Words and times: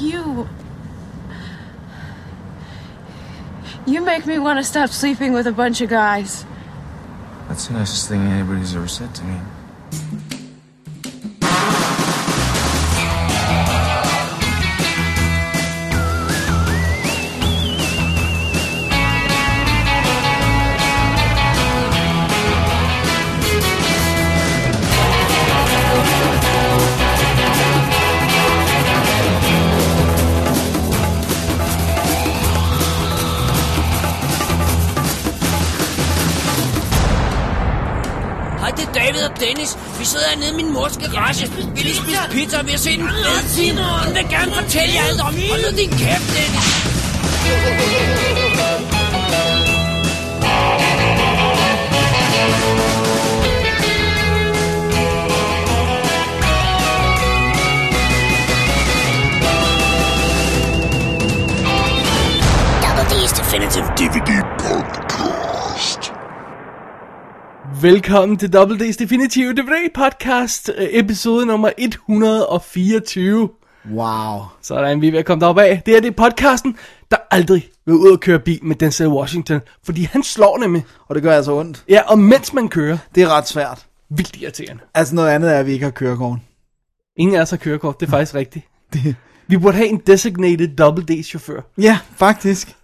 You. 0.00 0.48
You 3.86 4.00
make 4.00 4.24
me 4.24 4.38
want 4.38 4.58
to 4.58 4.64
stop 4.64 4.90
sleeping 4.90 5.32
with 5.32 5.46
a 5.46 5.52
bunch 5.52 5.80
of 5.80 5.90
guys. 5.90 6.46
That's 7.48 7.66
the 7.66 7.74
nicest 7.74 8.08
thing 8.08 8.22
anybody's 8.22 8.74
ever 8.74 8.88
said 8.88 9.14
to 9.16 9.24
me. 9.24 9.40
Sidder 40.30 40.44
hernede 40.46 40.60
i 40.60 40.64
min 40.64 40.72
mors 40.72 40.96
garage. 40.96 41.50
Vi 41.74 41.80
lige 41.80 41.94
spise 41.94 42.18
pizza, 42.30 42.58
og 42.58 42.66
vi 42.66 42.70
har 42.70 42.78
set 42.78 43.00
en 43.00 43.08
fed 43.08 43.48
film. 43.56 43.78
Hun 43.78 44.14
vil 44.14 44.26
gerne 44.30 44.52
fortælle 44.54 44.94
jer 44.94 45.04
alt 45.08 45.20
om. 45.20 45.34
Hold 45.50 45.72
nu 45.72 45.76
din 45.78 45.90
kæft. 45.90 46.30
Double 62.82 63.04
D's 63.10 63.32
Definitive 63.38 63.86
DVD 63.96 64.30
Podcast. 64.58 64.99
Velkommen 67.82 68.38
til 68.38 68.52
Double 68.52 68.76
D's 68.88 68.96
Definitive 68.98 69.52
DVD 69.52 69.88
podcast, 69.94 70.70
øh, 70.76 70.88
episode 70.90 71.46
nummer 71.46 71.70
124. 71.78 73.48
Wow. 73.94 74.40
Sådan, 74.62 75.00
vi 75.00 75.06
er 75.06 75.10
ved 75.10 75.18
at 75.18 75.24
komme 75.24 75.40
derop 75.40 75.58
af. 75.58 75.82
Det 75.86 75.96
er 75.96 76.00
det 76.00 76.08
er 76.08 76.12
podcasten, 76.30 76.76
der 77.10 77.16
aldrig 77.30 77.68
vil 77.86 77.94
ud 77.94 78.10
og 78.12 78.20
køre 78.20 78.38
bil 78.38 78.64
med 78.64 78.76
Denzel 78.76 79.08
Washington, 79.08 79.60
fordi 79.84 80.02
han 80.02 80.22
slår 80.22 80.58
nemlig. 80.58 80.84
Og 81.08 81.14
det 81.14 81.22
gør 81.22 81.36
altså 81.36 81.52
ondt. 81.52 81.84
Ja, 81.88 82.00
og 82.06 82.18
mens 82.18 82.52
man 82.52 82.68
kører, 82.68 82.98
Det 83.14 83.22
er 83.22 83.28
ret 83.28 83.48
svært. 83.48 83.86
vildt 84.10 84.36
irriterende. 84.36 84.82
Altså 84.94 85.14
noget 85.14 85.28
andet 85.28 85.50
er, 85.54 85.58
at 85.58 85.66
vi 85.66 85.72
ikke 85.72 85.84
har 85.84 85.90
kørekort. 85.92 86.38
Ingen 87.16 87.36
af 87.36 87.40
os 87.42 87.50
har 87.50 87.56
kørekort, 87.56 88.00
det 88.00 88.06
er 88.06 88.10
faktisk 88.16 88.34
rigtigt. 88.34 88.66
Vi 89.46 89.56
burde 89.58 89.76
have 89.76 89.88
en 89.88 90.02
designated 90.06 90.68
Double 90.76 91.04
D-chauffør. 91.04 91.72
Ja, 91.78 91.98
faktisk. 92.16 92.76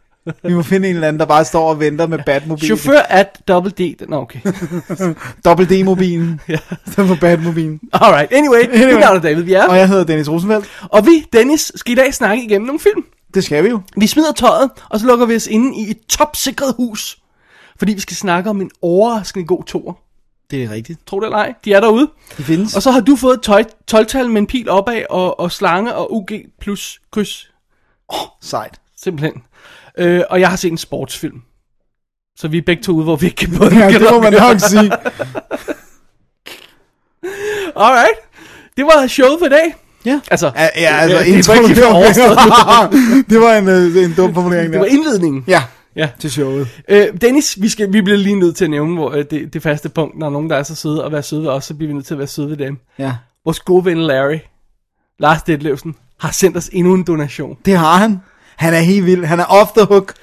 Vi 0.42 0.54
må 0.54 0.62
finde 0.62 0.88
en 0.88 0.94
eller 0.94 1.08
anden, 1.08 1.20
der 1.20 1.26
bare 1.26 1.44
står 1.44 1.70
og 1.70 1.80
venter 1.80 2.06
med 2.06 2.18
Batmobilen. 2.26 2.78
Chauffør 2.78 2.98
at 2.98 3.40
Double 3.48 3.70
D. 3.70 4.06
Nå, 4.08 4.16
okay. 4.16 4.40
Dobbelt 5.44 5.70
D-mobilen. 5.70 6.40
ja. 6.48 6.58
Så 6.86 7.06
for 7.06 7.16
Batmobilen. 7.20 7.80
Alright, 7.92 8.32
anyway, 8.32 8.58
anyway. 8.72 8.92
Mit 8.92 9.00
navn 9.00 9.16
er 9.16 9.20
David, 9.20 9.42
vi 9.42 9.52
er. 9.52 9.66
Og 9.66 9.76
jeg 9.76 9.88
hedder 9.88 10.04
Dennis 10.04 10.30
Rosenfeldt. 10.30 10.66
Og 10.82 11.06
vi, 11.06 11.24
Dennis, 11.32 11.72
skal 11.74 11.92
i 11.92 11.94
dag 11.94 12.14
snakke 12.14 12.44
igennem 12.44 12.66
nogle 12.66 12.80
film. 12.80 13.04
Det 13.34 13.44
skal 13.44 13.64
vi 13.64 13.68
jo. 13.68 13.80
Vi 13.96 14.06
smider 14.06 14.32
tøjet, 14.32 14.70
og 14.90 15.00
så 15.00 15.06
lukker 15.06 15.26
vi 15.26 15.36
os 15.36 15.46
inde 15.46 15.76
i 15.76 15.90
et 15.90 15.98
topsikret 16.08 16.74
hus. 16.76 17.18
Fordi 17.78 17.92
vi 17.94 18.00
skal 18.00 18.16
snakke 18.16 18.50
om 18.50 18.60
en 18.60 18.70
overraskende 18.82 19.46
god 19.46 19.64
toer. 19.64 19.92
Det 20.50 20.62
er 20.62 20.70
rigtigt. 20.70 21.06
Tro 21.06 21.20
det 21.20 21.26
eller 21.26 21.38
ej, 21.38 21.54
de 21.64 21.72
er 21.72 21.80
derude. 21.80 22.10
De 22.38 22.42
findes. 22.42 22.76
Og 22.76 22.82
så 22.82 22.90
har 22.90 23.00
du 23.00 23.16
fået 23.16 23.34
et 23.34 23.42
tøj, 23.42 23.64
12-tal 23.92 24.30
med 24.30 24.40
en 24.40 24.46
pil 24.46 24.70
opad, 24.70 25.02
og, 25.10 25.40
og 25.40 25.52
slange 25.52 25.94
og 25.94 26.14
UG 26.14 26.28
plus 26.60 27.00
kryds. 27.12 27.50
Sejt. 28.42 28.80
Simpelthen. 28.96 29.42
Øh, 29.98 30.22
og 30.30 30.40
jeg 30.40 30.48
har 30.48 30.56
set 30.56 30.70
en 30.72 30.78
sportsfilm. 30.78 31.42
Så 32.38 32.48
vi 32.48 32.58
er 32.58 32.62
begge 32.66 32.82
to 32.82 32.92
ude, 32.92 33.04
hvor 33.04 33.16
vi 33.16 33.26
ikke 33.26 33.36
kan 33.36 33.58
både 33.58 33.78
Ja, 33.78 33.88
det 33.88 34.06
må 34.12 34.20
man 34.20 34.32
nok 34.32 34.60
sige. 34.60 34.92
Alright. 37.76 38.18
Det 38.76 38.84
var 38.84 39.06
showet 39.06 39.38
for 39.38 39.46
i 39.46 39.48
dag. 39.48 39.74
Ja. 40.04 40.20
Altså, 40.30 40.52
Ja, 40.56 40.68
ja 40.76 40.96
altså, 40.96 41.18
det, 41.18 41.26
det, 41.26 41.48
var 41.48 41.68
ikke 41.68 41.86
overstået. 41.86 42.38
det 43.30 43.40
var 43.40 43.54
en, 43.56 43.68
øh, 43.68 44.04
en 44.04 44.14
dum 44.16 44.34
formulering 44.34 44.72
det 44.72 44.80
var 44.80 44.86
indledningen. 44.86 45.44
Ja, 45.46 45.62
Ja. 45.96 46.08
til 46.20 46.30
showet. 46.30 46.68
Øh, 46.88 47.06
Dennis, 47.20 47.58
vi, 47.62 47.68
skal, 47.68 47.92
vi 47.92 48.00
bliver 48.02 48.18
lige 48.18 48.38
nødt 48.38 48.56
til 48.56 48.64
at 48.64 48.70
nævne 48.70 48.94
hvor, 48.94 49.10
øh, 49.10 49.24
det, 49.30 49.52
det 49.52 49.62
faste 49.62 49.88
punkt. 49.88 50.18
Når 50.18 50.30
nogen, 50.30 50.50
der 50.50 50.56
er 50.56 50.62
så 50.62 50.74
søde 50.74 51.04
og 51.04 51.12
være 51.12 51.22
søde 51.22 51.42
ved 51.42 51.48
os, 51.48 51.64
så 51.64 51.74
bliver 51.74 51.88
vi 51.88 51.94
nødt 51.94 52.06
til 52.06 52.14
at 52.14 52.18
være 52.18 52.26
søde 52.26 52.50
ved 52.50 52.56
dem. 52.56 52.78
Ja. 52.98 53.12
Vores 53.44 53.60
gode 53.60 53.84
ven 53.84 53.98
Larry, 54.02 54.38
Lars 55.18 55.42
Detlevsen, 55.42 55.94
har 56.20 56.30
sendt 56.30 56.56
os 56.56 56.68
endnu 56.72 56.94
en 56.94 57.02
donation. 57.04 57.56
Det 57.64 57.76
har 57.76 57.96
han. 57.96 58.20
Han 58.56 58.74
er 58.74 58.78
helt 58.78 59.06
vild. 59.06 59.24
Han 59.24 59.40
er 59.40 59.44
off 59.44 59.70
the 59.76 59.86
hook. 59.86 60.14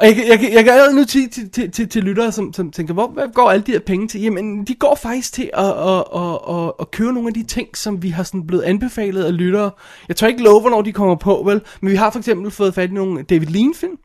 Og 0.00 0.06
jeg, 0.06 0.24
jeg, 0.28 0.38
kan- 0.38 0.52
jeg 0.52 0.64
kan 0.64 0.72
allerede 0.72 0.96
nu 0.96 1.04
sige 1.08 1.28
til, 1.28 1.50
til, 1.50 1.70
til, 1.70 1.88
til 1.88 2.04
lyttere, 2.04 2.32
som, 2.32 2.52
som 2.52 2.70
tænker, 2.70 2.94
hvor 2.94 3.08
hvad 3.08 3.24
går 3.34 3.50
alle 3.50 3.62
de 3.66 3.72
her 3.72 3.78
penge 3.78 4.08
til? 4.08 4.20
Jamen, 4.20 4.64
de 4.64 4.74
går 4.74 4.94
faktisk 5.02 5.32
til 5.32 5.50
at, 5.54 5.64
at, 5.64 6.04
at, 6.16 6.38
at, 6.56 6.72
at 6.80 6.90
købe 6.90 7.12
nogle 7.12 7.28
af 7.28 7.34
de 7.34 7.42
ting, 7.42 7.68
som 7.76 8.02
vi 8.02 8.08
har 8.08 8.22
sådan 8.22 8.46
blevet 8.46 8.62
anbefalet 8.62 9.24
af 9.24 9.36
lyttere. 9.36 9.70
Jeg 10.08 10.16
tør 10.16 10.26
ikke 10.26 10.42
love, 10.42 10.60
hvornår 10.60 10.82
de 10.82 10.92
kommer 10.92 11.14
på, 11.14 11.42
vel? 11.46 11.60
Men 11.80 11.90
vi 11.90 11.96
har 11.96 12.10
for 12.10 12.18
eksempel 12.18 12.50
fået 12.50 12.74
fat 12.74 12.90
i 12.90 12.92
nogle 12.92 13.22
David 13.22 13.46
Lean-film, 13.46 13.96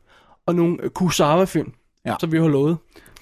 og 0.46 0.54
nogle 0.54 0.76
Kurosawa-film, 0.94 1.72
Ja. 2.06 2.14
som 2.20 2.32
vi 2.32 2.38
har 2.38 2.48
lovet. 2.48 2.76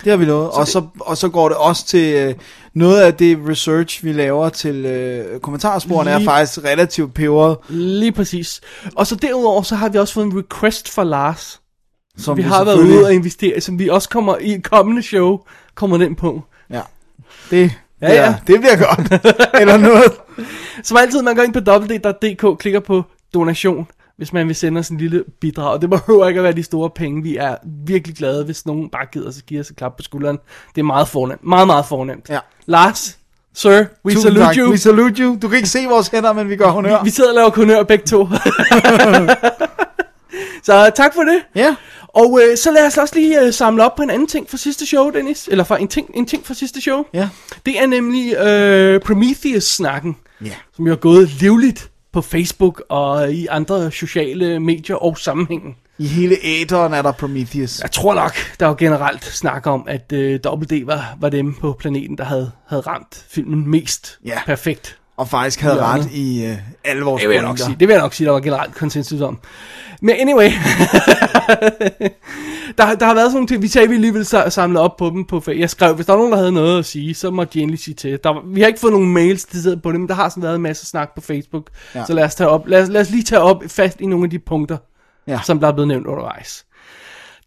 Det 0.04 0.10
har 0.10 0.16
vi 0.16 0.24
lovet. 0.24 0.50
Og 0.50 0.68
så, 0.68 0.82
og 1.00 1.16
så 1.16 1.28
går 1.28 1.48
det 1.48 1.56
også 1.58 1.86
til 1.86 2.14
øh, 2.14 2.34
noget 2.74 3.00
af 3.00 3.14
det 3.14 3.38
research, 3.48 4.04
vi 4.04 4.12
laver 4.12 4.48
til 4.48 4.84
øh, 4.86 5.40
kommentarsporene, 5.40 6.10
er 6.10 6.18
Lige- 6.18 6.26
faktisk 6.26 6.58
relativt 6.64 7.14
peberet. 7.14 7.56
Lige 7.68 8.12
præcis. 8.12 8.60
Og 8.96 9.06
så 9.06 9.16
derudover, 9.16 9.62
så 9.62 9.74
har 9.74 9.88
vi 9.88 9.98
også 9.98 10.14
fået 10.14 10.24
en 10.26 10.38
request 10.38 10.90
fra 10.92 11.04
Lars, 11.04 11.60
Som 12.18 12.36
vi 12.36 12.42
har 12.42 12.64
været 12.64 12.78
ude 12.78 13.04
og 13.04 13.14
investere, 13.14 13.60
som 13.60 13.78
vi 13.78 13.88
også 13.88 14.08
kommer 14.08 14.36
i 14.40 14.52
et 14.54 14.64
kommende 14.70 15.02
show, 15.02 15.38
kommer 15.74 15.98
den 15.98 16.14
på. 16.14 16.42
Ja. 16.70 16.80
Det, 17.50 17.70
Ja, 18.02 18.12
ja. 18.12 18.34
det 18.46 18.60
bliver 18.60 18.76
godt. 18.76 19.24
Eller 19.60 19.76
noget. 19.76 20.12
Som 20.84 20.96
altid, 20.96 21.22
man 21.22 21.34
går 21.36 21.42
ind 21.42 21.52
på 21.52 21.70
www.dk, 21.70 22.58
klikker 22.58 22.80
på 22.80 23.02
donation, 23.34 23.86
hvis 24.18 24.32
man 24.32 24.48
vil 24.48 24.56
sende 24.56 24.78
os 24.78 24.88
en 24.88 24.98
lille 24.98 25.24
bidrag. 25.40 25.80
Det 25.80 25.90
behøver 25.90 26.26
ikke 26.28 26.38
at 26.38 26.44
være 26.44 26.52
de 26.52 26.62
store 26.62 26.90
penge. 26.90 27.22
Vi 27.22 27.36
er 27.36 27.56
virkelig 27.86 28.16
glade, 28.16 28.44
hvis 28.44 28.66
nogen 28.66 28.88
bare 28.90 29.06
gider 29.12 29.30
så 29.30 29.44
give 29.44 29.60
os 29.60 29.70
et 29.70 29.76
klap 29.76 29.96
på 29.96 30.02
skulderen. 30.02 30.38
Det 30.74 30.80
er 30.80 30.84
meget 30.84 31.08
fornemt. 31.08 31.44
Meget, 31.44 31.66
meget 31.66 31.86
fornemt. 31.86 32.28
Ja. 32.28 32.38
Lars, 32.66 33.18
sir, 33.54 33.70
we 33.70 33.84
Tusind 34.04 34.22
salute 34.22 34.40
tak. 34.40 34.56
you. 34.56 34.70
We 34.70 34.78
salute 34.78 35.22
you. 35.22 35.38
Du 35.42 35.48
kan 35.48 35.56
ikke 35.56 35.68
se 35.68 35.86
vores 35.88 36.08
hænder, 36.08 36.32
men 36.32 36.48
vi 36.48 36.56
gør 36.56 36.68
honør. 36.70 37.04
Vi 37.04 37.10
sidder 37.10 37.30
og 37.30 37.34
laver 37.34 37.50
kunør 37.50 37.82
begge 37.82 38.04
to. 38.06 38.28
så 40.66 40.90
tak 40.94 41.14
for 41.14 41.22
det. 41.22 41.42
Ja. 41.54 41.76
Og 42.08 42.40
øh, 42.42 42.56
så 42.56 42.70
lad 42.70 42.86
os 42.86 42.98
også 42.98 43.14
lige 43.14 43.40
øh, 43.40 43.52
samle 43.52 43.84
op 43.84 43.96
på 43.96 44.02
en 44.02 44.10
anden 44.10 44.28
ting 44.28 44.50
fra 44.50 44.56
sidste 44.56 44.86
show, 44.86 45.10
Dennis. 45.10 45.48
Eller 45.52 45.64
fra 45.64 45.80
en 45.80 45.88
ting, 45.88 46.10
en 46.14 46.26
ting 46.26 46.46
fra 46.46 46.54
sidste 46.54 46.80
show. 46.80 47.04
Ja. 47.14 47.28
Det 47.66 47.82
er 47.82 47.86
nemlig 47.86 48.36
øh, 48.36 49.00
Prometheus-snakken. 49.00 50.16
Ja. 50.44 50.52
Som 50.76 50.86
jo 50.86 50.92
er 50.92 50.96
gået 50.96 51.28
livligt 51.28 51.90
på 52.18 52.22
Facebook 52.22 52.82
og 52.88 53.32
i 53.32 53.46
andre 53.46 53.90
sociale 53.90 54.60
medier 54.60 54.96
og 54.96 55.18
sammenhængen. 55.18 55.74
I 55.98 56.06
hele 56.06 56.36
æderen 56.42 56.94
er 56.94 57.02
der 57.02 57.12
Prometheus. 57.12 57.80
Jeg 57.82 57.90
tror 57.90 58.14
nok, 58.14 58.32
der 58.60 58.66
var 58.66 58.74
generelt 58.74 59.24
snak 59.24 59.66
om, 59.66 59.84
at 59.88 60.12
øh, 60.12 60.40
WD 60.46 60.84
var, 60.86 61.16
var 61.20 61.28
dem 61.28 61.54
på 61.54 61.76
planeten, 61.78 62.18
der 62.18 62.24
havde, 62.24 62.50
havde 62.68 62.82
ramt 62.82 63.24
filmen 63.30 63.70
mest 63.70 64.18
Ja. 64.24 64.38
perfekt. 64.46 64.98
Og 65.16 65.28
faktisk 65.28 65.60
havde 65.60 65.82
ret 65.82 66.08
i 66.12 66.44
øh, 66.44 66.56
alle 66.84 67.02
vores 67.02 67.20
Det 67.20 67.28
vil 67.28 67.34
jeg 67.34 67.44
nok 67.44 67.58
sige. 67.58 67.76
Det 67.80 67.88
vil 67.88 67.94
jeg 67.94 68.02
nok 68.02 68.14
sige, 68.14 68.26
der 68.26 68.32
var 68.32 68.40
generelt 68.40 68.74
konsensus 68.74 69.20
om. 69.20 69.38
Men 70.00 70.14
anyway. 70.18 70.50
der, 72.78 72.94
der 72.94 73.06
har 73.06 73.14
været 73.14 73.26
sådan 73.26 73.34
nogle 73.34 73.46
ting, 73.48 73.62
vi 73.62 73.68
sagde, 73.68 73.84
at 73.84 73.90
vi 73.90 73.96
lige 73.96 74.12
ville 74.12 74.26
sa- 74.26 74.48
samle 74.48 74.80
op 74.80 74.96
på 74.96 75.10
dem 75.10 75.24
på 75.24 75.42
Jeg 75.46 75.70
skrev, 75.70 75.94
hvis 75.94 76.06
der 76.06 76.12
var 76.12 76.18
nogen, 76.18 76.32
der 76.32 76.38
havde 76.38 76.52
noget 76.52 76.78
at 76.78 76.84
sige, 76.84 77.14
så 77.14 77.30
måtte 77.30 77.54
de 77.54 77.60
endelig 77.62 77.78
sige 77.80 77.94
til. 77.94 78.18
Der, 78.24 78.30
var- 78.30 78.42
vi 78.46 78.60
har 78.60 78.66
ikke 78.68 78.80
fået 78.80 78.92
nogen 78.92 79.12
mails 79.12 79.44
til 79.44 79.80
på 79.82 79.92
det, 79.92 80.00
men 80.00 80.08
der 80.08 80.14
har 80.14 80.28
sådan 80.28 80.42
været 80.42 80.54
en 80.56 80.62
masse 80.62 80.86
snak 80.86 81.14
på 81.14 81.20
Facebook. 81.20 81.70
Ja. 81.94 82.04
Så 82.04 82.12
lad 82.12 82.24
os, 82.24 82.34
tage 82.34 82.48
op, 82.48 82.66
lad, 82.66 82.82
os, 82.82 82.88
lad 82.88 83.00
os 83.00 83.10
lige 83.10 83.22
tage 83.22 83.40
op 83.40 83.62
fast 83.68 84.00
i 84.00 84.06
nogle 84.06 84.24
af 84.24 84.30
de 84.30 84.38
punkter, 84.38 84.76
Ja. 85.26 85.40
som 85.44 85.60
der 85.60 85.68
er 85.68 85.72
blevet 85.72 85.88
nævnt 85.88 86.06
undervejs. 86.06 86.66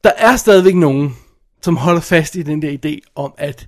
Der 0.03 0.11
er 0.17 0.35
stadigvæk 0.35 0.75
nogen, 0.75 1.15
som 1.61 1.77
holder 1.77 2.01
fast 2.01 2.35
i 2.35 2.41
den 2.41 2.61
der 2.61 2.77
idé 2.85 3.11
om, 3.15 3.33
at 3.37 3.67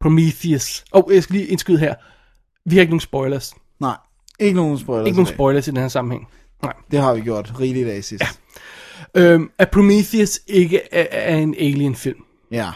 Prometheus... 0.00 0.84
Åh, 0.92 1.02
oh, 1.06 1.14
jeg 1.14 1.22
skal 1.22 1.34
lige 1.36 1.46
indskyde 1.46 1.78
her. 1.78 1.94
Vi 2.66 2.74
har 2.76 2.80
ikke 2.80 2.90
nogen 2.90 3.00
spoilers. 3.00 3.54
Nej, 3.80 3.96
ikke 4.38 4.56
nogen 4.56 4.78
spoilers. 4.78 5.06
Ikke 5.06 5.16
nogen 5.18 5.34
spoilers 5.34 5.68
i 5.68 5.70
den 5.70 5.78
her 5.78 5.88
sammenhæng. 5.88 6.28
Nej. 6.62 6.72
Det 6.90 6.98
har 6.98 7.14
vi 7.14 7.20
gjort 7.20 7.52
rigeligt 7.60 7.88
af 7.88 8.04
sidst. 8.04 8.22
Ja. 8.24 8.28
Øhm, 9.14 9.50
at 9.58 9.70
Prometheus 9.70 10.40
ikke 10.46 10.80
er, 10.92 11.06
er 11.10 11.36
en 11.36 11.54
alien-film. 11.58 12.18
ja. 12.50 12.70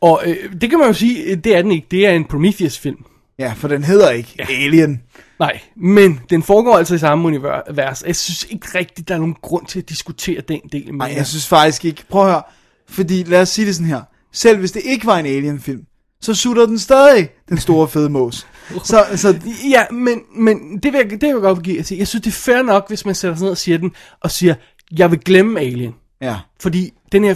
Og 0.00 0.22
øh, 0.26 0.36
det 0.60 0.70
kan 0.70 0.78
man 0.78 0.88
jo 0.88 0.94
sige, 0.94 1.22
øh, 1.22 1.36
det 1.44 1.56
er 1.56 1.62
den 1.62 1.70
ikke. 1.72 1.86
Det 1.90 2.06
er 2.06 2.10
en 2.10 2.24
Prometheus-film. 2.24 3.04
Ja, 3.38 3.52
for 3.56 3.68
den 3.68 3.84
hedder 3.84 4.10
ikke 4.10 4.34
ja. 4.38 4.44
Alien. 4.64 5.02
Nej, 5.38 5.60
men 5.76 6.20
den 6.30 6.42
foregår 6.42 6.76
altså 6.78 6.94
i 6.94 6.98
samme 6.98 7.26
univers. 7.26 8.02
Jeg 8.06 8.16
synes 8.16 8.46
ikke 8.50 8.66
rigtigt, 8.78 9.08
der 9.08 9.14
er 9.14 9.18
nogen 9.18 9.36
grund 9.42 9.66
til 9.66 9.78
at 9.78 9.88
diskutere 9.88 10.40
den 10.48 10.60
del. 10.72 10.94
Nej, 10.94 11.12
jeg 11.16 11.26
synes 11.26 11.48
faktisk 11.48 11.84
ikke. 11.84 12.04
Prøv 12.10 12.22
at 12.22 12.28
høre. 12.30 12.42
Fordi 12.88 13.22
lad 13.22 13.40
os 13.42 13.48
sige 13.48 13.66
det 13.66 13.74
sådan 13.74 13.88
her. 13.88 14.00
Selv 14.32 14.58
hvis 14.58 14.72
det 14.72 14.82
ikke 14.84 15.06
var 15.06 15.18
en 15.18 15.26
Alien-film, 15.26 15.82
så 16.20 16.34
sutter 16.34 16.66
den 16.66 16.78
stadig 16.78 17.28
den 17.48 17.58
store 17.58 17.88
fede 17.88 18.10
mås. 18.10 18.46
Så, 18.84 19.04
så 19.16 19.38
Ja, 19.70 19.84
men, 19.90 20.20
men 20.36 20.78
det, 20.82 20.92
vil 20.92 20.98
jeg, 20.98 21.10
det 21.10 21.20
vil 21.22 21.28
jeg 21.28 21.34
godt 21.40 21.62
give 21.62 21.78
at 21.78 21.86
sige. 21.86 21.98
Jeg 21.98 22.08
synes, 22.08 22.22
det 22.22 22.30
er 22.30 22.34
fair 22.34 22.62
nok, 22.62 22.88
hvis 22.88 23.04
man 23.06 23.14
sætter 23.14 23.36
sig 23.36 23.42
ned 23.44 23.50
og 23.50 23.58
siger 23.58 23.78
den, 23.78 23.92
og 24.20 24.30
siger, 24.30 24.54
jeg 24.98 25.10
vil 25.10 25.20
glemme 25.20 25.60
Alien. 25.60 25.94
ja, 26.20 26.40
Fordi 26.60 26.92
den 27.12 27.24
her 27.24 27.34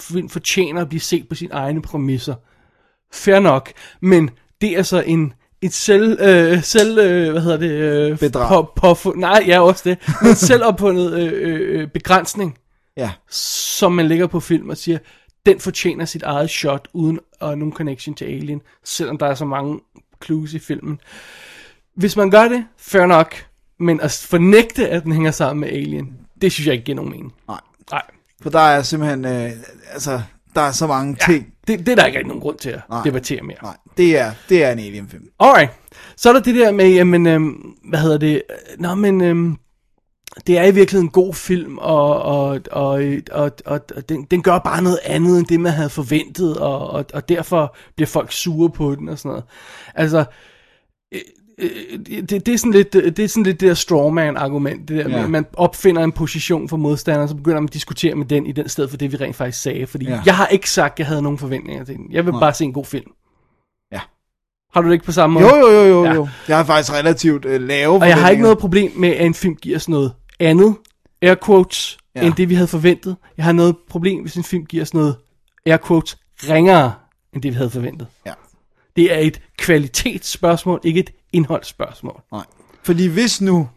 film 0.00 0.28
fortjener 0.28 0.80
at 0.80 0.88
blive 0.88 1.00
set 1.00 1.28
på 1.28 1.34
sine 1.34 1.54
egne 1.54 1.82
præmisser. 1.82 2.34
Fair 3.12 3.38
nok, 3.38 3.72
men 4.00 4.30
det 4.60 4.78
er 4.78 4.82
så 4.82 5.00
en 5.06 5.32
et 5.64 5.72
selv, 5.72 6.20
øh, 6.20 6.62
selv 6.62 6.98
øh, 6.98 7.30
hvad 7.32 7.42
hedder 7.42 7.56
det? 7.56 7.70
Øh, 7.70 8.18
Bedrag. 8.18 8.68
På, 8.76 8.94
på, 8.94 9.14
nej, 9.16 9.44
ja, 9.46 9.60
også 9.60 9.82
det. 9.84 9.98
Men 10.22 10.30
en 10.30 10.36
selvopfundet 10.36 11.12
øh, 11.12 11.32
øh, 11.34 11.80
øh, 11.80 11.88
begrænsning, 11.88 12.58
ja, 12.96 13.10
som 13.30 13.92
man 13.92 14.08
lægger 14.08 14.26
på 14.26 14.40
film 14.40 14.70
og 14.70 14.76
siger, 14.76 14.98
den 15.46 15.60
fortjener 15.60 16.04
sit 16.04 16.22
eget 16.22 16.50
shot, 16.50 16.88
uden 16.92 17.18
uh, 17.44 17.48
nogen 17.48 17.72
connection 17.72 18.14
til 18.14 18.24
Alien, 18.24 18.60
selvom 18.84 19.18
der 19.18 19.26
er 19.26 19.34
så 19.34 19.44
mange 19.44 19.80
clues 20.24 20.54
i 20.54 20.58
filmen. 20.58 21.00
Hvis 21.96 22.16
man 22.16 22.30
gør 22.30 22.48
det, 22.48 22.64
fair 22.78 23.06
nok, 23.06 23.34
men 23.80 24.00
at 24.00 24.26
fornægte, 24.28 24.88
at 24.88 25.02
den 25.04 25.12
hænger 25.12 25.30
sammen 25.30 25.60
med 25.60 25.68
Alien, 25.68 26.16
det 26.42 26.52
synes 26.52 26.66
jeg 26.66 26.72
ikke 26.74 26.84
giver 26.84 26.96
nogen 26.96 27.10
mening. 27.10 27.32
nej. 27.48 27.60
Nej. 27.90 28.02
For 28.42 28.50
der 28.50 28.58
er 28.60 28.82
simpelthen, 28.82 29.24
øh, 29.24 29.50
altså, 29.92 30.22
der 30.54 30.60
er 30.60 30.72
så 30.72 30.86
mange 30.86 31.16
Ja, 31.20 31.32
ting. 31.32 31.46
det, 31.66 31.78
det 31.78 31.88
er 31.88 31.96
der 31.96 32.04
ikke 32.06 32.18
rigtig 32.18 32.28
nogen 32.28 32.40
grund 32.42 32.58
til 32.58 32.70
at 32.70 32.80
Nej. 32.90 33.02
debattere 33.02 33.42
mere. 33.42 33.56
Nej, 33.62 33.76
det 33.96 34.18
er, 34.18 34.32
det 34.48 34.64
er 34.64 34.72
en 34.72 34.78
alien-film. 34.78 35.24
Alright. 35.40 35.70
Så 36.16 36.28
er 36.28 36.32
der 36.32 36.40
det 36.40 36.54
der 36.54 36.72
med, 36.72 36.88
jamen, 36.88 37.26
øhm, 37.26 37.74
hvad 37.88 37.98
hedder 37.98 38.18
det? 38.18 38.42
Nå, 38.78 38.94
men 38.94 39.20
øhm, 39.20 39.56
det 40.46 40.58
er 40.58 40.62
i 40.64 40.74
virkeligheden 40.74 41.06
en 41.06 41.10
god 41.10 41.34
film, 41.34 41.78
og, 41.78 42.22
og, 42.22 42.60
og, 42.70 43.02
og, 43.32 43.52
og, 43.66 43.80
og 43.96 44.08
den, 44.08 44.24
den 44.30 44.42
gør 44.42 44.58
bare 44.58 44.82
noget 44.82 44.98
andet, 45.04 45.38
end 45.38 45.46
det 45.46 45.60
man 45.60 45.72
havde 45.72 45.90
forventet, 45.90 46.56
og, 46.56 46.90
og, 46.90 47.04
og 47.14 47.28
derfor 47.28 47.76
bliver 47.96 48.06
folk 48.08 48.32
sure 48.32 48.70
på 48.70 48.94
den 48.94 49.08
og 49.08 49.18
sådan 49.18 49.28
noget. 49.28 49.44
Altså, 49.94 50.24
øh, 51.14 51.20
det, 51.58 52.30
det, 52.46 52.48
er 52.48 52.58
sådan 52.58 52.72
lidt, 52.72 52.92
det 52.92 53.18
er 53.18 53.28
sådan 53.28 53.42
lidt 53.42 53.60
det 53.60 53.68
der 53.68 53.74
strawman-argument, 53.74 54.88
det 54.88 54.96
der 54.96 55.08
med, 55.08 55.16
Ja. 55.16 55.24
at 55.24 55.30
man 55.30 55.46
opfinder 55.54 56.04
en 56.04 56.12
position 56.12 56.68
for 56.68 56.76
modstanderen, 56.76 57.28
så 57.28 57.34
begynder 57.34 57.60
man 57.60 57.68
at 57.68 57.74
diskutere 57.74 58.14
med 58.14 58.26
den 58.26 58.46
i 58.46 58.52
den 58.52 58.68
sted 58.68 58.88
for 58.88 58.96
det, 58.96 59.12
vi 59.12 59.16
rent 59.16 59.36
faktisk 59.36 59.62
sagde. 59.62 59.86
Fordi 59.86 60.06
Ja. 60.06 60.20
jeg 60.26 60.36
har 60.36 60.46
ikke 60.46 60.70
sagt, 60.70 60.92
at 60.92 60.98
jeg 60.98 61.06
havde 61.06 61.22
nogen 61.22 61.38
forventninger 61.38 61.84
til 61.84 61.96
den. 61.96 62.06
Jeg 62.12 62.24
vil 62.24 62.30
Nej. 62.32 62.40
bare 62.40 62.54
se 62.54 62.64
en 62.64 62.72
god 62.72 62.84
film. 62.84 63.10
Ja. 63.92 64.00
Har 64.74 64.80
du 64.80 64.86
det 64.88 64.92
ikke 64.92 65.04
på 65.04 65.12
samme 65.12 65.34
måde? 65.40 65.46
Jo, 65.56 65.56
jo, 65.66 65.72
jo, 65.72 65.84
jo, 65.88 66.04
Ja. 66.04 66.14
jo. 66.14 66.28
Jeg 66.48 66.56
har 66.56 66.64
faktisk 66.64 66.92
relativt 66.92 67.44
øh, 67.44 67.60
lave 67.60 67.94
Og 67.94 68.08
jeg 68.08 68.16
har 68.20 68.30
ikke 68.30 68.42
noget 68.42 68.58
problem 68.58 68.92
med, 68.96 69.08
at 69.08 69.26
en 69.26 69.34
film 69.34 69.54
giver 69.56 69.76
os 69.76 69.88
noget 69.88 70.12
andet, 70.40 70.74
air 71.22 71.34
quotes, 71.46 71.98
ja. 72.16 72.22
end 72.26 72.34
det 72.34 72.48
vi 72.48 72.54
havde 72.54 72.68
forventet. 72.68 73.16
Jeg 73.36 73.44
har 73.44 73.52
noget 73.52 73.76
problem, 73.90 74.20
hvis 74.22 74.34
en 74.36 74.44
film 74.44 74.64
giver 74.66 74.82
os 74.82 74.94
noget, 74.94 75.16
air 75.66 75.76
quotes, 75.86 76.16
ringere, 76.50 76.92
end 77.34 77.42
det 77.42 77.50
vi 77.52 77.56
havde 77.56 77.70
forventet. 77.70 78.06
Ja. 78.26 78.32
Det 78.96 79.14
er 79.14 79.18
et 79.18 79.40
kvalitetsspørgsmål, 79.58 80.80
ikke 80.84 81.00
et 81.00 81.10
indholdsspørgsmål. 81.32 82.20
Nej. 82.32 82.44
Fordi 82.82 83.06
hvis 83.06 83.40
nu, 83.40 83.68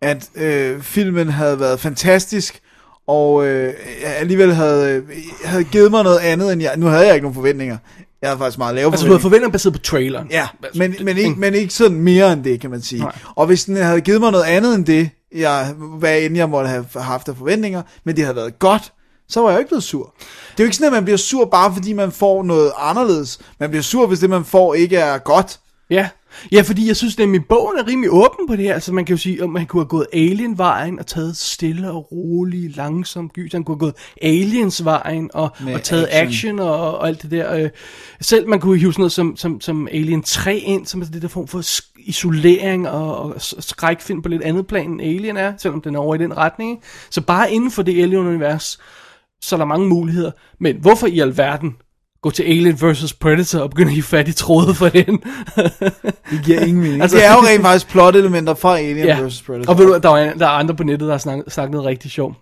at 0.00 0.28
øh, 0.34 0.80
filmen 0.82 1.28
havde 1.28 1.60
været 1.60 1.80
fantastisk, 1.80 2.60
og 3.06 3.46
øh, 3.46 3.74
alligevel 4.04 4.54
havde, 4.54 4.92
øh, 4.94 5.02
havde 5.44 5.64
givet 5.64 5.90
mig 5.90 6.04
noget 6.04 6.18
andet 6.18 6.52
end 6.52 6.62
jeg... 6.62 6.76
Nu 6.76 6.86
havde 6.86 7.06
jeg 7.06 7.14
ikke 7.14 7.24
nogen 7.24 7.34
forventninger. 7.34 7.76
Jeg 8.22 8.30
havde 8.30 8.38
faktisk 8.38 8.58
meget 8.58 8.74
lave 8.74 8.90
Altså, 8.90 9.06
du 9.06 9.10
havde 9.12 9.20
forventninger. 9.20 9.52
baseret 9.52 9.72
på 9.74 9.78
traileren. 9.80 10.28
Ja, 10.30 10.48
men, 10.74 10.94
men, 11.04 11.18
ikke, 11.18 11.34
men 11.40 11.54
ikke 11.54 11.74
sådan 11.74 12.00
mere 12.00 12.32
end 12.32 12.44
det, 12.44 12.60
kan 12.60 12.70
man 12.70 12.82
sige. 12.82 13.02
Nej. 13.02 13.12
Og 13.36 13.46
hvis 13.46 13.64
den 13.64 13.76
havde 13.76 14.00
givet 14.00 14.20
mig 14.20 14.32
noget 14.32 14.44
andet 14.44 14.74
end 14.74 14.86
det, 14.86 15.10
jeg, 15.34 15.74
hvad 15.98 16.20
end 16.20 16.36
jeg 16.36 16.48
måtte 16.48 16.68
have 16.70 16.86
haft 16.96 17.28
af 17.28 17.36
forventninger, 17.36 17.82
men 18.04 18.16
det 18.16 18.24
havde 18.24 18.36
været 18.36 18.58
godt, 18.58 18.92
så 19.28 19.40
var 19.40 19.48
jeg 19.48 19.56
jo 19.56 19.58
ikke 19.58 19.68
blevet 19.68 19.82
sur. 19.84 20.14
Det 20.18 20.60
er 20.60 20.64
jo 20.64 20.64
ikke 20.64 20.76
sådan, 20.76 20.86
at 20.86 20.92
man 20.92 21.04
bliver 21.04 21.16
sur 21.16 21.44
bare 21.44 21.74
fordi 21.74 21.92
man 21.92 22.12
får 22.12 22.42
noget 22.42 22.72
anderledes. 22.78 23.38
Man 23.60 23.70
bliver 23.70 23.82
sur, 23.82 24.06
hvis 24.06 24.18
det 24.18 24.30
man 24.30 24.44
får 24.44 24.74
ikke 24.74 24.96
er 24.96 25.18
godt. 25.18 25.60
Ja. 25.90 26.08
ja, 26.52 26.60
fordi 26.62 26.88
jeg 26.88 26.96
synes 26.96 27.18
nemlig, 27.18 27.44
bogen 27.48 27.78
er 27.78 27.86
rimelig 27.88 28.10
åben 28.12 28.46
på 28.48 28.56
det 28.56 28.64
her. 28.64 28.74
Altså 28.74 28.92
man 28.92 29.04
kan 29.04 29.16
jo 29.16 29.20
sige, 29.22 29.42
at 29.42 29.50
man 29.50 29.66
kunne 29.66 29.80
have 29.80 29.88
gået 29.88 30.06
Alien-vejen 30.12 30.98
og 30.98 31.06
taget 31.06 31.36
stille 31.36 31.90
og 31.90 32.12
rolig, 32.12 32.76
langsomt 32.76 33.32
gys. 33.32 33.52
Han 33.52 33.64
kunne 33.64 33.74
have 33.74 33.78
gået 33.78 33.94
Aliens-vejen 34.22 35.30
og, 35.34 35.50
Med 35.60 35.74
og 35.74 35.82
taget 35.82 36.08
action. 36.10 36.28
action, 36.28 36.58
og, 36.58 36.98
og 36.98 37.08
alt 37.08 37.22
det 37.22 37.30
der. 37.30 37.54
Øh. 37.54 37.70
Selv 38.20 38.48
man 38.48 38.60
kunne 38.60 38.78
hive 38.78 38.92
sådan 38.92 39.00
noget 39.00 39.12
som, 39.12 39.36
som, 39.36 39.60
som 39.60 39.88
Alien 39.92 40.22
3 40.22 40.56
ind, 40.56 40.86
som 40.86 41.00
er 41.00 41.06
det 41.06 41.22
der 41.22 41.28
form 41.28 41.48
for 41.48 41.62
isolering 41.98 42.88
og, 42.88 43.18
og 43.18 43.34
skrækfilm 43.38 44.22
på 44.22 44.28
lidt 44.28 44.42
andet 44.42 44.66
plan 44.66 44.90
end 44.90 45.00
Alien 45.00 45.36
er, 45.36 45.52
selvom 45.58 45.80
den 45.80 45.94
er 45.94 45.98
over 45.98 46.14
i 46.14 46.18
den 46.18 46.36
retning. 46.36 46.80
Så 47.10 47.20
bare 47.20 47.52
inden 47.52 47.70
for 47.70 47.82
det 47.82 48.02
Alien-univers, 48.02 48.78
så 49.40 49.56
er 49.56 49.58
der 49.58 49.64
mange 49.64 49.88
muligheder. 49.88 50.30
Men 50.60 50.76
hvorfor 50.76 51.06
i 51.06 51.20
alverden 51.20 51.76
gå 52.22 52.30
til 52.30 52.42
Alien 52.42 52.74
vs. 52.82 53.12
Predator 53.12 53.60
og 53.60 53.70
begynde 53.70 53.88
at 53.88 53.94
hive 53.94 54.02
fat 54.02 54.28
i 54.28 54.32
trådet 54.32 54.76
for 54.76 54.88
den? 54.88 55.22
Det 56.30 56.44
giver 56.44 56.60
ingen 56.60 56.82
mening. 56.82 57.02
Altså- 57.02 57.16
det 57.16 57.26
er 57.26 57.32
jo 57.32 57.38
rent 57.38 57.62
faktisk 57.62 57.88
plot-elementer 57.88 58.54
fra 58.54 58.78
Alien 58.78 59.06
ja. 59.06 59.20
vs. 59.20 59.42
Predator. 59.42 59.72
Og 59.72 59.78
ved 59.78 59.86
du, 59.86 59.98
der 60.02 60.10
er, 60.10 60.34
der 60.34 60.46
er 60.46 60.50
andre 60.50 60.74
på 60.74 60.84
nettet, 60.84 61.06
der 61.06 61.12
har 61.12 61.18
snakket, 61.18 61.52
sagt 61.52 61.70
noget 61.70 61.86
rigtig 61.86 62.10
sjovt. 62.10 62.36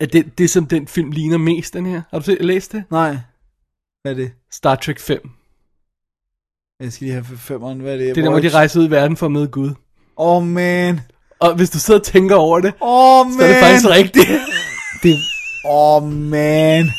At 0.00 0.12
det, 0.12 0.38
det, 0.38 0.50
som 0.50 0.66
den 0.66 0.86
film 0.86 1.10
ligner 1.10 1.38
mest, 1.38 1.74
den 1.74 1.86
her. 1.86 2.02
Har 2.10 2.18
du 2.18 2.24
set, 2.24 2.44
læst 2.44 2.72
det? 2.72 2.84
Nej. 2.90 3.16
Hvad 4.02 4.12
er 4.12 4.16
det? 4.16 4.32
Star 4.52 4.74
Trek 4.74 5.00
5. 5.00 5.30
Jeg 6.80 6.92
skal 6.92 7.04
lige 7.04 7.12
have 7.12 7.24
femmeren. 7.38 7.80
Hvad 7.80 7.92
er 7.92 7.96
det? 7.96 8.06
Det 8.06 8.18
er 8.18 8.24
der, 8.24 8.30
hvor 8.30 8.40
de 8.40 8.48
rejser 8.48 8.80
ud 8.80 8.86
i 8.86 8.90
verden 8.90 9.16
for 9.16 9.26
at 9.26 9.32
møde 9.32 9.48
Gud. 9.48 9.68
Åh, 9.68 10.36
oh, 10.36 10.42
man. 10.42 11.00
Og 11.40 11.54
hvis 11.54 11.70
du 11.70 11.78
sidder 11.78 12.00
og 12.00 12.06
tænker 12.06 12.36
over 12.36 12.60
det, 12.60 12.74
oh, 12.80 13.26
man. 13.26 13.36
så 13.38 13.44
er 13.44 13.48
det 13.48 13.56
faktisk 13.56 13.88
rigtigt. 13.88 14.28
Det... 15.02 15.16
Åh, 15.64 16.02
oh, 16.02 16.08
man. 16.12 16.90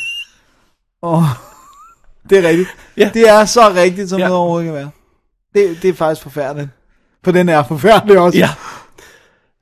Åh. 1.02 1.18
Oh. 1.18 1.24
Det 2.30 2.38
er 2.44 2.48
rigtigt. 2.48 2.68
Ja. 2.96 3.10
Det 3.14 3.28
er 3.28 3.44
så 3.44 3.72
rigtigt, 3.74 4.08
som 4.10 4.18
Ja. 4.18 4.24
noget 4.28 4.40
overhovedet 4.40 4.66
kan 4.66 4.74
være. 4.74 4.90
Det, 5.54 5.82
det 5.82 5.90
er 5.90 5.94
faktisk 5.94 6.22
forfærdeligt. 6.22 6.68
For 7.24 7.32
den 7.32 7.48
er 7.48 7.62
forfærdelig 7.62 8.18
også. 8.18 8.38
ja. 8.38 8.48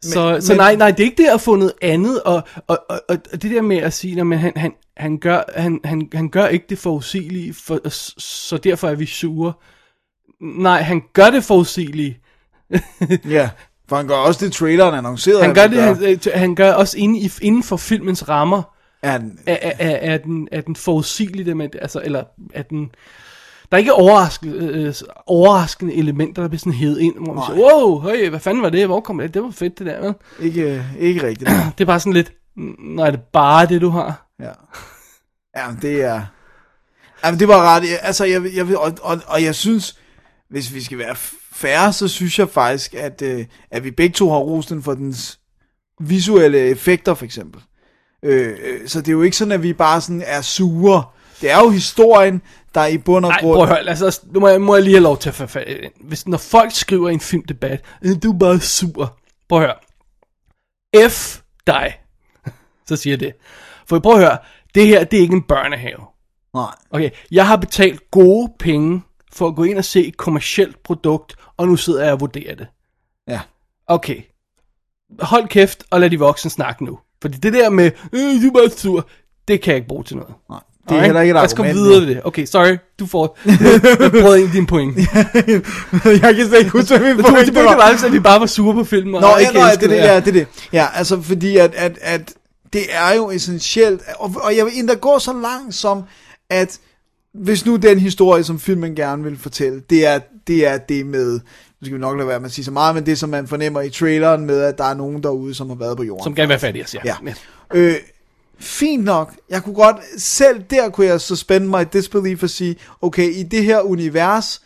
Så, 0.02 0.32
Men- 0.32 0.43
så 0.43 0.52
men- 0.52 0.56
nej, 0.58 0.76
nej, 0.76 0.90
det 0.90 1.00
er 1.00 1.04
ikke 1.04 1.22
det 1.22 1.28
at 1.28 1.40
få 1.40 1.56
noget 1.56 1.72
andet, 1.82 2.22
og, 2.22 2.43
og, 2.66 2.78
og, 2.88 3.00
og 3.08 3.19
det 3.43 3.50
der 3.50 3.62
med 3.62 3.76
at 3.76 3.93
sige, 3.93 4.20
at 4.20 4.26
han, 4.38 4.52
han, 4.56 4.72
han, 4.96 5.19
gør, 5.19 5.43
han, 5.56 5.81
han, 5.84 6.08
han 6.14 6.28
gør 6.28 6.46
ikke 6.46 6.66
det 6.69 6.78
forudsigelige, 6.78 7.55
for, 7.55 7.88
så 8.20 8.56
derfor 8.56 8.88
er 8.88 8.94
vi 8.94 9.06
sure. 9.06 9.52
Nej, 10.40 10.82
han 10.82 11.02
gør 11.12 11.31
det 11.31 11.44
forudsigelige. 11.44 12.19
ja. 13.37 13.50
For 13.88 13.96
han 13.96 14.06
gør 14.08 14.14
også 14.16 14.44
det, 14.44 14.52
traileren 14.52 14.94
annoncerede. 14.94 15.43
Han 15.43 15.55
gør 15.55 15.66
det, 15.66 15.82
han, 15.82 16.02
øh, 16.02 16.19
han 16.34 16.55
gør 16.55 16.72
også 16.72 16.98
inden, 16.98 17.16
i, 17.16 17.31
inden 17.43 17.62
for 17.62 17.76
filmens 17.76 18.28
rammer, 18.28 18.62
Er 19.02 19.19
den, 19.19 19.38
er, 19.46 19.58
er, 19.62 20.12
er, 20.12 20.19
den, 20.19 20.49
er 20.52 20.60
den 20.60 20.76
forudsigelig, 20.76 21.46
det 21.46 21.56
med, 21.56 21.69
altså, 21.82 22.00
eller 22.04 22.25
er 22.54 22.62
den, 22.62 22.90
der 23.70 23.76
er 23.76 23.78
ikke 23.78 23.93
overraskende, 23.93 24.56
øh, 24.56 24.94
overraskende 25.26 25.94
elementer, 25.94 26.43
der 26.43 26.49
bliver 26.49 26.58
sådan 26.58 26.72
hævet 26.72 26.99
ind, 27.00 27.14
hvor 27.14 27.34
man 27.34 27.34
Nej. 27.34 27.46
siger, 27.46 27.64
wow, 27.64 28.00
hey, 28.00 28.28
hvad 28.28 28.40
fanden 28.40 28.62
var 28.62 28.70
det, 28.70 28.87
hvor 28.87 29.00
kom 29.00 29.19
det, 29.19 29.34
det 29.34 29.43
var 29.43 29.50
fedt 29.50 29.78
det 29.78 29.87
der, 29.87 30.00
vel? 30.00 30.14
ikke, 30.40 30.84
ikke 30.99 31.26
rigtigt. 31.26 31.50
Det 31.78 31.84
er 31.84 31.87
bare 31.87 32.00
sådan 32.00 32.12
lidt, 32.12 32.32
nej, 32.78 33.10
det 33.10 33.19
er 33.19 33.22
bare 33.32 33.67
det, 33.67 33.81
du 33.81 33.88
har. 33.88 34.26
Ja. 34.41 34.53
Ja, 35.56 35.67
det 35.82 36.03
er... 36.03 36.22
Jamen, 37.24 37.41
det 37.41 37.48
var 37.48 37.76
ret... 37.76 37.84
Altså, 38.03 38.24
jeg, 38.24 38.43
jeg, 38.55 38.76
og, 38.76 38.93
og, 39.03 39.20
og 39.26 39.43
jeg 39.43 39.55
synes, 39.55 39.98
hvis 40.50 40.74
vi 40.74 40.82
skal 40.82 40.98
være 40.98 41.17
færre, 41.53 41.93
så 41.93 42.08
synes 42.08 42.38
jeg 42.38 42.48
faktisk, 42.48 42.94
at, 42.94 43.22
øh, 43.22 43.46
at 43.70 43.84
vi 43.84 43.91
begge 43.91 44.12
to 44.12 44.31
har 44.31 44.38
rost 44.38 44.70
den 44.70 44.82
for 44.82 44.94
dens 44.94 45.38
visuelle 46.00 46.58
effekter, 46.58 47.15
for 47.15 47.24
eksempel. 47.24 47.62
Øh, 48.22 48.58
øh, 48.62 48.88
så 48.88 48.98
det 49.00 49.08
er 49.08 49.12
jo 49.12 49.22
ikke 49.22 49.36
sådan, 49.36 49.52
at 49.52 49.62
vi 49.62 49.72
bare 49.72 50.00
sådan 50.00 50.22
er 50.26 50.41
sure. 50.41 51.05
Det 51.41 51.50
er 51.50 51.58
jo 51.58 51.70
historien, 51.70 52.43
der 52.74 52.86
i 52.86 52.98
bund 52.98 53.24
og 53.24 53.31
Nej, 53.31 53.41
grund... 53.41 53.56
prøv 53.56 53.62
at 53.62 53.69
høre, 53.69 53.88
altså, 53.88 54.20
nu 54.26 54.41
må 54.41 54.48
jeg, 54.48 54.60
må 54.60 54.74
jeg 54.74 54.84
lige 54.84 54.94
have 54.94 55.02
lov 55.02 55.19
til 55.19 55.29
at 55.29 55.56
i 55.67 55.74
den. 55.74 55.91
Hvis, 56.00 56.26
når 56.26 56.38
folk 56.38 56.72
skriver 56.72 57.08
en 57.08 57.20
filmdebat, 57.20 57.84
"Øh, 58.02 58.10
du 58.22 58.32
er 58.32 58.38
bare 58.38 58.60
sur. 58.60 59.19
Prøv 59.48 59.62
at 59.62 59.64
høre. 59.67 61.10
F 61.10 61.41
dig. 61.67 61.98
Så 62.88 62.96
siger 62.96 63.17
det. 63.17 63.32
For 63.86 63.98
prøv 63.98 64.12
at 64.12 64.19
høre, 64.19 64.38
det 64.74 64.86
her, 64.86 65.05
det 65.05 65.17
er 65.17 65.20
ikke 65.20 65.34
en 65.34 65.43
børnehave. 65.43 66.00
Nej. 66.55 66.74
Okay, 66.91 67.10
jeg 67.31 67.46
har 67.46 67.56
betalt 67.56 68.10
gode 68.10 68.52
penge 68.58 69.02
for 69.32 69.48
at 69.48 69.56
gå 69.56 69.64
ind 69.64 69.79
og 69.79 69.84
se 69.84 70.06
et 70.06 70.17
kommercielt 70.17 70.82
produkt, 70.82 71.36
og 71.56 71.67
nu 71.69 71.76
sidder 71.76 72.05
jeg 72.05 72.12
og 72.12 72.20
vurderer 72.20 72.55
det. 72.55 72.67
Ja. 73.29 73.41
Okay. 73.86 74.22
Hold 75.20 75.48
kæft 75.48 75.84
og 75.91 76.00
lad 76.00 76.10
de 76.10 76.19
voksne 76.19 76.50
snakke 76.50 76.84
nu. 76.84 76.98
Fordi 77.22 77.38
det 77.38 77.52
der 77.52 77.70
med, 77.70 77.91
øh, 78.12 78.43
du 78.43 78.48
er 78.48 78.52
bare 78.52 78.70
sur, 78.70 79.08
det 79.48 79.60
kan 79.60 79.70
jeg 79.70 79.76
ikke 79.76 79.88
bruge 79.88 80.05
til 80.05 80.17
noget. 80.17 80.34
Nej. 80.50 80.60
Det 80.88 80.96
er 80.96 81.02
heller 81.02 81.20
ikke 81.20 81.31
et 81.31 81.34
Lad 81.34 81.43
os 81.43 81.55
komme 81.55 81.70
argument, 81.70 81.88
videre 81.88 82.06
med 82.06 82.14
det. 82.14 82.22
Okay, 82.24 82.44
sorry, 82.46 82.76
du 82.98 83.06
får... 83.06 83.38
jeg 84.02 84.10
prøvede 84.10 84.43
ind 84.43 84.52
din 84.52 84.67
point. 84.67 84.96
jeg 86.24 86.34
kan 86.36 86.46
slet 86.48 86.58
ikke 86.58 86.70
huske, 86.70 86.98
hvad 86.98 87.14
min 87.14 87.24
Du, 87.24 87.31
point 87.31 87.46
det 87.46 87.55
var. 87.55 87.76
være, 87.76 88.06
at 88.06 88.12
vi 88.12 88.20
bare 88.20 88.41
var 88.41 88.46
sure 88.46 88.74
på 88.74 88.84
filmen. 88.84 89.12
Nå, 89.12 89.26
og 89.26 89.41
ja, 89.41 89.46
ikke 89.48 89.58
nej, 89.60 89.70
elskede 89.70 89.91
det, 89.91 89.98
er 89.98 90.02
det, 90.02 90.08
ja, 90.08 90.20
det 90.20 90.29
er 90.29 90.32
det. 90.32 90.46
Ja, 90.72 90.86
altså 90.94 91.22
fordi 91.22 91.56
at, 91.56 91.74
at, 91.74 91.98
at 92.00 92.34
det 92.72 92.82
er 92.91 93.14
jo 93.14 93.31
essentielt, 93.31 94.02
og, 94.19 94.34
og 94.43 94.56
jeg 94.56 94.64
vil 94.64 94.72
endda 94.76 94.94
gå 94.94 95.19
så 95.19 95.32
langt 95.32 95.74
som, 95.74 96.02
at 96.50 96.79
hvis 97.34 97.67
nu 97.67 97.76
den 97.76 97.98
historie, 97.98 98.44
som 98.44 98.60
filmen 98.60 98.94
gerne 98.94 99.24
vil 99.24 99.38
fortælle, 99.38 99.82
det 99.91 100.06
er 100.06 100.20
det, 100.46 100.67
er 100.67 100.79
det 100.79 101.06
med, 101.06 101.41
nu 101.82 101.86
skal 101.86 101.94
vi 101.94 102.01
nok 102.01 102.17
lade 102.17 102.29
være 102.29 102.41
med 102.41 102.46
at 102.46 102.53
sige 102.53 102.65
så 102.65 102.70
meget, 102.70 102.94
men 102.94 103.06
det 103.06 103.19
som 103.19 103.29
man 103.31 103.48
fornemmer 103.48 103.81
i 103.81 103.91
traileren 103.91 104.46
med, 104.46 104.60
at 104.62 104.79
der 104.79 104.84
er 104.84 104.94
nogen 104.94 105.22
derude, 105.22 105.55
som 105.55 105.69
har 105.69 105.77
været 105.77 105.96
på 105.96 106.03
jorden. 106.03 106.24
Som 106.24 106.34
gerne 106.34 106.46
vil 106.46 106.48
være 106.48 106.58
fattig, 106.58 106.84
ja. 107.05 107.17
Ja. 107.24 107.34
Øh, 107.74 107.94
fint 108.58 109.05
nok. 109.05 109.32
Jeg 109.51 109.62
kunne 109.62 109.74
godt, 109.74 109.96
selv 110.19 110.62
der 110.70 110.89
kunne 110.89 111.06
jeg 111.06 111.20
suspend 111.20 111.67
my 111.67 111.84
disbelief 111.93 112.43
og 112.43 112.51
sige, 112.51 112.77
okay, 113.01 113.31
i 113.34 113.43
det 113.43 113.65
her 113.65 113.81
univers, 113.81 114.62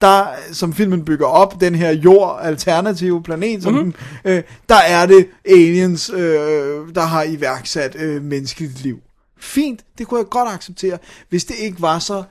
der, 0.00 0.26
som 0.52 0.72
filmen 0.74 1.04
bygger 1.04 1.26
op, 1.26 1.60
den 1.60 1.74
her 1.74 1.90
jord-alternative 1.90 3.22
planet, 3.22 3.62
som 3.62 3.72
Mhm. 3.74 3.82
den, 3.82 3.94
øh, 4.24 4.42
der 4.68 4.78
er 4.88 5.06
det 5.06 5.26
aliens, 5.44 6.10
øh, 6.10 6.94
der 6.94 7.00
har 7.04 7.22
iværksat 7.22 7.96
øh, 7.98 8.22
menneskeligt 8.22 8.82
liv. 8.82 8.98
Fint, 9.40 9.80
det 9.98 10.06
kunne 10.06 10.18
jeg 10.20 10.28
godt 10.30 10.48
acceptere, 10.48 10.98
hvis 11.28 11.44
det 11.44 11.56
ikke 11.58 11.82
var 11.82 11.98
så 11.98 12.22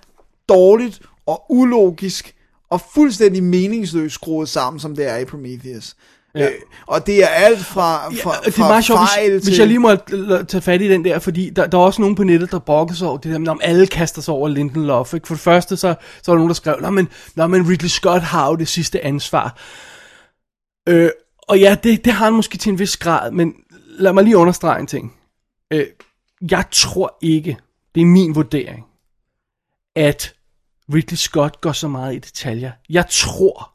dårligt 0.49 0.99
og 1.25 1.45
ulogisk 1.49 2.35
og 2.69 2.81
fuldstændig 2.93 3.43
meningsløst 3.43 4.15
skruet 4.15 4.49
sammen, 4.49 4.79
som 4.79 4.95
det 4.95 5.09
er 5.09 5.17
i 5.17 5.25
Prometheus. 5.25 5.95
Ja. 6.35 6.45
Øh, 6.45 6.51
og 6.87 7.07
det 7.07 7.23
er 7.23 7.27
alt 7.27 7.59
fra, 7.59 8.09
fra, 8.09 8.33
Ja, 8.33 8.39
det 8.39 8.47
er 8.47 8.51
fra 8.51 8.67
meget 8.67 8.85
sjovt, 8.85 8.99
fejl 9.15 9.31
hvis, 9.31 9.43
til... 9.43 9.49
hvis 9.49 9.59
jeg 9.59 9.67
lige 9.67 9.79
må 9.79 9.95
tage 10.47 10.61
fat 10.61 10.81
i 10.81 10.89
den 10.89 11.05
der, 11.05 11.19
fordi 11.19 11.49
der, 11.49 11.67
der 11.67 11.77
er 11.77 11.81
også 11.81 12.01
nogen 12.01 12.15
på 12.15 12.23
nettet, 12.23 12.51
der 12.51 12.59
brokker 12.59 12.95
sig 12.95 13.07
over 13.07 13.17
det 13.17 13.45
der, 13.45 13.51
om 13.51 13.59
alle 13.63 13.87
kaster 13.87 14.21
sig 14.21 14.33
over 14.33 14.47
Lindelof. 14.47 15.13
Ikke? 15.13 15.27
For 15.27 15.35
det 15.35 15.41
første, 15.41 15.77
så, 15.77 15.95
så 16.21 16.31
var 16.31 16.33
der 16.33 16.37
nogen, 16.37 16.49
der 16.49 16.53
skrev, 16.53 16.75
Nå, 16.81 16.89
men, 16.89 17.07
Nå, 17.35 17.47
men 17.47 17.69
Ridley 17.69 17.89
Scott 17.89 18.23
har 18.23 18.49
jo 18.49 18.55
det 18.55 18.67
sidste 18.67 19.05
ansvar. 19.05 19.57
Øh, 20.89 21.09
og 21.47 21.59
ja, 21.59 21.77
det, 21.83 22.05
det 22.05 22.13
har 22.13 22.25
han 22.25 22.33
måske 22.33 22.57
til 22.57 22.69
en 22.69 22.79
vis 22.79 22.97
grad, 22.97 23.31
men 23.31 23.53
lad 23.87 24.13
mig 24.13 24.23
lige 24.23 24.37
understrege 24.37 24.79
en 24.79 24.87
ting. 24.87 25.13
Øh, 25.73 25.85
jeg 26.51 26.63
tror 26.71 27.17
ikke, 27.21 27.57
det 27.95 28.01
er 28.01 28.05
min 28.05 28.35
vurdering, 28.35 28.85
at 29.95 30.33
Ridley 30.93 31.15
Scott 31.15 31.61
går 31.61 31.71
så 31.71 31.87
meget 31.87 32.15
i 32.15 32.19
detaljer. 32.19 32.71
Jeg 32.89 33.05
tror, 33.09 33.73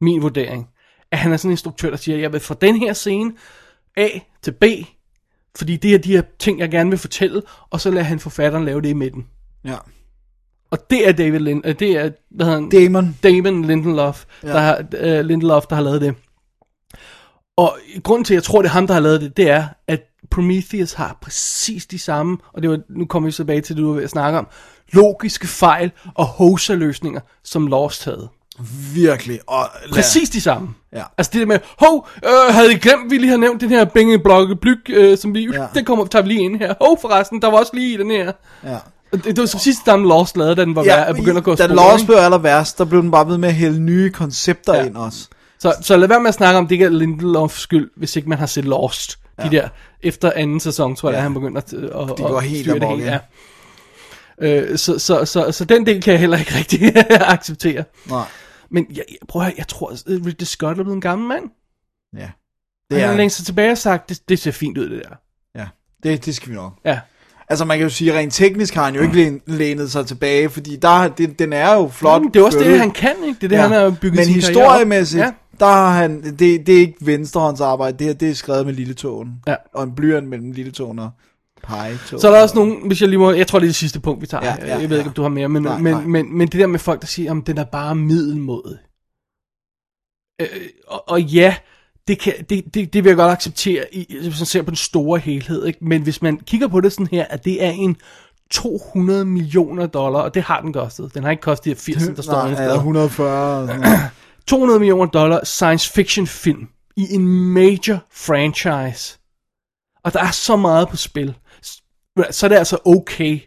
min 0.00 0.22
vurdering, 0.22 0.68
at 1.10 1.18
han 1.18 1.32
er 1.32 1.36
sådan 1.36 1.48
en 1.48 1.52
instruktør, 1.52 1.90
der 1.90 1.96
siger, 1.96 2.18
jeg 2.18 2.32
vil 2.32 2.40
fra 2.40 2.54
den 2.60 2.76
her 2.76 2.92
scene 2.92 3.32
A 3.96 4.08
til 4.42 4.52
B, 4.52 4.64
fordi 5.56 5.76
det 5.76 5.94
er 5.94 5.98
de 5.98 6.12
her 6.12 6.22
ting, 6.38 6.58
jeg 6.58 6.70
gerne 6.70 6.90
vil 6.90 6.98
fortælle, 6.98 7.42
og 7.70 7.80
så 7.80 7.90
lader 7.90 8.04
han 8.04 8.20
forfatteren 8.20 8.64
lave 8.64 8.82
det 8.82 8.88
i 8.88 8.92
midten. 8.92 9.26
Ja. 9.64 9.76
Og 10.70 10.90
det 10.90 11.08
er 11.08 11.12
David 11.12 11.38
Lind, 11.38 11.66
øh, 11.66 11.78
det 11.78 11.90
er, 11.90 12.10
hvad 12.30 12.46
hedder 12.46 12.60
han? 12.60 12.68
Damon. 12.68 13.18
Damon 13.22 13.64
Lindelof, 13.64 14.24
ja. 14.42 14.48
der 14.48 14.58
har, 14.58 14.78
uh, 14.78 15.26
Lindelof, 15.26 15.66
der 15.66 15.76
har 15.76 15.82
lavet 15.82 16.00
det. 16.00 16.14
Og 17.56 17.78
grunden 18.02 18.24
til, 18.24 18.34
at 18.34 18.36
jeg 18.36 18.42
tror, 18.42 18.62
det 18.62 18.68
er 18.68 18.72
ham, 18.72 18.86
der 18.86 18.94
har 18.94 19.00
lavet 19.00 19.20
det, 19.20 19.36
det 19.36 19.50
er, 19.50 19.68
at 19.88 20.02
Prometheus 20.30 20.92
har 20.92 21.18
præcis 21.22 21.86
de 21.86 21.98
samme, 21.98 22.38
og 22.52 22.62
det 22.62 22.70
var, 22.70 22.80
nu 22.88 23.06
kommer 23.06 23.26
vi 23.26 23.32
tilbage 23.32 23.60
til 23.60 23.76
det, 23.76 23.82
du 23.82 23.88
var 23.88 23.94
ved 23.94 24.04
at 24.04 24.10
snakke 24.10 24.38
om, 24.38 24.48
logiske 24.92 25.46
fejl 25.46 25.90
og 26.14 26.24
hoser-løsninger, 26.26 27.20
som 27.44 27.66
Lost 27.66 28.04
havde. 28.04 28.28
Virkelig. 28.94 29.40
Og 29.46 29.68
lad, 29.86 29.92
Præcis 29.94 30.30
de 30.30 30.40
samme. 30.40 30.68
Ja. 30.92 31.02
Altså 31.18 31.30
det 31.32 31.40
der 31.40 31.46
med, 31.46 31.58
hov, 31.78 32.08
øh, 32.24 32.54
havde 32.54 32.72
I 32.72 32.76
glemt, 32.76 33.10
vi 33.10 33.18
lige 33.18 33.30
har 33.30 33.36
nævnt 33.36 33.60
den 33.60 33.68
her 33.68 33.84
Binge 33.84 34.18
Blokke 34.18 34.56
Blyg, 34.56 34.90
øh, 34.90 35.18
som 35.18 35.34
vi, 35.34 35.48
Ja. 35.52 35.66
den 35.74 35.84
kommer, 35.84 36.06
tager 36.06 36.22
vi 36.22 36.28
lige 36.28 36.40
ind 36.40 36.56
her. 36.58 36.74
Hov 36.80 36.98
forresten, 37.00 37.42
der 37.42 37.50
var 37.50 37.58
også 37.58 37.72
lige 37.74 37.94
i 37.94 37.96
den 37.96 38.10
her. 38.10 38.32
Ja. 38.64 38.76
Det, 39.12 39.24
det 39.24 39.38
var 39.38 39.46
så 39.46 39.58
sidste 39.58 39.82
samme 39.84 40.08
Lost 40.08 40.36
lavede, 40.36 40.54
da 40.56 40.64
den 40.64 40.74
var 40.76 40.84
ja, 40.84 41.12
begyndt 41.12 41.38
at 41.38 41.44
gå 41.44 41.54
Da 41.54 41.64
spor, 41.66 41.74
Lost 41.74 42.06
blev 42.06 42.16
aller 42.16 42.38
værst, 42.38 42.78
der 42.78 42.84
blev 42.84 43.02
den 43.02 43.10
bare 43.10 43.28
ved 43.28 43.38
med 43.38 43.48
at 43.48 43.54
hælde 43.54 43.80
nye 43.80 44.10
koncepter 44.10 44.74
ja. 44.74 44.84
Ind 44.84 44.96
også. 44.96 45.28
Så, 45.58 45.74
så 45.82 45.96
lad 45.96 46.08
være 46.08 46.20
med 46.20 46.28
at 46.28 46.34
snakke 46.34 46.58
om, 46.58 46.66
det 46.66 46.72
ikke 46.74 46.84
er 46.84 46.88
Lindelofs 46.90 47.60
skyld, 47.60 47.90
hvis 47.96 48.16
ikke 48.16 48.28
man 48.28 48.38
har 48.38 48.46
set 48.46 48.64
Lost. 48.64 49.18
Ja. 49.38 49.44
De 49.44 49.50
der, 49.50 49.68
efter 50.02 50.32
anden 50.36 50.60
sæson, 50.60 50.96
tror 50.96 51.08
jeg, 51.08 51.14
Ja. 51.14 51.18
ja. 51.18 51.22
han 51.22 51.34
begynder 51.34 51.60
at, 51.60 51.72
at, 51.72 52.10
at 52.10 52.16
går 52.16 52.40
helt 52.40 52.60
styre 52.60 52.78
det 52.78 52.88
hele. 52.88 53.04
ja. 53.04 53.18
Øh, 54.40 54.78
så, 54.78 54.98
så, 54.98 55.24
så, 55.24 55.52
så 55.52 55.64
den 55.64 55.86
del 55.86 56.02
kan 56.02 56.12
jeg 56.12 56.20
heller 56.20 56.38
ikke 56.38 56.54
rigtig 56.58 56.92
acceptere. 57.10 57.84
Nej. 58.10 58.24
Men 58.70 58.86
jeg, 58.88 59.04
jeg, 59.08 59.16
prøv 59.28 59.42
at 59.42 59.46
høre, 59.46 59.54
jeg 59.58 59.68
tror, 59.68 59.90
at 59.90 60.02
Ridley 60.08 60.44
Scott 60.44 60.78
er 60.78 60.82
blevet 60.82 60.96
en 60.96 61.00
gammel 61.00 61.28
mand. 61.28 61.44
Ja. 62.16 62.30
Det 62.90 63.00
han 63.00 63.18
har 63.18 63.28
sig 63.28 63.46
tilbage 63.46 63.70
og 63.70 63.78
sagt, 63.78 64.08
det, 64.08 64.28
det 64.28 64.38
ser 64.38 64.50
fint 64.50 64.78
ud, 64.78 64.90
det 64.90 65.02
der. 65.04 65.16
ja. 65.60 65.66
Det, 66.02 66.24
det 66.24 66.34
skal 66.34 66.50
vi 66.50 66.54
nok. 66.54 66.72
Ja. 66.84 67.00
Altså 67.48 67.64
man 67.64 67.78
kan 67.78 67.82
jo 67.82 67.90
sige, 67.90 68.18
rent 68.18 68.32
teknisk 68.32 68.74
har 68.74 68.84
han 68.84 68.94
jo 68.94 69.02
ikke 69.02 69.14
læn, 69.14 69.40
lænet 69.46 69.90
sig 69.90 70.06
tilbage, 70.06 70.50
fordi 70.50 70.76
der, 70.76 71.08
det, 71.08 71.38
den 71.38 71.52
er 71.52 71.74
jo 71.74 71.88
flot. 71.88 72.12
Jamen, 72.12 72.34
det 72.34 72.40
er 72.40 72.44
også 72.44 72.58
det, 72.58 72.78
han 72.78 72.90
kan, 72.90 73.14
ikke? 73.26 73.38
Det 73.40 73.44
er 73.44 73.48
det, 73.48 73.56
ja. 73.56 73.62
han 73.62 73.72
har 73.72 73.90
bygget 74.00 74.16
Men 74.16 74.24
sin 74.24 74.34
historiemæssigt, 74.34 75.22
ja. 75.22 75.32
Der 75.60 75.66
har 75.66 75.90
han, 75.90 76.22
det, 76.22 76.38
det 76.38 76.68
er 76.68 76.78
ikke 76.78 76.94
venstrehåndsarbejde, 77.00 77.98
det 77.98 78.06
her 78.06 78.14
det 78.14 78.30
er 78.30 78.34
skrevet 78.34 78.66
med 78.66 78.74
lille 78.74 78.94
tåen. 78.94 79.34
Ja. 79.46 79.54
Og 79.74 79.82
en 79.82 79.94
blyant 79.94 80.28
mellem 80.28 80.52
lille 80.52 80.72
tåen 80.72 80.98
og 80.98 81.10
pegetåen. 81.62 82.20
Så 82.20 82.28
er 82.28 82.34
der 82.34 82.42
også 82.42 82.54
nogen, 82.54 82.86
hvis 82.86 83.00
jeg 83.00 83.08
lige 83.08 83.18
må, 83.18 83.32
jeg 83.32 83.46
tror 83.46 83.58
det 83.58 83.66
er 83.66 83.68
det 83.68 83.74
sidste 83.76 84.00
punkt, 84.00 84.22
vi 84.22 84.26
tager. 84.26 84.44
Ja, 84.44 84.56
Ja, 84.66 84.78
jeg 84.78 84.90
ved 84.90 84.96
ja. 84.96 85.00
ikke, 85.00 85.08
om 85.08 85.14
du 85.14 85.22
har 85.22 85.28
mere, 85.28 85.48
men, 85.48 85.62
Nej, 85.62 85.78
men, 85.78 85.92
nej. 85.94 86.04
men, 86.04 86.36
men 86.38 86.48
det 86.48 86.60
der 86.60 86.66
med 86.66 86.78
folk, 86.78 87.00
der 87.00 87.06
siger, 87.06 87.30
om 87.30 87.42
den 87.42 87.58
er 87.58 87.64
bare 87.64 87.94
middelmåde. 87.94 88.78
Øh, 90.40 90.68
og, 90.86 91.08
og 91.08 91.22
ja, 91.22 91.56
det, 92.08 92.18
kan, 92.18 92.32
det, 92.50 92.74
det, 92.74 92.92
det 92.92 93.04
vil 93.04 93.10
jeg 93.10 93.16
godt 93.16 93.32
acceptere, 93.32 93.94
i, 93.94 94.16
hvis 94.20 94.40
man 94.40 94.46
ser 94.46 94.62
på 94.62 94.70
den 94.70 94.76
store 94.76 95.18
helhed. 95.18 95.66
Ikke? 95.66 95.78
Men 95.84 96.02
hvis 96.02 96.22
man 96.22 96.36
kigger 96.38 96.68
på 96.68 96.80
det 96.80 96.92
sådan 96.92 97.06
her, 97.06 97.24
at 97.30 97.44
det 97.44 97.64
er 97.64 97.70
en 97.70 97.96
200 98.50 99.24
millioner 99.24 99.86
dollar, 99.86 100.20
og 100.20 100.34
det 100.34 100.42
har 100.42 100.60
den 100.60 100.72
kostet. 100.72 101.14
Den 101.14 101.22
har 101.22 101.30
ikke 101.30 101.40
kostet 101.40 101.78
80, 101.78 102.02
der 102.16 102.22
står 102.22 102.32
Nej, 102.32 102.48
ja, 102.48 102.54
sted. 102.54 102.74
140. 102.74 103.60
og 103.62 103.68
sådan 103.68 103.80
noget. 103.80 104.00
200 104.46 104.78
millioner 104.78 105.06
dollar 105.06 105.44
science 105.44 105.92
fiction 105.92 106.26
film 106.26 106.68
i 106.96 107.06
en 107.14 107.26
major 107.28 107.98
franchise. 108.12 109.18
Og 110.04 110.12
der 110.12 110.20
er 110.20 110.30
så 110.30 110.56
meget 110.56 110.88
på 110.88 110.96
spil. 110.96 111.34
Så 112.30 112.46
er 112.46 112.48
det 112.48 112.56
altså 112.56 112.78
okay 112.84 113.40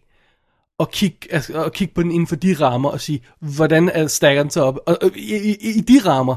at 0.79 0.91
kigge, 0.91 1.17
altså, 1.31 1.63
at 1.63 1.73
kigge 1.73 1.93
på 1.93 2.03
den 2.03 2.11
inden 2.11 2.27
for 2.27 2.35
de 2.35 2.53
rammer 2.53 2.89
og 2.89 3.01
sige, 3.01 3.21
hvordan 3.39 3.89
er 3.89 4.07
stakker 4.07 4.43
den 4.43 4.49
så 4.49 4.61
op? 4.61 4.79
Og, 4.85 4.97
og 5.01 5.11
i, 5.15 5.35
i, 5.35 5.69
i 5.69 5.81
de 5.81 5.99
rammer, 6.05 6.35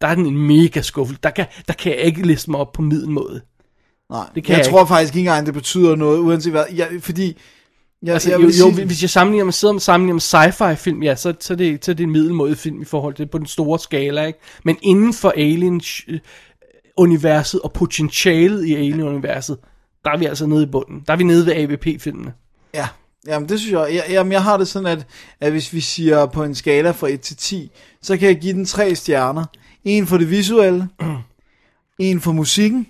der 0.00 0.06
er 0.06 0.14
den 0.14 0.26
en 0.26 0.46
mega 0.46 0.80
skuffel. 0.80 1.18
Der 1.22 1.30
kan, 1.30 1.46
der 1.68 1.74
kan 1.74 1.92
jeg 1.92 2.00
ikke 2.00 2.26
liste 2.26 2.50
mig 2.50 2.60
op 2.60 2.72
på 2.72 2.82
middelmåde. 2.82 3.40
Nej, 4.10 4.26
Det 4.34 4.44
kan 4.44 4.52
jeg, 4.52 4.58
jeg 4.64 4.72
tror 4.72 4.84
faktisk 4.84 5.14
ikke 5.14 5.28
engang, 5.28 5.46
det 5.46 5.54
betyder 5.54 5.96
noget, 5.96 6.18
uanset 6.18 6.52
hvad. 6.52 6.64
Jeg, 6.74 6.88
fordi, 7.00 7.36
jeg, 8.02 8.14
Altså, 8.14 8.30
jeg 8.30 8.40
jo, 8.40 8.46
vil 8.46 8.56
jo, 8.56 8.72
sige, 8.72 8.86
hvis 8.86 9.02
jeg 9.02 9.10
sammenligner 9.10 9.44
med, 9.44 9.52
sidder 9.52 9.74
og 9.74 9.82
sammenligner 9.82 10.14
med 10.14 10.20
sci-fi 10.20 10.74
film, 10.74 11.02
ja, 11.02 11.16
så, 11.16 11.34
så, 11.40 11.52
er 11.52 11.56
det, 11.56 11.84
så 11.84 11.90
er 11.90 11.94
det 11.94 12.04
en 12.04 12.56
film 12.56 12.82
i 12.82 12.84
forhold 12.84 13.14
til 13.14 13.26
på 13.26 13.38
den 13.38 13.46
store 13.46 13.78
skala, 13.78 14.26
ikke? 14.26 14.38
Men 14.64 14.76
inden 14.82 15.12
for 15.12 15.32
Alien-universet 15.36 17.60
og 17.60 17.72
potentialet 17.72 18.64
i 18.64 18.74
Alien-universet, 18.74 19.58
der 20.04 20.10
er 20.10 20.16
vi 20.18 20.26
altså 20.26 20.46
nede 20.46 20.62
i 20.62 20.66
bunden. 20.66 21.04
Der 21.06 21.12
er 21.12 21.16
vi 21.16 21.24
nede 21.24 21.46
ved 21.46 21.52
AVP-filmene. 21.52 22.32
Ja, 22.74 22.88
jamen 23.26 23.48
det 23.48 23.60
synes 23.60 23.72
jeg, 23.72 23.88
jeg, 23.94 24.04
jamen 24.10 24.32
jeg 24.32 24.42
har 24.42 24.56
det 24.56 24.68
sådan, 24.68 24.86
at, 24.86 25.06
at 25.40 25.52
hvis 25.52 25.72
vi 25.72 25.80
siger 25.80 26.26
på 26.26 26.44
en 26.44 26.54
skala 26.54 26.90
fra 26.90 27.08
1 27.08 27.20
til 27.20 27.36
10, 27.36 27.70
så 28.02 28.16
kan 28.16 28.28
jeg 28.28 28.38
give 28.38 28.52
den 28.52 28.64
tre 28.64 28.94
stjerner. 28.94 29.44
En 29.84 30.06
for 30.06 30.18
det 30.18 30.30
visuelle, 30.30 30.88
en 31.98 32.20
for 32.20 32.32
musikken, 32.32 32.86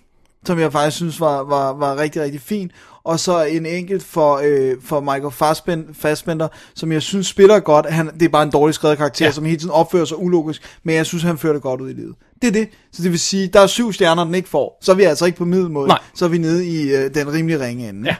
som 0.47 0.59
jeg 0.59 0.73
faktisk 0.73 0.97
synes 0.97 1.21
var, 1.21 1.42
var, 1.42 1.73
var 1.73 1.97
rigtig, 1.97 2.23
rigtig 2.23 2.40
fin, 2.40 2.73
og 3.04 3.21
så 3.21 3.44
en 3.44 3.66
enkelt 3.66 4.02
for, 4.02 4.40
øh, 4.44 4.76
for 4.85 5.00
Michael 5.00 5.30
Fassbender, 5.30 5.92
Fassbender, 5.92 6.49
som 6.75 6.92
jeg 6.92 7.02
synes 7.02 7.26
spiller 7.26 7.61
godt. 7.61 7.87
Han, 7.90 8.06
det 8.06 8.23
er 8.23 8.28
bare 8.28 8.42
en 8.42 8.50
dårlig 8.50 8.75
skrevet 8.75 8.99
karakter, 8.99 9.25
ja. 9.26 9.32
Som 9.32 9.44
hele 9.44 9.56
tiden 9.56 9.71
opfører 9.71 10.04
sig 10.04 10.18
ulogisk, 10.18 10.78
men 10.82 10.94
jeg 10.94 11.06
synes, 11.06 11.23
han 11.23 11.38
fører 11.38 11.52
det 11.52 11.62
godt 11.62 11.80
ud 11.80 11.90
i 11.90 11.92
livet. 11.92 12.14
Det 12.42 12.49
er 12.49 12.52
det. 12.52 12.68
Så 12.92 13.02
det 13.02 13.11
vil 13.11 13.21
sige, 13.21 13.49
der 13.49 13.61
er 13.61 13.66
syv 13.66 13.92
stjerner, 13.92 14.25
den 14.25 14.35
ikke 14.35 14.49
får. 14.49 14.78
Så 14.80 14.92
er 14.92 14.97
vi 14.97 15.02
altså 15.02 15.26
ikke 15.26 15.38
på 15.38 15.44
middelmåde. 15.44 15.88
Nej. 15.88 15.99
Så 16.14 16.25
er 16.25 16.28
vi 16.28 16.38
nede 16.38 16.66
i 16.66 16.92
øh, 16.92 17.14
den 17.14 17.32
rimelige 17.32 17.66
ringe 17.66 17.88
ende. 17.88 18.09
Ja. 18.09 18.16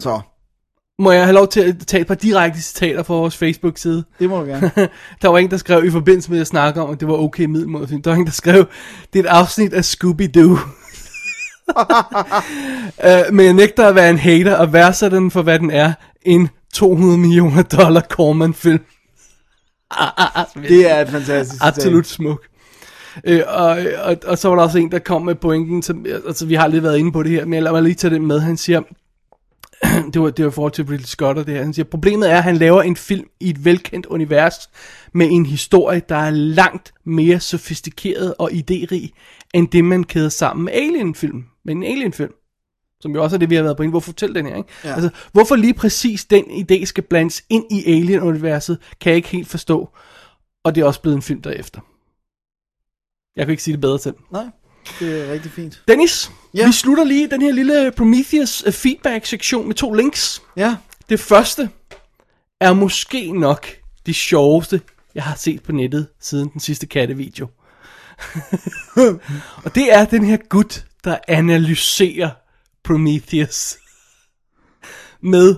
Så, 0.00 0.20
Må 0.98 1.12
jeg 1.12 1.24
have 1.24 1.34
lov 1.34 1.48
til 1.48 1.60
at 1.60 1.86
tage 1.86 2.00
et 2.00 2.06
par 2.06 2.14
direkte 2.14 2.62
citater 2.62 3.02
fra 3.02 3.14
vores 3.14 3.36
Facebook-side? 3.36 4.04
det 4.18 4.30
må 4.30 4.40
du 4.40 4.46
gerne. 4.46 4.70
Der 5.22 5.28
var 5.28 5.38
en, 5.38 5.50
der 5.50 5.56
skrev 5.56 5.84
i 5.84 5.90
forbindelse 5.90 6.30
med 6.30 6.40
at 6.40 6.46
snakke 6.46 6.82
om, 6.82 6.90
at 6.90 7.00
det 7.00 7.08
var 7.08 7.14
okay 7.14 7.44
middelmåde. 7.44 8.02
Der 8.04 8.10
var 8.10 8.16
en, 8.16 8.26
der 8.26 8.32
skrev, 8.32 8.66
det 9.12 9.18
er 9.18 9.22
et 9.22 9.28
afsnit 9.28 9.72
af 9.72 9.80
Scooby-Doo. 9.80 10.58
Uh, 11.68 13.34
men 13.34 13.46
jeg 13.46 13.54
nægter 13.54 13.86
at 13.86 13.94
være 13.94 14.10
en 14.10 14.18
hater 14.18 14.56
og 14.56 14.72
værdsætter 14.72 15.18
den 15.18 15.30
for, 15.30 15.42
hvad 15.42 15.58
den 15.58 15.70
er. 15.70 15.92
En 16.22 16.48
200 16.74 17.18
millioner 17.18 17.62
dollar 17.62 18.00
Corman-film. 18.00 18.84
Det 20.54 20.90
er 20.90 21.00
et 21.00 21.08
fantastisk. 21.08 21.62
Absolut 21.64 22.06
smuk. 22.06 22.46
Øh, 23.24 23.42
og, 23.46 23.78
og, 24.02 24.16
og 24.26 24.38
så 24.38 24.48
var 24.48 24.56
der 24.56 24.62
også 24.62 24.78
en, 24.78 24.90
der 24.90 24.98
kom 24.98 25.22
med 25.22 25.34
pointen, 25.34 25.82
som, 25.82 26.06
altså 26.26 26.46
vi 26.46 26.54
har 26.54 26.66
lidt 26.66 26.82
været 26.82 26.98
inde 26.98 27.12
på 27.12 27.22
det 27.22 27.30
her, 27.30 27.44
men 27.44 27.62
lad 27.62 27.72
mig 27.72 27.82
lige 27.82 27.94
tage 27.94 28.14
det 28.14 28.22
med. 28.22 28.40
Han 28.40 28.56
siger, 28.56 28.80
det 30.12 30.22
var, 30.22 30.30
det 30.30 30.44
var 30.44 30.50
i 30.50 30.54
forhold 30.54 30.72
til 30.72 30.84
Ridley 30.84 31.04
Scott 31.04 31.38
og 31.38 31.46
det 31.46 31.54
her. 31.54 31.62
Han 31.62 31.74
siger, 31.74 31.86
problemet 31.86 32.30
er, 32.30 32.36
at 32.36 32.42
han 32.42 32.56
laver 32.56 32.82
en 32.82 32.96
film 32.96 33.26
i 33.40 33.50
et 33.50 33.64
velkendt 33.64 34.06
univers 34.06 34.70
med 35.12 35.28
en 35.30 35.46
historie, 35.46 36.02
der 36.08 36.16
er 36.16 36.30
langt 36.30 36.94
mere 37.04 37.40
sofistikeret 37.40 38.34
og 38.38 38.50
idérig, 38.52 39.08
end 39.54 39.68
det 39.68 39.84
man 39.84 40.04
kæder 40.04 40.28
sammen 40.28 40.64
med 40.64 40.72
Alien-film. 40.72 41.44
Med 41.64 41.74
en 41.74 41.82
Alien-film. 41.82 42.32
Som 43.00 43.14
jo 43.14 43.22
også 43.22 43.36
er 43.36 43.38
det, 43.38 43.50
vi 43.50 43.54
har 43.54 43.62
været 43.62 43.76
på 43.76 43.82
inde. 43.82 43.90
Hvorfor 43.90 44.06
fortælle 44.12 44.34
den 44.34 44.46
her, 44.46 44.56
ikke? 44.56 44.68
Ja. 44.84 44.94
Altså, 44.94 45.10
hvorfor 45.32 45.56
lige 45.56 45.74
præcis 45.74 46.24
den 46.24 46.44
idé 46.44 46.84
skal 46.84 47.04
blandes 47.04 47.42
ind 47.48 47.64
i 47.72 47.84
Alien-universet, 47.92 48.78
kan 49.00 49.10
jeg 49.10 49.16
ikke 49.16 49.28
helt 49.28 49.48
forstå. 49.48 49.88
Og 50.64 50.74
det 50.74 50.80
er 50.80 50.84
også 50.84 51.00
blevet 51.00 51.16
en 51.16 51.22
film 51.22 51.42
derefter. 51.42 51.80
Jeg 53.36 53.46
kan 53.46 53.50
ikke 53.50 53.62
sige 53.62 53.72
det 53.72 53.80
bedre 53.80 53.98
selv. 53.98 54.14
Nej, 54.32 54.44
det 55.00 55.28
er 55.28 55.32
rigtig 55.32 55.50
fint. 55.50 55.82
Dennis, 55.88 56.30
Ja. 56.54 56.58
ja. 56.60 56.66
vi 56.66 56.72
slutter 56.72 57.04
lige 57.04 57.30
den 57.30 57.42
her 57.42 57.52
lille 57.52 57.92
Prometheus 57.96 58.62
øh, 58.66 58.72
feedback-sektion 58.72 59.66
med 59.66 59.74
to 59.74 59.92
links. 59.92 60.42
Ja, 60.56 60.76
Det 61.08 61.20
første 61.20 61.70
er 62.60 62.72
måske 62.72 63.32
nok 63.32 63.66
det 64.06 64.14
sjoveste, 64.14 64.80
jeg 65.14 65.22
har 65.22 65.34
set 65.36 65.62
på 65.62 65.72
nettet 65.72 66.06
siden 66.20 66.48
den 66.48 66.60
sidste 66.60 66.86
kattevideo. 66.86 67.46
og 69.64 69.74
det 69.74 69.92
er 69.94 70.04
den 70.04 70.24
her 70.24 70.36
gut, 70.48 70.84
der 71.04 71.18
analyserer 71.28 72.30
Prometheus 72.84 73.76
med 75.22 75.56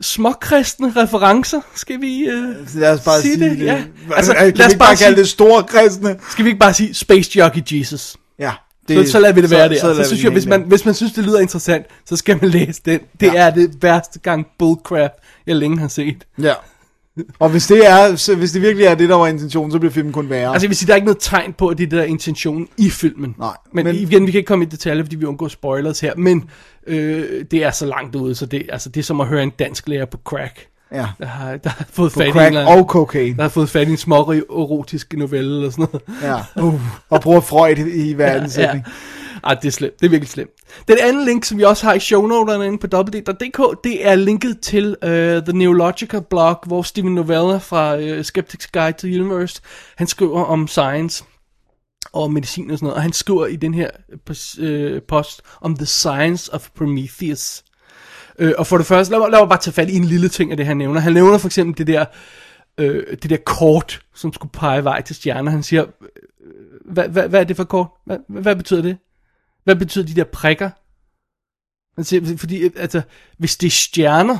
småkristne 0.00 0.92
referencer, 0.96 1.60
skal 1.74 2.00
vi 2.00 2.28
uh, 2.28 2.76
Lad 2.80 2.92
os 2.94 3.00
bare 3.00 3.20
sige, 3.20 3.34
sige, 3.34 3.50
det? 3.50 3.58
det. 3.58 3.64
Ja. 3.64 3.74
Altså, 4.16 4.32
Altså, 4.32 4.34
kan 4.34 4.54
lad 4.56 4.66
os 4.66 4.72
vi 4.72 4.78
bare 4.78 4.86
bare 4.88 4.96
kalde 4.96 5.14
sige, 5.16 5.22
det 5.22 5.28
store 5.28 5.64
kristne? 5.64 6.18
skal 6.30 6.44
vi 6.44 6.48
ikke 6.50 6.60
bare 6.60 6.74
sige 6.74 6.94
Space 6.94 7.38
Jockey 7.38 7.62
Jesus? 7.70 8.16
Ja. 8.38 8.52
Det, 8.88 9.06
så, 9.06 9.12
så 9.12 9.18
lader 9.20 9.34
vi 9.34 9.40
det 9.42 9.50
være 9.50 9.68
der. 9.68 9.80
Så, 9.80 9.94
så 9.94 10.00
vi 10.00 10.04
synes 10.06 10.24
jeg, 10.24 10.32
hvis 10.32 10.46
man, 10.46 10.62
hvis 10.62 10.84
man 10.84 10.94
synes, 10.94 11.12
det 11.12 11.24
lyder 11.24 11.40
interessant, 11.40 11.86
så 12.06 12.16
skal 12.16 12.38
man 12.40 12.50
læse 12.50 12.80
den. 12.84 13.00
Det 13.20 13.26
Ja. 13.26 13.34
er 13.46 13.50
det 13.50 13.82
værste 13.82 14.18
gang 14.18 14.46
bullcrap, 14.58 15.10
jeg 15.46 15.56
længe 15.56 15.78
har 15.78 15.88
set. 15.88 16.24
Ja. 16.42 16.52
Og 17.38 17.48
hvis 17.50 17.66
det, 17.66 17.90
er, 17.90 18.16
så, 18.16 18.34
hvis 18.36 18.52
det 18.52 18.62
virkelig 18.62 18.86
er 18.86 18.94
det, 18.94 19.08
der 19.08 19.14
var 19.14 19.26
intentionen, 19.26 19.72
så 19.72 19.78
bliver 19.78 19.92
filmen 19.92 20.12
kun 20.12 20.30
værre. 20.30 20.52
Altså 20.52 20.64
jeg 20.66 20.70
vil 20.70 20.76
sige, 20.76 20.86
der 20.86 20.92
er 20.92 20.96
ikke 20.96 21.06
noget 21.06 21.18
tegn 21.20 21.52
på, 21.52 21.68
at 21.68 21.78
det 21.78 21.84
er 21.86 21.88
der 21.90 22.00
er 22.00 22.04
intentionen 22.04 22.68
i 22.76 22.90
filmen. 22.90 23.34
Nej, 23.38 23.48
Men, 23.72 23.84
men- 23.84 23.94
igen, 23.96 24.26
vi 24.26 24.30
kan 24.30 24.38
ikke 24.38 24.46
komme 24.48 24.64
i 24.64 24.68
detaljer, 24.68 25.04
fordi 25.04 25.16
vi 25.16 25.24
undgår 25.24 25.48
spoilers 25.48 26.00
her. 26.00 26.12
Men 26.16 26.44
øh, 26.86 27.44
det 27.50 27.64
er 27.64 27.70
så 27.70 27.86
langt 27.86 28.14
ude, 28.16 28.34
så 28.34 28.46
det, 28.46 28.62
altså, 28.72 28.88
det 28.88 29.00
er 29.00 29.04
som 29.04 29.20
at 29.20 29.26
høre 29.26 29.42
en 29.42 29.50
dansk 29.58 29.88
lærer 29.88 30.04
på 30.04 30.18
crack. 30.24 30.66
ja. 30.92 31.06
Der 31.18 31.26
har, 31.26 31.56
der 31.56 31.70
har 31.70 31.86
fået 31.92 32.12
På 32.12 32.18
fat 32.18 32.24
i 32.24 32.28
en 32.28 32.32
crack 32.34 32.46
anden- 32.54 32.66
og 32.78 32.84
cocaine. 32.88 33.36
der 33.36 33.42
har 33.42 33.48
fået 33.48 33.68
fat 33.70 33.88
i 33.88 33.90
en 33.90 33.96
små 33.96 34.32
erotisk 34.32 35.12
novelle 35.16 35.56
eller 35.56 35.70
sådan 35.70 35.86
noget. 35.92 36.42
Ja. 36.56 36.62
Uh. 36.62 36.80
Og 37.10 37.20
bruger 37.20 37.40
Freud 37.40 37.76
i, 37.76 38.10
i 38.10 38.12
hver 38.12 38.32
anden 38.32 38.50
Ja 38.58 38.80
sætning. 39.42 39.56
Ej, 39.56 39.60
det 39.60 39.68
er 39.68 39.72
slemt. 39.72 40.00
Det 40.00 40.06
er 40.06 40.10
virkelig 40.10 40.28
slemt. 40.28 40.50
Den 40.88 40.96
anden 41.00 41.24
link, 41.24 41.44
som 41.44 41.58
vi 41.58 41.62
også 41.62 41.86
har 41.86 41.94
i 41.94 42.00
shownoterne 42.00 42.66
inde 42.66 42.78
på 42.78 42.86
www.dk, 42.96 43.84
det 43.84 44.06
er 44.06 44.14
linket 44.14 44.60
til 44.60 44.96
uh, 45.02 45.08
The 45.44 45.52
Neurological 45.52 46.22
blog, 46.30 46.62
hvor 46.66 46.82
Steven 46.82 47.14
Novella 47.14 47.56
fra 47.56 47.98
uh, 47.98 48.24
Skeptics 48.24 48.66
Guide 48.66 48.92
to 48.92 49.06
the 49.06 49.20
Universe, 49.20 49.60
han 49.96 50.06
skriver 50.06 50.44
om 50.44 50.68
science 50.68 51.24
og 52.12 52.32
medicin 52.32 52.70
og 52.70 52.78
sådan 52.78 52.86
noget, 52.86 52.96
og 52.96 53.02
han 53.02 53.12
skriver 53.12 53.46
i 53.46 53.56
den 53.56 53.74
her 53.74 53.90
pos- 54.30 55.00
post 55.08 55.42
om 55.60 55.76
The 55.76 55.86
Science 55.86 56.54
of 56.54 56.68
Prometheus. 56.76 57.64
Uh, 58.42 58.50
og 58.58 58.66
for 58.66 58.76
det 58.76 58.86
første, 58.86 59.10
lad 59.10 59.18
mig, 59.20 59.30
lad 59.30 59.38
mig 59.38 59.48
bare 59.48 59.58
tage 59.58 59.74
fat 59.74 59.90
i 59.90 59.96
en 59.96 60.04
lille 60.04 60.28
ting 60.28 60.50
af 60.50 60.56
det, 60.56 60.66
han 60.66 60.76
nævner. 60.76 61.00
Han 61.00 61.12
nævner 61.12 61.38
for 61.38 61.48
eksempel 61.48 61.78
det 61.78 61.86
der, 61.86 62.04
øh, 62.78 63.06
det 63.22 63.30
der 63.30 63.36
kort, 63.36 64.02
som 64.14 64.32
skulle 64.32 64.52
pege 64.52 64.84
vej 64.84 65.02
til 65.02 65.16
stjerner. 65.16 65.50
Han 65.50 65.62
siger, 65.62 65.84
hvad, 66.84 67.08
hvad, 67.08 67.28
hvad 67.28 67.40
er 67.40 67.44
det 67.44 67.56
for 67.56 67.64
kort? 67.64 67.86
Hvad, 68.06 68.16
hvad 68.28 68.56
betyder 68.56 68.82
det? 68.82 68.96
Hvad 69.64 69.76
betyder 69.76 70.06
de 70.06 70.14
der 70.14 70.24
prikker? 70.24 70.70
Siger, 72.02 72.36
fordi 72.38 72.62
altså, 72.76 73.02
hvis 73.38 73.56
det 73.56 73.66
er 73.66 73.70
stjerner, 73.70 74.38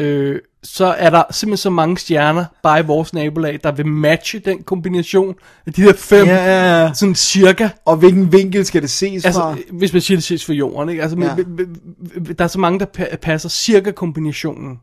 øh, 0.00 0.40
så 0.62 0.84
er 0.86 1.10
der 1.10 1.22
simpelthen 1.30 1.56
så 1.62 1.70
mange 1.70 1.98
stjerner 1.98 2.44
bare 2.62 2.80
i 2.80 2.82
vores 2.82 3.12
nabolag, 3.12 3.60
der 3.64 3.72
vil 3.72 3.86
matche 3.86 4.38
den 4.38 4.62
kombination 4.62 5.34
af 5.66 5.72
de 5.72 5.82
der 5.82 5.92
fem, 5.92 6.26
Ja, 6.26 6.34
ja, 6.44 6.82
ja. 6.84 6.94
sådan 6.94 7.14
cirka. 7.14 7.68
Og 7.84 7.96
hvilken 7.96 8.32
vinkel 8.32 8.66
skal 8.66 8.82
det 8.82 8.90
ses 8.90 9.22
fra? 9.22 9.26
Altså, 9.28 9.56
hvis 9.72 9.92
man 9.92 10.02
siger 10.02 10.16
det 10.16 10.24
ses 10.24 10.44
for 10.44 10.52
jorden, 10.52 10.88
ikke? 10.88 11.02
Altså, 11.02 11.18
Ja. 11.18 11.24
ja. 11.28 12.32
der 12.32 12.44
er 12.44 12.48
så 12.48 12.58
mange, 12.60 12.78
der 12.80 12.86
pa- 12.98 13.16
passer 13.16 13.48
cirka 13.48 13.90
kombinationen. 13.90 14.80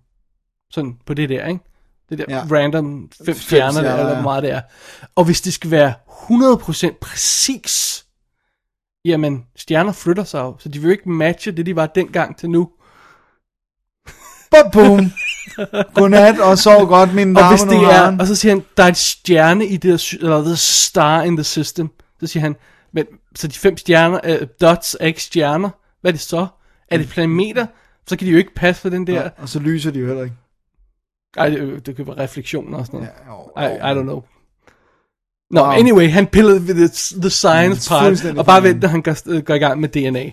Sådan 0.71 0.97
på 1.05 1.13
det 1.13 1.29
der, 1.29 1.47
ikke? 1.47 1.59
Det 2.09 2.17
der 2.17 2.25
Ja. 2.29 2.43
random 2.51 3.09
fem, 3.17 3.25
Fem 3.25 3.35
stjerner, 3.35 3.71
stjerner, 3.71 3.89
der, 3.89 3.99
eller 3.99 4.13
hvor 4.13 4.23
meget 4.23 4.43
det 4.43 4.51
er. 4.51 4.61
Og 5.15 5.25
hvis 5.25 5.41
det 5.41 5.53
skal 5.53 5.71
være 5.71 5.93
100% 6.07 6.97
præcis, 7.01 8.05
jamen, 9.05 9.45
stjerner 9.55 9.91
flytter 9.91 10.23
sig 10.23 10.39
jo, 10.39 10.55
så 10.59 10.69
de 10.69 10.79
vil 10.79 10.85
jo 10.85 10.91
ikke 10.91 11.09
matche 11.09 11.51
det, 11.51 11.65
de 11.65 11.75
var 11.75 11.85
dengang 11.85 12.37
til 12.37 12.49
nu. 12.49 12.69
Bum, 14.51 14.71
bum. 14.71 15.11
Godnat, 15.93 16.39
og 16.39 16.57
sov 16.57 16.87
godt, 16.87 17.13
mine 17.13 17.39
Og 17.39 17.43
damer 17.43 17.49
hvis 17.49 17.61
og 17.61 17.69
det 17.69 17.79
herrer. 17.79 18.11
er, 18.11 18.17
og 18.19 18.27
så 18.27 18.35
siger 18.35 18.55
han, 18.55 18.63
der 18.77 18.83
er 18.83 18.87
en 18.87 18.95
stjerne 18.95 19.65
i 19.65 19.77
det, 19.77 19.83
der 19.83 20.17
eller 20.21 20.43
the 20.43 20.55
star 20.55 21.23
in 21.23 21.37
the 21.37 21.43
system. 21.43 21.89
Så 22.19 22.27
siger 22.27 22.41
han, 22.41 22.55
men, 22.93 23.05
så 23.35 23.47
de 23.47 23.53
fem 23.53 23.77
stjerner, 23.77 24.19
uh, 24.41 24.47
dots 24.61 24.97
er 24.99 25.05
ikke 25.05 25.23
stjerner. 25.23 25.69
Hvad 26.01 26.11
er 26.11 26.13
det 26.13 26.21
så? 26.21 26.47
Er 26.87 26.97
det 26.97 27.09
planeter? 27.09 27.65
Så 28.07 28.17
kan 28.17 28.27
de 28.27 28.31
jo 28.31 28.37
ikke 28.37 28.53
passe 28.55 28.81
for 28.81 28.89
den 28.89 29.07
der. 29.07 29.21
Ja, 29.21 29.29
og 29.37 29.49
så 29.49 29.59
lyser 29.59 29.91
de 29.91 29.99
jo 29.99 30.07
heller 30.07 30.23
ikke. 30.23 30.35
Ej, 31.37 31.49
det, 31.49 31.85
det 31.85 31.95
kan 31.95 32.07
være 32.07 32.17
refleksioner 32.17 32.77
og 32.77 32.85
sådan 32.85 32.99
noget. 32.99 33.13
Ja, 33.25 33.31
jo, 33.33 33.75
I, 33.75 33.77
I 33.77 33.99
don't 33.99 34.03
know. 34.03 34.23
Nå, 35.51 35.61
Wow. 35.61 35.69
anyway, 35.71 36.09
han 36.09 36.27
pillede 36.27 36.67
ved 36.67 36.75
the, 36.75 37.19
the 37.21 37.29
science 37.29 37.89
part, 37.89 38.05
fuldstændig 38.05 38.39
og 38.39 38.45
bare 38.45 38.63
vent, 38.63 38.81
når 38.81 38.87
han 38.89 39.01
går, 39.01 39.41
går 39.41 39.53
i 39.53 39.57
gang 39.57 39.79
med 39.81 39.89
DNA. 39.89 40.23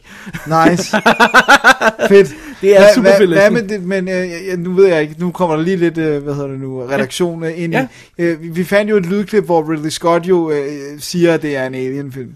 Nice. 0.70 0.96
Fedt. 2.08 2.34
Det 2.60 2.76
er 2.80 2.94
super 2.94 3.10
fedt 3.18 3.30
hvad 3.32 3.50
med 3.50 3.62
det, 3.62 3.82
men 3.82 4.08
øh, 4.08 4.58
nu 4.58 4.72
ved 4.72 4.86
jeg 4.86 5.02
ikke, 5.02 5.14
nu 5.18 5.30
kommer 5.30 5.56
der 5.56 5.62
lige 5.62 5.76
lidt, 5.76 5.98
øh, 5.98 6.22
hvad 6.22 6.34
hedder 6.34 6.48
det 6.48 6.60
nu, 6.60 6.80
redaktion 6.80 7.42
ja. 7.44 7.48
ind 7.50 7.72
Ja. 7.72 7.86
i. 8.18 8.22
Øh, 8.22 8.56
vi- 8.56 8.64
fandt 8.64 8.90
jo 8.90 8.96
et 8.96 9.06
lydklip, 9.06 9.44
hvor 9.44 9.72
Ridley 9.72 9.90
Scott 9.90 10.26
jo 10.26 10.50
øh, 10.50 10.66
siger, 11.00 11.34
at 11.34 11.42
det 11.42 11.56
er 11.56 11.66
en 11.66 11.74
alien-film. 11.74 12.30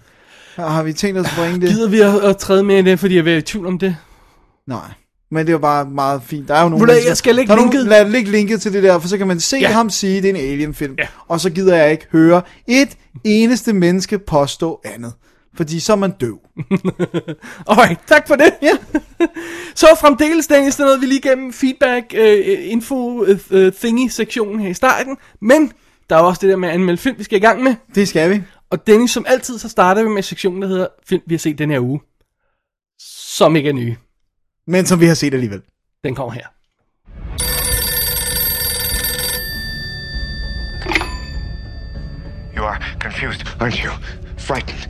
Har, 0.55 0.67
har 0.69 0.83
vi 0.83 0.93
tænkt 0.93 1.19
os 1.19 1.25
at 1.25 1.33
bringe 1.37 1.61
det? 1.61 1.69
Gider 1.69 1.89
vi 1.89 1.99
at, 2.01 2.15
at 2.15 2.37
træde 2.37 2.63
med 2.63 2.77
i 2.77 2.81
det, 2.81 2.99
fordi 2.99 3.15
jeg 3.17 3.27
er 3.27 3.37
i 3.37 3.41
tvivl 3.41 3.67
om 3.67 3.79
det? 3.79 3.95
Nej. 4.67 4.79
Men 5.33 5.45
det 5.45 5.53
var 5.53 5.59
bare 5.59 5.85
meget 5.85 6.21
fint. 6.23 6.47
Der 6.47 6.55
er 6.55 6.63
jo 6.63 6.69
nogle 6.69 6.85
mennesker- 6.85 7.09
jeg 7.09 7.17
skal 7.17 7.35
lægge 7.35 7.55
linket. 7.55 7.73
Nogle, 7.75 7.89
lad 7.89 8.09
lægge 8.09 8.31
linket 8.31 8.61
til 8.61 8.73
det 8.73 8.83
der, 8.83 8.99
for 8.99 9.07
så 9.07 9.17
kan 9.17 9.27
man 9.27 9.39
se 9.39 9.57
ja. 9.57 9.71
Ham 9.71 9.89
sige, 9.89 10.17
at 10.17 10.23
det 10.23 10.29
er 10.29 10.35
en 10.35 10.51
alien-film. 10.51 10.95
Ja. 10.97 11.07
Og 11.27 11.39
så 11.39 11.49
gider 11.49 11.75
jeg 11.75 11.91
ikke 11.91 12.07
høre 12.11 12.41
et 12.67 12.89
eneste 13.23 13.73
menneske 13.73 14.19
påstå 14.19 14.81
andet. 14.85 15.13
Fordi 15.57 15.79
så 15.79 15.91
er 15.91 15.95
man 15.97 16.11
døv. 16.11 16.39
Alright, 17.69 17.99
tak 18.07 18.27
for 18.27 18.35
det. 18.35 18.53
Ja. 18.61 18.71
så 19.75 19.87
fremdeles, 20.01 20.47
Dennis, 20.47 20.75
der 20.75 20.85
noget 20.85 21.01
vi 21.01 21.05
lige 21.05 21.21
gennem 21.21 21.53
feedback, 21.53 22.13
uh, 22.17 22.71
info, 22.71 23.21
uh, 23.21 23.71
thingy-sektionen 23.81 24.59
her 24.59 24.69
i 24.69 24.73
starten. 24.73 25.17
Men 25.41 25.71
der 26.09 26.15
er 26.15 26.19
også 26.19 26.39
det 26.41 26.49
der 26.49 26.55
med 26.55 26.69
at 26.69 26.75
anmelde 26.75 26.97
film, 27.01 27.17
vi 27.17 27.23
skal 27.23 27.37
i 27.37 27.41
gang 27.41 27.63
med. 27.63 27.75
Det 27.95 28.07
skal 28.07 28.29
vi. 28.29 28.41
Og 28.69 28.87
Dennis, 28.87 29.11
som 29.11 29.25
altid, 29.27 29.57
så 29.59 29.69
starter 29.69 30.03
vi 30.03 30.09
med 30.09 30.23
sektionen, 30.23 30.61
der 30.61 30.67
hedder 30.67 30.87
Film, 31.09 31.21
vi 31.27 31.33
har 31.35 31.39
set 31.39 31.57
den 31.57 31.71
her 31.71 31.79
uge. 31.79 31.99
Som 33.37 33.55
ikke 33.55 33.69
er 33.69 33.73
nye. 33.73 33.95
Men 34.65 34.85
som 34.85 34.99
vi 34.99 35.07
har 35.07 35.15
set 35.15 35.33
alligevel. 35.33 35.61
Den 36.03 36.15
kommer 36.15 36.31
her. 36.31 36.47
You 42.55 42.63
are 42.63 42.79
confused, 42.99 43.43
aren't 43.59 43.83
you? 43.83 43.91
Frightened. 44.37 44.87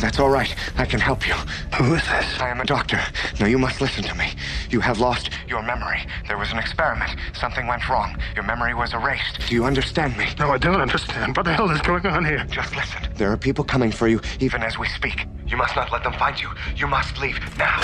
That's 0.00 0.20
all 0.20 0.30
right. 0.30 0.54
I 0.76 0.84
can 0.84 1.00
help 1.00 1.26
you. 1.26 1.34
Who 1.78 1.94
is 1.94 2.02
this? 2.02 2.40
I 2.40 2.50
am 2.50 2.60
a 2.60 2.64
doctor. 2.64 3.00
Now 3.40 3.46
you 3.46 3.58
must 3.58 3.80
listen 3.80 4.04
to 4.04 4.14
me. 4.14 4.26
You 4.70 4.80
have 4.80 5.00
lost 5.00 5.30
your 5.48 5.62
memory. 5.62 6.06
There 6.28 6.38
was 6.38 6.52
an 6.52 6.58
experiment. 6.58 7.10
Something 7.32 7.66
went 7.66 7.88
wrong. 7.88 8.16
Your 8.36 8.44
memory 8.44 8.74
was 8.74 8.94
erased. 8.94 9.40
Do 9.48 9.54
you 9.54 9.64
understand 9.64 10.16
me? 10.16 10.26
No, 10.38 10.50
I 10.50 10.58
don't 10.58 10.80
understand. 10.80 11.36
What 11.36 11.46
the 11.46 11.54
hell 11.54 11.70
is 11.70 11.80
going 11.80 12.06
on 12.06 12.24
here? 12.24 12.44
Just 12.48 12.76
listen. 12.76 13.00
There 13.16 13.32
are 13.32 13.36
people 13.36 13.64
coming 13.64 13.90
for 13.90 14.06
you, 14.06 14.20
even 14.38 14.62
as 14.62 14.78
we 14.78 14.86
speak. 14.88 15.26
You 15.48 15.56
must 15.56 15.74
not 15.74 15.90
let 15.90 16.04
them 16.04 16.12
find 16.12 16.40
you. 16.40 16.50
You 16.76 16.86
must 16.86 17.18
leave 17.18 17.40
now. 17.58 17.80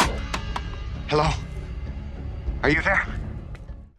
Hello? 1.08 1.24
Are 2.62 2.70
you 2.72 2.82
there? 2.82 2.98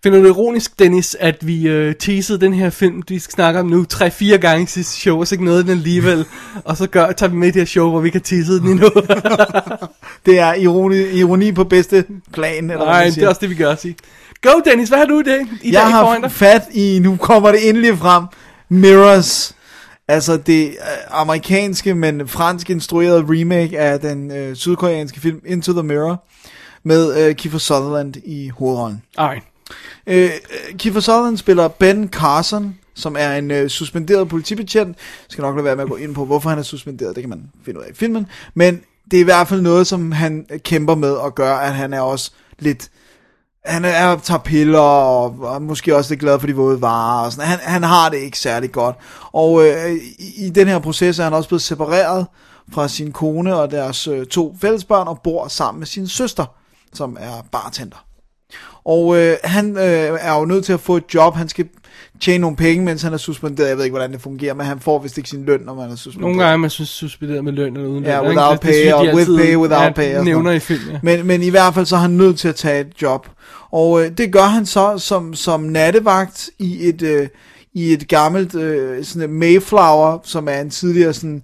Finder 0.03 0.19
du 0.19 0.25
det 0.25 0.29
ironisk, 0.31 0.79
Dennis, 0.79 1.17
at 1.19 1.47
vi 1.47 1.67
øh, 1.67 1.95
teasede 1.95 2.39
den 2.39 2.53
her 2.53 2.69
film, 2.69 3.03
vi 3.07 3.19
skal 3.19 3.31
snakke 3.31 3.59
om 3.59 3.65
nu, 3.65 3.85
tre-fire 3.85 4.37
gange 4.37 4.63
i 4.63 4.65
sidste 4.65 4.93
show, 4.93 5.19
og 5.19 5.27
så 5.27 5.35
ikke 5.35 5.45
noget 5.45 5.65
den 5.65 5.71
alligevel. 5.71 6.25
og 6.65 6.77
så 6.77 6.87
gør, 6.87 7.11
tager 7.11 7.29
vi 7.29 7.35
med 7.35 7.47
i 7.47 7.51
det 7.51 7.61
her 7.61 7.65
show, 7.65 7.89
hvor 7.89 7.99
vi 7.99 8.09
kan 8.09 8.21
tease 8.21 8.59
den 8.59 8.67
endnu. 8.69 8.89
Det 10.25 10.39
er 10.39 10.53
ironi, 10.53 10.97
ironi 10.97 11.51
på 11.51 11.63
bedste 11.63 12.05
plan. 12.33 12.69
Eller 12.69 12.85
Nej, 12.85 13.03
det 13.03 13.23
er 13.23 13.27
også 13.27 13.41
det, 13.41 13.49
vi 13.49 13.55
gør, 13.55 13.75
sige. 13.75 13.95
Go, 14.41 14.49
Dennis, 14.65 14.89
hvad 14.89 14.97
har 14.99 15.05
du 15.05 15.19
i 15.19 15.23
dag? 15.23 15.41
I 15.61 15.71
jeg 15.73 15.81
dag 15.81 15.91
har 15.91 16.17
dig? 16.19 16.31
fat 16.31 16.63
i, 16.73 16.99
nu 17.03 17.15
kommer 17.15 17.51
det 17.51 17.69
endelig 17.69 17.97
frem, 17.97 18.23
Mirrors. 18.69 19.55
Altså 20.07 20.37
det 20.37 20.67
øh, 20.67 20.73
amerikanske, 21.09 21.95
men 21.95 22.27
fransk 22.27 22.69
instruerede 22.69 23.25
remake 23.27 23.79
af 23.79 23.99
den 23.99 24.31
øh, 24.31 24.55
sydkoreanske 24.55 25.19
film 25.21 25.41
Into 25.45 25.73
the 25.73 25.83
Mirror. 25.83 26.23
Med 26.85 27.27
øh, 27.27 27.35
Kiefer 27.35 27.57
Sutherland 27.57 28.15
i 28.15 28.49
hovedrollen. 28.49 29.01
Alright. 29.17 29.43
Øh, 30.07 30.23
øh, 30.23 30.77
Kiefer 30.77 30.99
Sutherland 30.99 31.37
spiller 31.37 31.67
Ben 31.67 32.09
Carson, 32.09 32.77
som 32.95 33.15
er 33.19 33.35
en 33.35 33.51
øh, 33.51 33.69
suspenderet 33.69 34.29
politibetjent. 34.29 34.87
Jeg 34.97 35.29
skal 35.29 35.41
nok 35.41 35.55
lade 35.55 35.65
være 35.65 35.75
med 35.75 35.83
at 35.83 35.89
gå 35.89 35.95
ind 35.95 36.15
på, 36.15 36.25
hvorfor 36.25 36.49
han 36.49 36.59
er 36.59 36.63
suspenderet. 36.63 37.15
Det 37.15 37.23
kan 37.23 37.29
man 37.29 37.51
finde 37.65 37.79
ud 37.79 37.85
af 37.85 37.89
i 37.89 37.93
filmen. 37.93 38.27
Men 38.53 38.81
det 39.11 39.17
er 39.17 39.21
i 39.21 39.23
hvert 39.23 39.47
fald 39.47 39.61
noget, 39.61 39.87
som 39.87 40.11
han 40.11 40.45
kæmper 40.57 40.95
med 40.95 41.11
og 41.11 41.35
gør, 41.35 41.55
at 41.55 41.73
han 41.73 41.93
er 41.93 42.01
også 42.01 42.31
lidt... 42.59 42.89
Han 43.65 43.85
er, 43.85 44.17
tager 44.17 44.39
piller 44.39 44.79
og, 44.79 45.39
og 45.39 45.61
måske 45.61 45.95
også 45.95 46.11
lidt 46.11 46.19
glad 46.19 46.39
for 46.39 46.47
de 46.47 46.55
våde 46.55 46.81
varer. 46.81 47.25
Og 47.25 47.31
sådan. 47.31 47.47
Han, 47.47 47.59
han 47.61 47.83
har 47.83 48.09
det 48.09 48.17
ikke 48.17 48.39
særlig 48.39 48.71
godt. 48.71 48.95
Og 49.31 49.67
øh, 49.67 49.91
i, 50.19 50.45
i 50.45 50.49
den 50.49 50.67
her 50.67 50.79
proces 50.79 51.19
er 51.19 51.23
han 51.23 51.33
også 51.33 51.49
blevet 51.49 51.61
separeret 51.61 52.25
fra 52.71 52.87
sin 52.87 53.11
kone 53.11 53.55
og 53.55 53.71
deres 53.71 54.07
øh, 54.07 54.25
to 54.25 54.55
fællesbørn 54.61 55.07
og 55.07 55.19
bor 55.23 55.47
sammen 55.47 55.79
med 55.79 55.87
sin 55.87 56.07
søster, 56.07 56.45
som 56.93 57.17
er 57.19 57.45
bartender. 57.51 58.05
Og 58.85 59.17
øh, 59.17 59.37
han 59.43 59.77
øh, 59.77 60.17
er 60.21 60.39
jo 60.39 60.45
nødt 60.45 60.65
til 60.65 60.73
at 60.73 60.79
få 60.79 60.97
et 60.97 61.03
job. 61.13 61.35
Han 61.35 61.49
skal 61.49 61.65
tjene 62.21 62.41
nogle 62.41 62.57
penge, 62.57 62.85
mens 62.85 63.01
han 63.01 63.13
er 63.13 63.17
suspenderet. 63.17 63.69
Jeg 63.69 63.77
ved 63.77 63.83
ikke, 63.83 63.93
hvordan 63.93 64.11
det 64.11 64.21
fungerer, 64.21 64.53
men 64.53 64.65
han 64.65 64.79
får 64.79 64.99
vist 64.99 65.17
ikke 65.17 65.29
sin 65.29 65.45
løn, 65.45 65.59
når 65.65 65.73
man 65.75 65.91
er 65.91 65.95
suspenderet. 65.95 66.21
Nogle 66.21 66.39
gange 66.43 66.53
er 66.53 66.57
man 66.57 66.69
suspenderet 66.69 67.43
med 67.43 67.53
løn 67.53 67.75
eller 67.75 67.89
uden 67.89 68.03
Ja, 68.03 68.21
løn. 68.21 68.31
ikke? 68.31 68.39
without 68.41 68.61
Det- 68.61 68.67
det 68.67 68.75
synes 68.75 68.93
pay 68.93 69.09
og 69.09 69.15
with 69.15 69.29
pay, 69.45 69.55
without 69.55 69.83
ja, 69.83 69.91
pay 69.91 70.17
og 70.17 70.25
nævner 70.25 70.51
i 70.51 70.59
film, 70.59 70.89
ja. 70.91 70.99
Men, 71.03 71.25
men 71.27 71.43
i 71.43 71.49
hvert 71.49 71.73
fald 71.73 71.85
så 71.85 71.95
er 71.95 71.99
han 71.99 72.11
nødt 72.11 72.39
til 72.39 72.47
at 72.47 72.55
tage 72.55 72.81
et 72.81 73.01
job. 73.01 73.27
Og 73.71 74.03
øh, 74.05 74.11
det 74.17 74.33
gør 74.33 74.43
han 74.45 74.65
så 74.65 74.97
som, 74.97 75.33
som 75.33 75.61
nattevagt 75.61 76.49
i 76.59 76.87
et, 76.89 77.01
øh, 77.01 77.27
i 77.73 77.93
et 77.93 78.07
gammelt 78.07 78.55
øh, 78.55 79.05
sådan 79.05 79.21
et 79.21 79.29
Mayflower, 79.29 80.17
som 80.23 80.47
er 80.47 80.59
en 80.61 80.69
tidligere 80.69 81.13
sådan 81.13 81.43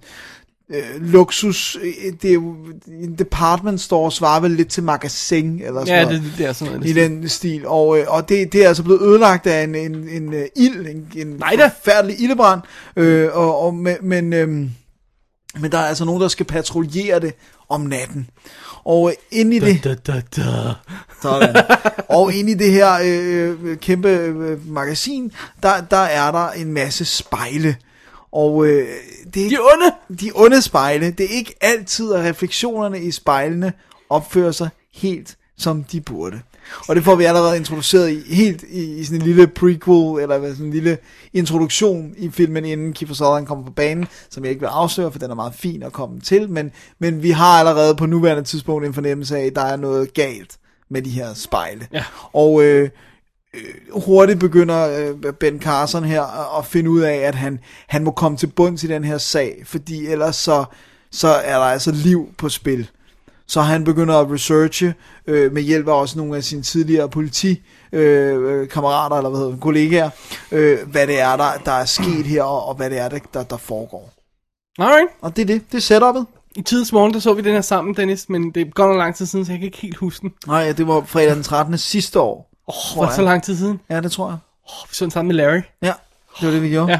øh, 0.72 1.02
luksus, 1.02 1.76
øh, 1.82 2.12
det 2.22 2.30
er 2.30 2.34
jo, 2.34 2.56
en 3.02 3.14
department 3.18 3.80
store 3.80 4.12
svarer 4.12 4.40
vel 4.40 4.50
lidt 4.50 4.68
til 4.68 4.82
magasin, 4.82 5.60
eller 5.64 5.80
sådan 5.80 5.94
Ja, 5.98 6.04
noget. 6.04 6.22
det, 6.22 6.32
det 6.38 6.46
er 6.46 6.52
sådan 6.52 6.74
noget. 6.74 6.88
i 6.88 6.92
den 6.92 7.28
stil, 7.28 7.66
og, 7.66 7.98
øh, 7.98 8.04
og 8.08 8.28
det, 8.28 8.52
det 8.52 8.64
er 8.64 8.68
altså 8.68 8.82
blevet 8.82 9.02
ødelagt 9.02 9.46
af 9.46 9.62
en, 9.64 9.74
en, 9.74 10.08
en 10.08 10.28
uh, 10.28 10.40
ild, 10.56 10.86
en, 10.86 11.08
en 11.16 11.26
Nej 11.26 11.54
da. 11.58 11.66
forfærdelig 11.66 12.20
ildebrand, 12.20 12.60
øh, 12.96 13.28
og, 13.32 13.60
og, 13.60 13.74
men, 13.74 13.96
men, 14.02 14.32
øh, 14.32 14.48
men 15.60 15.72
der 15.72 15.78
er 15.78 15.86
altså 15.86 16.04
nogen, 16.04 16.22
der 16.22 16.28
skal 16.28 16.46
patruljere 16.46 17.20
det 17.20 17.34
om 17.68 17.80
natten. 17.80 18.30
Og 18.84 19.08
øh, 19.10 19.38
inde 19.40 19.56
i 19.56 19.58
det... 19.58 19.84
Da, 19.84 19.94
da, 19.94 20.22
da. 20.36 20.42
Sådan. 21.22 21.56
og 22.08 22.32
inde 22.32 22.52
i 22.52 22.54
det 22.54 22.72
her 22.72 22.98
øh, 23.04 23.76
kæmpe 23.76 24.08
øh, 24.08 24.68
magasin, 24.68 25.32
der, 25.62 25.80
der 25.80 25.96
er 25.96 26.30
der 26.30 26.50
en 26.50 26.72
masse 26.72 27.04
spejle. 27.04 27.76
Og 28.32 28.66
øh, 28.66 28.88
det 29.34 29.44
er 29.44 29.48
De 29.48 29.54
er 29.54 29.60
onde! 29.74 30.18
de 30.20 30.30
onde 30.34 30.62
spejle, 30.62 31.10
det 31.10 31.24
er 31.24 31.36
ikke 31.36 31.54
altid, 31.60 32.12
at 32.12 32.24
refleksionerne 32.24 33.00
i 33.00 33.10
spejlene 33.10 33.72
opfører 34.10 34.52
sig 34.52 34.68
helt, 34.94 35.36
som 35.58 35.84
de 35.84 36.00
burde. 36.00 36.40
Og 36.88 36.96
det 36.96 37.04
får 37.04 37.14
vi 37.14 37.24
allerede 37.24 37.56
introduceret 37.56 38.10
i, 38.10 38.34
helt 38.34 38.62
i, 38.62 38.98
i 38.98 39.04
sådan 39.04 39.20
en 39.20 39.26
lille 39.26 39.46
prequel, 39.46 40.22
eller 40.22 40.50
sådan 40.50 40.66
en 40.66 40.72
lille 40.72 40.98
introduktion 41.32 42.14
i 42.18 42.30
filmen, 42.30 42.64
inden 42.64 42.92
Kiefer 42.92 43.14
Sutherland 43.14 43.46
kommer 43.46 43.64
på 43.64 43.72
banen, 43.72 44.06
som 44.30 44.44
jeg 44.44 44.50
ikke 44.50 44.60
vil 44.60 44.66
afsløre, 44.66 45.12
for 45.12 45.18
den 45.18 45.30
er 45.30 45.34
meget 45.34 45.54
fin 45.54 45.82
at 45.82 45.92
komme 45.92 46.20
til, 46.20 46.50
men, 46.50 46.70
men 46.98 47.22
vi 47.22 47.30
har 47.30 47.58
allerede 47.58 47.96
på 47.96 48.06
nuværende 48.06 48.42
tidspunkt 48.42 48.86
en 48.86 48.94
fornemmelse 48.94 49.36
af, 49.36 49.46
at 49.46 49.54
der 49.54 49.64
er 49.64 49.76
noget 49.76 50.14
galt 50.14 50.58
med 50.90 51.02
de 51.02 51.10
her 51.10 51.34
spejle. 51.34 51.86
Ja. 51.92 52.04
Og 52.32 52.62
øh, 52.62 52.90
hurtigt 53.90 54.40
begynder 54.40 55.08
øh, 55.24 55.32
Ben 55.32 55.60
Carson 55.60 56.04
her 56.04 56.58
at, 56.58 56.66
finde 56.66 56.90
ud 56.90 57.00
af, 57.00 57.14
at 57.14 57.34
han, 57.34 57.58
han 57.88 58.04
må 58.04 58.10
komme 58.10 58.38
til 58.38 58.46
bunds 58.46 58.84
i 58.84 58.86
den 58.86 59.04
her 59.04 59.18
sag, 59.18 59.62
fordi 59.66 60.06
ellers 60.06 60.36
så, 60.36 60.64
så 61.10 61.28
er 61.28 61.58
der 61.58 61.64
altså 61.64 61.92
liv 61.92 62.28
på 62.38 62.48
spil. 62.48 62.90
Så 63.46 63.60
han 63.60 63.84
begynder 63.84 64.18
at 64.18 64.30
researche 64.30 64.94
øh, 65.26 65.52
med 65.52 65.62
hjælp 65.62 65.88
af 65.88 66.00
også 66.00 66.18
nogle 66.18 66.36
af 66.36 66.44
sine 66.44 66.62
tidligere 66.62 67.08
politi 67.08 67.62
øh, 67.92 68.60
øh, 68.60 68.68
eller 69.18 69.28
hvad 69.28 69.40
hedder 69.40 69.56
kollegaer, 69.60 70.10
øh, 70.52 70.78
hvad 70.90 71.06
det 71.06 71.20
er, 71.20 71.36
der, 71.36 71.50
der 71.64 71.72
er 71.72 71.84
sket 71.84 72.26
her, 72.26 72.42
og, 72.42 72.74
hvad 72.74 72.90
det 72.90 72.98
er, 72.98 73.08
der, 73.08 73.18
der, 73.34 73.42
der 73.42 73.56
foregår. 73.56 74.12
Alright. 74.78 75.08
Og 75.20 75.36
det 75.36 75.42
er 75.42 75.46
det. 75.46 75.72
Det 75.72 75.90
er 75.90 76.00
setup'et. 76.00 76.24
I 76.56 76.62
tidens 76.62 76.92
morgen, 76.92 77.14
der 77.14 77.20
så 77.20 77.34
vi 77.34 77.42
den 77.42 77.52
her 77.52 77.60
sammen, 77.60 77.94
Dennis, 77.94 78.28
men 78.28 78.50
det 78.50 78.60
er 78.60 78.70
godt 78.70 78.90
nok 78.90 78.98
lang 78.98 79.14
tid 79.14 79.26
siden, 79.26 79.44
så 79.44 79.52
jeg 79.52 79.58
kan 79.58 79.66
ikke 79.66 79.78
helt 79.78 79.96
huske 79.96 80.22
den. 80.22 80.32
Nej, 80.46 80.72
det 80.72 80.86
var 80.86 81.04
fredag 81.04 81.34
den 81.34 81.42
13. 81.42 81.78
sidste 81.78 82.20
år. 82.20 82.51
Oh, 82.72 82.98
var 82.98 83.06
det 83.06 83.14
så 83.14 83.22
lang 83.22 83.42
tid 83.42 83.56
siden? 83.56 83.80
Ja, 83.90 84.00
det 84.00 84.12
tror 84.12 84.28
jeg. 84.28 84.36
Oh, 84.68 84.90
vi 84.90 84.94
så 84.94 85.04
den 85.04 85.10
sammen 85.10 85.36
med 85.36 85.44
Larry. 85.44 85.60
Ja, 85.82 85.92
det 86.40 86.46
var 86.46 86.50
det, 86.52 86.62
vi 86.62 86.68
gjorde. 86.68 86.92
Ja. 86.92 86.98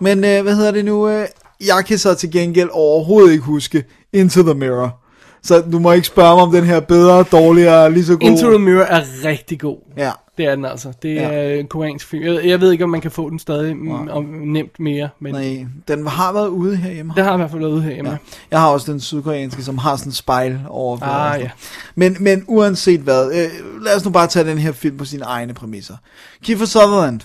Men 0.00 0.24
øh, 0.24 0.42
hvad 0.42 0.54
hedder 0.56 0.70
det 0.70 0.84
nu? 0.84 1.08
Øh, 1.08 1.26
jeg 1.66 1.84
kan 1.86 1.98
så 1.98 2.14
til 2.14 2.30
gengæld 2.30 2.68
overhovedet 2.72 3.32
ikke 3.32 3.44
huske 3.44 3.84
Into 4.12 4.42
the 4.42 4.54
Mirror. 4.54 5.00
Så 5.42 5.60
du 5.60 5.78
må 5.78 5.92
ikke 5.92 6.06
spørge 6.06 6.36
mig 6.36 6.42
om 6.42 6.52
den 6.52 6.64
her 6.64 6.80
bedre, 6.80 7.22
dårligere, 7.22 7.92
lige 7.92 8.04
så 8.04 8.16
god. 8.16 8.28
Into 8.28 8.50
the 8.50 8.58
Mirror 8.58 8.84
er 8.84 9.02
rigtig 9.24 9.60
god. 9.60 9.76
Ja. 9.96 10.10
Det 10.38 10.46
er 10.46 10.54
den 10.54 10.64
altså. 10.64 10.92
Det 11.02 11.14
Ja. 11.14 11.28
er 11.32 11.54
en 11.54 11.66
koreansk 11.66 12.06
film. 12.06 12.24
Jeg, 12.24 12.44
jeg 12.46 12.60
ved 12.60 12.72
ikke, 12.72 12.84
om 12.84 12.90
man 12.90 13.00
kan 13.00 13.10
få 13.10 13.30
den 13.30 13.38
stadig 13.38 13.76
mm, 13.76 14.08
om, 14.08 14.24
nemt 14.24 14.80
mere, 14.80 15.08
men 15.20 15.34
Nej, 15.34 15.66
den 15.88 16.06
har 16.06 16.32
været 16.32 16.48
ude 16.48 16.76
herhjemme. 16.76 17.12
det 17.16 17.24
har 17.24 17.30
jeg 17.30 17.36
i 17.36 17.40
hvert 17.40 17.50
fald 17.50 17.60
været 17.62 17.72
ude 17.72 17.82
herhjemme. 17.82 18.10
Ja. 18.10 18.16
Jeg 18.50 18.60
har 18.60 18.68
også 18.68 18.92
den 18.92 19.00
sydkoreanske, 19.00 19.62
som 19.62 19.78
har 19.78 19.96
sådan 19.96 20.08
en 20.08 20.14
spejl 20.14 20.60
over. 20.68 21.02
Ah, 21.02 21.40
ja. 21.40 21.50
Men, 21.94 22.16
men 22.20 22.44
uanset 22.46 23.00
hvad, 23.00 23.26
øh, 23.32 23.82
lad 23.84 23.96
os 23.96 24.04
nu 24.04 24.10
bare 24.10 24.26
tage 24.26 24.50
den 24.50 24.58
her 24.58 24.72
film 24.72 24.96
på 24.96 25.04
sine 25.04 25.24
egne 25.24 25.54
præmisser. 25.54 25.96
Kiefer 26.42 26.66
Sutherland. 26.66 27.20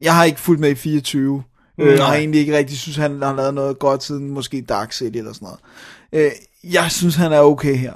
Jeg 0.00 0.16
har 0.16 0.24
ikke 0.24 0.40
fulgt 0.40 0.60
med 0.60 0.70
i 0.70 0.74
24. 0.74 1.42
Øh, 1.80 1.86
Nej. 1.86 1.98
og 1.98 2.06
har 2.06 2.14
egentlig 2.14 2.40
ikke 2.40 2.56
rigtig 2.58 2.78
synes, 2.78 2.96
han 2.96 3.22
har 3.22 3.34
lavet 3.34 3.54
noget 3.54 3.78
godt 3.78 4.02
siden 4.02 4.30
måske 4.30 4.60
Dark 4.62 4.92
City 4.92 5.18
eller 5.18 5.32
sådan 5.32 5.48
noget. 6.12 6.26
Øh, 6.26 6.30
jeg 6.72 6.90
synes, 6.90 7.16
han 7.16 7.32
er 7.32 7.40
okay 7.40 7.76
her. 7.76 7.92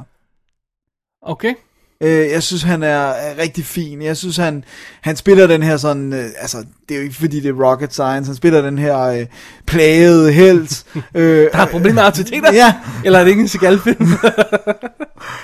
Okay. 1.23 1.55
Øh, 2.01 2.31
jeg 2.31 2.43
synes, 2.43 2.63
han 2.63 2.83
er, 2.83 3.13
rigtig 3.39 3.65
fin. 3.65 4.03
Jeg 4.03 4.17
synes, 4.17 4.37
han, 4.37 4.65
han 5.01 5.17
spiller 5.17 5.47
den 5.47 5.63
her 5.63 5.77
sådan... 5.77 6.13
Øh, 6.13 6.25
altså, 6.39 6.65
det 6.89 6.95
er 6.95 6.99
jo 6.99 7.03
ikke 7.03 7.15
fordi, 7.15 7.41
det 7.41 7.49
er 7.49 7.71
rocket 7.71 7.93
science. 7.93 8.29
Han 8.29 8.37
spiller 8.37 8.63
den 8.63 8.79
her 8.79 9.01
øh, 9.01 9.27
plagede 9.67 10.33
helt. 10.33 10.85
øh, 11.15 11.49
Der 11.53 11.59
er 11.59 11.67
problemer 11.67 11.95
med 11.95 12.03
autoriteter? 12.03 12.53
Ja. 12.63 12.75
Eller 13.05 13.19
er 13.19 13.25
det 13.25 13.31
ikke 13.31 13.43
en 13.43 13.49
Seagal-film? 13.49 14.07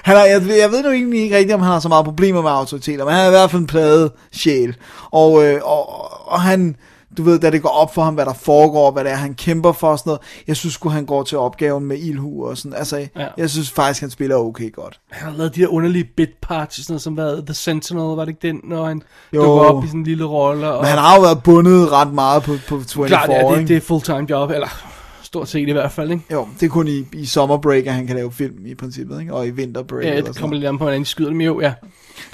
Han 0.03 0.17
er, 0.17 0.25
jeg, 0.25 0.43
jeg 0.59 0.71
ved 0.71 0.83
nu 0.83 0.91
egentlig 0.91 1.23
ikke 1.23 1.37
rigtigt, 1.37 1.55
om 1.55 1.61
han 1.61 1.73
har 1.73 1.81
så 1.81 1.89
meget 1.89 2.05
problemer 2.05 2.43
med 2.43 2.51
autoriteter, 2.51 3.05
men 3.05 3.15
han 3.15 3.23
er 3.23 3.27
i 3.27 3.31
hvert 3.31 3.51
fald 3.51 3.61
en 3.63 3.67
plade 3.67 4.13
sjæl. 4.33 4.77
Og, 5.11 5.45
øh, 5.45 5.61
og, 5.63 6.11
og 6.33 6.41
han, 6.41 6.77
du 7.21 7.25
ved, 7.31 7.39
da 7.39 7.51
det 7.51 7.63
går 7.63 7.69
op 7.69 7.95
for 7.95 8.03
ham, 8.03 8.15
hvad 8.15 8.25
der 8.25 8.33
foregår, 8.33 8.91
hvad 8.91 9.05
det 9.05 9.13
er, 9.13 9.17
han 9.17 9.35
kæmper 9.35 9.73
for 9.73 9.89
og 9.89 9.99
sådan 9.99 10.11
noget, 10.11 10.21
jeg 10.47 10.57
synes 10.57 10.75
sgu, 10.75 10.89
han 10.89 11.07
går 11.07 11.23
til 11.23 11.39
opgaven 11.39 11.85
med 11.85 11.99
ildhu 11.99 12.47
og 12.47 12.59
sådan. 12.59 12.75
Altså, 12.79 12.97
ja. 13.17 13.27
jeg 13.37 13.51
synes 13.51 13.71
faktisk, 13.71 14.01
han 14.01 14.11
spiller 14.11 14.37
okay 14.37 14.73
godt. 14.73 15.01
han 15.11 15.31
har 15.31 15.37
lavet 15.39 15.55
de 15.57 15.61
der 15.61 15.69
underlige 15.69 16.05
bit 16.17 16.29
parts, 16.43 16.77
sådan 16.77 16.93
noget 16.93 17.03
som 17.03 17.15
hvad, 17.15 17.47
The 17.47 17.55
Sentinel, 17.55 18.03
var 18.03 18.25
det 18.25 18.29
ikke 18.29 18.49
den, 18.49 18.61
når 18.65 18.87
han 18.87 19.03
Jo. 19.35 19.43
dukker 19.43 19.65
op 19.65 19.85
i 19.85 19.87
sådan 19.87 20.01
en 20.01 20.05
lille 20.07 20.25
rolle? 20.25 20.71
Og, 20.73 20.79
Men 20.83 20.89
han 20.89 20.99
har 20.99 21.17
jo 21.17 21.23
været 21.23 21.43
bundet 21.43 21.93
ret 21.93 22.13
meget 22.13 22.43
på, 22.43 22.53
på 22.69 22.81
24, 22.81 23.07
Klart, 23.07 23.29
ja, 23.29 23.49
det, 23.49 23.59
ikke? 23.59 23.69
det 23.69 23.77
er 23.77 23.81
full-time 23.81 24.27
job, 24.31 24.51
eller 24.51 24.69
stort 25.23 25.49
set 25.49 25.69
i 25.69 25.73
hvert 25.73 25.93
fald, 25.93 26.11
ikke? 26.11 26.25
Jo, 26.33 26.49
det 26.61 26.67
er 26.67 26.71
kun 26.71 26.89
i, 26.89 27.05
i 27.13 27.27
sommerbreak, 27.27 27.87
at 27.87 27.93
han 27.95 28.07
kan 28.07 28.17
lave 28.17 28.33
film 28.33 28.67
i 28.67 28.75
princippet, 28.75 29.21
ikke? 29.21 29.35
Og 29.35 29.47
i 29.47 29.51
vinterbreak. 29.51 30.05
Ja, 30.05 30.17
det 30.21 30.37
kommer 30.39 30.57
lidt 30.57 30.69
an 30.69 30.79
på, 30.79 30.85
hvordan 30.85 31.01
de 31.01 31.07
skyder 31.07 31.31
dem 31.31 31.41
jo, 31.41 31.61
ja. 31.61 31.73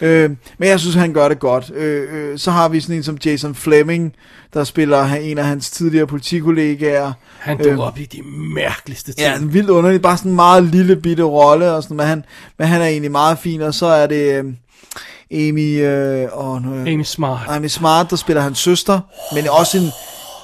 Øh, 0.03 0.31
men 0.59 0.69
jeg 0.69 0.81
synes, 0.81 0.95
han 0.95 1.13
gør 1.13 1.29
det 1.29 1.39
godt. 1.39 1.71
Øh, 1.75 2.09
øh, 2.13 2.39
så 2.39 2.51
har 2.51 2.69
vi 2.69 2.81
sådan 2.81 2.97
en 2.97 3.03
som 3.03 3.19
Jason 3.25 3.55
Fleming, 3.55 4.15
der 4.55 4.65
spiller 4.65 5.05
en 5.05 5.39
af 5.39 5.45
hans 5.45 5.71
tidligere 5.71 6.07
politikollegaer. 6.07 7.13
Han 7.39 7.57
dukker 7.57 7.73
Øh, 7.73 7.87
op 7.87 7.99
i 7.99 8.05
de 8.05 8.23
mærkeligste 8.55 9.13
ting. 9.13 9.29
Ja, 9.29 9.37
en 9.37 9.53
vildt 9.53 9.71
underlig, 9.71 10.03
bare 10.03 10.17
sådan 10.17 10.31
en 10.31 10.37
meget 10.37 10.65
lille 10.65 10.97
bitte 10.97 11.23
rolle, 11.23 11.73
og 11.73 11.83
sådan, 11.83 11.97
men, 11.97 12.07
han, 12.07 12.25
men 12.59 12.69
han 12.69 12.81
er 12.83 12.87
egentlig 12.87 13.11
meget 13.11 13.39
fin, 13.39 13.63
og 13.63 13.75
så 13.75 13.87
er 13.87 14.07
det 14.07 14.33
øh, 14.35 14.45
Amy, 15.49 15.81
øh, 15.87 16.29
åh, 16.33 16.63
nu, 16.63 16.93
Amy 16.93 17.03
Smart. 17.03 17.41
Amy 17.49 17.69
Smart, 17.69 18.11
der 18.11 18.17
spiller 18.17 18.43
hans 18.43 18.59
søster, 18.59 19.01
men 19.35 19.49
også 19.49 19.79
en, 19.79 19.91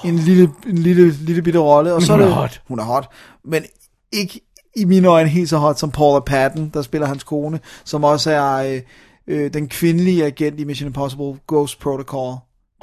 en, 0.09 0.19
lille, 0.19 0.49
en 0.67 0.77
lille, 0.77 1.11
lille 1.11 1.41
bitte 1.41 1.59
rolle. 1.59 1.93
Og 1.93 2.01
så 2.01 2.11
hun 2.11 2.21
er 2.21 2.25
er 2.25 2.27
det, 2.27 2.35
hot. 2.35 2.61
Hun 2.67 2.79
er 2.79 2.83
hot, 2.83 3.09
men 3.45 3.63
ikke 4.11 4.41
i 4.75 4.85
mine 4.85 5.07
øjne 5.07 5.29
helt 5.29 5.49
så 5.49 5.57
hot 5.57 5.79
som 5.79 5.91
Paula 5.91 6.19
Patton, 6.19 6.71
der 6.73 6.81
spiller 6.81 7.07
hans 7.07 7.23
kone, 7.23 7.59
som 7.83 8.03
også 8.03 8.31
er 8.31 8.73
øh, 8.73 8.81
øh, 9.27 9.53
den 9.53 9.67
kvindelige 9.67 10.25
agent 10.25 10.59
i 10.59 10.63
Mission 10.63 10.87
Impossible 10.87 11.35
Ghost 11.47 11.79
Protocol. 11.79 12.29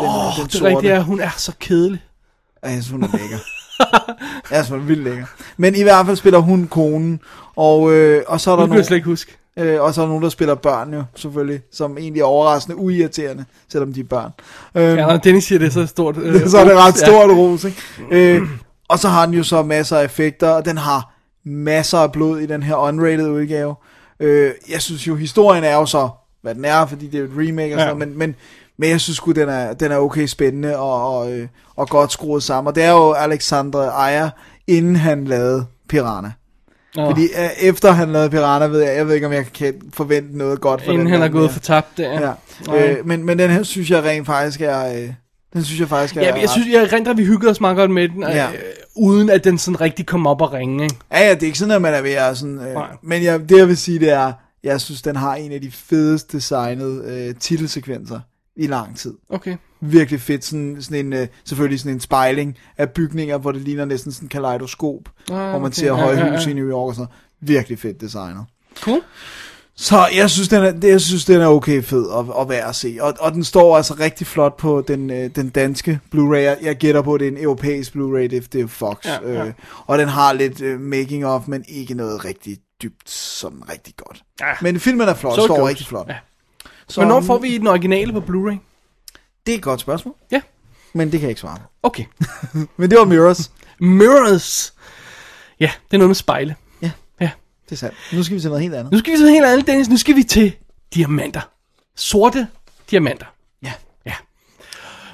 Den, 0.01 0.07
Åh, 0.09 0.37
den 0.39 0.47
det 0.47 0.61
er 0.61 0.65
rigtigt, 0.65 0.93
ja, 0.93 1.03
hun 1.03 1.21
er 1.21 1.31
så 1.37 1.53
kedelig. 1.61 2.03
Ja, 2.65 2.69
jeg 2.69 2.83
synes, 2.83 2.91
hun 2.91 3.03
er 3.03 3.09
lækker. 3.13 3.39
jeg 4.51 4.65
synes, 4.65 4.69
hun 4.69 4.79
er 4.79 4.83
vildt 4.85 5.05
lækker. 5.05 5.27
Men 5.57 5.75
i 5.75 5.83
hvert 5.83 6.07
fald 6.07 6.17
spiller 6.17 6.39
hun 6.39 6.67
konen, 6.67 7.21
og, 7.57 7.93
øh, 7.93 8.23
og 8.27 8.41
så 8.41 8.51
er 8.53 8.57
der 8.57 8.67
nogen, 8.67 8.85
slet 8.85 8.97
ikke 8.97 9.09
huske. 9.09 9.37
øh, 9.57 9.83
og 9.83 9.95
så 9.95 10.01
er 10.01 10.05
der 10.05 10.09
nogen, 10.09 10.23
der 10.23 10.29
spiller 10.31 10.55
børn 10.55 10.95
jo, 10.95 11.05
selvfølgelig, 11.15 11.61
som 11.73 11.99
egentlig 11.99 12.21
er 12.21 12.25
overraskende 12.25 12.77
uirriterende, 12.77 13.45
selvom 13.69 13.93
de 13.93 14.01
er 14.01 14.05
børn. 14.05 14.31
Øh, 14.75 14.83
Ja, 14.83 15.07
når 15.07 15.17
Dennis 15.17 15.45
siger 15.45 15.59
det, 15.59 15.73
så 15.73 15.79
er 15.79 15.83
det 15.83 15.91
stort. 15.91 16.17
Øh, 16.23 16.49
så 16.49 16.59
er 16.59 16.65
det 16.65 16.77
ret 16.77 17.01
ja. 17.01 17.07
stort 17.07 17.31
ros, 17.31 17.65
ikke? 17.65 17.83
Øh, 18.11 18.43
og 18.89 18.99
så 18.99 19.09
har 19.09 19.27
den 19.27 19.35
jo 19.35 19.43
så 19.43 19.63
masser 19.63 19.97
af 19.99 20.05
effekter, 20.05 20.51
og 20.51 20.65
den 20.65 20.79
har 20.79 21.15
masser 21.45 21.99
af 21.99 22.13
blod 22.13 22.41
i 22.41 22.47
den 22.47 22.63
her 22.63 22.75
unrated 22.77 23.29
udgave. 23.31 23.75
Øh, 24.21 24.51
jeg 24.71 24.83
synes 24.83 25.07
jo, 25.07 25.15
historien 25.15 25.65
er 25.65 25.75
jo 25.75 25.87
så, 25.87 26.09
hvad 26.43 26.55
den 26.55 26.65
er, 26.65 26.87
fordi 26.87 27.07
det 27.07 27.21
er 27.21 27.25
et 27.25 27.31
remake 27.37 27.75
og 27.75 27.79
Ja. 27.79 27.85
sådan 27.87 27.97
noget, 27.99 28.09
men, 28.09 28.19
men, 28.19 28.35
men 28.79 28.91
jeg 28.91 29.01
synes 29.01 29.17
sgu, 29.17 29.33
den 29.33 29.49
er, 29.49 29.73
den 29.73 29.93
er 29.93 29.97
okay 29.97 30.27
spændende 30.27 30.77
og, 30.79 31.19
og, 31.19 31.33
øh, 31.33 31.49
og 31.77 31.89
godt 31.89 32.13
skruet 32.13 32.43
sammen. 32.43 32.69
Og 32.69 32.75
det 32.75 32.83
er 32.85 32.91
jo 32.91 33.13
Alexandre 33.13 33.91
Ayer, 34.11 34.31
inden 34.67 34.97
han 34.97 35.25
lavede 35.25 35.67
Piranha. 35.89 36.31
Nå, 36.97 37.07
Fordi 37.11 37.23
øh, 37.25 37.51
efter 37.69 37.91
han 37.93 38.13
lavede 38.13 38.31
Piranha, 38.31 38.67
ved 38.69 38.81
jeg, 38.81 38.97
jeg 38.97 39.07
ved 39.07 39.15
ikke, 39.15 39.27
om 39.27 39.33
jeg 39.33 39.47
kan 39.55 39.75
forvente 39.95 40.39
noget 40.39 40.61
godt 40.61 40.83
for 40.85 40.93
inden 40.93 41.07
den 41.07 41.13
han 41.13 41.23
er 41.23 41.29
gået 41.29 41.51
for 41.51 41.61
tabt. 41.61 41.99
Ja. 41.99 42.21
Nej. 42.67 42.89
Øh, 42.89 43.07
men, 43.07 43.25
men 43.25 43.39
den 43.39 43.51
her 43.51 43.63
synes 43.63 43.91
jeg 43.91 44.05
rent 44.05 44.27
faktisk 44.27 44.61
er... 44.61 44.93
Øh, 44.95 45.13
den 45.53 45.65
synes 45.65 45.81
jeg 45.81 45.89
faktisk 45.89 46.17
er... 46.17 46.21
Ja, 46.23 46.35
jeg 46.41 46.49
synes, 46.49 46.69
jeg 46.73 46.93
rent, 46.93 47.09
at 47.09 47.17
vi 47.17 47.25
hyggede 47.25 47.51
os 47.51 47.61
meget 47.61 47.77
godt 47.77 47.91
med 47.91 48.09
den, 48.09 48.23
Ja. 48.23 48.37
ja. 48.37 48.47
øh, 48.53 48.59
uden 48.97 49.31
at 49.31 49.45
den 49.45 49.59
sådan 49.59 49.81
rigtig 49.81 50.07
kom 50.07 50.27
op 50.27 50.43
og 50.43 50.53
ringe. 50.53 50.85
Ikke? 50.85 50.97
Ja, 51.13 51.27
ja, 51.29 51.35
det 51.35 51.43
er 51.43 51.47
ikke 51.47 51.59
sådan, 51.59 51.75
at 51.75 51.83
man 51.83 51.95
er 51.95 52.03
ved 52.03 52.11
at 52.13 52.37
sådan... 52.39 52.59
Øh, 52.59 52.75
Nej. 52.75 52.87
men 53.03 53.23
jeg, 53.25 53.49
det 53.49 53.59
jeg 53.59 53.69
vil 53.69 53.77
sige, 53.77 53.99
det 53.99 54.13
er, 54.13 54.33
jeg 54.65 54.81
synes, 54.81 55.03
den 55.03 55.17
har 55.17 55.35
en 55.35 55.53
af 55.53 55.61
de 55.61 55.71
fedest 55.71 56.33
designede 56.33 57.27
øh, 57.29 57.35
titelsekvenser 57.35 58.21
i 58.57 58.67
lang 58.67 58.97
tid. 58.97 59.15
Okay. 59.29 59.57
Virkelig 59.81 60.21
fedt, 60.21 60.45
sådan, 60.45 60.77
sådan 60.81 61.07
en, 61.07 61.13
øh, 61.13 61.27
selvfølgelig 61.45 61.81
sådan 61.81 61.93
en 61.93 62.01
spejling 62.01 62.57
af 62.79 62.91
bygninger, 62.91 63.39
hvor 63.39 63.53
det 63.53 63.63
ligner 63.63 63.85
næsten 63.85 64.13
sådan 64.13 64.25
en 64.27 64.29
kaleidoskop, 64.29 65.09
Ah, 65.31 65.37
hvor 65.51 65.59
man 65.59 65.67
okay. 65.67 65.73
ser 65.73 65.87
Ja, 65.87 65.95
høje 65.95 66.19
ja, 66.19 66.27
ja. 66.27 66.37
huse 66.37 66.51
i 66.51 66.55
New 66.55 66.71
York 66.71 66.89
og 66.89 66.95
sådan. 66.95 67.13
Virkelig 67.41 67.79
fedt 67.79 68.01
designet. 68.01 68.45
Cool. 68.81 69.01
Så 69.77 70.07
jeg 70.17 70.31
synes, 70.31 70.49
den 70.49 70.63
er, 70.63 70.71
det, 70.73 70.89
jeg 70.89 71.01
synes, 71.01 71.25
den 71.25 71.41
er 71.41 71.47
okay 71.47 71.83
fed 71.83 72.07
at, 72.19 72.25
at 72.41 72.49
være 72.49 72.69
at 72.69 72.75
se. 72.75 72.97
Og, 73.01 73.15
og 73.21 73.33
den 73.33 73.45
står 73.45 73.77
altså 73.77 73.95
rigtig 73.95 74.27
flot 74.27 74.57
på 74.57 74.85
den, 74.89 75.11
øh, 75.11 75.31
den 75.37 75.49
danske 75.49 76.01
Blu-ray. 76.15 76.37
Jeg, 76.37 76.59
jeg 76.63 76.77
gætter 76.77 77.03
på, 77.03 77.15
at 77.15 77.21
det 77.21 77.29
er 77.29 77.33
en 77.33 77.45
europæisk 77.45 77.93
Blu-ray, 77.95 78.27
det, 78.27 78.53
det 78.53 78.61
er 78.61 78.67
Fox. 78.67 79.05
Ja, 79.05 79.33
ja. 79.33 79.47
Øh, 79.47 79.53
og 79.87 79.99
den 79.99 80.09
har 80.09 80.33
lidt 80.33 80.61
øh, 80.61 80.81
making 80.81 81.27
of, 81.27 81.49
men 81.49 81.65
ikke 81.69 81.95
noget 81.95 82.25
rigtig 82.25 82.59
dybt, 82.83 83.11
sådan 83.11 83.69
rigtig 83.69 83.95
godt. 83.97 84.23
Ja. 84.41 84.53
Men 84.61 84.81
filmen 84.81 85.09
er 85.09 85.15
flot, 85.15 85.35
Så 85.35 85.45
står 85.45 85.69
rigtig 85.69 85.87
flot. 85.87 86.09
Ja. 86.09 86.17
Så, 86.89 87.01
Hvornår 87.01 87.21
får 87.21 87.39
vi 87.39 87.59
den 87.59 87.67
originale 87.67 88.13
på 88.13 88.19
Blu-ray? 88.21 88.57
Det 89.47 89.53
er 89.53 89.57
et 89.57 89.63
godt 89.63 89.81
spørgsmål, 89.81 90.15
Ja. 90.31 90.41
men 90.93 91.13
det 91.13 91.21
kan 91.21 91.23
jeg 91.27 91.31
ikke 91.31 91.41
svare. 91.41 91.59
Okay. 91.83 92.05
Men 92.77 92.91
det 92.91 92.99
var 92.99 93.05
Mirrors. 93.05 93.51
Mirrors. 93.81 94.75
Ja, 95.61 95.71
det 95.91 95.97
er 95.97 95.99
noget 95.99 96.09
med 96.09 96.15
spejle. 96.15 96.57
Ja. 96.83 96.91
Ja. 97.21 97.31
Det 97.65 97.73
er 97.73 97.77
sandt. 97.77 97.97
Nu 98.13 98.23
skal 98.23 98.37
vi 98.37 98.41
til 98.41 98.51
noget 98.51 98.63
helt 98.63 98.75
andet. 98.75 98.93
Nu 98.93 98.99
skal 98.99 99.13
vi 99.13 99.17
til 99.17 99.25
noget 99.25 99.35
helt 99.37 99.47
andet, 99.47 99.67
Dennis. 99.67 99.89
Nu 99.89 99.97
skal 99.97 100.17
vi 100.17 100.23
til 100.23 100.57
diamanter. 100.95 101.41
Sorte 101.97 102.47
diamanter. 102.91 103.27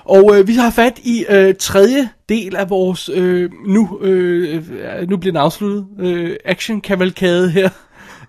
Og 0.09 0.39
øh, 0.39 0.49
vi 0.49 0.55
har 0.55 0.71
fat 0.71 0.99
i 0.99 1.25
øh, 1.29 1.55
tredje 1.59 2.09
del 2.29 2.57
af 2.57 2.71
vores, 2.71 3.11
øh, 3.15 3.51
nu, 3.67 3.99
øh, 4.03 4.63
nu 5.09 5.17
bliver 5.17 5.33
den 5.33 5.37
afsluttet, 5.37 5.87
øh, 6.01 6.37
action-kavalkade 6.45 7.51
her 7.51 7.69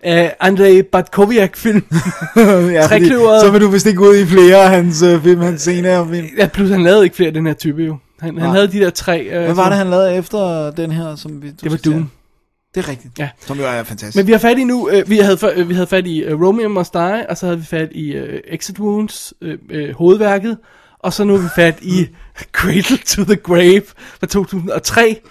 af 0.03 0.35
Andrei 0.39 0.81
Batkoviak-film. 0.81 1.85
ja, 2.35 2.85
fordi, 2.85 3.09
så 3.09 3.49
vil 3.51 3.61
du 3.61 3.67
vist 3.67 3.85
ikke 3.85 4.01
ud 4.01 4.15
i 4.15 4.25
flere 4.25 4.63
af 4.63 4.69
hans 4.69 5.01
øh, 5.01 5.23
film, 5.23 5.41
hans 5.41 5.61
senere 5.61 6.07
film. 6.09 6.27
ja, 6.37 6.47
plus 6.47 6.69
han 6.69 6.83
lavede 6.83 7.03
ikke 7.03 7.15
flere 7.15 7.27
af 7.27 7.33
den 7.33 7.47
her 7.47 7.53
type 7.53 7.83
jo. 7.83 7.97
Han, 8.19 8.37
han 8.37 8.49
havde 8.49 8.67
de 8.67 8.79
der 8.79 8.89
tre. 8.89 9.21
Øh, 9.23 9.43
Hvad 9.43 9.53
var 9.55 9.69
det, 9.69 9.77
han 9.77 9.89
lavede 9.89 10.15
efter 10.15 10.71
den 10.71 10.91
her, 10.91 11.15
som 11.15 11.41
vi... 11.41 11.49
du 11.49 11.55
Det 11.63 11.71
var? 11.71 11.77
Doom. 11.77 12.09
Det 12.75 12.83
er 12.83 12.89
rigtigt. 12.89 13.19
Ja. 13.19 13.29
Som 13.39 13.57
jo 13.57 13.63
er 13.65 13.83
fantastisk. 13.83 14.15
Men 14.15 14.27
vi 14.27 14.31
har 14.31 14.39
fat 14.39 14.57
i 14.57 14.63
nu, 14.63 14.89
øh, 14.89 15.09
vi, 15.09 15.17
havde, 15.17 15.37
øh, 15.55 15.69
vi 15.69 15.73
havde 15.73 15.87
fat 15.87 16.07
i 16.07 16.19
øh, 16.19 16.41
Romeo 16.41 16.69
Must 16.69 16.93
Die, 16.93 17.29
og 17.29 17.37
så 17.37 17.45
havde 17.45 17.59
vi 17.59 17.65
fat 17.65 17.89
i 17.91 18.11
øh, 18.11 18.39
Exit 18.47 18.79
Wounds, 18.79 19.33
øh, 19.41 19.57
øh, 19.69 19.95
hovedværket, 19.95 20.57
og 20.99 21.13
så 21.13 21.23
nu 21.23 21.33
er 21.33 21.41
vi 21.41 21.47
fat 21.55 21.79
i 21.81 22.07
Cradle 22.57 22.97
to 22.97 23.23
the 23.23 23.35
Grave 23.35 23.83
fra 24.19 24.27
2003. 24.27 25.21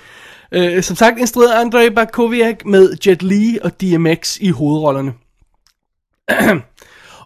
Øh, 0.52 0.83
som 0.83 0.96
sagt 0.96 1.18
instrueret 1.18 1.52
af 1.52 1.61
Andrei 1.61 1.90
Barkoviak 1.90 2.64
med 2.64 2.96
Jet 3.07 3.22
Li 3.22 3.59
og 3.62 3.81
DMX 3.81 4.38
i 4.40 4.50
hovedrollerne. 4.50 5.14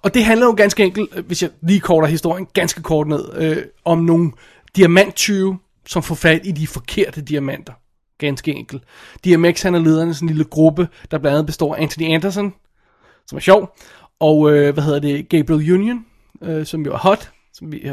og 0.04 0.14
det 0.14 0.24
handler 0.24 0.46
jo 0.46 0.54
ganske 0.56 0.84
enkelt, 0.84 1.10
øh, 1.16 1.26
hvis 1.26 1.42
jeg 1.42 1.50
lige 1.62 1.80
korter 1.80 2.08
historien 2.08 2.46
ganske 2.54 2.82
kort 2.82 3.08
ned, 3.08 3.24
øh, 3.34 3.56
om 3.84 3.98
nogle 3.98 4.32
diamanttyve, 4.76 5.58
som 5.86 6.02
får 6.02 6.14
fat 6.14 6.40
i 6.44 6.52
de 6.52 6.66
forkerte 6.66 7.20
diamanter. 7.22 7.72
Ganske 8.18 8.52
enkelt. 8.52 8.82
DMX 9.24 9.62
han 9.62 9.74
er 9.74 9.78
lederen 9.78 10.08
af 10.08 10.14
sådan 10.14 10.28
en 10.28 10.34
lille 10.34 10.50
gruppe, 10.50 10.88
der 11.10 11.18
blandt 11.18 11.34
andet 11.34 11.46
består 11.46 11.74
af 11.74 11.82
Anthony 11.82 12.14
Anderson, 12.14 12.54
som 13.26 13.36
er 13.36 13.40
sjov, 13.40 13.76
og 14.20 14.52
øh, 14.52 14.74
hvad 14.74 14.84
hedder 14.84 15.00
det, 15.00 15.28
Gabriel 15.28 15.72
Union, 15.72 16.06
øh, 16.42 16.66
som 16.66 16.82
jo 16.82 16.92
er 16.92 16.98
hot, 16.98 17.30
som 17.52 17.72
vi, 17.72 17.90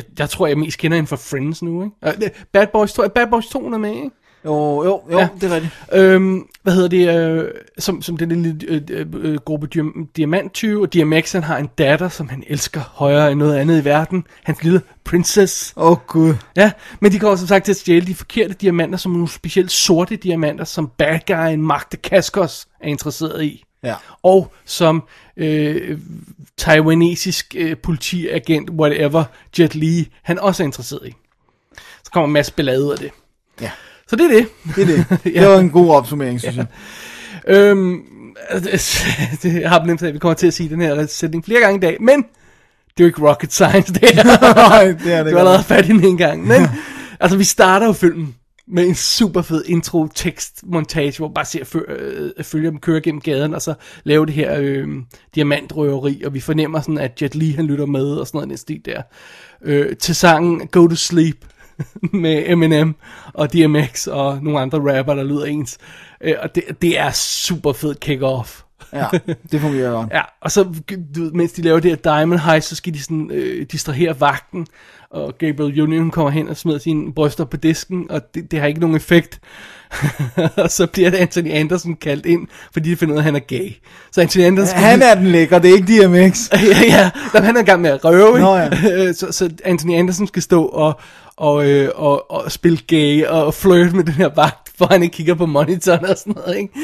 jeg, 0.00 0.10
jeg, 0.10 0.18
jeg 0.18 0.30
tror, 0.30 0.46
jeg 0.46 0.58
mest 0.58 0.78
kender 0.78 0.96
hende 0.96 1.08
fra 1.08 1.16
Friends 1.16 1.62
nu, 1.62 1.84
ikke? 1.84 2.24
Øh, 2.26 2.30
Bad 2.52 2.66
Boys 2.72 2.92
2, 2.92 3.08
Bad 3.14 3.26
Boys 3.26 3.46
2 3.46 3.66
er 3.66 3.78
med, 3.78 3.90
ikke? 3.90 4.10
Jo, 4.44 4.84
jo, 4.84 5.00
jo, 5.12 5.18
Ja. 5.18 5.28
det 5.40 5.50
er 5.50 5.54
rigtigt. 5.54 5.72
Øhm, 5.92 6.46
hvad 6.62 6.72
hedder 6.72 6.88
det, 6.88 7.18
øh, 7.18 7.50
som, 7.78 8.02
som 8.02 8.16
den 8.16 8.28
lille 8.42 8.60
øh, 8.68 8.80
øh, 8.90 9.06
øh, 9.12 9.34
gruppe 9.36 9.68
diam- 9.76 10.12
diamanttyve, 10.16 10.82
og 10.82 10.94
DMX 10.94 11.32
han 11.32 11.42
har 11.42 11.58
en 11.58 11.68
datter, 11.78 12.08
som 12.08 12.28
han 12.28 12.44
elsker 12.46 12.80
højere 12.80 13.30
end 13.32 13.38
noget 13.38 13.56
andet 13.56 13.82
i 13.82 13.84
verden, 13.84 14.24
hans 14.42 14.62
lille 14.62 14.80
princess. 15.04 15.74
Åh, 15.76 15.90
oh, 15.90 15.96
gud. 16.06 16.34
Ja, 16.56 16.72
men 17.00 17.12
de 17.12 17.18
kommer 17.18 17.36
som 17.36 17.48
sagt 17.48 17.64
til 17.64 17.72
at 17.72 17.76
stjæle 17.76 18.06
de 18.06 18.14
forkerte 18.14 18.54
diamanter, 18.54 18.98
som 18.98 19.12
nogle 19.12 19.28
specielt 19.28 19.70
sorte 19.72 20.16
diamanter, 20.16 20.64
som 20.64 20.90
bad 20.98 21.18
guyen 21.26 21.62
Mark 21.62 21.92
Dacascos 21.92 22.66
er 22.80 22.88
interesseret 22.88 23.44
i. 23.44 23.64
Ja. 23.84 23.94
Og 24.22 24.52
som 24.64 25.02
øh, 25.36 25.98
taiwanesisk 26.56 27.54
øh, 27.58 27.76
politiagent, 27.76 28.70
whatever, 28.70 29.24
Jet 29.58 29.74
Li, 29.74 30.08
han 30.22 30.38
også 30.38 30.62
er 30.62 30.64
interesseret 30.64 31.08
i. 31.08 31.14
Så 32.04 32.10
kommer 32.12 32.26
en 32.26 32.32
masse 32.32 32.52
ballade 32.52 32.84
ud 32.84 32.92
af 32.92 32.98
det. 32.98 33.10
Ja. 33.60 33.70
Så 34.08 34.16
det 34.16 34.24
er 34.24 34.28
det. 34.28 34.48
Det 34.76 34.82
er 34.82 34.86
det. 34.86 35.06
Ja. 35.34 35.40
Det 35.40 35.48
var 35.48 35.58
en 35.58 35.70
god 35.70 35.90
opsummering, 35.90 36.40
synes 36.40 36.56
jeg. 36.56 36.66
Øhm, 37.46 38.02
det, 39.42 39.60
jeg 39.60 39.70
har 39.70 39.84
nemt 39.84 40.02
at 40.02 40.14
vi 40.14 40.18
kommer 40.18 40.34
til 40.34 40.46
at 40.46 40.54
sige 40.54 40.68
den 40.68 40.80
her 40.80 41.06
sætning 41.06 41.44
flere 41.44 41.60
gange 41.60 41.76
i 41.76 41.80
dag, 41.80 41.96
men 42.00 42.22
det 42.22 43.00
er 43.00 43.04
jo 43.04 43.06
ikke 43.06 43.28
rocket 43.28 43.52
science, 43.52 43.94
det 43.94 44.10
her. 44.10 44.24
Nej, 44.68 44.84
det 44.84 45.12
er 45.12 45.22
det 45.22 45.32
Du 45.32 45.36
har 45.36 45.38
allerede 45.38 45.64
fat 45.64 45.84
i 45.84 45.88
den 45.88 46.04
en 46.04 46.16
gang. 46.16 46.46
Men, 46.46 46.66
altså, 47.20 47.36
vi 47.36 47.44
starter 47.44 47.86
jo 47.86 47.92
filmen 47.92 48.34
med 48.70 48.86
en 48.86 48.94
super 48.94 49.42
fed 49.42 49.64
intro 49.66 50.06
tekst 50.06 50.64
montage, 50.66 51.18
hvor 51.18 51.28
man 51.28 51.34
bare 51.34 51.44
ser 51.44 51.64
fø- 51.64 51.92
øh, 51.92 52.44
følger 52.44 52.70
dem 52.70 52.80
køre 52.80 53.00
gennem 53.00 53.20
gaden, 53.20 53.54
og 53.54 53.62
så 53.62 53.74
lave 54.04 54.26
det 54.26 54.34
her 54.34 54.56
øh, 54.58 54.88
diamantrøveri, 55.34 56.22
og 56.26 56.34
vi 56.34 56.40
fornemmer 56.40 56.80
sådan, 56.80 56.98
at 56.98 57.22
Jet 57.22 57.34
Li 57.34 57.50
han 57.50 57.66
lytter 57.66 57.86
med, 57.86 58.06
og 58.14 58.26
sådan 58.26 58.38
noget 58.38 58.46
i 58.46 58.50
den 58.50 58.58
stil 58.58 58.80
der. 58.84 59.02
Øh, 59.62 59.96
til 59.96 60.14
sangen 60.14 60.66
Go 60.66 60.86
to 60.86 60.94
Sleep 60.94 61.36
med 62.12 62.42
Eminem 62.46 62.94
og 63.34 63.52
DMX 63.52 64.06
og 64.06 64.42
nogle 64.42 64.60
andre 64.60 64.98
rapper, 64.98 65.14
der 65.14 65.24
lyder 65.24 65.44
ens. 65.44 65.78
Øh, 66.20 66.34
og 66.42 66.54
det, 66.54 66.64
det 66.82 66.98
er 66.98 67.10
super 67.10 67.72
fed 67.72 67.94
kick-off. 68.04 68.69
Ja, 68.92 69.06
det 69.52 69.60
fungerer 69.60 69.90
godt. 69.90 70.10
Ja, 70.12 70.22
og 70.40 70.50
så, 70.50 70.64
du 71.14 71.22
ved, 71.22 71.32
mens 71.32 71.52
de 71.52 71.62
laver 71.62 71.80
det 71.80 71.90
her 71.90 72.14
Diamond 72.14 72.40
Heist, 72.40 72.68
så 72.68 72.76
skal 72.76 72.94
de 72.94 73.02
sådan 73.02 73.30
øh, 73.32 73.66
distrahere 73.72 74.20
vagten, 74.20 74.66
og 75.10 75.38
Gabriel 75.38 75.82
Union 75.82 76.10
kommer 76.10 76.30
hen 76.30 76.48
og 76.48 76.56
smider 76.56 76.78
sine 76.78 77.12
bryster 77.12 77.44
på 77.44 77.56
disken, 77.56 78.10
og 78.10 78.34
det, 78.34 78.50
det 78.50 78.60
har 78.60 78.66
ikke 78.66 78.80
nogen 78.80 78.96
effekt. 78.96 79.40
og 80.62 80.70
så 80.70 80.86
bliver 80.86 81.10
det 81.10 81.16
Anthony 81.16 81.50
Anderson 81.50 81.96
kaldt 81.96 82.26
ind, 82.26 82.48
fordi 82.72 82.90
de 82.90 82.96
finder 82.96 83.14
ud 83.14 83.18
af, 83.18 83.20
at 83.20 83.24
han 83.24 83.36
er 83.36 83.40
gay. 83.40 83.72
Så 84.12 84.20
Anthony 84.20 84.44
Anderson... 84.44 84.78
Han 84.78 85.02
er 85.02 85.14
den 85.14 85.26
lækre, 85.26 85.58
det 85.58 85.70
er 85.70 85.74
ikke 85.74 86.06
DMX. 86.06 86.50
ja, 86.52 87.10
ja, 87.34 87.40
han 87.40 87.56
er 87.56 87.60
i 87.60 87.64
gang 87.64 87.80
med 87.82 87.90
at 87.90 88.04
røve, 88.04 88.38
Nå, 88.38 88.62
ikke? 88.62 89.14
så, 89.18 89.32
så 89.32 89.50
Anthony 89.64 89.94
Anderson 89.94 90.26
skal 90.26 90.42
stå 90.42 90.64
og, 90.64 91.00
og, 91.40 91.70
øh, 91.70 91.90
og, 91.94 92.30
og 92.30 92.52
spille 92.52 92.78
gay 92.86 93.26
og 93.26 93.54
flirte 93.54 93.96
med 93.96 94.04
den 94.04 94.14
her 94.14 94.28
vagt, 94.36 94.72
hvor 94.76 94.86
han 94.86 95.02
ikke 95.02 95.12
kigger 95.12 95.34
på 95.34 95.46
monitoren 95.46 96.04
og 96.04 96.16
sådan 96.16 96.32
noget, 96.36 96.56
ikke? 96.56 96.74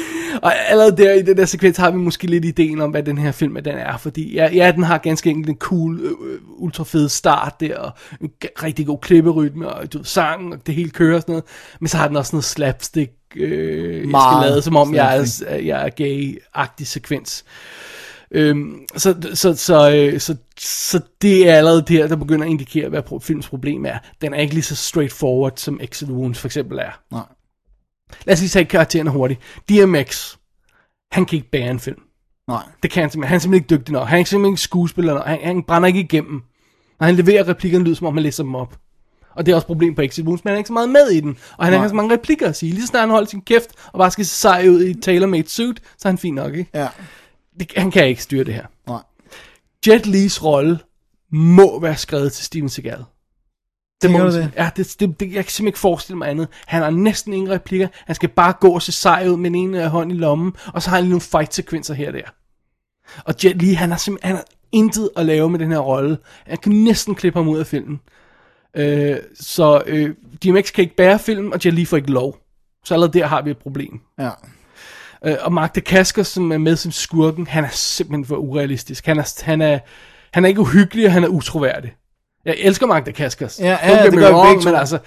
Og 0.41 0.53
allerede 0.69 0.97
der 0.97 1.13
i 1.13 1.21
den 1.21 1.37
der 1.37 1.45
sekvens 1.45 1.77
har 1.77 1.91
vi 1.91 1.97
måske 1.97 2.27
lidt 2.27 2.45
ideen 2.45 2.81
om, 2.81 2.91
hvad 2.91 3.03
den 3.03 3.17
her 3.17 3.31
film 3.31 3.55
den 3.55 3.77
er, 3.77 3.97
fordi 3.97 4.33
ja, 4.33 4.49
ja 4.53 4.71
den 4.71 4.83
har 4.83 4.97
ganske 4.97 5.29
enkelt 5.29 5.49
en 5.49 5.57
cool, 5.57 5.99
øh, 5.99 6.39
ultra 6.57 6.83
fed 6.83 7.09
start 7.09 7.59
der, 7.59 7.77
og 7.77 7.91
en 8.21 8.29
rigtig 8.63 8.85
god 8.85 8.99
klipperytme, 9.01 9.69
og 9.69 9.93
du 9.93 9.97
ved, 9.97 10.05
sang, 10.05 10.53
og 10.53 10.67
det 10.67 10.75
hele 10.75 10.89
kører 10.89 11.15
og 11.15 11.21
sådan 11.21 11.33
noget, 11.33 11.45
men 11.79 11.87
så 11.87 11.97
har 11.97 12.07
den 12.07 12.17
også 12.17 12.35
noget 12.35 12.45
slapstick, 12.45 13.11
øh, 13.35 13.93
jeg 13.93 13.97
skal 13.97 14.09
Meget 14.09 14.49
lade, 14.49 14.61
som 14.61 14.75
om 14.75 14.95
jeg 14.95 15.17
er, 15.17 15.55
jeg 15.55 15.85
er 15.85 15.89
gay-agtig 15.89 16.85
sekvens. 16.85 17.45
Øhm, 18.31 18.85
så, 18.95 19.15
så, 19.33 19.55
så, 19.55 19.91
øh, 19.91 20.19
så, 20.19 20.35
så 20.59 20.99
det 21.21 21.49
er 21.49 21.55
allerede 21.55 21.85
der, 21.87 22.07
der 22.07 22.15
begynder 22.15 22.45
at 22.45 22.51
indikere, 22.51 22.89
hvad 22.89 23.21
films 23.21 23.49
problem 23.49 23.85
er. 23.85 23.97
Den 24.21 24.33
er 24.33 24.37
ikke 24.37 24.53
lige 24.53 24.63
så 24.63 24.75
straightforward, 24.75 25.53
som 25.55 25.79
Exit 25.81 26.09
Wounds 26.09 26.39
for 26.39 26.47
eksempel 26.47 26.77
er. 26.77 26.99
Nej. 27.11 27.23
Lad 28.25 28.33
os 28.33 28.39
lige 28.39 28.49
tage 28.49 28.65
karaktererne 28.65 29.09
hurtigt. 29.09 29.39
DMX, 29.69 30.35
han 31.11 31.25
kan 31.25 31.35
ikke 31.37 31.49
bære 31.51 31.71
en 31.71 31.79
film. 31.79 32.01
Nej. 32.47 32.63
Det 32.83 32.91
kan 32.91 33.01
han 33.03 33.09
simpelthen. 33.09 33.29
Han 33.29 33.35
er 33.35 33.39
simpelthen 33.39 33.63
ikke 33.63 33.81
dygtig 33.81 33.93
nok. 33.93 34.07
Han 34.07 34.19
er 34.19 34.23
simpelthen 34.23 34.53
ikke 34.53 34.61
skuespiller 34.61 35.13
nok. 35.13 35.25
Han, 35.25 35.39
han 35.43 35.63
brænder 35.63 35.87
ikke 35.87 35.99
igennem. 35.99 36.41
Når 36.99 37.05
han 37.05 37.15
leverer 37.15 37.47
replikkerne, 37.47 37.85
lyder 37.85 37.95
som 37.95 38.07
om 38.07 38.13
han 38.13 38.23
læser 38.23 38.43
dem 38.43 38.55
op. 38.55 38.77
Og 39.35 39.45
det 39.45 39.51
er 39.51 39.55
også 39.55 39.65
et 39.65 39.67
problem 39.67 39.95
på 39.95 40.01
Exit 40.01 40.25
Wounds, 40.25 40.43
men 40.43 40.49
han 40.49 40.55
er 40.55 40.57
ikke 40.57 40.67
så 40.67 40.73
meget 40.73 40.89
med 40.89 41.11
i 41.11 41.19
den. 41.19 41.37
Og 41.57 41.65
han 41.65 41.73
har 41.73 41.79
Nej. 41.79 41.85
ikke 41.85 41.89
så 41.89 41.95
mange 41.95 42.15
replikker 42.15 42.47
at 42.47 42.55
sige. 42.55 42.71
Lige 42.71 42.81
så 42.81 42.87
snart 42.87 43.01
han 43.01 43.09
holder 43.09 43.27
sin 43.27 43.41
kæft 43.41 43.69
og 43.93 43.97
bare 43.99 44.11
skal 44.11 44.25
se 44.25 44.35
sej 44.35 44.67
ud 44.69 44.81
i 44.81 44.89
et 44.89 45.03
tailor-made 45.03 45.49
suit, 45.49 45.81
så 45.97 46.07
er 46.07 46.11
han 46.11 46.17
fint 46.17 46.35
nok, 46.35 46.55
ikke? 46.55 46.69
Ja. 46.73 46.87
Det, 47.59 47.71
han 47.77 47.91
kan 47.91 48.07
ikke 48.07 48.23
styre 48.23 48.43
det 48.43 48.53
her. 48.53 48.65
Nej. 48.87 49.01
Jet 49.87 50.05
Lees 50.05 50.43
rolle 50.43 50.79
må 51.31 51.79
være 51.79 51.97
skrevet 51.97 52.33
til 52.33 52.45
Steven 52.45 52.69
Seagal. 52.69 53.03
Det 54.01 54.11
må 54.11 54.27
det? 54.27 54.51
Ja, 54.55 54.69
det, 54.75 54.95
det, 54.99 55.19
det, 55.19 55.25
jeg 55.25 55.33
kan 55.33 55.51
simpelthen 55.51 55.67
ikke 55.67 55.79
forestille 55.79 56.17
mig 56.17 56.29
andet. 56.29 56.47
Han 56.65 56.81
har 56.81 56.89
næsten 56.89 57.33
ingen 57.33 57.51
replikker. 57.51 57.87
Han 57.93 58.15
skal 58.15 58.29
bare 58.29 58.53
gå 58.59 58.69
og 58.69 58.81
se 58.81 58.91
sej 58.91 59.27
ud 59.29 59.37
med 59.37 59.49
den 59.49 59.55
ene 59.55 59.87
hånd 59.87 60.11
i 60.11 60.15
lommen, 60.15 60.55
og 60.73 60.81
så 60.81 60.89
har 60.89 60.97
han 60.97 61.03
lige 61.03 61.11
nogle 61.11 61.21
fight-sekvenser 61.21 61.93
her 61.93 62.07
og 62.07 62.13
der. 62.13 62.33
Og 63.25 63.35
Jet 63.43 63.61
Li, 63.61 63.73
han 63.73 63.89
har 63.89 63.97
simpelthen 63.97 64.27
han 64.27 64.35
har 64.35 64.45
intet 64.71 65.09
at 65.15 65.25
lave 65.25 65.49
med 65.49 65.59
den 65.59 65.71
her 65.71 65.79
rolle. 65.79 66.17
Han 66.45 66.57
kan 66.57 66.71
næsten 66.71 67.15
klippe 67.15 67.39
ham 67.39 67.47
ud 67.47 67.59
af 67.59 67.67
filmen. 67.67 67.99
Øh, 68.75 69.17
så 69.39 69.83
øh, 69.85 70.15
DMX 70.43 70.73
kan 70.73 70.81
ikke 70.81 70.95
bære 70.95 71.19
filmen, 71.19 71.53
og 71.53 71.59
Jet 71.65 71.73
Li 71.73 71.85
får 71.85 71.97
ikke 71.97 72.11
lov. 72.11 72.37
Så 72.85 72.93
allerede 72.93 73.19
der 73.19 73.27
har 73.27 73.41
vi 73.41 73.51
et 73.51 73.57
problem. 73.57 73.99
Ja. 74.19 74.29
Øh, 75.25 75.35
og 75.41 75.53
Mark 75.53 75.75
Dacascos, 75.75 76.27
som 76.27 76.51
er 76.51 76.57
med 76.57 76.75
som 76.75 76.91
skurken, 76.91 77.47
han 77.47 77.63
er 77.63 77.69
simpelthen 77.71 78.25
for 78.25 78.35
urealistisk. 78.35 79.05
Han 79.05 79.19
er, 79.19 79.41
han 79.43 79.61
er, 79.61 79.79
han 80.33 80.45
er 80.45 80.49
ikke 80.49 80.61
uhyggelig, 80.61 81.05
og 81.05 81.11
han 81.11 81.23
er 81.23 81.27
utroværdig. 81.27 81.93
Jeg 82.45 82.55
elsker 82.57 82.85
Mark 82.87 83.05
Dacascos. 83.05 83.59
Ja, 83.59 83.77
ja, 83.83 84.03
det 84.03 84.13
gør 84.13 84.31
wrong. 84.31 84.63
Men 84.63 84.75
altså, 84.75 84.99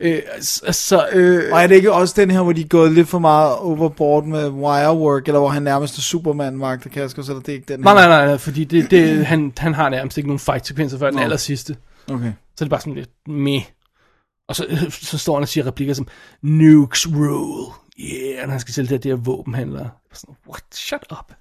øh, 0.00 0.22
så, 0.70 1.08
øh, 1.12 1.52
Og 1.52 1.62
er 1.62 1.66
det 1.66 1.74
ikke 1.74 1.92
også 1.92 2.14
den 2.16 2.30
her, 2.30 2.42
hvor 2.42 2.52
de 2.52 2.60
er 2.60 2.68
gået 2.68 2.92
lidt 2.92 3.08
for 3.08 3.18
meget 3.18 3.56
overboard 3.56 4.24
med 4.24 4.48
wirework, 4.48 5.26
eller 5.26 5.38
hvor 5.38 5.48
han 5.48 5.62
nærmest 5.62 5.98
er 5.98 6.02
Superman, 6.02 6.56
Mark 6.56 6.84
Dacascos, 6.84 7.28
eller 7.28 7.40
det 7.40 7.48
er 7.48 7.52
ikke 7.52 7.72
den 7.72 7.80
nej, 7.80 7.92
her? 7.92 8.08
nej, 8.08 8.18
nej, 8.18 8.26
nej, 8.26 8.38
fordi 8.38 8.64
det, 8.64 8.90
det, 8.90 9.26
han, 9.26 9.52
han 9.58 9.74
har 9.74 9.88
nærmest 9.88 10.16
ikke 10.16 10.28
nogen 10.28 10.40
fight-sekvenser 10.40 10.98
før 10.98 11.10
den 11.10 11.18
aller 11.18 11.36
sidste. 11.36 11.76
Okay. 12.10 12.32
Så 12.56 12.64
er 12.64 12.64
det 12.64 12.70
bare 12.70 12.80
sådan 12.80 12.94
lidt 12.94 13.10
meh. 13.28 13.62
Og 14.48 14.56
så, 14.56 14.66
så 14.90 15.18
står 15.18 15.34
han 15.34 15.42
og 15.42 15.48
siger 15.48 15.66
replikker 15.66 15.94
som, 15.94 16.06
Nukes 16.42 17.08
rule. 17.08 17.72
Yeah, 18.00 18.50
han 18.50 18.60
skal 18.60 18.74
sælge 18.74 18.88
det, 18.88 19.04
her 19.04 19.14
våbenhandler. 19.14 19.88
Sådan, 20.12 20.34
What? 20.48 20.64
Shut 20.74 21.06
up. 21.10 21.32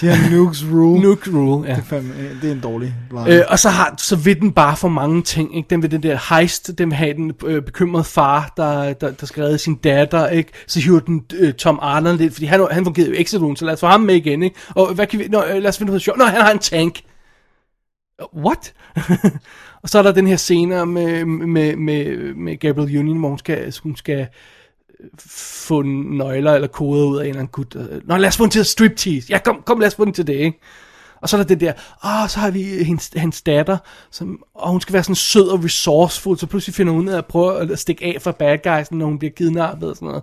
De 0.00 0.06
har 0.06 0.30
Nukes 0.30 0.64
Rule. 0.64 1.00
Nuke 1.08 1.30
rule, 1.30 1.68
ja. 1.68 1.74
Det, 1.74 1.80
er 1.80 1.84
fandme, 1.84 2.14
det 2.42 2.48
er 2.48 2.52
en 2.52 2.60
dårlig 2.60 2.94
line. 3.10 3.34
Øh, 3.34 3.44
og 3.48 3.58
så, 3.58 3.68
har, 3.68 3.94
så 3.98 4.16
vil 4.16 4.40
den 4.40 4.52
bare 4.52 4.76
for 4.76 4.88
mange 4.88 5.22
ting. 5.22 5.56
Ikke? 5.56 5.66
Den 5.70 5.82
vil 5.82 5.90
den 5.90 6.02
der 6.02 6.34
heist, 6.34 6.78
den 6.78 6.90
vil 6.90 6.96
have 6.96 7.14
den 7.14 7.32
øh, 7.44 7.62
bekymrede 7.62 8.04
far, 8.04 8.52
der, 8.56 8.92
der, 8.92 9.10
der 9.10 9.26
skal 9.26 9.42
redde 9.42 9.58
sin 9.58 9.74
datter. 9.74 10.28
Ikke? 10.28 10.52
Så 10.66 10.80
hiver 10.80 11.00
den 11.00 11.24
øh, 11.34 11.54
Tom 11.54 11.78
Arnold 11.82 12.18
lidt, 12.18 12.32
fordi 12.32 12.46
han, 12.46 12.66
han 12.70 12.84
fungerede 12.84 13.10
jo 13.10 13.16
Exit 13.18 13.40
så 13.58 13.64
lad 13.64 13.72
os 13.74 13.80
få 13.80 13.86
ham 13.86 14.00
med 14.00 14.14
igen. 14.14 14.42
Ikke? 14.42 14.56
Og 14.68 14.94
hvad 14.94 15.06
kan 15.06 15.18
vi, 15.18 15.28
nå, 15.28 15.44
øh, 15.44 15.62
lad 15.62 15.68
os 15.68 15.78
finde 15.78 15.90
noget 15.90 16.02
sjovt. 16.02 16.18
Nå, 16.18 16.24
han 16.24 16.40
har 16.40 16.50
en 16.50 16.58
tank. 16.58 17.00
What? 18.36 18.74
og 19.82 19.88
så 19.88 19.98
er 19.98 20.02
der 20.02 20.12
den 20.12 20.26
her 20.26 20.36
scene 20.36 20.86
med, 20.86 21.24
med, 21.24 21.76
med, 21.76 22.34
med 22.34 22.56
Gabriel 22.56 22.98
Union, 22.98 23.18
hvor 23.18 23.28
hun 23.28 23.38
skal, 23.38 23.74
hun 23.82 23.96
skal 23.96 24.26
få 25.26 25.82
nøgler 25.82 26.52
eller 26.52 26.68
koder 26.68 27.06
ud 27.06 27.16
af 27.18 27.22
en 27.22 27.28
eller 27.28 27.40
anden 27.40 27.52
gut. 27.52 27.76
Nå, 28.04 28.16
lad 28.16 28.28
os 28.28 28.36
få 28.36 28.44
den 28.44 28.50
til 28.50 28.60
at 28.60 28.66
striptease. 28.66 29.26
Ja, 29.30 29.38
kom, 29.38 29.62
kom, 29.66 29.80
lad 29.80 29.88
os 29.88 29.94
få 29.94 30.04
den 30.04 30.12
til 30.12 30.26
det, 30.26 30.34
ikke? 30.34 30.58
Og 31.20 31.28
så 31.28 31.36
er 31.36 31.42
der 31.42 31.48
det 31.48 31.60
der, 31.60 31.72
ah, 32.02 32.28
så 32.28 32.40
har 32.40 32.50
vi 32.50 32.62
hendes, 32.62 33.10
hans 33.16 33.42
datter, 33.42 33.78
som, 34.10 34.42
og 34.54 34.70
hun 34.70 34.80
skal 34.80 34.92
være 34.92 35.02
sådan 35.02 35.14
sød 35.14 35.48
og 35.48 35.64
resourceful, 35.64 36.38
så 36.38 36.46
pludselig 36.46 36.74
finder 36.74 36.92
hun 36.92 37.08
ud 37.08 37.12
af 37.12 37.18
at 37.18 37.26
prøve 37.26 37.72
at 37.72 37.78
stikke 37.78 38.04
af 38.04 38.22
fra 38.22 38.32
bad 38.32 38.58
guysen, 38.62 38.98
når 38.98 39.06
hun 39.06 39.18
bliver 39.18 39.32
kidnappet 39.36 39.90
og 39.90 39.96
sådan 39.96 40.06
noget. 40.06 40.22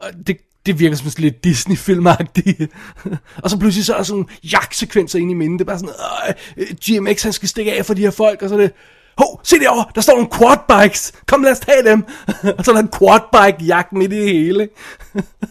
Og 0.00 0.26
det, 0.26 0.36
det 0.66 0.78
virker 0.78 0.96
som 0.96 1.10
sådan 1.10 1.22
lidt 1.22 1.44
Disney-filmagtigt. 1.44 2.72
og 3.42 3.50
så 3.50 3.58
pludselig 3.58 3.84
så 3.84 3.92
er 3.92 3.96
der 3.96 4.04
sådan 4.04 4.28
jagtsekvenser 4.52 5.18
ind 5.18 5.30
i 5.30 5.34
minden. 5.34 5.58
Det 5.58 5.64
er 5.64 5.66
bare 5.66 5.78
sådan, 5.78 5.94
øh, 6.56 6.66
GMX 6.86 7.22
han 7.22 7.32
skal 7.32 7.48
stikke 7.48 7.72
af 7.72 7.86
for 7.86 7.94
de 7.94 8.00
her 8.00 8.10
folk, 8.10 8.42
og 8.42 8.48
så 8.48 8.54
er 8.54 8.60
det, 8.60 8.72
Hov, 9.18 9.40
se 9.42 9.58
derovre, 9.58 9.84
der 9.94 10.00
står 10.00 10.12
nogle 10.12 10.30
quadbikes. 10.38 11.12
Kom, 11.26 11.42
lad 11.42 11.52
os 11.52 11.60
tage 11.60 11.84
dem. 11.84 12.04
og 12.58 12.64
så 12.64 12.70
er 12.70 12.74
der 12.74 12.82
en 12.82 12.90
quadbike-jagt 12.98 13.92
midt 13.92 14.12
i 14.12 14.16
det 14.16 14.24
hele. 14.24 14.68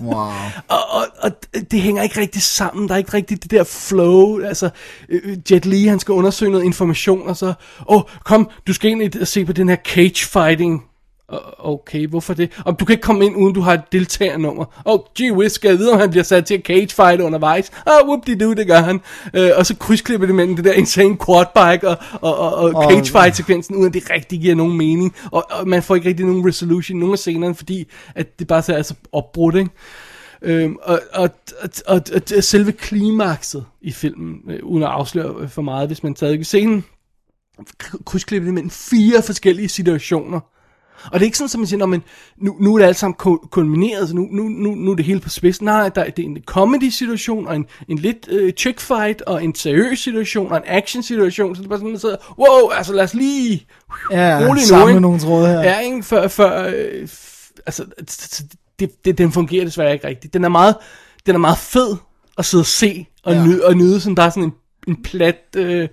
Wow. 0.02 0.16
og, 0.68 0.90
og, 0.90 1.08
og 1.22 1.32
det 1.72 1.82
hænger 1.82 2.04
ikke 2.04 2.20
rigtig 2.20 2.42
sammen. 2.42 2.88
Der 2.88 2.94
er 2.94 2.98
ikke 2.98 3.14
rigtig 3.14 3.44
det 3.44 3.52
der 3.52 3.64
flow. 3.64 4.42
Altså, 4.42 4.70
øh, 5.10 5.38
Jet 5.52 5.66
Li, 5.66 5.86
han 5.86 6.00
skal 6.00 6.12
undersøge 6.12 6.52
noget 6.52 6.66
information, 6.66 7.28
og 7.28 7.38
så, 7.38 7.46
åh, 7.46 7.54
oh, 7.88 8.02
kom, 8.24 8.50
du 8.68 8.74
skal 8.74 8.92
ind 8.92 9.16
og 9.22 9.28
se 9.28 9.46
på 9.46 9.54
den 9.54 9.70
her 9.70 9.78
cage 9.86 10.26
fighting. 10.26 10.82
O- 10.82 10.95
Okay, 11.60 12.08
hvorfor 12.08 12.34
det? 12.34 12.52
Og 12.66 12.80
du 12.80 12.86
kan 12.86 12.94
ikke 12.94 13.02
komme 13.02 13.26
ind, 13.26 13.36
uden 13.36 13.54
du 13.54 13.62
har 13.62 13.74
et 13.74 13.82
deltagernummer. 13.92 14.66
Åh, 14.86 14.94
oh, 14.94 15.00
gee 15.18 15.34
whiz, 15.34 15.52
skal 15.52 15.70
jeg 15.70 15.78
vide, 15.78 15.94
om 15.94 16.00
han 16.00 16.10
bliver 16.10 16.24
sat 16.24 16.46
til 16.46 16.54
at 16.54 16.62
cagefight 16.62 17.22
undervejs? 17.22 17.72
Åh, 17.88 17.94
oh, 17.94 18.08
whoop-de-doo, 18.08 18.54
det 18.54 18.68
gør 18.68 18.80
han. 18.80 19.02
Øh, 19.34 19.50
og 19.56 19.66
så 19.66 19.76
krydsklipper 19.76 20.26
det 20.28 20.36
mellem 20.36 20.56
det 20.56 20.66
der 20.66 20.74
insane 20.74 21.18
quadbike 21.26 21.90
og, 21.90 21.98
og, 22.22 22.38
og, 22.38 22.54
og 22.56 22.74
Og- 22.76 22.92
cagefight-sekvensen, 22.92 23.76
uden 23.76 23.88
at 23.88 23.94
det 23.94 24.10
rigtig 24.10 24.40
giver 24.42 24.56
nogen 24.56 24.78
mening. 24.78 25.16
Og, 25.32 25.46
og 25.52 25.68
man 25.68 25.84
får 25.84 25.96
ikke 25.96 26.10
rigtig 26.10 26.26
nogen 26.26 26.48
resolution 26.48 26.98
i 26.98 27.00
nogle 27.00 27.14
af 27.14 27.20
scenerne, 27.20 27.56
fordi 27.56 27.88
at 28.16 28.40
det 28.40 28.48
bare 28.48 28.62
så 28.62 28.74
er 28.76 28.82
så 28.82 28.94
opbrudt, 29.12 29.56
ikke? 29.56 29.70
Øhm, 30.42 30.78
og, 30.84 31.00
og, 31.14 31.30
og, 31.62 31.70
og, 31.88 32.02
og 32.38 32.44
selve 32.44 32.72
klimakset 32.72 33.66
i 33.82 33.92
filmen, 33.92 34.36
øh, 34.50 34.60
uden 34.64 34.84
at 34.84 34.90
afsløre 34.90 35.50
for 35.50 35.62
meget, 35.62 35.90
hvis 35.90 36.04
man 36.04 36.16
stadig 36.16 36.38
kan 36.38 36.46
se 36.46 36.62
den, 36.62 36.84
krydsklippet 38.06 38.54
mellem 38.54 38.70
fire 38.70 39.22
forskellige 39.22 39.70
situationer. 39.70 40.40
Og 41.06 41.14
det 41.14 41.22
er 41.22 41.26
ikke 41.26 41.38
sådan, 41.38 41.50
at 41.54 41.60
man 41.60 41.68
siger, 41.68 41.78
"Nå, 41.80 41.86
men 41.86 42.04
nu, 42.38 42.56
nu 42.60 42.74
er 42.74 42.80
det 42.80 42.86
alt 42.86 42.98
sammen 42.98 43.16
kul- 43.22 43.50
kulmineret, 43.50 44.10
så 44.10 44.16
nu, 44.16 44.28
nu, 44.32 44.44
nu, 44.44 44.76
nu 44.76 44.92
er 44.92 44.96
det 44.96 45.06
hele 45.06 45.20
på 45.20 45.30
spidsen. 45.30 45.66
Nej, 45.66 45.90
der, 45.90 46.04
det 46.10 46.20
er 46.26 46.30
en 46.30 46.38
comedy-situation, 46.46 47.48
og 47.48 47.56
en, 47.56 47.66
en 47.88 47.98
lidt 47.98 48.28
øh, 48.30 48.54
chick 48.54 48.80
fight, 48.80 49.22
og 49.22 49.44
en 49.44 49.56
seriøs 49.56 50.00
situation, 50.00 50.52
og 50.52 50.58
en 50.58 50.64
action-situation, 50.66 51.56
så 51.56 51.62
det 51.62 51.66
er 51.66 51.70
bare 51.70 51.80
sådan, 51.80 51.92
man 51.92 52.00
sidder, 52.00 52.16
wow, 52.40 52.70
altså 52.70 52.94
lad 52.94 53.04
os 53.04 53.14
lige 53.14 53.68
Ja, 54.12 54.40
rolig 54.50 54.64
nu, 54.72 54.88
ikke? 54.88 55.00
nogle 55.00 55.20
tråde 55.20 55.48
her. 55.48 55.60
Ja, 55.60 55.80
ikke? 55.80 56.04
Før, 56.04 56.28
før 56.28 56.68
øh, 56.76 57.08
altså, 57.66 57.86
det, 58.80 59.06
det, 59.06 59.18
den 59.18 59.32
fungerer 59.32 59.66
desværre 59.66 59.94
ikke 59.94 60.08
rigtigt. 60.08 60.34
Den 60.34 60.44
er 60.44 60.50
meget, 60.50 60.76
den 61.26 61.36
er 61.36 61.40
meget 61.40 61.58
fed 61.58 61.96
at 62.38 62.46
sidde 62.46 62.62
og 62.62 62.66
se, 62.66 63.06
og, 63.24 63.34
ja. 63.34 63.46
nyde, 63.46 63.66
og 63.66 63.76
nyde, 63.78 64.00
som 64.02 64.16
der 64.16 64.24
er 64.24 64.30
sådan 64.30 64.44
en, 64.44 64.54
en 64.88 65.04
plat, 65.04 65.42
øh, 65.56 65.88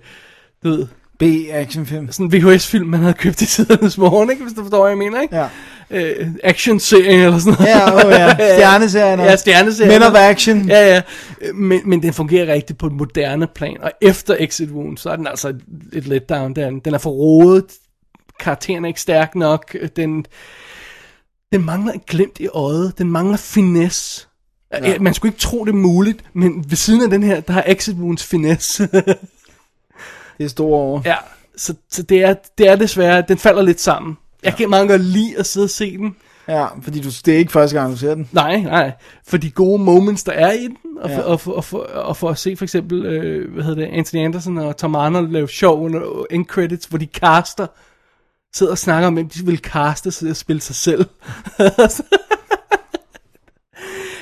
du 0.63 0.69
ved, 0.69 0.87
B-actionfilm. 1.19 2.11
sådan 2.11 2.25
en 2.25 2.33
VHS-film, 2.33 2.87
man 2.87 2.99
havde 2.99 3.13
købt 3.13 3.41
i 3.41 3.45
tidernes 3.45 3.97
morgen, 3.97 4.29
ikke? 4.29 4.43
Hvis 4.43 4.53
du 4.53 4.61
forstår, 4.61 4.79
hvad 4.79 4.89
jeg 4.89 4.97
mener, 4.97 5.21
ikke? 5.21 5.35
Ja. 5.35 5.47
Øh, 5.91 6.27
action-serie 6.43 7.25
eller 7.25 7.39
sådan 7.39 7.53
noget. 7.59 7.71
Ja, 7.71 8.05
åh 8.05 8.11
ja. 8.11 8.33
Stjerneserien. 8.55 9.19
Ja, 9.19 9.35
stjerneserien. 9.35 9.93
Men 9.93 10.03
of 10.03 10.15
Action. 10.15 10.69
Ja, 10.69 10.93
ja. 10.93 11.01
Men, 11.53 11.81
men 11.85 12.03
den 12.03 12.13
fungerer 12.13 12.53
rigtigt 12.53 12.79
på 12.79 12.87
et 12.87 12.93
moderne 12.93 13.47
plan. 13.55 13.77
Og 13.81 13.91
efter 14.01 14.35
Exit 14.39 14.69
Wound, 14.69 14.97
så 14.97 15.09
er 15.09 15.15
den 15.15 15.27
altså 15.27 15.49
et, 15.49 15.61
et 15.93 16.07
letdown. 16.07 16.55
Den, 16.55 16.79
den 16.79 16.93
er 16.93 16.97
for 16.97 17.09
rodet. 17.09 17.65
Karakteren 18.39 18.85
er 18.85 18.87
ikke 18.87 19.01
stærk 19.01 19.35
nok. 19.35 19.75
Den, 19.95 20.25
den 21.53 21.65
mangler 21.65 21.93
et 21.93 22.05
glimt 22.05 22.39
i 22.39 22.47
øjet. 22.47 22.97
Den 22.97 23.11
mangler 23.11 23.37
finesse. 23.37 24.27
Ja. 24.83 24.99
Man 24.99 25.13
skulle 25.13 25.29
ikke 25.29 25.41
tro 25.41 25.65
det 25.65 25.71
er 25.71 25.75
muligt, 25.75 26.23
men 26.33 26.65
ved 26.69 26.77
siden 26.77 27.01
af 27.01 27.09
den 27.09 27.23
her, 27.23 27.39
der 27.39 27.53
har 27.53 27.63
Exit 27.67 27.95
Wounds 27.95 28.23
finesse. 28.23 28.89
Det 30.37 30.43
er 30.43 30.47
store 30.49 30.77
år. 30.77 31.01
ja, 31.05 31.15
så, 31.57 31.75
så 31.91 32.03
det, 32.03 32.23
er, 32.23 32.33
det 32.57 32.67
er 32.67 32.75
desværre, 32.75 33.23
den 33.27 33.37
falder 33.37 33.61
lidt 33.61 33.81
sammen. 33.81 34.17
Jeg 34.43 34.55
kan 34.55 34.69
meget 34.69 34.87
godt 34.89 35.01
lide 35.01 35.37
at 35.37 35.45
sidde 35.45 35.65
og 35.65 35.69
se 35.69 35.97
den. 35.97 36.15
Ja, 36.47 36.65
fordi 36.81 37.01
du, 37.01 37.09
det 37.25 37.33
er 37.33 37.37
ikke 37.37 37.51
første 37.51 37.79
gang, 37.79 37.91
du 37.91 37.97
ser 37.97 38.15
den. 38.15 38.29
Nej, 38.31 38.57
nej. 38.61 38.91
For 39.27 39.37
de 39.37 39.51
gode 39.51 39.83
moments, 39.83 40.23
der 40.23 40.31
er 40.31 40.51
i 40.51 40.63
den, 40.63 40.77
og 40.97 41.09
for, 41.09 41.15
Ja. 41.15 41.21
ja. 41.21 41.27
og 41.27 41.39
for, 41.39 41.51
og 41.51 41.63
for, 41.63 41.77
og 41.79 42.17
for 42.17 42.29
at 42.29 42.37
se 42.37 42.55
for 42.55 42.65
eksempel, 42.65 43.05
øh, 43.05 43.53
hvad 43.53 43.63
hedder 43.63 43.85
det, 43.85 43.91
Anthony 43.93 44.25
Anderson 44.25 44.57
og 44.57 44.77
Tom 44.77 44.95
Arnold 44.95 45.31
lave 45.31 45.49
sjov 45.49 45.83
under 45.83 46.25
end 46.31 46.45
credits, 46.45 46.85
hvor 46.85 46.97
de 46.97 47.05
caster, 47.05 47.67
sidder 48.55 48.71
og 48.71 48.77
snakker 48.77 49.07
om, 49.07 49.13
hvem 49.13 49.29
de 49.29 49.45
vil 49.45 49.57
caste 49.57 50.11
til 50.11 50.27
at 50.29 50.37
spille 50.37 50.61
sig 50.61 50.75
selv. 50.75 51.05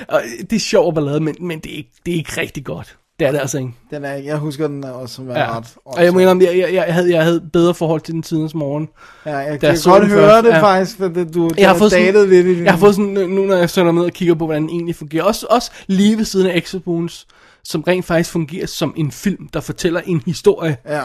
og 0.08 0.21
det 0.50 0.54
er 0.54 0.60
sjovt 0.60 0.95
ballade, 0.95 1.19
men, 1.19 1.36
men 1.39 1.60
det, 1.60 1.74
er 1.74 1.78
ikke, 1.78 1.91
det 2.06 2.12
er 2.12 2.15
ikke 2.17 2.41
rigtig 2.41 2.65
godt. 2.65 2.97
Det 3.21 3.27
er 3.27 3.31
det 3.31 3.39
altså 3.39 3.57
ikke. 3.57 3.73
Den 3.91 4.05
er, 4.05 4.13
jeg 4.13 4.38
husker 4.38 4.67
den 4.67 4.84
også 4.84 5.15
som 5.15 5.27
var 5.27 5.39
Ja. 5.39 5.57
ret. 5.57 5.75
Og 5.86 6.03
jeg 6.03 6.13
mener, 6.13 6.36
jeg, 6.51 6.57
jeg, 6.57 6.73
jeg, 6.73 6.93
havde, 6.93 7.12
jeg 7.15 7.23
havde 7.23 7.41
bedre 7.53 7.73
forhold 7.73 8.01
til 8.01 8.13
den 8.13 8.21
tidens 8.21 8.53
morgen. 8.53 8.89
ja, 9.25 9.38
jeg 9.38 9.51
jeg 9.51 9.60
kan 9.60 9.77
så 9.77 9.89
godt 9.89 10.07
høre 10.07 10.29
først, 10.29 10.45
det 10.45 10.49
ja. 10.51 10.62
faktisk, 10.62 10.97
for 10.97 11.07
det, 11.07 11.34
du, 11.34 11.49
Jeg 11.57 11.69
har 11.69 11.77
fået 11.77 11.91
sådan- 11.91 12.29
i 12.31 12.43
din... 12.53 12.63
Jeg 12.63 12.71
har 12.73 12.79
fået 12.79 12.95
sådan, 12.95 13.29
nu 13.29 13.45
når 13.45 13.55
jeg 13.55 13.69
sønder 13.69 13.91
ned 13.91 14.03
og 14.03 14.12
kigger 14.12 14.36
på, 14.36 14.45
hvordan 14.45 14.62
den 14.62 14.69
egentlig 14.69 14.95
fungerer, 14.95 15.23
også, 15.23 15.47
også 15.49 15.71
lige 15.88 16.17
ved 16.17 16.25
siden 16.25 16.47
af 16.47 16.63
Wounds, 16.88 17.27
som 17.63 17.81
rent 17.81 18.05
faktisk 18.05 18.31
fungerer 18.31 18.67
som 18.67 18.93
en 18.97 19.12
film, 19.12 19.47
der 19.47 19.60
fortæller 19.60 20.01
en 20.05 20.21
historie. 20.25 20.77
Ja, 20.86 21.01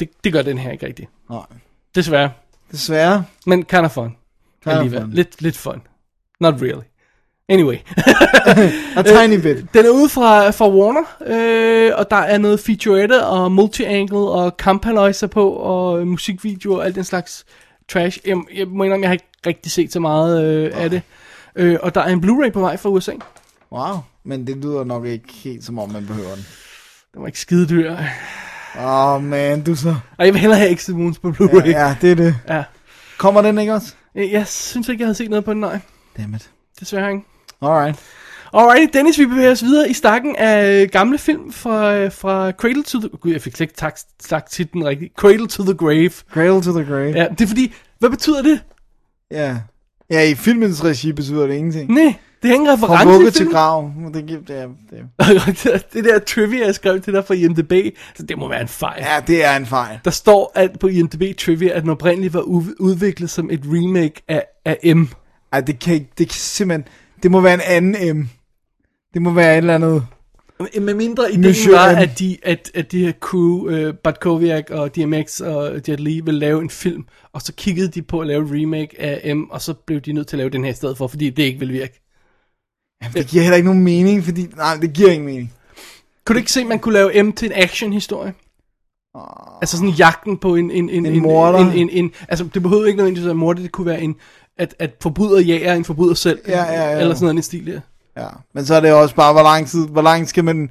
Det, 0.00 0.08
det 0.24 0.32
gør 0.32 0.42
den 0.42 0.58
her 0.58 0.70
ikke 0.70 0.86
rigtigt. 0.86 1.10
nej. 1.30 1.40
Desværre. 1.94 2.30
Desværre. 2.72 3.24
Men 3.46 3.64
kind 3.64 3.84
of 3.84 3.90
fun. 3.90 4.16
Kind 4.64 4.76
of 4.94 5.00
fun. 5.02 5.10
Lidt, 5.10 5.42
lidt 5.42 5.56
fun. 5.56 5.82
Not 6.40 6.54
really. 6.62 6.82
Anyway. 7.48 7.76
A 8.96 9.02
tiny 9.02 9.40
bit. 9.40 9.74
Den 9.74 9.86
er 9.86 9.90
ude 9.90 10.08
fra, 10.08 10.50
fra 10.50 10.70
Warner, 10.70 11.04
øh, 11.26 11.92
og 11.98 12.10
der 12.10 12.16
er 12.16 12.38
noget 12.38 12.60
featurette 12.60 13.26
og 13.26 13.52
multi-angle 13.52 14.16
og 14.16 14.56
kamphalløjser 14.56 15.26
på, 15.26 15.50
og 15.50 16.00
øh, 16.00 16.06
musikvideo 16.06 16.74
og 16.74 16.84
alt 16.84 16.94
den 16.94 17.04
slags 17.04 17.44
trash. 17.92 18.18
Jeg, 18.26 18.36
jeg 18.54 18.68
må 18.68 18.84
indrømme, 18.84 19.02
jeg 19.02 19.08
har 19.08 19.12
ikke 19.12 19.28
rigtig 19.46 19.72
set 19.72 19.92
så 19.92 20.00
meget 20.00 20.44
øh, 20.44 20.70
af 20.74 20.90
det. 20.90 21.02
Øh, 21.56 21.78
og 21.82 21.94
der 21.94 22.00
er 22.00 22.08
en 22.12 22.24
Blu-ray 22.24 22.50
på 22.50 22.60
vej 22.60 22.76
fra 22.76 22.88
USA. 22.88 23.12
Wow. 23.72 23.96
Men 24.24 24.46
det 24.46 24.56
lyder 24.56 24.84
nok 24.84 25.06
ikke 25.06 25.32
helt 25.32 25.64
som 25.64 25.78
om, 25.78 25.90
man 25.90 26.06
behøver 26.06 26.34
den. 26.34 26.46
Den 27.14 27.20
var 27.20 27.26
ikke 27.26 27.40
skide 27.40 27.68
dyr. 27.68 27.96
Åh, 28.78 29.14
oh, 29.14 29.22
man, 29.24 29.62
du 29.62 29.74
så... 29.74 29.94
Og 30.18 30.26
jeg 30.26 30.34
vil 30.34 30.40
hellere 30.40 30.58
have 30.58 30.70
Exit 30.70 30.94
Wounds 30.94 31.18
på 31.18 31.28
Blu-ray. 31.30 31.66
Ja, 31.68 31.86
ja, 31.86 31.96
det 32.00 32.10
er 32.10 32.14
det. 32.14 32.36
ja. 32.48 32.64
Kommer 33.18 33.42
den 33.42 33.58
ikke 33.58 33.74
også? 33.74 33.94
Jeg, 34.14 34.32
jeg 34.32 34.46
synes 34.46 34.88
ikke, 34.88 35.00
jeg 35.02 35.06
havde 35.06 35.14
set 35.14 35.30
noget 35.30 35.44
på 35.44 35.52
den, 35.52 35.60
nej. 35.60 35.78
Dammit. 36.16 36.50
Desværre 36.80 37.12
ikke. 37.12 37.24
Alright. 37.64 37.98
Alright, 38.52 38.94
Dennis, 38.94 39.18
vi 39.18 39.26
bevæger 39.26 39.50
os 39.50 39.62
videre 39.62 39.90
i 39.90 39.92
stakken 39.92 40.36
af 40.36 40.88
gamle 40.90 41.18
film 41.18 41.52
fra, 41.52 42.06
fra 42.08 42.50
Cradle 42.50 42.82
to 42.82 42.98
the... 43.00 43.08
Gud, 43.20 43.32
jeg 43.32 43.40
fik 43.40 43.56
slet 43.56 43.64
ikke 43.64 43.78
sagt, 43.78 44.04
sagt 44.20 44.50
titlen 44.52 44.84
rigtigt. 44.86 45.14
Cradle 45.16 45.48
to 45.48 45.62
the 45.64 45.74
Grave. 45.74 46.10
Cradle 46.10 46.62
to 46.62 46.72
the 46.72 46.84
Grave. 46.84 47.12
Ja, 47.16 47.26
det 47.30 47.40
er 47.40 47.46
fordi... 47.46 47.74
Hvad 47.98 48.10
betyder 48.10 48.42
det? 48.42 48.60
Ja. 49.30 49.56
Ja, 50.10 50.22
i 50.22 50.34
filmens 50.34 50.84
regi 50.84 51.12
betyder 51.12 51.46
det 51.46 51.54
ingenting. 51.54 51.90
Nej, 51.90 52.14
det 52.42 52.50
er 52.50 52.54
ingen 52.54 52.78
Fra 52.78 52.86
reference 52.86 53.12
vugge 53.14 53.28
i 53.28 53.30
til 53.30 53.46
grav. 53.50 53.92
Det, 54.14 54.28
det, 54.28 54.46
det, 54.48 55.74
er- 55.74 55.78
det 55.92 56.04
der 56.04 56.18
trivia, 56.18 56.66
jeg 56.66 56.74
skrev 56.74 57.00
til 57.00 57.12
dig 57.12 57.24
fra 57.26 57.34
IMDb, 57.34 57.72
så 58.14 58.22
det 58.22 58.38
må 58.38 58.48
være 58.48 58.60
en 58.60 58.68
fejl. 58.68 59.02
ja, 59.02 59.20
det 59.26 59.44
er 59.44 59.56
en 59.56 59.66
fejl. 59.66 59.98
Der 60.04 60.10
står 60.10 60.52
at 60.54 60.70
på 60.80 60.86
IMDb 60.86 61.38
trivia, 61.38 61.72
at 61.76 61.82
den 61.82 61.90
oprindeligt 61.90 62.34
var 62.34 62.40
udviklet 62.80 63.30
som 63.30 63.50
et 63.50 63.60
remake 63.64 64.22
af, 64.28 64.44
af 64.64 64.94
M. 64.96 65.04
Ej, 65.52 65.60
det 65.60 65.78
kan 65.78 65.94
ikke, 65.94 66.10
det 66.18 66.28
kan 66.28 66.34
simpelthen, 66.34 66.84
det 67.24 67.30
må 67.30 67.40
være 67.40 67.54
en 67.54 67.60
anden 67.64 68.16
M. 68.18 68.28
Det 69.14 69.22
må 69.22 69.30
være 69.30 69.52
et 69.52 69.58
eller 69.58 69.74
andet. 69.74 70.06
Med 70.80 70.94
mindre 70.94 71.28
ideen 71.28 71.40
Monsieur 71.40 71.78
var, 71.78 71.92
M. 71.92 71.96
at 71.96 72.18
de, 72.18 72.36
at, 72.42 72.70
at 72.74 72.92
de 72.92 73.04
her 73.04 73.12
crew, 73.12 73.88
uh, 73.88 73.94
Bartkoviak 73.94 74.70
og 74.70 74.96
DMX 74.96 75.40
og 75.40 75.80
Jet 75.88 76.00
Li, 76.00 76.20
ville 76.20 76.40
lave 76.40 76.62
en 76.62 76.70
film, 76.70 77.04
og 77.32 77.42
så 77.42 77.52
kiggede 77.52 77.88
de 77.88 78.02
på 78.02 78.20
at 78.20 78.26
lave 78.26 78.62
remake 78.62 79.00
af 79.00 79.36
M, 79.36 79.42
og 79.50 79.62
så 79.62 79.74
blev 79.74 80.00
de 80.00 80.12
nødt 80.12 80.26
til 80.26 80.36
at 80.36 80.38
lave 80.38 80.50
den 80.50 80.64
her 80.64 80.70
i 80.70 80.74
stedet 80.74 80.98
for, 80.98 81.06
fordi 81.06 81.30
det 81.30 81.42
ikke 81.42 81.58
ville 81.58 81.74
virke. 81.74 82.00
Jamen, 83.02 83.14
det 83.14 83.26
giver 83.26 83.42
heller 83.42 83.56
ikke 83.56 83.68
nogen 83.68 83.84
mening, 83.84 84.24
fordi, 84.24 84.46
nej, 84.56 84.76
det 84.76 84.92
giver 84.92 85.10
ingen 85.10 85.26
mening. 85.26 85.52
Kunne 86.26 86.34
du 86.34 86.38
ikke 86.38 86.52
se, 86.52 86.60
at 86.60 86.66
man 86.66 86.78
kunne 86.78 86.94
lave 86.94 87.22
M 87.22 87.32
til 87.32 87.46
en 87.46 87.52
action-historie? 87.54 88.34
Altså 89.62 89.76
sådan 89.76 89.90
jagten 89.90 90.38
på 90.38 90.54
en... 90.54 90.70
En, 90.70 90.90
en, 90.90 91.06
En 91.06 91.22
morder. 91.22 91.58
En, 91.58 91.78
en, 91.78 91.90
en, 91.90 92.12
altså, 92.28 92.48
det 92.54 92.62
behøvede 92.62 92.88
ikke 92.88 92.96
nødvendigvis 92.96 93.24
at 93.24 93.26
være 93.26 93.32
en 93.32 93.38
morder, 93.38 93.62
det 93.62 93.72
kunne 93.72 93.86
være 93.86 94.02
en... 94.02 94.16
At, 94.58 94.74
at 94.78 94.90
forbryder 95.02 95.40
jager 95.40 95.74
en 95.74 95.84
forbryder 95.84 96.14
selv. 96.14 96.38
Ja, 96.48 96.64
ja, 96.64 96.90
ja. 96.90 97.00
Eller 97.00 97.14
sådan 97.14 97.24
noget 97.24 97.34
i 97.34 97.36
den 97.36 97.42
stil 97.42 97.66
der. 97.66 97.80
Ja, 98.16 98.28
men 98.54 98.66
så 98.66 98.74
er 98.74 98.80
det 98.80 98.92
også 98.92 99.14
bare, 99.14 99.32
hvor 99.32 99.42
lang 99.42 99.68
tid, 99.68 99.88
hvor 99.88 100.02
langt 100.02 100.28
skal 100.28 100.44
man 100.44 100.70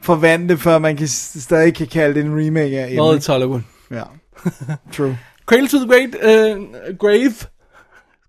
forvente, 0.00 0.58
før 0.58 0.78
man 0.78 0.96
kan, 0.96 1.08
stadig 1.08 1.74
kan 1.74 1.86
kalde 1.86 2.14
det 2.14 2.24
en 2.24 2.46
remake 2.46 2.78
af. 2.78 2.96
Noget 2.96 3.14
ikke? 3.16 3.24
i 3.24 3.32
Hollywood. 3.32 3.60
Ja, 3.90 4.02
true. 4.96 5.18
Cradle 5.46 5.68
to 5.68 5.78
the 5.78 5.88
Great 5.88 6.08
uh, 6.14 6.96
Grave. 6.98 7.34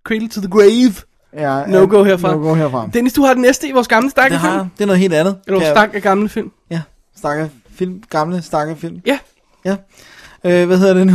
Cradle 0.03 0.29
to 0.29 0.41
the 0.41 0.49
Grave. 0.49 0.93
Ja, 1.33 1.65
No 1.67 1.79
ja, 1.79 1.85
go 1.85 2.03
herfra. 2.03 2.31
No 2.31 2.37
go 2.37 2.53
herfra. 2.53 2.89
Dennis, 2.93 3.13
du 3.13 3.21
har 3.21 3.33
den 3.33 3.41
næste 3.41 3.67
i 3.67 3.71
vores 3.71 3.87
gamle 3.87 4.09
stakke 4.09 4.39
film. 4.39 4.51
har, 4.51 4.67
det 4.77 4.81
er 4.81 4.85
noget 4.85 4.99
helt 4.99 5.13
andet. 5.13 5.37
Eller 5.47 5.59
vores 5.59 5.95
af 5.95 6.01
gamle 6.01 6.29
film. 6.29 6.51
Ja, 6.69 6.81
stakker 7.17 7.47
film, 7.75 8.03
gamle 8.09 8.41
stakker 8.41 8.75
film. 8.75 9.01
Ja. 9.05 9.19
Ja. 9.65 9.75
Øh, 10.43 10.67
hvad 10.67 10.77
hedder 10.77 10.93
det 10.93 11.07
nu? 11.07 11.13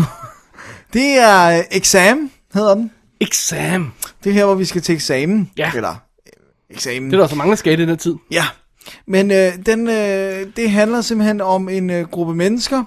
Det 0.93 1.18
er 1.18 1.59
øh, 1.59 1.64
Exam, 1.70 2.30
hedder 2.55 2.74
den. 2.74 2.91
Exam. 3.21 3.93
Det 4.25 4.31
er 4.31 4.35
her, 4.35 4.45
hvor 4.45 4.55
vi 4.55 4.64
skal 4.64 4.83
til 4.83 4.95
eksamen. 4.95 5.51
Ja. 5.57 5.73
Eller 5.77 5.91
øh, 6.27 6.77
eksamen. 6.77 7.11
Det 7.11 7.16
er 7.16 7.21
der 7.21 7.29
så 7.29 7.37
mange, 7.37 7.51
der 7.51 7.57
skal 7.57 7.73
i 7.73 7.77
den 7.77 7.89
her 7.89 7.97
tid. 7.97 8.14
Ja, 8.31 8.45
men 9.07 9.31
øh, 9.31 9.53
den, 9.66 9.89
øh, 9.89 10.47
det 10.57 10.71
handler 10.71 11.01
simpelthen 11.01 11.41
om 11.41 11.69
en 11.69 11.91
øh, 11.91 12.09
gruppe 12.09 12.35
mennesker, 12.35 12.85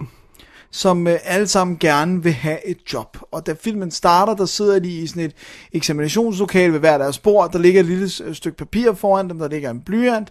som 0.71 1.07
øh, 1.07 1.19
alle 1.23 1.47
sammen 1.47 1.77
gerne 1.77 2.23
vil 2.23 2.33
have 2.33 2.67
et 2.67 2.77
job. 2.93 3.17
Og 3.31 3.45
da 3.45 3.55
filmen 3.61 3.91
starter, 3.91 4.35
der 4.35 4.45
sidder 4.45 4.79
de 4.79 4.89
i 4.89 5.07
sådan 5.07 5.23
et 5.23 5.33
eksaminationslokale 5.73 6.73
ved 6.73 6.79
hver 6.79 6.97
deres 6.97 7.19
bord. 7.19 7.51
Der 7.51 7.59
ligger 7.59 7.79
et 7.79 7.85
lille 7.85 8.09
øh, 8.23 8.35
stykke 8.35 8.57
papir 8.57 8.93
foran 8.93 9.29
dem, 9.29 9.39
der 9.39 9.47
ligger 9.47 9.69
en 9.69 9.81
blyant. 9.81 10.29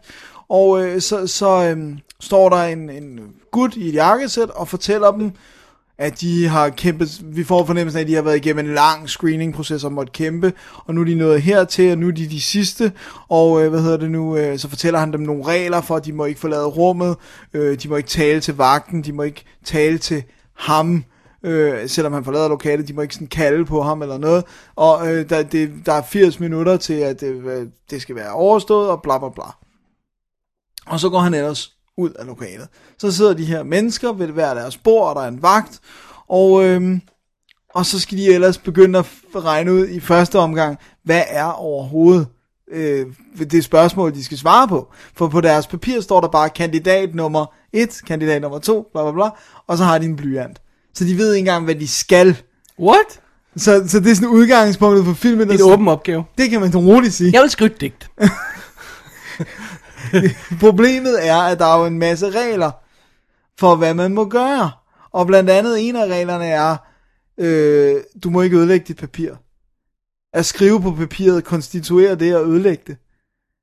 Og 0.49 0.85
øh, 0.85 1.01
så, 1.01 1.27
så 1.27 1.65
øh, 1.65 1.99
står 2.21 2.49
der 2.49 2.63
en, 2.63 2.91
en 2.91 3.21
gut 3.51 3.77
i 3.77 3.89
et 3.89 3.95
jakkesæt 3.95 4.51
og 4.51 4.69
fortæller 4.69 5.11
dem, 5.11 5.33
at 6.01 6.21
de 6.21 6.49
har 6.49 6.69
kæmpet, 6.69 7.21
vi 7.25 7.45
får 7.45 7.67
fornemmelsen 7.67 7.99
af, 7.99 8.03
at 8.03 8.09
de 8.09 8.15
har 8.15 8.23
været 8.23 8.37
igennem 8.37 8.67
en 8.67 8.75
lang 8.75 9.09
screening-proces 9.09 9.85
og 9.85 9.93
måtte 9.93 10.13
kæmpe, 10.13 10.53
og 10.85 10.95
nu 10.95 11.01
er 11.01 11.05
de 11.05 11.15
nået 11.15 11.43
hertil, 11.43 11.93
og 11.93 11.99
nu 11.99 12.09
er 12.09 12.13
de 12.13 12.29
de 12.29 12.41
sidste, 12.41 12.93
og 13.29 13.63
øh, 13.63 13.71
hvad 13.71 13.81
hedder 13.83 13.97
det 13.97 14.11
nu, 14.11 14.37
øh, 14.37 14.59
så 14.59 14.69
fortæller 14.69 15.01
han 15.01 15.13
dem 15.13 15.21
nogle 15.21 15.45
regler 15.45 15.81
for, 15.81 15.97
at 15.97 16.05
de 16.05 16.13
må 16.13 16.25
ikke 16.25 16.41
forlade 16.41 16.67
rummet, 16.67 17.17
øh, 17.53 17.79
de 17.83 17.89
må 17.89 17.97
ikke 17.97 18.09
tale 18.09 18.41
til 18.41 18.57
vagten, 18.57 19.05
de 19.05 19.13
må 19.13 19.23
ikke 19.23 19.45
tale 19.65 19.99
til 19.99 20.23
ham, 20.57 21.05
øh, 21.43 21.89
selvom 21.89 22.13
han 22.13 22.25
forlader 22.25 22.49
lokalet, 22.49 22.89
de 22.89 22.93
må 22.93 23.03
ikke 23.03 23.15
sådan 23.15 23.27
kalde 23.27 23.65
på 23.65 23.83
ham 23.83 24.03
eller 24.03 24.19
noget, 24.19 24.45
og 24.77 25.13
øh, 25.13 25.31
der, 25.31 25.43
det, 25.43 25.71
der 25.87 25.93
er 25.93 26.03
80 26.03 26.41
minutter 26.41 26.77
til, 26.77 26.95
at 26.95 27.23
øh, 27.23 27.67
det 27.91 28.03
skal 28.03 28.15
være 28.15 28.33
overstået, 28.33 28.89
og 28.89 29.03
bla 29.03 29.19
bla 29.19 29.29
bla. 29.29 29.45
Og 30.87 31.01
så 31.01 31.09
går 31.09 31.19
han 31.19 31.35
ellers 31.35 31.80
ud 32.01 32.11
af 32.11 32.27
lokalet. 32.27 32.69
Så 32.99 33.13
sidder 33.13 33.35
de 33.35 33.45
her 33.45 33.63
mennesker 33.63 34.13
ved 34.13 34.27
hver 34.27 34.55
deres 34.55 34.77
bord, 34.77 35.09
og 35.09 35.15
der 35.15 35.23
er 35.23 35.29
en 35.29 35.43
vagt, 35.43 35.81
og, 36.29 36.65
øhm, 36.65 37.01
og 37.75 37.87
så 37.87 38.01
skal 38.01 38.19
de 38.19 38.27
ellers 38.35 38.59
begynde 38.59 38.99
at 38.99 39.07
regne 39.37 39.73
ud 39.73 39.89
i 39.89 40.01
første 40.01 40.39
omgang, 40.39 40.79
hvad 41.05 41.23
er 41.29 41.45
overhovedet 41.45 42.27
øh, 42.73 43.07
det 43.51 43.65
spørgsmål, 43.65 44.15
de 44.15 44.25
skal 44.25 44.39
svare 44.39 44.69
på. 44.69 44.89
For 45.17 45.29
på 45.29 45.41
deres 45.41 45.67
papir 45.67 46.01
står 46.01 46.21
der 46.21 46.29
bare 46.29 46.51
kandidat 46.51 47.15
nummer 47.15 47.47
1, 47.73 48.01
kandidat 48.07 48.43
nummer 48.43 48.59
2, 48.59 48.87
bla 48.93 49.03
bla 49.03 49.13
bla, 49.13 49.29
og 49.67 49.79
så 49.79 49.85
har 49.85 49.99
de 49.99 50.05
en 50.07 50.17
blyant. 50.17 50.61
Så 50.95 51.05
de 51.05 51.19
ved 51.19 51.33
ikke 51.35 51.39
engang, 51.39 51.65
hvad 51.65 51.75
de 51.75 51.89
skal. 51.89 52.37
What? 52.79 53.21
Så, 53.57 53.85
så 53.89 54.01
det 54.01 54.11
er 54.11 54.15
sådan 54.15 54.29
udgangspunktet 54.29 55.05
for 55.05 55.13
filmen. 55.15 55.47
der 55.47 55.53
En 55.53 55.59
sådan- 55.59 55.73
åben 55.73 55.89
opgave. 55.89 56.25
Det 56.39 56.51
kan 56.51 56.61
man 56.61 56.77
roligt 56.77 57.15
sige. 57.15 57.31
Jeg 57.33 57.43
vil 57.43 57.51
skrive 57.51 57.71
et 57.71 57.81
digt. 57.81 58.11
Problemet 60.61 61.27
er, 61.29 61.37
at 61.37 61.59
der 61.59 61.67
er 61.67 61.79
jo 61.81 61.87
en 61.87 61.99
masse 61.99 62.31
regler 62.31 62.71
for, 63.59 63.77
hvad 63.77 63.95
man 63.95 64.15
må 64.15 64.25
gøre. 64.25 64.71
Og 65.13 65.27
blandt 65.27 65.51
andet 65.51 65.89
en 65.89 65.97
af 65.97 66.07
reglerne 66.07 66.45
er, 66.47 66.77
øh, 67.39 67.97
du 68.25 68.31
må 68.31 68.43
ikke 68.43 68.57
ødelægge 68.57 68.85
dit 68.89 68.97
papir. 68.97 69.33
At 70.35 70.47
skrive 70.47 70.83
på 70.83 70.91
papiret 70.93 71.45
konstituerer 71.45 72.15
det 72.15 72.35
at 72.35 72.43
ødelægge 72.47 72.83
det. 72.87 72.97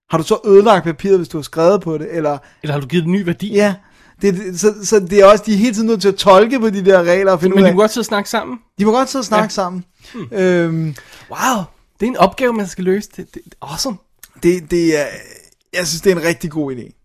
Har 0.10 0.18
du 0.18 0.24
så 0.24 0.40
ødelagt 0.46 0.84
papiret, 0.84 1.18
hvis 1.18 1.28
du 1.30 1.38
har 1.38 1.44
skrevet 1.44 1.82
på 1.82 1.98
det? 1.98 2.16
Eller, 2.16 2.38
Eller 2.64 2.74
har 2.74 2.82
du 2.82 2.88
givet 2.88 3.04
det 3.04 3.12
ny 3.12 3.26
værdi? 3.26 3.54
ja, 3.54 3.76
det, 4.22 4.60
så, 4.60 4.74
så 4.84 5.00
det 5.00 5.20
er 5.20 5.26
også, 5.26 5.44
de 5.48 5.54
er 5.54 5.58
hele 5.58 5.74
tiden 5.74 5.88
nødt 5.88 6.02
til 6.02 6.08
at 6.08 6.16
tolke 6.16 6.60
på 6.60 6.70
de 6.70 6.86
der 6.86 7.04
regler 7.04 7.32
og 7.32 7.40
finde 7.40 7.56
Men 7.56 7.60
ud 7.60 7.64
de 7.64 7.68
af, 7.68 7.72
kan 7.72 7.78
godt 7.78 7.92
sidde 7.92 8.02
og 8.02 8.06
snakke 8.06 8.30
sammen. 8.30 8.60
de 8.80 8.86
må 8.86 8.92
godt 8.92 9.10
sidde 9.10 9.22
og 9.22 9.26
snakke 9.26 9.44
ja. 9.44 9.50
sammen. 9.50 9.84
Hmm. 10.14 10.28
Øhm, 10.32 10.96
Wow, 11.30 11.64
det 12.00 12.06
er 12.06 12.10
en 12.10 12.18
opgave, 12.18 12.54
man 12.54 12.68
skal 12.68 12.84
løse. 12.84 13.10
Det, 13.18 13.34
det, 13.34 13.42
awesome. 13.62 13.98
det, 14.44 14.72
det 14.72 15.00
er, 15.00 15.06
jeg 15.74 15.88
synes, 15.88 16.02
det 16.02 16.12
er 16.12 16.16
en 16.16 16.24
rigtig 16.24 16.52
god 16.52 16.76
idé. 16.76 16.98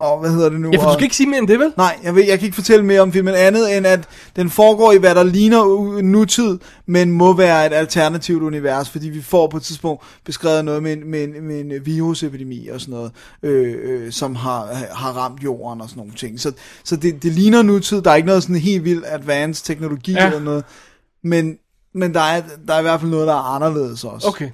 Og 0.00 0.20
hvad 0.20 0.30
hedder 0.30 0.48
det 0.48 0.60
nu? 0.60 0.70
Ja, 0.72 0.78
for 0.78 0.88
du 0.88 0.92
skal 0.92 1.04
ikke 1.04 1.16
sige 1.16 1.28
mere 1.28 1.38
end 1.38 1.48
det, 1.48 1.58
vel? 1.58 1.72
Nej, 1.76 1.98
jeg, 2.02 2.14
ved, 2.14 2.24
jeg 2.24 2.38
kan 2.38 2.46
ikke 2.46 2.54
fortælle 2.54 2.84
mere 2.84 3.00
om 3.00 3.12
filmen 3.12 3.34
andet, 3.34 3.76
end 3.76 3.86
at 3.86 4.08
den 4.36 4.50
foregår 4.50 4.92
i, 4.92 4.96
hvad 4.96 5.14
der 5.14 5.22
ligner 5.22 6.00
nutid, 6.02 6.58
men 6.86 7.12
må 7.12 7.32
være 7.32 7.66
et 7.66 7.72
alternativt 7.72 8.42
univers, 8.42 8.90
fordi 8.90 9.08
vi 9.08 9.22
får 9.22 9.46
på 9.46 9.56
et 9.56 9.62
tidspunkt 9.62 10.02
beskrevet 10.24 10.64
noget 10.64 10.82
med 10.82 10.92
en, 10.92 11.10
med 11.10 11.24
en, 11.24 11.44
med 11.44 11.60
en 11.60 11.86
virusepidemi 11.86 12.68
og 12.68 12.80
sådan 12.80 12.94
noget, 12.94 13.12
øh, 13.42 13.76
øh, 13.82 14.12
som 14.12 14.34
har, 14.34 14.72
har 14.92 15.12
ramt 15.12 15.44
jorden 15.44 15.80
og 15.80 15.88
sådan 15.88 16.00
nogle 16.00 16.14
ting. 16.14 16.40
Så, 16.40 16.52
så 16.84 16.96
det, 16.96 17.22
det 17.22 17.32
ligner 17.32 17.62
nutid, 17.62 18.02
der 18.02 18.10
er 18.10 18.14
ikke 18.14 18.26
noget 18.26 18.42
sådan 18.42 18.56
helt 18.56 18.84
vildt 18.84 19.04
advanced 19.06 19.64
teknologi 19.64 20.12
ja. 20.12 20.26
eller 20.26 20.40
noget, 20.40 20.64
men, 21.24 21.58
men 21.94 22.14
der, 22.14 22.20
er, 22.20 22.42
der 22.68 22.74
er 22.74 22.78
i 22.78 22.82
hvert 22.82 23.00
fald 23.00 23.10
noget, 23.10 23.26
der 23.26 23.34
er 23.34 23.54
anderledes 23.54 24.04
også. 24.04 24.28
Okay. 24.28 24.50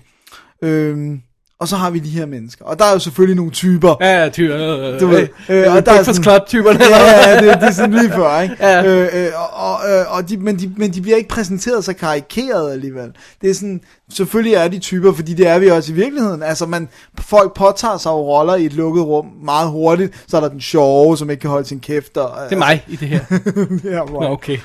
Øhm, 0.63 1.21
og 1.61 1.69
så 1.69 1.77
har 1.77 1.91
vi 1.91 1.99
de 1.99 2.09
her 2.11 2.27
mennesker, 2.27 2.65
og 2.65 2.79
der 2.79 2.85
er 2.85 2.93
jo 2.93 2.99
selvfølgelig 2.99 3.37
nogle 3.37 3.51
typer, 3.51 3.95
Ja, 4.01 4.23
ja, 4.23 4.29
typer. 4.29 4.57
Øh, 4.57 5.01
Du 5.01 5.07
ved, 5.07 5.19
øh, 5.21 5.29
øh, 5.49 5.67
øh, 5.67 5.75
og 5.75 5.87
der 5.87 5.93
er 5.93 6.03
sådan- 6.03 6.23
Club-typerne. 6.23 6.79
ja, 6.85 7.31
ja, 7.31 7.35
det, 7.37 7.61
det 7.61 7.69
er 7.69 7.73
sådan 7.73 7.93
lige 7.95 8.11
før, 8.13 8.41
ikke? 8.41 8.57
Ja. 8.61 8.85
Øh, 8.87 9.09
øh, 9.27 9.31
og, 9.37 9.71
og, 9.71 9.91
øh, 9.91 10.17
og 10.17 10.29
de, 10.29 10.37
men, 10.37 10.59
de, 10.59 10.73
men 10.77 10.91
de 10.95 11.01
bliver 11.03 11.17
ikke 11.17 11.29
præsenteret 11.29 11.85
så 11.85 11.93
karikeret 11.93 12.73
alligevel. 12.73 13.11
Det 13.43 13.51
er 13.51 13.55
sådan, 13.55 13.81
selvfølgelig 14.15 14.55
er 14.55 14.69
de 14.69 14.79
typer, 14.79 15.13
fordi 15.13 15.35
det 15.35 15.47
er 15.47 15.59
vi 15.59 15.71
også 15.71 15.93
i 15.93 15.95
virkeligheden. 15.95 16.43
Altså, 16.43 16.67
man, 16.67 16.89
folk 17.21 17.55
påtager 17.55 17.99
sig 17.99 18.11
jo 18.11 18.17
roller 18.17 18.55
i 18.55 18.65
et 18.65 18.73
lukket 18.73 19.05
rum 19.05 19.27
meget 19.43 19.71
hurtigt, 19.71 20.25
så 20.29 20.37
er 20.37 20.41
der 20.41 20.49
den 20.49 20.61
sjove, 20.61 21.17
som 21.17 21.31
ikke 21.31 21.41
kan 21.41 21.51
holde 21.51 21.69
sin 21.69 21.81
kæft. 21.81 22.17
Og, 22.17 22.31
Det 22.51 22.55
er 22.55 22.59
mig 22.59 22.85
i 22.89 22.97
det 22.97 23.09
her. 23.09 23.21
ja, 23.95 24.05
Nå, 24.05 24.23
okay. 24.23 24.59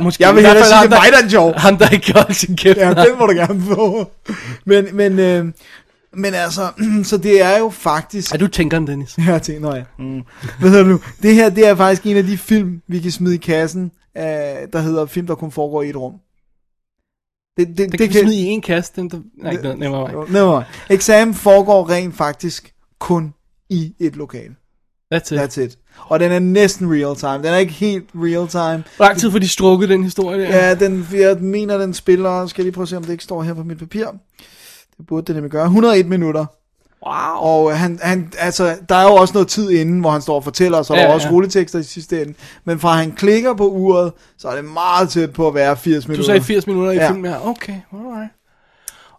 Måske 0.00 0.26
Jeg 0.26 0.34
vil 0.34 0.46
hellere 0.46 0.64
sige, 0.64 0.78
det 0.78 0.84
er 0.84 0.88
mig, 0.88 1.12
der 1.12 1.16
er 1.16 1.20
den 1.20 1.30
sjov. 1.30 1.54
Ham, 1.56 1.76
der 1.76 1.88
ikke 1.88 2.04
kan 2.04 2.14
holde 2.14 2.34
sin 2.34 2.56
kæft. 2.56 2.78
Ja, 2.78 2.88
den 2.88 3.18
må 3.18 3.26
du 3.26 3.32
gerne 3.32 3.62
få. 3.62 4.10
Men, 4.64 4.86
men, 4.92 5.18
øh, 5.18 5.46
men 6.16 6.34
altså, 6.34 6.68
så 7.10 7.16
det 7.16 7.42
er 7.42 7.58
jo 7.58 7.68
faktisk... 7.68 8.34
Er 8.34 8.38
du 8.38 8.46
tænkeren, 8.46 8.86
Dennis? 8.86 9.14
Jeg 9.18 9.24
har 9.24 9.38
tænkt, 9.38 9.62
nå 9.62 9.74
ja. 9.74 9.82
Mm. 9.98 10.22
Hvad 10.60 10.70
hedder 10.70 10.84
nu? 10.84 11.00
Det 11.22 11.34
her, 11.34 11.48
det 11.50 11.66
er 11.68 11.74
faktisk 11.74 12.06
en 12.06 12.16
af 12.16 12.24
de 12.24 12.38
film, 12.38 12.80
vi 12.88 13.00
kan 13.00 13.10
smide 13.10 13.34
i 13.34 13.38
kassen, 13.38 13.90
øh, 14.16 14.22
der 14.72 14.78
hedder 14.78 15.06
film, 15.06 15.26
der 15.26 15.34
kun 15.34 15.52
foregår 15.52 15.82
i 15.82 15.90
et 15.90 15.96
rum. 15.96 16.12
Det, 17.56 17.68
det, 17.68 17.92
Det 17.92 17.98
kan 17.98 18.08
vi 18.08 18.12
smide 18.12 18.36
i 18.36 18.44
en 18.44 18.62
kasse. 18.62 18.92
Den, 18.96 19.10
der... 19.10 19.20
Nej, 19.42 19.52
ikke 19.52 19.62
noget. 19.62 19.78
Never 19.78 20.08
mind. 20.08 20.30
Never 20.30 20.58
mind. 20.58 20.66
Eksamen 20.90 21.34
foregår 21.34 21.90
rent 21.90 22.14
faktisk 22.16 22.74
kun 22.98 23.34
i 23.70 23.94
et 23.98 24.16
lokal. 24.16 24.50
That's 25.14 25.34
it. 25.34 25.40
That's 25.40 25.60
it. 25.60 25.78
Og 25.98 26.20
den 26.20 26.32
er 26.32 26.38
næsten 26.38 26.92
real 26.92 27.16
time. 27.16 27.38
Den 27.38 27.54
er 27.54 27.56
ikke 27.56 27.72
helt 27.72 28.04
real 28.14 28.48
time. 28.48 28.84
Hvor 28.96 29.04
lang 29.04 29.18
tid 29.18 29.30
får 29.30 29.38
de 29.38 29.48
strukket 29.48 29.88
den 29.88 30.02
historie 30.04 30.40
der? 30.40 30.56
Ja, 30.56 30.74
den, 30.74 31.08
jeg 31.12 31.36
mener, 31.40 31.78
den 31.78 31.94
spiller... 31.94 32.46
Skal 32.46 32.62
jeg 32.62 32.64
lige 32.64 32.74
prøve 32.74 32.82
at 32.82 32.88
se, 32.88 32.96
om 32.96 33.04
det 33.04 33.12
ikke 33.12 33.24
står 33.24 33.42
her 33.42 33.54
på 33.54 33.62
mit 33.62 33.78
papir. 33.78 34.06
Det 34.96 35.06
burde 35.06 35.26
det 35.26 35.34
nemlig 35.34 35.50
gøre. 35.50 35.64
101 35.64 36.06
minutter. 36.06 36.46
Wow. 37.06 37.36
Og 37.48 37.78
han, 37.78 37.98
han, 38.02 38.32
altså, 38.38 38.76
der 38.88 38.94
er 38.94 39.02
jo 39.02 39.14
også 39.14 39.34
noget 39.34 39.48
tid 39.48 39.70
inden, 39.70 40.00
hvor 40.00 40.10
han 40.10 40.22
står 40.22 40.34
og 40.34 40.44
fortæller, 40.44 40.82
så 40.82 40.92
er 40.92 40.98
der 40.98 41.04
Ja, 41.04 41.14
også 41.14 41.26
ja. 41.28 41.32
rulletekster 41.32 41.78
i 41.78 41.82
sidste 41.82 42.22
ende. 42.22 42.34
Men 42.64 42.80
fra 42.80 42.92
han 42.96 43.12
klikker 43.12 43.54
på 43.54 43.68
uret, 43.70 44.12
så 44.38 44.48
er 44.48 44.54
det 44.56 44.64
meget 44.64 45.08
tæt 45.08 45.32
på 45.32 45.48
at 45.48 45.54
være 45.54 45.76
80 45.76 46.04
Du 46.04 46.08
minutter. 46.10 46.26
sagde 46.26 46.40
80 46.44 46.66
minutter 46.66 46.92
i 46.92 46.94
Ja. 46.94 47.10
filmen 47.10 47.30
her. 47.32 47.46
Okay, 47.48 47.74
alright. 47.92 48.30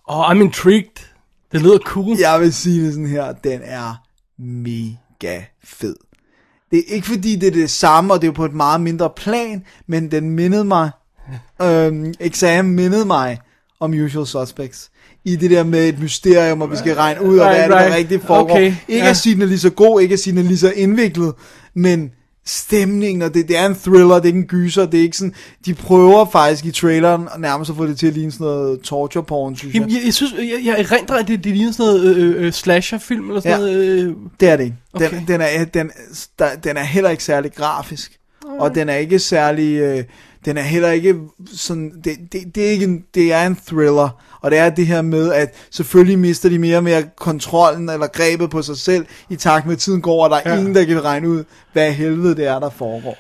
Oh, 0.07 0.31
I'm 0.31 0.41
intrigued. 0.41 1.05
Det 1.51 1.61
lyder 1.61 1.77
cool. 1.77 2.17
Jeg 2.19 2.39
vil 2.41 2.53
sige 2.53 2.85
det 2.85 2.93
sådan 2.93 3.07
her, 3.07 3.31
den 3.43 3.61
er 3.63 4.01
mega 4.41 5.41
fed. 5.63 5.95
Det 6.71 6.79
er 6.79 6.93
ikke 6.95 7.07
fordi 7.07 7.35
det 7.35 7.47
er 7.47 7.51
det 7.51 7.69
samme, 7.69 8.13
og 8.13 8.21
det 8.21 8.27
er 8.27 8.31
på 8.31 8.45
et 8.45 8.53
meget 8.53 8.81
mindre 8.81 9.09
plan, 9.09 9.63
men 9.87 10.11
den 10.11 10.29
mindede 10.29 10.63
mig, 10.65 10.89
øhm, 11.61 12.13
eksamen 12.19 12.75
mindede 12.75 13.05
mig 13.05 13.39
om 13.79 13.91
Usual 13.93 14.25
Suspects. 14.27 14.91
I 15.25 15.35
det 15.35 15.51
der 15.51 15.63
med 15.63 15.89
et 15.89 15.99
mysterium, 15.99 16.61
og 16.61 16.71
vi 16.71 16.75
skal 16.77 16.95
regne 16.95 17.21
ud 17.23 17.39
Right, 17.39 17.49
hvad 17.49 17.57
er 17.57 17.61
det, 17.61 17.71
der 17.71 17.81
right. 17.83 17.95
rigtig 17.95 18.21
foregår. 18.21 18.51
Okay, 18.55 18.73
Ikke 18.87 19.03
ja. 19.03 19.09
at 19.09 19.17
sige, 19.17 19.35
den 19.35 19.41
er 19.41 19.45
lige 19.45 19.59
så 19.59 19.69
god, 19.69 20.01
ikke 20.01 20.13
at 20.13 20.19
sige, 20.19 20.35
den 20.35 20.43
er 20.45 20.47
lige 20.47 20.57
så 20.57 20.71
indviklet, 20.71 21.33
men 21.75 22.11
stemningen, 22.47 23.21
og 23.21 23.33
det, 23.33 23.47
det 23.47 23.57
er 23.57 23.65
en 23.65 23.75
thriller, 23.75 24.15
det 24.15 24.21
er 24.23 24.25
ikke 24.25 24.39
en 24.39 24.45
gyser, 24.45 24.85
det 24.85 24.97
er 24.97 25.01
ikke 25.03 25.17
sådan, 25.17 25.33
de 25.65 25.73
prøver 25.73 26.25
faktisk 26.31 26.65
i 26.65 26.71
traileren 26.71 27.27
nærmest 27.39 27.69
at 27.71 27.77
få 27.77 27.85
det 27.87 27.97
til 27.99 28.07
at 28.07 28.13
ligne 28.13 28.31
sådan 28.31 28.45
noget 28.47 28.79
torture 28.81 29.23
porn, 29.23 29.55
synes 29.55 29.73
jeg. 29.73 29.79
Jamen, 29.81 29.95
jeg, 29.95 30.01
jeg 30.05 30.13
synes, 30.13 30.33
jeg, 30.33 30.59
jeg 30.65 30.75
erindrer, 30.79 31.15
at 31.17 31.27
det, 31.27 31.43
det 31.43 31.55
ligner 31.55 31.71
sådan 31.71 31.85
noget 31.93 32.15
øh, 32.15 32.45
øh, 32.45 32.51
slasher-film 32.53 33.27
eller 33.29 33.41
sådan 33.41 33.51
Ja. 33.59 33.65
noget. 33.65 33.85
Øh, 33.85 34.13
Det 34.39 34.49
er 34.49 34.55
det 34.57 34.63
ikke. 34.63 34.75
Den, 34.97 35.05
Okay. 35.07 35.21
den, 35.27 35.41
er, 35.41 35.65
den, 35.65 35.91
der, 36.39 36.47
den 36.63 36.77
er 36.77 36.83
heller 36.83 37.09
ikke 37.09 37.23
særlig 37.23 37.51
grafisk. 37.53 38.11
Og 38.59 38.75
den 38.75 38.89
er 38.89 38.95
ikke 38.95 39.19
særlig... 39.19 39.75
Øh, 39.75 40.03
den 40.45 40.57
er 40.57 40.61
heller 40.61 40.89
ikke 40.91 41.15
sådan... 41.53 41.91
Det, 42.03 42.17
det, 42.31 42.55
det, 42.55 42.65
er 42.67 42.71
ikke 42.71 42.85
en, 42.85 43.03
det 43.15 43.33
er 43.33 43.47
en 43.47 43.57
thriller. 43.67 44.09
Og 44.45 44.51
det 44.51 44.59
er 44.59 44.69
det 44.69 44.87
her 44.87 45.01
med, 45.01 45.33
at 45.33 45.53
selvfølgelig 45.71 46.19
mister 46.19 46.49
de 46.49 46.59
mere 46.59 46.77
og 46.77 46.83
mere 46.83 47.03
kontrollen 47.17 47.89
eller 47.89 48.07
grebet 48.07 48.49
på 48.49 48.61
sig 48.61 48.77
selv, 48.77 49.05
i 49.29 49.35
takt 49.35 49.65
med 49.65 49.73
at 49.73 49.79
tiden 49.79 50.01
går, 50.01 50.23
og 50.23 50.29
der 50.29 50.35
er 50.35 50.51
Ja. 50.53 50.57
ingen, 50.59 50.75
der 50.75 50.85
kan 50.85 51.03
regne 51.05 51.29
ud, 51.29 51.43
hvad 51.73 51.91
helvede 51.91 52.35
det 52.35 52.47
er, 52.47 52.59
der 52.59 52.69
foregår. 52.69 53.17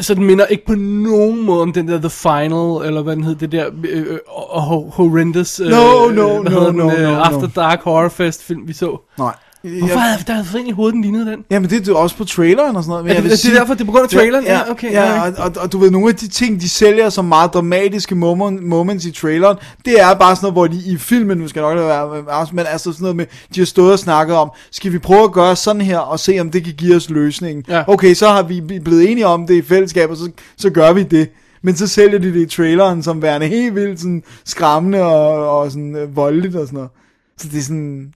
så 0.00 0.14
den 0.14 0.24
minder 0.24 0.46
ikke 0.46 0.66
på 0.66 0.74
nogen 0.74 1.44
måde 1.44 1.62
om 1.62 1.72
den 1.72 1.88
der 1.88 1.98
The 1.98 2.10
Final, 2.10 2.86
eller 2.88 3.02
hvad 3.02 3.16
den 3.16 3.24
hed, 3.24 3.34
det 3.34 3.52
der 3.52 3.66
øh, 3.88 4.06
øh, 4.12 4.18
ho- 4.28 4.90
horrendous... 4.94 5.60
Øh, 5.60 5.66
No, 5.68 6.08
no, 6.08 6.42
no, 6.42 6.50
hedder 6.50 6.66
den, 6.66 6.76
no, 6.76 6.90
øh, 6.92 7.02
no, 7.02 7.10
no. 7.10 7.18
After 7.20 7.48
Dark 7.48 7.80
Horror 7.82 8.08
Fest 8.08 8.42
film, 8.42 8.68
vi 8.68 8.72
så. 8.72 9.00
Nej. 9.18 9.34
Hvorfor 9.62 9.86
Jeg, 9.86 10.02
havde 10.02 10.24
der 10.26 10.32
havde 10.32 10.60
ind 10.60 10.68
i 10.68 10.72
hovedet, 10.72 10.94
den 10.94 11.02
lignede 11.02 11.26
den? 11.30 11.44
jamen, 11.50 11.70
det 11.70 11.80
er 11.80 11.92
jo 11.92 11.98
også 11.98 12.16
på 12.16 12.24
traileren 12.24 12.76
og 12.76 12.82
sådan 12.82 12.90
noget. 12.90 13.04
Men 13.04 13.10
Er 13.10 13.14
jeg 13.14 13.22
det, 13.22 13.30
vil 13.30 13.38
det 13.38 13.54
er 13.54 13.58
derfor, 13.58 13.74
det 13.74 13.80
er 13.80 13.84
på 13.84 13.92
grund 13.92 14.04
af 14.04 14.08
traileren? 14.10 14.44
Ja, 14.44 14.52
ja, 14.52 14.70
okay. 14.70 14.92
ja 14.92 15.22
og, 15.22 15.32
og, 15.38 15.52
og 15.56 15.72
du 15.72 15.78
ved, 15.78 15.90
nogle 15.90 16.08
af 16.08 16.14
de 16.14 16.28
ting, 16.28 16.60
de 16.60 16.68
sælger 16.68 17.08
som 17.08 17.24
meget 17.24 17.54
dramatiske 17.54 18.14
moment, 18.14 18.62
moments 18.66 19.04
i 19.04 19.10
traileren, 19.10 19.56
det 19.84 20.00
er 20.00 20.14
bare 20.14 20.36
sådan 20.36 20.44
noget, 20.44 20.54
hvor 20.54 20.66
de 20.66 20.92
i 20.92 20.96
filmen, 20.96 21.38
nu 21.38 21.48
skal 21.48 21.60
jeg 21.60 21.68
nok 21.68 21.76
lade 21.76 21.88
være, 22.26 22.46
men 22.52 22.64
altså 22.68 22.92
sådan 22.92 23.02
noget 23.02 23.16
med, 23.16 23.26
de 23.54 23.60
har 23.60 23.66
stået 23.66 23.92
og 23.92 23.98
snakket 23.98 24.36
om, 24.36 24.50
skal 24.72 24.92
vi 24.92 24.98
prøve 24.98 25.24
at 25.24 25.32
gøre 25.32 25.56
sådan 25.56 25.80
her, 25.82 25.98
og 25.98 26.20
se 26.20 26.38
om 26.40 26.50
det 26.50 26.64
kan 26.64 26.74
give 26.74 26.96
os 26.96 27.10
løsningen. 27.10 27.64
Ja. 27.68 27.82
Okay, 27.86 28.14
så 28.14 28.28
har 28.28 28.42
vi 28.42 28.60
blevet 28.84 29.10
enige 29.10 29.26
om 29.26 29.46
det 29.46 29.54
i 29.54 29.62
fællesskab, 29.62 30.10
og 30.10 30.16
så, 30.16 30.30
så 30.56 30.70
gør 30.70 30.92
vi 30.92 31.02
det. 31.02 31.28
men 31.62 31.76
så 31.76 31.86
sælger 31.86 32.18
de 32.18 32.34
det 32.34 32.40
i 32.52 32.56
traileren 32.56 33.02
som 33.02 33.22
værende 33.22 33.46
helt 33.46 33.74
vildt 33.74 34.00
sådan 34.00 34.22
skræmmende 34.44 35.02
og, 35.02 35.58
og 35.60 35.70
sådan 35.70 35.96
øh, 35.96 36.16
voldeligt 36.16 36.56
og 36.56 36.66
sådan 36.66 36.76
noget. 36.76 36.90
Så 37.38 37.48
det 37.52 37.58
er 37.58 37.62
sådan... 37.62 38.12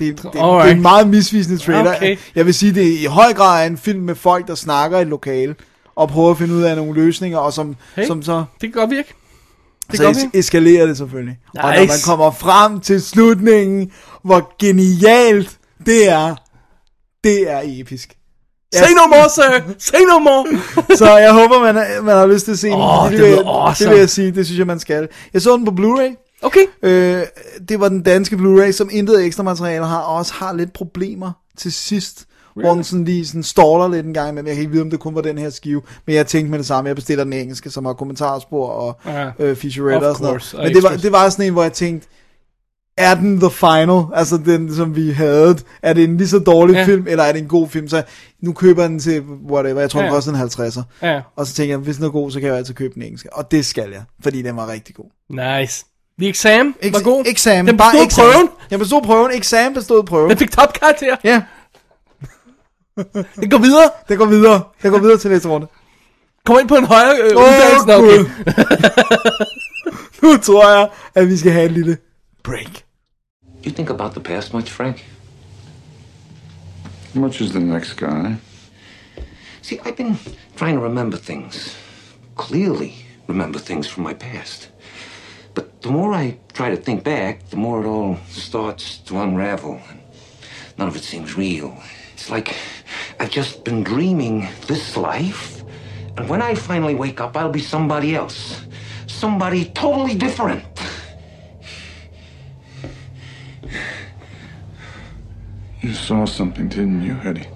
Det, 0.00 0.16
det, 0.16 0.22
det, 0.22 0.32
det 0.32 0.40
er 0.40 0.62
en 0.64 0.82
meget 0.82 1.08
misvisende 1.08 1.58
trailer. 1.58 1.96
Okay. 1.96 2.16
Jeg 2.34 2.46
vil 2.46 2.54
sige, 2.54 2.74
det 2.74 2.82
er 2.94 2.98
i 2.98 3.04
høj 3.04 3.32
grad 3.32 3.62
er 3.62 3.66
en 3.66 3.76
film 3.78 4.00
med 4.00 4.14
folk, 4.14 4.46
der 4.48 4.54
snakker 4.54 4.98
i 4.98 5.02
et 5.02 5.08
lokale, 5.08 5.54
og 5.96 6.08
prøver 6.08 6.30
at 6.30 6.38
finde 6.38 6.54
ud 6.54 6.62
af 6.62 6.76
nogle 6.76 6.94
løsninger, 6.94 7.38
og 7.38 7.52
som, 7.52 7.76
Hey. 7.96 8.06
som 8.06 8.22
så, 8.22 8.44
Det 8.60 8.72
kan 8.72 8.80
godt 8.80 8.90
virke. 8.90 9.14
Det 9.90 9.96
så 9.98 10.10
es- 10.10 10.30
eskalerer 10.38 10.86
det 10.86 10.96
selvfølgelig. 10.96 11.38
Nice. 11.54 11.64
Og 11.66 11.72
når 11.74 11.78
man 11.86 11.88
kommer 12.04 12.30
frem 12.30 12.80
til 12.80 13.02
slutningen, 13.02 13.90
hvor 14.24 14.54
genialt 14.58 15.56
det 15.86 16.08
er, 16.08 16.34
det 17.24 17.50
er 17.50 17.60
episk. 17.64 18.12
Say 18.74 18.90
no 18.96 19.06
more, 19.08 19.30
sir! 19.30 19.74
Say 19.78 19.98
no 20.12 20.18
more! 20.18 20.46
Så 20.98 21.16
jeg 21.16 21.32
håber, 21.32 21.60
man, 21.60 21.74
man 22.04 22.16
har 22.16 22.26
lyst 22.26 22.44
til 22.44 22.52
at 22.52 22.58
se 22.58 22.66
den. 22.66 22.74
Åh, 22.76 23.04
fordi 23.04 23.16
det 23.16 23.24
vil, 23.30 23.38
awesome. 23.46 23.84
det 23.88 23.94
vil 23.94 23.98
jeg 24.00 24.10
sige, 24.10 24.32
det 24.32 24.46
synes 24.46 24.58
jeg, 24.58 24.66
man 24.66 24.78
skal. 24.78 25.08
Jeg 25.34 25.42
så 25.42 25.56
den 25.56 25.64
på 25.64 25.70
Blu-ray. 25.70 26.25
Okay. 26.42 26.66
Øh, 26.82 27.22
det 27.68 27.80
var 27.80 27.88
den 27.88 28.02
danske 28.02 28.36
Blu-ray, 28.36 28.72
som 28.72 28.88
intet 28.92 29.24
ekstra 29.24 29.42
materiale 29.42 29.84
har, 29.86 29.98
og 30.00 30.14
også 30.16 30.32
har 30.34 30.52
lidt 30.52 30.72
problemer 30.72 31.32
til 31.58 31.72
sidst. 31.72 32.26
Really? 32.56 32.66
Hvor 32.66 32.74
den 32.74 32.84
sådan 32.84 33.04
lige 33.04 33.26
sådan 33.26 33.42
staller 33.42 33.88
lidt 33.88 34.06
en 34.06 34.14
gang, 34.14 34.34
men 34.34 34.46
jeg 34.46 34.54
kan 34.54 34.60
ikke 34.60 34.72
vide, 34.72 34.82
om 34.82 34.90
det 34.90 35.00
kun 35.00 35.14
var 35.14 35.20
den 35.20 35.38
her 35.38 35.50
skive. 35.50 35.82
Men 36.06 36.14
jeg 36.16 36.26
tænkte 36.26 36.50
med 36.50 36.58
det 36.58 36.66
samme, 36.66 36.88
jeg 36.88 36.96
bestiller 36.96 37.24
den 37.24 37.32
engelske, 37.32 37.70
som 37.70 37.84
har 37.84 37.92
kommentarspor 37.92 38.68
og 38.68 39.00
Ja. 39.06 39.30
øh, 39.38 39.56
featurette 39.56 40.04
og 40.08 40.16
sådan 40.16 40.30
course, 40.30 40.56
noget. 40.56 40.68
Men 40.72 40.74
det 40.82 40.90
var, 40.90 40.96
det 40.96 41.12
var 41.12 41.28
sådan 41.28 41.46
en, 41.46 41.52
hvor 41.52 41.62
jeg 41.62 41.72
tænkte, 41.72 42.08
er 42.98 43.14
den 43.14 43.40
the 43.40 43.50
final? 43.50 44.02
Altså 44.14 44.36
den, 44.36 44.74
som 44.74 44.96
vi 44.96 45.10
havde. 45.10 45.58
Er 45.82 45.92
det 45.92 46.04
en 46.04 46.16
lige 46.16 46.28
så 46.28 46.38
dårlig 46.38 46.72
Ja. 46.74 46.80
ja. 46.80 46.86
film, 46.86 47.06
eller 47.08 47.24
er 47.24 47.32
det 47.32 47.42
en 47.42 47.48
god 47.48 47.68
film? 47.68 47.88
Så 47.88 48.02
nu 48.42 48.52
køber 48.52 48.82
jeg 48.82 48.90
den 48.90 48.98
til 48.98 49.22
whatever. 49.50 49.80
Jeg 49.80 49.90
tror, 49.90 50.00
Ja. 50.00 50.06
den 50.06 50.14
koster 50.14 50.32
en 50.32 50.38
50'er. 50.38 50.82
Ja. 51.06 51.20
Og 51.36 51.46
så 51.46 51.54
tænker 51.54 51.72
jeg, 51.72 51.78
hvis 51.78 51.96
den 51.96 52.04
er 52.04 52.08
god, 52.10 52.30
så 52.30 52.40
kan 52.40 52.48
jeg 52.48 52.56
altid 52.56 52.74
købe 52.74 52.94
den 52.94 53.02
engelske. 53.02 53.32
Og 53.32 53.50
det 53.50 53.66
skal 53.66 53.90
jeg, 53.90 54.02
fordi 54.20 54.42
den 54.42 54.56
var 54.56 54.68
rigtig 54.72 54.94
god. 54.94 55.10
Nice. 55.60 55.84
The 56.20 56.28
Exam 56.28 56.74
var 56.92 57.02
god. 57.02 57.24
Eksamen. 57.26 57.66
Den 57.66 57.76
bare 57.76 57.92
bestod 57.92 58.04
eksamen. 58.06 58.32
prøven. 58.32 58.48
Jeg 58.70 58.78
bestod 58.78 59.02
prøven. 59.02 59.30
Eksamen 59.32 59.74
bestod 59.74 60.02
prøven. 60.04 60.30
Den 60.30 60.38
fik 60.38 60.50
topkarakter. 60.50 61.16
Ja, 61.24 61.42
Den 63.40 63.50
går 63.50 63.58
videre. 63.58 63.90
det 64.08 64.18
går 64.18 64.24
videre. 64.26 64.62
Jeg 64.82 64.90
går 64.90 64.98
videre 64.98 65.18
til 65.18 65.30
næste 65.30 65.48
runde. 65.48 65.66
Kom 66.46 66.58
ind 66.60 66.68
på 66.68 66.74
en 66.76 66.84
højere 66.84 67.16
øh, 67.20 67.36
Åh, 67.36 67.42
uddannelse. 67.42 67.94
Okay. 67.96 68.30
Nu 70.22 70.36
tror 70.36 70.68
jeg, 70.78 70.88
at 71.14 71.28
vi 71.28 71.36
skal 71.36 71.52
have 71.52 71.64
et 71.64 71.72
lille 71.72 71.98
break. 72.42 72.84
You 73.66 73.72
think 73.74 73.90
about 73.90 74.10
the 74.12 74.20
past 74.20 74.54
much, 74.54 74.72
Frank? 74.72 75.04
Much 77.14 77.42
as 77.42 77.50
the 77.50 77.60
next 77.60 77.96
guy. 77.96 78.34
See, 79.62 79.78
I've 79.78 79.96
been 79.96 80.18
trying 80.56 80.78
to 80.78 80.84
remember 80.84 81.18
things. 81.18 81.76
Clearly 82.36 82.92
remember 83.28 83.58
things 83.58 83.88
from 83.88 84.06
my 84.06 84.14
past. 84.14 84.70
But 85.56 85.80
the 85.80 85.90
more 85.90 86.12
I 86.12 86.36
try 86.52 86.68
to 86.68 86.76
think 86.76 87.02
back, 87.02 87.48
the 87.48 87.56
more 87.56 87.82
it 87.82 87.86
all 87.86 88.18
starts 88.28 88.98
to 89.06 89.18
unravel. 89.18 89.80
None 90.76 90.86
of 90.86 90.94
it 90.94 91.02
seems 91.02 91.34
real. 91.34 91.74
It's 92.12 92.28
like 92.28 92.54
I've 93.18 93.30
just 93.30 93.64
been 93.64 93.82
dreaming 93.82 94.46
this 94.66 94.98
life, 94.98 95.64
and 96.18 96.28
when 96.28 96.42
I 96.42 96.54
finally 96.54 96.94
wake 96.94 97.22
up, 97.22 97.38
I'll 97.38 97.50
be 97.50 97.62
somebody 97.62 98.14
else. 98.14 98.66
Somebody 99.06 99.64
totally 99.64 100.14
different. 100.14 100.62
You 105.80 105.94
saw 105.94 106.26
something, 106.26 106.68
didn't 106.68 107.02
you, 107.02 107.16
Eddie? 107.24 107.48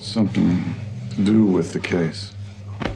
Something 0.00 0.74
to 1.10 1.22
do 1.22 1.44
with 1.44 1.72
the 1.72 1.80
case. 1.80 2.32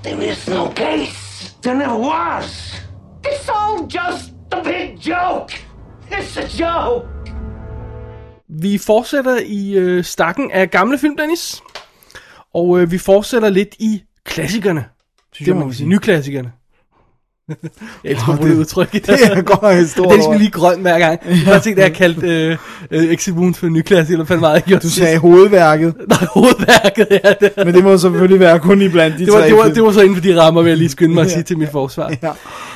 There 0.02 0.20
is 0.20 0.48
no 0.48 0.70
case. 0.70 1.54
There 1.62 1.76
never 1.76 1.96
was. 1.96 2.80
It's 3.24 3.48
all 3.48 3.86
just 3.86 4.32
a 4.52 4.62
big 4.64 4.98
joke. 5.06 5.52
It's 6.10 6.36
a 6.38 6.46
joke. 6.60 7.08
Vi 8.48 8.78
fortsætter 8.78 9.38
i 9.46 9.72
øh, 9.72 10.04
stakken 10.04 10.50
af 10.50 10.70
gamle 10.70 10.98
film, 10.98 11.16
Dennis. 11.16 11.62
Og 12.54 12.80
øh, 12.80 12.90
vi 12.92 12.98
fortsætter 12.98 13.48
lidt 13.48 13.76
i 13.78 14.02
klassikerne. 14.24 14.84
Synes 15.32 15.46
jeg, 15.48 15.54
må 15.54 15.58
man 15.58 15.66
man 15.66 15.68
kan 15.68 15.74
sige. 15.74 15.84
sige. 15.84 15.88
Nyklassikerne. 15.88 16.52
Jeg 18.04 18.12
elsker 18.12 18.36
bruge 18.36 18.48
det 18.48 18.56
udtryk. 18.56 18.92
Det 19.06 19.08
er 19.08 19.42
godt 19.42 19.62
nok 19.62 19.72
et 19.72 19.90
stort 19.90 20.08
Det 20.18 20.24
er 20.24 20.38
lige 20.38 20.50
grøn 20.50 20.80
hver 20.80 20.98
gang. 20.98 21.20
Jeg 21.26 21.36
har 21.36 21.60
set, 21.60 21.70
at 21.70 21.78
jeg 21.78 21.94
kaldte 21.94 22.26
øh, 22.26 22.56
øh, 22.90 23.12
Exit 23.12 23.34
Wounds 23.34 23.58
for 23.58 23.66
en 23.66 23.72
nyklassik, 23.72 24.12
eller 24.12 24.24
fandme 24.24 24.40
meget 24.40 24.62
jeg 24.66 24.82
Du 24.82 24.90
sagde 24.90 25.18
hovedværket, 25.18 25.94
Nej, 26.08 26.26
hovedværket, 26.34 27.06
ja. 27.10 27.32
Det, 27.40 27.52
men 27.56 27.74
det 27.74 27.84
må 27.84 27.98
selvfølgelig 27.98 28.40
være 28.40 28.58
kun 28.58 28.82
i 28.82 28.88
blandt 28.88 29.18
de 29.18 29.24
det, 29.24 29.32
var, 29.32 29.38
tre 29.38 29.48
det, 29.48 29.56
var, 29.56 29.68
det 29.68 29.82
var 29.82 29.92
så 29.92 30.00
inden 30.00 30.16
for 30.16 30.22
de 30.22 30.40
rammer, 30.40 30.62
vil 30.62 30.70
jeg 30.70 30.78
lige 30.78 30.88
skynde 30.88 31.14
mig 31.14 31.24
at 31.24 31.30
sige 31.30 31.42
til 31.42 31.58
mit 31.58 31.68
forsvar. 31.72 32.12
Ja. 32.22 32.32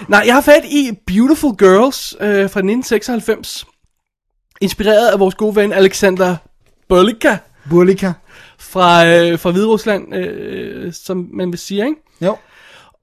Nej, 0.09 0.23
jeg 0.27 0.35
har 0.35 0.41
fat 0.41 0.65
i 0.65 0.91
Beautiful 1.07 1.57
Girls 1.57 2.17
øh, 2.21 2.29
fra 2.29 2.43
1996. 2.43 3.65
Inspireret 4.61 5.09
af 5.09 5.21
vores 5.21 5.35
gode 5.35 5.57
ven 5.57 5.73
Alexander 5.73 6.37
Burlika 6.89 7.37
Burlika. 7.71 8.13
fra, 8.59 9.07
øh, 9.07 9.39
fra 9.39 9.51
Hviderusland, 9.51 10.15
øh, 10.15 10.93
som 10.93 11.29
man 11.33 11.51
vil 11.51 11.59
sige, 11.59 11.85
ikke? 11.87 11.97
Jo. 12.21 12.37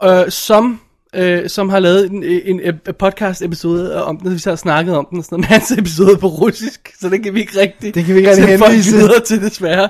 øh, 0.03 0.31
som, 0.31 0.79
øh, 1.15 1.49
som 1.49 1.69
har 1.69 1.79
lavet 1.79 2.11
en, 2.11 2.23
en, 2.23 2.59
en 2.59 2.73
podcast 2.99 3.41
episode 3.41 4.03
om 4.03 4.17
den, 4.19 4.33
vi 4.33 4.39
så 4.39 4.49
har 4.49 4.55
snakket 4.55 4.95
om 4.95 5.07
den, 5.09 5.17
og 5.17 5.23
sådan 5.25 5.39
en 5.39 5.45
masse 5.49 5.79
episoder 5.79 6.17
på 6.17 6.27
russisk, 6.27 6.93
så 6.99 7.09
det 7.09 7.23
kan 7.23 7.33
vi 7.33 7.39
ikke 7.39 7.59
rigtig, 7.59 7.95
Det 7.95 8.05
kan 8.05 8.15
vi 8.15 8.19
ikke 8.19 8.31
rigtig 8.31 8.47
henvise. 8.47 8.95
videre 8.97 9.19
til, 9.19 9.41
desværre. 9.41 9.89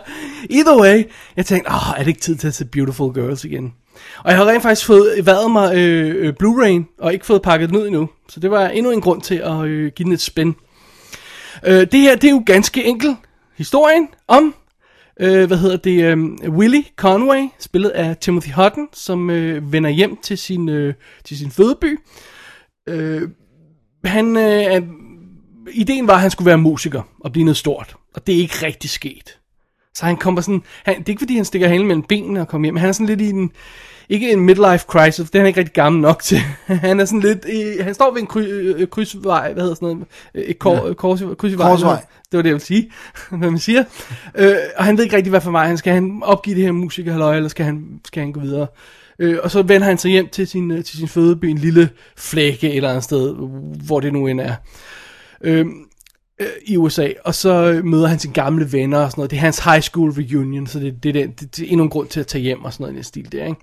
Either 0.49 0.82
way, 0.82 1.03
jeg 1.38 1.45
tænkte, 1.45 1.72
åh, 1.72 1.89
er 1.97 1.99
det 1.99 2.07
ikke 2.07 2.22
tid 2.22 2.36
til 2.36 2.47
at 2.47 2.53
se 2.53 2.65
Beautiful 2.65 3.13
Girls 3.13 3.45
igen? 3.45 3.74
Og 4.24 4.30
jeg 4.32 4.38
har 4.38 4.45
rent 4.47 4.63
faktisk 4.63 4.88
fået 4.88 5.26
været 5.26 5.51
mig 5.51 5.76
øh, 5.76 6.15
øh, 6.28 6.34
Blu-ray, 6.43 6.95
og 6.99 7.13
ikke 7.13 7.26
fået 7.26 7.41
pakket 7.41 7.69
den 7.69 7.78
ud 7.78 7.88
endnu, 7.88 8.09
så 8.30 8.39
det 8.39 8.51
var 8.51 8.67
endnu 8.67 8.91
en 8.91 9.01
grund 9.01 9.22
til 9.22 9.36
at 9.36 9.61
øh, 9.65 9.91
give 9.95 10.03
den 10.05 10.13
et 10.13 10.22
spin. 10.22 10.55
Øh, 11.65 11.88
det 11.91 11.99
her, 11.99 12.15
det 12.15 12.24
er 12.24 12.32
jo 12.32 12.43
ganske 12.45 12.84
enkelt 12.84 13.17
historien 13.57 14.07
om 14.28 14.55
øh, 15.20 15.47
hvad 15.47 15.57
hedder 15.57 15.78
det, 15.78 16.03
øh, 16.03 16.18
Willie 16.49 16.84
Conway, 16.95 17.47
spillet 17.59 17.89
af 17.89 18.18
Timothy 18.18 18.51
Hutton, 18.51 18.88
som 18.93 19.30
øh, 19.30 19.74
vender 19.74 19.89
hjem 19.89 20.18
til 20.18 20.38
sin, 20.38 20.70
øh, 20.70 20.93
til 21.24 21.38
sin 21.38 21.51
fødeby. 21.51 21.99
Øh, 22.89 23.30
han, 24.05 24.38
øh, 24.38 24.82
ideen 25.72 26.07
var, 26.07 26.14
at 26.14 26.22
han 26.22 26.32
skulle 26.32 26.45
være 26.45 26.57
musiker 26.57 27.01
og 27.20 27.32
blive 27.32 27.43
noget 27.43 27.57
stort, 27.57 27.95
og 28.14 28.28
det 28.28 28.36
er 28.36 28.39
ikke 28.39 28.66
rigtig 28.66 28.89
sket. 28.89 29.38
Så 29.93 30.05
han 30.05 30.18
kommer 30.18 30.41
sådan, 30.41 30.64
han, 30.86 30.99
det 30.99 31.05
er 31.05 31.09
ikke 31.09 31.20
fordi, 31.20 31.36
han 31.36 31.45
stikker 31.45 31.68
halen 31.68 31.88
mellem 31.88 32.03
benene 32.03 32.41
og 32.41 32.47
kommer 32.47 32.66
hjem, 32.66 32.74
men 32.74 32.82
han 32.82 32.89
er 32.89 32.93
sådan 32.93 33.07
lidt 33.07 33.22
i 33.22 33.30
en, 33.30 33.51
ikke 34.12 34.32
en 34.32 34.39
midlife 34.39 34.86
crisis, 34.88 35.30
det 35.30 35.36
er 35.36 35.39
han 35.39 35.47
ikke 35.47 35.59
rigtig 35.59 35.74
gammel 35.74 36.01
nok 36.01 36.24
til. 36.24 36.38
han 36.88 36.99
er 36.99 37.05
sådan 37.05 37.20
lidt, 37.20 37.45
i, 37.45 37.82
han 37.82 37.93
står 37.93 38.12
ved 38.12 38.22
en 38.22 38.28
kry, 38.28 38.41
øh, 38.41 38.88
krydsvej, 38.88 39.53
hvad 39.53 39.64
hedder 39.64 39.76
sådan 39.76 39.88
noget, 39.88 40.05
øh, 40.36 40.43
et 40.43 40.59
kor, 40.59 40.88
ja. 40.88 40.93
kors, 40.93 41.22
krydsvej. 41.38 41.70
Korsvej. 41.70 42.05
Det 42.32 42.38
var 42.38 42.41
det, 42.41 42.49
jeg 42.49 42.53
ville 42.53 42.66
sige, 42.66 42.91
hvad 43.30 43.49
man 43.49 43.59
siger. 43.59 43.84
Øh, 44.36 44.55
og 44.78 44.86
han 44.86 44.97
ved 44.97 45.03
ikke 45.03 45.16
rigtig, 45.16 45.30
hvad 45.30 45.41
for 45.41 45.51
mig 45.51 45.68
han 45.68 45.78
skal. 45.78 45.93
Han 45.93 46.22
opgive 46.24 46.55
det 46.55 46.64
her 46.64 46.72
musikerhalløj, 46.72 47.36
eller 47.36 47.49
skal 47.49 47.66
han, 47.66 47.99
skal 48.05 48.24
han 48.24 48.32
gå 48.32 48.39
videre? 48.39 48.68
Øh, 49.20 49.38
og 49.43 49.51
så 49.51 49.62
vender 49.62 49.88
han 49.88 49.97
sig 49.97 50.12
hjem 50.12 50.30
til 50.30 50.47
sin, 50.47 50.72
øh, 50.72 50.84
til 50.84 50.97
sin 50.97 51.07
fødeby, 51.07 51.45
en 51.45 51.57
lille 51.57 51.89
flække 52.18 52.70
et 52.70 52.76
eller 52.76 52.89
andet 52.89 53.03
sted, 53.03 53.36
hvor 53.86 53.99
det 53.99 54.14
nu 54.14 54.28
end 54.28 54.41
er. 54.41 54.55
Øh, 55.43 55.66
øh, 56.39 56.47
i 56.66 56.78
USA, 56.78 57.09
og 57.26 57.36
så 57.36 57.82
møder 57.84 58.07
han 58.07 58.20
sine 58.20 58.34
gamle 58.34 58.72
venner 58.72 58.99
og 58.99 59.12
sådan 59.12 59.20
noget. 59.20 59.32
Det 59.32 59.38
er 59.38 59.41
hans 59.41 59.59
high 59.59 59.82
school 59.82 60.12
reunion, 60.12 60.68
så 60.68 60.80
det, 60.80 61.03
det, 61.03 61.14
det, 61.14 61.39
det, 61.39 61.57
det 61.57 61.66
er 61.66 61.70
endnu 61.70 61.84
en 61.84 61.89
grund 61.89 62.07
til 62.07 62.20
at 62.20 62.28
tage 62.28 62.41
hjem 62.41 62.66
og 62.66 62.74
sådan 62.74 62.84
noget 62.84 62.93
i 62.93 62.95
den 62.95 63.03
stil 63.03 63.32
der, 63.32 63.45
ikke? 63.45 63.62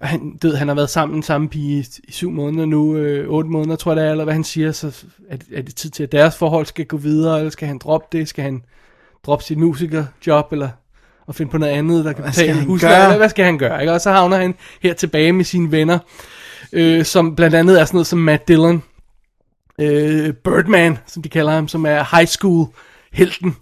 Og 0.00 0.08
han, 0.08 0.38
ved, 0.42 0.56
han 0.56 0.68
har 0.68 0.74
været 0.74 0.90
sammen 0.90 1.22
samme 1.22 1.48
pige 1.48 1.78
i, 1.78 2.12
syv 2.12 2.30
måneder 2.30 2.66
nu, 2.66 2.96
øh, 2.96 3.28
otte 3.28 3.50
måneder 3.50 3.76
tror 3.76 3.92
jeg 3.92 3.96
det 3.96 4.06
er, 4.06 4.10
eller 4.10 4.24
hvad 4.24 4.34
han 4.34 4.44
siger, 4.44 4.72
så 4.72 5.04
er 5.30 5.36
det, 5.36 5.46
er 5.54 5.62
det 5.62 5.74
tid 5.74 5.90
til, 5.90 6.02
at 6.02 6.12
deres 6.12 6.36
forhold 6.36 6.66
skal 6.66 6.86
gå 6.86 6.96
videre, 6.96 7.38
eller 7.38 7.50
skal 7.50 7.68
han 7.68 7.78
droppe 7.78 8.18
det, 8.18 8.28
skal 8.28 8.44
han 8.44 8.62
droppe 9.26 9.44
sit 9.44 9.58
musikerjob, 9.58 10.52
eller 10.52 10.68
og 11.26 11.34
finde 11.34 11.50
på 11.50 11.58
noget 11.58 11.72
andet, 11.72 12.04
der 12.04 12.12
kan 12.12 12.22
Hvad 12.22 12.32
betale 12.32 12.64
husleje, 12.64 13.06
hvad, 13.06 13.16
hvad 13.16 13.28
skal 13.28 13.44
han 13.44 13.58
gøre, 13.58 13.80
ikke? 13.80 13.92
Og 13.92 14.00
så 14.00 14.10
havner 14.10 14.36
han 14.36 14.54
her 14.82 14.94
tilbage 14.94 15.32
med 15.32 15.44
sine 15.44 15.72
venner, 15.72 15.98
øh, 16.72 17.04
som 17.04 17.36
blandt 17.36 17.56
andet 17.56 17.80
er 17.80 17.84
sådan 17.84 17.96
noget 17.96 18.06
som 18.06 18.18
Matt 18.18 18.48
Dillon, 18.48 18.82
øh, 19.80 20.32
Birdman, 20.32 20.98
som 21.06 21.22
de 21.22 21.28
kalder 21.28 21.52
ham, 21.52 21.68
som 21.68 21.86
er 21.86 22.16
high 22.16 22.26
school 22.26 22.66
helten, 23.12 23.56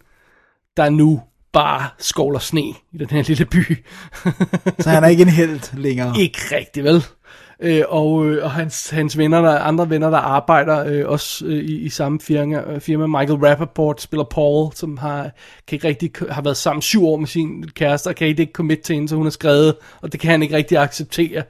der 0.77 0.89
nu 0.91 1.23
bare 1.55 1.89
skovler 1.99 2.39
sne 2.39 2.61
i 2.93 2.99
den 2.99 3.11
her 3.11 3.23
lille 3.23 3.45
by. 3.45 3.85
Så 4.83 4.91
han 4.91 5.05
er 5.05 5.09
ikke 5.09 5.23
en 5.23 5.29
held 5.29 5.79
længere. 5.79 6.15
Ikke 6.19 6.39
rigtig, 6.53 6.85
vel? 6.85 7.05
Øh, 7.61 7.83
og 7.89 8.27
øh, 8.27 8.45
og 8.45 8.51
hans, 8.51 8.91
hans 8.91 9.19
venner, 9.19 9.43
der 9.43 9.59
andre 9.59 9.91
venner, 9.91 10.11
der 10.11 10.19
arbejder 10.19 10.85
øh, 10.87 11.09
også 11.09 11.47
øh, 11.47 11.65
i, 11.65 11.81
i 11.81 11.89
samme 11.89 12.21
firma, 12.21 12.61
øh, 12.61 12.81
firma, 12.81 13.07
Michael 13.07 13.41
Rappaport 13.41 14.01
spiller 14.01 14.25
Paul, 14.25 14.73
som 14.75 14.99
har, 14.99 15.23
kan 15.67 15.77
ikke 15.77 15.89
rigtig, 15.89 16.11
har 16.31 16.43
været 16.43 16.57
sammen 16.57 16.83
syv 16.83 17.07
år 17.07 17.17
med 17.17 17.27
sin 17.27 17.69
kæreste, 17.75 18.09
og 18.09 18.15
kan 18.15 18.27
ikke 18.27 18.51
commit 18.53 18.81
til 18.81 18.95
hende, 18.95 19.09
så 19.09 19.17
hun 19.17 19.27
har 19.27 19.31
skrevet, 19.31 19.75
og 20.01 20.13
det 20.13 20.21
kan 20.21 20.31
han 20.31 20.43
ikke 20.43 20.57
rigtig 20.57 20.79
acceptere. 20.79 21.43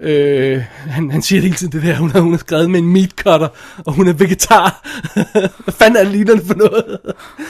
Øh, 0.00 0.62
han, 0.86 1.10
han 1.10 1.22
siger 1.22 1.40
det 1.40 1.48
hele 1.48 1.56
tiden 1.56 1.72
det 1.72 1.82
der, 1.82 1.96
hun 1.96 2.10
har, 2.10 2.20
hun 2.20 2.30
har 2.30 2.38
skrevet 2.38 2.70
med 2.70 2.80
en 2.80 2.92
meat 2.92 3.10
cutter, 3.10 3.48
og 3.86 3.92
hun 3.92 4.08
er 4.08 4.12
vegetar. 4.12 4.88
Hvad 5.64 5.74
fanden 5.74 6.06
er 6.06 6.10
lignende 6.10 6.44
for 6.46 6.54
noget? 6.54 6.98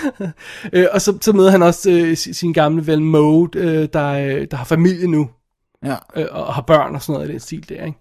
øh, 0.73 0.87
og 0.93 1.01
så, 1.01 1.19
så 1.21 1.33
møder 1.33 1.51
han 1.51 1.63
også 1.63 1.91
øh, 1.91 2.17
sin 2.17 2.53
gamle 2.53 2.87
ven 2.87 3.05
Mode, 3.05 3.59
øh, 3.59 3.89
der, 3.93 4.09
øh, 4.09 4.47
der 4.51 4.57
har 4.57 4.65
familie 4.65 5.07
nu. 5.07 5.31
Ja. 5.85 5.97
øh, 6.17 6.27
og 6.31 6.55
har 6.55 6.63
børn 6.63 6.95
og 6.95 7.03
sådan 7.03 7.13
noget 7.13 7.29
i 7.29 7.33
den 7.33 7.41
stil 7.41 7.69
der, 7.69 7.85
ikke? 7.85 7.99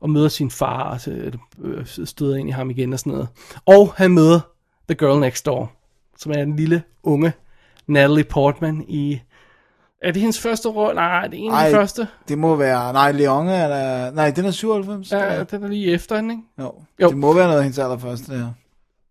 Og 0.00 0.10
møder 0.10 0.28
sin 0.28 0.50
far, 0.50 0.82
og 0.82 1.00
så 1.00 1.30
øh, 1.64 1.86
støder 1.86 2.36
ind 2.36 2.48
i 2.48 2.52
ham 2.52 2.70
igen 2.70 2.92
og 2.92 2.98
sådan 2.98 3.12
noget. 3.12 3.28
Og 3.66 3.92
han 3.96 4.10
møder 4.10 4.40
The 4.88 4.94
Girl 4.94 5.20
Next 5.20 5.46
Door, 5.46 5.72
som 6.18 6.32
er 6.32 6.36
den 6.36 6.56
lille 6.56 6.82
unge 7.02 7.32
Natalie 7.86 8.24
Portman 8.24 8.84
i... 8.88 9.20
Er 10.02 10.12
det 10.12 10.20
hendes 10.22 10.40
første 10.40 10.68
rolle? 10.68 10.94
Nej, 10.94 11.26
det 11.26 11.38
er 11.40 11.42
en 11.42 11.52
af 11.52 11.70
de 11.70 11.76
første. 11.76 12.08
Det 12.28 12.38
må 12.38 12.56
være... 12.56 12.92
Nej, 12.92 13.12
Leon 13.12 13.48
er 13.48 13.68
der... 13.68 14.10
Nej, 14.10 14.30
den 14.30 14.44
er 14.44 14.50
97. 14.50 15.12
Ja, 15.12 15.44
den 15.44 15.64
er 15.64 15.68
lige 15.68 15.92
efter 15.92 16.16
hende, 16.16 16.34
ikke? 16.34 16.42
Jo. 16.60 16.72
Jo. 17.02 17.08
Det 17.08 17.16
må 17.16 17.32
være 17.34 17.44
noget 17.46 17.58
af 17.58 17.64
hendes 17.64 17.78
allerførste, 17.78 18.32
det 18.32 18.40
her. 18.40 18.48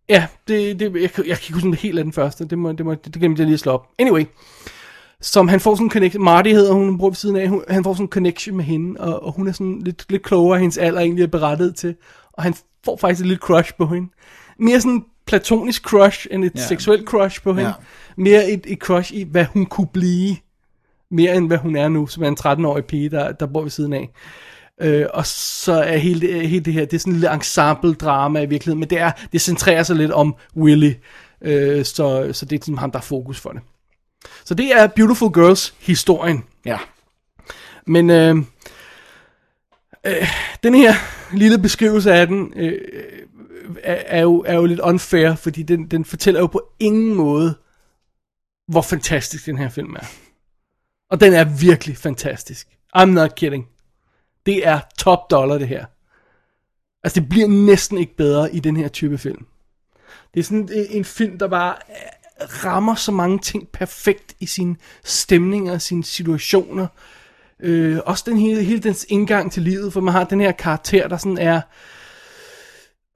Ja, 0.10 0.28
det, 0.48 0.80
det, 0.80 1.02
jeg, 1.02 1.12
kan- 1.12 1.26
jeg 1.28 1.38
kan 1.38 1.56
ikke 1.56 1.68
huske 1.68 1.82
helt 1.82 1.98
af 1.98 2.04
den 2.04 2.14
første. 2.14 2.46
Det, 2.48 2.58
må, 2.58 2.72
det, 2.72 2.86
må, 2.86 2.92
det, 2.94 3.06
det 3.06 3.14
glemte 3.16 3.40
jeg 3.40 3.46
lige 3.46 3.54
at 3.54 3.60
slå 3.60 3.72
op. 3.72 3.88
Anyway. 4.00 4.26
Som 5.22 5.48
han 5.48 5.60
får 5.60 5.76
sådan 5.76 5.86
en 5.86 5.92
connection. 5.92 6.24
Marty 6.24 6.50
hedder 6.50 6.74
hun, 6.74 6.86
hun 6.86 6.98
bor 6.98 7.10
ved 7.10 7.16
siden 7.16 7.36
af. 7.36 7.50
Hun, 7.50 7.64
han 7.70 7.84
får 7.84 7.94
sådan 7.94 8.06
en 8.06 8.10
connection 8.10 8.58
med 8.58 8.66
hende. 8.66 9.00
Og, 9.02 9.24
og 9.24 9.32
hun 9.32 9.48
er 9.48 9.52
sådan 9.52 9.80
lidt, 9.86 10.06
lidt 10.12 10.24
klogere, 10.24 10.60
hendes 10.60 10.78
alder 10.78 11.00
egentlig 11.02 11.24
er 11.24 11.28
berettet 11.28 11.76
til. 11.76 11.96
Og 12.34 12.44
han 12.44 12.54
får 12.86 12.98
faktisk 12.98 13.22
et 13.22 13.28
lille 13.28 13.40
crush 13.42 13.72
på 13.78 13.86
hende. 13.88 14.10
Mere 14.60 14.82
sådan 14.82 15.06
platonisk 15.28 15.84
crush, 15.84 16.28
end 16.32 16.46
et 16.46 16.52
ja. 16.56 16.62
seksuelt 16.62 17.08
crush 17.08 17.44
på 17.44 17.54
hende. 17.54 17.68
Ja. 17.70 17.74
Mere 18.18 18.50
et, 18.50 18.62
et 18.68 18.78
crush 18.80 19.14
i, 19.14 19.24
hvad 19.32 19.46
hun 19.46 19.66
kunne 19.66 19.88
blive. 19.94 20.36
Mere 21.12 21.36
end 21.36 21.48
hvad 21.48 21.58
hun 21.58 21.76
er 21.76 21.88
nu, 21.88 22.08
som 22.08 22.24
er 22.24 22.28
en 22.28 22.38
13-årig 22.40 22.86
pige, 22.86 23.10
der, 23.10 23.32
der 23.32 23.46
bor 23.46 23.62
ved 23.62 23.70
siden 23.70 23.94
af. 23.94 24.10
Øh, 24.82 25.06
og 25.14 25.26
så 25.26 25.74
er 25.74 25.98
hele 25.98 26.22
det, 26.22 26.50
hele 26.50 26.66
det 26.66 26.74
her, 26.74 26.86
det 26.86 26.94
er 26.94 27.00
sådan 27.00 27.14
en 27.14 27.20
lille 27.20 27.34
ensemble-drama 27.34 28.40
i 28.42 28.46
virkeligheden, 28.46 28.80
men 28.80 28.90
det, 28.90 29.00
er, 29.00 29.12
det 29.32 29.42
centrerer 29.42 29.84
sig 29.84 29.96
lidt 29.96 30.12
om 30.12 30.36
Willy, 30.58 30.94
øh, 31.42 31.86
så, 31.86 32.30
så 32.34 32.46
det 32.46 32.60
er 32.60 32.64
sådan 32.64 32.78
ham, 32.78 32.92
der 32.92 33.00
er 33.00 33.04
fokus 33.04 33.40
for 33.40 33.50
det. 33.50 33.62
Så 34.46 34.54
det 34.54 34.76
er 34.76 34.88
Beautiful 34.88 35.34
Girls 35.34 35.76
historien. 35.80 36.44
Ja. 36.66 36.78
Men 37.88 38.10
øh, 38.10 38.36
øh, 40.06 40.28
den 40.64 40.76
her 40.76 40.94
lille 41.34 41.60
beskrivelse 41.60 42.14
af 42.14 42.28
den 42.28 42.54
øh, 42.56 42.82
er, 43.84 44.04
er, 44.06 44.22
jo, 44.22 44.44
er 44.48 44.56
jo 44.56 44.66
lidt 44.66 44.80
unfair, 44.80 45.36
fordi 45.36 45.64
den, 45.64 45.88
den 45.88 46.06
fortæller 46.06 46.40
jo 46.40 46.48
på 46.48 46.62
ingen 46.80 47.14
måde, 47.14 47.56
hvor 48.68 48.82
fantastisk 48.82 49.46
den 49.46 49.58
her 49.58 49.70
film 49.70 49.96
er. 49.96 50.06
Og 51.12 51.20
den 51.20 51.34
er 51.34 51.44
virkelig 51.44 51.98
fantastisk. 51.98 52.68
I'm 52.98 53.06
not 53.06 53.36
kidding. 53.36 53.68
Det 54.46 54.68
er 54.68 54.80
top 54.98 55.20
dollar, 55.32 55.58
det 55.58 55.68
her. 55.68 55.86
Altså, 57.04 57.20
det 57.20 57.30
bliver 57.30 57.48
næsten 57.48 57.98
ikke 57.98 58.16
bedre 58.16 58.56
i 58.56 58.60
den 58.60 58.78
her 58.78 58.88
type 58.88 59.18
film. 59.18 59.46
Det 60.34 60.40
er 60.40 60.44
sådan 60.44 60.70
en, 60.90 61.06
film, 61.06 61.38
der 61.38 61.48
bare 61.48 61.76
øh, 61.90 62.66
rammer 62.66 62.96
så 62.96 63.12
mange 63.12 63.40
ting 63.40 63.68
perfekt 63.68 64.36
i 64.40 64.46
sine 64.46 64.76
stemninger 65.04 65.74
og 65.74 65.82
sine 65.82 66.04
situationer. 66.04 66.88
Øh, 67.60 68.00
også 68.06 68.24
den 68.28 68.38
hele, 68.38 68.64
hele 68.64 68.80
dens 68.80 69.06
indgang 69.10 69.52
til 69.52 69.64
livet, 69.64 69.94
for 69.94 70.02
man 70.02 70.14
har 70.14 70.24
den 70.24 70.42
her 70.42 70.52
karakter, 70.52 71.08
der 71.08 71.18
sådan 71.18 71.38
er... 71.38 71.62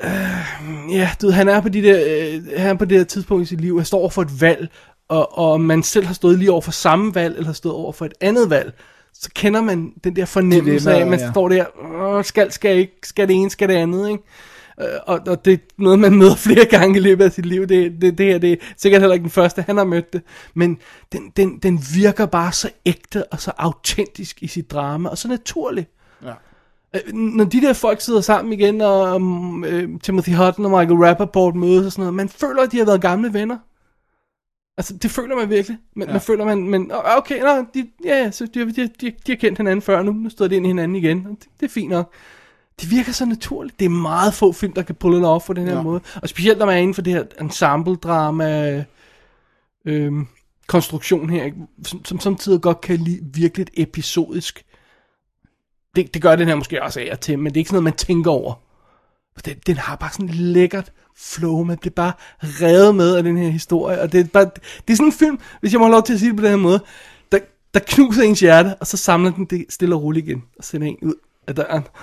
Øh, 0.04 0.96
ja, 0.96 1.12
du 1.22 1.26
ved, 1.26 1.34
han 1.34 1.48
er 1.48 1.62
på, 1.62 1.70
de 1.70 1.84
der, 1.84 2.04
øh, 2.08 2.58
han 2.58 2.70
er 2.70 2.74
på 2.74 2.86
det 2.86 2.98
her 2.98 3.06
tidspunkt 3.06 3.44
i 3.44 3.46
sit 3.46 3.62
liv, 3.62 3.78
han 3.78 3.86
står 3.86 4.10
for 4.10 4.22
et 4.22 4.42
valg, 4.42 4.70
og, 5.10 5.38
og 5.38 5.62
man 5.62 5.84
selv 5.84 6.06
har 6.06 6.14
stået 6.14 6.40
lige 6.40 6.52
over 6.52 6.62
for 6.62 6.72
samme 6.72 7.16
valg, 7.16 7.34
eller 7.36 7.46
har 7.46 7.54
stået 7.54 7.76
over 7.76 7.92
for 7.92 8.06
et 8.06 8.14
andet 8.22 8.50
valg, 8.50 8.74
så 9.14 9.30
kender 9.36 9.62
man 9.62 9.94
den 10.04 10.16
der 10.16 10.26
fornemmelse 10.26 10.92
af, 10.92 11.02
at 11.02 11.08
man 11.08 11.20
ja. 11.20 11.32
står 11.32 11.50
der, 11.50 11.66
"Åh, 12.02 12.24
skal, 12.24 12.52
skal 12.52 12.78
ikke, 12.78 12.94
skal 13.04 13.28
det 13.28 13.36
ene, 13.36 13.50
skal 13.50 13.70
det 13.70 13.76
andet, 13.76 14.10
ikke? 14.10 14.24
Øh, 14.82 14.86
Og, 15.08 15.20
og 15.28 15.46
det 15.46 15.54
er 15.54 15.58
noget, 15.78 16.00
man 16.00 16.16
møder 16.20 16.36
flere 16.36 16.66
gange 16.66 16.98
i 16.98 17.02
løbet 17.02 17.26
af 17.26 17.32
sit 17.32 17.46
liv. 17.46 17.68
Det, 17.68 18.02
det, 18.02 18.18
det 18.18 18.26
her 18.26 18.38
det 18.38 18.52
er 18.52 18.56
sikkert 18.78 19.02
heller 19.02 19.14
ikke 19.14 19.24
den 19.24 19.30
første, 19.32 19.62
han 19.62 19.78
har 19.78 19.84
mødt 19.84 20.14
det. 20.14 20.22
Men 20.54 20.78
den, 21.12 21.32
den, 21.38 21.58
den 21.58 21.80
virker 21.96 22.26
bare 22.26 22.52
så 22.52 22.70
ægte 22.86 23.24
og 23.26 23.40
så 23.40 23.52
autentisk 23.58 24.44
i 24.44 24.48
sit 24.48 24.72
drama, 24.72 25.10
og 25.10 25.18
så 25.18 25.28
naturlig. 25.28 25.88
Ja. 26.26 26.34
Øh, 26.96 27.14
Når 27.14 27.44
de 27.46 27.62
der 27.62 27.74
folk 27.74 28.02
sidder 28.02 28.22
sammen 28.22 28.54
igen, 28.54 28.82
og 28.82 29.16
um, 29.16 29.66
Timothy 30.04 30.30
Hutton 30.36 30.66
og 30.66 30.72
Michael 30.72 31.00
Rappaport 31.06 31.56
mødes 31.56 31.86
og 31.86 31.92
sådan 31.92 32.02
noget, 32.02 32.14
man 32.14 32.30
føler, 32.30 32.64
at 32.64 32.72
de 32.72 32.78
har 32.78 32.86
været 32.86 33.02
gamle 33.02 33.34
venner. 33.34 33.58
Altså, 34.80 34.98
det 34.98 35.12
føler 35.12 35.36
man 35.36 35.50
virkelig. 35.50 35.78
Men, 35.96 36.08
ja. 36.08 36.14
man 36.14 36.22
føler, 36.22 36.46
man, 36.46 36.58
men 36.70 36.92
"Åh, 36.92 37.18
okay, 37.18 37.42
nå, 37.42 37.66
de, 37.74 37.90
ja, 38.06 38.18
ja, 38.18 38.32
så 38.32 38.46
de, 38.46 38.74
de, 38.74 38.88
de, 38.88 38.92
de 39.02 39.32
har 39.32 39.36
kendt 39.36 39.58
hinanden 39.58 39.82
før 39.82 40.04
nu, 40.04 40.12
nu 40.12 40.30
står 40.30 40.48
de 40.48 40.56
ind 40.56 40.66
i 40.66 40.70
hinanden 40.70 40.96
igen, 40.96 41.18
det, 41.26 41.48
det 41.60 41.66
er 41.66 41.70
fint 41.70 41.90
nok. 41.90 42.14
Det 42.82 42.92
virker 42.92 43.12
så 43.12 43.26
naturligt. 43.26 43.80
Det 43.80 43.86
er 43.86 43.90
meget 43.90 44.34
få 44.34 44.52
film, 44.52 44.74
der 44.74 44.82
kan 44.82 44.96
pulle 44.96 45.18
det 45.18 45.28
off 45.28 45.46
på 45.46 45.54
den 45.54 45.68
her 45.68 45.76
ja. 45.76 45.82
måde. 45.82 46.02
Og 46.22 46.30
specielt 46.30 46.58
når 46.60 46.66
man 46.66 46.76
er 46.76 46.80
inden 46.80 46.94
for 46.94 47.02
det 47.02 47.14
her 47.14 47.24
ensemble-drama, 47.42 48.86
øhm, 49.86 50.28
konstruktion 50.68 51.30
her, 51.30 51.44
ikke? 51.44 51.58
som, 51.86 52.06
som 52.06 52.20
samtidig 52.20 52.62
godt 52.62 52.82
kan 52.82 52.98
lide 52.98 53.20
virkelig 53.34 53.68
episodisk. 53.78 54.66
Det, 55.96 56.14
det 56.14 56.22
gør 56.22 56.36
den 56.36 56.48
her 56.48 56.56
måske 56.56 56.84
også 56.84 57.00
af 57.00 57.10
og 57.12 57.20
til, 57.20 57.40
men 57.40 57.46
det 57.46 57.58
er 57.58 57.62
ikke 57.62 57.70
sådan 57.70 57.84
noget, 57.84 57.94
man 57.94 57.98
tænker 57.98 58.32
over. 58.32 58.54
Den, 59.46 59.56
den 59.68 59.78
har 59.78 59.96
bare 59.96 60.12
sådan 60.12 60.30
et 60.30 60.36
lækkert 60.36 60.92
flow, 61.18 61.64
man 61.64 61.78
bliver 61.78 61.94
bare 61.94 62.14
revet 62.42 62.96
med 62.96 63.16
af 63.16 63.24
den 63.24 63.38
her 63.38 63.50
historie, 63.50 64.02
og 64.02 64.12
det 64.12 64.20
er, 64.20 64.24
bare, 64.24 64.46
det 64.88 64.94
er 64.94 64.96
sådan 64.96 65.08
en 65.08 65.14
film, 65.14 65.40
hvis 65.60 65.72
jeg 65.72 65.80
må 65.80 65.86
have 65.86 65.92
lov 65.92 66.04
til 66.04 66.14
at 66.14 66.20
sige 66.20 66.30
det 66.30 66.38
på 66.38 66.44
den 66.44 66.50
her 66.50 66.58
måde, 66.58 66.84
der, 67.32 67.40
der 67.74 67.80
knuser 67.88 68.24
ens 68.24 68.40
hjerte, 68.40 68.76
og 68.76 68.88
så 68.88 68.98
samler 68.98 69.32
den 69.32 69.46
det 69.46 69.66
stille 69.70 69.96
og 69.96 70.04
roligt 70.04 70.28
igen, 70.28 70.44
og 70.58 70.64
sender 70.64 70.88
en 70.88 70.98
ud 71.02 71.14
af 71.50 71.56
døren. 71.56 71.88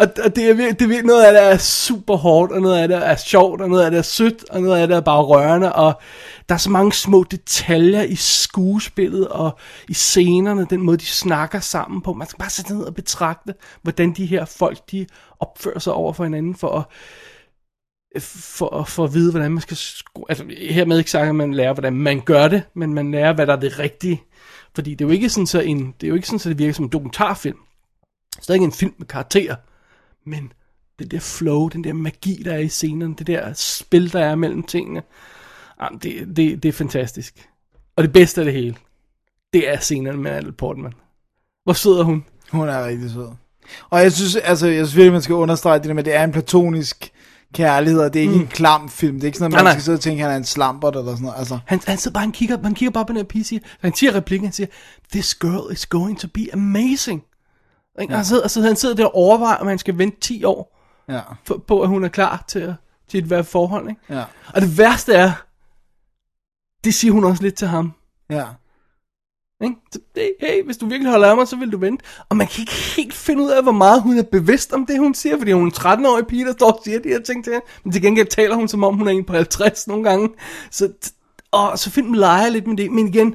og, 0.00 0.06
og 0.24 0.36
det, 0.36 0.50
er, 0.50 0.54
virkelig, 0.54 0.78
det 0.78 0.84
er 0.84 0.88
virkelig, 0.88 1.04
noget 1.04 1.24
af 1.24 1.32
det 1.32 1.52
er 1.52 1.58
super 1.58 2.16
hårdt, 2.16 2.52
og 2.52 2.60
noget 2.60 2.78
af 2.78 2.88
det 2.88 2.96
er 2.96 3.16
sjovt, 3.16 3.60
og 3.60 3.68
noget 3.68 3.84
af 3.84 3.90
det 3.90 3.98
er 3.98 4.02
sødt, 4.02 4.44
og 4.50 4.62
noget 4.62 4.80
af 4.80 4.88
det 4.88 4.96
er 4.96 5.00
bare 5.00 5.22
rørende, 5.22 5.72
og 5.72 6.00
der 6.48 6.54
er 6.54 6.58
så 6.58 6.70
mange 6.70 6.92
små 6.92 7.24
detaljer 7.30 8.02
i 8.02 8.16
skuespillet, 8.16 9.28
og 9.28 9.58
i 9.88 9.94
scenerne, 9.94 10.66
den 10.70 10.80
måde 10.80 10.96
de 10.96 11.06
snakker 11.06 11.60
sammen 11.60 12.02
på. 12.02 12.12
Man 12.12 12.28
skal 12.28 12.38
bare 12.38 12.50
sætte 12.50 12.74
ned 12.74 12.84
og 12.84 12.94
betragte, 12.94 13.54
hvordan 13.82 14.12
de 14.12 14.26
her 14.26 14.44
folk, 14.44 14.78
de 14.90 15.06
opfører 15.40 15.78
sig 15.78 15.92
over 15.92 16.12
for 16.12 16.24
hinanden, 16.24 16.54
for 16.54 16.78
at 16.78 16.84
for, 18.20 18.84
for 18.88 19.04
at 19.04 19.14
vide, 19.14 19.30
hvordan 19.30 19.52
man 19.52 19.60
skal. 19.60 19.78
Altså, 20.28 20.44
hermed 20.70 20.98
ikke 20.98 21.10
sagt, 21.10 21.28
at 21.28 21.34
man 21.34 21.54
lærer, 21.54 21.72
hvordan 21.72 21.92
man 21.92 22.20
gør 22.20 22.48
det, 22.48 22.62
men 22.74 22.94
man 22.94 23.10
lærer, 23.10 23.32
hvad 23.32 23.46
der 23.46 23.52
er 23.52 23.60
det 23.60 23.78
rigtige. 23.78 24.22
Fordi 24.76 24.94
det 24.94 25.04
er 25.04 25.08
jo 25.08 25.12
ikke 25.12 25.28
sådan, 25.28 25.46
så 25.46 25.60
en, 25.60 25.94
det 26.00 26.06
er 26.06 26.08
jo 26.08 26.14
ikke 26.14 26.26
sådan, 26.26 26.38
så 26.38 26.48
det 26.48 26.58
virker 26.58 26.72
som 26.72 26.84
en 26.84 26.90
dokumentarfilm. 26.90 27.58
Det 28.36 28.50
er 28.50 28.54
en 28.54 28.72
film 28.72 28.94
med 28.98 29.06
karakterer. 29.06 29.56
Men 30.24 30.52
det 30.98 31.10
der 31.10 31.20
flow, 31.20 31.68
den 31.68 31.84
der 31.84 31.92
magi, 31.92 32.42
der 32.44 32.54
er 32.54 32.58
i 32.58 32.68
scenen, 32.68 33.14
det 33.14 33.26
der 33.26 33.52
spil, 33.52 34.12
der 34.12 34.24
er 34.24 34.34
mellem 34.34 34.62
tingene, 34.62 35.02
ah, 35.78 35.84
jamen, 35.84 35.98
det, 35.98 36.36
det, 36.36 36.62
det 36.62 36.68
er 36.68 36.72
fantastisk. 36.72 37.48
Og 37.96 38.02
det 38.02 38.12
bedste 38.12 38.40
af 38.40 38.44
det 38.44 38.54
hele, 38.54 38.76
det 39.52 39.68
er 39.68 39.78
scenerne 39.78 40.18
med 40.18 40.30
Natalie 40.30 40.52
Portman. 40.52 40.92
Hvor 41.64 41.72
sød 41.72 41.98
er 41.98 42.04
hun? 42.04 42.24
Hun 42.50 42.68
er 42.68 42.86
rigtig 42.86 43.10
sød. 43.10 43.28
Og 43.90 44.00
jeg 44.00 44.12
synes, 44.12 44.36
altså, 44.36 44.66
jeg 44.66 44.86
synes 44.86 44.96
virkelig, 44.96 45.12
man 45.12 45.22
skal 45.22 45.34
understrege 45.34 45.78
det 45.78 45.88
der 45.88 45.94
med, 45.94 46.02
at 46.02 46.06
det 46.06 46.14
er 46.14 46.24
en 46.24 46.32
platonisk 46.32 47.12
kærlighed, 47.56 48.00
og 48.00 48.12
det 48.14 48.18
er 48.18 48.22
ikke 48.22 48.34
mm. 48.34 48.40
en 48.40 48.46
klam 48.46 48.88
film. 48.88 49.14
Det 49.14 49.22
er 49.22 49.26
ikke 49.26 49.38
sådan, 49.38 49.52
at 49.52 49.52
Nej, 49.52 49.62
man 49.62 49.64
nej. 49.64 49.72
skal 49.72 49.82
sidde 49.82 49.96
og 49.96 50.00
tænke, 50.00 50.22
at 50.22 50.26
han 50.28 50.32
er 50.32 50.36
en 50.38 50.44
slampert 50.44 50.96
eller 50.96 51.12
sådan 51.12 51.22
noget. 51.24 51.38
Altså, 51.38 51.58
Han, 51.66 51.80
han 51.86 51.98
sidder 51.98 52.14
bare, 52.14 52.20
han 52.22 52.32
kigger, 52.32 52.62
han 52.62 52.74
kigger 52.74 52.90
bare 52.92 53.04
på 53.04 53.08
den 53.12 53.16
her 53.16 53.24
pige, 53.24 53.44
siger, 53.44 53.60
han 53.80 53.94
siger 53.94 54.14
replikken, 54.14 54.46
han 54.46 54.52
siger, 54.52 54.66
this 55.12 55.34
girl 55.34 55.72
is 55.72 55.86
going 55.86 56.18
to 56.18 56.28
be 56.34 56.46
amazing. 56.52 57.22
Ja. 58.00 58.16
Han, 58.16 58.24
sidder, 58.24 58.42
altså, 58.42 58.62
han 58.62 58.76
sidder 58.76 58.94
der 58.94 59.04
og 59.04 59.14
overvejer, 59.14 59.56
om 59.56 59.66
han 59.66 59.78
skal 59.78 59.98
vente 59.98 60.20
10 60.20 60.44
år, 60.44 60.78
ja, 61.08 61.20
for, 61.46 61.64
på 61.66 61.82
at 61.82 61.88
hun 61.88 62.04
er 62.04 62.08
klar 62.08 62.44
til, 62.48 62.58
at- 62.58 62.74
til 63.08 63.18
et 63.18 63.24
hvert 63.24 63.46
forhold. 63.46 63.88
Ikke? 63.88 64.00
ja, 64.10 64.24
Og 64.54 64.60
det 64.62 64.78
værste 64.78 65.12
er, 65.14 65.32
det 66.84 66.94
siger 66.94 67.12
hun 67.12 67.24
også 67.24 67.42
lidt 67.42 67.54
til 67.54 67.68
ham. 67.68 67.92
ja. 68.30 68.44
Ikke? 69.64 69.76
Hey, 70.40 70.64
hvis 70.64 70.76
du 70.76 70.86
virkelig 70.86 71.10
holder 71.10 71.30
af 71.30 71.36
mig, 71.36 71.48
så 71.48 71.56
vil 71.56 71.72
du 71.72 71.78
vente. 71.78 72.04
Og 72.28 72.36
man 72.36 72.46
kan 72.46 72.60
ikke 72.60 72.72
helt 72.96 73.14
finde 73.14 73.42
ud 73.42 73.50
af, 73.50 73.62
hvor 73.62 73.72
meget 73.72 74.02
hun 74.02 74.18
er 74.18 74.22
bevidst 74.22 74.72
om 74.72 74.86
det, 74.86 74.98
hun 74.98 75.14
siger, 75.14 75.38
fordi 75.38 75.52
hun 75.52 75.62
er 75.62 75.66
en 75.66 76.02
13-årig 76.02 76.26
pige, 76.26 76.44
der 76.44 76.52
står 76.52 76.72
og 76.72 76.80
siger 76.84 76.98
de 76.98 77.08
her 77.08 77.20
ting 77.20 77.44
til 77.44 77.52
hende. 77.52 77.66
Men 77.84 77.92
til 77.92 78.02
gengæld 78.02 78.26
taler 78.26 78.54
hun, 78.54 78.68
som 78.68 78.84
om 78.84 78.94
hun 78.96 79.06
er 79.08 79.12
en 79.12 79.24
på 79.24 79.32
50 79.32 79.86
nogle 79.88 80.04
gange. 80.04 80.28
Så, 80.70 80.92
og 81.52 81.78
så 81.78 81.90
filmen 81.90 82.14
leger 82.14 82.48
lidt 82.48 82.66
med 82.66 82.76
det, 82.76 82.90
men 82.90 83.08
igen, 83.08 83.34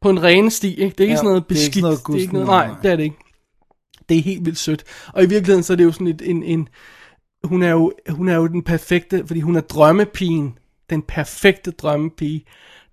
på 0.00 0.10
en 0.10 0.22
ren 0.22 0.50
sti, 0.50 0.74
ikke? 0.74 0.94
Det 0.98 1.00
er 1.00 1.04
ikke 1.04 1.12
Ja, 1.12 1.16
sådan 1.16 1.28
noget 1.28 1.48
det 1.48 1.56
er 1.56 1.60
ikke 1.60 1.68
beskidt. 1.70 1.82
noget 1.82 2.00
det 2.06 2.14
er 2.14 2.18
ikke 2.20 2.32
noget, 2.32 2.48
nej, 2.48 2.66
nej. 2.66 2.76
det 2.82 2.90
er 2.92 2.96
det 2.96 3.02
ikke. 3.04 3.16
Det 4.08 4.16
er 4.18 4.22
helt 4.22 4.44
vildt 4.44 4.58
sødt. 4.58 4.84
Og 5.14 5.22
i 5.24 5.26
virkeligheden, 5.26 5.62
så 5.62 5.72
er 5.72 5.76
det 5.76 5.84
jo 5.84 5.92
sådan 5.92 6.06
et, 6.06 6.22
en, 6.24 6.42
en, 6.42 6.68
hun 7.44 7.62
er 7.62 7.70
jo, 7.70 7.92
hun 8.08 8.28
er 8.28 8.34
jo 8.36 8.46
den 8.46 8.62
perfekte, 8.62 9.24
fordi 9.26 9.40
hun 9.40 9.56
er 9.56 9.60
drømmepigen. 9.60 10.58
Den 10.90 11.02
perfekte 11.02 11.70
drømmepige, 11.70 12.44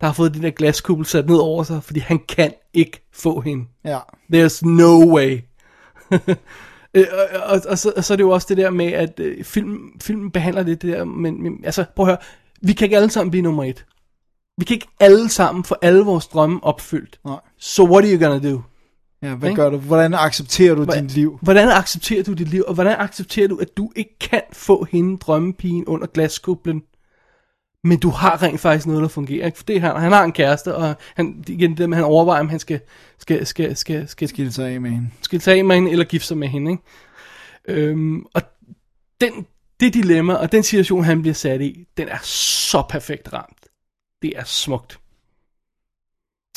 der 0.01 0.07
har 0.07 0.13
fået 0.13 0.33
den 0.33 0.43
der 0.43 0.49
glaskuppel 0.49 1.05
sat 1.05 1.29
ned 1.29 1.37
over 1.37 1.63
sig, 1.63 1.83
fordi 1.83 1.99
han 1.99 2.19
kan 2.29 2.53
ikke 2.73 3.07
få 3.13 3.39
hende. 3.41 3.65
ja. 3.85 3.99
There's 4.33 4.59
no 4.65 5.13
way. 5.15 5.39
Øh, 6.93 7.05
og, 7.13 7.41
og, 7.49 7.61
og, 7.69 7.77
så, 7.77 7.93
og 7.97 8.03
så 8.03 8.13
er 8.13 8.15
det 8.15 8.23
jo 8.23 8.29
også 8.29 8.45
det 8.49 8.57
der 8.57 8.69
med, 8.69 8.85
at 8.85 9.19
øh, 9.19 9.43
film, 9.43 9.79
filmen 10.01 10.31
behandler 10.31 10.63
det, 10.63 10.81
det 10.81 10.93
der, 10.93 11.03
men, 11.03 11.43
men 11.43 11.53
altså 11.65 11.85
prøv 11.95 12.05
at 12.05 12.09
høre, 12.09 12.17
vi 12.61 12.73
kan 12.73 12.85
ikke 12.85 12.95
alle 12.97 13.09
sammen 13.09 13.31
blive 13.31 13.41
nummer 13.41 13.63
et. 13.63 13.85
Vi 14.57 14.65
kan 14.65 14.73
ikke 14.73 14.87
alle 14.99 15.29
sammen 15.29 15.63
få 15.63 15.75
alle 15.81 16.01
vores 16.03 16.27
drømme 16.27 16.63
opfyldt. 16.63 17.19
Nej. 17.25 17.39
So 17.57 17.83
what 17.91 18.05
are 18.05 18.13
you 18.13 18.23
gonna 18.25 18.51
do? 18.51 18.61
Ja, 19.21 19.35
hvad 19.35 19.49
Ikke? 19.49 19.61
gør 19.61 19.69
du? 19.69 19.77
Hvordan 19.77 20.13
accepterer 20.13 20.75
du 20.75 20.83
Hvordan- 20.83 21.03
dit 21.07 21.15
liv? 21.15 21.39
Hvordan 21.41 21.69
accepterer 21.69 22.23
du 22.23 22.33
dit 22.33 22.47
liv, 22.49 22.63
og 22.67 22.73
hvordan 22.73 22.95
accepterer 22.99 23.47
du, 23.47 23.57
at 23.57 23.77
du 23.77 23.91
ikke 23.95 24.19
kan 24.19 24.41
få 24.53 24.87
hende 24.91 25.17
drømmepigen 25.17 25.85
under 25.85 26.07
glaskublen? 26.07 26.81
Men 27.83 27.99
du 27.99 28.09
har 28.09 28.43
rent 28.43 28.59
faktisk 28.59 28.87
noget, 28.87 29.01
der 29.01 29.07
fungerer. 29.07 29.45
Ikke? 29.45 29.57
For 29.57 29.63
det, 29.63 29.81
han, 29.81 29.95
han 29.95 30.11
har 30.11 30.23
en 30.23 30.31
kæreste, 30.31 30.75
og 30.75 30.95
han, 31.15 31.43
igen, 31.47 31.77
det, 31.77 31.89
med, 31.89 31.97
han 31.97 32.05
overvejer, 32.05 32.39
om 32.39 32.49
han 32.49 32.59
skal, 32.59 32.79
skal, 33.19 33.45
skal, 33.45 33.75
skal, 33.75 34.07
skal, 34.07 34.27
Skille 34.27 34.51
sig 34.51 34.69
af 34.69 34.81
med 34.81 34.89
hende. 34.91 35.09
skal 35.21 35.39
tage 35.39 35.63
med 35.63 35.75
hende, 35.75 35.91
eller 35.91 36.05
gifte 36.05 36.27
sig 36.27 36.37
med 36.37 36.47
hende. 36.47 36.71
Ikke? 36.71 36.83
Øhm, 37.67 38.25
og 38.33 38.41
den, 39.21 39.45
det 39.79 39.93
dilemma, 39.93 40.33
og 40.33 40.51
den 40.51 40.63
situation, 40.63 41.03
han 41.03 41.21
bliver 41.21 41.33
sat 41.33 41.61
i, 41.61 41.87
den 41.97 42.07
er 42.07 42.19
så 42.23 42.83
perfekt 42.89 43.33
ramt. 43.33 43.65
Det 44.21 44.33
er 44.35 44.43
smukt. 44.43 44.99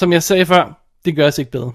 Som 0.00 0.12
jeg 0.12 0.22
sagde 0.22 0.46
før, 0.46 0.84
det 1.04 1.16
gør 1.16 1.26
os 1.26 1.38
ikke 1.38 1.50
bedre. 1.50 1.72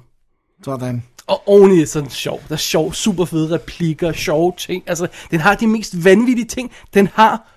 Sådan. 0.63 1.03
Og 1.27 1.47
oveni 1.47 1.81
er 1.81 1.85
sådan 1.85 2.09
sjov. 2.09 2.41
Der 2.47 2.53
er 2.53 2.57
sjov, 2.57 2.93
super 2.93 3.25
fede 3.25 3.55
replikker, 3.55 4.11
sjove 4.11 4.53
ting. 4.57 4.83
Altså, 4.87 5.07
den 5.31 5.39
har 5.39 5.55
de 5.55 5.67
mest 5.67 6.05
vanvittige 6.05 6.47
ting. 6.47 6.71
Den 6.93 7.07
har... 7.07 7.51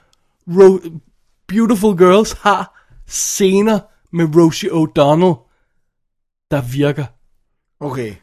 Ro- 0.46 0.98
Beautiful 1.48 1.96
Girls 1.96 2.32
har 2.32 2.84
scener 3.06 3.78
med 4.12 4.36
Rosie 4.36 4.70
O'Donnell, 4.70 5.34
der 6.50 6.62
virker. 6.72 7.04
Okay. 7.80 8.14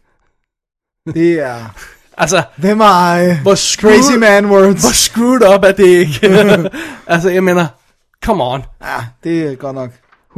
Det 1.14 1.40
er... 1.40 1.60
Altså, 2.18 2.44
Hvem 2.58 2.80
er 2.80 3.42
hvor 3.42 3.56
screwed, 3.56 3.98
Crazy 4.04 4.18
man 4.18 4.46
words. 4.46 4.82
Hvor 4.84 4.94
screwed 4.94 5.56
up 5.56 5.64
er 5.64 5.72
det 5.72 5.86
ikke? 5.86 6.72
altså, 7.14 7.30
jeg 7.30 7.44
mener, 7.44 7.68
come 8.26 8.44
on. 8.44 8.64
Ja, 8.82 9.06
det 9.24 9.52
er 9.52 9.56
godt 9.56 9.76
nok. 9.76 9.92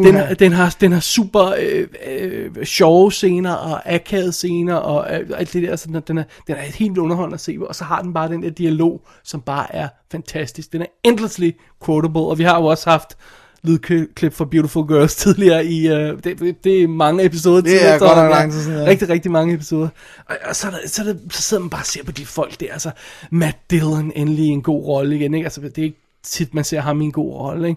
Den, 0.03 0.15
har- 0.15 0.33
den, 0.33 0.51
har, 0.51 0.75
den 0.81 0.91
har 0.91 0.99
super 0.99 1.53
øh, 1.59 1.87
øh, 2.07 2.65
sjove 2.65 3.11
scener 3.11 3.53
og 3.53 3.93
akavede 3.93 4.31
scener 4.31 4.75
og 4.75 5.15
øh, 5.19 5.29
alt 5.37 5.53
det 5.53 5.63
der. 5.63 5.71
Altså, 5.71 5.87
den, 5.87 6.17
er, 6.17 6.23
den 6.47 6.55
er 6.55 6.61
helt 6.61 6.97
underholdende 6.97 7.33
at 7.33 7.39
se. 7.41 7.57
Og 7.61 7.75
så 7.75 7.83
har 7.83 8.01
den 8.01 8.13
bare 8.13 8.29
den 8.29 8.43
der 8.43 8.49
dialog, 8.49 9.01
som 9.23 9.41
bare 9.41 9.75
er 9.75 9.87
fantastisk. 10.11 10.71
Den 10.73 10.81
er 10.81 10.85
endlessly 11.03 11.51
quotable. 11.85 12.21
Og 12.21 12.37
vi 12.37 12.43
har 12.43 12.59
jo 12.61 12.65
også 12.65 12.89
haft 12.89 13.17
lydklip 13.63 14.33
fra 14.33 14.45
Beautiful 14.45 14.87
Girls 14.87 15.15
tidligere 15.25 15.65
i... 15.65 15.87
Øh, 15.87 16.23
det, 16.23 16.55
det 16.63 16.83
er 16.83 16.87
mange 16.87 17.25
episoder. 17.25 17.61
Det 17.61 17.87
er 17.93 17.99
godt 17.99 18.17
nok 18.17 18.31
lang 18.31 18.51
tid 18.51 18.61
siden, 18.63 18.77
ja. 18.83 18.85
Rigtig, 18.85 19.09
rigtig 19.09 19.31
mange 19.31 19.53
episoder. 19.53 19.87
Og, 20.29 20.35
og 20.49 20.55
så, 20.55 20.67
er 20.67 20.71
der, 20.71 20.77
så, 20.87 21.01
er 21.01 21.05
der, 21.05 21.15
så 21.31 21.41
sidder 21.41 21.63
man 21.63 21.69
bare 21.69 21.81
og 21.81 21.85
ser 21.85 22.03
på 22.03 22.11
de 22.11 22.25
folk 22.25 22.59
der. 22.59 22.73
Altså, 22.73 22.91
Matt 23.31 23.57
Dillon 23.71 24.11
endelig 24.15 24.45
i 24.45 24.47
en 24.47 24.61
god 24.61 24.83
rolle 24.85 25.15
igen. 25.15 25.33
Ikke? 25.33 25.45
Altså, 25.45 25.61
det 25.61 25.77
er 25.77 25.83
ikke 25.83 26.01
tit, 26.29 26.53
man 26.53 26.63
ser 26.63 26.81
ham 26.81 27.01
i 27.01 27.05
en 27.05 27.11
god 27.11 27.33
rolle. 27.33 27.75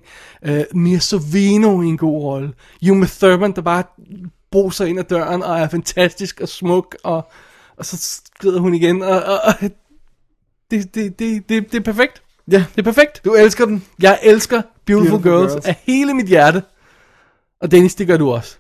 Uh, 0.49 0.61
Mia 0.75 0.99
Sorvino 0.99 1.83
i 1.83 1.87
en 1.87 1.99
god 1.99 2.23
rolle. 2.23 2.53
Uma 2.91 3.07
Thurman, 3.07 3.53
der 3.53 3.63
bare 3.63 3.85
bruser 4.51 4.85
ind 4.85 4.99
ad 4.99 5.05
døren 5.05 5.43
og 5.43 5.59
er 5.59 5.69
fantastisk 5.69 6.41
og 6.41 6.49
smuk, 6.49 6.97
og, 7.05 7.31
og 7.77 7.85
så 7.87 7.97
skrider 8.35 8.61
hun 8.61 8.75
igen, 8.75 9.03
og, 9.03 9.23
og, 9.23 9.41
og 9.45 9.55
det, 10.71 10.95
det, 10.95 11.19
det, 11.19 11.49
det, 11.49 11.73
det 11.73 11.75
er 11.75 11.81
perfekt. 11.81 12.23
Ja. 12.51 12.65
Det 12.77 12.79
er 12.79 12.83
perfekt. 12.93 13.25
Du 13.25 13.35
elsker 13.35 13.65
den. 13.65 13.85
Jeg 14.03 14.19
elsker 14.23 14.63
Beautiful, 14.87 15.21
Beautiful 15.21 15.33
Girls, 15.33 15.53
Girls. 15.53 15.67
af 15.67 15.83
hele 15.87 16.15
mit 16.15 16.27
hjerte. 16.27 16.63
Og 17.61 17.71
Dennis, 17.71 17.95
det 17.95 18.07
gør 18.07 18.17
du 18.17 18.33
også. 18.33 18.57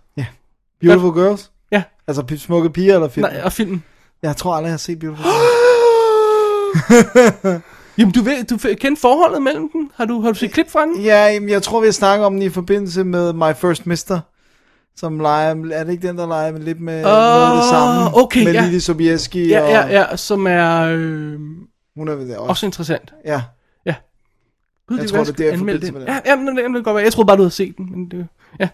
Beautiful 0.80 1.14
Girls. 1.14 1.50
Ja. 1.72 1.82
Altså 2.06 2.36
smukke 2.38 2.70
piger 2.70 2.94
eller 2.94 3.08
film? 3.08 3.26
Nej, 3.26 3.40
og 3.44 3.52
filmen. 3.52 3.84
Jeg 4.22 4.36
tror 4.36 4.54
aldrig, 4.54 4.66
jeg 4.66 4.72
har 4.72 4.78
set 4.78 4.98
Beautiful 4.98 5.24
Girls. 7.42 7.62
Jamen, 8.00 8.12
du, 8.12 8.22
ved, 8.22 8.44
du 8.44 8.56
kender 8.80 8.98
forholdet 9.00 9.42
mellem 9.42 9.70
dem? 9.72 9.90
Har 9.94 10.04
du, 10.04 10.20
har 10.20 10.28
du 10.32 10.38
set 10.38 10.52
klip 10.52 10.70
fra 10.70 10.86
den? 10.86 11.00
ja, 11.00 11.26
jamen, 11.26 11.48
jeg 11.48 11.62
tror, 11.62 11.80
vi 11.80 11.86
har 11.86 11.92
snakket 11.92 12.26
om 12.26 12.32
den 12.32 12.42
i 12.42 12.48
forbindelse 12.48 13.04
med 13.04 13.32
My 13.32 13.54
First 13.60 13.86
Mister. 13.86 14.20
Som 14.96 15.20
leger, 15.20 15.54
er 15.72 15.84
det 15.84 15.92
ikke 15.92 16.08
den, 16.08 16.18
der 16.18 16.26
leger 16.26 16.52
med 16.52 16.60
lidt 16.60 16.80
med 16.80 16.96
uh, 16.98 17.02
noget 17.02 17.50
af 17.50 17.56
det 17.56 17.64
samme? 17.70 18.22
okay, 18.22 18.44
med 18.44 18.52
ja. 18.52 18.64
Lili 18.64 18.80
Sobieski 18.80 19.48
Ja, 19.48 19.60
og... 19.62 19.70
ja, 19.70 20.00
ja, 20.10 20.16
som 20.16 20.46
er 20.46 20.80
øh, 20.82 21.38
Hun 21.96 22.08
er 22.08 22.14
ved 22.14 22.28
det 22.28 22.36
også. 22.36 22.48
også 22.48 22.66
interessant. 22.66 23.12
Ja. 23.24 23.42
Ja. 23.86 23.94
Gud, 24.88 24.96
Jeg 24.96 25.02
det 25.02 25.12
tror, 25.12 25.24
det 25.24 25.40
er 25.40 25.44
jeg 25.44 25.58
der 25.58 25.78
den. 25.80 25.94
med 25.94 26.06
Ja, 26.06 26.18
ja, 26.26 26.36
men 26.36 26.46
det, 26.46 26.56
det 26.56 26.64
kan 26.74 26.82
godt 26.82 26.94
være. 26.94 27.04
Jeg 27.04 27.12
troede 27.12 27.26
bare, 27.26 27.36
du 27.36 27.42
havde 27.42 27.50
set 27.54 27.76
den. 27.76 27.88
Men 27.90 28.08
det, 28.10 28.26
ja. 28.60 28.68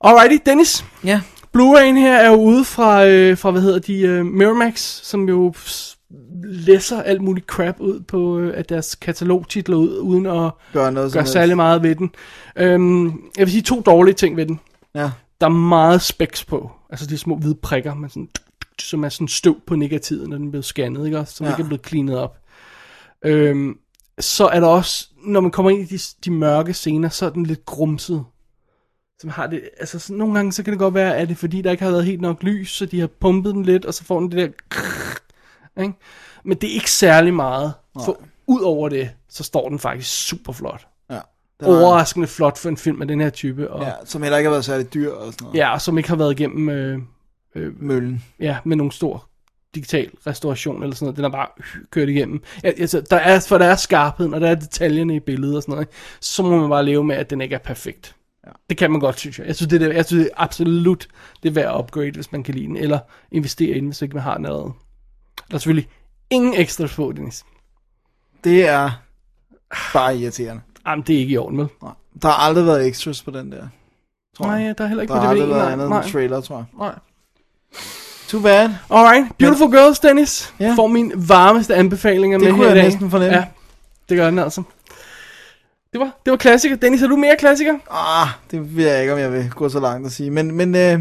Alrighty, 0.00 0.36
Dennis. 0.46 0.84
Ja. 1.04 1.20
Blu-ray'en 1.56 1.98
her 1.98 2.16
er 2.16 2.28
jo 2.28 2.34
ude 2.34 2.64
fra, 2.64 3.06
øh, 3.06 3.38
fra 3.38 3.50
hvad 3.50 3.62
hedder 3.62 3.78
de, 3.78 4.00
øh, 4.00 4.26
Miramax, 4.26 4.78
som 5.02 5.28
jo 5.28 5.54
læsser 6.44 7.02
alt 7.02 7.22
muligt 7.22 7.46
crap 7.46 7.80
ud 7.80 8.00
på 8.00 8.38
øh, 8.38 8.58
af 8.58 8.64
deres 8.64 8.94
katalogtitler 8.94 9.76
ud, 9.76 9.98
uden 9.98 10.26
at 10.26 10.50
Gør 10.72 10.90
noget 10.90 11.12
gøre 11.12 11.26
særlig 11.26 11.56
meget 11.56 11.82
ved 11.82 11.94
den. 11.94 12.10
Øhm, 12.56 13.06
jeg 13.06 13.46
vil 13.46 13.50
sige 13.50 13.62
to 13.62 13.80
dårlige 13.80 14.14
ting 14.14 14.36
ved 14.36 14.46
den. 14.46 14.60
Ja. 14.94 15.10
Der 15.40 15.46
er 15.46 15.50
meget 15.50 16.02
specs 16.02 16.44
på. 16.44 16.70
Altså 16.90 17.06
de 17.06 17.18
små 17.18 17.36
hvide 17.36 17.54
prikker, 17.54 17.94
med 17.94 18.08
sådan, 18.08 18.28
som 18.78 19.04
er 19.04 19.08
sådan 19.08 19.28
støv 19.28 19.60
på 19.66 19.76
negativet, 19.76 20.28
når 20.28 20.38
den 20.38 20.50
blevet 20.50 20.64
scannet, 20.64 21.06
ikke? 21.06 21.24
Som 21.26 21.46
Ja. 21.46 21.52
ikke 21.52 21.62
er 21.62 21.66
blevet 21.66 21.86
cleanet 21.86 22.18
op. 22.18 22.38
Øhm, 23.24 23.78
så 24.20 24.46
er 24.46 24.60
der 24.60 24.66
også, 24.66 25.08
når 25.26 25.40
man 25.40 25.50
kommer 25.50 25.70
ind 25.70 25.80
i 25.80 25.96
de, 25.96 25.98
de 26.24 26.30
mørke 26.30 26.72
scener, 26.72 27.08
så 27.08 27.26
er 27.26 27.30
den 27.30 27.46
lidt 27.46 27.64
grumset. 27.66 28.24
Som 29.20 29.30
har 29.30 29.46
det, 29.46 29.60
altså 29.80 29.98
sådan, 29.98 30.16
nogle 30.16 30.34
gange 30.34 30.52
så 30.52 30.62
kan 30.62 30.72
det 30.72 30.78
godt 30.78 30.94
være, 30.94 31.16
at 31.16 31.28
det 31.28 31.34
er 31.34 31.38
fordi, 31.38 31.62
der 31.62 31.70
ikke 31.70 31.84
har 31.84 31.90
været 31.90 32.04
helt 32.04 32.20
nok 32.20 32.42
lys, 32.42 32.70
så 32.70 32.86
de 32.86 33.00
har 33.00 33.06
pumpet 33.06 33.54
den 33.54 33.62
lidt, 33.62 33.84
og 33.84 33.94
så 33.94 34.04
får 34.04 34.20
den 34.20 34.30
det 34.32 34.38
der 34.38 35.82
ikke? 35.82 35.94
Men 36.44 36.56
det 36.56 36.70
er 36.70 36.74
ikke 36.74 36.90
særlig 36.90 37.34
meget. 37.34 37.72
For 38.04 38.20
ud 38.46 38.60
over 38.60 38.88
det, 38.88 39.10
så 39.28 39.44
står 39.44 39.68
den 39.68 39.78
faktisk 39.78 40.26
super 40.26 40.52
flot. 40.52 40.86
Ja. 41.10 41.18
Den 41.60 41.68
er- 41.68 41.80
Overraskende 41.80 42.26
flot 42.26 42.58
for 42.58 42.68
en 42.68 42.76
film 42.76 43.02
af 43.02 43.08
den 43.08 43.20
her 43.20 43.30
type. 43.30 43.70
Og, 43.70 43.82
Ja, 43.84 43.92
som 44.04 44.22
heller 44.22 44.38
ikke 44.38 44.46
har 44.48 44.52
været 44.54 44.64
særlig 44.64 44.94
dyr 44.94 45.10
og 45.12 45.32
sådan 45.32 45.44
noget. 45.44 45.58
ja, 45.58 45.72
og 45.72 45.80
som 45.80 45.98
ikke 45.98 46.08
har 46.08 46.16
været 46.16 46.40
igennem 46.40 46.68
øh, 46.68 46.98
Møllen. 47.82 48.24
ja, 48.40 48.56
med 48.64 48.76
nogen 48.76 48.90
stor 48.90 49.28
digital 49.74 50.10
restauration 50.26 50.82
eller 50.82 50.96
sådan 50.96 51.06
noget. 51.06 51.16
Den 51.16 51.24
er 51.24 51.28
bare 51.28 51.46
kørt 51.90 52.08
igennem. 52.08 52.42
Altså, 52.64 53.00
der 53.10 53.16
er, 53.16 53.40
for 53.40 53.58
der 53.58 53.64
er 53.66 53.76
skarpheden, 53.76 54.34
og 54.34 54.40
der 54.40 54.48
er 54.50 54.54
detaljerne 54.54 55.16
i 55.16 55.20
billedet 55.20 55.56
og 55.56 55.62
sådan 55.62 55.72
noget. 55.72 55.88
Så 56.20 56.42
må 56.42 56.60
man 56.60 56.70
bare 56.70 56.84
leve 56.84 57.04
med, 57.04 57.16
at 57.16 57.30
den 57.30 57.40
ikke 57.40 57.54
er 57.54 57.58
perfekt. 57.58 58.16
Ja. 58.46 58.50
Det 58.70 58.76
kan 58.78 58.90
man 58.90 59.00
godt, 59.00 59.18
synes 59.18 59.38
jeg. 59.38 59.46
Jeg 59.46 59.56
synes, 59.56 59.70
det 59.70 59.82
er, 59.82 59.92
jeg 59.92 60.04
synes 60.04 60.24
det 60.24 60.30
er 60.36 60.42
absolut 60.42 61.08
det 61.42 61.48
er 61.48 61.52
værd 61.52 61.74
at 61.74 61.78
upgrade, 61.80 62.10
hvis 62.10 62.32
man 62.32 62.42
kan 62.42 62.54
lide 62.54 62.66
den, 62.66 62.76
eller 62.76 62.98
investere 63.32 63.76
i 63.76 63.80
den, 63.80 63.86
hvis 63.88 64.02
ikke 64.02 64.14
man 64.14 64.22
har 64.22 64.36
den 64.36 64.46
allerede. 64.46 64.72
Der 65.50 65.54
er 65.54 65.58
selvfølgelig 65.58 65.88
ingen 66.34 66.54
ekstra 66.54 66.86
på, 66.96 67.12
Dennis. 67.16 67.44
Det 68.44 68.68
er 68.68 68.90
bare 69.92 70.16
irriterende. 70.16 70.62
Jamen, 70.86 71.04
det 71.06 71.14
er 71.16 71.18
ikke 71.20 71.32
i 71.32 71.36
orden, 71.36 71.58
vel? 71.58 71.66
Nej. 71.82 71.92
Der 72.22 72.28
har 72.28 72.34
aldrig 72.34 72.66
været 72.66 72.86
extras 72.88 73.22
på 73.22 73.30
den 73.30 73.52
der. 73.52 73.66
Tror 74.36 74.46
Nej, 74.46 74.54
jeg. 74.54 74.78
der 74.78 74.84
er 74.84 74.88
heller 74.88 75.02
ikke 75.02 75.12
Der 75.12 75.18
på 75.18 75.22
har 75.22 75.30
aldrig 75.30 75.48
DVD'en, 75.48 75.54
været 75.54 75.72
andet 75.72 75.88
nej. 75.88 76.02
end 76.02 76.12
trailer, 76.12 76.40
tror 76.40 76.56
jeg. 76.56 76.64
Nej. 76.78 76.94
Too 78.28 78.40
bad. 78.40 78.70
Alright, 78.90 79.26
Beautiful 79.38 79.70
Girls, 79.72 79.98
Dennis. 80.00 80.54
Ja. 80.60 80.74
Får 80.76 80.86
min 80.86 81.12
varmeste 81.16 81.74
anbefalinger 81.74 82.38
Det 82.38 82.44
med 82.46 82.52
kunne 82.54 82.64
her 82.64 82.72
i 82.74 82.76
jeg 82.76 82.82
dag. 82.82 82.90
næsten 82.92 83.10
fornemme. 83.10 83.36
Ja, 83.36 83.44
det 84.08 84.16
gør 84.16 84.24
den 84.30 84.38
altså. 84.38 84.62
Det 85.92 86.00
var, 86.00 86.10
det 86.24 86.30
var 86.30 86.36
klassiker. 86.36 86.76
Dennis, 86.76 87.00
har 87.00 87.08
du 87.08 87.16
mere 87.16 87.36
klassiker? 87.38 87.74
Ah, 87.90 88.28
det 88.50 88.76
ved 88.76 88.90
jeg 88.90 89.00
ikke, 89.00 89.12
om 89.12 89.18
jeg 89.18 89.32
vil 89.32 89.50
gå 89.50 89.68
så 89.68 89.80
langt 89.80 90.06
at 90.06 90.12
sige. 90.12 90.30
Men, 90.30 90.52
men 90.54 90.68
øh, 90.74 90.80
jeg 90.80 91.00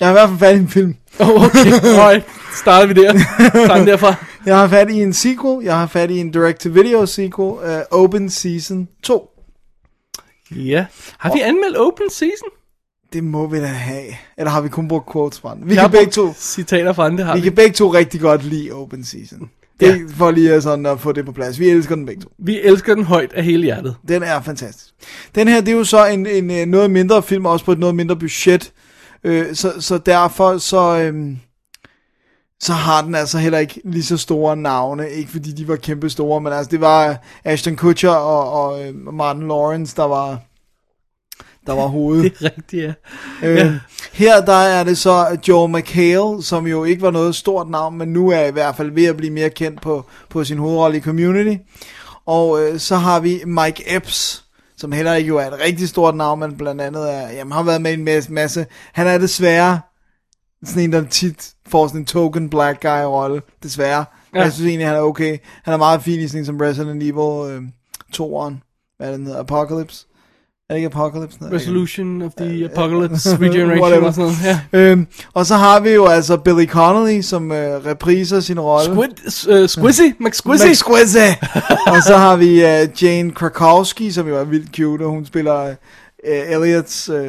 har 0.00 0.08
i 0.08 0.12
hvert 0.12 0.28
fald 0.28 0.38
fat 0.38 0.56
i 0.56 0.58
en 0.58 0.68
film. 0.68 0.96
Oh, 1.20 1.28
okay, 1.44 1.72
alright. 2.00 2.24
Starter 2.54 2.86
vi 2.86 2.92
der. 3.02 3.12
Tager 3.52 3.76
den 3.76 3.86
derfra. 3.86 4.14
Jeg 4.46 4.58
har 4.58 4.68
fat 4.68 4.90
i 4.90 5.02
en 5.02 5.12
sequel. 5.12 5.64
Jeg 5.64 5.78
har 5.78 5.86
fat 5.86 6.10
i 6.10 6.18
en 6.18 6.30
direct-to-video 6.30 7.06
sequel. 7.06 7.48
Uh, 7.48 8.00
Open 8.02 8.30
Season 8.30 8.88
2. 9.02 9.28
Ja. 10.56 10.86
Har 11.18 11.32
vi 11.34 11.40
anmeldt 11.40 11.76
Open 11.78 12.10
Season? 12.10 12.48
Det 13.12 13.24
må 13.24 13.46
vi 13.46 13.58
da 13.60 13.66
have. 13.66 14.04
Eller 14.38 14.50
har 14.50 14.60
vi 14.60 14.68
kun 14.68 14.88
brugt 14.88 15.12
quotes 15.12 15.40
fra 15.40 15.54
den? 15.54 15.68
Vi, 15.68 15.74
Jeg 15.74 15.82
kan 15.82 15.90
begge 15.90 16.12
to, 16.12 16.32
Citater 16.38 16.92
fra 16.92 17.08
den, 17.10 17.18
det 17.18 17.26
har 17.26 17.34
vi 17.34 17.40
vi. 17.40 17.44
kan 17.46 17.54
begge 17.54 17.72
to 17.74 17.94
rigtig 17.94 18.20
godt 18.20 18.44
lide 18.44 18.70
Open 18.72 19.04
Season. 19.04 19.50
Det 19.80 19.88
er 19.88 19.98
for 20.16 20.30
lige 20.30 20.60
sådan 20.62 20.86
at 20.86 21.00
få 21.00 21.12
det 21.12 21.24
på 21.26 21.32
plads. 21.32 21.58
Vi 21.58 21.68
elsker 21.68 21.94
den 21.94 22.06
begge 22.06 22.22
to. 22.22 22.28
Vi 22.38 22.60
elsker 22.62 22.94
den 22.94 23.04
højt 23.04 23.32
af 23.32 23.44
hele 23.44 23.64
hjertet. 23.64 23.96
Den 24.08 24.22
er 24.22 24.40
fantastisk. 24.42 24.94
Den 25.34 25.48
her, 25.48 25.60
det 25.60 25.68
er 25.72 25.76
jo 25.76 25.84
så 25.84 26.06
en, 26.06 26.26
en, 26.26 26.50
øh, 26.50 26.66
noget 26.66 26.90
mindre 26.90 27.22
film, 27.22 27.46
også 27.46 27.64
på 27.64 27.72
et 27.72 27.78
noget 27.78 27.94
mindre 27.94 28.16
budget. 28.16 28.72
Øh, 29.24 29.54
så, 29.54 29.72
så 29.80 29.98
derfor 29.98 30.58
så, 30.58 30.98
øhm, 30.98 31.38
så 32.62 32.72
har 32.72 33.02
den 33.02 33.14
altså 33.14 33.38
heller 33.38 33.58
ikke 33.58 33.80
lige 33.84 34.04
så 34.04 34.16
store 34.16 34.56
navne. 34.56 35.10
Ikke 35.10 35.30
fordi 35.30 35.52
de 35.52 35.68
var 35.68 35.76
kæmpe 35.76 36.10
store, 36.10 36.40
men 36.40 36.52
altså 36.52 36.70
det 36.70 36.80
var 36.80 37.16
Ashton 37.44 37.76
Kutcher 37.76 38.10
og, 38.10 38.52
og 38.64 38.84
øh, 38.84 38.94
Martin 39.14 39.48
Lawrence, 39.48 39.96
der 39.96 40.04
var, 40.04 40.38
der 41.66 41.72
var 41.72 41.86
hovedet. 41.86 42.32
Det 42.38 42.46
er 42.46 42.50
rigtigt, 42.56 42.82
ja. 42.82 42.92
Øh, 43.48 43.56
Ja. 43.56 43.72
Her 44.12 44.44
der 44.44 44.52
er 44.52 44.84
det 44.84 44.98
så 44.98 45.38
Joe 45.48 45.68
McHale, 45.68 46.42
som 46.42 46.66
jo 46.66 46.84
ikke 46.84 47.02
var 47.02 47.10
noget 47.10 47.34
stort 47.34 47.70
navn, 47.70 47.98
men 47.98 48.08
nu 48.08 48.30
er 48.30 48.44
i 48.44 48.50
hvert 48.50 48.76
fald 48.76 48.90
ved 48.90 49.04
at 49.04 49.16
blive 49.16 49.32
mere 49.32 49.50
kendt 49.50 49.82
på, 49.82 50.04
på 50.28 50.44
sin 50.44 50.58
hovedrolle 50.58 50.96
i 50.96 51.00
Community. 51.00 51.56
Og 52.26 52.62
øh, 52.62 52.78
så 52.78 52.96
har 52.96 53.20
vi 53.20 53.40
Mike 53.46 53.96
Epps, 53.96 54.44
som 54.76 54.92
heller 54.92 55.14
ikke 55.14 55.28
jo 55.28 55.36
er 55.38 55.46
et 55.46 55.60
rigtig 55.64 55.88
stort 55.88 56.14
navn, 56.16 56.40
men 56.40 56.56
blandt 56.56 56.80
andet 56.80 57.14
er, 57.14 57.30
jamen, 57.30 57.52
har 57.52 57.62
været 57.62 57.82
med 57.82 57.90
i 57.90 57.94
en 57.94 58.04
masse, 58.04 58.32
masse. 58.32 58.66
Han 58.92 59.06
er 59.06 59.18
desværre 59.18 59.80
sådan 60.64 60.82
en, 60.82 60.92
der 60.92 61.04
tit 61.04 61.52
får 61.68 61.86
sådan 61.86 62.00
en 62.00 62.04
token 62.06 62.50
black 62.50 62.82
guy 62.82 63.04
rolle, 63.04 63.42
desværre. 63.62 64.04
Ja. 64.34 64.42
Jeg 64.42 64.52
synes 64.52 64.68
egentlig, 64.68 64.86
han 64.86 64.96
er 64.96 65.00
okay. 65.00 65.38
Han 65.62 65.74
er 65.74 65.78
meget 65.78 66.02
fin 66.02 66.20
i 66.20 66.28
sådan 66.28 66.40
en 66.40 66.46
som 66.46 66.56
Resident 66.56 67.02
Evil 67.02 67.52
øh, 67.52 67.62
2'eren, 68.16 68.54
hvad 68.96 69.08
er 69.08 69.16
den 69.16 69.26
hedder, 69.26 69.40
Apocalypse. 69.40 70.06
det 70.70 70.76
ikke 70.76 70.86
Apocalypse? 70.86 71.38
Nej, 71.40 71.52
Resolution 71.52 72.22
of 72.22 72.32
the 72.38 72.64
Apocalypse, 72.64 73.36
Regeneration 73.36 73.80
Whatever. 73.80 74.06
og 74.06 74.14
sådan 74.14 74.32
noget. 74.42 74.60
Ja. 74.72 74.78
Øhm, 74.78 75.06
og 75.34 75.46
så 75.46 75.56
har 75.56 75.80
vi 75.80 75.90
jo 75.90 76.06
altså 76.06 76.36
Billy 76.36 76.66
Connolly, 76.66 77.20
som 77.20 77.52
øh, 77.52 77.86
repriser 77.86 78.40
sin 78.40 78.60
rolle. 78.60 78.94
Squid, 78.94 79.62
uh, 79.62 79.68
Squizzy, 79.68 80.02
McSquizzy. 80.24 80.66
McSquizzy. 80.66 81.44
og 81.94 82.02
så 82.02 82.16
har 82.16 82.36
vi 82.36 82.56
uh, 82.56 83.02
Jane 83.02 83.30
Krakowski, 83.30 84.10
som 84.12 84.28
jo 84.28 84.36
er 84.36 84.44
vildt 84.44 84.76
cute, 84.76 85.02
og 85.02 85.10
hun 85.10 85.26
spiller 85.26 85.68
uh, 85.68 85.74
Elliots 86.24 87.10
uh, 87.10 87.28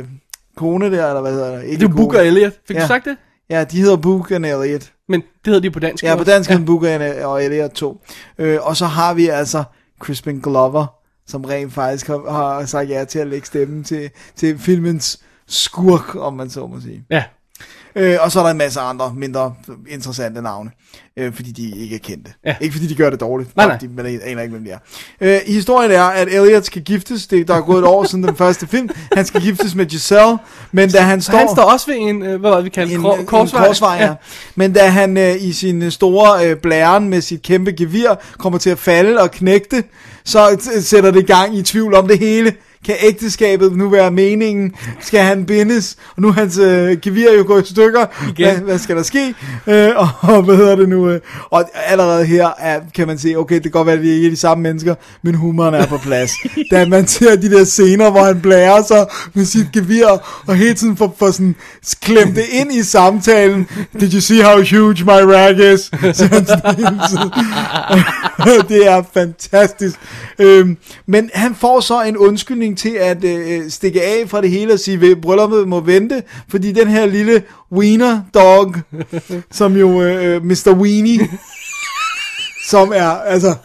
kone 0.58 0.92
der, 0.92 1.08
eller 1.08 1.22
hvad 1.22 1.32
hedder 1.32 1.56
det? 1.58 1.64
Ikke 1.66 1.86
Det 1.86 1.92
er 1.92 1.96
Book 1.96 2.14
og 2.14 2.28
Elliot. 2.28 2.54
Fik 2.68 2.76
Ja. 2.76 2.82
du 2.82 2.88
sagt 2.88 3.06
det? 3.06 3.18
Ja, 3.50 3.64
de 3.64 3.78
hedder 3.82 3.98
Book 3.98 4.32
and 4.32 4.46
Elliot. 4.46 4.92
Men 5.10 5.22
det 5.22 5.28
hedder 5.46 5.60
de 5.60 5.72
på 5.72 5.80
dansk. 5.80 6.04
Ja, 6.04 6.16
på 6.16 6.24
dansk 6.24 6.50
ja. 6.50 6.60
Book 6.66 6.84
and, 6.86 7.04
og 7.04 7.44
Elliot 7.44 7.72
2. 7.72 8.02
Øh, 8.38 8.60
og 8.62 8.78
så 8.78 8.86
har 8.86 9.14
vi 9.14 9.28
altså 9.28 9.64
Crispin 10.00 10.40
Glover, 10.40 10.86
som 11.28 11.46
rent 11.46 11.74
faktisk 11.74 12.08
har, 12.08 12.32
har 12.32 12.66
sagt 12.66 12.90
ja 12.90 13.04
til 13.06 13.20
at 13.20 13.28
lægge 13.28 13.48
stemmen 13.48 13.84
til, 13.84 14.10
til 14.36 14.60
filmens 14.60 15.20
skurk, 15.48 16.16
om 16.16 16.34
man 16.34 16.50
så 16.50 16.68
må 16.68 16.80
sige. 16.82 17.06
Ja. 17.10 17.24
Øh, 17.96 18.18
og 18.22 18.32
så 18.32 18.40
er 18.40 18.44
der 18.44 18.52
en 18.52 18.58
masse 18.58 18.80
andre 18.80 19.14
mindre 19.16 19.54
interessante 19.90 20.42
navne, 20.42 20.72
øh, 21.18 21.34
fordi 21.34 21.52
de 21.52 21.78
ikke 21.78 21.96
er 21.96 22.00
kendte. 22.00 22.32
Ja. 22.46 22.56
Ikke 22.62 22.74
fordi 22.74 22.88
de 22.88 22.96
gør 22.96 23.10
det 23.10 23.20
dårligt, 23.20 23.58
Nej, 23.58 23.66
nej. 23.68 23.78
De, 23.78 23.88
man 23.88 24.06
aner 24.06 24.42
ikke, 24.42 24.52
hvem 24.52 24.64
de 24.64 24.72
er. 24.72 24.78
Øh, 25.22 25.40
historien 25.48 25.92
er, 25.92 26.04
at 26.04 26.28
Elliot 26.28 26.66
skal 26.66 26.82
giftes, 26.82 27.28
det, 27.28 27.48
der 27.48 27.56
er 27.56 27.62
gået 27.62 27.80
et 27.80 27.86
år 27.86 28.04
siden 28.04 28.24
den 28.24 28.36
første 28.36 28.68
film, 28.68 28.90
han 29.14 29.26
skal 29.26 29.42
giftes 29.42 29.76
med 29.76 29.86
Giselle, 29.86 30.38
men 30.72 30.90
da 30.90 31.00
han 31.02 31.22
står... 31.22 31.38
han 31.38 31.50
står 31.50 31.64
også 31.64 31.88
ved 31.92 31.96
en, 32.00 32.24
øh, 32.24 32.40
hvad 32.40 32.50
var 32.50 32.56
det, 32.56 32.66
vi 32.66 32.70
kaldte, 32.70 32.96
en, 32.96 33.02
Kor- 33.02 33.16
en 33.20 33.26
korsvej. 33.26 33.68
korsvej 33.68 33.96
ja. 33.96 34.14
Men 34.56 34.74
da 34.74 34.88
han 34.88 35.18
øh, 35.18 35.36
i 35.44 35.52
sin 35.54 35.92
store 35.92 36.48
øh, 36.50 36.58
blæren 36.58 37.10
med 37.10 37.22
sit 37.22 37.42
kæmpe 37.42 37.72
gevir 37.72 38.16
kommer 38.38 38.60
til 38.60 38.70
at 38.70 38.80
falde 38.80 39.22
og 39.22 39.32
knægte, 39.32 39.84
så 40.26 40.70
sætter 40.82 41.12
det 41.12 41.28
gang 41.28 41.58
i 41.58 41.62
tvivl 41.64 41.94
om 41.94 42.08
det 42.08 42.20
hele. 42.20 42.54
Kan 42.86 42.96
ægteskabet 43.02 43.78
nu 43.78 43.90
være 43.90 44.12
meningen? 44.12 44.74
Skal 45.00 45.20
han 45.20 45.46
bindes? 45.46 45.98
Og 46.16 46.22
nu 46.22 46.28
er 46.28 46.32
hans 46.32 46.58
øh, 46.58 46.98
gevir 47.02 47.34
jo 47.38 47.44
gået 47.48 47.70
i 47.70 47.72
stykker. 47.72 48.06
Igen. 48.30 48.36
Hvad, 48.36 48.62
hvad 48.62 48.80
skal 48.80 48.96
der 48.96 49.04
ske? 49.04 49.34
Øh, 49.68 49.90
og, 49.96 50.10
og 50.22 50.42
hvad 50.42 50.56
hedder 50.56 50.76
det 50.76 50.90
nu? 50.90 51.10
Øh, 51.10 51.20
og 51.50 51.64
allerede 51.86 52.26
her 52.26 52.50
er, 52.60 52.80
kan 52.96 53.08
man 53.08 53.18
se, 53.18 53.36
okay, 53.36 53.56
det 53.56 53.64
kan 53.64 53.72
godt 53.72 53.86
være, 53.86 53.96
at 53.96 54.04
de 54.04 54.16
ikke 54.16 54.28
er 54.28 54.32
de 54.32 54.38
samme 54.38 54.62
mennesker, 54.62 54.96
men 55.22 55.36
humoren 55.36 55.74
er 55.74 55.86
på 55.86 55.98
plads. 55.98 56.32
da 56.72 56.86
man 56.86 57.08
ser 57.08 57.36
de 57.36 57.50
der 57.50 57.64
scener, 57.64 58.12
hvor 58.12 58.24
han 58.24 58.42
blærer 58.42 58.84
sig 58.84 59.06
med 59.34 59.46
sit 59.46 59.72
gevir, 59.74 60.22
og 60.48 60.56
hele 60.56 60.74
tiden 60.74 60.98
får, 60.98 61.16
får 61.20 61.32
sådan 61.32 61.56
klemt 62.02 62.36
det 62.36 62.46
ind 62.52 62.74
i 62.74 62.84
samtalen. 62.84 63.68
Did 64.00 64.14
you 64.14 64.22
see 64.22 64.44
how 64.44 64.64
huge 64.64 65.04
my 65.04 65.34
rag 65.34 65.74
is? 65.74 65.92
Siger 66.18 66.34
han 66.34 66.46
sådan 66.46 66.76
hele 66.76 67.00
tiden. 67.10 67.32
det 68.70 68.88
er 68.88 69.04
fantastisk. 69.14 70.00
Øhm, 70.40 70.78
men 71.06 71.30
han 71.34 71.56
får 71.56 71.80
så 71.80 72.02
en 72.02 72.18
undskyldning 72.18 72.78
til 72.78 72.90
at 72.90 73.24
øh, 73.24 73.70
stikke 73.70 74.02
af 74.02 74.30
fra 74.30 74.42
det 74.42 74.50
hele 74.50 74.74
og 74.74 74.80
sige, 74.80 75.12
at 75.12 75.22
brylluppet 75.22 75.68
må 75.68 75.80
vente, 75.80 76.24
fordi 76.50 76.72
den 76.72 76.88
her 76.88 77.06
lille 77.06 77.44
wiener 77.72 78.22
dog, 78.34 78.76
som 79.52 79.78
jo 79.78 80.02
øh, 80.02 80.46
Mr. 80.46 80.76
Weenie, 80.80 81.30
som 82.70 82.92
er, 82.96 83.10
altså, 83.10 83.56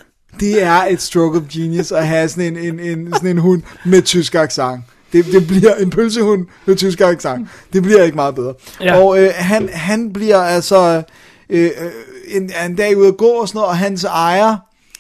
det 0.40 0.62
er 0.62 0.84
et 0.84 1.02
stroke 1.02 1.38
of 1.38 1.44
genius 1.50 1.92
at 1.92 2.06
have 2.06 2.28
sådan 2.28 2.56
en, 2.56 2.80
en, 2.80 2.80
en, 2.80 3.12
sådan 3.12 3.30
en 3.30 3.38
hund 3.38 3.62
med 3.84 4.02
tysk 4.02 4.34
accent. 4.34 4.80
Det, 5.12 5.24
det 5.24 5.46
bliver 5.46 5.74
en 5.74 5.90
pølsehund 5.90 6.46
med 6.66 6.76
tysk 6.76 7.00
accent. 7.00 7.48
Det 7.72 7.82
bliver 7.82 8.02
ikke 8.02 8.16
meget 8.16 8.34
bedre. 8.34 8.54
Ja. 8.80 8.98
Og 8.98 9.22
øh, 9.22 9.30
han, 9.34 9.68
han 9.72 10.12
bliver 10.12 10.38
altså 10.38 11.02
øh, 11.50 11.64
øh, 11.64 11.90
en, 12.28 12.50
en 12.64 12.76
dag 12.76 12.98
ude 12.98 13.08
at 13.08 13.16
gå 13.16 13.26
og 13.26 13.48
sådan 13.48 13.58
noget, 13.58 13.68
og 13.68 13.76
hans 13.76 14.04
ejer, 14.04 14.56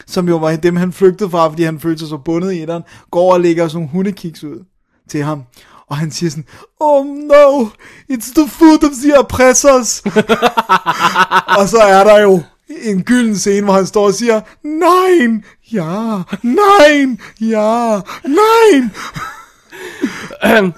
som 0.06 0.28
jo 0.28 0.36
var 0.36 0.56
dem, 0.56 0.76
han 0.76 0.92
flygtede 0.92 1.30
fra, 1.30 1.48
fordi 1.48 1.62
han 1.62 1.80
følte 1.80 1.98
sig 1.98 2.08
så 2.08 2.16
bundet 2.16 2.52
i 2.52 2.62
etteren, 2.62 2.82
går 3.10 3.32
og 3.32 3.40
lægger 3.40 3.68
sådan 3.68 3.76
nogle 3.76 3.90
hundekiks 3.92 4.44
ud 4.44 4.64
til 5.10 5.22
ham. 5.22 5.42
Og 5.86 5.96
han 5.96 6.10
siger 6.10 6.30
sådan, 6.30 6.44
oh 6.80 7.06
no, 7.06 7.64
it's 8.12 8.34
the 8.34 8.48
food 8.48 8.84
of 8.84 8.90
the 9.02 9.18
oppressors. 9.18 10.02
og 11.58 11.68
så 11.68 11.78
er 11.78 12.04
der 12.04 12.20
jo 12.20 12.42
en 12.82 13.02
gylden 13.02 13.38
scene, 13.38 13.64
hvor 13.64 13.74
han 13.74 13.86
står 13.86 14.06
og 14.06 14.14
siger, 14.14 14.40
nej, 14.64 15.42
ja, 15.72 16.22
nej, 16.42 17.16
ja, 17.40 18.00
nej. 18.24 18.88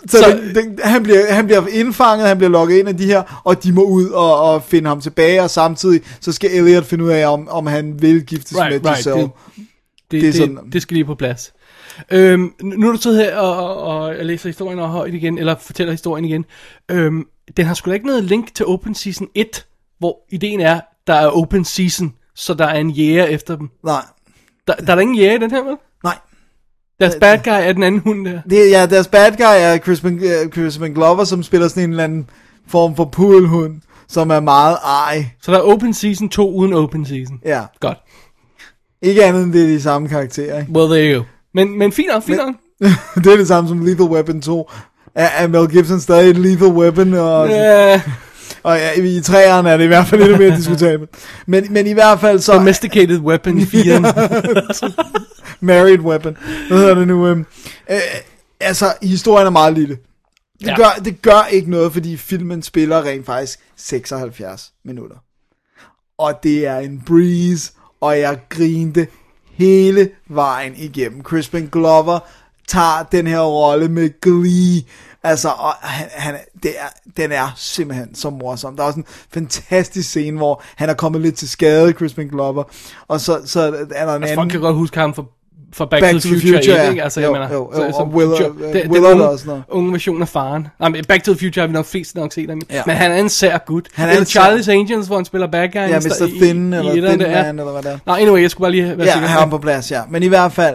Så, 0.08 0.18
Så- 0.18 0.40
det, 0.44 0.54
det, 0.54 0.80
han, 0.84 1.02
bliver, 1.02 1.32
han 1.32 1.46
bliver 1.46 1.66
indfanget, 1.72 2.28
han 2.28 2.36
bliver 2.38 2.50
lukket 2.50 2.76
ind 2.78 2.88
af 2.88 2.96
de 2.96 3.06
her, 3.06 3.40
og 3.44 3.62
de 3.64 3.72
må 3.72 3.82
ud 3.84 4.06
og, 4.08 4.40
og 4.40 4.62
finde 4.62 4.88
ham 4.88 5.00
tilbage, 5.00 5.42
og 5.42 5.50
samtidig 5.50 6.00
så 6.20 6.32
skal 6.32 6.50
Elliot 6.52 6.84
finde 6.84 7.04
ud 7.04 7.08
af, 7.10 7.26
om, 7.32 7.48
om 7.48 7.66
han 7.66 8.02
vil 8.02 8.26
giftes 8.26 8.58
Right, 8.58 8.70
med 8.82 8.90
right, 8.90 8.96
Giselle. 8.96 9.20
det- 9.22 9.30
Det, 9.56 9.66
Det 10.10 10.22
det, 10.22 10.22
det, 10.22 10.34
sådan- 10.34 10.56
det, 10.64 10.72
det 10.72 10.82
skal 10.82 10.94
lige 10.94 11.04
på 11.04 11.14
plads. 11.14 11.52
Øhm, 12.10 12.52
nu 12.62 12.88
er 12.88 12.92
du 12.92 12.98
siddet 12.98 13.18
her 13.24 13.36
og, 13.36 13.56
og, 13.56 13.76
og 14.02 14.16
jeg 14.16 14.26
læser 14.26 14.48
historien 14.48 14.78
og 14.78 14.88
højt 14.88 15.14
igen, 15.14 15.38
eller 15.38 15.54
fortæller 15.60 15.92
historien 15.92 16.24
igen. 16.24 16.44
Øhm, 16.90 17.24
den 17.56 17.66
har 17.66 17.74
sgu 17.74 17.88
da 17.90 17.94
ikke 17.94 18.06
noget 18.06 18.24
link 18.24 18.54
til 18.54 18.66
Open 18.66 18.94
Season 18.94 19.28
1, 19.34 19.66
hvor 19.98 20.16
ideen 20.30 20.60
er, 20.60 20.80
der 21.06 21.14
er 21.14 21.26
Open 21.28 21.64
Season, 21.64 22.14
så 22.34 22.54
der 22.54 22.64
er 22.66 22.78
en 22.78 22.90
jæger 22.90 23.24
efter 23.24 23.56
dem. 23.56 23.68
Nej, 23.84 24.02
Der, 24.66 24.74
der 24.74 24.90
er 24.90 24.94
der 24.94 25.02
ingen 25.02 25.16
jæger 25.16 25.34
i 25.34 25.38
den 25.38 25.50
her, 25.50 25.62
vel? 25.64 25.76
nej. 26.04 26.16
Deres 27.00 27.14
bad 27.20 27.38
guy 27.44 27.50
er 27.68 27.72
den 27.72 27.82
anden 27.82 28.00
hund 28.00 28.24
der. 28.26 28.40
Det, 28.50 28.70
ja, 28.70 28.86
deres 28.86 29.08
bad 29.08 29.30
guy 29.30 29.44
er 29.58 29.78
Crispin, 29.78 30.14
uh, 30.18 30.50
Crispin 30.50 30.92
Glover, 30.94 31.24
som 31.24 31.42
spiller 31.42 31.68
sådan 31.68 31.82
en 31.82 31.90
eller 31.90 32.04
anden 32.04 32.26
form 32.68 32.96
for 32.96 33.04
pudelhund, 33.04 33.74
som 34.08 34.30
er 34.30 34.40
meget 34.40 34.76
ej. 35.06 35.26
Så 35.42 35.52
der 35.52 35.58
er 35.58 35.62
Open 35.62 35.94
Season 35.94 36.28
2 36.28 36.54
uden 36.54 36.72
Open 36.72 37.06
Season. 37.06 37.38
Ja, 37.44 37.60
Godt. 37.80 37.98
ikke 39.02 39.24
andet 39.24 39.42
end 39.42 39.52
det 39.52 39.62
er 39.62 39.66
de 39.66 39.82
samme 39.82 40.08
karakterer. 40.08 40.60
Ikke? 40.60 40.72
Well, 40.72 40.88
there 40.90 41.12
you 41.14 41.18
go. 41.18 41.24
Men, 41.54 41.78
men 41.78 41.92
fint 41.92 42.08
nok, 42.12 42.22
fint 42.22 42.38
nok. 42.38 42.54
det 43.24 43.32
er 43.32 43.36
det 43.36 43.48
samme 43.48 43.68
som 43.68 43.84
Lethal 43.86 44.06
Weapon 44.06 44.40
2. 44.40 44.70
Er, 45.14 45.26
er 45.26 45.46
Mel 45.46 45.68
Gibson 45.68 46.00
stadig 46.00 46.30
et 46.30 46.38
Lethal 46.38 46.68
Weapon? 46.68 47.14
Og, 47.14 47.48
Ja, 47.48 48.00
og 48.62 48.76
ja, 48.76 49.02
i 49.02 49.20
træerne 49.20 49.70
er 49.70 49.76
det 49.76 49.84
i 49.84 49.86
hvert 49.86 50.06
fald 50.06 50.24
lidt 50.24 50.38
mere 50.38 50.56
diskutabelt. 50.60 51.10
Men, 51.46 51.66
men 51.70 51.86
i 51.86 51.92
hvert 51.92 52.20
fald 52.20 52.38
så... 52.38 52.52
domesticated 52.52 53.18
weapon 53.18 53.58
i 53.58 53.62
4'eren. 53.72 54.06
Married 55.70 55.98
Weapon. 56.00 56.36
Hvad 56.68 56.78
hedder 56.78 56.94
det 56.94 57.08
nu? 57.08 57.26
Øhm, 57.26 57.46
øh, 57.90 57.98
altså, 58.60 58.94
historien 59.02 59.46
er 59.46 59.50
meget 59.50 59.74
lille. 59.74 59.98
Det, 60.60 60.66
Ja. 60.66 60.76
gør, 60.76 61.00
det 61.04 61.22
gør 61.22 61.46
ikke 61.50 61.70
noget, 61.70 61.92
fordi 61.92 62.16
filmen 62.16 62.62
spiller 62.62 63.02
rent 63.04 63.26
faktisk 63.26 63.58
76 63.76 64.72
minutter. 64.84 65.16
Og 66.18 66.42
det 66.42 66.66
er 66.66 66.78
en 66.78 67.02
breeze, 67.06 67.72
og 68.00 68.18
jeg 68.18 68.38
grinte 68.48 69.06
hele 69.52 70.10
vejen 70.28 70.74
igennem. 70.76 71.22
Crispin 71.22 71.66
Glover 71.72 72.18
tager 72.68 73.02
den 73.12 73.26
her 73.26 73.40
rolle 73.40 73.88
med 73.88 74.20
glee. 74.20 74.82
Altså, 75.22 75.48
og 75.48 75.72
han, 75.72 76.08
han, 76.12 76.34
det 76.62 76.70
er, 76.78 76.86
den 77.16 77.32
er 77.32 77.52
simpelthen 77.56 78.14
så 78.14 78.30
morsom. 78.30 78.76
Der 78.76 78.82
er 78.82 78.86
også 78.86 78.98
en 79.00 79.06
fantastisk 79.32 80.08
scene, 80.08 80.36
hvor 80.36 80.62
han 80.76 80.88
er 80.90 80.94
kommet 80.94 81.20
lidt 81.20 81.34
til 81.34 81.48
skade, 81.48 81.92
Crispin 81.92 82.28
Glover. 82.28 82.64
Og 83.08 83.20
så, 83.20 83.40
så 83.44 83.60
er 83.60 83.70
der 83.70 83.72
en 83.76 83.92
altså, 83.92 84.14
anden... 84.14 84.34
folk 84.34 84.50
kan 84.50 84.60
godt 84.60 84.76
huske 84.76 85.00
ham 85.00 85.14
fra, 85.14 85.24
fra 85.72 85.84
Back, 85.84 86.02
Back 86.02 86.12
to, 86.14 86.20
the 86.20 86.28
Future, 86.40 86.56
Future, 86.58 86.76
1, 86.76 86.82
ja. 86.84 86.90
ikke? 86.90 87.02
Altså, 87.02 87.20
Jo, 87.20 87.24
jeg 87.34 87.40
mener, 87.40 87.54
jo, 87.54 87.70
så- 87.74 87.84
jo, 87.84 87.92
som 87.92 88.08
og 88.08 88.14
Willard- 88.14 88.42
Future- 88.42 88.72
det- 88.72 88.82
den 88.82 88.90
Willard 88.92 89.12
unge- 89.14 89.28
og 89.28 89.38
sådan 89.38 89.48
noget. 89.48 89.62
Unge 89.68 89.92
version 89.92 90.22
af 90.22 90.28
faren. 90.28 90.66
Nej, 90.80 90.88
men 90.88 91.04
Back 91.04 91.24
to 91.24 91.32
the 91.34 91.38
Future 91.46 91.60
har 91.62 91.66
vi 91.66 91.72
nok 91.72 91.86
flest 91.86 92.14
nok 92.14 92.32
set, 92.32 92.48
men, 92.48 92.62
Ja. 92.70 92.82
men 92.86 92.96
han 92.96 93.10
er 93.12 93.16
en 93.16 93.28
sær 93.28 93.58
gut. 93.66 93.88
Han 93.94 94.08
er 94.08 94.10
eller 94.12 94.20
en 94.20 94.26
sær- 94.26 94.40
Charlie's 94.40 94.70
Angels, 94.70 95.06
hvor 95.06 95.16
han 95.16 95.24
spiller 95.24 95.46
bad 95.46 95.68
guy. 95.68 95.76
Ja, 95.78 95.98
Mr. 96.00 96.26
Thin, 96.42 96.72
eller 96.72 96.92
Thin 96.92 97.02
Man, 97.18 97.58
eller 97.58 97.72
hvad 97.72 97.82
det 97.82 97.92
er. 97.92 97.98
Nå, 98.06 98.12
anyway, 98.14 98.42
jeg 98.42 98.50
skulle 98.50 98.64
bare 98.64 98.72
lige 98.72 98.84
være 98.98 99.06
Ja, 99.06 99.12
sikker. 99.12 99.28
have 99.28 99.40
ham 99.40 99.50
på 99.50 99.58
plads, 99.58 99.90
ja. 99.90 100.00
Men 100.10 100.22
i 100.22 100.28
hvert 100.28 100.52
fald, 100.52 100.74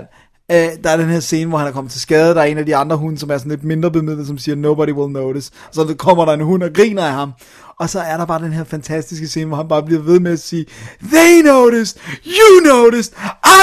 øh, 0.52 0.58
der 0.84 0.90
er 0.90 0.98
den 0.98 1.10
her 1.10 1.20
scene, 1.20 1.50
hvor 1.50 1.58
han 1.58 1.68
er 1.68 1.72
kommet 1.72 1.92
til 1.92 2.02
skade. 2.02 2.36
Der 2.36 2.42
er 2.42 2.46
en 2.46 2.58
af 2.58 2.66
de 2.66 2.76
andre 2.76 2.96
hunde, 2.98 3.18
som 3.20 3.30
er 3.32 3.38
sådan 3.38 3.50
lidt 3.50 3.64
mindre 3.64 3.92
bemidlet, 3.92 4.28
som 4.28 4.38
siger, 4.38 4.56
nobody 4.56 4.92
will 4.92 5.12
notice. 5.14 5.52
Så 5.72 5.84
der 5.84 5.94
kommer 5.94 6.26
der 6.26 6.34
en 6.34 6.42
hund 6.42 6.64
og 6.64 6.70
griner 6.74 7.04
af 7.04 7.12
ham. 7.12 7.32
Og 7.80 7.90
så 7.90 8.00
er 8.00 8.18
der 8.18 8.26
bare 8.26 8.42
den 8.42 8.54
her 8.54 8.64
fantastiske 8.64 9.28
scene, 9.28 9.46
hvor 9.46 9.58
han 9.58 9.68
bare 9.68 9.84
bliver 9.84 10.02
ved 10.02 10.20
med 10.20 10.32
at 10.32 10.40
sige, 10.40 10.66
They 11.14 11.42
noticed, 11.46 12.00
you 12.26 12.74
noticed, 12.76 13.14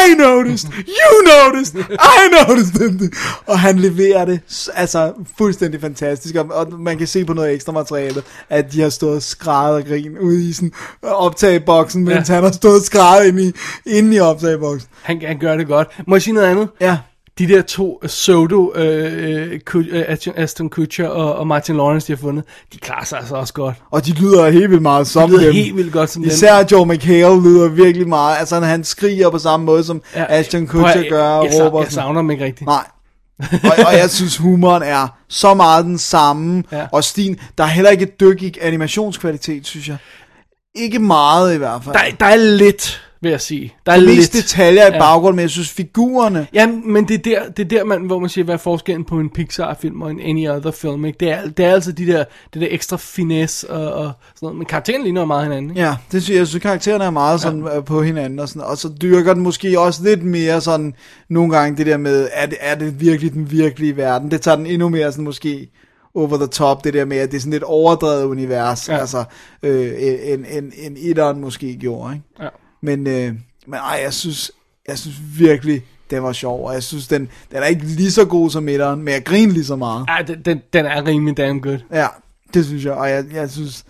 I 0.08 0.14
noticed, 0.18 0.68
you 0.72 1.24
noticed, 1.44 1.74
I 1.90 2.48
noticed. 2.48 3.10
og 3.46 3.58
han 3.60 3.78
leverer 3.78 4.24
det 4.24 4.40
altså 4.74 5.12
fuldstændig 5.38 5.80
fantastisk. 5.80 6.34
Og, 6.34 6.46
og 6.50 6.80
man 6.80 6.98
kan 6.98 7.06
se 7.06 7.24
på 7.24 7.32
noget 7.32 7.54
ekstra 7.54 7.72
materiale, 7.72 8.22
at 8.50 8.72
de 8.72 8.80
har 8.80 8.88
stået 8.88 9.16
og 9.16 9.22
skrædet 9.22 9.76
og 9.82 9.84
grin 9.88 10.18
ude 10.18 10.48
i 10.48 10.52
sådan 10.52 10.72
optageboksen, 11.02 12.04
mens 12.04 12.28
Ja. 12.28 12.34
han 12.34 12.44
har 12.44 12.52
stået 12.52 12.76
og 12.80 12.82
skrædet 12.86 13.26
inde 13.28 13.42
i, 13.44 13.52
inde 13.86 14.16
i 14.16 14.20
optageboksen. 14.20 14.88
Han, 15.02 15.22
han 15.26 15.38
gør 15.38 15.56
det 15.56 15.66
godt. 15.66 15.88
Må 16.06 16.14
jeg 16.16 16.22
sige 16.22 16.34
noget 16.34 16.46
andet? 16.46 16.68
Ja. 16.80 16.98
De 17.38 17.48
der 17.48 17.62
to 17.62 17.98
uh, 18.02 18.08
Soto, 18.08 18.72
øh, 18.74 19.60
uh, 19.74 19.82
Aston 20.36 20.70
Kutcher 20.70 21.08
og, 21.08 21.34
og 21.34 21.46
Martin 21.46 21.76
Lawrence, 21.76 22.06
de 22.06 22.12
har 22.12 22.20
fundet, 22.20 22.44
de 22.72 22.78
klarer 22.78 23.04
sig 23.04 23.18
altså 23.18 23.34
også 23.34 23.52
godt. 23.54 23.74
Og 23.90 24.06
de 24.06 24.12
lyder 24.12 24.50
helt 24.50 24.70
vildt 24.70 24.82
meget 24.82 25.06
som 25.06 25.30
De 25.30 25.36
lyder 25.36 25.44
dem. 25.46 25.54
helt 25.54 25.76
vildt 25.76 25.92
godt 25.92 26.10
som 26.10 26.22
dem. 26.22 26.30
Især 26.30 26.64
Joe 26.72 26.86
McHale 26.86 27.42
lyder 27.42 27.68
virkelig 27.68 28.08
meget. 28.08 28.38
Altså 28.38 28.54
han, 28.54 28.64
han 28.64 28.84
skriger 28.84 29.30
på 29.30 29.38
samme 29.38 29.66
måde 29.66 29.84
som 29.84 30.02
ja, 30.14 30.24
Ashton 30.28 30.66
prøv 30.66 30.80
Kutcher 30.82 31.00
at- 31.02 31.10
gør 31.10 31.28
og 31.28 31.44
jeg, 31.44 31.54
jeg, 31.54 31.64
råber. 31.66 31.82
jeg 31.82 31.92
savner 31.92 32.20
dem 32.20 32.30
ikke 32.30 32.44
rigtigt. 32.44 32.66
Nej. 32.66 32.84
og, 33.38 33.86
og 33.86 33.92
jeg 33.98 34.10
synes 34.10 34.36
humoren 34.36 34.82
er 34.82 35.08
så 35.28 35.54
meget 35.54 35.84
den 35.84 35.98
samme. 35.98 36.62
Ja. 36.72 36.86
Og 36.92 37.04
Stine, 37.04 37.36
der 37.58 37.64
er 37.64 37.68
heller 37.68 37.90
ikke 37.90 38.02
et 38.04 38.20
dyk 38.20 38.42
i 38.42 38.54
animationskvalitet, 38.60 39.66
synes 39.66 39.88
jeg. 39.88 39.96
Ikke 40.74 40.98
meget 40.98 41.54
i 41.54 41.58
hvert 41.58 41.84
fald. 41.84 41.94
Der, 41.94 42.00
der 42.20 42.26
er 42.26 42.36
lidt, 42.36 43.02
vil 43.22 43.30
jeg 43.30 43.40
sige. 43.40 43.74
Der 43.86 43.92
er 43.92 43.96
er 43.96 44.00
lidt... 44.00 44.16
mest 44.16 44.32
detaljer 44.32 44.86
i 44.86 44.92
Ja. 44.92 44.98
baggrunden, 44.98 45.36
men 45.36 45.42
jeg 45.42 45.50
synes 45.50 45.70
figurerne... 45.70 46.46
Ja, 46.54 46.66
men 46.84 47.08
det 47.08 47.14
er 47.14 47.18
der, 47.18 47.50
det 47.52 47.64
er 47.64 47.68
der 47.78 47.84
man, 47.84 48.02
hvor 48.02 48.18
man 48.18 48.28
siger, 48.28 48.44
hvad 48.44 48.54
er 48.54 48.58
forskellen 48.58 49.04
på 49.04 49.18
en 49.20 49.30
Pixar-film 49.30 50.02
og 50.02 50.10
en 50.10 50.20
any 50.20 50.48
other 50.48 50.70
film, 50.70 51.04
ikke? 51.04 51.16
Det 51.20 51.30
er, 51.30 51.48
det 51.48 51.64
er 51.64 51.72
altså 51.72 51.92
de 51.92 52.06
der, 52.06 52.24
det 52.54 52.62
der 52.62 52.68
ekstra 52.70 52.96
finesse 52.96 53.70
og, 53.70 53.92
og 53.92 54.12
sådan 54.34 54.46
noget, 54.46 54.56
men 54.58 54.66
karakteren 54.66 55.02
ligner 55.02 55.24
meget 55.24 55.42
hinanden, 55.42 55.70
ikke? 55.70 55.82
Ja, 55.82 55.96
det 56.12 56.22
synes 56.22 56.38
jeg, 56.38 56.46
synes, 56.46 56.62
karaktererne 56.62 57.04
er 57.04 57.10
meget 57.10 57.40
sådan 57.40 57.64
ja. 57.74 57.80
på 57.80 58.02
hinanden 58.02 58.38
og 58.38 58.48
sådan, 58.48 58.62
og 58.62 58.78
så 58.78 58.88
dyrker 59.02 59.34
den 59.34 59.42
måske 59.42 59.80
også 59.80 60.04
lidt 60.04 60.22
mere 60.22 60.60
sådan, 60.60 60.94
nogle 61.28 61.56
gange 61.56 61.76
det 61.76 61.86
der 61.86 61.96
med, 61.96 62.28
er 62.32 62.46
det, 62.46 62.58
er 62.60 62.74
det 62.74 63.00
virkelig 63.00 63.32
den 63.32 63.50
virkelige 63.50 63.96
verden? 63.96 64.30
Det 64.30 64.40
tager 64.40 64.56
den 64.56 64.66
endnu 64.66 64.88
mere 64.88 65.12
sådan 65.12 65.24
måske 65.24 65.70
over 66.14 66.36
the 66.36 66.46
top, 66.46 66.84
det 66.84 66.94
der 66.94 67.04
med, 67.04 67.16
at 67.16 67.30
det 67.30 67.36
er 67.36 67.40
sådan 67.40 67.52
lidt 67.52 67.62
overdrevet 67.62 68.24
univers. 68.24 68.88
Ja. 68.88 68.96
altså, 68.98 69.24
øh, 69.62 69.92
en, 70.32 70.46
en, 70.50 70.72
en 70.76 70.96
etteren 71.00 71.40
måske 71.40 71.76
gjorde, 71.76 72.14
ikke? 72.14 72.26
Ja. 72.40 72.48
Men, 72.82 73.06
øh, 73.06 73.32
men 73.66 73.74
ej, 73.74 74.00
jeg 74.04 74.12
synes, 74.14 74.52
jeg 74.88 74.98
synes 74.98 75.16
virkelig, 75.38 75.82
den 76.10 76.22
var 76.22 76.32
sjov, 76.32 76.66
og 76.66 76.74
jeg 76.74 76.82
synes, 76.82 77.08
den, 77.08 77.20
den 77.50 77.58
er 77.62 77.66
ikke 77.66 77.84
lige 77.84 78.10
så 78.10 78.24
god 78.24 78.50
som 78.50 78.68
etteren, 78.68 79.02
men 79.02 79.14
jeg 79.14 79.24
griner 79.24 79.52
lige 79.52 79.64
så 79.64 79.76
meget. 79.76 80.06
Ja, 80.08 80.22
den, 80.32 80.42
den, 80.42 80.60
den 80.72 80.86
er 80.86 81.06
rimelig 81.06 81.36
damn 81.36 81.60
good. 81.60 81.78
Ja, 81.92 82.06
det 82.54 82.64
synes 82.66 82.84
jeg, 82.84 82.92
og 82.92 83.10
jeg, 83.10 83.24
jeg 83.32 83.50
synes, 83.50 83.84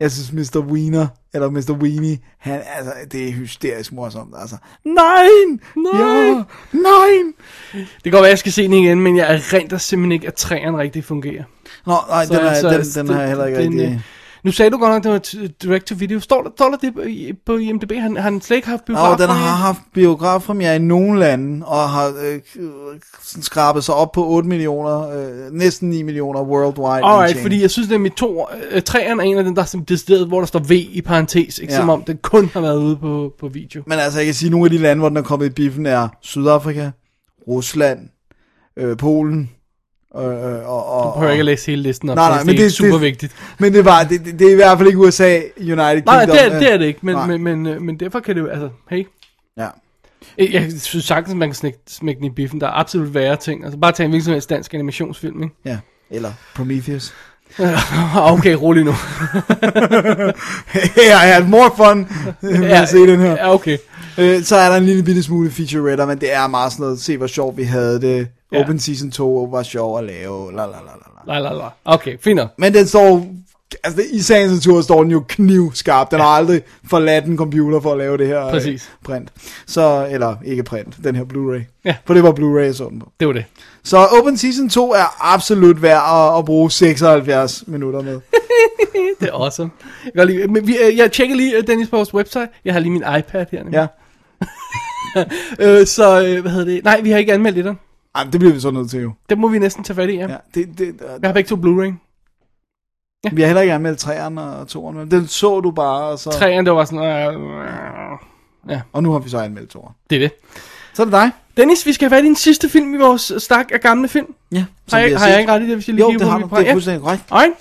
jeg 0.00 0.10
synes 0.12 0.32
Mr. 0.32 0.58
Wiener, 0.60 1.06
eller 1.34 1.50
Mr. 1.50 1.72
Weenie, 1.82 2.18
han, 2.38 2.60
altså, 2.76 2.92
det 3.12 3.28
er 3.28 3.32
hysterisk 3.32 3.92
morsomt, 3.92 4.34
altså. 4.40 4.56
Nej! 4.84 5.26
Nej! 5.76 6.00
Ja, 6.00 6.34
nej! 6.72 7.22
Det 7.74 8.02
kan 8.02 8.12
godt 8.12 8.22
være, 8.22 8.24
at 8.24 8.30
jeg 8.30 8.38
skal 8.38 8.52
se 8.52 8.62
den 8.62 8.72
igen, 8.72 9.00
men 9.00 9.16
jeg 9.16 9.34
erindrer 9.34 9.78
simpelthen 9.78 10.12
ikke, 10.12 10.26
at 10.26 10.34
træerne 10.34 10.78
rigtig 10.78 11.04
fungerer. 11.04 11.44
Nå, 11.86 11.96
nej, 12.08 12.26
Så- 12.26 12.34
den, 12.34 12.44
er, 12.46 12.54
så- 12.54 12.68
den, 13.00 13.06
den 13.06 13.14
har 13.14 13.20
jeg 13.20 13.28
heller 13.28 13.46
ikke 13.46 13.62
den, 13.62 13.80
rigtig... 13.80 14.02
Nu 14.44 14.52
sagde 14.52 14.70
du 14.70 14.78
godt 14.78 14.92
nok, 14.92 15.02
det 15.04 15.12
var 15.12 15.20
t- 15.26 15.56
direct 15.62 15.86
to 15.86 15.94
video. 15.98 16.20
Står 16.20 16.42
der, 16.42 16.50
står 16.56 16.68
der 16.70 16.76
det 16.76 16.94
på, 17.46 17.56
IMDb? 17.56 17.92
Han, 17.92 18.16
har 18.16 18.22
han 18.22 18.40
slet 18.40 18.56
ikke 18.56 18.68
haft 18.68 18.84
biograf? 18.84 19.12
Og 19.12 19.18
den 19.18 19.28
har 19.28 19.56
haft 19.56 19.80
biografpremiere 19.94 20.76
i 20.76 20.78
nogle 20.78 21.20
lande, 21.20 21.66
og 21.66 21.88
har 21.90 22.06
øh, 22.08 22.40
sådan 23.22 23.42
skrabet 23.42 23.84
sig 23.84 23.94
op 23.94 24.12
på 24.12 24.26
8 24.26 24.48
millioner, 24.48 25.08
øh, 25.08 25.52
næsten 25.52 25.90
9 25.90 26.02
millioner 26.02 26.42
worldwide. 26.42 26.88
Alright, 27.04 27.20
indtjening. 27.30 27.44
fordi 27.44 27.62
jeg 27.62 27.70
synes 27.70 27.88
nemlig 27.90 28.14
to, 28.14 28.46
øh, 28.70 28.82
træerne 28.82 29.22
er 29.22 29.26
en 29.26 29.38
af 29.38 29.44
dem, 29.44 29.54
der 29.54 29.62
er 29.62 29.82
decideret, 29.88 30.28
hvor 30.28 30.38
der 30.38 30.46
står 30.46 30.58
V 30.60 30.70
i 30.72 31.02
parentes, 31.06 31.58
ikke 31.58 31.72
Ja. 31.72 31.78
som 31.78 31.88
om 31.88 32.02
den 32.02 32.16
kun 32.22 32.50
har 32.52 32.60
været 32.60 32.76
ude 32.78 32.96
på, 32.96 33.32
på 33.40 33.48
video. 33.48 33.82
Men 33.86 33.98
altså, 33.98 34.18
jeg 34.18 34.24
kan 34.26 34.34
sige, 34.34 34.46
at 34.48 34.50
nogle 34.50 34.66
af 34.66 34.70
de 34.70 34.78
lande, 34.78 35.00
hvor 35.00 35.08
den 35.08 35.16
er 35.18 35.22
kommet 35.22 35.46
i 35.46 35.50
biffen, 35.50 35.86
er 35.86 36.08
Sydafrika, 36.20 36.90
Rusland, 37.48 37.98
øh, 38.76 38.96
Polen, 38.96 39.50
øh, 40.16 40.24
øh, 40.24 40.68
og... 40.68 40.86
og 40.86 41.04
Du 41.06 41.10
behøver 41.14 41.32
ikke 41.32 41.40
at 41.40 41.44
læse 41.46 41.66
hele 41.70 41.82
listen 41.82 42.08
op, 42.10 42.16
Nej, 42.16 42.28
nej, 42.28 42.36
det 42.38 42.42
er 42.42 42.46
men 42.46 42.56
det- 42.56 42.72
super 42.72 42.92
det- 42.92 43.00
vigtigt. 43.00 43.32
Men 43.58 43.72
det, 43.74 43.84
var, 43.84 44.02
det, 44.04 44.24
det, 44.24 44.38
det 44.38 44.46
er 44.46 44.52
i 44.52 44.54
hvert 44.54 44.78
fald 44.78 44.88
ikke 44.88 44.98
USA, 45.00 45.40
United 45.58 45.76
Nej, 45.76 45.94
Kingdom. 45.94 46.26
det 46.26 46.44
er, 46.46 46.54
øh, 46.54 46.60
det 46.60 46.72
er 46.72 46.76
det 46.78 46.84
ikke, 46.86 47.00
men, 47.02 47.14
nej. 47.14 47.26
men, 47.26 47.42
men, 47.42 47.66
øh, 47.66 47.82
men 47.82 48.00
derfor 48.00 48.20
kan 48.20 48.34
det 48.34 48.40
jo, 48.42 48.46
altså, 48.46 48.68
hey. 48.90 49.06
Ja. 49.56 49.66
Jeg, 50.38 50.72
synes 50.78 51.04
sagtens, 51.04 51.34
man 51.34 51.48
kan 51.48 51.54
smække, 51.54 51.78
smække 51.88 52.18
den 52.18 52.26
i 52.26 52.30
biffen. 52.30 52.60
Der 52.60 52.66
er 52.66 52.72
absolut 52.80 53.14
værre 53.14 53.36
ting. 53.36 53.64
Altså 53.64 53.78
bare 53.78 53.92
tage 53.92 54.04
en 54.04 54.10
hvilken 54.10 54.24
som 54.24 54.32
helst 54.32 54.50
dansk 54.50 54.74
animationsfilm, 54.74 55.42
ikke? 55.42 55.54
Ja, 55.64 55.78
eller 56.10 56.30
Prometheus. 56.54 57.14
okay, 58.16 58.54
rolig 58.54 58.84
nu. 58.84 58.90
I 60.96 61.10
had 61.10 61.44
more 61.48 61.70
fun 61.76 62.08
med 62.42 62.70
at 62.70 62.88
se 62.88 62.98
den 62.98 63.20
her. 63.20 63.30
Ja, 63.32 63.54
okay. 63.54 63.78
Øh, 64.20 64.42
så 64.42 64.56
er 64.56 64.68
der 64.68 64.76
en 64.76 64.84
lille 64.84 65.02
bitte 65.02 65.22
smule 65.22 65.50
featurette, 65.50 66.06
men 66.06 66.18
det 66.20 66.34
er 66.34 66.46
meget 66.46 66.72
sådan 66.72 66.82
noget, 66.84 67.00
se 67.00 67.16
hvor 67.16 67.26
sjovt 67.26 67.56
vi 67.56 67.62
havde 67.62 68.00
det. 68.00 68.28
Ja. 68.52 68.60
Open 68.62 68.78
Season 68.80 69.10
2 69.10 69.48
var 69.52 69.62
sjov 69.62 69.98
at 69.98 70.04
lave, 70.04 70.52
la 70.52 70.62
la 70.66 70.66
la 70.66 70.72
la 71.26 71.40
la. 71.40 71.48
La, 71.50 71.54
la. 71.54 71.68
Okay, 71.84 72.16
fint. 72.20 72.40
Men 72.58 72.74
den 72.74 72.86
står, 72.86 73.26
altså 73.84 74.02
i 74.12 74.20
sagens 74.20 74.52
natur 74.52 74.80
står 74.80 75.02
den 75.02 75.10
jo 75.12 75.24
knivskarp. 75.28 76.10
Den 76.10 76.20
har 76.20 76.26
aldrig 76.26 76.62
forladt 76.90 77.24
en 77.24 77.36
computer 77.36 77.80
for 77.80 77.92
at 77.92 77.98
lave 77.98 78.18
det 78.18 78.26
her 78.26 78.44
øh, 78.46 78.50
Præcis. 78.52 78.90
print. 79.04 79.28
Så, 79.66 80.06
eller 80.10 80.36
ikke 80.44 80.62
print, 80.62 80.96
den 81.04 81.16
her 81.16 81.24
Blu-ray. 81.24 81.80
Ja. 81.84 81.96
For 82.04 82.14
det 82.14 82.22
var 82.22 82.32
Blu-ray, 82.32 82.72
så 82.72 82.88
den 82.90 83.00
på. 83.00 83.12
Det 83.20 83.26
var 83.28 83.32
det. 83.34 83.44
Så 83.84 84.06
Open 84.20 84.36
Season 84.36 84.68
2 84.68 84.92
er 84.92 85.34
absolut 85.34 85.82
værd 85.82 86.02
at, 86.32 86.38
at 86.38 86.44
bruge 86.44 86.70
76 86.70 87.64
minutter 87.66 88.02
med. 88.02 88.20
Det 89.20 89.28
er 89.28 89.32
awesome. 89.34 89.70
Jeg, 90.14 90.26
lide, 90.26 90.48
men 90.48 90.66
vi, 90.66 90.76
jeg 90.96 91.12
tjekker 91.12 91.36
lige 91.36 91.56
øh, 91.56 91.66
Dennis 91.66 91.88
på 91.88 91.96
vores 91.96 92.14
website. 92.14 92.48
Jeg 92.64 92.72
har 92.74 92.80
lige 92.80 92.92
min 92.92 93.02
iPad 93.18 93.46
her. 93.52 93.58
nemlig. 93.62 93.72
Ja. 93.78 93.86
Øh, 95.60 95.86
så, 95.86 96.24
øh, 96.26 96.40
hvad 96.40 96.52
hedder 96.52 96.64
det? 96.64 96.84
Nej, 96.84 97.00
vi 97.00 97.10
har 97.10 97.18
ikke 97.18 97.32
anmeldt 97.32 97.64
det 97.64 97.76
Ej, 98.14 98.24
det 98.24 98.40
bliver 98.40 98.54
vi 98.54 98.60
så 98.60 98.70
nødt 98.70 98.90
til 98.90 99.00
jo. 99.02 99.12
Det 99.28 99.38
må 99.38 99.48
vi 99.48 99.58
næsten 99.58 99.84
tage 99.84 99.94
fat 99.94 100.10
i, 100.10 100.14
ja. 100.14 100.28
Ja, 100.30 100.36
det, 100.54 100.78
det, 100.78 100.94
Jeg 101.00 101.28
har 101.28 101.32
begge 101.32 101.48
to 101.48 101.56
Blu-ray. 101.56 101.92
Vi 103.32 103.42
har 103.42 103.46
heller 103.46 103.60
ikke 103.62 103.74
anmeldt 103.74 104.04
3'eren 104.04 104.40
og 104.40 104.62
2'eren, 104.62 104.92
men 104.92 105.10
den 105.10 105.26
så 105.26 105.60
du 105.60 105.70
bare, 105.70 106.02
og 106.04 106.18
så... 106.18 106.30
Træerne, 106.30 106.66
det 106.66 106.74
var 106.74 106.84
sådan... 106.84 107.34
Øh, 108.70 108.80
Og 108.92 109.02
nu 109.02 109.12
har 109.12 109.18
vi 109.18 109.28
så 109.28 109.38
anmeldt 109.38 109.76
2'eren. 109.76 109.92
det 110.10 110.16
er 110.16 110.20
det. 110.20 110.32
Så 110.94 111.02
er 111.02 111.06
det 111.06 111.12
dig. 111.12 111.30
Dennis, 111.56 111.86
vi 111.86 111.92
skal 111.92 112.08
have 112.08 112.18
fat 112.18 112.24
i 112.24 112.26
den 112.26 112.36
sidste 112.36 112.68
film 112.68 112.94
i 112.94 112.98
vores 112.98 113.32
stak 113.38 113.66
af 113.72 113.80
gamle 113.80 114.08
film. 114.08 114.34
Ja, 114.52 114.64
Har 114.92 114.98
jeg, 114.98 115.18
har 115.18 115.28
jeg 115.28 115.40
ikke 115.40 115.52
ret 115.52 115.62
i 115.62 115.66
det, 115.66 115.74
hvis 115.74 115.88
jeg 115.88 115.94
lige 115.94 116.12
Jo, 116.12 116.18
det 116.18 116.28
har 116.28 116.38
du. 116.38 116.44
Det 116.44 116.52
er 116.52 116.60
ja. 116.60 116.72
fuldstændig 116.72 117.02
korrekt. 117.02 117.22
Alright. 117.30 117.54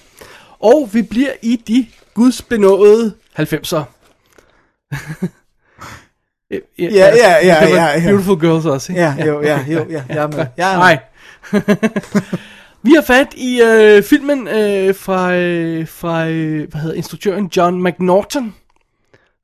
Og 0.60 0.90
vi 0.94 1.02
bliver 1.02 1.32
i 1.42 1.56
de 1.56 1.88
gudsbenåede 2.14 3.14
90'er. 3.40 3.82
ja, 6.52 6.60
Ja, 6.80 7.36
ja, 7.44 7.66
ja. 8.00 8.10
Beautiful 8.10 8.40
Girls 8.40 8.66
også, 8.66 8.92
ikke? 8.92 9.02
Ja, 9.02 9.26
jo, 9.28 9.42
ja, 9.42 9.60
jo, 9.68 9.86
ja, 9.90 10.04
jeg 10.10 10.18
er 10.18 10.28
med. 10.28 10.46
Jeg 10.58 10.74
er 10.74 10.78
med. 10.78 10.86
Nej. 10.86 11.00
vi 12.84 12.92
har 12.96 13.02
fat 13.02 13.28
i 13.38 13.62
øh, 13.62 14.04
filmen 14.04 14.48
øh, 14.48 14.96
fra, 14.96 15.34
øh, 15.36 15.88
fra 15.88 16.28
øh, 16.28 16.70
hvad 16.72 16.82
hedder 16.82 16.96
instruktøren 16.96 17.50
John 17.58 17.84
McNaughton, 17.84 18.56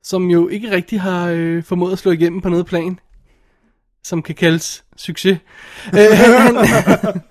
som 0.04 0.30
jo 0.30 0.48
ikke 0.48 0.70
rigtig 0.70 1.00
har 1.00 1.28
øh, 1.28 1.64
formået 1.64 1.92
at 1.92 1.98
slå 1.98 2.10
igennem 2.12 2.40
på 2.40 2.48
noget 2.48 2.66
plan, 2.66 2.98
som 4.04 4.22
kan 4.22 4.34
kaldes 4.34 4.84
succes. 4.96 5.38
øh, 5.94 6.18
han, 6.18 6.54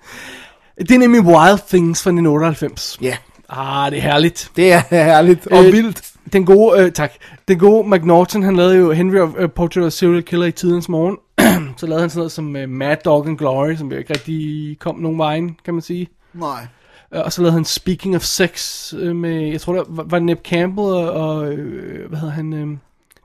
det 0.78 0.90
er 0.90 0.98
nemlig 0.98 1.20
Wild 1.20 1.58
Things 1.68 2.02
fra 2.02 2.10
1998. 2.10 2.98
Ja, 3.02 3.16
Ah, 3.48 3.90
det 3.90 3.98
er 3.98 4.02
herligt. 4.02 4.50
det 4.56 4.72
er 4.72 4.82
herligt 4.90 5.46
og 5.46 5.64
Øh, 5.64 5.72
vildt. 5.72 6.02
Den 6.32 6.46
gode, 6.46 6.82
øh, 6.82 6.92
tak. 6.92 7.12
Den 7.48 7.58
gode 7.58 7.88
McNaughton, 7.90 8.42
han 8.42 8.56
lavede 8.56 8.76
jo 8.76 8.92
Henry 8.92 9.16
of 9.18 9.30
uh, 9.42 9.50
Portrait 9.50 9.86
of 9.86 9.92
Serial 9.92 10.22
Killer 10.22 10.46
i 10.46 10.52
tidens 10.52 10.88
morgen. 10.88 11.16
så 11.78 11.86
lavede 11.86 12.00
han 12.00 12.10
sådan 12.10 12.18
noget 12.18 12.32
som 12.32 12.56
uh, 12.56 12.68
Mad 12.68 12.96
Dog 13.04 13.26
and 13.28 13.38
Glory, 13.38 13.74
som 13.74 13.92
jo 13.92 13.98
ikke 13.98 14.12
rigtig 14.14 14.76
kom 14.78 14.98
nogen 14.98 15.18
vejen, 15.18 15.56
kan 15.64 15.74
man 15.74 15.80
sige. 15.82 16.08
Nej. 16.34 16.66
Øh, 17.14 17.20
Og 17.24 17.32
så 17.32 17.42
lavede 17.42 17.52
han 17.52 17.64
Speaking 17.64 18.16
of 18.16 18.22
Sex 18.22 18.94
øh, 18.98 19.16
med, 19.16 19.50
jeg 19.50 19.60
tror 19.60 19.72
der 19.72 19.84
var, 19.88 20.02
var 20.02 20.18
Neb 20.18 20.42
Campbell 20.44 20.88
og, 20.88 21.10
og 21.10 21.52
øh, 21.52 22.08
hvad 22.08 22.18
hedder 22.18 22.34
han, 22.34 22.52
øh, 22.52 22.66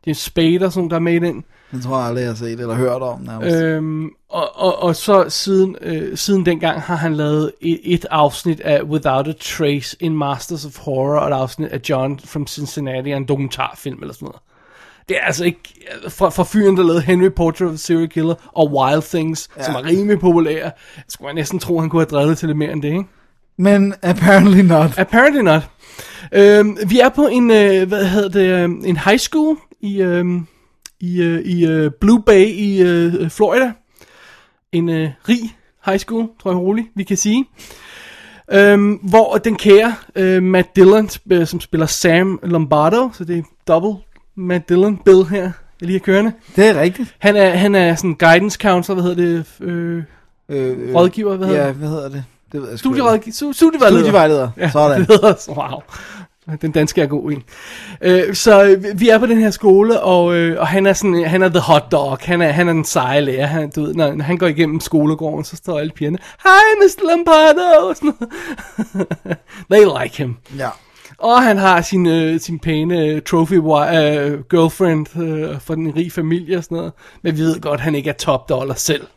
James 0.05 0.17
Spade 0.17 0.59
og 0.65 0.71
sådan, 0.71 0.89
der 0.89 0.95
er 0.95 0.99
med 0.99 1.13
i 1.13 1.19
den. 1.19 1.43
Den 1.71 1.81
tror 1.81 1.97
jeg 1.97 2.07
aldrig, 2.07 2.21
jeg 2.21 2.29
har 2.29 2.35
set 2.35 2.59
eller 2.59 2.75
hørt 2.75 3.01
om 3.01 3.21
nærmest. 3.21 3.55
Øhm, 3.55 4.09
og, 4.29 4.49
og, 4.55 4.83
og 4.83 4.95
så 4.95 5.25
siden, 5.29 5.75
øh, 5.81 6.17
siden 6.17 6.45
dengang 6.45 6.81
har 6.81 6.95
han 6.95 7.15
lavet 7.15 7.51
et, 7.61 7.79
et 7.83 8.05
afsnit 8.11 8.59
af 8.59 8.81
Without 8.81 9.27
a 9.27 9.33
Trace 9.39 9.97
in 9.99 10.17
Masters 10.17 10.65
of 10.65 10.77
Horror, 10.77 11.19
og 11.19 11.27
et 11.27 11.33
afsnit 11.33 11.67
af 11.67 11.81
John 11.89 12.19
from 12.25 12.47
Cincinnati, 12.47 13.11
en 13.11 13.25
dokumentarfilm 13.25 13.97
eller 14.01 14.13
sådan 14.13 14.25
noget. 14.25 14.41
Det 15.09 15.17
er 15.17 15.25
altså 15.25 15.45
ikke 15.45 15.59
fra, 16.09 16.29
fra 16.29 16.43
fyren, 16.43 16.77
der 16.77 16.83
lavede 16.83 17.01
Henry 17.01 17.29
Portrait 17.35 17.67
of 17.67 17.73
a 17.73 17.77
Serial 17.77 18.09
Killer 18.09 18.35
og 18.55 18.71
Wild 18.73 19.01
Things, 19.01 19.49
ja. 19.57 19.63
som 19.63 19.75
er 19.75 19.85
rimelig 19.85 20.19
populære. 20.19 20.63
Jeg 20.63 21.03
skulle 21.07 21.33
næsten 21.33 21.59
tro, 21.59 21.79
han 21.79 21.89
kunne 21.89 22.01
have 22.01 22.09
drevet 22.09 22.37
til 22.37 22.47
lidt 22.47 22.57
mere 22.57 22.71
end 22.71 22.81
det, 22.81 22.87
ikke? 22.87 23.03
Men 23.57 23.93
apparently 24.01 24.61
not. 24.61 24.97
Apparently 24.97 25.41
not. 25.41 25.61
Øhm, 26.31 26.77
vi 26.87 26.99
er 26.99 27.09
på 27.09 27.27
en, 27.27 27.51
øh, 27.51 27.87
hvad 27.87 28.05
hedder 28.05 28.29
det, 28.29 28.63
øh, 28.63 28.89
en 28.89 28.97
high 28.97 29.19
school 29.19 29.57
i, 29.81 30.01
øh, 30.01 30.25
i, 31.01 31.21
øh, 31.21 31.41
i 31.41 31.65
øh, 31.65 31.91
Blue 32.01 32.21
Bay 32.25 32.45
i 32.47 32.81
øh, 32.81 33.29
Florida. 33.29 33.71
En 34.71 34.89
øh, 34.89 35.09
rig 35.29 35.55
high 35.85 35.99
school, 35.99 36.27
tror 36.43 36.51
jeg 36.51 36.57
roligt, 36.59 36.87
vi 36.95 37.03
kan 37.03 37.17
sige. 37.17 37.45
Øhm, 38.51 38.91
hvor 38.93 39.35
den 39.37 39.55
kære 39.55 39.95
øh, 40.15 40.43
Matt 40.43 40.75
Dillon, 40.75 41.05
sp- 41.05 41.45
som 41.45 41.59
spiller 41.59 41.85
Sam 41.87 42.39
Lombardo, 42.43 43.09
så 43.13 43.23
det 43.23 43.37
er 43.37 43.43
double 43.67 44.03
Matt 44.35 44.69
Dillon 44.69 44.97
Bill 44.97 45.23
her, 45.25 45.41
jeg 45.41 45.51
lige 45.87 45.91
har 45.93 45.99
kørende. 46.05 46.31
Det 46.55 46.67
er 46.67 46.81
rigtigt. 46.81 47.15
Han 47.19 47.35
er, 47.35 47.49
han 47.49 47.75
er 47.75 47.95
sådan 47.95 48.13
guidance 48.15 48.59
counselor, 48.61 49.01
hvad 49.01 49.15
hedder 49.15 49.43
det, 49.43 49.45
øh, 49.67 50.03
Øh, 50.49 50.89
øh, 50.89 50.95
rådgiver, 50.95 51.37
hvad 51.37 51.47
hedder 51.47 51.61
Ja, 51.61 51.67
det? 51.67 51.75
hvad 51.75 51.89
hedder 51.89 52.09
det? 52.09 52.23
Det 52.51 52.61
ved 52.61 52.69
jeg. 52.69 52.79
Studierådgiver, 52.79 53.33
su- 53.33 53.53
studievejleder. 53.53 54.01
Studievejleder. 54.01 54.49
Sådan. 54.71 54.99
det 55.01 55.07
hedder, 55.07 55.35
wow. 55.49 55.81
Den 56.61 56.71
danske 56.71 57.01
er 57.01 57.05
god 57.05 57.31
en. 57.31 57.43
Øh, 58.01 58.35
så 58.35 58.79
vi 58.95 59.09
er 59.09 59.19
på 59.19 59.25
den 59.25 59.37
her 59.37 59.51
skole, 59.51 60.01
og, 60.01 60.35
øh, 60.35 60.59
og 60.59 60.67
han 60.67 60.85
er 60.85 60.93
sådan, 60.93 61.23
han 61.23 61.41
er 61.41 61.49
the 61.49 61.59
hot 61.59 61.91
dog. 61.91 62.17
Han 62.21 62.41
er, 62.41 62.51
han 62.51 62.67
er 62.67 62.73
den 62.73 62.85
seje 62.85 63.21
lærer. 63.21 63.45
Han, 63.45 63.69
du 63.69 63.81
ved, 63.81 63.93
når, 63.93 64.15
når 64.15 64.23
han 64.23 64.37
går 64.37 64.47
igennem 64.47 64.79
skolegården, 64.79 65.45
så 65.45 65.55
står 65.55 65.79
alle 65.79 65.91
pigerne, 65.91 66.17
Hej, 66.43 66.61
Mr. 66.81 67.09
Lombardo! 67.09 67.87
og 67.87 67.95
Sådan 67.95 68.13
noget. 68.19 69.37
They 69.71 70.03
like 70.03 70.17
him. 70.17 70.35
Ja. 70.57 70.69
Og 71.17 71.43
han 71.43 71.57
har 71.57 71.81
sin, 71.81 72.05
øh, 72.05 72.39
sin 72.39 72.59
pæne 72.59 73.05
øh, 73.05 73.21
trophy 73.21 73.53
øh, 73.53 73.61
girlfriend 74.49 75.17
øh, 75.21 75.61
fra 75.61 75.75
den 75.75 75.95
rig 75.95 76.11
familie 76.11 76.57
og 76.57 76.63
sådan 76.63 76.77
noget. 76.77 76.93
Men 77.21 77.37
vi 77.37 77.41
ved 77.41 77.61
godt, 77.61 77.79
at 77.79 77.83
han 77.83 77.95
ikke 77.95 78.09
er 78.09 78.13
top 78.13 78.49
dollar 78.49 78.75
selv. 78.75 79.07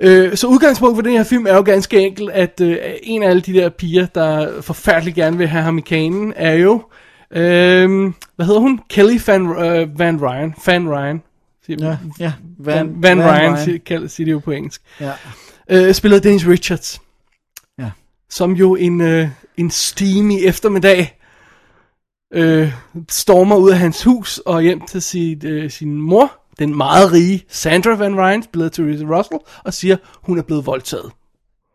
Øh, 0.00 0.36
så 0.36 0.46
udgangspunkt 0.46 0.96
for 0.96 1.02
den 1.02 1.12
her 1.12 1.24
film 1.24 1.46
er 1.46 1.54
jo 1.54 1.62
ganske 1.62 2.00
enkelt, 2.00 2.30
at 2.30 2.60
øh, 2.60 2.78
en 3.02 3.22
af 3.22 3.28
alle 3.30 3.42
de 3.42 3.52
der 3.52 3.68
piger, 3.68 4.06
der 4.06 4.62
forfærdeligt 4.62 5.16
gerne 5.16 5.38
vil 5.38 5.48
have 5.48 5.62
ham 5.62 5.78
i 5.78 5.80
kanen, 5.80 6.32
er 6.36 6.52
jo 6.54 6.82
Øhm, 7.32 8.14
hvad 8.36 8.46
hedder 8.46 8.60
hun? 8.60 8.80
Kelly 8.88 9.20
Van, 9.26 9.46
øh, 9.46 9.98
Van 9.98 10.20
Ryan. 10.22 10.54
Van 10.66 10.88
Ryan. 10.88 11.22
Siger, 11.66 11.86
Ja, 11.86 11.96
ja. 12.18 12.32
Van, 12.58 13.02
Van, 13.02 13.02
Van 13.02 13.18
Ryan, 13.18 13.52
Ryan. 13.54 13.80
Siger, 13.86 14.08
siger 14.08 14.24
det 14.24 14.32
jo 14.32 14.38
på 14.38 14.50
engelsk. 14.50 14.82
Ja. 15.00 15.12
Øh, 15.70 15.94
spiller 15.94 16.18
Dennis 16.18 16.46
Richards. 16.46 17.00
Ja. 17.78 17.90
Som 18.30 18.52
jo 18.52 18.74
en, 18.74 19.00
øh, 19.00 19.28
en 19.56 19.70
steamy 19.70 20.38
eftermiddag 20.42 21.20
øh, 22.34 22.72
stormer 23.08 23.56
ud 23.56 23.70
af 23.70 23.78
hans 23.78 24.04
hus 24.04 24.38
og 24.38 24.62
hjem 24.62 24.80
til 24.80 25.02
sit, 25.02 25.44
øh, 25.44 25.70
sin 25.70 25.94
mor, 25.94 26.39
den 26.60 26.76
meget 26.76 27.12
rige 27.12 27.44
Sandra 27.48 27.94
Van 27.94 28.16
Ryan, 28.16 28.42
spillet 28.42 28.66
af 28.66 28.72
Theresa 28.72 29.04
Russell, 29.04 29.40
og 29.64 29.74
siger, 29.74 29.96
hun 30.22 30.38
er 30.38 30.42
blevet 30.42 30.66
voldtaget. 30.66 31.10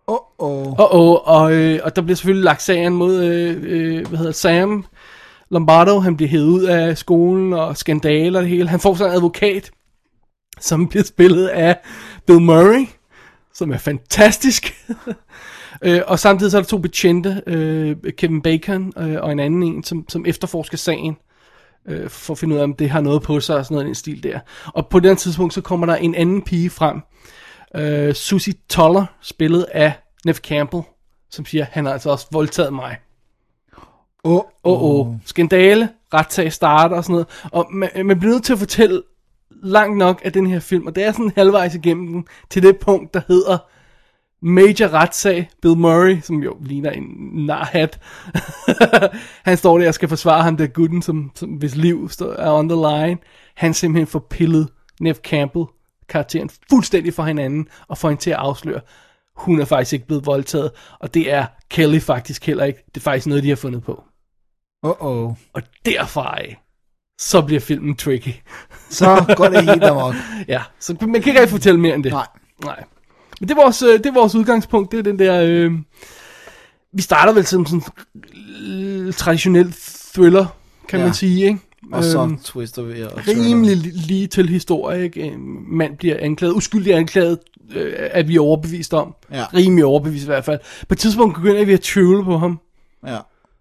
Åh, 0.08 0.18
åh. 0.40 1.28
Og, 1.28 1.54
øh, 1.54 1.80
og 1.84 1.96
der 1.96 2.02
bliver 2.02 2.16
selvfølgelig 2.16 2.44
lagt 2.44 2.62
sagen 2.62 2.94
mod, 2.94 3.24
øh, 3.24 3.58
øh, 3.62 4.08
hvad 4.08 4.18
hedder 4.18 4.32
Sam 4.32 4.86
Lombardo, 5.50 6.00
han 6.00 6.18
bliver 6.18 6.30
hævet 6.30 6.46
ud 6.46 6.64
af 6.64 6.98
skolen, 6.98 7.54
og 7.54 7.78
skandaler 7.78 8.40
og 8.40 8.44
det 8.44 8.50
hele. 8.50 8.70
Han 8.70 8.80
får 8.80 8.96
så 8.96 9.06
en 9.06 9.12
advokat, 9.12 9.72
som 10.60 10.88
bliver 10.88 11.04
spillet 11.04 11.48
af 11.48 11.78
Bill 12.28 12.42
Murray, 12.42 12.88
som 13.54 13.72
er 13.72 13.78
fantastisk. 13.78 14.74
øh, 15.86 16.02
og 16.08 16.20
samtidig 16.20 16.52
så 16.52 16.58
er 16.58 16.62
der 16.62 16.68
to 16.68 16.78
betjente, 16.78 17.42
øh, 17.48 17.96
Kevin 18.18 18.42
Bacon 18.42 18.94
øh, 18.98 19.18
og 19.22 19.32
en 19.32 19.40
anden 19.40 19.64
en, 19.64 19.84
som, 19.84 20.06
som 20.10 20.26
efterforsker 20.26 20.78
sagen, 20.78 21.18
øh, 21.88 22.10
for 22.10 22.34
at 22.34 22.38
finde 22.38 22.56
ud 22.56 22.60
af, 22.60 22.64
om 22.64 22.74
det 22.74 22.90
har 22.90 23.02
noget 23.02 23.22
på 23.22 23.40
sig 23.40 23.58
og 23.58 23.66
sådan 23.66 23.76
noget 23.76 23.86
i 23.86 23.88
den 23.88 23.96
stil 23.96 24.24
der. 24.24 24.40
Og 24.66 24.88
på 24.88 25.00
det 25.00 25.18
tidspunkt, 25.18 25.54
så 25.54 25.62
kommer 25.62 25.86
der 25.86 25.96
en 25.96 26.16
anden 26.16 26.42
pige 26.42 26.70
frem, 26.70 27.02
øh, 27.76 28.14
Susie 28.14 28.54
Toller, 28.70 29.06
spillet 29.22 29.64
af 29.72 29.94
Neff 30.26 30.40
Campbell, 30.40 30.84
som 31.30 31.46
siger, 31.46 31.66
han 31.72 31.86
har 31.86 31.94
altså 31.94 32.10
også 32.10 32.28
voldtaget 32.32 32.74
mig. 32.74 32.98
Åh, 34.24 34.34
Åh, 34.34 34.42
oh, 34.64 35.08
oh. 35.08 35.16
skandale, 35.26 35.90
retssag 36.14 36.54
starter 36.54 36.96
og 36.96 37.04
sådan 37.04 37.14
noget. 37.14 37.28
Og 37.52 37.68
man, 37.72 37.90
man 38.06 38.20
bliver 38.20 38.34
nødt 38.34 38.44
til 38.44 38.54
at 38.54 38.60
fortælle 38.60 39.02
langt 39.64 39.98
nok 39.98 40.22
af 40.26 40.34
den 40.34 40.48
her 40.48 40.60
film, 40.60 40.88
og 40.88 40.96
det 40.96 41.04
er 41.04 41.12
sådan 41.12 41.32
halvvejs 41.36 41.76
igennem 41.76 42.08
den, 42.08 42.28
til 42.50 42.64
det 42.64 42.78
punkt, 42.78 43.14
der 43.14 43.22
hedder 43.28 43.58
Major 44.46 44.94
retssag, 44.94 45.50
Bill 45.62 45.78
Murray, 45.78 46.22
som 46.22 46.44
jo 46.44 46.58
ligner 46.62 46.92
en 46.92 47.04
narhat. 47.34 48.00
han 49.46 49.58
står 49.58 49.78
der 49.78 49.88
og 49.88 49.94
skal 49.94 50.10
forsvare 50.10 50.44
ham, 50.44 50.58
der 50.58 50.68
gutten, 50.68 51.02
som, 51.02 51.32
som 51.36 51.50
hvis 51.50 51.76
liv 51.76 52.10
står, 52.10 52.34
er 52.34 52.52
on 52.52 52.70
the 52.70 52.76
line. 52.76 53.18
Han 53.56 53.74
simpelthen 53.74 54.08
får 54.08 54.28
pillet 54.30 54.70
Neff 55.02 55.20
Campbell, 55.20 55.66
karakteren, 56.10 56.50
fuldstændig 56.70 57.14
fra 57.14 57.26
hinanden, 57.26 57.68
og 57.88 57.98
får 57.98 58.10
hende 58.10 58.22
til 58.22 58.30
at 58.30 58.38
afsløre, 58.38 58.82
hun 59.36 59.62
er 59.62 59.66
faktisk 59.66 59.94
ikke 59.94 60.08
blevet 60.08 60.26
voldtaget, 60.26 60.72
og 61.00 61.14
det 61.14 61.34
er 61.34 61.46
Kelly 61.70 62.00
faktisk 62.00 62.46
heller 62.46 62.64
ikke. 62.64 62.84
Det 62.88 62.98
er 62.98 63.04
faktisk 63.04 63.28
noget, 63.28 63.44
de 63.44 63.50
har 63.50 63.56
fundet 63.56 63.84
på. 63.84 64.04
åh. 64.84 65.34
Og 65.54 65.62
derfra 65.86 66.38
af, 66.38 66.62
så 67.22 67.42
bliver 67.42 67.62
filmen 67.62 67.96
tricky. 67.96 68.34
Så 68.90 69.34
går 69.38 69.48
det 69.48 69.70
helt 69.70 69.84
amok. 69.84 70.16
ja, 70.48 70.62
så 70.80 70.98
man 71.02 71.22
kan 71.22 71.28
ikke 71.28 71.40
rigtig 71.40 71.50
fortælle 71.50 71.80
mere 71.80 71.96
end 71.96 72.04
det. 72.04 72.12
Nej. 72.12 72.28
Nej. 72.64 72.84
Men 73.40 73.50
det 73.50 73.58
er 73.58 73.62
vores, 73.62 73.82
øh, 73.82 73.94
det 73.98 74.06
er 74.06 74.14
vores 74.14 74.36
udgangspunkt. 74.36 74.92
Det 74.92 75.00
er 75.00 75.04
den 75.04 75.20
der... 75.20 75.42
Øh, 75.44 75.72
vi 76.94 77.02
starter 77.02 77.34
vel 77.34 77.46
som 77.46 77.66
sådan 77.66 77.82
en 79.06 79.14
traditionel 79.14 79.74
thriller, 80.14 80.46
kan 80.90 81.00
Ja. 81.00 81.06
man 81.06 81.14
sige, 81.14 81.46
ikke? 81.46 81.60
Og 81.92 82.04
så 82.04 82.22
Øhm, 82.22 82.38
twister 82.40 82.82
vi 82.82 83.02
og 83.02 83.12
rimelig 83.28 83.78
li- 83.78 84.08
lige 84.08 84.28
til 84.28 84.50
historie, 84.50 85.04
ikke? 85.04 85.22
En 85.22 85.38
mand 85.78 85.98
bliver 85.98 86.16
anklaget, 86.20 86.54
uskyldig 86.54 86.94
anklaget, 86.94 87.40
øh, 87.76 87.94
er 87.98 88.24
vi 88.24 88.38
overbevist 88.38 88.94
om. 88.94 89.16
Ja. 89.32 89.46
Rimelig 89.54 89.86
overbevist 89.86 90.24
i 90.24 90.28
hvert 90.28 90.46
fald. 90.46 90.60
På 90.88 90.94
et 90.94 90.98
tidspunkt 91.00 91.36
begynder 91.36 91.66
vi 91.66 91.74
at 91.74 91.82
tvivle 91.82 92.24
på 92.24 92.38
ham. 92.38 92.60
Ja. 93.08 93.18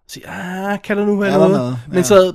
sige, 0.08 0.28
ah, 0.28 0.78
kan 0.84 0.96
der 0.96 1.06
nu 1.06 1.16
være 1.16 1.30
Er 1.32 1.38
noget? 1.38 1.52
noget? 1.56 1.78
Men 1.88 1.96
Ja. 1.96 2.02
så 2.02 2.32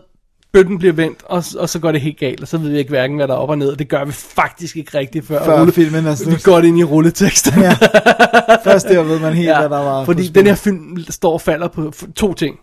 bøtten 0.53 0.77
bliver 0.79 0.93
vendt, 0.93 1.19
og, 1.25 1.43
og 1.59 1.69
så 1.69 1.79
går 1.79 1.91
det 1.91 2.01
helt 2.01 2.19
galt, 2.19 2.41
og 2.41 2.47
så 2.47 2.57
ved 2.57 2.69
vi 2.69 2.77
ikke 2.77 2.89
hverken, 2.89 3.15
hvad 3.17 3.27
der 3.27 3.33
er 3.33 3.37
op 3.37 3.49
og 3.49 3.57
ned, 3.57 3.69
og 3.71 3.79
det 3.79 3.89
gør 3.89 4.05
vi 4.05 4.11
faktisk 4.11 4.77
ikke 4.77 4.97
rigtigt, 4.97 5.27
før, 5.27 5.45
Før 5.45 5.59
rulle- 5.61 5.71
filmen 5.71 6.05
er 6.05 6.15
slut. 6.15 6.33
vi 6.35 6.39
går 6.43 6.59
ind 6.59 6.79
i 6.79 6.83
rulleteksten. 6.83 7.61
Ja. 7.61 7.71
Først 8.63 8.87
der 8.87 9.03
ved 9.03 9.19
man 9.19 9.33
helt, 9.33 9.47
ja, 9.49 9.59
hvad 9.67 9.69
der 9.77 9.83
var. 9.83 10.05
fordi 10.05 10.27
den 10.27 10.45
her 10.47 10.55
film 10.55 10.97
står 11.09 11.33
og 11.33 11.41
falder 11.41 11.67
på 11.67 11.93
to 12.15 12.33
ting. 12.33 12.55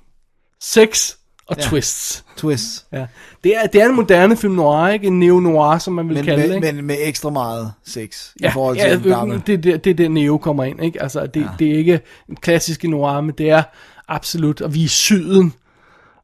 Sex 0.62 1.12
og 1.48 1.56
Ja. 1.56 1.62
twists. 1.62 2.24
twist. 2.36 2.86
Ja. 2.92 3.06
Det, 3.44 3.56
er, 3.56 3.66
det 3.66 3.82
er 3.82 3.86
en 3.88 3.96
moderne 3.96 4.36
film 4.36 4.54
noir, 4.54 4.88
ikke? 4.88 5.06
En 5.06 5.20
neo-noir, 5.20 5.78
som 5.78 5.94
man 5.94 6.08
vil 6.08 6.14
Men 6.16 6.24
kalde 6.24 6.42
det, 6.48 6.54
ikke? 6.54 6.72
men 6.72 6.84
med 6.84 6.96
ekstra 7.00 7.30
meget 7.30 7.72
sex 7.86 8.28
i 8.36 8.38
Ja, 8.42 8.48
forhold 8.48 8.76
til 8.76 8.84
ja, 8.88 8.94
den 8.96 9.02
gamle. 9.02 9.42
det, 9.46 9.64
det, 9.64 9.84
det 9.84 9.90
er 9.90 9.94
der 9.94 10.08
Neo 10.08 10.38
kommer 10.38 10.64
ind, 10.64 10.84
ikke? 10.84 11.02
Altså, 11.02 11.26
det, 11.26 11.40
ja. 11.40 11.46
det 11.58 11.70
er 11.72 11.76
ikke 11.78 12.00
en 12.28 12.36
klassisk 12.36 12.84
noir, 12.84 13.20
men 13.20 13.34
det 13.38 13.50
er 13.50 13.62
absolut, 14.08 14.60
og 14.60 14.74
vi 14.74 14.80
er 14.80 14.84
i 14.84 14.88
syden. 14.88 15.52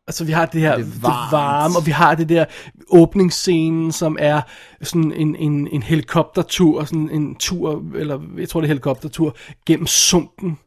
Altså, 0.07 0.25
vi 0.25 0.33
har 0.33 0.47
det 0.47 0.61
her 0.61 0.77
Det 0.77 0.87
det 0.87 1.03
varme, 1.33 1.77
og 1.79 1.87
vi 1.87 1.91
har 1.91 2.15
det 2.15 2.29
der 2.29 2.45
åbningsscenen, 2.89 3.93
som 3.93 4.17
er 4.21 4.41
sådan 4.83 5.13
en, 5.13 5.37
en, 5.37 5.69
en 5.73 5.83
helikoptertur, 5.83 6.85
sådan 6.85 7.11
en 7.11 7.35
tur, 7.35 7.85
eller 7.95 8.21
jeg 8.39 8.49
tror 8.49 8.61
det 8.61 8.67
er 8.67 8.69
helikoptertur, 8.69 9.37
gennem 9.67 9.87
sumpen. 9.87 10.59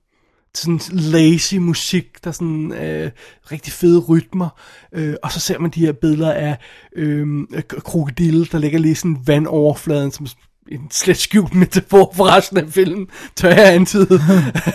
Sådan 0.53 0.79
lazy 0.91 1.55
musik, 1.55 2.23
der 2.23 2.27
er 2.27 2.31
sådan 2.31 2.71
øh, 2.71 3.11
rigtig 3.51 3.73
fede 3.73 3.99
rytmer, 3.99 4.49
øh, 4.93 5.15
og 5.23 5.31
så 5.31 5.39
ser 5.39 5.59
man 5.59 5.71
de 5.71 5.85
her 5.85 5.91
billeder 5.91 6.31
af 6.31 6.57
øh, 6.95 7.27
krokodille, 7.67 8.45
der 8.45 8.57
ligger 8.57 8.79
lige 8.79 8.95
sådan 8.95 9.17
vandoverfladen, 9.25 10.11
som 10.11 10.27
en 10.71 10.91
slet 10.91 11.17
skjult 11.17 11.55
metafor 11.55 12.13
for 12.15 12.35
resten 12.35 12.57
af 12.57 12.69
filmen, 12.69 13.07
tør 13.35 13.49
jeg 13.49 13.73
antyde, 13.73 14.21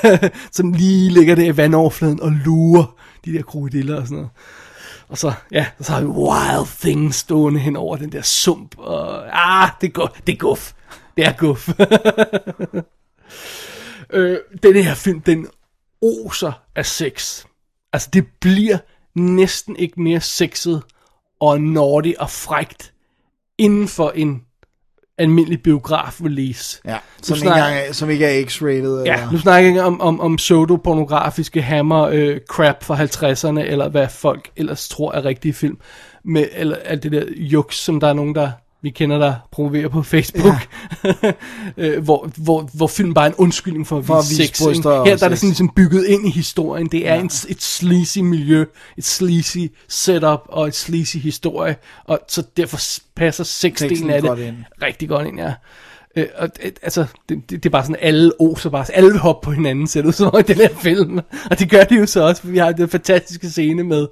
som 0.52 0.72
lige 0.72 1.10
ligger 1.10 1.34
der 1.34 1.44
i 1.44 1.56
vandoverfladen 1.56 2.20
og 2.20 2.32
lurer 2.32 2.99
de 3.24 3.32
der 3.32 3.42
krokodiller 3.42 3.96
og 3.96 4.02
sådan 4.02 4.16
noget. 4.16 4.30
Og 5.08 5.18
så, 5.18 5.32
ja, 5.52 5.66
så 5.80 5.92
har 5.92 6.00
vi 6.00 6.06
Wild 6.06 6.78
Things 6.80 7.16
stående 7.16 7.60
hen 7.60 7.76
over 7.76 7.96
den 7.96 8.12
der 8.12 8.22
sump, 8.22 8.78
og 8.78 9.24
ah, 9.32 9.70
det 9.80 9.86
er 9.86 9.92
guf, 9.92 10.10
det 10.26 10.32
er 10.32 10.36
guf, 10.36 10.72
det 11.16 11.26
er 11.26 11.32
guf. 11.32 11.68
øh, 14.16 14.38
den 14.62 14.84
her 14.84 14.94
film, 14.94 15.20
den 15.20 15.46
oser 16.02 16.52
af 16.76 16.86
sex. 16.86 17.44
Altså, 17.92 18.08
det 18.12 18.26
bliver 18.40 18.78
næsten 19.14 19.76
ikke 19.76 20.02
mere 20.02 20.20
sexet 20.20 20.82
og 21.40 21.60
naughty 21.60 22.12
og 22.18 22.30
frægt 22.30 22.92
inden 23.58 23.88
for 23.88 24.10
en 24.10 24.44
almindelig 25.20 25.62
biograf-release. 25.62 26.80
Ja, 26.84 26.96
som, 27.22 27.32
Nu 27.32 27.36
ikke, 27.36 27.42
snakker- 27.46 27.64
engang 27.66 27.88
er, 27.88 27.92
som 27.92 28.10
ikke 28.10 28.26
er 28.26 28.44
x-rated. 28.46 29.02
Ja, 29.06 29.28
nu 29.32 29.38
snakker 29.38 29.58
jeg 29.60 29.68
ikke 29.68 29.82
om, 29.82 30.00
om, 30.00 30.20
om 30.20 30.36
pseudo-pornografiske 30.36 31.62
hammer 31.62 32.08
øh, 32.12 32.38
crap 32.48 32.84
fra 32.84 32.96
50'erne, 32.96 33.60
eller 33.60 33.88
hvad 33.88 34.08
folk 34.08 34.50
ellers 34.56 34.88
tror 34.88 35.12
er 35.12 35.24
rigtige 35.24 35.52
film. 35.52 35.78
Med, 36.24 36.46
eller 36.52 36.76
alt 36.84 37.02
det 37.02 37.12
der 37.12 37.24
juks, 37.36 37.76
som 37.76 38.00
der 38.00 38.08
er 38.08 38.12
nogen, 38.12 38.34
der 38.34 38.50
vi 38.82 38.90
kender, 38.90 39.18
der 39.18 39.34
promoverer 39.52 39.88
på 39.88 40.02
Facebook. 40.02 40.68
Ja. 41.04 41.32
øh, 41.76 42.02
hvor, 42.02 42.30
hvor, 42.36 42.70
hvor 42.74 42.86
film 42.86 43.14
bare 43.14 43.24
er 43.24 43.30
en 43.30 43.34
undskyldning 43.38 43.86
for 43.86 43.98
at 43.98 44.04
For 44.04 44.14
at 44.14 44.24
vise 44.30 44.42
vise 44.42 44.54
sex. 44.54 44.64
bryster 44.64 45.04
Her 45.04 45.16
der 45.16 45.24
er 45.24 45.28
det 45.28 45.38
sådan 45.38 45.48
ligesom 45.48 45.68
bygget 45.76 46.06
ind 46.06 46.26
i 46.26 46.30
historien. 46.30 46.86
Det 46.86 47.08
er 47.08 47.14
ja. 47.14 47.20
en, 47.20 47.26
et 47.26 47.62
sleazy 47.62 48.18
miljø, 48.18 48.64
et 48.96 49.04
sleazy 49.04 49.58
setup 49.88 50.40
og 50.48 50.68
et 50.68 50.74
sleazy 50.74 51.16
historie. 51.16 51.76
Og 52.04 52.20
så 52.28 52.42
derfor 52.56 52.78
passer 53.16 53.44
sexdelen 53.44 54.10
af 54.10 54.22
det 54.22 54.38
ind. 54.38 54.56
rigtig 54.82 55.08
godt 55.08 55.26
ind, 55.26 55.38
ja. 55.38 55.52
Øh, 56.16 56.26
og, 56.36 56.48
altså, 56.82 57.06
det, 57.28 57.50
det, 57.50 57.62
det 57.62 57.66
er 57.66 57.70
bare 57.70 57.82
sådan, 57.82 57.96
alle 58.00 58.32
oser 58.40 58.70
bare, 58.70 58.84
alle 58.94 59.10
vil 59.10 59.18
hoppe 59.18 59.44
på 59.44 59.52
hinanden, 59.52 59.86
ser 59.86 60.00
det 60.00 60.08
ud 60.08 60.12
som 60.12 60.34
om 60.34 60.40
i 60.40 60.42
den 60.42 60.56
her 60.56 60.74
film. 60.82 61.18
Og 61.50 61.58
det 61.58 61.70
gør 61.70 61.84
de 61.84 61.94
jo 61.94 62.06
så 62.06 62.22
også, 62.22 62.42
for 62.42 62.48
vi 62.48 62.58
har 62.58 62.72
den 62.72 62.88
fantastiske 62.88 63.50
scene 63.50 63.82
med 63.82 64.06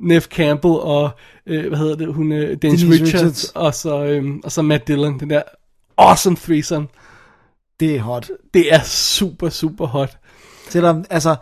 Neff 0.00 0.26
Campbell 0.26 0.74
og, 0.74 1.10
øh, 1.46 1.68
hvad 1.68 1.78
hedder 1.78 1.96
det, 1.96 2.14
hun, 2.14 2.32
øh, 2.32 2.40
Dennis, 2.40 2.60
Dennis 2.60 2.84
Richards, 2.84 3.14
Richards. 3.14 3.44
Og, 3.54 3.74
så, 3.74 4.04
øh, 4.04 4.34
og 4.44 4.52
så 4.52 4.62
Matt 4.62 4.88
Dillon, 4.88 5.20
den 5.20 5.30
der 5.30 5.42
awesome 5.98 6.36
threesome. 6.36 6.86
Det 7.80 7.96
er 7.96 8.00
hot. 8.00 8.30
Det 8.54 8.74
er 8.74 8.82
super, 8.82 9.48
super 9.48 9.86
hot. 9.86 10.18
Selvom, 10.68 11.04
altså, 11.10 11.36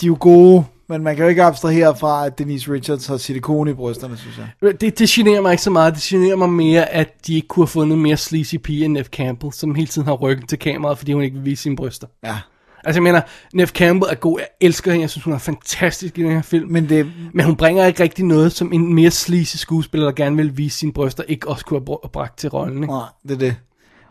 de 0.00 0.06
er 0.06 0.08
jo 0.08 0.16
gode, 0.20 0.64
men 0.88 1.02
man 1.02 1.16
kan 1.16 1.24
jo 1.24 1.28
ikke 1.28 1.42
abstrahere 1.42 1.96
fra, 1.96 2.26
at 2.26 2.38
Denise 2.38 2.72
Richards 2.72 3.06
har 3.06 3.16
silikone 3.16 3.70
i 3.70 3.74
brysterne, 3.74 4.16
synes 4.16 4.38
jeg. 4.38 4.80
Det, 4.80 4.98
det 4.98 5.08
generer 5.08 5.40
mig 5.40 5.52
ikke 5.52 5.62
så 5.62 5.70
meget. 5.70 5.94
Det 5.94 6.02
generer 6.02 6.36
mig 6.36 6.50
mere, 6.50 6.88
at 6.88 7.26
de 7.26 7.34
ikke 7.34 7.48
kunne 7.48 7.62
have 7.62 7.68
fundet 7.68 7.98
mere 7.98 8.16
sleazy 8.16 8.56
pige 8.56 8.84
end 8.84 8.92
Neff 8.92 9.08
Campbell, 9.08 9.52
som 9.52 9.74
hele 9.74 9.88
tiden 9.88 10.08
har 10.08 10.14
ryggen 10.14 10.46
til 10.46 10.58
kameraet, 10.58 10.98
fordi 10.98 11.12
hun 11.12 11.22
ikke 11.22 11.36
vil 11.36 11.44
vise 11.44 11.62
sine 11.62 11.76
bryster. 11.76 12.06
Ja. 12.24 12.38
Altså 12.86 12.96
jeg 12.98 13.02
mener, 13.02 13.20
Neff 13.54 13.72
Campbell 13.72 14.10
er 14.10 14.14
god, 14.14 14.38
jeg 14.40 14.46
elsker 14.60 14.90
hende, 14.90 15.02
jeg 15.02 15.10
synes 15.10 15.24
hun 15.24 15.34
er 15.34 15.38
fantastisk 15.38 16.18
i 16.18 16.22
den 16.22 16.30
her 16.30 16.42
film. 16.42 16.68
Men 16.70 16.88
det, 16.88 17.10
Men 17.32 17.44
hun 17.46 17.56
bringer 17.56 17.86
ikke 17.86 18.02
rigtig 18.02 18.24
noget, 18.24 18.52
som 18.52 18.72
en 18.72 18.94
mere 18.94 19.10
sleazy 19.10 19.56
skuespiller, 19.56 20.06
der 20.06 20.12
gerne 20.12 20.36
vil 20.36 20.56
vise 20.56 20.78
sine 20.78 20.92
bryster, 20.92 21.22
ikke 21.28 21.48
også 21.48 21.64
kunne 21.64 21.80
have 21.80 21.96
br- 21.96 22.08
bragt 22.08 22.38
til 22.38 22.50
rollen. 22.50 22.82
Ikke? 22.82 22.94
nej, 22.94 23.02
det 23.22 23.30
er 23.30 23.38
det. 23.38 23.56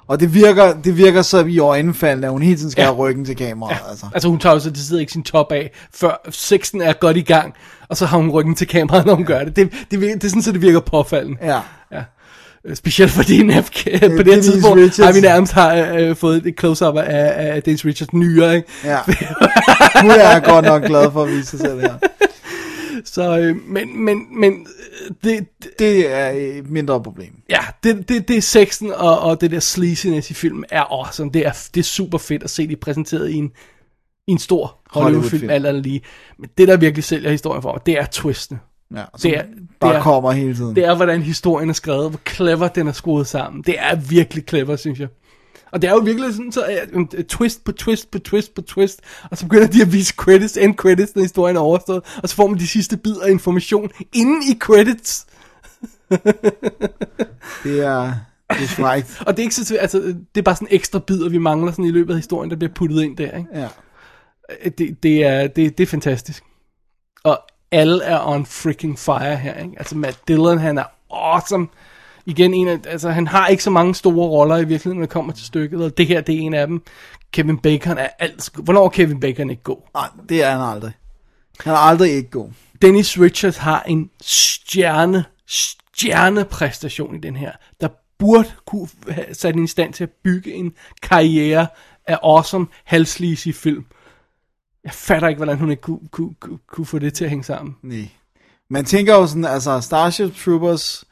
Og 0.07 0.19
det 0.19 0.33
virker, 0.33 0.81
det 0.81 0.97
virker 0.97 1.21
så 1.21 1.45
i 1.45 1.59
øjenfaldene, 1.59 2.27
at 2.27 2.33
hun 2.33 2.41
hele 2.41 2.57
tiden 2.57 2.71
skal 2.71 2.81
Ja. 2.81 2.87
ja. 2.87 2.93
have 2.93 2.97
ryggen 3.07 3.25
til 3.25 3.35
kameraet. 3.35 3.75
Ja. 3.85 3.89
Altså. 3.89 4.05
Altså 4.13 4.29
hun 4.29 4.39
tager 4.39 4.53
jo 4.53 4.59
så 4.59 4.69
det 4.69 4.77
sidder 4.79 4.99
ikke 5.01 5.11
sin 5.11 5.23
top 5.23 5.51
af, 5.51 5.71
før 5.93 6.21
sexen 6.29 6.81
er 6.81 6.93
godt 6.93 7.17
i 7.17 7.21
gang, 7.21 7.53
og 7.89 7.97
så 7.97 8.05
har 8.05 8.17
hun 8.17 8.29
ryggen 8.29 8.55
til 8.55 8.67
kameraet, 8.67 9.05
når 9.05 9.15
hun 9.15 9.25
gør 9.25 9.43
det. 9.43 9.55
Det, 9.55 9.71
det, 9.91 10.01
virker, 10.01 10.15
det 10.15 10.23
er 10.23 10.29
sådan, 10.29 10.41
så 10.41 10.51
det 10.51 10.61
virker 10.61 10.79
påfaldende. 10.79 11.37
Ja. 11.41 11.59
Ja. 11.91 12.03
Øh, 12.67 12.75
Specielt 12.75 13.11
fordi 13.11 13.43
Neff, 13.43 13.69
på 13.71 13.89
det 13.89 14.25
Dennis 14.25 14.45
tidspunkt 14.45 14.77
Richards. 14.81 14.97
har 14.97 15.13
vi 15.13 15.19
nærmest 15.21 15.53
har, 15.53 15.75
øh, 15.99 16.15
fået 16.15 16.45
et 16.47 16.55
close-up 16.59 16.95
af, 16.97 17.53
af 17.55 17.63
Dennis 17.63 17.85
Richards 17.85 18.13
nyere, 18.13 18.55
ikke? 18.55 18.67
ja. 18.83 18.99
Hun 20.01 20.11
er 20.11 20.39
godt 20.39 20.65
nok 20.65 20.83
glad 20.83 21.11
for 21.11 21.23
at 21.23 21.29
vise 21.31 21.45
sig 21.47 21.59
selv 21.59 21.79
her. 21.79 21.93
Så, 23.05 23.37
øh, 23.39 23.55
men, 23.67 24.05
men, 24.05 24.39
men 24.39 24.53
øh, 24.53 25.11
det, 25.23 25.45
Det 25.79 26.11
er 26.13 26.29
et 26.29 26.69
mindre 26.69 27.03
problem. 27.03 27.33
Ja, 27.49 27.59
det, 27.83 28.09
det, 28.09 28.27
det 28.27 28.37
er 28.37 28.41
sexen 28.41 28.91
og, 28.95 29.19
og 29.19 29.41
det 29.41 29.51
der 29.51 29.59
sleaziness 29.59 30.29
i 30.29 30.33
filmen 30.33 30.65
er 30.71 30.81
awesome. 30.81 31.31
Det 31.33 31.45
er, 31.47 31.51
det 31.73 31.79
er 31.79 31.83
super 31.83 32.17
fedt 32.17 32.43
at 32.43 32.49
se 32.49 32.67
det 32.67 32.79
præsenteret 32.79 33.29
i 33.29 33.33
en, 33.35 33.51
i 34.27 34.31
en 34.31 34.39
stor 34.39 34.77
Hollywood-film, 34.89 35.21
Hollywood-film. 35.21 35.49
alt 35.49 35.65
andet 35.65 35.83
lige. 35.83 36.01
Men 36.39 36.49
det, 36.57 36.67
der 36.67 36.77
virkelig 36.77 37.03
sælger 37.03 37.31
historien 37.31 37.61
for 37.61 37.71
mig, 37.73 37.81
det 37.85 37.93
er 37.99 38.05
twisten. 38.05 38.59
Ja, 38.93 39.03
som 39.17 39.31
Det 39.31 39.37
er, 39.39 39.43
bare 39.79 39.93
det 39.93 39.97
er, 39.97 40.03
kommer 40.03 40.31
hele 40.31 40.55
tiden. 40.55 40.75
Det 40.75 40.85
er, 40.85 40.95
hvordan 40.95 41.21
historien 41.21 41.69
er 41.69 41.73
skrevet, 41.73 42.09
hvor 42.09 42.19
clever 42.29 42.67
den 42.67 42.87
er 42.87 42.91
skruet 42.91 43.27
sammen. 43.27 43.63
Det 43.63 43.75
er 43.79 43.95
virkelig 43.95 44.43
clever, 44.47 44.75
synes 44.75 44.99
jeg. 44.99 45.07
Og 45.71 45.81
det 45.81 45.87
er 45.87 45.91
jo 45.91 45.99
virkelig 45.99 46.33
sådan, 46.33 46.51
så 46.51 46.79
uh, 46.93 47.05
twist 47.27 47.63
på 47.63 47.71
twist 47.71 48.11
på 48.11 48.19
twist 48.19 48.55
på 48.55 48.61
twist, 48.61 49.01
og 49.31 49.37
så 49.37 49.45
begynder 49.45 49.67
de 49.67 49.81
at 49.81 49.93
vise 49.93 50.13
credits, 50.17 50.57
end 50.57 50.75
credits, 50.75 51.15
når 51.15 51.21
historien 51.21 51.55
er 51.55 51.59
overstået, 51.59 52.19
og 52.23 52.29
så 52.29 52.35
får 52.35 52.47
man 52.47 52.59
de 52.59 52.67
sidste 52.67 52.97
bid 52.97 53.17
af 53.17 53.31
information 53.31 53.89
inden 54.13 54.43
i 54.43 54.59
credits. 54.59 55.25
Det 57.63 57.85
er, 57.85 58.13
det 58.49 58.63
er 58.63 58.67
frækt. 58.67 59.17
Og 59.27 59.37
det 59.37 59.39
er 59.39 59.43
ikke 59.43 59.55
så, 59.55 59.77
altså, 59.77 59.99
det 60.01 60.37
er 60.37 60.41
bare 60.41 60.55
sådan 60.55 60.67
ekstra 60.71 60.99
bidder, 60.99 61.29
vi 61.29 61.37
mangler 61.37 61.71
sådan 61.71 61.85
i 61.85 61.91
løbet 61.91 62.13
af 62.13 62.17
historien, 62.17 62.49
der 62.49 62.57
bliver 62.57 62.73
puttet 62.73 63.03
ind 63.03 63.17
der, 63.17 63.37
ikke? 63.37 63.49
Ja. 63.53 63.67
Det, 64.77 65.03
det, 65.03 65.25
er, 65.25 65.47
det, 65.47 65.77
det 65.77 65.83
er 65.83 65.87
fantastisk. 65.87 66.43
Og 67.23 67.39
alle 67.73 68.03
er 68.03 68.27
on 68.27 68.45
freaking 68.45 68.99
fire 68.99 69.35
her, 69.35 69.53
ikke? 69.53 69.73
Altså 69.77 69.97
Matt 69.97 70.27
Dillon, 70.27 70.57
han 70.57 70.77
er 70.77 70.83
awesome. 71.11 71.67
Igen, 72.25 72.53
en 72.53 72.67
af, 72.67 72.79
altså, 72.87 73.09
han 73.09 73.27
har 73.27 73.47
ikke 73.47 73.63
så 73.63 73.69
mange 73.69 73.95
store 73.95 74.27
roller 74.27 74.57
i 74.57 74.65
virkeligheden, 74.65 74.97
når 74.97 75.05
det 75.05 75.13
kommer 75.13 75.33
til 75.33 75.45
stykket, 75.45 75.83
og 75.83 75.97
det 75.97 76.07
her, 76.07 76.21
det 76.21 76.35
er 76.35 76.39
en 76.39 76.53
af 76.53 76.67
dem. 76.67 76.81
Kevin 77.31 77.57
Bacon 77.57 77.97
er 77.97 78.07
alt... 78.19 78.49
Hvornår 78.55 78.85
er 78.85 78.89
Kevin 78.89 79.19
Bacon 79.19 79.49
ikke 79.49 79.63
god? 79.63 79.77
Nej, 79.93 80.07
det 80.29 80.43
er 80.43 80.51
han 80.51 80.61
aldrig. 80.75 80.91
Han 81.59 81.73
er 81.73 81.77
aldrig 81.77 82.11
ikke 82.11 82.29
god. 82.29 82.49
Dennis 82.81 83.19
Richards 83.19 83.57
har 83.57 83.81
en 83.81 84.09
stjerne, 84.21 85.25
stjernepræstation 85.47 87.15
i 87.15 87.19
den 87.19 87.35
her, 87.35 87.51
der 87.81 87.87
burde 88.19 88.51
kunne 88.65 88.87
have 89.09 89.33
sat 89.33 89.55
en 89.55 89.63
i 89.63 89.67
stand 89.67 89.93
til 89.93 90.03
at 90.03 90.09
bygge 90.23 90.53
en 90.53 90.73
karriere 91.01 91.67
af 92.07 92.19
awesome, 92.23 92.67
halsleasy 92.83 93.49
film. 93.49 93.85
Jeg 94.83 94.91
fatter 94.93 95.27
ikke, 95.27 95.37
hvordan 95.37 95.57
hun 95.57 95.69
ikke 95.71 95.81
kunne, 95.81 95.99
kunne, 96.11 96.33
kunne, 96.39 96.57
kunne 96.67 96.85
få 96.85 96.99
det 96.99 97.13
til 97.13 97.23
at 97.23 97.29
hænge 97.29 97.43
sammen. 97.43 97.75
Nej. 97.83 98.09
Man 98.69 98.85
tænker 98.85 99.15
jo 99.15 99.27
sådan, 99.27 99.45
altså 99.45 99.81
Starship 99.81 100.35
Troopers... 100.45 101.03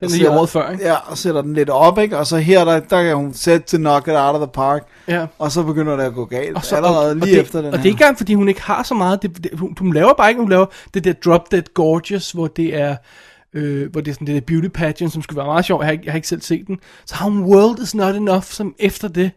Den 0.00 0.10
lige 0.10 0.30
året 0.30 0.48
før, 0.48 0.70
ikke? 0.70 0.84
Ja, 0.84 0.94
og 0.94 1.18
sætter 1.18 1.42
den 1.42 1.54
lidt 1.54 1.70
op, 1.70 1.98
ikke? 1.98 2.18
Og 2.18 2.26
så 2.26 2.36
her, 2.36 2.64
der, 2.64 2.80
der 2.80 3.02
kan 3.02 3.16
hun 3.16 3.34
sætte 3.34 3.66
til 3.66 3.78
knock 3.78 4.08
it 4.08 4.14
out 4.14 4.34
of 4.34 4.40
the 4.40 4.50
park. 4.54 4.86
Ja. 5.08 5.26
Og 5.38 5.52
så 5.52 5.62
begynder 5.62 5.96
det 5.96 6.02
at 6.02 6.14
gå 6.14 6.24
galt. 6.24 6.56
Og 6.56 6.64
så, 6.64 6.76
allerede 6.76 7.10
og, 7.10 7.16
lige 7.16 7.36
og 7.38 7.40
efter 7.42 7.58
det, 7.58 7.64
den 7.64 7.72
Og 7.74 7.78
her. 7.78 7.82
det 7.82 7.88
er 7.88 7.92
ikke 7.92 8.02
engang, 8.02 8.16
fordi 8.18 8.34
hun 8.34 8.48
ikke 8.48 8.62
har 8.62 8.82
så 8.82 8.94
meget. 8.94 9.22
Det, 9.22 9.44
det, 9.44 9.58
hun, 9.58 9.76
hun 9.78 9.92
laver 9.94 10.14
bare 10.14 10.28
ikke, 10.28 10.40
hun 10.40 10.50
laver 10.50 10.66
det 10.94 11.04
der 11.04 11.12
Drop 11.12 11.50
Dead 11.52 11.74
Gorgeous, 11.74 12.32
hvor 12.32 12.46
det 12.46 12.76
er, 12.76 12.96
øh, 13.54 13.90
hvor 13.92 14.00
det 14.00 14.10
er 14.10 14.14
sådan 14.14 14.26
det 14.26 14.34
der 14.34 14.40
beauty 14.40 14.68
pageant, 14.68 15.12
som 15.12 15.22
skulle 15.22 15.36
være 15.36 15.46
meget 15.46 15.64
sjovt. 15.64 15.80
Jeg 15.80 15.86
har, 15.86 15.92
ikke, 15.92 16.04
jeg 16.04 16.12
har 16.12 16.16
ikke 16.16 16.28
selv 16.28 16.42
set 16.42 16.66
den. 16.66 16.78
Så 17.06 17.14
har 17.14 17.24
hun 17.24 17.44
World 17.44 17.82
is 17.82 17.94
Not 17.94 18.14
Enough, 18.14 18.44
som 18.44 18.74
efter 18.78 19.08
det. 19.08 19.30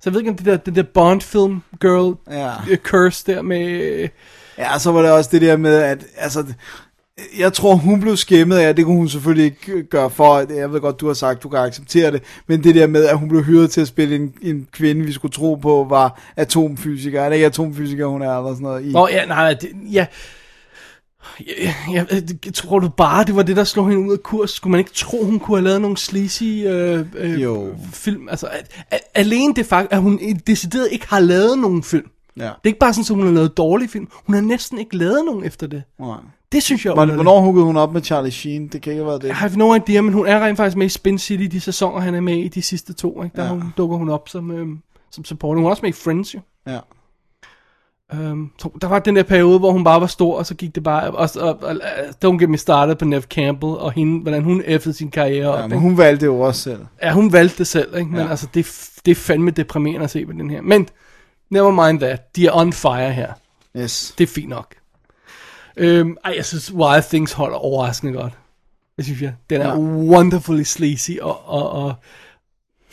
Så 0.00 0.10
jeg 0.10 0.12
ved 0.12 0.20
ikke, 0.20 0.30
om 0.30 0.36
det 0.36 0.46
der, 0.46 0.56
det 0.56 0.76
der 0.76 0.82
Bond-film 0.82 1.62
girl 1.80 2.16
Ja. 2.30 2.52
øh, 2.70 2.76
curse 2.76 3.32
der 3.32 3.42
med... 3.42 4.08
Ja, 4.58 4.78
så 4.78 4.92
var 4.92 5.02
det 5.02 5.10
også 5.10 5.30
det 5.32 5.42
der 5.42 5.56
med, 5.56 5.74
at 5.74 6.04
altså, 6.16 6.44
jeg 7.38 7.52
tror, 7.52 7.74
hun 7.74 8.00
blev 8.00 8.16
skæmmet 8.16 8.56
af, 8.56 8.76
det 8.76 8.84
kunne 8.84 8.96
hun 8.96 9.08
selvfølgelig 9.08 9.44
ikke 9.44 9.82
gøre 9.82 10.10
for, 10.10 10.54
jeg 10.54 10.72
ved 10.72 10.80
godt, 10.80 11.00
du 11.00 11.06
har 11.06 11.14
sagt, 11.14 11.42
du 11.42 11.48
kan 11.48 11.58
acceptere 11.58 12.12
det, 12.12 12.22
men 12.46 12.64
det 12.64 12.74
der 12.74 12.86
med, 12.86 13.04
at 13.04 13.18
hun 13.18 13.28
blev 13.28 13.42
hyret 13.42 13.70
til 13.70 13.80
at 13.80 13.88
spille 13.88 14.16
en, 14.16 14.34
en 14.42 14.68
kvinde, 14.72 15.04
vi 15.04 15.12
skulle 15.12 15.32
tro 15.32 15.54
på, 15.54 15.86
var 15.88 16.20
atomfysiker. 16.36 17.20
Er 17.22 17.28
det 17.28 17.36
ikke 17.36 17.46
atomfysiker, 17.46 18.06
hun 18.06 18.22
er, 18.22 18.38
eller 18.38 18.50
sådan 18.50 18.62
noget? 18.62 18.84
I? 18.84 18.92
Nå, 18.92 19.08
ja, 19.08 19.24
nej, 19.26 19.54
det, 19.54 19.68
ja. 19.92 20.06
Jeg, 21.46 21.74
jeg, 21.92 22.06
jeg, 22.46 22.54
tror 22.54 22.78
du 22.78 22.88
bare, 22.88 23.24
det 23.24 23.36
var 23.36 23.42
det, 23.42 23.56
der 23.56 23.64
slog 23.64 23.88
hende 23.90 24.06
ud 24.08 24.12
af 24.12 24.22
kurs? 24.22 24.50
Skulle 24.50 24.70
man 24.70 24.78
ikke 24.78 24.90
tro, 24.94 25.24
hun 25.24 25.38
kunne 25.38 25.56
have 25.56 25.64
lavet 25.64 25.80
nogle 25.80 25.96
sleazy 25.96 26.42
øh, 26.42 27.06
øh, 27.16 27.42
Jo. 27.42 27.74
film? 27.92 28.28
Altså, 28.28 28.46
at, 28.46 28.84
at, 28.90 29.00
alene 29.14 29.54
det 29.54 29.66
fakt, 29.66 29.92
at 29.92 30.00
hun 30.02 30.18
decideret 30.46 30.88
ikke 30.90 31.08
har 31.08 31.20
lavet 31.20 31.58
nogen 31.58 31.82
film. 31.82 32.06
Ja. 32.36 32.42
Det 32.42 32.48
er 32.48 32.66
ikke 32.66 32.78
bare 32.78 32.94
sådan, 32.94 33.04
at 33.12 33.16
hun 33.16 33.26
har 33.26 33.32
lavet 33.32 33.56
dårlige 33.56 33.88
film. 33.88 34.08
Hun 34.26 34.34
har 34.34 34.42
næsten 34.42 34.78
ikke 34.78 34.96
lavet 34.96 35.24
nogen 35.26 35.44
efter 35.44 35.66
det. 35.66 35.82
Nej. 36.00 36.16
Det 36.52 36.62
synes 36.62 36.84
jeg 36.84 36.92
underligt. 36.92 37.14
Hvornår 37.16 37.40
huggede 37.40 37.66
hun 37.66 37.76
op 37.76 37.92
med 37.92 38.02
Charlie 38.02 38.30
Sheen? 38.32 38.68
Det 38.68 38.82
kan 38.82 38.92
ikke 38.92 39.00
have 39.02 39.06
været 39.08 39.22
det. 39.22 39.28
Jeg 39.28 39.36
har 39.36 39.52
no 39.56 39.74
idea, 39.74 40.00
men 40.00 40.12
hun 40.12 40.26
er 40.26 40.44
rent 40.44 40.56
faktisk 40.56 40.76
med 40.76 40.86
i 40.86 40.88
Spin 40.88 41.18
City, 41.18 41.42
de 41.44 41.60
sæsoner, 41.60 42.00
han 42.00 42.14
er 42.14 42.20
med 42.20 42.36
i 42.36 42.48
de 42.48 42.62
sidste 42.62 42.92
to. 42.92 43.22
Ikke? 43.22 43.36
Der 43.36 43.42
Ja. 43.44 43.48
hun, 43.50 43.62
dukker 43.76 43.96
hun 43.96 44.08
op 44.08 44.28
som, 44.28 44.50
øhm, 44.50 44.78
som 45.10 45.24
supporter. 45.24 45.56
Hun 45.58 45.66
er 45.66 45.70
også 45.70 45.82
med 45.82 45.90
i 45.90 45.92
Friends, 45.92 46.34
jo. 46.34 46.40
Ja. 46.66 46.78
Um, 48.12 48.50
så 48.58 48.70
der 48.80 48.88
var 48.88 48.98
den 48.98 49.16
der 49.16 49.22
periode, 49.22 49.58
hvor 49.58 49.70
hun 49.72 49.84
bare 49.84 50.00
var 50.00 50.06
stor, 50.06 50.38
og 50.38 50.46
så 50.46 50.54
gik 50.54 50.74
det 50.74 50.82
bare... 50.82 51.10
Og, 51.10 51.28
og, 51.36 51.58
og, 51.62 51.76
don't 52.24 52.38
get 52.38 52.50
me 52.50 52.56
started 52.58 52.94
på 52.94 53.04
Nev 53.04 53.22
Campbell, 53.22 53.72
og 53.72 53.92
hende, 53.92 54.22
hvordan 54.22 54.42
hun 54.42 54.62
effede 54.66 54.94
sin 54.94 55.10
karriere 55.10 55.48
op. 55.48 55.58
ja, 55.60 55.66
men 55.66 55.78
hun 55.78 55.98
valgte 55.98 56.20
det 56.20 56.26
jo 56.26 56.40
også 56.40 56.62
selv. 56.62 56.86
Ja, 57.02 57.12
hun 57.12 57.32
valgte 57.32 57.58
det 57.58 57.66
selv, 57.66 57.96
ikke? 57.96 58.10
Men 58.10 58.20
Ja. 58.20 58.30
altså, 58.30 58.46
det, 58.54 58.90
det 59.06 59.10
er 59.10 59.14
fandme 59.14 59.50
deprimerende 59.50 60.04
at 60.04 60.10
se 60.10 60.26
på 60.26 60.32
den 60.32 60.50
her. 60.50 60.62
Men, 60.62 60.88
never 61.50 61.86
mind 61.86 62.00
that. 62.00 62.36
De 62.36 62.46
er 62.46 62.50
on 62.56 62.72
fire 62.72 63.12
her. 63.12 63.32
Yes. 63.76 64.14
Det 64.18 64.24
er 64.24 64.32
fint 64.34 64.48
nok. 64.48 64.74
Øhm, 65.76 66.16
ej, 66.24 66.32
jeg 66.36 66.44
synes, 66.44 66.72
Wild 66.74 67.02
Things 67.08 67.32
holder 67.32 67.56
overraskende 67.58 68.12
godt. 68.12 68.32
Det 68.96 69.04
synes 69.04 69.22
jeg. 69.22 69.32
Den 69.50 69.60
er 69.60 69.68
Ja. 69.68 69.76
wonderfully 69.78 70.62
sleazy 70.62 71.10
og, 71.20 71.48
og, 71.48 71.70
og, 71.70 71.94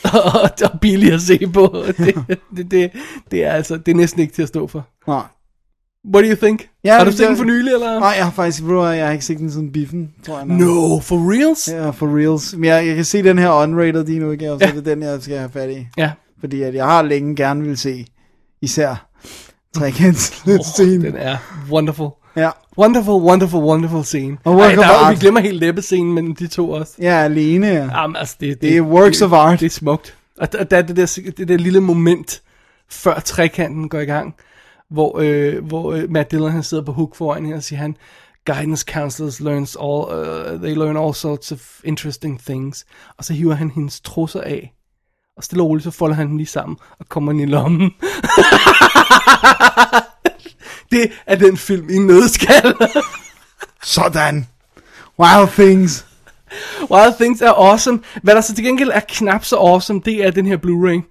og, 0.34 0.50
og 0.72 0.80
billig 0.80 1.12
at 1.12 1.20
se 1.22 1.46
på. 1.54 1.76
Det, 1.98 2.14
det, 2.56 2.70
det, 2.70 2.90
det, 3.30 3.44
er 3.44 3.52
altså, 3.52 3.76
det 3.76 3.92
er 3.92 3.96
næsten 3.96 4.20
ikke 4.20 4.34
til 4.34 4.42
at 4.42 4.48
stå 4.48 4.66
for. 4.66 4.86
Nej. 5.08 5.22
What 6.14 6.24
do 6.24 6.28
you 6.30 6.36
think? 6.36 6.68
Ja, 6.84 6.96
har 6.98 7.04
du 7.04 7.12
set 7.12 7.28
den 7.28 7.36
for 7.36 7.44
nylig, 7.44 7.72
eller? 7.72 7.98
Nej, 8.00 8.08
jeg 8.08 8.24
har 8.24 8.30
faktisk, 8.32 8.62
hvad, 8.62 8.92
jeg 8.92 9.06
har 9.06 9.12
ikke 9.12 9.24
set 9.24 9.38
den 9.38 9.50
siden 9.52 9.72
biffen, 9.72 10.10
tror 10.26 10.36
jeg. 10.38 10.46
nok. 10.46 10.58
No, 10.60 11.00
for 11.00 11.32
reals? 11.32 11.68
Ja, 11.68 11.90
for 11.90 12.16
reals. 12.18 12.54
Men 12.56 12.64
jeg, 12.64 12.86
jeg 12.86 12.96
kan 12.96 13.04
se 13.04 13.22
den 13.22 13.38
her 13.38 13.50
unrated 13.50 14.04
din 14.04 14.22
udgave, 14.24 14.58
så 14.60 14.66
Ja. 14.66 14.70
det 14.72 14.78
er 14.88 14.94
den, 14.94 15.02
jeg 15.02 15.22
skal 15.22 15.38
have 15.38 15.50
fat 15.50 15.70
i. 15.70 15.86
Ja. 15.96 16.10
Fordi 16.40 16.62
at 16.62 16.74
jeg 16.74 16.84
har 16.84 17.02
længe 17.02 17.36
gerne 17.36 17.62
vil 17.64 17.76
se, 17.78 18.06
især 18.62 19.08
trekants 19.74 20.42
Oh, 20.46 20.58
scene. 20.64 21.04
den 21.06 21.16
er 21.16 21.36
wonderful. 21.70 22.08
Ja. 22.36 22.50
Wonderful, 22.78 23.22
wonderful, 23.22 23.60
wonderful 23.62 24.04
scene. 24.04 24.36
Og 24.44 24.54
Ej, 24.54 24.60
work 24.66 24.76
der 24.76 24.90
of 24.90 25.02
art. 25.02 25.14
vi 25.14 25.20
glemmer 25.20 25.40
helt 25.40 25.60
læbescenen 25.60 26.14
mellem 26.14 26.34
de 26.36 26.46
to 26.46 26.70
også. 26.70 26.92
Er 26.98 27.18
alene. 27.24 27.66
Ja. 27.66 28.00
Jamen, 28.00 28.16
altså, 28.16 28.36
det, 28.40 28.60
Det 28.62 28.76
er 28.76 28.80
works 28.80 29.22
of 29.22 29.32
art. 29.32 29.60
Det 29.60 29.66
er 29.66 29.70
smukt. 29.70 30.14
Og 30.40 30.52
der, 30.52 30.64
der 30.64 30.76
er 30.76 30.82
det 30.82 30.96
der, 30.96 31.18
det 31.36 31.48
der 31.48 31.56
lille 31.56 31.80
moment, 31.80 32.42
før 32.90 33.18
trekanten 33.20 33.88
går 33.88 33.98
i 34.00 34.04
gang, 34.04 34.34
hvor, 34.90 35.18
øh, 35.20 35.66
hvor 35.66 35.92
øh, 35.92 36.10
Matt 36.10 36.30
Dillon 36.30 36.50
han 36.50 36.62
sidder 36.62 36.84
på 36.84 36.92
hook 36.92 37.16
foran 37.16 37.44
hende, 37.44 37.56
og 37.56 37.62
siger 37.62 37.78
han, 37.78 37.96
guidance 38.46 38.84
counselors 38.88 39.40
learns 39.40 39.76
all, 39.76 40.04
uh, 40.08 40.60
they 40.60 40.74
learn 40.74 40.96
all 40.96 41.14
sorts 41.14 41.52
of 41.52 41.80
interesting 41.84 42.40
things. 42.40 42.86
Og 43.18 43.24
så 43.24 43.32
hiver 43.32 43.54
han 43.54 43.70
hendes 43.70 44.00
trusser 44.00 44.40
af, 44.40 44.72
og 45.36 45.44
stille 45.44 45.62
og 45.62 45.68
roligt, 45.68 45.84
så 45.84 45.90
folder 45.90 46.16
han 46.16 46.28
dem 46.28 46.36
lige 46.36 46.46
sammen, 46.46 46.76
og 46.98 47.08
kommer 47.08 47.32
ind 47.32 47.40
i 47.40 47.46
lommen. 47.46 47.80
det 50.92 51.12
er 51.26 51.36
den 51.36 51.56
film 51.56 51.90
i 51.90 51.98
nødskal. 51.98 52.74
Sådan. 53.82 54.46
Wild 55.18 55.48
Things. 55.48 56.06
Wild 56.90 57.14
Things 57.20 57.42
er 57.42 57.52
awesome. 57.52 58.00
Hvad 58.22 58.34
der 58.34 58.40
så 58.40 58.54
til 58.54 58.64
gengæld 58.64 58.90
er 58.92 59.00
knap 59.08 59.44
så 59.44 59.56
awesome, 59.56 60.00
det 60.04 60.24
er 60.24 60.30
den 60.30 60.46
her 60.46 60.56
Blu-ray. 60.56 61.02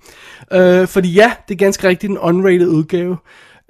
Øh, 0.57 0.87
fordi 0.87 1.13
ja, 1.13 1.33
det 1.47 1.53
er 1.53 1.57
ganske 1.57 1.87
rigtigt 1.87 2.09
en 2.09 2.17
unrated 2.17 2.67
udgave. 2.67 3.17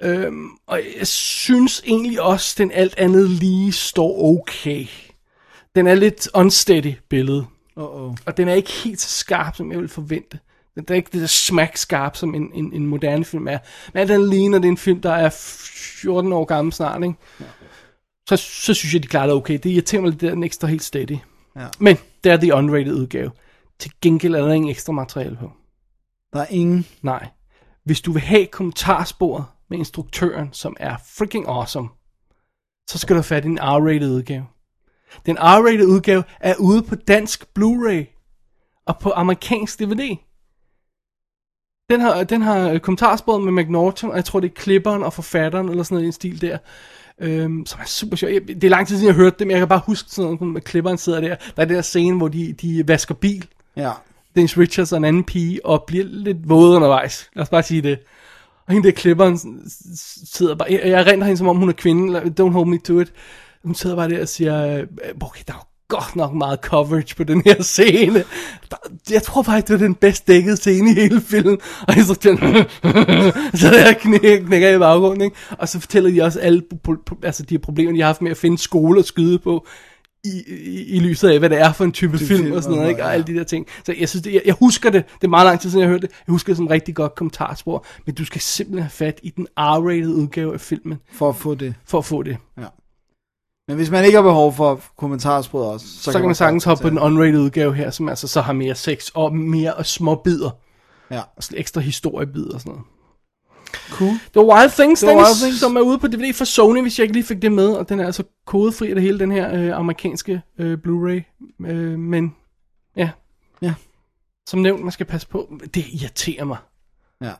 Øhm, 0.02 0.48
og 0.66 0.80
jeg 0.98 1.06
synes 1.06 1.82
egentlig 1.86 2.22
også, 2.22 2.54
den 2.58 2.70
alt 2.70 2.94
andet 2.98 3.30
lige 3.30 3.72
står 3.72 4.24
okay. 4.24 4.86
Den 5.74 5.86
er 5.86 5.94
lidt 5.94 6.28
unsteady 6.34 6.94
billede. 7.08 7.46
Uh-oh. 7.80 8.16
Og 8.26 8.36
den 8.36 8.48
er 8.48 8.54
ikke 8.54 8.72
helt 8.72 9.00
så 9.00 9.08
skarp, 9.08 9.56
som 9.56 9.70
jeg 9.70 9.78
ville 9.78 9.88
forvente. 9.88 10.38
Den 10.74 10.84
er 10.88 10.94
ikke 10.94 11.10
det 11.12 11.20
der 11.20 11.26
smack 11.26 11.76
skarp, 11.76 12.16
som 12.16 12.34
en, 12.34 12.50
en, 12.54 12.72
en 12.72 12.86
moderne 12.86 13.24
film 13.24 13.48
er. 13.48 13.58
Men 13.92 14.00
alt 14.00 14.10
andet 14.10 14.28
lige, 14.28 14.48
når 14.48 14.58
det 14.58 14.64
er 14.64 14.70
en 14.70 14.76
film, 14.76 15.00
der 15.00 15.12
er 15.12 15.30
14 16.02 16.32
år 16.32 16.44
gammel 16.44 16.72
snart, 16.72 17.02
ikke? 17.02 17.14
Så, 18.28 18.36
så 18.36 18.74
synes 18.74 18.94
jeg, 18.94 19.02
de 19.02 19.08
klarer 19.08 19.26
det 19.26 19.34
okay. 19.34 19.58
Det 19.62 19.66
irriterer 19.70 20.02
mig 20.02 20.10
lidt, 20.10 20.22
at 20.22 20.32
den 20.32 20.42
ikke 20.42 20.54
står 20.54 20.68
helt 20.68 20.82
steady. 20.82 21.16
Ja. 21.56 21.66
Men 21.78 21.96
det 22.24 22.32
er 22.32 22.36
the 22.36 22.54
unrated 22.54 22.92
udgave. 22.92 23.30
Til 23.78 23.92
gengæld 24.02 24.34
er 24.34 24.40
der 24.40 24.52
ingen 24.52 24.70
ekstra 24.70 24.92
materiale 24.92 25.36
på. 25.40 25.52
Der 26.32 26.40
er 26.40 26.46
ingen. 26.50 26.86
Nej. 27.02 27.28
Hvis 27.84 28.00
du 28.00 28.12
vil 28.12 28.22
have 28.22 28.46
kommentarsporet 28.46 29.44
med 29.70 29.78
instruktøren, 29.78 30.48
som 30.52 30.76
er 30.80 30.96
freaking 31.16 31.48
awesome, 31.48 31.88
så 32.88 32.98
skal 32.98 33.14
du 33.14 33.18
have 33.18 33.24
fat 33.24 33.44
i 33.44 33.48
en 33.48 33.58
R-rated 33.58 34.10
udgave. 34.10 34.46
Den 35.26 35.38
R-rated 35.38 35.86
udgave 35.86 36.24
er 36.40 36.54
ude 36.58 36.82
på 36.82 36.94
dansk 36.94 37.44
Blu-ray 37.58 38.04
og 38.86 38.98
på 38.98 39.10
amerikansk 39.10 39.80
DVD. 39.80 40.16
Den 41.90 42.00
har, 42.00 42.24
den 42.24 42.42
har 42.42 42.70
øh, 42.70 42.80
kommentarsporet 42.80 43.42
med 43.42 43.64
McNaughton, 43.64 44.10
og 44.10 44.16
jeg 44.16 44.24
tror 44.24 44.40
det 44.40 44.50
er 44.50 44.54
klipperen 44.54 45.02
og 45.02 45.12
forfatteren, 45.12 45.68
eller 45.68 45.82
sådan 45.82 45.94
noget 45.94 46.04
i 46.04 46.06
en 46.06 46.12
stil 46.12 46.40
der, 46.40 46.58
øhm, 47.20 47.66
som 47.66 47.80
er 47.80 47.84
super 47.84 48.16
sjov. 48.16 48.30
Det 48.30 48.64
er 48.64 48.68
lang 48.68 48.88
tid 48.88 48.96
siden, 48.96 49.06
jeg 49.06 49.14
har 49.14 49.22
hørt 49.22 49.38
det, 49.38 49.46
men 49.46 49.50
jeg 49.50 49.60
kan 49.60 49.68
bare 49.68 49.82
huske 49.86 50.10
sådan 50.10 50.30
noget, 50.30 50.52
med 50.52 50.60
klipperen 50.60 50.98
sidder 50.98 51.20
der. 51.20 51.36
Der 51.56 51.62
er 51.62 51.66
den 51.66 51.74
der 51.74 51.82
scene, 51.82 52.16
hvor 52.16 52.28
de, 52.28 52.52
de 52.52 52.88
vasker 52.88 53.14
bil, 53.14 53.48
Ja. 53.76 53.92
Dennis 54.34 54.58
Richards 54.58 54.92
og 54.92 54.98
en 54.98 55.04
anden 55.04 55.24
pige, 55.24 55.66
og 55.66 55.84
bliver 55.86 56.04
lidt 56.04 56.48
våde 56.48 56.76
undervejs. 56.76 57.30
Lad 57.34 57.42
os 57.42 57.48
bare 57.48 57.62
sige 57.62 57.82
det. 57.82 57.98
Og 58.68 58.74
hende 58.74 58.88
der 58.88 58.94
klipperen 58.94 59.38
sidder 60.24 60.54
bare, 60.54 60.68
jeg, 60.70 60.80
jeg 60.84 61.06
render 61.06 61.26
hende 61.26 61.38
som 61.38 61.48
om 61.48 61.56
hun 61.56 61.68
er 61.68 61.72
kvinde, 61.72 62.20
don't 62.40 62.50
hold 62.50 62.66
me 62.66 62.78
to 62.78 63.00
it. 63.00 63.12
Hun 63.64 63.74
sidder 63.74 63.96
bare 63.96 64.08
der 64.08 64.20
og 64.20 64.28
siger, 64.28 64.78
øh, 64.78 64.86
okay, 65.20 65.42
der 65.46 65.52
er 65.52 65.68
godt 65.88 66.16
nok 66.16 66.34
meget 66.34 66.58
coverage 66.62 67.14
på 67.16 67.24
den 67.24 67.42
her 67.44 67.62
scene. 67.62 68.24
Der, 68.70 68.76
jeg 69.10 69.22
tror 69.22 69.42
faktisk, 69.42 69.68
det 69.68 69.80
var 69.80 69.86
den 69.86 69.94
bedst 69.94 70.28
dækkede 70.28 70.56
scene 70.56 70.90
i 70.90 70.94
hele 70.94 71.20
filmen. 71.20 71.58
Og 71.88 71.96
jeg 71.96 72.04
så 72.04 72.14
sådan, 72.20 72.38
så 73.60 73.70
der 73.70 73.92
knækker, 73.92 74.46
knækker 74.46 74.76
i 74.76 74.78
baggrunden, 74.78 75.20
ikke? 75.20 75.36
Og 75.58 75.68
så 75.68 75.80
fortæller 75.80 76.10
de 76.10 76.22
også 76.22 76.40
alle 76.40 76.62
altså 77.22 77.42
de 77.42 77.54
her 77.54 77.58
problemer, 77.58 77.92
de 77.92 77.98
har 77.98 78.06
haft 78.06 78.22
med 78.22 78.30
at 78.30 78.36
finde 78.36 78.58
skole 78.58 78.98
at 78.98 79.04
skyde 79.04 79.38
på. 79.38 79.66
I, 80.24 80.42
i, 80.48 80.84
i 80.96 80.98
lyset 81.00 81.28
af, 81.28 81.38
hvad 81.38 81.50
det 81.50 81.60
er 81.60 81.72
for 81.72 81.84
en 81.84 81.92
type 81.92 82.18
film, 82.18 82.28
film 82.40 82.52
og 82.52 82.62
sådan 82.62 82.74
noget, 82.76 82.84
og- 82.84 82.90
ikke? 82.90 83.02
Og 83.02 83.08
ja. 83.08 83.12
alle 83.14 83.26
de 83.26 83.34
der 83.34 83.44
ting. 83.44 83.66
Så 83.86 83.94
jeg 84.00 84.08
synes, 84.08 84.22
det, 84.22 84.34
jeg, 84.34 84.42
jeg 84.46 84.54
husker 84.54 84.90
det. 84.90 85.04
Det 85.14 85.24
er 85.24 85.28
meget 85.28 85.46
lang 85.46 85.60
tid 85.60 85.70
siden, 85.70 85.80
jeg 85.82 85.88
hørte 85.88 86.06
det. 86.06 86.10
Jeg 86.26 86.32
husker 86.32 86.50
det 86.52 86.56
som 86.56 86.66
rigtig 86.66 86.94
godt 86.94 87.14
kommentarspor. 87.14 87.84
Men 88.06 88.14
du 88.14 88.24
skal 88.24 88.40
simpelthen 88.40 88.82
have 88.82 88.90
fat 88.90 89.20
i 89.22 89.30
den 89.30 89.46
R-rated 89.60 90.08
udgave 90.12 90.54
af 90.54 90.60
filmen, 90.60 90.98
For 91.12 91.28
at 91.28 91.36
få 91.36 91.54
det. 91.54 91.74
for 91.84 91.98
at 91.98 92.04
få 92.04 92.22
det. 92.22 92.36
Men 93.68 93.76
hvis 93.76 93.90
man 93.90 94.04
ikke 94.04 94.16
har 94.16 94.22
behov 94.22 94.52
for 94.54 94.80
kommentarspor 94.98 95.64
også, 95.72 95.86
så, 95.86 96.12
Så, 96.12 96.18
kan 96.18 96.26
man 96.28 96.34
sagtens 96.34 96.64
hoppe 96.64 96.82
på 96.82 96.90
den 96.90 96.98
unrated 96.98 97.40
udgave 97.40 97.74
her, 97.74 97.90
som 97.90 98.08
altså 98.08 98.28
så 98.28 98.40
har 98.40 98.52
mere 98.52 98.74
sex 98.74 99.08
og 99.14 99.36
mere 99.36 99.84
små 99.84 100.14
bidder. 100.14 100.50
Ja. 101.10 101.20
Og 101.36 101.42
ekstra 101.54 101.80
historiebidder 101.80 102.54
og 102.54 102.60
sådan 102.60 102.70
noget. 102.70 102.86
Cool. 103.90 104.10
Det 104.10 104.34
var 104.34 104.42
Wild 104.60 104.70
Things, 104.70 105.00
Dennis, 105.00 105.16
Wild 105.16 105.40
Things. 105.42 105.60
som 105.60 105.76
er 105.76 105.80
ude 105.80 105.98
på 105.98 106.06
DVD 106.06 106.32
fra 106.34 106.44
Sony, 106.44 106.82
hvis 106.82 106.98
jeg 106.98 107.04
ikke 107.04 107.12
lige 107.14 107.24
fik 107.24 107.42
det 107.42 107.52
med. 107.52 107.68
Og 107.68 107.88
den 107.88 108.00
er 108.00 108.06
altså 108.06 108.22
kodefri 108.46 108.88
af 108.88 108.94
det 108.94 109.02
hele, 109.04 109.18
den 109.18 109.32
her 109.32 109.54
øh, 109.54 109.76
amerikanske 109.78 110.40
øh, 110.58 110.78
Blu-ray. 110.86 111.44
Øh, 111.66 111.98
men 111.98 112.34
ja. 112.96 113.10
Ja. 113.62 113.74
Som 114.48 114.60
nævnt, 114.60 114.82
man 114.82 114.92
skal 114.92 115.06
passe 115.06 115.28
på. 115.28 115.58
Det 115.74 115.84
irriterer 115.92 116.44
mig. 116.44 116.56
Ja. 117.22 117.32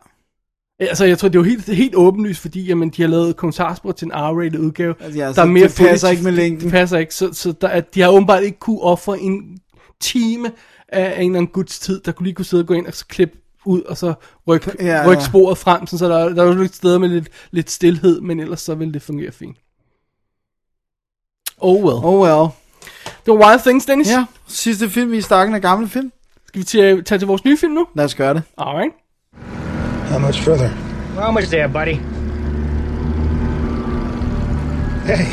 Altså, 0.81 1.05
jeg 1.05 1.19
tror, 1.19 1.29
det 1.29 1.37
er 1.37 1.41
jo 1.41 1.45
helt, 1.45 1.65
helt 1.69 1.95
åbenlyst, 1.95 2.41
fordi 2.41 2.65
jamen, 2.67 2.91
de 2.91 3.03
har 3.03 3.09
lavet 3.09 3.37
kommentarspor 3.37 3.93
til 3.93 4.05
en 4.07 4.13
R-rated 4.13 4.59
udgave. 4.59 4.95
Altså, 5.01 5.19
ja, 5.19 5.33
der 5.33 5.43
er 5.43 5.47
mere 5.47 5.63
det 5.69 5.71
passer 5.77 5.85
footage. 5.87 6.13
ikke 6.13 6.25
med 6.25 6.33
længden. 6.33 6.61
Det 6.65 6.71
passer 6.71 6.99
ikke, 6.99 7.15
så, 7.15 7.33
så 7.33 7.53
der, 7.61 7.69
er- 7.69 7.81
de 7.81 8.01
har 8.01 8.09
åbenbart 8.09 8.43
ikke 8.43 8.59
kunne 8.59 8.81
ofre 8.81 9.21
en 9.21 9.59
time 10.01 10.53
af 10.89 11.23
en 11.23 11.31
eller 11.31 11.39
anden 11.39 11.53
guds 11.53 11.79
tid, 11.79 12.01
der 12.01 12.13
kunne 12.13 12.25
lige 12.25 12.35
kunne 12.35 12.45
sidde 12.45 12.63
og 12.63 12.67
gå 12.67 12.75
ind 12.75 12.87
og 12.87 12.95
så 12.95 13.07
klippe 13.07 13.39
ud, 13.69 13.83
og 13.83 13.97
så 13.97 14.15
rykke 14.49 14.73
Ja, 14.81 14.87
ja, 14.87 15.07
ryk 15.09 15.17
ja. 15.19 15.25
sporet 15.25 15.59
frem, 15.59 15.87
sådan, 15.87 15.99
så 15.99 16.09
der, 16.09 16.29
der 16.29 16.43
er 16.43 16.47
jo 16.47 16.55
lidt 16.55 16.75
steder 16.75 16.99
med 16.99 17.09
lidt, 17.09 17.29
lidt 17.51 17.71
stillhed, 17.71 18.21
men 18.21 18.41
ellers 18.41 18.61
så 18.61 18.75
vil 18.75 18.95
det 18.95 19.03
fungere 19.03 19.33
fint. 19.33 19.57
Oh 21.61 21.85
well. 21.85 22.05
Oh 22.05 22.21
well. 22.21 22.49
Det 23.27 23.35
var 23.39 23.47
Wild 23.49 23.61
Things, 23.61 23.87
Dennis. 23.87 24.11
Ja, 24.11 24.25
sidste 24.47 24.91
film 24.91 25.13
i 25.13 25.21
stakken 25.21 25.55
af 25.55 25.63
gamle 25.63 25.89
film. 25.89 26.13
Skal 26.47 26.59
vi 26.59 26.65
til, 26.65 27.05
tage 27.05 27.19
til 27.19 27.27
vores 27.29 27.45
nye 27.45 27.57
film 27.57 27.73
nu? 27.73 27.87
Lad 27.95 28.05
os 28.05 28.15
gøre 28.15 28.35
det. 28.35 28.43
Alright. 28.59 28.93
How 30.11 30.19
much 30.19 30.43
further? 30.43 30.71
We're 31.17 31.27
almost 31.27 31.49
there, 31.51 31.69
buddy. 31.69 31.97
Hey, 35.07 35.27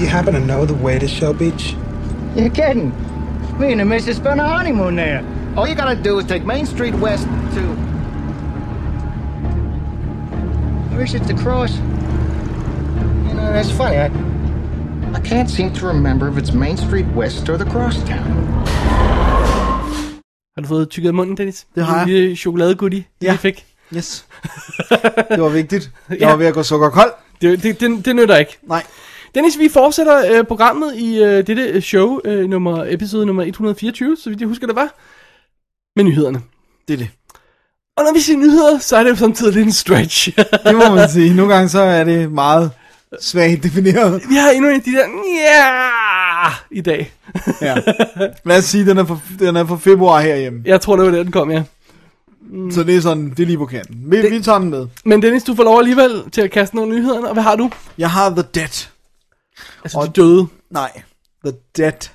you 0.00 0.06
happen 0.08 0.34
to 0.34 0.40
know 0.40 0.66
the 0.66 0.84
way 0.84 0.98
to 0.98 1.06
Shell 1.08 1.34
Beach? 1.34 1.76
You're 2.36 2.54
kidding. 2.54 2.92
Me 3.60 3.66
and 3.66 3.80
the 3.80 3.84
missus 3.84 4.16
spent 4.16 4.40
our 4.40 4.48
honeymoon 4.48 4.96
there. 4.96 5.22
All 5.56 5.66
you 5.68 5.74
gotta 5.74 5.96
do 6.04 6.18
is 6.18 6.24
take 6.26 6.44
Main 6.46 6.66
Street 6.66 6.94
west 6.94 7.24
to. 7.54 7.62
Or 10.96 11.02
is 11.04 11.14
it 11.14 11.22
the 11.22 11.34
cross? 11.44 11.72
You 13.28 13.34
know, 13.34 13.52
that's 13.52 13.70
funny. 13.70 13.96
I, 13.96 14.06
I 15.14 15.20
can't 15.20 15.50
seem 15.50 15.72
to 15.72 15.86
remember 15.86 16.28
if 16.28 16.36
it's 16.38 16.52
Main 16.52 16.76
Street 16.76 17.06
west 17.16 17.48
or 17.48 17.56
the 17.56 17.70
crosstown. 17.70 18.32
Har 20.54 20.62
du 20.62 20.68
fået 20.68 20.88
tykket 20.88 21.08
af 21.08 21.14
munden, 21.14 21.36
Dennis? 21.36 21.66
Det 21.74 21.84
har 21.84 21.94
jeg. 21.96 22.02
En 22.02 22.08
lille 22.08 22.36
chokoladegoodie, 22.36 23.04
det 23.20 23.26
Ja. 23.26 23.32
vi 23.32 23.38
fik. 23.38 23.66
Yes. 23.96 24.26
det 25.30 25.42
var 25.42 25.48
vigtigt. 25.48 25.90
Jeg 26.10 26.18
Ja. 26.20 26.28
var 26.30 26.36
ved 26.36 26.46
at 26.46 26.54
gå 26.54 26.62
sukkerkold. 26.62 27.12
Det, 27.42 27.62
det, 27.62 27.80
det, 27.80 28.04
det 28.04 28.16
nytter 28.16 28.36
ikke. 28.36 28.58
Nej. 28.62 28.82
Dennis, 29.34 29.58
vi 29.58 29.68
fortsætter 29.68 30.38
øh, 30.38 30.44
programmet 30.44 30.94
i 30.96 31.22
øh, 31.22 31.46
dette 31.46 31.80
show, 31.80 32.20
øh, 32.24 32.48
nummer, 32.50 32.84
episode 32.88 33.26
nummer 33.26 33.42
124, 33.42 34.16
så 34.22 34.28
vidt 34.30 34.40
jeg 34.40 34.48
husker 34.48 34.66
det 34.66 34.76
var, 34.76 34.94
med 35.96 36.04
nyhederne. 36.04 36.42
Det 36.88 36.94
er 36.94 36.98
det. 36.98 37.08
Og 37.96 38.04
når 38.04 38.12
vi 38.14 38.20
siger 38.20 38.36
nyheder, 38.38 38.78
så 38.78 38.96
er 38.96 39.02
det 39.02 39.10
jo 39.10 39.16
samtidig 39.16 39.54
lidt 39.54 39.66
en 39.66 39.72
stretch. 39.72 40.36
Det 40.66 40.74
må 40.74 40.94
man 40.94 41.08
sige. 41.16 41.34
Nogle 41.34 41.54
gange 41.54 41.68
så 41.68 41.80
er 41.80 42.04
det 42.04 42.32
meget 42.32 42.70
svagt 43.20 43.62
defineret. 43.62 44.22
vi 44.28 44.34
har 44.34 44.50
endnu 44.50 44.68
en 44.70 44.76
af 44.76 44.82
de 44.82 44.92
der, 44.92 45.06
ja 45.42 46.52
i 46.70 46.80
dag. 46.80 47.12
Ja. 47.60 47.76
Lad 48.48 48.58
os 48.58 48.64
sige, 48.64 48.86
den 48.86 48.98
er 48.98 49.04
for, 49.04 49.22
den 49.38 49.56
er 49.56 49.64
for 49.66 49.76
februar 49.76 50.20
herhjemme. 50.20 50.62
Jeg 50.64 50.80
tror, 50.80 50.96
det 50.96 51.04
var 51.04 51.10
der, 51.10 51.22
den 51.22 51.32
kom, 51.32 51.50
ja. 51.50 51.62
Så 52.70 52.82
det 52.82 52.96
er 52.96 53.00
sådan, 53.00 53.30
det 53.30 53.40
er 53.40 53.46
lige 53.46 53.58
på 53.58 53.66
kanten. 53.66 53.96
Vi, 54.10 54.22
det... 54.22 54.30
vi 54.30 54.42
tager 54.42 54.58
den 54.58 54.70
med. 54.70 54.86
Men 55.04 55.22
Dennis, 55.22 55.42
du 55.44 55.54
får 55.54 55.64
lov 55.64 55.78
alligevel 55.78 56.30
til 56.32 56.40
at 56.40 56.50
kaste 56.50 56.76
nogle 56.76 56.94
nyheder, 56.96 57.26
og 57.26 57.32
hvad 57.32 57.42
har 57.42 57.56
du? 57.56 57.70
Jeg 57.98 58.10
har 58.10 58.30
The 58.30 58.44
Dead. 58.54 58.86
Altså, 59.84 59.98
Og- 59.98 60.06
de 60.06 60.12
døde. 60.22 60.46
Nej, 60.70 61.02
The 61.44 61.54
Dead. 61.76 62.08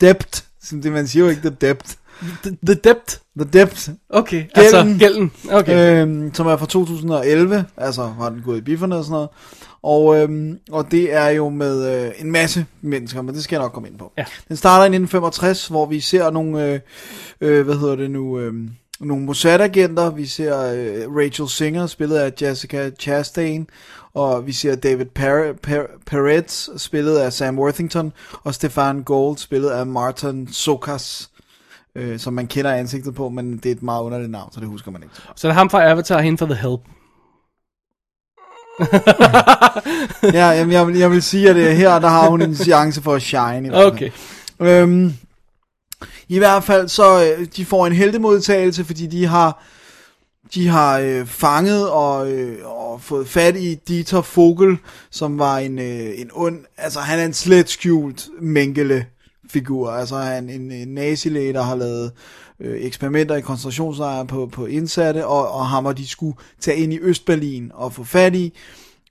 Debt. 0.00 0.44
Som 0.62 0.82
det 0.82 0.92
man 0.92 1.08
siger 1.08 1.24
jo 1.24 1.30
ikke 1.30 1.42
The 1.42 1.56
Debt. 1.60 1.98
The, 2.44 2.56
the 2.66 2.74
Debt. 2.74 3.20
The 3.38 3.48
Debt. 3.52 3.88
Okay, 4.10 4.44
altså 4.54 4.96
gælden. 4.98 5.32
Okay. 5.50 6.02
Øhm, 6.02 6.34
som 6.34 6.46
er 6.46 6.56
fra 6.56 6.66
2011. 6.66 7.64
Altså 7.76 8.02
har 8.02 8.30
den 8.30 8.42
gået 8.44 8.58
i 8.58 8.60
bifferne 8.60 8.96
og 8.96 9.04
sådan 9.04 9.12
noget. 9.12 9.28
Og, 9.82 10.16
øhm, 10.16 10.58
og 10.70 10.90
det 10.90 11.14
er 11.14 11.28
jo 11.28 11.48
med 11.48 12.04
øh, 12.06 12.12
en 12.18 12.30
masse 12.30 12.66
mennesker, 12.80 13.22
men 13.22 13.34
det 13.34 13.44
skal 13.44 13.56
jeg 13.56 13.62
nok 13.62 13.72
komme 13.72 13.88
ind 13.88 13.98
på. 13.98 14.12
Ja. 14.18 14.24
Den 14.48 14.56
starter 14.56 14.84
i 14.84 14.86
1965, 14.86 15.66
hvor 15.66 15.86
vi 15.86 16.00
ser 16.00 16.30
nogle, 16.30 16.64
øh, 16.64 16.80
øh, 17.40 17.64
hvad 17.64 17.74
hedder 17.74 17.96
det 17.96 18.10
nu, 18.10 18.38
øh, 18.38 18.52
nogle 19.00 19.24
Mossad-agenter. 19.24 20.10
Vi 20.10 20.26
ser 20.26 20.60
øh, 20.60 21.16
Rachel 21.16 21.48
Singer, 21.48 21.86
spillet 21.86 22.16
af 22.16 22.32
Jessica 22.42 22.90
Chastain, 23.00 23.66
og 24.14 24.46
vi 24.46 24.52
ser 24.52 24.74
David 24.76 25.06
Per- 25.18 25.58
Per- 25.66 26.00
Peretz, 26.06 26.68
spillet 26.76 27.16
af 27.18 27.32
Sam 27.32 27.58
Worthington, 27.58 28.12
og 28.44 28.54
Stefan 28.54 29.02
Gold, 29.02 29.36
spillet 29.38 29.70
af 29.70 29.86
Martin 29.86 30.48
Sokas, 30.52 31.30
øh, 31.94 32.18
som 32.18 32.32
man 32.32 32.46
kender 32.46 32.72
ansigtet 32.72 33.14
på, 33.14 33.28
men 33.28 33.56
det 33.56 33.66
er 33.66 33.72
et 33.74 33.82
meget 33.82 34.02
underligt 34.02 34.30
navn, 34.30 34.52
så 34.52 34.60
det 34.60 34.68
husker 34.68 34.90
man 34.90 35.02
ikke. 35.02 35.14
Så 35.36 35.48
det 35.48 35.52
er 35.52 35.58
ham 35.58 35.70
fra 35.70 35.90
Avatar, 35.90 36.20
hende 36.20 36.38
fra 36.38 36.46
The 36.46 36.54
Help. 36.54 36.80
ja, 40.38 40.50
jamen, 40.50 40.72
jeg, 40.72 40.86
vil, 40.86 40.96
jeg 40.96 41.10
vil 41.10 41.22
sige, 41.22 41.50
at 41.50 41.56
øh, 41.56 41.76
her 41.76 41.98
der 41.98 42.08
har 42.08 42.28
hun 42.28 42.42
en 42.42 42.54
chance 42.54 43.02
for 43.02 43.14
at 43.14 43.22
shine. 43.22 43.66
I 43.66 43.68
hvert 43.68 43.82
fald. 43.82 43.92
Okay. 43.92 44.10
Øhm, 44.60 45.14
I 46.28 46.38
hvert 46.38 46.64
fald 46.64 46.88
så, 46.88 47.24
øh, 47.24 47.46
de 47.56 47.64
får 47.64 47.86
en 47.86 47.92
heldemodtagelse, 47.92 48.84
fordi 48.84 49.06
de 49.06 49.26
har, 49.26 49.62
de 50.54 50.68
har 50.68 50.98
øh, 50.98 51.26
fanget 51.26 51.90
og, 51.90 52.32
øh, 52.32 52.58
og 52.64 53.02
fået 53.02 53.28
fat 53.28 53.56
i 53.56 53.74
Dieter 53.74 54.22
Vogel, 54.36 54.78
som 55.10 55.38
var 55.38 55.58
en, 55.58 55.78
øh, 55.78 56.20
en 56.20 56.30
ond, 56.32 56.58
altså 56.76 57.00
han 57.00 57.18
er 57.18 57.24
en 57.24 57.34
slet 57.34 57.68
skjult 57.68 58.28
Mengele 58.40 59.06
figur, 59.50 59.90
altså 59.90 60.16
han 60.16 60.50
en, 60.50 60.72
en 60.72 60.88
nazilæge, 60.88 61.52
der 61.52 61.62
har 61.62 61.76
lavet 61.76 62.12
øh, 62.60 62.80
eksperimenter 62.80 63.36
i 63.36 63.40
koncentrationslejre 63.40 64.26
på, 64.26 64.46
på 64.52 64.66
indsatte, 64.66 65.26
og, 65.26 65.52
og 65.52 65.66
ham 65.66 65.86
og 65.86 65.98
de 65.98 66.08
skulle 66.08 66.36
tage 66.60 66.76
ind 66.76 66.92
i 66.92 66.98
Østberlin 67.00 67.70
og 67.74 67.92
få 67.92 68.04
fat 68.04 68.34
i, 68.34 68.52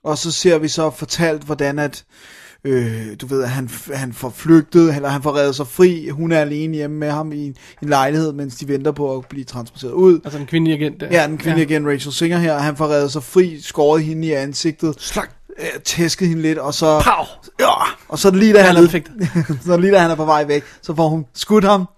og 0.04 0.18
så 0.18 0.32
ser 0.32 0.58
vi 0.58 0.68
så 0.68 0.90
fortalt, 0.90 1.42
hvordan 1.42 1.78
at, 1.78 2.04
øh, 2.64 3.06
du 3.20 3.26
ved, 3.26 3.42
at 3.42 3.48
han, 3.48 3.70
han 3.94 4.12
får 4.12 4.30
flygtet, 4.30 4.94
eller 4.96 5.08
han 5.08 5.22
får 5.22 5.36
reddet 5.36 5.54
sig 5.56 5.66
fri, 5.66 6.08
hun 6.08 6.32
er 6.32 6.40
alene 6.40 6.76
hjemme 6.76 6.96
med 6.96 7.10
ham 7.10 7.32
i 7.32 7.46
en, 7.46 7.56
en 7.82 7.88
lejlighed, 7.88 8.32
mens 8.32 8.56
de 8.56 8.68
venter 8.68 8.92
på 8.92 9.16
at 9.16 9.26
blive 9.28 9.44
transporteret 9.44 9.92
ud. 9.92 10.20
Altså 10.24 10.38
en 10.40 10.46
kvindelig 10.46 10.80
agent 10.80 11.00
der. 11.00 11.08
Ja, 11.10 11.26
den 11.26 11.38
kvindelige 11.38 11.68
igen, 11.68 11.88
Rachel 11.88 12.12
Singer 12.12 12.38
her, 12.38 12.58
han 12.58 12.76
får 12.76 12.88
reddet 12.88 13.12
sig 13.12 13.22
fri, 13.22 13.60
skåret 13.60 14.04
hende 14.04 14.26
i 14.26 14.32
ansigtet, 14.32 14.94
Slag. 14.98 15.26
Øh, 15.60 15.80
tæsket 15.84 16.28
hende 16.28 16.42
lidt, 16.42 16.58
og 16.58 16.74
så... 16.74 17.00
Pow! 17.04 17.24
Ja, 17.60 17.72
og 18.08 18.18
så 18.18 18.30
lige 18.30 18.52
da 18.52 18.62
han 18.62 18.68
er, 18.76 18.78
Ledeffekt. 18.80 19.10
så 19.66 19.76
lige 19.76 19.92
da 19.92 19.98
han 19.98 20.10
er 20.10 20.14
på 20.14 20.24
vej 20.24 20.44
væk, 20.44 20.64
så 20.82 20.94
får 20.96 21.08
hun 21.08 21.26
skudt 21.34 21.64
ham 21.64 21.88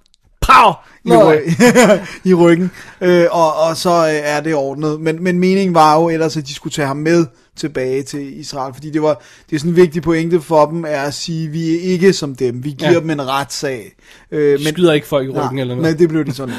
Pow! 0.41 0.73
i, 1.05 1.09
ry- 1.11 2.01
i 2.31 2.35
ryggen, 2.35 2.71
øh, 3.01 3.27
og, 3.31 3.55
og 3.57 3.77
så 3.77 3.91
øh, 3.91 4.13
er 4.15 4.41
det 4.41 4.55
ordnet. 4.55 5.01
Men, 5.01 5.23
men 5.23 5.39
meningen 5.39 5.75
var 5.75 5.95
jo 6.01 6.09
ellers, 6.09 6.37
at 6.37 6.47
de 6.47 6.55
skulle 6.55 6.73
tage 6.73 6.87
ham 6.89 6.97
med 6.97 7.27
tilbage 7.57 8.03
til 8.03 8.41
Israel, 8.41 8.75
fordi 8.75 8.91
det 8.91 9.03
var 9.03 9.23
det 9.51 9.57
er 9.57 9.61
sådan 9.61 9.71
en 9.71 9.77
vigtig 9.77 10.03
pointe 10.03 10.41
for 10.41 10.67
dem, 10.67 10.85
er 10.89 11.01
at 11.03 11.15
sige, 11.15 11.49
vi 11.49 11.75
er 11.77 11.81
ikke 11.81 12.13
som 12.13 12.35
dem, 12.35 12.65
vi 12.65 12.71
giver 12.71 12.93
Ja. 12.93 13.01
dem 13.01 13.11
en 13.11 13.29
retssag. 13.29 13.93
Øh, 14.31 14.61
men, 14.61 14.73
skyder 14.73 14.93
ikke 14.93 15.07
folk 15.07 15.27
i 15.29 15.31
ryggen 15.31 15.55
nej, 15.55 15.61
eller 15.61 15.75
noget. 15.75 15.91
Men 15.91 15.99
det 15.99 16.09
blev 16.09 16.25
de 16.25 16.35
sådan. 16.35 16.55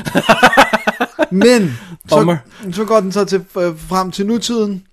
men 1.32 1.78
så, 2.10 2.38
så 2.72 2.86
går 2.86 3.00
den 3.00 3.12
så 3.12 3.26
til, 3.26 3.46
øh, 3.58 3.74
frem 3.90 4.12
til 4.12 4.26
nutiden, 4.26 4.84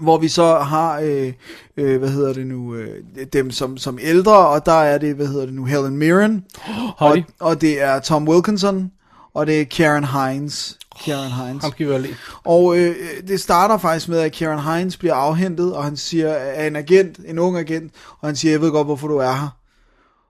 hvor 0.00 0.18
vi 0.18 0.28
så 0.28 0.58
har, 0.58 1.00
øh, 1.00 1.32
øh, 1.76 1.98
hvad 1.98 2.08
hedder 2.08 2.32
det 2.32 2.46
nu, 2.46 2.74
øh, 2.74 3.02
dem 3.32 3.50
som, 3.50 3.76
som 3.76 3.98
ældre, 4.02 4.48
og 4.48 4.66
der 4.66 4.72
er 4.72 4.98
det, 4.98 5.14
hvad 5.14 5.26
hedder 5.26 5.46
det 5.46 5.54
nu, 5.54 5.64
Helen 5.64 5.96
Mirren, 5.96 6.44
og, 6.98 7.08
Holly. 7.08 7.22
og 7.40 7.60
det 7.60 7.82
er 7.82 8.00
Tom 8.00 8.28
Wilkinson, 8.28 8.92
og 9.34 9.46
det 9.46 9.60
er 9.60 9.64
Karen 9.64 10.04
Hines. 10.04 10.78
Karen 11.04 11.32
Hines. 11.32 11.62
Ham 11.62 12.02
vi. 12.02 12.14
Og 12.44 12.78
øh, 12.78 12.96
det 13.28 13.40
starter 13.40 13.78
faktisk 13.78 14.08
med, 14.08 14.18
at 14.18 14.32
Karen 14.32 14.60
Hines 14.60 14.96
bliver 14.96 15.14
afhentet, 15.14 15.74
og 15.74 15.84
han 15.84 15.96
siger, 15.96 16.28
er 16.28 16.66
en 16.66 16.76
agent, 16.76 17.18
en 17.26 17.38
ung 17.38 17.58
agent, 17.58 17.92
og 18.20 18.28
han 18.28 18.36
siger, 18.36 18.52
jeg 18.52 18.60
ved 18.60 18.70
godt, 18.70 18.86
hvorfor 18.86 19.08
du 19.08 19.16
er 19.16 19.32
her. 19.32 19.56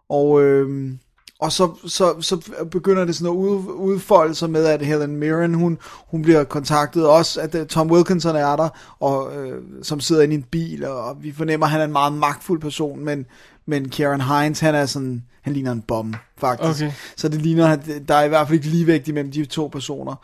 Og, 0.08 0.42
øh, 0.42 0.92
og 1.40 1.52
så, 1.52 1.74
så, 1.86 2.20
så 2.20 2.52
begynder 2.70 3.05
det 3.05 3.16
sådan 3.16 3.32
at 3.32 3.36
ud, 3.36 3.65
udfolde 3.66 4.35
sig 4.35 4.51
med, 4.51 4.65
at 4.65 4.86
Helen 4.86 5.16
Mirren, 5.16 5.55
hun, 5.55 5.78
hun 6.06 6.23
bliver 6.23 6.44
kontaktet 6.44 7.06
også, 7.06 7.40
at 7.40 7.55
øh, 7.55 7.66
Tom 7.66 7.90
Wilkinson 7.90 8.36
er 8.36 8.56
der, 8.56 8.69
og, 9.01 9.36
øh, 9.36 9.62
som 9.82 10.01
sidder 10.01 10.23
inde 10.23 10.35
i 10.35 10.39
en 10.39 10.43
bil, 10.43 10.85
og 10.85 11.23
vi 11.23 11.32
fornemmer, 11.32 11.66
at 11.66 11.73
han 11.73 11.81
er 11.81 11.85
en 11.85 11.93
meget 11.93 12.12
magtfuld 12.12 12.60
person, 12.60 13.05
men, 13.05 13.27
men 13.66 13.89
Kieran 13.89 14.20
Hines, 14.20 14.60
han 14.60 14.74
er 14.74 14.86
sådan, 14.86 15.24
han 15.43 15.52
ligner 15.52 15.73
en 15.73 15.82
bombe, 15.82 16.19
faktisk. 16.39 16.82
Okay. 16.85 16.93
Så 17.16 17.28
det 17.28 17.43
ligner, 17.43 17.66
at 17.66 17.81
der 18.09 18.15
er 18.15 18.24
i 18.24 18.28
hvert 18.28 18.48
fald 18.48 18.59
ikke 18.59 18.69
ligevægt 18.69 19.09
imellem 19.09 19.32
de 19.32 19.44
to 19.44 19.66
personer. 19.66 20.15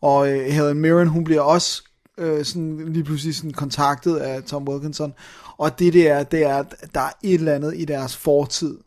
Og 0.00 0.32
øh, 0.32 0.46
Helen 0.46 0.80
Mirren, 0.80 1.08
hun 1.08 1.24
bliver 1.24 1.40
også 1.40 1.82
øh, 2.18 2.44
sådan 2.44 2.84
lige 2.88 3.04
pludselig 3.04 3.34
sådan 3.34 3.52
kontaktet 3.52 4.16
af 4.16 4.42
Tom 4.42 4.68
Wilkinson. 4.68 5.12
Og 5.56 5.78
det 5.78 5.92
det 5.92 6.10
er, 6.10 6.22
det 6.22 6.44
er, 6.44 6.56
at 6.56 6.74
der 6.94 7.00
er 7.00 7.12
et 7.22 7.34
eller 7.34 7.54
andet 7.54 7.72
i 7.76 7.84
deres 7.84 8.16
fortid, 8.16 8.78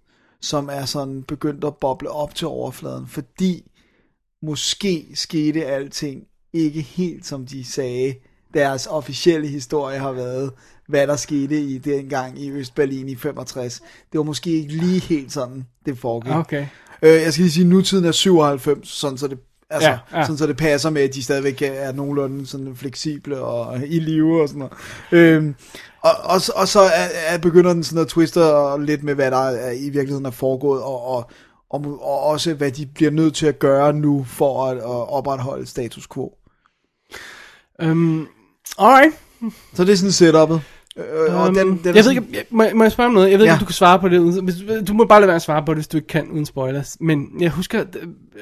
som 0.42 0.70
er 0.72 0.86
sådan 0.86 1.24
begyndt 1.24 1.64
at 1.64 1.76
boble 1.76 2.12
op 2.12 2.36
til 2.36 2.48
overfladen, 2.48 3.08
fordi 3.08 3.72
måske 4.42 5.08
skete 5.14 5.66
alting 5.66 6.24
ikke 6.54 6.82
helt 6.82 7.26
som 7.26 7.46
de 7.46 7.66
sagde. 7.66 8.16
Deres 8.54 8.88
officielle 8.88 9.48
historie 9.48 10.00
har 10.00 10.12
været, 10.12 10.52
hvad 10.88 11.08
der 11.08 11.16
skete 11.16 11.62
i 11.62 11.78
dengang 11.78 12.40
i 12.42 12.52
Østberlin 12.52 13.10
i 13.10 13.16
65. 13.16 13.80
Det 14.12 14.18
var 14.18 14.24
måske 14.24 14.50
ikke 14.50 14.74
lige 14.74 15.00
helt 15.00 15.32
sådan, 15.32 15.68
det 15.86 15.98
foregik. 15.98 16.32
Okay. 16.34 16.68
Øh, 17.02 17.10
jeg 17.10 17.34
skal 17.34 17.44
lige 17.44 17.52
sige, 17.52 17.64
at 17.64 17.70
nutiden 17.70 18.06
er 18.06 18.12
97, 18.12 18.90
sådan 18.90 19.18
så 19.18 19.28
det 19.28 19.40
Altså, 19.70 19.90
Ja, 19.90 19.98
ja, 20.20 20.24
sådan 20.24 20.38
så 20.38 20.48
det 20.48 20.58
passer 20.58 20.90
med, 20.90 21.02
at 21.02 21.14
de 21.14 21.24
stadigvæk 21.24 21.62
er 21.62 21.92
nogenlunde 21.92 22.48
sådan 22.48 22.76
fleksible 22.76 23.38
og 23.42 23.78
i 23.88 24.00
live 24.00 24.42
og 24.42 24.48
sådan 24.50 24.60
noget. 24.60 24.74
Øhm, 25.12 25.56
og, 26.02 26.12
og, 26.24 26.42
så- 26.42 26.54
og 26.56 26.68
så 26.68 26.80
er, 26.80 27.08
er 27.28 27.38
begynder 27.38 27.74
den 27.74 27.84
sådan 27.84 28.02
at 28.02 28.08
twiste 28.08 28.40
lidt 28.80 29.04
med, 29.04 29.16
hvad 29.16 29.32
der 29.32 29.38
er, 29.38 29.72
i 29.72 29.90
virkeligheden 29.90 30.26
er 30.26 30.32
foregået, 30.32 30.82
og, 30.84 31.06
og, 31.06 31.30
og, 31.70 32.00
og 32.02 32.20
også 32.24 32.54
hvad 32.54 32.72
de 32.72 32.86
bliver 32.86 33.12
nødt 33.12 33.36
til 33.36 33.46
at 33.48 33.60
gøre 33.60 33.94
nu 33.94 34.24
for 34.24 34.66
at, 34.66 34.78
at 34.78 34.84
opretholde 35.10 35.66
status 35.66 36.08
quo. 36.14 36.34
Um, 37.84 38.28
alright. 38.80 39.16
Så 39.74 39.84
det 39.84 39.92
er 39.94 39.96
sådan 40.10 40.34
setup'et. 40.34 40.60
Øh, 40.98 41.36
og 41.42 41.48
Um, 41.48 41.56
den, 41.56 41.68
den 41.68 41.80
er 41.84 41.94
jeg 41.96 42.04
ved 42.04 42.12
ikke, 42.12 42.46
må, 42.50 42.64
må 42.76 42.84
jeg 42.84 42.92
spørge 42.92 43.08
om 43.08 43.14
noget? 43.14 43.32
Jeg 43.32 43.40
ved 43.40 43.46
ikke, 43.46 43.52
Ja. 43.52 43.56
om 43.56 43.60
du 43.60 43.66
kan 43.66 43.74
svare 43.74 44.00
på 44.00 44.10
det. 44.10 44.44
Hvis, 44.44 44.56
du 44.88 44.94
må 44.94 45.06
bare 45.06 45.20
lade 45.20 45.28
være 45.28 45.36
at 45.36 45.42
svare 45.42 45.66
på 45.66 45.72
det, 45.74 45.78
hvis 45.78 45.88
du 45.88 45.98
ikke 45.98 46.08
kan, 46.08 46.32
uden 46.32 46.46
spoilers. 46.46 46.98
Men 47.00 47.28
jeg 47.40 47.50
husker, 47.50 47.84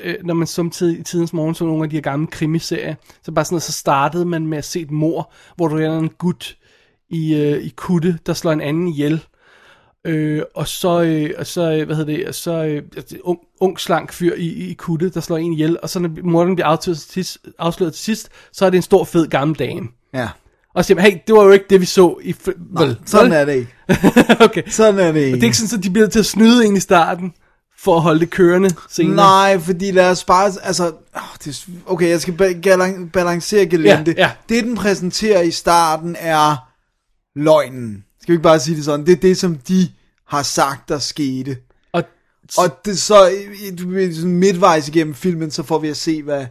øh, 0.04 0.16
når 0.24 0.34
man 0.34 0.48
som 0.48 0.70
tid, 0.70 1.00
i 1.00 1.04
tidens 1.04 1.34
morgen 1.34 1.56
så 1.56 1.66
nogle 1.66 1.84
af 1.84 1.90
de 1.90 1.96
her 1.96 2.02
gamle 2.02 2.28
krimiserier, 2.28 2.96
så 3.24 3.32
bare 3.32 3.46
sådan 3.46 3.54
noget, 3.54 3.64
så 3.64 3.72
startede 3.72 4.26
man 4.26 4.48
med 4.48 4.58
at 4.58 4.66
se 4.66 4.80
et 4.82 4.92
mor, 4.92 5.32
hvor 5.56 5.68
der 5.68 5.90
er 5.90 6.00
en 6.00 6.10
gut 6.10 6.58
i, 7.10 7.36
øh, 7.36 7.64
i 7.64 7.74
kutte, 7.76 8.18
der 8.26 8.34
slår 8.34 8.52
en 8.52 8.62
anden 8.62 8.88
ihjel. 8.88 9.26
Øh, 10.08 10.42
og 10.56 10.68
så, 10.68 11.02
øh, 11.02 11.30
og 11.38 11.46
så, 11.46 11.72
øh, 11.72 11.86
hvad 11.86 11.96
hedder 11.96 12.16
det, 12.16 12.28
og 12.28 12.36
så 12.36 12.64
øh, 12.66 12.82
ung, 13.24 13.40
ung 13.60 13.80
slank 13.80 14.14
fyr 14.14 14.34
i, 14.38 14.70
i 14.70 14.74
kutte, 14.74 15.10
der 15.10 15.20
slår 15.20 15.38
en 15.38 15.54
ihjel, 15.54 15.78
og 15.84 15.90
så 15.90 16.00
når 16.00 16.10
morderen 16.24 16.56
bliver 16.56 16.68
afsløret 16.68 16.98
til, 16.98 17.14
sidst, 17.14 17.38
afsløret 17.60 17.94
til 17.94 18.04
sidst, 18.04 18.30
så 18.52 18.66
er 18.66 18.70
det 18.70 18.78
en 18.78 18.82
stor 18.82 19.04
fed 19.04 19.28
gammel 19.28 19.60
dame. 19.60 19.88
Ja. 20.14 20.28
Og 20.76 20.86
siger 20.86 21.02
hey, 21.02 21.18
det 21.28 21.36
var 21.36 21.44
jo 21.44 21.52
ikke 21.52 21.66
det, 21.70 21.82
vi 21.82 21.86
så 21.86 22.18
i... 22.22 22.36
f- 22.48 22.74
Nej, 22.74 22.96
sådan 23.06 23.32
er 23.32 23.46
det 23.46 23.54
ikke. 23.56 23.76
okay. 24.46 24.64
Sådan 24.70 25.00
er 25.00 25.12
det 25.12 25.20
ikke. 25.20 25.32
Og 25.32 25.36
det 25.36 25.44
er 25.44 25.48
ikke 25.48 25.58
sådan, 25.58 25.80
at 25.80 25.84
de 25.84 25.90
bliver 25.90 26.08
til 26.08 26.20
at 26.20 26.26
snyde 26.26 26.66
en 26.66 26.76
i 26.78 26.80
starten, 26.80 27.34
for 27.80 27.96
at 27.96 28.02
holde 28.02 28.20
det 28.20 28.30
kørende 28.30 28.70
senere. 28.90 29.16
Nej, 29.16 29.60
fordi 29.60 29.92
lad 29.92 30.12
os 30.12 30.24
bare, 30.24 30.52
altså, 30.64 30.92
okay, 31.86 32.10
jeg 32.10 32.22
skal 32.22 32.34
ba- 32.34 33.10
balancere 33.14 33.66
gelente. 33.66 34.14
Ja, 34.18 34.22
ja. 34.24 34.32
Det, 34.50 34.64
den 34.64 34.76
præsenterer 34.76 35.42
i 35.42 35.52
starten, 35.52 36.16
er 36.20 36.56
løgnen. 37.40 38.04
Skal 38.22 38.32
vi 38.32 38.34
ikke 38.34 38.44
bare 38.44 38.60
sige 38.60 38.78
det 38.78 38.86
sådan? 38.86 39.06
Det 39.06 39.12
er 39.12 39.22
det, 39.22 39.38
som 39.38 39.56
de 39.56 39.90
har 40.28 40.44
sagt, 40.44 40.90
der 40.90 41.00
skete. 41.00 41.58
Og, 41.94 42.04
og 42.58 42.78
det 42.86 43.00
så, 43.00 43.32
midtvejs 44.26 44.88
igennem 44.88 45.14
filmen, 45.16 45.52
så 45.52 45.64
får 45.64 45.80
vi 45.80 45.88
at 45.90 45.98
se, 45.98 46.24
hvad, 46.24 46.46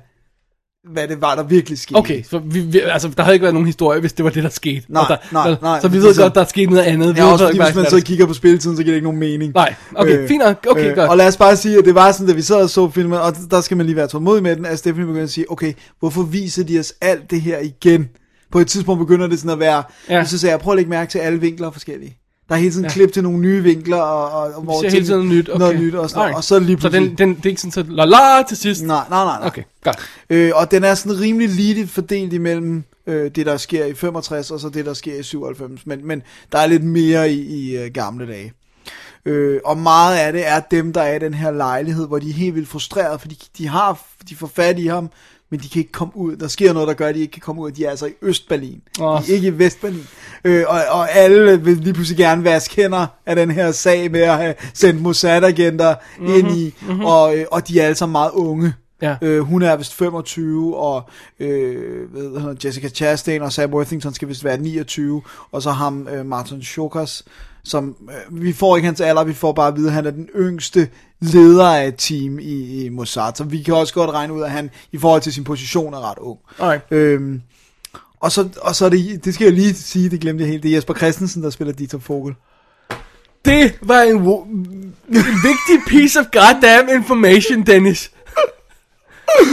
hvad 0.93 1.09
det 1.09 1.21
var, 1.21 1.35
der 1.35 1.43
virkelig 1.43 1.79
skete. 1.79 1.97
Okay, 1.97 2.23
så 2.31 2.39
vi, 2.39 2.61
vi, 2.61 2.81
altså, 2.81 3.09
der 3.17 3.23
havde 3.23 3.35
ikke 3.35 3.43
været 3.43 3.55
nogen 3.55 3.67
historie, 3.67 4.01
hvis 4.01 4.13
det 4.13 4.25
var 4.25 4.31
det, 4.31 4.43
der 4.43 4.49
skete. 4.49 4.83
Nej, 4.89 5.03
Og 5.03 5.09
der, 5.09 5.17
nej, 5.33 5.49
der, 5.49 5.57
nej. 5.63 5.81
Så 5.81 5.89
vi 5.89 5.97
ved 5.97 6.03
Ligesom- 6.05 6.23
godt, 6.23 6.35
der 6.35 6.41
er 6.41 6.45
sket 6.45 6.71
noget 6.71 6.83
andet. 6.83 7.15
Vi 7.15 7.21
Ja, 7.21 7.33
også 7.33 7.47
fordi, 7.47 7.59
hvis 7.63 7.75
man 7.75 7.91
så 7.91 7.97
er 7.97 8.01
kigger 8.01 8.27
på 8.27 8.35
spilletiden, 8.35 8.77
så 8.77 8.83
giver 8.83 8.93
det 8.93 8.97
ikke 8.97 9.05
nogen 9.05 9.21
mening. 9.21 9.49
Øh, 9.49 9.55
Nej, 9.55 9.75
okay, 9.95 10.29
fint 10.29 10.43
nok. 10.45 10.67
Okay, 10.71 10.95
godt. 10.95 11.11
Og 11.11 11.17
lad 11.17 11.27
os 11.29 11.37
bare 11.37 11.57
sige, 11.57 11.79
at 11.79 11.85
det 11.85 11.95
var 11.95 12.13
sådan, 12.13 12.27
da 12.27 12.33
vi 12.33 12.43
sad 12.43 12.57
og 12.63 12.71
så 12.71 12.91
filmen, 12.91 13.19
og 13.19 13.33
der 13.51 13.61
skal 13.61 13.77
man 13.77 13.87
lige 13.87 13.97
være 13.97 14.09
tålmodig 14.09 14.43
med 14.43 14.57
den, 14.57 14.67
at 14.67 14.79
Stephanie 14.79 15.07
begynder 15.07 15.25
at 15.25 15.31
sige, 15.31 15.51
okay, 15.53 15.73
hvorfor 16.01 16.23
viser 16.23 16.65
de 16.65 16.79
os 16.81 16.93
alt 17.01 17.31
det 17.31 17.41
her 17.41 17.59
igen? 17.59 18.09
På 18.53 18.59
et 18.59 18.67
tidspunkt 18.67 18.99
begynder 18.99 19.27
det 19.27 19.39
sådan 19.39 19.51
at 19.51 19.59
være, 19.61 19.83
Ja. 20.09 20.15
ja. 20.17 20.25
så 20.25 20.39
sagde 20.39 20.51
jeg, 20.53 20.61
prøv 20.61 20.73
at 20.73 20.77
lægge 20.77 20.91
mærke 20.91 21.11
til, 21.11 21.19
at 21.19 21.27
alle 21.27 21.41
vinkler 21.41 21.67
er 21.67 21.71
forskellige. 21.71 22.17
Der 22.49 22.55
er 22.55 22.59
hele 22.59 22.71
tiden 22.71 22.85
Ja. 22.85 22.91
klip 22.91 23.13
til 23.13 23.23
nogle 23.23 23.39
nye 23.39 23.63
vinkler, 23.63 23.97
og, 23.97 24.31
og, 24.43 24.55
og 24.55 24.63
hvor 24.63 24.81
ting- 24.81 24.93
hele 24.93 25.07
tiden 25.07 25.29
nyt. 25.29 25.49
Okay. 25.49 25.59
noget 25.59 25.81
nyt, 25.81 25.95
og, 25.95 26.11
sådan, 26.11 26.21
Alright. 26.23 26.37
og 26.37 26.45
så 26.45 26.59
lige 26.59 26.77
Så 26.77 26.81
pludselig... 26.81 27.19
den, 27.19 27.29
den, 27.29 27.37
det 27.37 27.47
er 27.47 27.49
ikke 27.51 27.61
sådan, 27.61 27.73
så 27.73 27.85
la 27.89 28.05
la 28.05 28.43
til 28.49 28.57
sidst? 28.57 28.83
Nej, 28.83 29.05
nej, 29.11 29.25
nej. 29.25 29.39
nej. 29.39 29.47
Okay, 29.47 29.63
godt. 29.85 29.97
Øh, 30.31 30.53
og 30.55 30.71
den 30.71 30.85
er 30.85 30.95
sådan 30.95 31.21
rimelig 31.21 31.49
ligeligt 31.49 31.91
fordelt 31.91 32.33
imellem 32.33 32.85
øh, 33.07 33.31
det, 33.31 33.47
der 33.47 33.57
sker 33.57 33.85
i 33.85 33.95
65, 33.95 34.51
og 34.51 34.61
så 34.61 34.69
det, 34.69 34.87
der 34.87 34.95
sker 34.95 35.15
i 35.19 35.23
97. 35.23 35.87
Men, 35.87 36.07
men 36.07 36.23
der 36.53 36.59
er 36.59 36.67
lidt 36.67 36.85
mere 36.85 37.33
i, 37.33 37.41
i 37.41 37.77
øh, 37.77 37.91
gamle 37.95 38.27
dage. 38.27 38.53
Øh, 39.27 39.61
og 39.65 39.79
meget 39.79 40.17
af 40.19 40.33
det 40.33 40.49
er 40.49 40.61
dem, 40.61 40.93
der 40.93 41.01
er 41.03 41.17
i 41.17 41.19
den 41.19 41.35
her 41.35 41.51
lejlighed, 41.51 42.07
hvor 42.07 42.19
de 42.19 42.29
er 42.31 42.35
helt 42.35 42.55
vildt 42.55 42.69
frustrerede, 42.69 43.19
fordi 43.19 43.43
de 43.59 43.69
har, 43.69 44.01
de 44.29 44.37
får 44.37 44.51
fat 44.55 44.79
i 44.79 44.87
ham, 44.87 45.11
men 45.51 45.61
de 45.61 45.69
kan 45.69 45.79
ikke 45.79 45.93
komme 45.93 46.17
ud. 46.17 46.37
Der 46.37 46.49
sker 46.49 46.73
noget, 46.73 46.89
der 46.89 46.95
gør, 46.95 47.07
at 47.07 47.15
de 47.15 47.21
ikke 47.21 47.33
kan 47.33 47.41
komme 47.41 47.63
ud. 47.63 47.71
De 47.71 47.85
er 47.85 47.91
altså 47.91 48.07
i 48.07 48.13
Østberlin. 48.23 48.81
Åh. 49.01 49.27
De 49.27 49.31
er 49.31 49.35
ikke 49.35 49.49
i 49.49 49.59
Vestberlin. 49.59 50.07
Øh, 50.45 50.65
og, 50.69 50.81
og 50.91 51.11
alle 51.11 51.61
vil 51.65 51.77
lige 51.77 51.95
pludselig 51.95 52.17
gerne 52.17 52.45
vaske 52.45 52.77
hænder 52.77 53.07
af 53.27 53.37
den 53.37 53.51
her 53.51 53.73
sag 53.73 54.11
med 54.11 54.21
at 54.21 54.37
have 54.37 54.55
sendt 54.75 55.03
Mossad-agenter 55.03 55.95
mm-hmm, 56.19 56.35
ind 56.35 56.51
i. 56.51 56.75
Mm-hmm. 56.83 57.05
Og, 57.05 57.37
øh, 57.37 57.47
og 57.51 57.69
de 57.69 57.81
er 57.81 57.85
alle 57.85 57.95
sammen 57.95 58.13
meget 58.13 58.31
unge. 58.31 58.75
Ja. 59.03 59.17
Øh, 59.23 59.41
hun 59.41 59.63
er 59.63 59.77
vist 59.77 59.95
25, 59.95 60.77
og 60.77 61.03
øh, 61.41 62.11
hvad 62.11 62.57
Jessica 62.65 62.89
Chastain 62.89 63.43
og 63.43 63.53
Sam 63.53 63.75
Worthington 63.75 64.15
skal 64.15 64.29
vist 64.29 64.45
være 64.45 64.59
29, 64.59 65.23
og 65.53 65.63
så 65.63 65.71
ham 65.71 66.09
øh, 66.09 66.27
Martin 66.27 66.63
Shokas, 66.63 67.25
som, 67.65 67.97
øh, 68.09 68.43
vi 68.43 68.53
får 68.53 68.77
ikke 68.77 68.87
hans 68.87 69.01
alder, 69.01 69.25
vi 69.25 69.33
får 69.33 69.53
bare 69.53 69.69
at 69.69 69.77
vide, 69.77 69.87
at 69.87 69.93
han 69.93 70.07
er 70.07 70.11
den 70.11 70.29
yngste 70.37 70.89
leder 71.21 71.67
af 71.67 71.89
et 71.89 71.95
team 71.99 72.39
i, 72.39 72.85
i 72.85 72.89
Mossad, 72.89 73.33
så 73.35 73.45
vi 73.45 73.63
kan 73.63 73.75
også 73.75 73.95
godt 73.95 74.11
regne 74.11 74.33
ud, 74.33 74.43
at 74.43 74.51
han 74.51 74.71
i 74.93 74.99
forhold 74.99 75.23
til 75.23 75.33
sin 75.33 75.45
position 75.45 75.95
er 75.95 76.11
ret 76.11 76.19
ung. 76.19 76.39
Alright. 76.59 76.83
Øhm, 76.91 77.43
og 78.21 78.33
så, 78.33 78.49
og 78.63 78.75
så 78.75 78.85
er 78.85 78.89
det, 78.89 79.25
det 79.25 79.35
skal 79.35 79.45
jeg 79.45 79.53
lige 79.55 79.75
sige, 79.75 80.11
det 80.11 80.21
glemte 80.21 80.43
jeg 80.43 80.51
helt, 80.51 80.63
det 80.63 80.71
er 80.71 80.75
Jesper 80.75 80.95
Christensen, 80.95 81.43
der 81.43 81.51
spiller 81.51 81.73
Dieter 81.73 81.99
Vogel. 82.09 82.35
Det 83.45 83.79
var 83.83 84.01
en, 84.01 84.17
en 84.17 85.35
vigtig 85.45 85.81
piece 85.87 86.21
of 86.21 86.27
goddamn 86.33 86.89
information, 86.89 87.67
Dennis. 87.67 88.11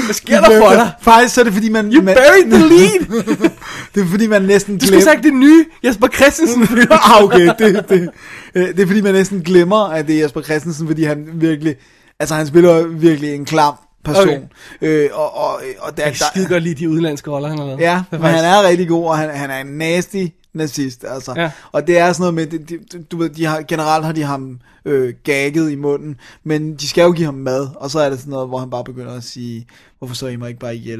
Hvad 0.05 0.13
sker 0.13 0.41
der 0.41 0.61
for 0.61 0.69
dig? 0.69 0.91
Faktisk 1.01 1.35
så 1.35 1.41
er 1.41 1.43
det 1.43 1.53
fordi 1.53 1.69
man... 1.69 1.93
You 1.93 2.03
man, 2.03 2.15
buried 2.15 2.51
the 2.51 2.67
lead! 2.67 3.23
det 3.95 4.03
er 4.03 4.07
fordi 4.07 4.27
man 4.27 4.41
næsten 4.41 4.77
Du 4.77 4.85
skulle 4.85 5.03
sagt 5.03 5.23
det 5.23 5.33
nye 5.33 5.65
Jesper 5.85 6.07
Christensen. 6.07 6.63
ah, 6.91 7.23
okay, 7.23 7.51
det, 7.59 7.85
det, 7.89 8.09
øh, 8.55 8.67
det 8.67 8.79
er 8.79 8.87
fordi 8.87 9.01
man 9.01 9.13
næsten 9.13 9.41
glemmer, 9.41 9.89
at 9.89 10.07
det 10.07 10.15
er 10.15 10.21
Jesper 10.21 10.41
Christensen, 10.41 10.87
fordi 10.87 11.03
han 11.03 11.27
virkelig, 11.33 11.75
altså 12.19 12.35
han 12.35 12.47
spiller 12.47 12.87
virkelig 12.87 13.35
en 13.35 13.45
klam 13.45 13.73
person. 14.03 14.27
Okay. 14.27 14.41
Øh, 14.81 15.09
og, 15.13 15.37
og, 15.37 15.61
og 15.79 15.97
der, 15.97 16.03
Jeg 16.03 16.13
kan 16.13 16.25
skide 16.33 16.47
godt 16.47 16.63
lide 16.63 16.75
de 16.75 16.89
udenlandske 16.89 17.31
roller, 17.31 17.49
han 17.49 17.57
har 17.57 17.65
lavet. 17.65 17.79
Ja, 17.79 18.03
men 18.11 18.21
han 18.21 18.45
er 18.45 18.67
rigtig 18.67 18.87
god, 18.87 19.05
og 19.05 19.17
han, 19.17 19.29
han 19.29 19.49
er 19.49 19.59
en 19.59 19.67
nasty 19.67 20.25
nazist, 20.53 21.03
altså. 21.03 21.33
Ja. 21.37 21.51
Og 21.71 21.87
det 21.87 21.97
er 21.97 22.13
sådan 22.13 22.21
noget 22.21 22.33
med, 22.33 22.59
det, 22.59 22.69
det, 22.91 23.11
du 23.11 23.17
ved, 23.17 23.29
de 23.29 23.45
har, 23.45 23.61
generelt 23.61 24.05
har 24.05 24.11
de 24.11 24.23
ham 24.23 24.59
øh, 24.85 25.13
gagget 25.23 25.71
i 25.71 25.75
munden, 25.75 26.15
men 26.43 26.75
de 26.75 26.87
skal 26.87 27.01
jo 27.01 27.11
give 27.11 27.25
ham 27.25 27.33
mad, 27.33 27.69
og 27.75 27.91
så 27.91 27.99
er 27.99 28.09
det 28.09 28.19
sådan 28.19 28.31
noget, 28.31 28.47
hvor 28.47 28.59
han 28.59 28.69
bare 28.69 28.83
begynder 28.83 29.15
at 29.15 29.23
sige, 29.23 29.67
hvorfor 29.97 30.15
så 30.15 30.27
I 30.27 30.35
mig 30.35 30.47
ikke 30.47 30.59
bare 30.59 30.75
ihjel? 30.75 30.99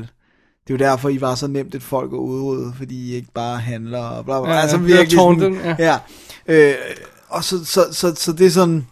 Det 0.67 0.73
er 0.73 0.73
jo 0.73 0.91
derfor, 0.91 1.09
I 1.09 1.21
var 1.21 1.35
så 1.35 1.47
nemt 1.47 1.75
et 1.75 1.83
folk 1.83 2.13
at 2.13 2.17
udrydde, 2.17 2.73
fordi 2.77 3.09
I 3.09 3.13
ikke 3.13 3.31
bare 3.33 3.59
handler 3.59 3.99
og 3.99 4.25
bla 4.25 4.41
bla. 4.41 4.53
Ja, 4.53 4.59
altså 4.59 4.77
virkelig 4.77 5.11
sådan, 5.11 5.53
ja. 5.53 5.75
ja. 5.79 5.97
Øh, 6.47 6.75
og 7.27 7.43
så, 7.43 7.65
så, 7.65 7.85
så, 7.91 8.15
så 8.15 8.33
det 8.33 8.45
er 8.45 8.51
sådan, 8.51 8.87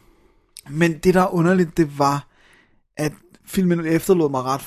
men 0.69 0.97
det 0.97 1.13
der 1.13 1.21
er 1.21 1.33
underligt, 1.33 1.77
det 1.77 1.99
var, 1.99 2.27
at 2.97 3.11
filmen 3.45 3.85
efterlod 3.85 4.29
mig 4.29 4.43
ret 4.43 4.61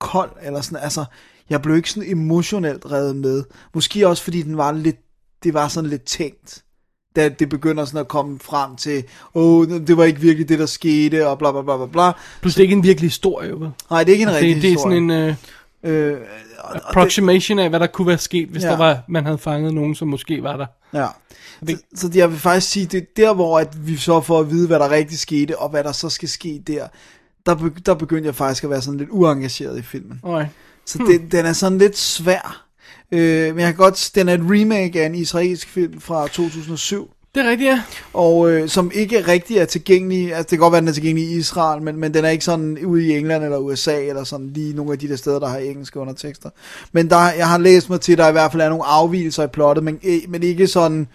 kold, 0.00 0.30
eller 0.42 0.60
sådan, 0.60 0.78
altså, 0.82 1.04
jeg 1.52 1.62
blev 1.62 1.76
ikke 1.76 1.90
sådan 1.90 2.10
emotionelt 2.10 2.86
revet 2.92 3.16
med. 3.16 3.44
Måske 3.74 4.08
også, 4.08 4.22
fordi 4.22 4.42
den 4.42 4.56
var 4.56 4.72
lidt, 4.72 4.96
det 5.44 5.54
var 5.54 5.68
sådan 5.68 5.90
lidt 5.90 6.02
tænkt, 6.04 6.62
da 7.16 7.28
det 7.28 7.48
begynder 7.48 7.84
sådan 7.84 8.00
at 8.00 8.08
komme 8.08 8.38
frem 8.38 8.76
til, 8.76 9.04
åh, 9.34 9.58
oh, 9.60 9.66
det 9.68 9.96
var 9.96 10.04
ikke 10.04 10.20
virkelig 10.20 10.48
det, 10.48 10.58
der 10.58 10.66
skete, 10.66 11.28
og 11.28 11.38
bla 11.38 11.52
bla 11.52 11.62
bla 11.62 11.76
bla 11.76 11.86
bla. 11.86 12.12
Plus 12.40 12.54
det 12.54 12.60
er 12.60 12.64
ikke 12.64 12.74
en 12.76 12.82
virkelig 12.82 13.10
historie, 13.10 13.48
jo. 13.50 13.70
Nej, 13.90 14.04
det 14.04 14.10
er 14.10 14.14
ikke 14.14 14.22
en 14.22 14.28
Altså, 14.28 14.40
rigtig 14.44 14.54
det, 14.54 14.62
det 14.62 14.68
er 14.68 14.72
historie. 14.72 14.96
sådan 14.96 15.10
en 15.10 15.28
uh, 15.30 15.34
Øh, 15.84 16.16
og- 16.58 16.88
approximation 16.88 17.58
af, 17.58 17.68
hvad 17.68 17.80
der 17.80 17.86
kunne 17.86 18.06
være 18.06 18.18
sket, 18.18 18.48
hvis 18.48 18.62
Ja. 18.62 18.68
der 18.68 18.76
var, 18.76 19.02
man 19.08 19.24
havde 19.24 19.38
fanget 19.38 19.74
nogen, 19.74 19.94
som 19.94 20.08
måske 20.08 20.42
var 20.42 20.56
der. 20.56 20.66
Ja. 20.94 21.06
Så, 21.68 21.76
så 21.94 22.10
jeg 22.14 22.30
vil 22.30 22.38
faktisk 22.38 22.72
sige, 22.72 22.86
det 22.86 22.98
er 22.98 23.04
der, 23.16 23.34
hvor 23.34 23.58
at 23.58 23.86
vi 23.86 23.96
så 23.96 24.20
får 24.20 24.40
at 24.40 24.50
vide, 24.50 24.66
hvad 24.66 24.78
der 24.78 24.90
rigtig 24.90 25.18
skete, 25.18 25.58
og 25.58 25.68
hvad 25.68 25.84
der 25.84 25.92
så 25.92 26.08
skal 26.08 26.28
ske 26.28 26.62
der, 26.66 26.86
der, 27.46 27.54
be, 27.54 27.72
der 27.86 27.94
begyndte 27.94 28.26
jeg 28.26 28.34
faktisk 28.34 28.64
at 28.64 28.70
være 28.70 28.82
sådan 28.82 28.98
lidt 28.98 29.10
uengageret 29.12 29.78
i 29.78 29.82
filmen. 29.82 30.20
Alright. 30.24 30.48
Så 30.86 30.98
den, 30.98 31.28
den 31.30 31.46
er 31.46 31.52
sådan 31.52 31.78
lidt 31.78 31.98
svær. 31.98 32.66
Øh, 33.12 33.54
men 33.54 33.58
jeg 33.58 33.66
kan 33.66 33.76
godt, 33.76 34.10
den 34.14 34.28
er 34.28 34.34
et 34.34 34.40
remake 34.40 35.02
af 35.02 35.06
en 35.06 35.14
israelsk 35.14 35.68
film 35.68 36.00
fra 36.00 36.28
2007. 36.28 37.10
Det 37.34 37.46
er 37.46 37.50
rigtigt, 37.50 37.70
ja. 37.70 37.82
og 38.12 38.50
øh, 38.50 38.68
som 38.68 38.90
ikke 38.94 39.26
rigtig 39.28 39.56
er 39.56 39.64
tilgængelig. 39.64 40.34
Altså, 40.34 40.42
det 40.42 40.48
kan 40.48 40.58
godt 40.58 40.72
være, 40.72 40.78
at 40.78 40.82
den 40.82 40.88
er 40.88 40.92
tilgængelig 40.92 41.28
i 41.30 41.36
Israel, 41.36 41.82
men, 41.82 41.96
men 41.96 42.14
den 42.14 42.24
er 42.24 42.28
ikke 42.28 42.44
sådan 42.44 42.78
ude 42.84 43.06
i 43.06 43.16
England 43.18 43.44
eller 43.44 43.58
USA, 43.58 44.04
eller 44.04 44.24
sådan 44.24 44.50
lige 44.54 44.74
nogle 44.74 44.92
af 44.92 44.98
de 44.98 45.08
der 45.08 45.16
steder, 45.16 45.38
der 45.38 45.48
har 45.48 45.58
engelske 45.58 45.98
undertekster. 45.98 46.50
Men 46.92 47.10
der, 47.10 47.32
jeg 47.32 47.48
har 47.48 47.58
læst 47.58 47.90
mig 47.90 48.00
til, 48.00 48.12
at 48.12 48.18
der 48.18 48.28
i 48.28 48.32
hvert 48.32 48.52
fald 48.52 48.62
er 48.62 48.68
nogle 48.68 48.84
afvielser 48.84 49.44
i 49.44 49.46
plottet, 49.46 49.84
men, 49.84 49.98
eh, 50.02 50.20
men 50.28 50.42
ikke 50.42 50.66
sådan... 50.66 51.08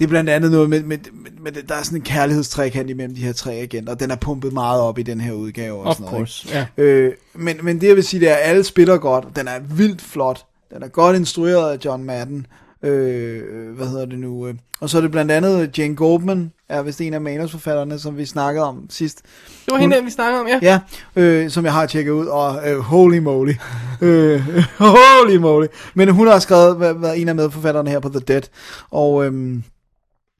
Det 0.00 0.06
er 0.06 0.08
blandt 0.08 0.30
andet 0.30 0.50
noget 0.50 0.70
med, 0.70 0.82
med, 0.82 0.98
med, 1.12 1.30
med 1.40 1.52
der 1.52 1.74
er 1.74 1.82
sådan 1.82 1.98
en 1.98 2.02
kærlighedstrækant 2.02 2.90
imellem 2.90 3.14
de 3.14 3.20
her 3.20 3.32
tre 3.32 3.52
agenter, 3.52 3.92
og 3.92 4.00
den 4.00 4.10
er 4.10 4.16
pumpet 4.16 4.52
meget 4.52 4.82
op 4.82 4.98
i 4.98 5.02
den 5.02 5.20
her 5.20 5.32
udgave. 5.32 5.78
Og 5.78 5.86
Of 5.86 5.96
sådan 5.96 6.04
noget, 6.04 6.16
course, 6.16 6.48
ikke? 6.48 6.68
ja. 6.76 6.82
Øh, 6.82 7.12
men, 7.34 7.56
men 7.62 7.80
det 7.80 7.88
jeg 7.88 7.96
vil 7.96 8.04
sige, 8.04 8.20
det 8.20 8.30
er, 8.30 8.34
at 8.34 8.40
alle 8.42 8.64
spiller 8.64 8.98
godt. 8.98 9.26
Den 9.36 9.48
er 9.48 9.58
vildt 9.60 10.02
flot. 10.02 10.44
Den 10.74 10.82
er 10.82 10.88
godt 10.88 11.16
instrueret 11.16 11.72
af 11.72 11.78
John 11.84 12.04
Madden. 12.04 12.46
Øh, 12.82 13.42
hvad 13.76 13.86
hedder 13.86 14.06
det 14.06 14.18
nu? 14.18 14.46
øh. 14.46 14.54
Og 14.80 14.90
så 14.90 14.96
er 14.96 15.02
det 15.02 15.10
blandt 15.10 15.30
andet 15.30 15.78
Jane 15.78 15.96
Goldman, 15.96 16.52
er 16.68 16.82
vist 16.82 17.00
en 17.00 17.14
af 17.14 17.20
manusforfatterne, 17.20 17.98
som 17.98 18.16
vi 18.16 18.26
snakkede 18.26 18.64
om 18.64 18.86
sidst. 18.90 19.22
Det 19.64 19.72
var 19.72 19.78
hende, 19.78 19.96
der, 19.96 20.02
vi 20.02 20.10
snakkede 20.10 20.40
om, 20.40 20.48
ja. 20.48 20.58
Ja, 20.62 20.80
øh, 21.16 21.50
som 21.50 21.64
jeg 21.64 21.72
har 21.72 21.86
tjekket 21.86 22.12
ud, 22.12 22.26
og 22.26 22.70
øh, 22.70 22.78
holy 22.78 23.18
moly. 23.18 23.52
øh, 24.00 24.40
holy 24.78 25.36
moly. 25.36 25.66
Men 25.94 26.08
hun 26.08 26.26
har 26.26 26.38
skrevet, 26.38 26.80
været, 26.80 27.20
en 27.20 27.28
af 27.28 27.34
medforfatterne 27.34 27.90
her 27.90 28.00
på 28.00 28.08
The 28.08 28.20
Dead. 28.20 28.42
Og 28.90 29.24
øhm, 29.26 29.62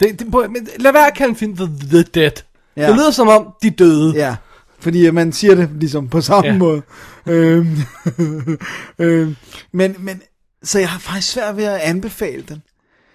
Det, 0.01 0.18
det, 0.18 0.27
men 0.51 0.68
lad 0.77 0.93
være 0.93 1.06
at 1.06 1.14
kalde 1.14 1.31
en 1.31 1.36
film 1.36 1.56
The, 1.56 1.68
The 1.90 2.02
Dead. 2.02 2.32
Ja. 2.77 2.89
Det 2.89 2.97
lyder 2.97 3.10
som 3.10 3.28
om, 3.28 3.55
de 3.62 3.70
døde. 3.70 4.14
Ja, 4.14 4.36
fordi 4.81 5.06
øh, 5.06 5.14
man 5.14 5.32
siger 5.32 5.55
det 5.55 5.70
ligesom 5.72 6.09
på 6.09 6.20
samme 6.20 6.51
ja. 6.51 6.56
Måde. 6.56 6.82
øhm, 7.27 7.77
øhm, 8.98 9.36
men, 9.72 9.97
men, 9.98 10.22
så 10.62 10.78
jeg 10.78 10.89
har 10.89 10.98
faktisk 10.98 11.32
svært 11.32 11.56
ved 11.56 11.64
at 11.64 11.81
anbefale 11.81 12.43
den. 12.48 12.62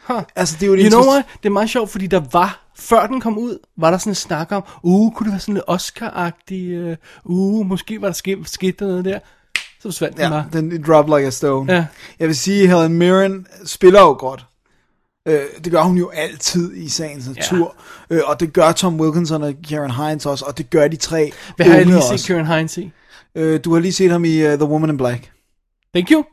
Huh. 0.07 0.22
Altså, 0.36 0.56
det 0.60 0.64
er 0.64 0.68
jo 0.68 0.76
You 0.76 0.90
know 0.90 1.12
what? 1.12 1.26
Det 1.44 1.49
er 1.49 1.53
meget 1.53 1.70
sjovt, 1.70 1.90
fordi 1.90 2.07
der 2.07 2.22
var, 2.32 2.72
før 2.78 3.07
den 3.07 3.22
kom 3.22 3.38
ud, 3.38 3.57
var 3.78 3.91
der 3.91 3.98
sådan 3.98 4.12
en 4.12 4.16
snak 4.16 4.52
om, 4.52 4.64
uh, 4.84 5.14
kunne 5.14 5.26
det 5.26 5.32
være 5.32 5.40
sådan 5.40 5.53
lidt 5.53 5.66
Oscar-agtig, 5.68 6.95
uh, 7.26 7.60
uh, 7.60 7.66
måske 7.66 8.02
var 8.02 8.07
der 8.07 8.14
sket, 8.14 8.38
sket 8.45 8.82
noget 8.82 9.06
der. 9.06 9.20
Så 9.56 9.82
forsvandt 9.82 10.18
den 10.18 10.24
Ja, 10.24 10.30
bare. 10.30 10.45
den 10.53 10.72
it 10.72 10.88
drop 10.88 11.06
like 11.06 11.28
a 11.28 11.30
stone. 11.30 11.74
Ja. 11.74 11.86
Jeg 12.20 12.28
vil 12.28 12.36
sige, 12.36 12.68
Helen 12.68 12.94
Mirren 12.94 13.48
spiller 13.66 14.02
jo 14.02 14.16
godt. 14.20 14.45
Øh, 15.27 15.41
det 15.64 15.72
gør 15.72 15.81
hun 15.81 15.97
jo 15.97 16.10
altid 16.10 16.76
i 16.76 16.89
sagens 16.89 17.27
natur. 17.27 17.76
Ja. 18.10 18.15
Øh, 18.15 18.22
og 18.26 18.39
det 18.39 18.53
gør 18.53 18.72
Tom 18.72 18.99
Wilkinson 18.99 19.43
og 19.43 19.53
Karen 19.69 19.91
Hines 19.91 20.26
også, 20.26 20.45
og 20.45 20.57
det 20.57 20.69
gør 20.69 20.88
de 20.88 20.95
tre 20.95 21.31
Hvad 21.56 21.65
har 21.65 21.76
jeg 21.76 21.85
lige 21.85 22.02
set 22.02 22.11
også. 22.14 22.26
Kieran 22.27 22.45
Hines 22.47 22.77
i? 22.77 22.91
Øh, 23.35 23.60
du 23.65 23.73
har 23.73 23.80
lige 23.80 23.93
set 23.93 24.11
ham 24.11 24.26
i 24.26 24.43
uh, 24.47 24.53
The 24.53 24.65
Woman 24.65 24.89
in 24.89 24.97
Black. 24.97 25.31
Thank 25.95 26.11
you. 26.11 26.23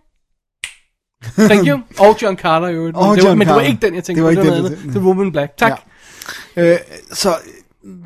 Thank 1.49 1.69
you. 1.69 1.81
Og 2.07 2.17
John 2.23 2.37
Carter. 2.37 2.67
Og 2.69 3.09
Men, 3.09 3.19
det 3.19 3.25
var, 3.29 3.35
men 3.35 3.47
det 3.47 3.55
var 3.55 3.61
ikke 3.61 3.87
den, 3.87 3.95
jeg 3.95 4.05
tænkte 4.05 4.25
Det 4.25 4.25
var 4.25 4.29
på. 4.35 4.41
ikke 4.41 4.43
Det 4.55 4.59
noget 4.63 4.65
tænkte- 4.71 4.83
andet. 4.83 4.95
The 5.01 5.07
Woman 5.09 5.33
Black. 5.33 5.57
Tak. 5.57 5.81
Ja. 6.57 6.73
Øh, 6.73 6.79
så 7.13 7.35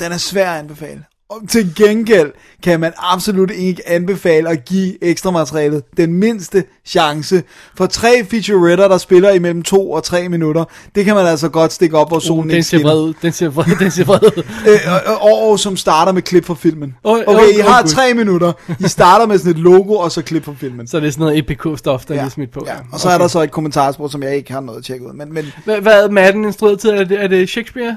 den 0.01 0.13
er 0.13 0.17
svær 0.17 0.51
at 0.53 0.59
anbefale. 0.59 1.05
Og 1.31 1.49
til 1.49 1.75
gengæld 1.77 2.33
kan 2.63 2.81
man 2.81 2.93
absolut 2.99 3.51
ikke 3.51 3.89
anbefale 3.89 4.49
at 4.49 4.65
give 4.65 5.05
ekstra 5.05 5.31
materialet 5.31 5.83
den 5.97 6.13
mindste 6.13 6.65
chance. 6.85 7.43
For 7.77 7.87
tre 7.87 8.25
featuretter, 8.31 8.89
der 8.89 8.99
spiller 8.99 9.31
imellem 9.31 9.63
to 9.63 9.91
og 9.91 10.05
tre 10.05 10.29
minutter, 10.29 10.65
det 10.95 11.05
kan 11.05 11.15
man 11.15 11.27
altså 11.27 11.49
godt 11.49 11.73
stikke 11.73 11.99
op, 11.99 12.11
hvor 12.11 12.19
solen 12.19 12.41
Uh, 12.41 12.45
ikke 12.47 12.55
den 12.55 12.63
ser 12.63 12.79
skinner. 12.79 12.95
vred. 12.95 13.15
Den 13.23 13.33
ser 13.33 13.49
vred, 13.49 13.77
den 13.85 13.91
ser 13.91 14.05
vred 14.05 14.23
ud. 14.23 14.43
øh, 14.71 15.21
og, 15.21 15.49
og, 15.51 15.59
som 15.61 15.77
starter 15.77 16.13
med 16.13 16.23
klip 16.23 16.45
fra 16.45 16.55
filmen. 16.55 16.95
Åh, 17.05 17.19
Okay, 17.27 17.43
åh, 17.43 17.49
I 17.57 17.61
har 17.61 17.83
Gud. 17.83 17.89
tre 17.91 18.15
minutter. 18.15 18.53
I 18.81 18.89
starter 18.89 19.27
med 19.27 19.39
sådan 19.39 19.53
et 19.53 19.59
logo, 19.59 19.95
og 19.95 20.13
så 20.13 20.23
klip 20.23 20.45
fra 20.45 20.55
filmen. 20.59 20.87
Så 20.87 21.01
det 21.01 21.07
er 21.07 21.11
sådan 21.11 21.25
noget 21.27 21.43
EPK-stof, 21.51 22.05
der 22.09 22.15
ja. 22.15 22.25
er 22.25 22.29
smidt 22.29 22.51
på. 22.53 22.65
Ja, 22.67 22.75
og 22.93 23.01
så 23.01 23.09
okay. 23.09 23.15
er 23.15 23.19
der 23.19 23.29
så 23.29 23.43
et 23.43 23.51
kommentarspor, 23.51 24.09
som 24.09 24.23
jeg 24.23 24.37
ikke 24.37 24.53
har 24.53 24.61
noget 24.61 24.79
at 24.79 24.85
tjekke 24.85 25.07
ud. 25.07 25.13
Men, 25.13 25.33
men 25.35 25.53
Hvad, 25.65 25.81
hvad 25.81 26.05
er 26.05 26.11
Madden 26.11 26.45
instrueret 26.45 26.81
til? 26.81 26.91
Er 26.91 27.05
det, 27.05 27.23
er 27.23 27.29
det 27.29 27.49
Shakespeare? 27.49 27.97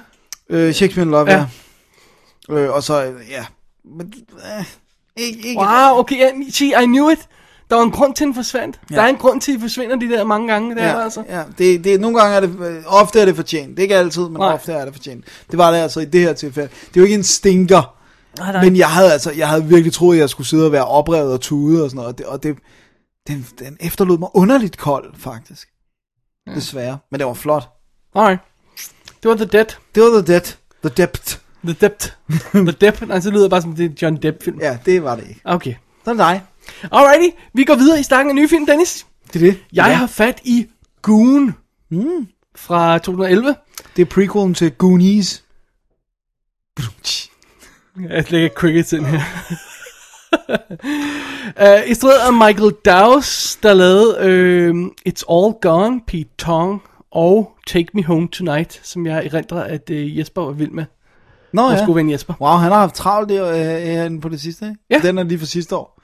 øh, 0.50 0.74
Shakespeare 0.74 1.08
Love, 1.10 1.32
ja. 1.32 1.38
Ja. 1.38 1.46
Øh, 2.50 2.70
og 2.70 2.84
så, 2.84 3.14
ja. 3.30 3.46
Men, 3.86 4.14
øh, 4.32 4.66
ikke, 5.16 5.48
ikke, 5.48 5.60
Wow, 5.62 6.00
okay, 6.00 6.16
yeah, 6.16 6.52
see, 6.52 6.68
I 6.84 6.86
knew 6.86 7.10
it. 7.10 7.28
Der 7.70 7.76
var 7.76 7.84
en 7.84 7.92
grund 7.92 8.16
til, 8.16 8.26
den 8.26 8.36
forsvandt. 8.36 8.80
Ja. 8.92 8.96
Der 8.96 9.02
er 9.02 9.08
en 9.08 9.16
grund 9.16 9.42
til, 9.42 9.52
at 9.52 9.56
de 9.56 9.62
forsvinder 9.62 9.96
de 9.96 10.10
der 10.10 10.24
mange 10.24 10.48
gange. 10.48 10.76
Der, 10.76 10.84
Ja, 10.84 11.04
altså. 11.04 11.24
ja 11.30 11.44
det, 11.58 11.84
det, 11.84 12.02
nogle 12.02 12.20
gange 12.20 12.36
er 12.36 12.40
det, 12.40 12.60
øh, 12.60 12.84
ofte 12.88 13.20
er 13.22 13.26
det 13.26 13.36
fortjent. 13.36 13.70
Det 13.70 13.80
er 13.80 13.84
ikke 13.84 13.96
altid, 13.96 14.22
men 14.22 14.38
Nej. 14.38 14.54
ofte 14.54 14.74
er 14.74 14.86
det 14.86 14.94
fortjent. 14.94 15.26
Det 15.52 15.58
var 15.58 15.72
det 15.72 15.78
altså 15.78 16.00
i 16.00 16.06
det 16.06 16.22
her 16.22 16.34
tilfælde. 16.34 16.70
Det 16.70 16.98
er 16.98 17.02
jo 17.02 17.04
ikke 17.04 17.16
en 17.16 17.24
stinker. 17.24 17.96
Nej, 18.38 18.52
nej. 18.52 18.64
Men 18.64 18.76
jeg 18.76 18.88
havde 18.90 19.12
altså, 19.14 19.32
jeg 19.32 19.50
havde 19.50 19.66
virkelig 19.66 19.94
troet, 19.94 20.16
at 20.16 20.20
jeg 20.20 20.30
skulle 20.30 20.48
sidde 20.48 20.66
og 20.66 20.72
være 20.72 20.86
oprevet 20.86 21.34
og 21.34 21.42
tude 21.42 21.84
og 21.84 21.90
sådan 21.90 21.96
noget. 21.98 22.14
Og 22.14 22.18
det, 22.18 22.26
og 22.26 22.44
det 22.44 22.58
den, 23.28 23.48
den 23.60 23.78
efterlod 23.80 24.18
mig 24.18 24.30
underligt 24.34 24.78
kold, 24.78 25.14
faktisk. 25.18 25.68
Ja. 26.48 26.56
Desværre. 26.56 26.98
Men 27.12 27.20
det 27.20 27.28
var 27.28 27.34
flot. 27.34 27.70
Alright. 28.16 28.40
Det 29.24 29.30
var 29.30 29.36
The 29.36 29.46
Dead. 29.46 29.66
Det 29.96 30.04
var 30.04 30.22
The 30.22 30.34
Dead. 30.34 30.42
The 30.84 31.04
Depth. 31.04 31.38
The 31.66 31.74
Dept. 31.82 32.18
The 32.54 32.72
Depp. 32.72 33.08
Nej, 33.08 33.20
så 33.20 33.32
lyder 33.32 33.42
det 33.42 33.50
bare 33.50 33.62
som 33.62 33.76
det 33.76 33.86
er 33.86 33.90
John 34.02 34.16
Depp-film. 34.22 34.60
Ja, 34.62 34.78
det 34.86 35.04
var 35.04 35.16
det 35.16 35.24
ikke. 35.30 35.42
Okay. 35.44 35.74
Så 36.06 36.10
er 36.12 36.14
det 36.14 36.20
dig. 36.20 36.42
Alrighty, 36.92 37.36
vi 37.54 37.64
går 37.64 37.76
videre 37.76 38.00
i 38.00 38.04
stakken 38.04 38.30
af 38.32 38.36
nye 38.36 38.48
film, 38.50 38.66
Dennis. 38.66 39.06
Det 39.34 39.36
er 39.36 39.40
det. 39.52 39.58
Jeg 39.74 39.86
ja. 39.88 39.94
har 39.94 40.08
fat 40.08 40.42
i 40.44 40.68
Goon 41.02 41.56
Mm. 41.92 42.28
fra 42.56 42.98
2011. 42.98 43.56
Det 43.96 44.02
er 44.02 44.06
prequelen 44.06 44.54
til 44.54 44.72
Goonies. 44.72 45.44
Jeg 48.10 48.32
lægger 48.32 48.50
crickets 48.50 48.94
ind 48.94 49.06
her. 49.06 49.22
uh, 51.60 51.82
Instrueret 51.90 52.20
af 52.20 52.34
Michael 52.34 52.72
Dowse, 52.86 53.60
der 53.64 53.74
lavede 53.74 54.18
uh, 54.74 54.92
It's 55.10 55.24
All 55.32 55.54
Gone, 55.62 56.02
Pete 56.08 56.30
Tong 56.38 56.82
og 57.12 57.52
Take 57.68 57.88
Me 57.94 58.04
Home 58.04 58.28
Tonight, 58.28 58.80
som 58.84 59.06
jeg 59.06 59.26
erindrer, 59.26 59.64
at 59.64 59.90
uh, 59.90 60.18
Jesper 60.18 60.42
var 60.42 60.52
vild 60.52 60.72
med. 60.72 60.86
Nå 61.54 61.62
Vores 61.62 61.80
ja. 61.80 61.86
gode 61.86 61.96
ven 61.96 62.12
Jesper. 62.12 62.34
Wow, 62.42 62.58
han 62.58 62.72
har 62.72 62.80
haft 62.80 62.96
travlt 62.96 63.30
der, 63.30 64.06
øh, 64.06 64.22
på 64.22 64.30
det 64.30 64.42
sidste, 64.42 64.66
ikke? 64.66 64.78
Ja. 64.90 65.00
Den 65.08 65.18
er 65.18 65.24
lige 65.24 65.40
for 65.40 65.46
sidste 65.46 65.76
år. 65.76 66.00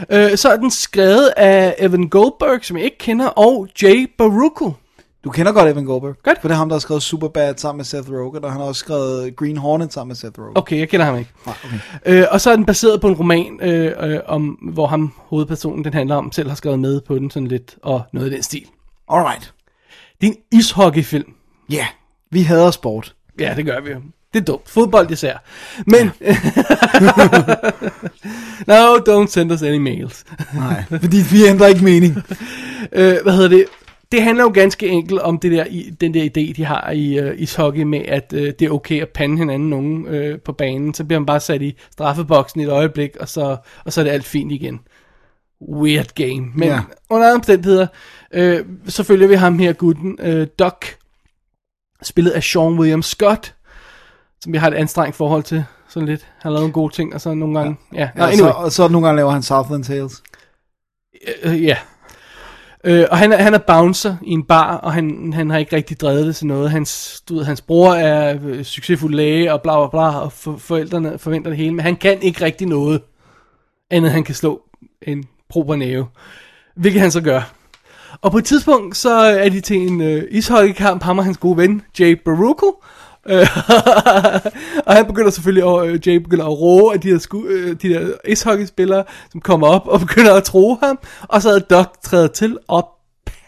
Uh, 0.00 0.36
så 0.36 0.48
er 0.52 0.56
den 0.56 0.70
skrevet 0.70 1.32
af 1.36 1.74
Evan 1.78 2.08
Goldberg, 2.08 2.64
som 2.64 2.76
jeg 2.76 2.84
ikke 2.84 2.98
kender, 2.98 3.26
og 3.26 3.68
Jay 3.82 4.10
Baruchel. 4.18 4.72
Du 5.24 5.30
kender 5.30 5.52
godt 5.52 5.68
Evan 5.70 5.84
Goldberg. 5.84 6.14
Godt. 6.22 6.40
For 6.40 6.48
det 6.48 6.54
er 6.54 6.58
ham, 6.58 6.68
der 6.68 6.74
har 6.74 6.80
skrevet 6.80 7.02
Superbad 7.02 7.54
sammen 7.56 7.78
med 7.78 7.84
Seth 7.84 8.10
Rogen, 8.10 8.44
og 8.44 8.52
han 8.52 8.60
har 8.60 8.68
også 8.68 8.78
skrevet 8.78 9.36
Green 9.36 9.56
Hornet 9.56 9.92
sammen 9.92 10.08
med 10.08 10.16
Seth 10.16 10.40
Rogen. 10.40 10.52
Okay, 10.58 10.78
jeg 10.78 10.88
kender 10.88 11.06
ham 11.06 11.18
ikke. 11.18 11.30
Nej, 11.46 11.54
okay. 11.64 11.78
Øh, 12.06 12.26
og 12.30 12.40
så 12.40 12.50
er 12.50 12.56
den 12.56 12.66
baseret 12.66 13.00
på 13.00 13.08
en 13.08 13.14
roman, 13.14 13.60
øh, 13.62 13.92
øh, 14.00 14.20
om, 14.26 14.44
hvor 14.44 14.86
ham, 14.86 15.12
hovedpersonen, 15.16 15.84
den 15.84 15.94
handler 15.94 16.16
om, 16.16 16.32
selv 16.32 16.48
har 16.48 16.56
skrevet 16.56 16.78
med 16.78 17.00
på 17.00 17.18
den 17.18 17.30
sådan 17.30 17.48
lidt, 17.48 17.76
og 17.82 18.02
noget 18.12 18.30
i 18.30 18.34
den 18.34 18.42
stil. 18.42 18.66
Alright. 19.08 19.54
Det 20.20 20.26
er 20.26 20.32
en 20.32 20.38
ishockeyfilm. 20.52 21.32
Ja, 21.70 21.74
yeah. 21.74 21.86
vi 22.30 22.42
hader 22.42 22.70
sport. 22.70 23.14
Ja, 23.40 23.54
det 23.56 23.64
gør 23.64 23.80
vi 23.80 23.90
jo. 23.90 24.00
Det 24.34 24.40
er 24.40 24.44
dumt. 24.44 24.68
Fodbold 24.68 25.10
især. 25.10 25.36
Men... 25.86 26.06
no, 28.66 28.96
don't 28.96 29.28
send 29.28 29.52
us 29.52 29.62
any 29.62 29.78
mails. 29.78 30.24
Nej, 30.54 30.84
fordi 31.02 31.16
vi 31.32 31.46
ændrer 31.46 31.66
ikke 31.66 31.84
mening. 31.84 32.16
øh, 32.92 33.16
hvad 33.22 33.32
hedder 33.32 33.48
det? 33.48 33.64
Det 34.12 34.22
handler 34.22 34.44
jo 34.44 34.50
ganske 34.54 34.88
enkelt 34.88 35.20
om 35.20 35.38
det 35.38 35.52
der, 35.52 35.64
i, 35.64 35.90
den 36.00 36.14
der 36.14 36.24
idé, 36.24 36.52
de 36.56 36.64
har 36.64 36.90
i 36.90 37.20
uh, 37.20 37.40
ishockey 37.40 37.82
med, 37.82 38.00
at 38.08 38.32
uh, 38.32 38.40
det 38.40 38.62
er 38.62 38.70
okay 38.70 39.02
at 39.02 39.08
pande 39.08 39.38
hinanden 39.38 39.70
nogen 39.70 40.06
uh, 40.08 40.40
på 40.44 40.52
banen. 40.52 40.94
Så 40.94 41.04
bliver 41.04 41.20
man 41.20 41.26
bare 41.26 41.40
sat 41.40 41.62
i 41.62 41.76
straffeboksen 41.92 42.60
i 42.60 42.64
et 42.64 42.70
øjeblik, 42.70 43.16
og 43.20 43.28
så, 43.28 43.56
og 43.84 43.92
så 43.92 44.00
er 44.00 44.04
det 44.04 44.10
alt 44.10 44.24
fint 44.24 44.52
igen. 44.52 44.80
Weird 45.72 46.14
game. 46.14 46.46
Men 46.54 46.68
Ja. 46.68 46.74
ja. 46.74 46.80
under 47.10 47.26
andre 47.26 47.36
omstændigheder, 47.36 47.86
øh, 48.34 48.64
så 48.86 49.02
følger 49.02 49.28
vi 49.28 49.34
ham 49.34 49.58
her, 49.58 49.72
gutten, 49.72 50.18
øh, 50.22 50.46
Doc, 50.58 50.74
spillet 52.06 52.30
af 52.30 52.42
Sean 52.42 52.78
William 52.78 53.02
Scott, 53.02 53.54
som 54.40 54.54
jeg 54.54 54.62
har 54.62 54.68
et 54.68 54.74
anstrengt 54.74 55.16
forhold 55.16 55.42
til, 55.42 55.64
sådan 55.88 56.08
lidt. 56.08 56.26
Han 56.38 56.52
lavet 56.52 56.62
nogle 56.62 56.72
gode 56.72 56.94
ting, 56.94 57.14
og 57.14 57.20
så 57.20 57.34
nogle 57.34 57.58
gange, 57.58 57.76
ja. 57.92 57.98
ja. 57.98 58.10
Ja, 58.16 58.26
anyway. 58.26 58.38
så, 58.38 58.48
og 58.48 58.72
så 58.72 58.88
nogle 58.88 59.06
gange 59.06 59.16
laver 59.16 59.30
han 59.30 59.42
Southland 59.42 59.84
Tales. 59.84 60.22
Øh, 61.42 61.64
ja. 61.64 61.76
Øh, 62.84 63.06
og 63.10 63.18
han 63.18 63.32
er, 63.32 63.36
han 63.36 63.54
er 63.54 63.58
bouncer 63.58 64.16
i 64.22 64.30
en 64.30 64.44
bar, 64.44 64.76
og 64.76 64.92
han, 64.92 65.32
han 65.32 65.50
har 65.50 65.58
ikke 65.58 65.76
rigtig 65.76 66.00
drevet 66.00 66.26
det 66.26 66.36
til 66.36 66.46
noget. 66.46 66.70
Hans, 66.70 67.22
du 67.28 67.34
ved, 67.34 67.44
hans 67.44 67.60
bror 67.60 67.94
er 67.94 68.38
øh, 68.44 68.64
succesfuld 68.64 69.14
læge, 69.14 69.52
og 69.52 69.62
bla 69.62 69.80
bla 69.80 69.88
bla, 69.90 70.18
og 70.20 70.32
for, 70.32 70.56
forældrene 70.56 71.18
forventer 71.18 71.50
det 71.50 71.56
hele, 71.56 71.74
men 71.74 71.80
han 71.80 71.96
kan 71.96 72.22
ikke 72.22 72.44
rigtig 72.44 72.66
noget, 72.66 73.02
andet 73.90 74.10
han 74.10 74.24
kan 74.24 74.34
slå 74.34 74.62
en 75.02 75.24
proper 75.48 75.76
næve. 75.76 76.06
Hvilket 76.76 77.00
han 77.00 77.10
så 77.10 77.20
gør. 77.20 77.52
Og 78.22 78.32
på 78.32 78.38
et 78.38 78.44
tidspunkt, 78.44 78.96
så 78.96 79.14
er 79.14 79.48
de 79.48 79.60
til 79.60 79.76
en 79.76 80.00
øh, 80.00 80.24
ishockeykamp, 80.30 81.02
ham 81.02 81.18
og 81.18 81.24
hans 81.24 81.38
gode 81.38 81.56
ven, 81.56 81.82
Jay 82.00 82.20
Baruchel. 82.24 82.72
Øh, 83.28 83.46
og 84.86 84.94
han 84.94 85.06
begynder 85.06 85.30
selvfølgelig, 85.30 85.64
at, 85.64 85.86
øh, 85.86 86.08
Jay 86.08 86.16
begynder 86.16 86.44
at 86.44 86.60
roe 86.60 86.94
af 86.94 87.00
de 87.00 87.10
der, 87.10 87.18
sku, 87.18 87.44
øh, 87.44 87.76
de 87.82 87.88
der 87.88 88.08
ishockeyspillere, 88.28 89.04
som 89.32 89.40
kommer 89.40 89.66
op 89.66 89.86
og 89.86 90.00
begynder 90.06 90.34
at 90.34 90.44
tro 90.44 90.78
ham. 90.82 90.98
Og 91.22 91.42
så 91.42 91.50
er 91.50 91.58
Doc 91.58 91.86
træder 92.02 92.26
til 92.26 92.58
og 92.68 92.88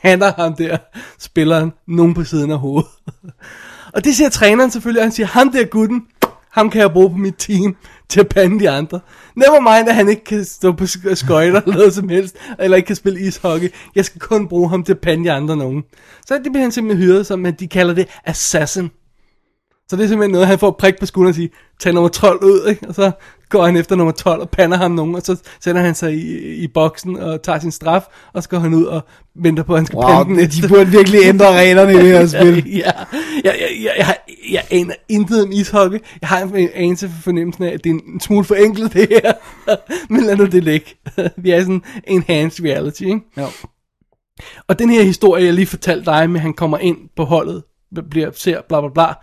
pander 0.02 0.32
ham 0.36 0.54
der, 0.54 0.76
spilleren, 1.18 1.72
nogen 1.86 2.14
på 2.14 2.24
siden 2.24 2.50
af 2.50 2.58
hovedet. 2.58 2.90
og 3.94 4.04
det 4.04 4.16
siger 4.16 4.30
træneren 4.30 4.70
selvfølgelig, 4.70 5.00
og 5.00 5.04
han 5.04 5.12
siger, 5.12 5.26
ham 5.26 5.52
der 5.52 5.64
gutten, 5.64 6.02
ham 6.50 6.70
kan 6.70 6.80
jeg 6.80 6.92
bruge 6.92 7.10
på 7.10 7.16
mit 7.16 7.34
team 7.38 7.76
til 8.10 8.20
at 8.20 8.28
pande 8.28 8.60
de 8.60 8.70
andre. 8.70 9.00
Never 9.36 9.60
mind, 9.60 9.88
at 9.88 9.94
han 9.94 10.08
ikke 10.08 10.24
kan 10.24 10.44
stå 10.44 10.72
på 10.72 10.84
sk- 10.84 11.14
skøjter 11.14 11.60
eller 11.60 11.74
noget 11.76 11.94
som 11.94 12.08
helst, 12.08 12.36
eller 12.58 12.76
ikke 12.76 12.86
kan 12.86 12.96
spille 12.96 13.20
ishockey. 13.20 13.68
Jeg 13.94 14.04
skal 14.04 14.20
kun 14.20 14.48
bruge 14.48 14.70
ham 14.70 14.84
til 14.84 14.92
at 14.92 14.98
pande 15.00 15.24
de 15.24 15.32
andre 15.32 15.56
nogen. 15.56 15.82
Så 16.26 16.34
det 16.34 16.52
bliver 16.52 16.62
han 16.62 16.72
simpelthen 16.72 17.06
hyret 17.06 17.26
som, 17.26 17.46
at 17.46 17.60
de 17.60 17.66
kalder 17.68 17.94
det 17.94 18.08
assassin. 18.24 18.90
Så 19.90 19.96
det 19.96 20.04
er 20.04 20.08
simpelthen 20.08 20.32
noget, 20.32 20.46
han 20.46 20.58
får 20.58 20.70
prik 20.78 20.94
på 21.00 21.06
skulderen 21.06 21.30
og 21.30 21.34
siger, 21.34 21.48
tag 21.80 21.92
nummer 21.94 22.08
12 22.08 22.44
ud, 22.44 22.66
ikke? 22.68 22.88
Og 22.88 22.94
så 22.94 23.10
går 23.48 23.64
han 23.66 23.76
efter 23.76 23.96
nummer 23.96 24.12
12 24.12 24.40
og 24.40 24.50
pander 24.50 24.76
ham 24.76 24.90
nogen, 24.90 25.14
og 25.14 25.22
så 25.22 25.36
sætter 25.60 25.80
han 25.80 25.94
sig 25.94 26.14
i, 26.14 26.38
i 26.54 26.66
boksen 26.74 27.16
og 27.16 27.42
tager 27.42 27.58
sin 27.58 27.70
straf, 27.72 28.02
og 28.32 28.42
så 28.42 28.48
går 28.48 28.58
han 28.58 28.74
ud 28.74 28.84
og 28.84 29.00
venter 29.34 29.62
på, 29.62 29.72
at 29.74 29.78
han 29.78 29.86
skal 29.86 29.96
Wow, 29.96 30.06
pande 30.08 30.24
den 30.24 30.36
næste. 30.36 30.62
de 30.62 30.68
burde 30.68 30.86
virkelig 30.86 31.20
ændre 31.24 31.52
reglerne 31.52 31.92
i 31.92 31.96
det 31.96 32.04
her 32.04 32.26
spil. 32.40 32.54
ja, 32.76 32.82
jeg, 33.44 33.44
jeg, 33.44 33.54
jeg, 33.84 33.92
jeg, 33.98 34.16
jeg 34.50 34.66
aner 34.70 34.94
intet 35.08 35.42
om 35.42 35.52
ishockey. 35.52 35.98
Jeg 36.20 36.28
har 36.28 36.42
en 36.42 36.68
anelse 36.74 37.08
for 37.08 37.22
fornemmelsen 37.22 37.64
af, 37.64 37.72
at 37.72 37.84
det 37.84 37.90
er 37.90 37.94
en 37.94 38.20
smule 38.20 38.44
for 38.44 38.54
enkelt 38.54 38.92
det 38.92 39.08
her. 39.10 39.32
Men 40.12 40.24
lad 40.24 40.36
nu 40.36 40.46
det 40.46 40.64
ligge. 40.64 40.94
Vi 41.36 41.50
er 41.50 41.60
sådan 41.60 41.82
enhanced 42.04 42.64
reality, 42.64 43.02
ikke? 43.02 43.20
Jo. 43.36 43.46
Og 44.68 44.78
den 44.78 44.90
her 44.90 45.02
historie, 45.02 45.44
jeg 45.44 45.54
lige 45.54 45.66
fortalte 45.66 46.04
dig 46.04 46.30
med, 46.30 46.40
han 46.40 46.54
kommer 46.54 46.78
ind 46.78 46.98
på 47.16 47.24
holdet, 47.24 47.62
bliver, 48.10 48.30
ser 48.34 48.60
bla 48.68 48.80
bla 48.80 48.88
bla, 48.88 49.14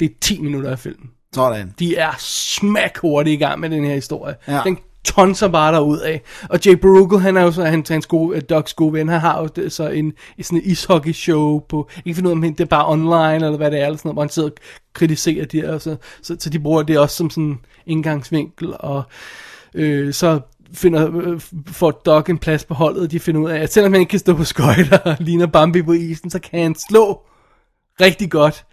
det 0.00 0.10
er 0.10 0.14
10 0.20 0.40
minutter 0.40 0.70
af 0.70 0.78
filmen. 0.78 1.10
Sådan. 1.34 1.74
De 1.78 1.96
er 1.96 2.12
smak 2.18 2.98
hurtigt 2.98 3.34
i 3.34 3.44
gang 3.44 3.60
med 3.60 3.70
den 3.70 3.84
her 3.84 3.94
historie. 3.94 4.34
Ja. 4.48 4.60
Den 4.64 4.78
tonser 5.04 5.48
bare 5.48 5.74
derud 5.74 5.98
af. 5.98 6.22
Og 6.50 6.58
Jay 6.66 6.74
Baruchel, 6.74 7.20
han 7.20 7.36
er 7.36 7.42
jo 7.42 7.52
så 7.52 7.64
han, 7.64 7.84
hans 7.88 8.06
gode, 8.06 8.36
øh, 8.36 8.42
uh, 8.42 8.48
Docs 8.50 8.74
gode 8.74 8.92
ven, 8.92 9.08
han 9.08 9.20
har 9.20 9.40
jo 9.40 9.46
det, 9.46 9.72
så 9.72 9.88
en, 9.88 10.04
en 10.38 10.44
sådan 10.44 10.58
en 10.58 10.64
ishockey 10.64 11.12
show 11.12 11.58
på, 11.58 11.88
jeg 11.88 11.94
kan 11.94 12.02
ikke 12.06 12.14
finde 12.14 12.28
ud 12.28 12.32
af, 12.32 12.36
om 12.36 12.54
det 12.54 12.60
er 12.60 12.64
bare 12.64 12.88
online, 12.88 13.34
eller 13.34 13.56
hvad 13.56 13.70
det 13.70 13.80
er, 13.80 13.86
eller 13.86 13.96
sådan 13.96 14.08
noget, 14.08 14.14
hvor 14.14 14.22
han 14.22 14.30
sidder 14.30 14.48
og 14.48 14.56
kritiserer 14.92 15.44
de 15.44 15.60
her, 15.60 15.78
så, 15.78 15.96
så, 16.22 16.36
så 16.38 16.50
de 16.50 16.58
bruger 16.58 16.82
det 16.82 16.98
også 16.98 17.16
som 17.16 17.30
sådan 17.30 17.58
indgangsvinkel, 17.86 18.74
og 18.78 19.02
øh, 19.74 20.14
så 20.14 20.40
finder, 20.72 21.10
øh, 21.16 21.40
får 21.66 21.90
Doc 21.90 22.28
en 22.28 22.38
plads 22.38 22.64
på 22.64 22.74
holdet, 22.74 23.02
og 23.02 23.10
de 23.10 23.20
finder 23.20 23.40
ud 23.40 23.50
af, 23.50 23.58
at 23.58 23.72
selvom 23.72 23.92
han 23.92 24.00
ikke 24.00 24.10
kan 24.10 24.18
stå 24.18 24.34
på 24.34 24.44
skøjter 24.44 24.98
og 25.10 25.16
ligner 25.20 25.46
Bambi 25.46 25.82
på 25.82 25.92
isen, 25.92 26.30
så 26.30 26.38
kan 26.38 26.62
han 26.62 26.74
slå 26.74 27.22
rigtig 28.00 28.30
godt, 28.30 28.64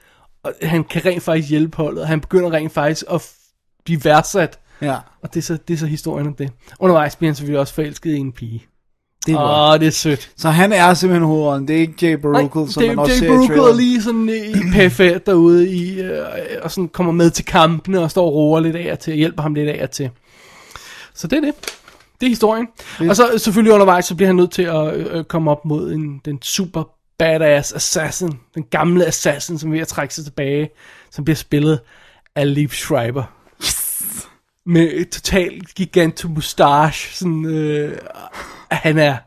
og 0.43 0.53
han 0.61 0.83
kan 0.83 1.05
rent 1.05 1.23
faktisk 1.23 1.49
hjælpe 1.49 1.77
holdet, 1.77 2.01
og 2.01 2.07
han 2.07 2.21
begynder 2.21 2.53
rent 2.53 2.71
faktisk 2.71 3.05
at 3.11 3.31
blive 3.85 4.03
værdsat, 4.03 4.59
Ja. 4.81 4.95
og 5.21 5.33
det 5.33 5.39
er, 5.39 5.43
så, 5.43 5.57
det 5.67 5.73
er 5.73 5.77
så 5.77 5.85
historien 5.85 6.27
om 6.27 6.33
det. 6.33 6.51
Undervejs 6.79 7.15
bliver 7.15 7.29
han 7.29 7.35
selvfølgelig 7.35 7.59
også 7.59 7.73
forelsket 7.73 8.11
i 8.11 8.17
en 8.17 8.31
pige. 8.31 8.65
Det 9.25 9.33
er 9.35 9.39
Åh, 9.39 9.69
godt. 9.71 9.81
det 9.81 9.87
er 9.87 9.91
sødt. 9.91 10.31
Så 10.37 10.49
han 10.49 10.73
er 10.73 10.93
simpelthen 10.93 11.27
hovedånden. 11.27 11.67
Det 11.67 11.75
er 11.75 11.79
ikke 11.79 11.93
Jay 12.01 12.13
Baruchel, 12.13 12.73
som 12.73 12.81
det, 12.81 12.89
man 12.89 12.99
også 12.99 13.13
Jay 13.13 13.19
ser 13.19 13.25
i 13.25 13.29
Baruchel 13.29 13.59
er 13.59 13.75
lige 13.75 14.01
sådan 14.01 14.29
i 14.29 14.53
PFA 14.89 15.17
derude 15.25 15.69
i, 15.69 16.01
øh, 16.01 16.25
og 16.61 16.71
sådan 16.71 16.87
kommer 16.87 17.13
med 17.13 17.29
til 17.29 17.45
kampene 17.45 17.99
og 17.99 18.11
står 18.11 18.25
og 18.25 18.33
roer 18.33 18.59
lidt 18.59 18.75
af 18.75 18.91
og 18.91 18.99
til, 18.99 19.13
hjælper 19.13 19.43
ham 19.43 19.53
lidt 19.53 19.69
af 19.69 19.83
og 19.83 19.91
til. 19.91 20.09
Så 21.13 21.27
det 21.27 21.37
er 21.37 21.41
det. 21.41 21.53
Det 22.21 22.25
er 22.25 22.29
historien. 22.29 22.67
Og 23.09 23.15
så 23.15 23.37
selvfølgelig 23.37 23.73
undervejs, 23.73 24.05
så 24.05 24.15
bliver 24.15 24.27
han 24.27 24.35
nødt 24.35 24.51
til 24.51 24.63
at 24.63 24.93
øh, 24.95 25.23
komme 25.23 25.51
op 25.51 25.65
mod 25.65 25.91
en, 25.91 26.21
den 26.25 26.41
super 26.41 26.83
badass 27.19 27.73
assassin, 27.73 28.31
den 28.55 28.63
gamle 28.63 29.05
assassin, 29.05 29.59
som 29.59 29.69
er 29.69 29.73
ved 29.73 29.81
at 29.81 29.87
trække 29.87 30.13
sig 30.13 30.23
tilbage, 30.23 30.69
som 31.11 31.23
bliver 31.23 31.35
spillet 31.35 31.79
af 32.35 32.53
Liv 32.53 32.69
Schreiber. 32.69 33.23
Med 34.67 34.89
et 34.93 35.09
totalt 35.09 35.75
giganto 35.75 36.27
mustache, 36.27 37.13
sådan, 37.13 37.45
øh, 37.45 37.97
han 38.71 38.97
er, 38.97 39.17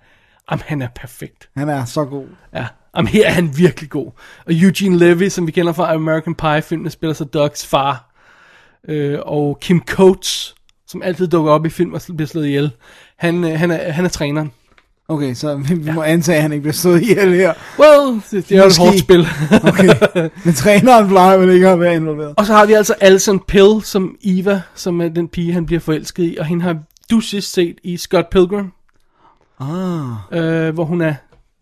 jamen, 0.50 0.62
han 0.66 0.82
er 0.82 0.88
perfekt. 0.94 1.48
Han 1.56 1.68
er 1.68 1.84
så 1.84 2.04
god. 2.04 2.26
Ja, 2.54 2.66
Jamen, 2.96 3.08
her 3.08 3.26
er 3.26 3.30
han 3.30 3.50
virkelig 3.56 3.90
god. 3.90 4.10
Og 4.46 4.52
Eugene 4.52 4.98
Levy, 4.98 5.28
som 5.28 5.46
vi 5.46 5.52
kender 5.52 5.72
fra 5.72 5.94
American 5.94 6.34
Pie-filmen, 6.34 6.90
spiller 6.90 7.14
så 7.14 7.24
Docs 7.24 7.66
far. 7.66 8.14
Øh, 8.88 9.18
og 9.22 9.58
Kim 9.60 9.82
Coates, 9.86 10.54
som 10.86 11.02
altid 11.02 11.28
dukker 11.28 11.52
op 11.52 11.66
i 11.66 11.68
film 11.68 11.94
og 11.94 12.00
bliver 12.16 12.26
slået 12.26 12.46
ihjel. 12.46 12.70
Han, 13.16 13.44
øh, 13.44 13.58
han, 13.58 13.70
er, 13.70 13.92
han 13.92 14.04
er 14.04 14.08
træneren. 14.08 14.52
Okay, 15.10 15.34
så 15.34 15.54
vi, 15.56 15.74
vi 15.74 15.92
må 15.92 16.02
antage, 16.02 16.36
at 16.36 16.42
han 16.42 16.52
ikke 16.52 16.62
bliver 16.62 16.72
stået 16.72 17.02
ihjel 17.02 17.34
her. 17.34 17.52
Well, 17.78 18.20
det, 18.30 18.48
det 18.48 18.56
er 18.58 18.62
jo 18.62 18.66
et 18.66 18.78
hårdt 18.78 18.98
spil. 18.98 19.26
Okay. 19.68 19.88
Men 20.44 20.54
træneren 20.54 21.08
plejer 21.08 21.36
vel 21.36 21.50
ikke 21.50 21.68
at 21.68 21.80
være 21.80 21.94
involveret. 21.94 22.34
og 22.36 22.46
så 22.46 22.52
har 22.52 22.66
vi 22.66 22.72
altså 22.72 22.94
Alison 23.00 23.40
Pill 23.48 23.82
som 23.82 24.16
Eva, 24.24 24.62
som 24.74 25.00
er 25.00 25.08
den 25.08 25.28
pige, 25.28 25.52
han 25.52 25.66
bliver 25.66 25.80
forelsket 25.80 26.24
i. 26.24 26.36
Og 26.40 26.46
hende 26.46 26.62
har 26.62 26.76
du 27.10 27.20
sidst 27.20 27.52
set 27.52 27.76
i 27.84 27.96
Scott 27.96 28.30
Pilgrim, 28.30 28.72
Ah. 29.60 30.38
øh, 30.42 30.74
hvor 30.74 30.84
hun 30.84 31.00
er 31.00 31.14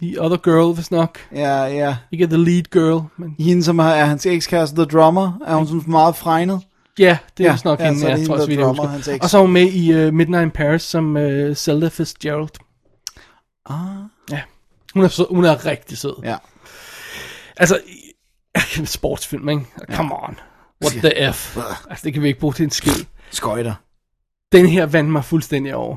the 0.02 0.22
other 0.22 0.36
girl, 0.36 0.74
hvis 0.74 0.90
nok. 0.90 1.18
Ja, 1.34 1.64
ja. 1.64 1.96
Ikke 2.12 2.26
the 2.26 2.36
lead 2.36 2.62
girl, 2.62 3.02
men 3.16 3.34
Hende, 3.38 3.62
som 3.64 3.78
er 3.78 3.84
hans 4.04 4.26
ekskæreste, 4.26 4.76
The 4.76 4.84
Drummer, 4.84 5.38
er 5.46 5.54
hun 5.54 5.66
sådan 5.66 5.82
meget 5.86 6.16
fregnet. 6.16 6.60
Ja, 6.98 7.18
det 7.38 7.44
er 7.44 7.48
Ja, 7.48 7.52
vist 7.52 7.64
nok 7.64 7.80
ja, 7.80 7.84
hende, 7.92 8.06
er 8.06 8.16
ja, 8.18 8.24
tror 8.26 8.34
jeg, 8.34 8.42
så 8.42 8.48
vidt 8.48 8.58
der 8.58 8.64
jeg 8.64 8.66
drummer 8.66 8.82
husker. 8.82 8.92
hans 8.92 9.08
eks. 9.08 9.22
Og 9.24 9.30
så 9.30 9.36
er 9.38 9.42
hun 9.42 9.52
med 9.52 9.62
i 9.72 10.06
uh, 10.06 10.14
Midnight 10.14 10.44
in 10.44 10.50
Paris 10.50 10.82
som 10.82 11.16
uh, 11.16 11.54
Zelda 11.54 11.88
Fitzgerald. 11.88 12.48
Ah. 13.68 14.04
Ja, 14.30 14.42
hun 14.94 15.04
er, 15.04 15.08
sød, 15.08 15.26
hun 15.30 15.44
er 15.44 15.66
rigtig 15.66 15.98
sød. 15.98 16.14
Ja. 16.24 16.36
Altså, 17.56 17.80
sportsfilm, 18.96 19.48
ikke? 19.48 19.66
Come 19.92 20.14
on. 20.14 20.38
What 20.84 20.92
the 20.92 21.32
F? 21.32 21.56
Altså, 21.90 22.04
det 22.04 22.12
kan 22.12 22.22
vi 22.22 22.28
ikke 22.28 22.40
bruge 22.40 22.54
til 22.54 22.64
en 22.64 22.70
skid. 22.70 23.04
Skøjter. 23.30 23.74
Den 24.52 24.66
her 24.66 24.86
vandt 24.86 25.10
mig 25.10 25.24
fuldstændig 25.24 25.74
over. 25.74 25.96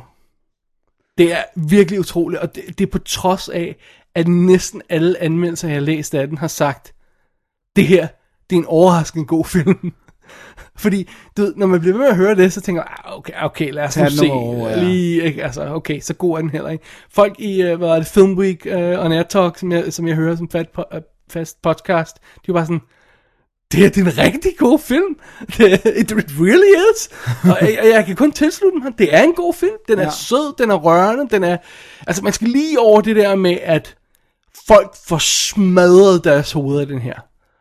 Det 1.17 1.33
er 1.33 1.43
virkelig 1.55 1.99
utroligt, 1.99 2.41
og 2.41 2.55
det, 2.55 2.63
det 2.79 2.87
er 2.87 2.91
på 2.91 2.99
trods 2.99 3.49
af, 3.49 3.75
at 4.15 4.27
næsten 4.27 4.81
alle 4.89 5.21
anmeldelser, 5.21 5.67
jeg 5.67 5.75
har 5.75 5.81
læst 5.81 6.15
af 6.15 6.27
den, 6.27 6.37
har 6.37 6.47
sagt, 6.47 6.93
det 7.75 7.87
her, 7.87 8.07
det 8.49 8.55
er 8.55 8.59
en 8.59 8.65
overraskende 8.65 9.25
god 9.25 9.45
film. 9.45 9.93
Fordi, 10.83 11.09
du 11.37 11.41
ved, 11.41 11.53
når 11.57 11.67
man 11.67 11.79
bliver 11.79 11.93
ved 11.93 11.99
med 12.01 12.09
at 12.09 12.15
høre 12.15 12.35
det, 12.35 12.53
så 12.53 12.61
tænker 12.61 12.81
jeg, 12.81 12.91
"Ah, 13.05 13.17
okay, 13.17 13.33
okay, 13.41 13.71
lad 13.71 13.83
os 13.83 13.97
nu 13.97 14.03
den 14.03 14.11
se. 14.11 14.29
over, 14.31 14.69
ja. 14.69 14.83
Lige, 14.83 15.23
ikke? 15.23 15.43
Altså, 15.43 15.65
okay, 15.73 15.99
så 15.99 16.13
god 16.13 16.37
er 16.37 16.41
den 16.41 16.49
heller 16.49 16.69
ikke. 16.69 16.83
Folk 17.13 17.39
i, 17.39 17.71
uh, 17.71 17.77
hvad 17.77 17.89
er 17.89 17.95
det, 17.95 18.07
Film 18.07 18.37
Week 18.37 18.65
uh, 18.65 19.05
on 19.05 19.11
Air 19.11 19.23
Talk, 19.23 19.57
som 19.57 19.71
jeg, 19.71 19.93
som 19.93 20.07
jeg 20.07 20.15
hører 20.15 20.35
som 20.35 20.49
fat, 20.49 20.65
po- 20.79 20.95
uh, 20.95 21.01
fast 21.31 21.61
podcast, 21.61 22.15
de 22.15 22.47
var 22.47 22.53
bare 22.53 22.65
sådan, 22.65 22.81
det 23.71 23.97
er 23.97 24.01
en 24.01 24.17
rigtig 24.17 24.51
god 24.57 24.79
film. 24.79 25.15
It, 25.99 26.11
it 26.11 26.13
really 26.39 26.75
is. 26.93 27.09
Og 27.43 27.57
jeg, 27.61 27.79
jeg, 27.93 28.05
kan 28.05 28.15
kun 28.15 28.31
tilslutte 28.31 28.77
mig. 28.79 28.91
Det 28.97 29.15
er 29.15 29.21
en 29.23 29.33
god 29.33 29.53
film. 29.53 29.75
Den 29.87 29.99
er 29.99 30.03
Ja. 30.03 30.09
sød, 30.09 30.55
den 30.57 30.71
er 30.71 30.75
rørende, 30.75 31.27
den 31.29 31.43
er... 31.43 31.57
Altså, 32.07 32.23
man 32.23 32.33
skal 32.33 32.47
lige 32.47 32.79
over 32.79 33.01
det 33.01 33.15
der 33.15 33.35
med, 33.35 33.57
at 33.63 33.95
folk 34.67 34.95
får 35.07 35.17
smadret 35.17 36.23
deres 36.23 36.51
hoveder 36.51 36.85
den 36.85 36.99
her. 36.99 37.13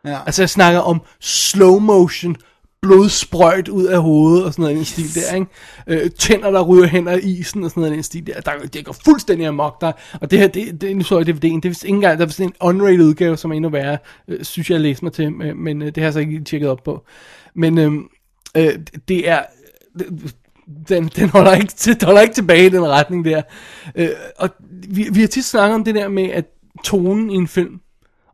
Ja. 0.05 0.17
Altså, 0.25 0.41
jeg 0.41 0.49
snakker 0.49 0.79
om 0.79 1.01
slow 1.19 1.79
motion, 1.79 2.35
blodsprøjt 2.81 3.67
ud 3.67 3.85
af 3.85 4.01
hovedet 4.01 4.45
og 4.45 4.53
sådan 4.53 4.63
noget 4.63 4.75
i 4.75 4.77
den 4.77 4.85
stil 4.85 5.15
der, 5.15 5.35
ikke? 5.35 5.47
Øh, 5.87 6.11
tænder, 6.11 6.51
der 6.51 6.61
ryger 6.61 6.85
hen 6.85 7.07
ad 7.07 7.19
isen 7.19 7.63
og 7.63 7.69
sådan 7.69 7.81
noget 7.81 7.93
i 7.93 7.95
den 7.95 8.03
stil 8.03 8.27
der. 8.27 8.41
der 8.41 8.51
det 8.73 8.85
går 8.85 8.95
fuldstændig 9.05 9.47
amok 9.47 9.81
der. 9.81 9.91
Og 10.21 10.31
det 10.31 10.39
her, 10.39 10.47
det, 10.47 10.81
det 10.81 10.97
nu 10.97 11.03
så 11.03 11.17
jeg 11.17 11.29
DVD'en, 11.29 11.39
det 11.39 11.65
er 11.65 11.69
vist 11.69 11.83
ikke 11.83 11.95
engang, 11.95 12.17
der 12.17 12.23
er 12.23 12.27
vist 12.27 12.39
en 12.39 12.53
unrated 12.61 13.05
udgave, 13.05 13.37
som 13.37 13.51
er 13.51 13.55
endnu 13.55 13.69
værre, 13.69 13.97
øh, 14.27 14.43
synes 14.43 14.69
jeg, 14.69 14.75
jeg 14.75 14.81
læste 14.81 15.05
mig 15.05 15.13
til, 15.13 15.31
men, 15.31 15.63
men 15.63 15.81
øh, 15.81 15.87
det 15.87 15.97
har 15.97 16.03
jeg 16.03 16.13
så 16.13 16.19
ikke 16.19 16.43
tjekket 16.43 16.69
op 16.69 16.83
på. 16.83 17.05
Men 17.55 17.77
øh, 17.77 17.91
øh, 18.57 18.73
det 19.07 19.29
er, 19.29 19.41
den, 20.89 21.07
den, 21.07 21.29
holder 21.29 21.53
ikke, 21.55 21.73
til, 21.73 21.99
den 21.99 22.05
holder 22.05 22.21
ikke 22.21 22.33
tilbage 22.33 22.65
i 22.65 22.69
den 22.69 22.87
retning 22.87 23.25
der. 23.25 23.41
Øh, 23.95 24.09
og 24.37 24.49
vi, 24.89 25.07
vi 25.13 25.19
har 25.19 25.27
tit 25.27 25.45
snakket 25.45 25.75
om 25.75 25.83
det 25.83 25.95
der 25.95 26.07
med, 26.07 26.29
at 26.29 26.45
tonen 26.83 27.29
i 27.29 27.35
en 27.35 27.47
film, 27.47 27.79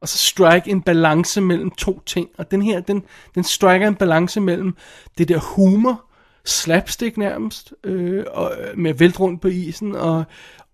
og 0.02 0.10
så 0.10 0.18
strike 0.18 0.72
en 0.72 0.82
balance 0.82 1.42
mellem 1.42 1.72
to 1.72 2.02
ting. 2.06 2.30
Og 2.38 2.52
den 2.52 2.62
her, 2.62 2.80
den, 2.80 3.04
den 3.36 3.44
striker 3.44 3.88
en 3.88 3.96
balance 3.96 4.42
mellem 4.42 4.76
det 5.18 5.28
der 5.28 5.40
humor, 5.40 6.04
slapstick 6.46 7.18
nærmest, 7.18 7.74
øh, 7.84 8.26
og, 8.34 8.52
med 8.76 8.94
vælt 8.94 9.20
rundt 9.20 9.42
på 9.42 9.48
isen, 9.48 9.96
og, 9.96 10.24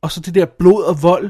og 0.01 0.11
så 0.11 0.19
det 0.19 0.35
der 0.35 0.45
blod 0.45 0.83
og 0.83 1.03
vold, 1.03 1.29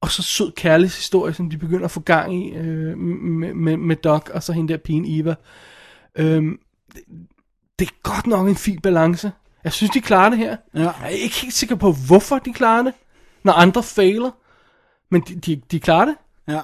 og 0.00 0.10
så 0.10 0.22
sød 0.22 0.52
kærlighedshistorie, 0.52 1.34
som 1.34 1.50
de 1.50 1.58
begynder 1.58 1.84
at 1.84 1.90
få 1.90 2.00
gang 2.00 2.34
i 2.34 2.54
øh, 2.54 2.98
med, 2.98 3.54
med, 3.54 3.76
med 3.76 3.96
Doc, 3.96 4.28
og 4.34 4.42
så 4.42 4.52
hende 4.52 4.72
der 4.72 4.78
pigen 4.78 5.04
Eva. 5.08 5.34
Øhm, 6.16 6.58
det, 6.94 7.02
det 7.78 7.88
er 7.88 7.92
godt 8.02 8.26
nok 8.26 8.48
en 8.48 8.56
fin 8.56 8.80
balance. 8.80 9.32
Jeg 9.64 9.72
synes, 9.72 9.90
de 9.90 10.00
klarer 10.00 10.28
det 10.30 10.38
her. 10.38 10.56
Ja. 10.74 10.80
Jeg 10.80 10.94
er 11.02 11.08
ikke 11.08 11.36
helt 11.36 11.54
sikker 11.54 11.76
på, 11.76 11.92
hvorfor 12.06 12.38
de 12.38 12.52
klarer 12.52 12.82
det, 12.82 12.94
når 13.42 13.52
andre 13.52 13.82
fejler. 13.82 14.30
Men 15.10 15.20
de, 15.20 15.34
de, 15.34 15.62
de 15.70 15.80
klarer 15.80 16.04
det. 16.04 16.14
Ja. 16.48 16.60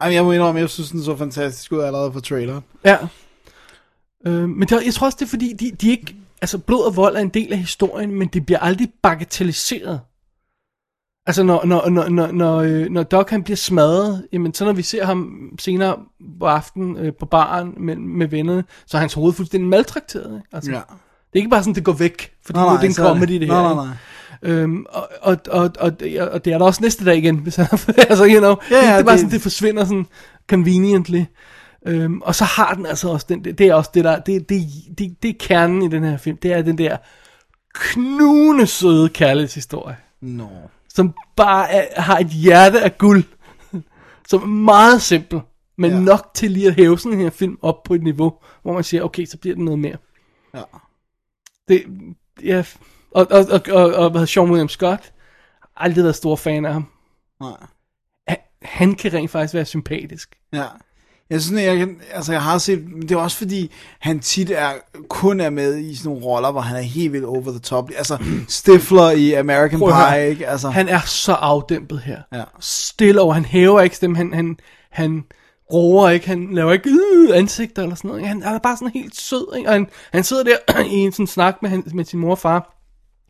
Ej, 0.00 0.12
jeg 0.12 0.24
må 0.24 0.32
indrømme, 0.32 0.60
jeg 0.60 0.68
synes, 0.68 0.90
den 0.90 1.02
så 1.04 1.16
fantastisk 1.16 1.72
ud 1.72 1.80
allerede 1.80 2.10
på 2.10 2.20
traileren. 2.20 2.64
Ja. 2.84 2.96
Øh, 4.26 4.48
men 4.48 4.68
det, 4.68 4.82
jeg 4.86 4.94
tror 4.94 5.06
også, 5.06 5.16
det 5.20 5.24
er 5.24 5.28
fordi, 5.30 5.52
de, 5.52 5.70
de 5.80 5.90
ikke... 5.90 6.16
Altså, 6.42 6.58
blod 6.58 6.84
og 6.86 6.96
vold 6.96 7.16
er 7.16 7.20
en 7.20 7.28
del 7.28 7.52
af 7.52 7.58
historien, 7.58 8.14
men 8.14 8.28
det 8.28 8.46
bliver 8.46 8.58
aldrig 8.58 8.88
bagatelliseret. 9.02 10.00
Altså, 11.26 11.42
når, 11.42 11.64
når, 11.64 11.88
når, 11.88 12.08
når, 12.08 12.26
når, 12.32 12.56
øh, 12.58 12.86
når 12.90 13.02
Doc 13.02 13.30
han 13.30 13.42
bliver 13.42 13.56
smadret, 13.56 14.26
jamen, 14.32 14.54
så 14.54 14.64
når 14.64 14.72
vi 14.72 14.82
ser 14.82 15.04
ham 15.04 15.50
senere 15.58 15.96
på 16.40 16.46
aftenen 16.46 16.96
øh, 16.96 17.12
på 17.20 17.26
baren 17.26 17.74
med, 17.76 17.96
med 17.96 18.26
vennerne, 18.28 18.64
så 18.86 18.96
er 18.96 19.00
hans 19.00 19.14
hoved 19.14 19.32
fuldstændig 19.32 19.68
maltrakteret. 19.68 20.36
Ikke? 20.36 20.48
Altså, 20.52 20.70
Ja. 20.70 20.76
Det 20.76 21.34
er 21.34 21.38
ikke 21.38 21.48
bare 21.50 21.62
sådan, 21.62 21.74
det 21.74 21.84
går 21.84 21.92
væk, 21.92 22.32
fordi 22.46 22.58
Nej, 22.58 22.66
nej, 22.66 22.74
det 22.74 22.80
er 22.80 22.84
en 22.84 22.88
det- 22.88 22.96
comedy, 22.96 23.32
det 23.40 23.46
her. 23.46 23.62
nej, 23.62 23.74
nej, 23.74 23.84
nej. 23.86 23.94
Øhm, 24.42 24.86
og, 24.88 25.08
og, 25.20 25.36
og, 25.50 25.70
og, 25.80 26.00
det- 26.00 26.20
og 26.20 26.44
det 26.44 26.52
er 26.52 26.58
der 26.58 26.64
også 26.64 26.82
næste 26.82 27.04
dag 27.04 27.16
igen, 27.16 27.36
hvis 27.36 27.56
han, 27.56 27.66
altså, 28.10 28.24
you 28.26 28.38
know, 28.38 28.56
Ja, 28.70 28.76
ja, 28.76 28.92
det, 28.92 28.98
er 29.00 29.02
bare 29.02 29.12
det- 29.12 29.20
sådan, 29.20 29.32
det 29.32 29.42
forsvinder 29.42 29.84
sådan 29.84 30.06
conveniently. 30.50 31.22
Øhm, 31.86 32.20
og 32.22 32.34
så 32.34 32.44
har 32.44 32.74
den 32.74 32.86
altså 32.86 33.08
også 33.08 33.26
den, 33.28 33.44
det 33.44 33.60
er 33.60 33.74
også 33.74 33.90
det 33.94 34.04
der, 34.04 34.18
det, 34.20 34.48
det, 34.48 34.62
det, 34.98 35.22
det 35.22 35.28
er 35.28 35.34
kernen 35.40 35.82
i 35.82 35.88
den 35.88 36.04
her 36.04 36.16
film, 36.16 36.36
det 36.36 36.52
er 36.52 36.62
den 36.62 36.78
der 36.78 36.96
knugende 37.74 38.66
søde 38.66 39.08
kærlighedshistorie, 39.08 39.96
Nå. 40.20 40.48
som 40.88 41.14
bare 41.36 41.70
er, 41.72 42.00
har 42.02 42.18
et 42.18 42.26
hjerte 42.26 42.80
af 42.80 42.98
guld, 42.98 43.22
som 44.30 44.42
er 44.42 44.46
meget 44.46 45.02
simpel, 45.02 45.40
men 45.78 45.90
ja. 45.90 45.98
nok 45.98 46.30
til 46.34 46.50
lige 46.50 46.66
at 46.68 46.74
hæve 46.74 46.98
sådan 46.98 47.18
her 47.18 47.30
film 47.30 47.58
op 47.62 47.82
på 47.82 47.94
et 47.94 48.02
niveau, 48.02 48.32
hvor 48.62 48.72
man 48.72 48.84
siger, 48.84 49.02
okay, 49.02 49.24
så 49.26 49.38
bliver 49.38 49.54
det 49.56 49.64
noget 49.64 49.78
mere. 49.80 49.96
Ja. 50.54 50.62
Det, 51.68 51.82
ja, 52.44 52.64
og, 53.10 53.26
og, 53.30 53.46
og, 53.50 53.60
og, 53.70 53.94
og 53.94 54.10
hvad 54.10 54.26
Sean 54.26 54.50
William 54.50 54.68
Scott, 54.68 55.12
aldrig 55.76 56.04
været 56.04 56.16
stor 56.16 56.36
fan 56.36 56.64
af 56.64 56.72
ham. 56.72 56.86
Nej. 57.40 57.56
Han, 58.28 58.36
han 58.62 58.94
kan 58.94 59.14
rent 59.14 59.30
faktisk 59.30 59.54
være 59.54 59.64
sympatisk. 59.64 60.36
Ja. 60.52 60.64
Jeg 61.30 61.42
synes, 61.42 61.62
jeg, 61.62 61.76
kan, 61.76 62.00
altså 62.12 62.32
jeg 62.32 62.42
har 62.42 62.58
set, 62.58 62.90
men 62.90 63.02
det 63.02 63.10
er 63.10 63.16
også 63.16 63.36
fordi, 63.36 63.72
han 63.98 64.20
tit 64.20 64.50
er, 64.50 64.72
kun 65.08 65.40
er 65.40 65.50
med 65.50 65.78
i 65.78 65.96
sådan 65.96 66.10
nogle 66.10 66.26
roller, 66.26 66.52
hvor 66.52 66.60
han 66.60 66.76
er 66.76 66.80
helt 66.80 67.12
vildt 67.12 67.26
over 67.26 67.50
the 67.50 67.58
top. 67.58 67.90
Altså, 67.96 68.18
Stifler 68.48 69.10
i 69.10 69.32
American 69.32 69.78
Prøv. 69.78 69.92
Pie, 69.92 70.28
ikke? 70.28 70.46
Altså, 70.46 70.68
Han 70.68 70.88
er 70.88 71.00
så 71.00 71.32
afdæmpet 71.32 72.00
her. 72.00 72.22
Ja. 72.32 72.42
Stille 72.60 73.20
over, 73.20 73.34
han 73.34 73.44
hæver 73.44 73.80
ikke 73.80 73.96
stemmen, 73.96 74.16
han, 74.16 74.32
han, 74.34 74.56
han 74.90 75.24
roer 75.72 76.10
ikke, 76.10 76.26
han 76.26 76.48
laver 76.52 76.72
ikke 76.72 76.90
øh, 76.90 77.36
ansigter 77.38 77.82
eller 77.82 77.96
sådan 77.96 78.08
noget. 78.08 78.26
Han, 78.26 78.42
han 78.42 78.54
er 78.54 78.58
bare 78.58 78.76
sådan 78.76 78.92
helt 78.94 79.16
sød, 79.16 79.56
ikke? 79.56 79.68
Og 79.68 79.72
han, 79.74 79.86
han 80.12 80.24
sidder 80.24 80.44
der 80.44 80.80
i 80.94 80.94
en 80.94 81.12
sådan 81.12 81.26
snak 81.26 81.62
med, 81.62 81.70
han, 81.70 81.82
med 81.94 82.04
sin 82.04 82.20
mor 82.20 82.30
og 82.30 82.38
far, 82.38 82.77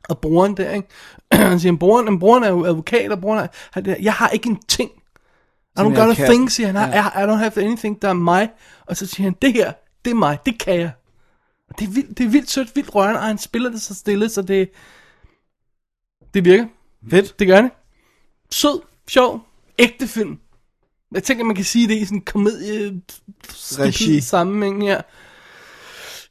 og 0.08 0.18
broren 0.18 0.56
der, 0.56 0.70
ikke? 0.70 0.88
han 1.32 1.60
siger, 1.60 1.76
broren, 1.76 2.18
broren 2.18 2.44
er 2.44 2.48
jo 2.48 2.64
advokat, 2.64 3.12
og 3.12 3.20
broren 3.20 3.48
er, 3.74 3.96
jeg 4.00 4.12
har 4.12 4.28
ikke 4.28 4.48
en 4.48 4.62
ting. 4.68 4.90
I 5.76 5.80
don't 5.80 5.94
got 5.94 6.18
a 6.20 6.24
thing, 6.24 6.52
siger 6.52 6.72
han. 6.72 6.92
I, 6.92 6.96
I 6.96 7.24
don't 7.24 7.36
have 7.36 7.64
anything, 7.64 8.02
der 8.02 8.08
er 8.08 8.12
mig. 8.12 8.50
Og 8.86 8.96
så 8.96 9.06
siger 9.06 9.24
han, 9.24 9.36
det 9.42 9.52
her, 9.52 9.72
det 10.04 10.10
er 10.10 10.14
mig, 10.14 10.38
det 10.46 10.58
kan 10.58 10.80
jeg. 10.80 10.92
Og 11.68 11.78
det 11.78 11.88
er 11.88 11.92
vildt, 11.92 12.18
det 12.18 12.26
er 12.26 12.30
vildt 12.30 12.50
sødt, 12.50 12.76
vildt 12.76 12.94
rørende, 12.94 13.20
og 13.20 13.26
han 13.26 13.38
spiller 13.38 13.70
det 13.70 13.82
så 13.82 13.94
stille, 13.94 14.28
så 14.28 14.42
det, 14.42 14.70
det 16.34 16.44
virker. 16.44 16.66
Fedt. 17.10 17.38
Det 17.38 17.46
gør 17.46 17.60
det. 17.60 17.70
Sød, 18.50 18.80
sjov, 19.08 19.40
ægte 19.78 20.08
film. 20.08 20.38
Jeg 21.12 21.22
tænker, 21.22 21.44
man 21.44 21.56
kan 21.56 21.64
sige 21.64 21.88
det 21.88 21.96
i 21.96 22.04
sådan 22.04 22.18
en 22.18 22.24
komedie 22.24 23.02
Regi. 23.78 24.20
sammenhæng 24.20 24.82
her. 24.82 25.02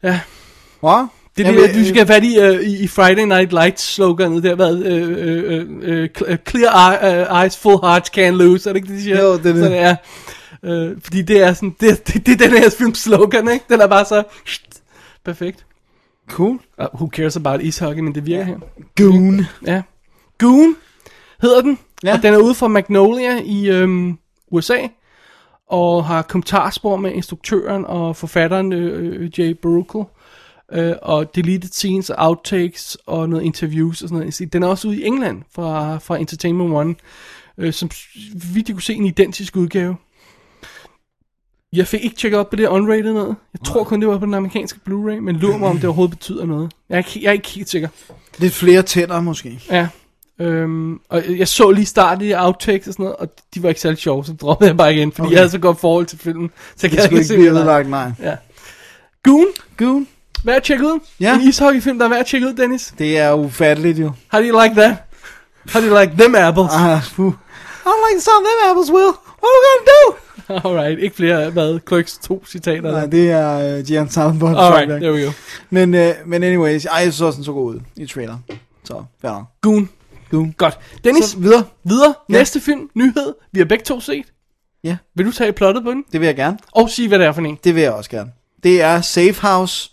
Ja. 0.04 0.22
Wow. 0.84 1.08
Det 1.38 1.46
er 1.46 1.52
Jamen, 1.52 1.70
det, 1.70 1.76
du 1.76 1.84
skal 1.84 1.96
have 1.96 2.08
fat 2.08 2.24
i, 2.24 2.40
uh, 2.40 2.64
i, 2.64 2.88
Friday 2.88 3.24
Night 3.24 3.52
Lights 3.52 3.94
sloganet 3.94 4.44
der, 4.44 4.56
hvad, 4.56 4.74
uh, 4.74 6.28
uh, 6.28 6.32
uh, 6.32 6.38
clear 6.50 6.92
eye, 6.92 7.22
uh, 7.32 7.42
eyes, 7.44 7.58
full 7.58 7.78
hearts 7.84 8.10
can't 8.18 8.22
lose, 8.22 8.70
er 8.70 8.74
det 8.74 8.78
ikke 8.78 8.88
det, 8.88 8.98
de 8.98 9.04
siger? 9.04 9.22
Jo, 9.22 9.38
det 9.38 9.46
er 9.46 9.54
det. 9.54 9.64
Så 9.64 9.70
det 9.70 9.80
er, 9.80 9.96
uh, 10.92 11.02
fordi 11.04 11.22
det 11.22 11.44
er 11.44 11.54
sådan, 11.54 11.76
det, 11.80 12.08
det, 12.08 12.26
det 12.26 12.42
er 12.42 12.48
den 12.48 12.58
her 12.58 12.70
films 12.70 12.98
slogan, 13.00 13.50
ikke? 13.50 13.66
Den 13.70 13.82
er 13.82 13.88
bare 13.88 14.06
så, 14.06 14.24
perfekt. 15.26 15.66
Cool. 16.30 16.60
Uh, 16.80 16.86
who 16.94 17.10
cares 17.16 17.36
about 17.36 17.62
ishockey, 17.62 18.02
men 18.02 18.16
det 18.16 18.26
virker 18.26 18.44
her. 18.44 18.58
Goon. 18.96 19.46
Ja. 19.66 19.82
Goon 20.38 20.76
hedder 21.42 21.62
den, 21.62 21.80
Ja. 22.04 22.10
ja. 22.10 22.16
og 22.16 22.24
den 22.24 22.34
er 22.34 22.38
ude 22.38 22.56
fra 22.56 22.68
Magnolia 22.68 23.40
i 23.46 23.70
øhm, 23.70 24.18
USA, 24.52 24.78
og 25.70 26.06
har 26.06 26.22
kommentarspor 26.22 26.98
med 26.98 27.12
instruktøren 27.12 27.86
og 27.86 28.16
forfatteren 28.16 28.74
øh, 28.74 29.22
øh, 29.22 29.40
Jay 29.40 29.52
Baruchel, 29.62 30.04
øh, 30.74 30.94
og 31.02 31.36
deleted 31.36 31.70
scenes, 31.70 32.12
outtakes 32.18 32.98
og 33.06 33.30
noget 33.30 33.44
interviews 33.44 34.02
og 34.02 34.10
sådan 34.10 34.28
noget. 34.40 34.54
Den 34.54 34.64
er 34.64 34.68
også 34.68 34.88
ude 34.88 34.98
i 35.02 35.06
England 35.06 35.42
fra, 35.56 35.98
fra 35.98 36.18
Entertainment 36.18 36.74
One, 36.74 36.96
øh, 37.58 37.74
som 37.74 37.90
vi 38.54 38.62
kunne 38.62 38.82
se 38.82 38.94
en 38.94 39.06
identisk 39.06 39.56
udgave. 39.56 39.96
Jeg 41.74 41.88
fik 41.88 42.04
ikke 42.04 42.16
tjekket 42.16 42.40
op 42.40 42.50
på 42.50 42.56
det 42.56 42.68
unrated 42.68 43.14
noget. 43.14 43.36
Jeg 43.54 43.62
tror 43.66 43.84
kun, 43.84 44.00
det 44.02 44.08
var 44.10 44.18
på 44.18 44.26
den 44.26 44.34
amerikanske 44.34 44.80
Blu-ray, 44.90 45.20
men 45.20 45.36
lurer 45.36 45.58
mig, 45.58 45.70
om 45.70 45.76
det 45.76 45.86
overhovedet 45.86 46.18
betyder 46.18 46.46
noget. 46.46 46.72
Jeg 46.90 46.96
er 46.96 46.98
ikke, 46.98 47.20
jeg 47.24 47.30
er 47.30 47.34
ikke 47.34 47.50
helt 47.50 47.70
sikker. 47.70 47.90
Lidt 48.38 48.54
flere 48.54 48.82
tænder, 48.82 49.22
måske. 49.22 49.60
Ja. 49.70 49.88
Øhm, 50.40 51.00
og 51.10 51.38
jeg 51.38 51.48
så 51.48 51.72
lige 51.72 51.86
starten 51.86 52.28
i 52.28 52.34
outtakes 52.34 52.88
og 52.88 52.94
sådan 52.94 53.04
noget, 53.04 53.16
og 53.16 53.28
de 53.54 53.64
var 53.64 53.70
ikke 53.70 53.82
særlig 53.82 53.98
sjove, 53.98 54.26
så 54.26 54.34
droppede 54.34 54.68
jeg 54.68 54.78
bare 54.78 54.96
igen, 54.96 55.12
fordi 55.12 55.26
Okay. 55.26 55.32
jeg 55.32 55.40
havde 55.40 55.50
så 55.50 55.60
godt 55.60 55.80
forhold 55.80 56.06
til 56.06 56.20
filmen. 56.20 56.52
Så 56.76 56.88
jeg 56.88 56.92
Det 56.92 57.00
kan 57.00 57.06
skulle 57.06 57.22
ikke 57.22 57.34
blive 57.36 57.50
ødelagt, 57.52 57.90
nej. 57.90 58.12
Ja. 58.20 58.36
Goon, 59.24 59.48
Goon. 59.78 60.08
Værd 60.44 60.56
at 60.56 60.64
tjekke 60.64 60.86
ud. 60.86 61.00
Ja. 61.20 61.36
En 61.36 61.42
ishockeyfilm, 61.42 62.00
der 62.00 62.06
er 62.06 62.10
værd 62.10 62.20
at 62.20 62.26
tjekke 62.26 62.48
ud, 62.48 62.54
Dennis. 62.54 62.94
Det 62.98 63.18
er 63.18 63.34
ufatteligt, 63.34 64.00
jo. 64.00 64.12
How 64.32 64.42
do 64.42 64.48
you 64.48 64.62
like 64.64 64.76
that? 64.82 64.96
How 65.72 65.82
do 65.82 65.88
you 65.88 66.00
like 66.02 66.14
them 66.18 66.36
apples? 66.36 66.72
Ah, 66.74 67.02
puh. 67.16 67.34
I 67.34 67.90
don't 67.90 68.12
like 68.12 68.22
some 68.22 68.36
of 68.38 68.44
them 68.50 68.70
apples, 68.72 68.92
Will. 68.92 69.14
What 69.44 69.52
are 69.54 69.60
we 69.60 69.68
gonna 69.68 69.86
do? 69.98 70.16
Alright, 70.70 71.00
ikke 71.00 71.16
flere, 71.16 71.50
hvad, 71.50 71.80
Clerks 71.88 72.18
2 72.18 72.44
citater. 72.48 72.92
Nej, 72.92 73.06
det 73.06 73.32
er 73.32 73.78
uh, 73.80 73.86
Gian 73.86 74.10
Salmon. 74.10 74.56
Alright, 74.56 74.90
there 74.90 75.14
we 75.14 75.26
go. 75.26 75.32
Men, 75.70 75.94
uh, 75.94 76.02
men 76.26 76.44
anyways, 76.44 76.86
ej, 76.86 76.98
jeg 77.00 77.08
også, 77.08 77.32
den 77.36 77.44
så 77.44 77.52
god 77.52 77.76
ud 77.76 77.80
i 77.98 78.06
trailer. 78.06 78.38
Så, 78.84 79.04
fair. 79.22 79.50
Goon. 79.62 79.90
Goon. 80.32 80.52
Godt. 80.58 80.80
Dennis, 81.04 81.26
Så 81.26 81.38
videre. 81.38 81.64
videre. 81.84 82.14
Ja. 82.30 82.34
Næste 82.34 82.60
film, 82.62 82.90
nyhed. 82.96 83.34
Vi 83.52 83.60
har 83.60 83.66
begge 83.66 83.84
to 83.84 84.00
set. 84.00 84.26
Ja. 84.84 84.98
Vil 85.16 85.26
du 85.26 85.32
tage 85.32 85.52
plottet 85.54 85.84
på 85.84 85.92
den? 85.92 86.04
Det 86.12 86.20
vil 86.20 86.26
jeg 86.28 86.36
gerne. 86.36 86.58
Og 86.72 86.90
sige, 86.90 87.08
hvad 87.08 87.20
det 87.20 87.28
er 87.28 87.32
for 87.32 87.42
en. 87.42 87.58
Det 87.64 87.76
vil 87.76 87.84
jeg 87.84 87.92
også 87.92 88.10
gerne. 88.10 88.32
Det 88.64 88.82
er 88.82 89.02
Safe 89.02 89.42
House, 89.42 89.92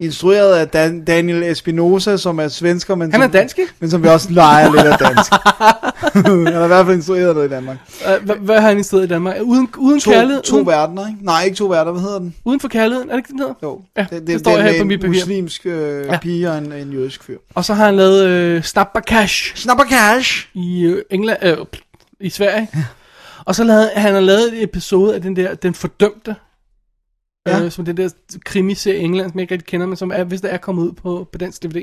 instrueret 0.00 0.54
af 0.54 0.68
Dan- 0.68 1.04
Daniel 1.04 1.42
Espinosa, 1.42 2.16
som 2.16 2.38
er 2.38 2.48
svensker, 2.48 2.94
men, 2.94 3.12
Han 3.12 3.20
er 3.20 3.24
som, 3.24 3.32
dansk, 3.32 3.58
ikke? 3.58 3.72
men 3.80 3.90
som 3.90 4.02
vi 4.02 4.08
også 4.08 4.30
leger 4.30 4.70
lidt 4.72 4.82
af 4.86 4.98
dansk. 4.98 5.32
han 6.26 6.46
har 6.54 6.64
i 6.64 6.66
hvert 6.66 6.86
fald 6.86 6.96
instrueret 6.96 7.34
noget 7.34 7.48
i 7.48 7.50
Danmark. 7.50 7.76
Uh, 8.18 8.24
hvad, 8.24 8.36
hvad 8.36 8.60
har 8.60 8.68
han 8.68 8.78
i 8.78 8.82
stedet 8.82 9.04
i 9.04 9.08
Danmark? 9.08 9.36
Uden, 9.42 9.68
uden 9.78 10.00
To, 10.00 10.10
kærlighed? 10.10 10.42
to 10.42 10.54
uden, 10.56 10.66
verdener, 10.66 11.08
ikke? 11.08 11.24
Nej, 11.24 11.44
ikke 11.44 11.56
to 11.56 11.66
verdener. 11.66 11.92
Hvad 11.92 12.02
hedder 12.02 12.18
den? 12.18 12.34
uden 12.44 12.60
for 12.60 12.68
kærligheden, 12.68 13.08
er 13.10 13.12
det 13.12 13.18
ikke 13.18 13.28
den 13.28 13.38
hedder? 13.38 13.54
Jo, 13.62 13.80
Ja, 13.96 14.06
det, 14.10 14.26
det 14.26 14.40
står 14.40 14.52
den 14.56 14.62
her 14.62 14.70
med 14.70 14.78
på 14.78 14.82
en 14.82 14.88
mit 14.88 15.00
papir. 15.00 15.08
muslimsk 15.08 15.66
øh, 15.66 16.06
Ja. 16.06 16.18
pige 16.18 16.50
og 16.50 16.58
en, 16.58 16.72
en 16.72 16.92
jødisk 16.92 17.24
fyr. 17.24 17.38
Og 17.54 17.64
så 17.64 17.74
har 17.74 17.84
han 17.84 17.96
lavet 17.96 18.26
øh, 18.26 18.62
Snapper 18.62 19.00
Cash 19.00 19.56
Snapper 19.56 19.84
cash! 19.84 20.46
i 20.54 20.82
øh, 20.84 21.02
England, 21.10 21.38
øh, 21.42 21.56
i 22.20 22.30
Sverige. 22.30 22.68
Og 23.44 23.54
så 23.54 23.64
lavede 23.64 23.90
han 23.96 24.14
har 24.14 24.20
lavet 24.20 24.52
et 24.52 24.62
episode 24.62 25.14
af 25.14 25.22
den 25.22 25.36
der, 25.36 25.54
Den 25.54 25.74
Fordømte. 25.74 26.34
Ja. 27.46 27.60
Øh, 27.64 27.70
som 27.70 27.84
den 27.84 27.96
der 27.96 28.08
krimiserie 28.44 28.98
i 28.98 29.02
England, 29.04 29.30
som 29.30 29.38
jeg 29.38 29.42
ikke 29.42 29.54
rigtig 29.54 29.66
kender, 29.68 29.86
men 29.86 29.96
som 29.96 30.10
er, 30.14 30.24
hvis 30.24 30.40
der 30.40 30.48
er 30.48 30.56
kommet 30.56 30.82
ud 30.82 30.92
på, 30.92 31.28
på 31.32 31.38
dansk 31.38 31.62
DVD. 31.62 31.82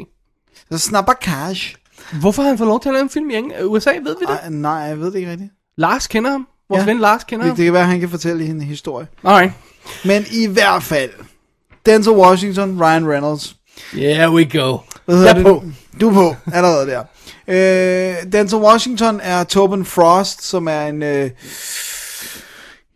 Så 0.72 0.78
Snapper 0.78 1.14
cash. 1.22 1.76
Hvorfor 2.20 2.42
har 2.42 2.50
han 2.50 2.58
fået 2.58 2.68
lov 2.68 2.80
til 2.82 2.90
at 2.90 2.94
lave 2.94 3.04
en 3.04 3.10
film 3.10 3.30
i 3.30 3.36
England? 3.36 3.64
USA, 3.66 3.90
ved 3.92 4.00
vi 4.20 4.26
det? 4.28 4.30
Ej, 4.44 4.50
nej, 4.50 4.72
jeg 4.72 5.00
ved 5.00 5.12
det 5.12 5.16
ikke 5.16 5.32
rigtigt. 5.32 5.52
Lars 5.78 6.08
kender 6.08 6.32
ham. 6.32 6.48
Vores 6.70 6.80
Ja. 6.80 6.86
ven 6.86 7.00
Lars 7.00 7.24
kender 7.24 7.44
Det, 7.44 7.50
ham. 7.50 7.56
det 7.56 7.66
kan 7.66 7.74
være, 7.74 7.86
han 7.86 8.00
kan 8.00 8.10
fortælle 8.10 8.46
en 8.46 8.62
historie. 8.62 9.08
Alright. 9.24 9.54
Men 10.06 10.26
i 10.32 10.48
hvert 10.48 10.84
fald, 10.84 11.10
Denzel 11.86 12.14
Washington, 12.14 12.82
Ryan 12.84 13.10
Reynolds. 13.12 13.56
Here 13.94 14.32
we 14.32 14.46
go. 14.60 14.78
Hvad 15.06 15.22
Jeg 15.22 15.30
er 15.30 15.34
det? 15.34 15.44
på. 15.44 15.64
Du 16.02 16.10
er 16.10 16.14
på, 16.14 16.36
allerede 16.54 16.88
der. 16.88 17.04
Øh, 17.48 18.32
Denzel 18.32 18.60
Washington 18.60 19.20
er 19.24 19.44
Tobin 19.44 19.86
Frost, 19.86 20.44
som 20.44 20.68
er 20.68 20.82
en, 20.88 21.04
øh, 21.04 21.30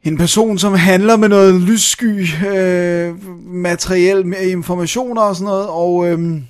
en 0.04 0.18
person, 0.18 0.58
som 0.58 0.74
handler 0.74 1.18
med 1.18 1.30
noget 1.30 1.62
lyssky 1.62 2.28
øh, 2.48 3.16
materiel 3.46 4.26
med 4.26 4.50
informationer 4.50 5.22
og 5.22 5.36
sådan 5.36 5.46
noget, 5.46 5.68
og 5.68 6.08
øh, 6.08 6.42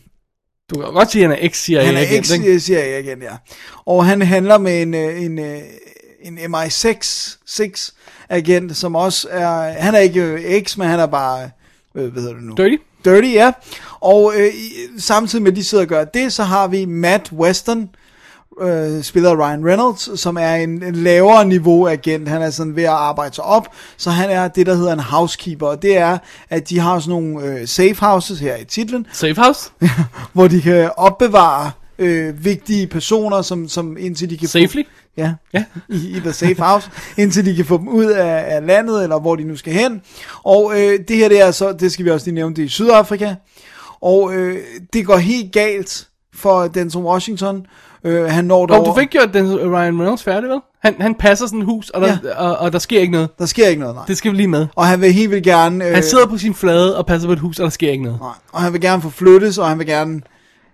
Du 0.70 0.80
kan 0.82 0.94
godt 0.94 1.12
sige, 1.12 1.24
at 1.24 1.30
han 1.30 1.38
er 1.40 1.48
ex-CIA 1.48 1.86
han 1.86 1.96
er 1.96 2.00
agent, 2.00 2.26
ex 2.26 2.32
ikke? 2.32 2.60
CIA 2.60 3.00
igen, 3.00 3.22
ja. 3.22 3.36
Og 3.86 4.06
han 4.06 4.22
handler 4.22 4.58
med 4.58 4.82
en, 4.82 4.94
øh, 4.94 5.24
en, 5.24 5.40
øh, 5.40 5.60
en 6.22 6.38
MI6 6.56 7.38
6 7.46 7.94
agent, 8.30 8.78
som 8.78 8.96
også 8.96 9.28
er, 9.32 9.72
han 9.72 9.96
er 9.96 10.00
ikke 10.00 10.22
øh, 10.22 10.42
ex, 10.42 10.78
men 10.78 10.88
han 10.88 11.00
er 11.00 11.06
bare, 11.06 11.50
øh, 11.96 12.12
hvad 12.12 12.22
hedder 12.22 12.36
det 12.36 12.44
nu? 12.44 12.54
Dirty? 12.56 12.76
Dirty, 13.06 13.34
ja. 13.34 13.52
Og 14.00 14.34
øh, 14.38 14.54
samtidig 14.98 15.44
med, 15.44 15.52
at 15.52 15.58
de 15.58 15.64
sidder 15.64 15.84
og 15.84 15.88
gør 15.88 16.04
det, 16.04 16.34
så 16.34 16.44
har 16.44 16.68
vi 16.68 16.86
Matt 16.86 17.32
Weston, 17.32 17.90
øh, 18.62 19.04
spiller 19.04 19.36
Ryan 19.36 19.66
Reynolds, 19.66 20.20
som 20.20 20.38
er 20.38 20.56
en, 20.56 20.84
en 20.84 20.96
lavere 20.96 21.46
niveau 21.46 21.88
agent. 21.88 22.28
Han 22.30 22.42
er 22.42 22.50
sådan 22.50 22.76
ved 22.76 22.84
at 22.84 22.90
arbejde 22.90 23.36
sig 23.36 23.44
op, 23.44 23.68
så 23.98 24.10
han 24.10 24.30
er 24.30 24.48
det, 24.48 24.66
der 24.66 24.76
hedder 24.76 24.94
en 24.94 25.00
housekeeper. 25.00 25.68
Og 25.68 25.82
det 25.82 25.98
er, 25.98 26.18
at 26.50 26.70
de 26.70 26.80
har 26.80 27.00
sådan 27.00 27.10
nogle 27.10 27.46
øh, 27.46 27.68
safe 27.68 27.96
houses 28.00 28.40
her 28.40 28.56
i 28.56 28.66
titlen, 28.66 29.06
Safe 29.14 29.42
House? 29.42 29.70
hvor 30.34 30.48
de 30.48 30.62
kan 30.62 30.92
opbevare 30.98 31.72
øh, 32.00 32.46
vigtige 32.46 32.88
personer, 32.88 33.42
som, 33.42 33.68
som 33.68 33.98
indtil 34.00 34.30
de 34.30 34.38
kan 34.38 34.48
Safely? 34.48 34.84
få... 34.84 34.90
Ja, 35.18 35.34
Ja. 35.54 35.64
i, 35.90 36.18
i 36.18 36.20
the 36.20 36.34
safe 36.34 36.62
house, 36.64 36.90
indtil 37.18 37.46
de 37.46 37.56
kan 37.56 37.66
få 37.66 37.78
dem 37.78 37.88
ud 37.88 38.06
af, 38.06 38.56
af 38.56 38.66
landet, 38.68 39.04
eller 39.04 39.20
hvor 39.20 39.36
de 39.36 39.44
nu 39.44 39.56
skal 39.56 39.74
hen. 39.74 40.02
Og 40.44 40.72
øh, 40.76 41.00
det 41.08 41.18
her, 41.18 41.30
det 41.30 41.42
er 41.42 41.52
så, 41.52 41.72
det 41.72 41.92
skal 41.92 42.06
vi 42.06 42.10
også 42.10 42.26
lige 42.26 42.36
nævne, 42.36 42.56
det 42.56 42.62
er 42.62 42.66
i 42.66 42.70
Sydafrika. 42.70 43.36
Og 44.02 44.34
øh, 44.34 44.58
det 44.94 45.06
går 45.06 45.18
helt 45.18 45.52
galt 45.52 46.08
for 46.34 46.68
Denzel 46.68 47.02
Washington. 47.02 47.66
Øh, 48.04 48.24
han 48.26 48.46
når 48.46 48.62
Og 48.62 48.70
derover. 48.70 48.94
du 48.94 49.00
fik 49.00 49.10
gjort 49.10 49.34
den 49.34 49.56
Ryan 49.56 50.00
Reynolds 50.00 50.24
færdig, 50.24 50.50
vel? 50.50 50.60
Han, 50.84 50.96
han 51.00 51.16
passer 51.16 51.46
sådan 51.46 51.60
et 51.60 51.66
hus, 51.66 51.90
og 51.90 52.02
der, 52.02 52.18
ja. 52.24 52.36
og, 52.36 52.58
og 52.58 52.74
der 52.74 52.80
sker 52.80 53.00
ikke 53.00 53.12
noget. 53.12 53.30
Der 53.40 53.46
sker 53.46 53.68
ikke 53.68 53.80
noget, 53.80 53.96
nej. 53.96 54.06
Det 54.06 54.18
skal 54.18 54.32
vi 54.32 54.38
lige 54.38 54.48
med. 54.48 54.68
Og 54.76 54.86
han 54.88 55.02
vil 55.02 55.14
helt 55.14 55.32
vildt 55.32 55.44
gerne... 55.44 55.86
Øh, 55.86 55.94
Han 55.94 56.04
sidder 56.04 56.26
på 56.26 56.38
sin 56.38 56.54
flade 56.54 56.98
og 56.98 57.06
passer 57.06 57.28
på 57.28 57.34
et 57.34 57.40
hus, 57.40 57.60
og 57.60 57.64
der 57.64 57.70
sker 57.70 57.92
ikke 57.92 58.04
noget. 58.04 58.20
nej, 58.20 58.30
og 58.52 58.62
han 58.62 58.74
vil 58.74 58.82
gerne 58.82 59.02
forflyttes, 59.02 59.58
og 59.58 59.70
han 59.70 59.80
vil 59.80 59.88
gerne 59.88 60.22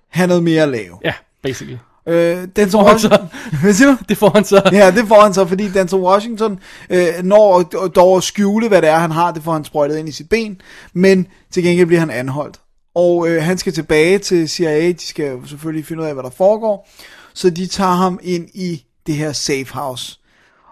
have 0.10 0.28
noget 0.28 0.44
mere 0.44 0.64
at 0.64 0.70
lave. 0.70 0.98
Ja, 1.04 1.14
basically. 1.44 1.78
Øh, 2.08 2.38
Denzel 2.56 2.72
får 2.72 2.88
han 2.88 3.00
så. 3.00 3.18
Hvad 3.62 3.74
siger 3.74 3.88
du? 3.92 3.98
Det 4.10 4.18
får 4.18 4.32
han 4.36 4.44
så. 4.44 4.62
Ja, 4.72 4.92
det 4.92 5.08
får 5.08 5.22
han 5.22 5.34
så, 5.34 5.46
fordi 5.46 5.70
Denzel 5.70 6.00
Washington 6.00 6.60
øh, 6.90 7.08
når 7.24 7.60
d- 7.62 7.88
dog 7.88 8.18
at 8.18 8.24
skjule, 8.24 8.68
hvad 8.68 8.82
det 8.82 8.90
er, 8.90 8.98
han 8.98 9.12
har. 9.12 9.32
Det 9.32 9.44
får 9.44 9.54
han 9.54 9.64
sprøjtet 9.64 9.98
ind 9.98 10.10
i 10.10 10.12
sit 10.12 10.30
ben. 10.30 10.62
Men 10.94 11.28
til 11.52 11.64
gengæld 11.64 11.88
bliver 11.88 12.00
han 12.00 12.10
anholdt. 12.10 12.60
Og 12.96 13.28
øh, 13.30 13.44
han 13.44 13.58
skal 13.58 13.74
tilbage 13.74 14.20
til 14.20 14.50
CIA. 14.50 14.88
De 14.92 15.08
skal 15.08 15.38
selvfølgelig 15.48 15.86
finde 15.86 16.02
ud 16.04 16.08
af, 16.08 16.14
hvad 16.14 16.24
der 16.24 16.30
foregår. 16.30 16.88
Så 17.38 17.50
de 17.50 17.68
tager 17.68 17.96
ham 17.96 18.20
ind 18.24 18.50
i 18.54 18.86
det 19.08 19.16
her 19.16 19.32
safe 19.32 19.74
house. 19.74 20.20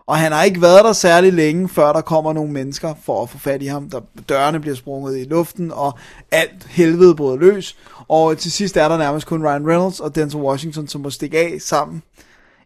Og 0.08 0.18
han 0.18 0.32
har 0.32 0.44
ikke 0.44 0.62
været 0.62 0.86
der 0.86 0.94
særlig 0.94 1.34
længe, 1.34 1.70
før 1.70 1.94
der 1.94 2.02
kommer 2.02 2.34
nogle 2.34 2.52
mennesker 2.52 2.94
for 3.06 3.24
at 3.24 3.30
få 3.30 3.38
fat 3.38 3.62
i 3.62 3.66
ham. 3.66 3.90
Der, 3.90 4.00
dørene 4.30 4.60
bliver 4.60 4.76
sprunget 4.76 5.20
i 5.20 5.24
luften, 5.24 5.72
og 5.72 5.98
alt 6.32 6.68
helvede 6.70 7.16
bryder 7.16 7.38
løs. 7.38 7.76
Og 8.08 8.38
til 8.38 8.52
sidst 8.52 8.78
er 8.78 8.88
der 8.88 8.98
nærmest 8.98 9.28
kun 9.28 9.48
Ryan 9.48 9.68
Reynolds 9.68 10.00
og 10.00 10.16
Denzel 10.16 10.40
Washington, 10.40 10.88
som 10.88 11.02
må 11.02 11.10
stikke 11.10 11.40
af 11.40 11.58
sammen. 11.60 12.04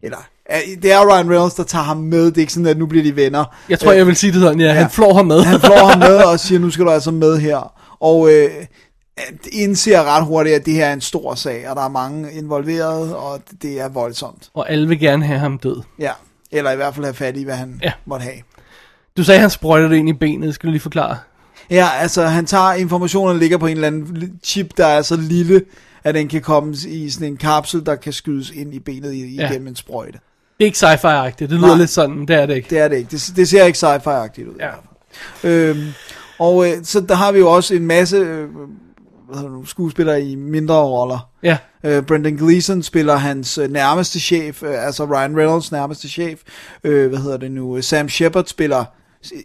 Eller, 0.02 0.28
ja, 0.50 0.58
det 0.82 0.92
er 0.92 1.14
Ryan 1.14 1.30
Reynolds, 1.30 1.54
der 1.54 1.62
tager 1.62 1.84
ham 1.84 1.96
med. 1.96 2.26
Det 2.26 2.36
er 2.36 2.40
ikke 2.40 2.52
sådan, 2.52 2.66
at 2.66 2.78
nu 2.78 2.86
bliver 2.86 3.04
de 3.04 3.16
venner. 3.16 3.44
Jeg 3.68 3.80
tror, 3.80 3.92
jeg 3.92 4.06
vil 4.06 4.16
sige 4.16 4.32
det 4.32 4.40
sådan, 4.40 4.60
ja. 4.60 4.72
Han 4.72 4.90
flår 4.90 5.14
ham 5.14 5.26
med. 5.26 5.42
Han 5.42 5.60
flår 5.60 5.86
ham 5.86 5.98
med 5.98 6.16
og 6.16 6.40
siger, 6.40 6.58
nu 6.58 6.70
skal 6.70 6.84
du 6.84 6.90
altså 6.90 7.10
med 7.10 7.38
her. 7.38 7.74
Og 8.00 8.32
øh, 8.32 8.50
indser 9.52 10.02
ret 10.04 10.24
hurtigt, 10.24 10.56
at 10.56 10.66
det 10.66 10.74
her 10.74 10.86
er 10.86 10.92
en 10.92 11.00
stor 11.00 11.34
sag, 11.34 11.68
og 11.70 11.76
der 11.76 11.82
er 11.84 11.88
mange 11.88 12.32
involveret, 12.32 13.14
og 13.14 13.40
det 13.62 13.80
er 13.80 13.88
voldsomt. 13.88 14.50
Og 14.54 14.70
alle 14.70 14.88
vil 14.88 15.00
gerne 15.00 15.24
have 15.26 15.38
ham 15.38 15.58
død. 15.58 15.82
Ja, 15.98 16.12
eller 16.52 16.70
i 16.70 16.76
hvert 16.76 16.94
fald 16.94 17.04
have 17.04 17.14
fat 17.14 17.36
i, 17.36 17.44
hvad 17.44 17.54
han 17.54 17.80
Ja. 17.82 17.92
måtte 18.04 18.22
have. 18.24 18.36
Du 19.16 19.24
sagde, 19.24 19.36
at 19.38 19.40
han 19.40 19.50
sprøjter 19.50 19.88
det 19.88 19.96
ind 19.96 20.08
i 20.08 20.12
benet. 20.12 20.54
Skal 20.54 20.66
du 20.66 20.70
lige 20.70 20.80
forklare? 20.82 21.18
Ja, 21.70 21.88
altså 22.00 22.22
han 22.26 22.46
tager 22.46 22.72
informationer, 22.72 23.32
der 23.32 23.40
ligger 23.40 23.58
på 23.58 23.66
en 23.66 23.72
eller 23.72 23.86
anden 23.86 24.32
chip, 24.44 24.70
der 24.76 24.86
er 24.86 25.02
så 25.02 25.16
lille, 25.16 25.62
at 26.04 26.14
den 26.14 26.28
kan 26.28 26.40
komme 26.42 26.74
i 26.88 27.10
sådan 27.10 27.26
en 27.28 27.36
kapsel, 27.36 27.86
der 27.86 27.94
kan 27.96 28.12
skydes 28.12 28.50
ind 28.50 28.74
i 28.74 28.78
benet 28.78 29.12
i- 29.14 29.36
Ja. 29.36 29.50
igennem 29.50 29.68
en 29.68 29.76
sprøjte. 29.76 30.18
Det 30.58 30.64
er 30.64 30.66
ikke 30.66 30.78
sci-fi-agtigt. 30.78 31.50
Det 31.50 31.56
lyder 31.58 31.66
Nej. 31.66 31.76
lidt 31.76 31.90
sådan. 31.90 32.20
Det 32.26 32.36
er 32.36 32.46
det 32.46 32.54
ikke. 32.56 32.70
Det 32.70 32.78
er 32.78 32.88
det 32.88 32.96
ikke. 32.96 33.08
Det, 33.10 33.32
det 33.36 33.48
ser 33.48 33.64
ikke 33.64 33.76
sci-fi-agtigt 33.76 34.48
ud. 34.48 34.54
Ja. 34.60 34.70
Øhm, 35.44 35.86
og 36.38 36.68
øh, 36.68 36.74
så 36.84 37.00
der 37.00 37.14
har 37.14 37.32
vi 37.32 37.38
jo 37.38 37.50
også 37.52 37.74
en 37.74 37.86
masse 37.86 38.16
øh, 38.16 38.48
skuespillere 39.66 40.22
i 40.22 40.34
mindre 40.34 40.74
roller. 40.82 41.28
Ja. 41.42 41.56
Øh, 41.84 42.02
Brendan 42.02 42.36
Gleeson 42.36 42.82
spiller 42.82 43.16
hans 43.16 43.58
øh, 43.58 43.70
nærmeste 43.70 44.20
chef, 44.20 44.62
øh, 44.62 44.86
altså 44.86 45.04
Ryan 45.04 45.36
Reynolds 45.36 45.72
nærmeste 45.72 46.08
chef. 46.08 46.40
Øh, 46.84 47.08
hvad 47.08 47.18
hedder 47.18 47.36
det 47.36 47.50
nu? 47.52 47.82
Sam 47.82 48.08
Shepard 48.08 48.44
spiller 48.46 48.84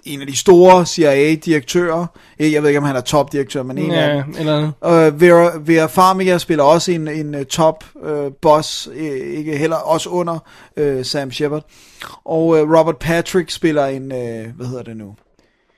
en 0.03 0.21
af 0.21 0.27
de 0.27 0.37
store 0.37 0.85
CIA-direktører. 0.85 2.05
Jeg 2.39 2.61
ved 2.61 2.69
ikke, 2.69 2.79
om 2.79 2.85
han 2.85 2.95
er 2.95 3.01
topdirektør, 3.01 3.63
men 3.63 3.77
en 3.77 3.91
af 3.91 4.07
Ja, 4.15 4.15
dem. 4.23 4.35
eller. 4.39 4.71
Og 4.81 5.21
Vera, 5.21 5.51
Vera 5.59 5.85
Farmiga 5.85 6.37
spiller 6.37 6.63
også 6.63 6.91
en, 6.91 7.07
en 7.07 7.35
uh, 7.35 7.43
top 7.43 7.83
uh, 7.95 8.31
boss, 8.41 8.87
uh, 8.87 8.95
ikke 9.37 9.57
heller 9.57 9.75
også 9.75 10.09
under 10.09 10.37
uh, 10.81 11.03
Sam 11.03 11.31
Shepard. 11.31 11.65
Og 12.25 12.47
uh, 12.47 12.57
Robert 12.77 12.97
Patrick 12.97 13.49
spiller 13.51 13.85
en, 13.85 14.03
uh, 14.03 14.55
hvad 14.55 14.65
hedder 14.67 14.83
det 14.83 14.97
nu? 14.97 15.15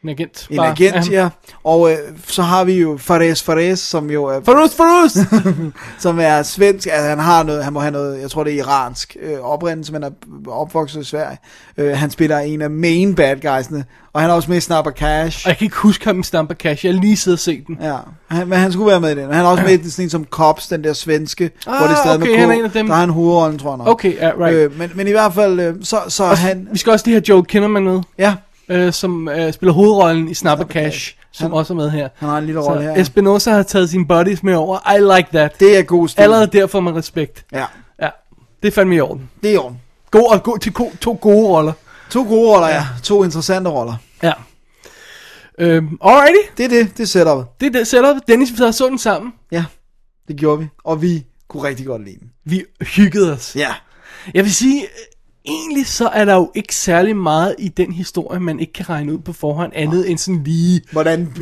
En 0.04 0.10
agent. 0.10 0.48
En 0.50 0.58
Bare- 0.58 0.72
agent, 0.72 1.12
ja. 1.12 1.30
Og 1.64 1.82
uh, 1.82 1.90
så 2.28 2.42
har 2.42 2.64
vi 2.64 2.74
jo 2.74 2.98
Fares 2.98 3.44
Fares, 3.44 3.80
som 3.80 4.10
jo 4.12 4.26
er... 4.26 4.40
Farus, 4.46 4.76
Farus! 4.76 5.18
som 6.04 6.20
er 6.20 6.44
svensk, 6.44 6.88
altså 6.92 7.10
han 7.10 7.20
har 7.20 7.44
noget, 7.44 7.64
han 7.64 7.74
må 7.74 7.80
have 7.80 7.92
noget, 7.92 8.22
jeg 8.22 8.32
tror 8.32 8.44
det 8.44 8.54
er 8.54 8.58
iransk 8.58 9.18
øh, 9.22 9.40
oprindelse, 9.40 9.94
men 9.94 10.04
er 10.04 10.10
opvokset 10.48 11.02
i 11.02 11.04
Sverige. 11.04 11.38
Øh, 11.78 11.98
han 11.98 12.10
spiller 12.10 12.38
en 12.40 12.62
af 12.62 12.70
main 12.70 13.16
bad 13.16 13.36
guysene, 13.42 13.86
og 14.14 14.22
han 14.22 14.30
er 14.30 14.34
også 14.34 14.50
med 14.52 14.58
i 14.58 14.62
Snapper 14.62 14.92
Cash. 14.92 15.46
Og 15.46 15.50
jeg 15.50 15.58
kan 15.58 15.66
ikke 15.66 15.78
huske 15.78 16.06
ham 16.06 16.20
i 16.20 16.24
Stamper 16.24 16.56
Cash. 16.56 16.86
Jeg 16.86 16.94
har 16.94 17.02
lige 17.02 17.18
siddet 17.18 17.36
og 17.38 17.42
set 17.42 17.68
den. 17.68 17.78
Ja, 17.82 17.96
han, 18.28 18.48
men 18.48 18.60
han 18.60 18.72
skulle 18.72 18.92
være 18.92 19.02
med 19.02 19.12
i 19.12 19.16
den. 19.22 19.34
Han 19.34 19.46
er 19.46 19.50
også 19.50 19.64
med 19.64 19.80
i 19.80 19.90
sådan 19.90 20.06
en 20.06 20.10
som 20.10 20.26
Cops, 20.26 20.68
den 20.68 20.84
der 20.84 20.94
svenske, 20.94 21.44
Ah, 21.68 21.78
hvor 21.78 21.88
det 21.88 21.94
er 21.94 21.98
stadig 22.04 22.18
okay, 22.22 22.28
med 22.30 22.36
K. 22.38 22.40
han 22.40 22.50
er 22.50 22.54
en 22.54 22.66
af 22.66 22.72
dem. 22.72 22.88
Der 22.88 22.94
er 22.96 23.00
han 23.00 23.10
hovedrollen, 23.10 23.60
tror 23.60 23.72
jeg 23.72 23.78
nok. 23.78 23.88
Okay, 23.88 24.16
ja, 24.18 24.32
right. 24.40 24.56
Øh, 24.56 24.80
men, 24.80 24.92
men 24.96 25.08
i 25.08 25.12
hvert 25.12 25.34
fald, 25.34 25.60
øh, 25.60 25.76
så, 25.82 25.98
så 26.08 26.24
Og 26.24 26.38
han... 26.38 26.68
Vi 26.72 26.78
skal 26.78 26.92
også 26.92 27.06
lige 27.06 27.16
have 27.16 27.24
Joe 27.30 27.44
Kinnaman 27.46 27.84
med. 27.84 28.02
Ja. 28.18 28.36
Øh, 28.70 28.94
som 28.94 29.30
øh, 29.30 29.54
spiller 29.54 29.74
hovedrollen 29.74 30.30
i 30.30 30.34
Snapper 30.34 30.66
Cash, 30.66 31.16
som 31.32 31.44
Han- 31.44 31.54
også 31.60 31.74
er 31.74 31.78
med 31.78 31.90
her. 31.90 32.10
Han 32.16 32.30
har 32.30 32.38
en 32.38 32.46
lille 32.46 32.62
rolle 32.62 32.82
her. 32.84 32.96
Espinosa 33.02 33.52
har 33.52 33.64
taget 33.64 33.90
sine 33.90 34.08
buddies 34.08 34.44
med 34.44 34.56
over. 34.56 34.92
I 34.98 35.18
like 35.18 35.30
that. 35.34 35.60
Det 35.60 35.78
er 35.78 35.82
god 35.84 36.08
stil. 36.08 36.22
Allerede 36.22 36.48
der 36.48 36.68
får 36.68 36.80
man 36.80 36.96
respekt. 36.96 37.46
Ja, 37.52 37.66
Ja, 38.02 38.10
det 38.62 38.68
er 38.68 38.72
fandme 38.72 38.96
i 38.96 39.00
orden. 39.00 39.30
det 39.44 39.50
er 39.50 39.54
i 39.54 39.58
orden. 39.58 39.82
God, 40.12 40.32
og 40.34 40.44
god, 40.44 40.60
til 40.60 40.74
ko, 40.74 40.92
to 41.02 41.18
gode 41.22 41.48
roller. 41.48 41.74
To 42.10 42.24
gode 42.24 42.50
roller, 42.56 42.68
ja. 42.68 42.86
To 43.04 43.24
interessante 43.24 43.70
roller. 43.70 43.96
Ja. 44.24 44.34
Øhm, 45.60 45.98
alrighty. 46.04 46.52
Det 46.58 46.66
er 46.66 46.70
det, 46.70 46.98
det 46.98 47.04
er 47.04 47.08
setupet. 47.08 47.46
Det 47.60 47.66
er 47.68 47.72
det 47.72 47.88
setup. 47.88 48.16
Dennis, 48.28 48.52
vi 48.52 48.58
sad 48.58 48.68
og 48.68 48.74
så 48.74 48.88
den 48.88 48.98
sammen. 49.00 49.34
Ja, 49.52 49.66
det 50.28 50.36
gjorde 50.36 50.60
vi. 50.60 50.68
Og 50.84 51.02
vi 51.02 51.26
kunne 51.48 51.64
rigtig 51.64 51.86
godt 51.86 52.04
lide 52.06 52.20
den. 52.20 52.32
Vi 52.46 52.64
hyggede 52.82 53.34
os. 53.34 53.56
Ja. 53.56 53.70
Jeg 54.34 54.44
vil 54.44 54.54
sige, 54.56 54.86
egentlig 55.48 55.88
så 55.88 56.08
er 56.08 56.26
der 56.26 56.36
jo 56.36 56.52
ikke 56.56 56.76
særlig 56.76 57.16
meget 57.16 57.56
i 57.60 57.68
den 57.68 57.92
historie, 57.92 58.40
man 58.40 58.60
ikke 58.60 58.74
kan 58.74 58.90
regne 58.90 59.14
ud 59.14 59.20
på 59.20 59.34
forhånd, 59.34 59.72
andet 59.76 60.10
end 60.10 60.18
sådan 60.18 60.44
lige, 60.44 60.82
Hvordan... 60.92 61.34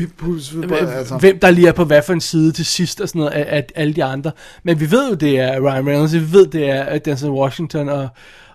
Altså, 0.71 1.17
hvem 1.17 1.39
der 1.39 1.51
lige 1.51 1.67
er 1.67 1.71
på 1.71 1.83
hvad 1.83 2.01
for 2.01 2.13
en 2.13 2.21
side 2.21 2.51
til 2.51 2.65
sidst 2.65 3.01
og 3.01 3.09
sådan 3.09 3.19
noget 3.19 3.31
af, 3.33 3.57
af 3.57 3.65
alle 3.75 3.93
de 3.93 4.03
andre. 4.03 4.31
Men 4.63 4.79
vi 4.79 4.91
ved 4.91 5.09
jo, 5.09 5.15
det 5.15 5.39
er 5.39 5.59
Ryan 5.59 5.87
Reynolds, 5.87 6.13
vi 6.13 6.31
ved, 6.31 6.47
det 6.47 6.69
er 6.69 6.97
Denzel 6.97 7.29
Washington 7.29 7.89
og, 7.89 8.07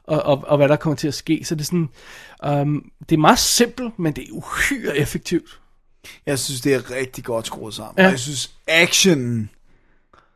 og, 0.05 0.23
og, 0.23 0.45
og 0.47 0.57
hvad 0.57 0.69
der 0.69 0.77
kommer 0.77 0.97
til 0.97 1.09
at 1.09 1.15
ske. 1.15 1.41
Så 1.45 1.55
det 1.55 1.61
er 1.61 1.65
sådan, 1.65 1.89
um, 2.61 2.85
det 3.09 3.17
er 3.17 3.21
meget 3.21 3.39
simpelt, 3.39 3.99
men 3.99 4.13
det 4.13 4.25
er 4.25 4.33
uhyre 4.33 4.97
effektivt. 4.97 5.61
Jeg 6.27 6.39
synes, 6.39 6.61
det 6.61 6.75
er 6.75 6.91
rigtig 6.91 7.25
godt 7.25 7.47
skruet 7.47 7.75
sammen. 7.75 7.95
Ja. 7.97 8.03
Ja. 8.03 8.09
Og 8.09 8.13
jeg 8.13 8.21
synes, 8.21 8.51
actionen 8.69 9.51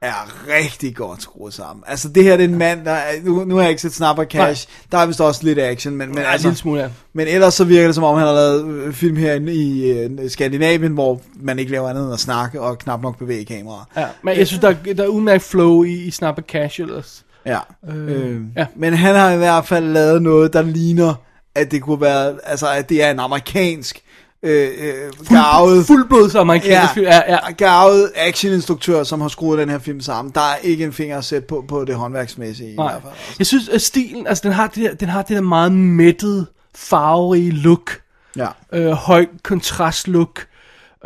er 0.05 0.33
rigtig 0.59 0.97
godt 0.97 1.23
skruet 1.23 1.55
sammen. 1.55 1.85
Altså, 1.87 2.09
det 2.09 2.25
her 2.25 2.37
det 2.37 2.45
er 2.45 2.49
en 2.49 2.59
mand, 2.59 2.85
der 2.85 2.91
er, 2.93 3.13
nu, 3.23 3.45
nu 3.45 3.55
har 3.55 3.63
jeg 3.63 3.71
ikke 3.71 3.83
set 3.83 3.95
Snapper 3.95 4.25
Cash. 4.25 4.69
Der 4.93 4.99
er 4.99 5.07
vist 5.07 5.21
også 5.21 5.41
lidt 5.45 5.59
action, 5.59 5.97
men, 5.97 6.09
men, 6.09 6.19
Ja, 6.19 6.33
altså, 6.33 6.55
smule, 6.55 6.81
ja. 6.81 6.89
men 7.13 7.27
ellers 7.29 7.55
så 7.55 7.65
virker 7.65 7.87
det 7.89 7.95
som 7.95 8.05
om, 8.05 8.19
han 8.19 8.27
har 8.27 8.35
lavet 8.35 8.65
øh, 8.67 8.93
film 8.95 9.17
herinde 9.17 9.55
i 9.55 9.93
øh, 9.93 10.31
Skandinavien, 10.31 10.93
hvor 10.93 11.21
man 11.41 11.59
ikke 11.59 11.73
laver 11.73 11.89
andet 11.89 12.05
end 12.05 12.13
at 12.13 12.21
snakke 12.21 12.61
og 12.61 12.79
knap 12.79 13.03
nok 13.03 13.19
bevæge 13.19 13.45
kameraet. 13.45 13.85
Ja, 13.97 14.07
men 14.23 14.37
jeg 14.39 14.47
synes, 14.47 14.61
der, 14.61 14.69
er- 14.89 14.95
der 14.95 15.03
er 15.05 15.09
udmærket 15.09 15.43
flow 15.43 15.83
i, 15.83 15.93
i 15.95 16.11
Snapper 16.11 16.43
Cash 16.43 16.81
ellers. 16.81 17.25
Ja. 17.47 17.59
Øh, 17.89 17.97
Øh, 18.11 18.41
ja. 18.57 18.67
Men 18.77 18.95
han 18.95 19.15
har 19.15 19.31
i 19.31 19.37
hvert 19.37 19.67
fald 19.67 19.85
lavet 19.93 20.23
noget, 20.23 20.53
der 20.53 20.63
ligner, 20.63 21.15
at 21.55 21.71
det 21.71 21.83
kunne 21.83 22.01
være, 22.01 22.35
altså 22.45 22.67
at 22.71 22.89
det 22.89 23.03
er 23.03 23.11
en 23.11 23.21
amerikansk 23.21 24.01
øh, 24.45 24.71
øh, 24.79 25.27
garvet, 25.29 25.87
Fuldblods 25.87 26.35
amerikansk 26.35 26.95
film. 26.95 27.07
Ja, 27.07 27.21
ja. 27.29 27.53
garvet 27.53 28.13
actioninstruktør, 28.15 29.03
som 29.03 29.21
har 29.21 29.29
skruet 29.29 29.59
den 29.59 29.69
her 29.69 29.79
film 29.79 30.01
sammen. 30.01 30.33
Der 30.35 30.41
er 30.41 30.57
ikke 30.63 30.85
en 30.85 30.93
finger 30.93 31.19
at 31.19 31.25
sætte 31.25 31.47
på, 31.49 31.65
på 31.69 31.85
det 31.85 31.95
håndværksmæssige 31.95 32.73
i 32.73 32.77
Nej. 32.77 32.93
hvert 32.93 33.03
fald. 33.03 33.13
Jeg 33.39 33.47
synes, 33.47 33.69
at 33.69 33.83
stilen, 33.83 34.27
altså 34.27 34.43
den 34.45 34.53
har 34.53 34.67
det 34.67 34.85
der, 34.85 34.95
den 34.95 35.09
har 35.09 35.23
det 35.23 35.37
der 35.37 35.43
meget 35.43 35.73
mættet, 35.73 36.47
farverige 36.75 37.51
look. 37.51 38.01
Ja. 38.37 38.49
Øh, 38.73 38.91
høj 38.91 39.27
kontrast 39.43 40.09
look. 40.09 40.47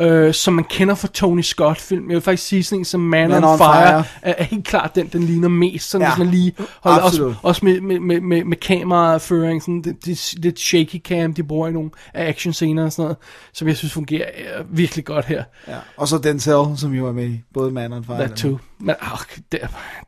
Øh, 0.01 0.33
som 0.33 0.53
man 0.53 0.63
kender 0.63 0.95
fra 0.95 1.07
Tony 1.07 1.41
Scott 1.41 1.81
film. 1.81 2.09
Jeg 2.09 2.15
vil 2.15 2.21
faktisk 2.21 2.47
sige 2.47 2.63
sådan 2.63 2.79
en 2.79 2.85
som 2.85 2.99
Man, 2.99 3.29
Man 3.29 3.43
on, 3.43 3.57
Fire, 3.57 3.67
fire. 3.67 4.03
Er, 4.21 4.33
er 4.37 4.43
helt 4.43 4.67
klart 4.67 4.95
den, 4.95 5.07
den 5.07 5.23
ligner 5.23 5.47
mest. 5.47 5.89
Sådan, 5.89 6.07
Ja, 6.07 6.15
man 6.17 6.27
lige 6.27 6.53
holder 6.81 7.01
også, 7.01 7.07
absolut. 7.07 7.35
også 7.43 7.65
med, 7.65 7.81
med, 7.81 7.99
med, 7.99 8.21
med, 8.21 8.43
med 8.43 8.57
kameraføring, 8.57 9.61
sådan 9.61 9.81
det, 9.81 10.05
det, 10.05 10.33
lidt 10.37 10.59
shaky 10.59 11.01
cam, 11.01 11.33
de 11.33 11.43
bruger 11.43 11.67
i 11.67 11.71
nogle 11.71 11.89
action 12.13 12.53
scener 12.53 12.85
og 12.85 12.91
sådan 12.91 13.03
noget, 13.03 13.17
som 13.53 13.67
jeg 13.67 13.77
synes 13.77 13.93
fungerer 13.93 14.29
øh, 14.37 14.77
virkelig 14.77 15.05
godt 15.05 15.25
her. 15.25 15.43
Ja. 15.67 15.75
Og 15.97 16.07
så 16.07 16.17
Denzel, 16.17 16.77
som 16.77 16.93
jo 16.93 17.07
er 17.07 17.11
med 17.11 17.25
i 17.25 17.41
både 17.53 17.71
Man 17.71 17.93
on 17.93 18.03
Fire. 18.03 18.17
That 18.17 18.31
too. 18.35 18.57
Men 18.79 18.95
oh, 19.01 19.19
det, 19.51 19.59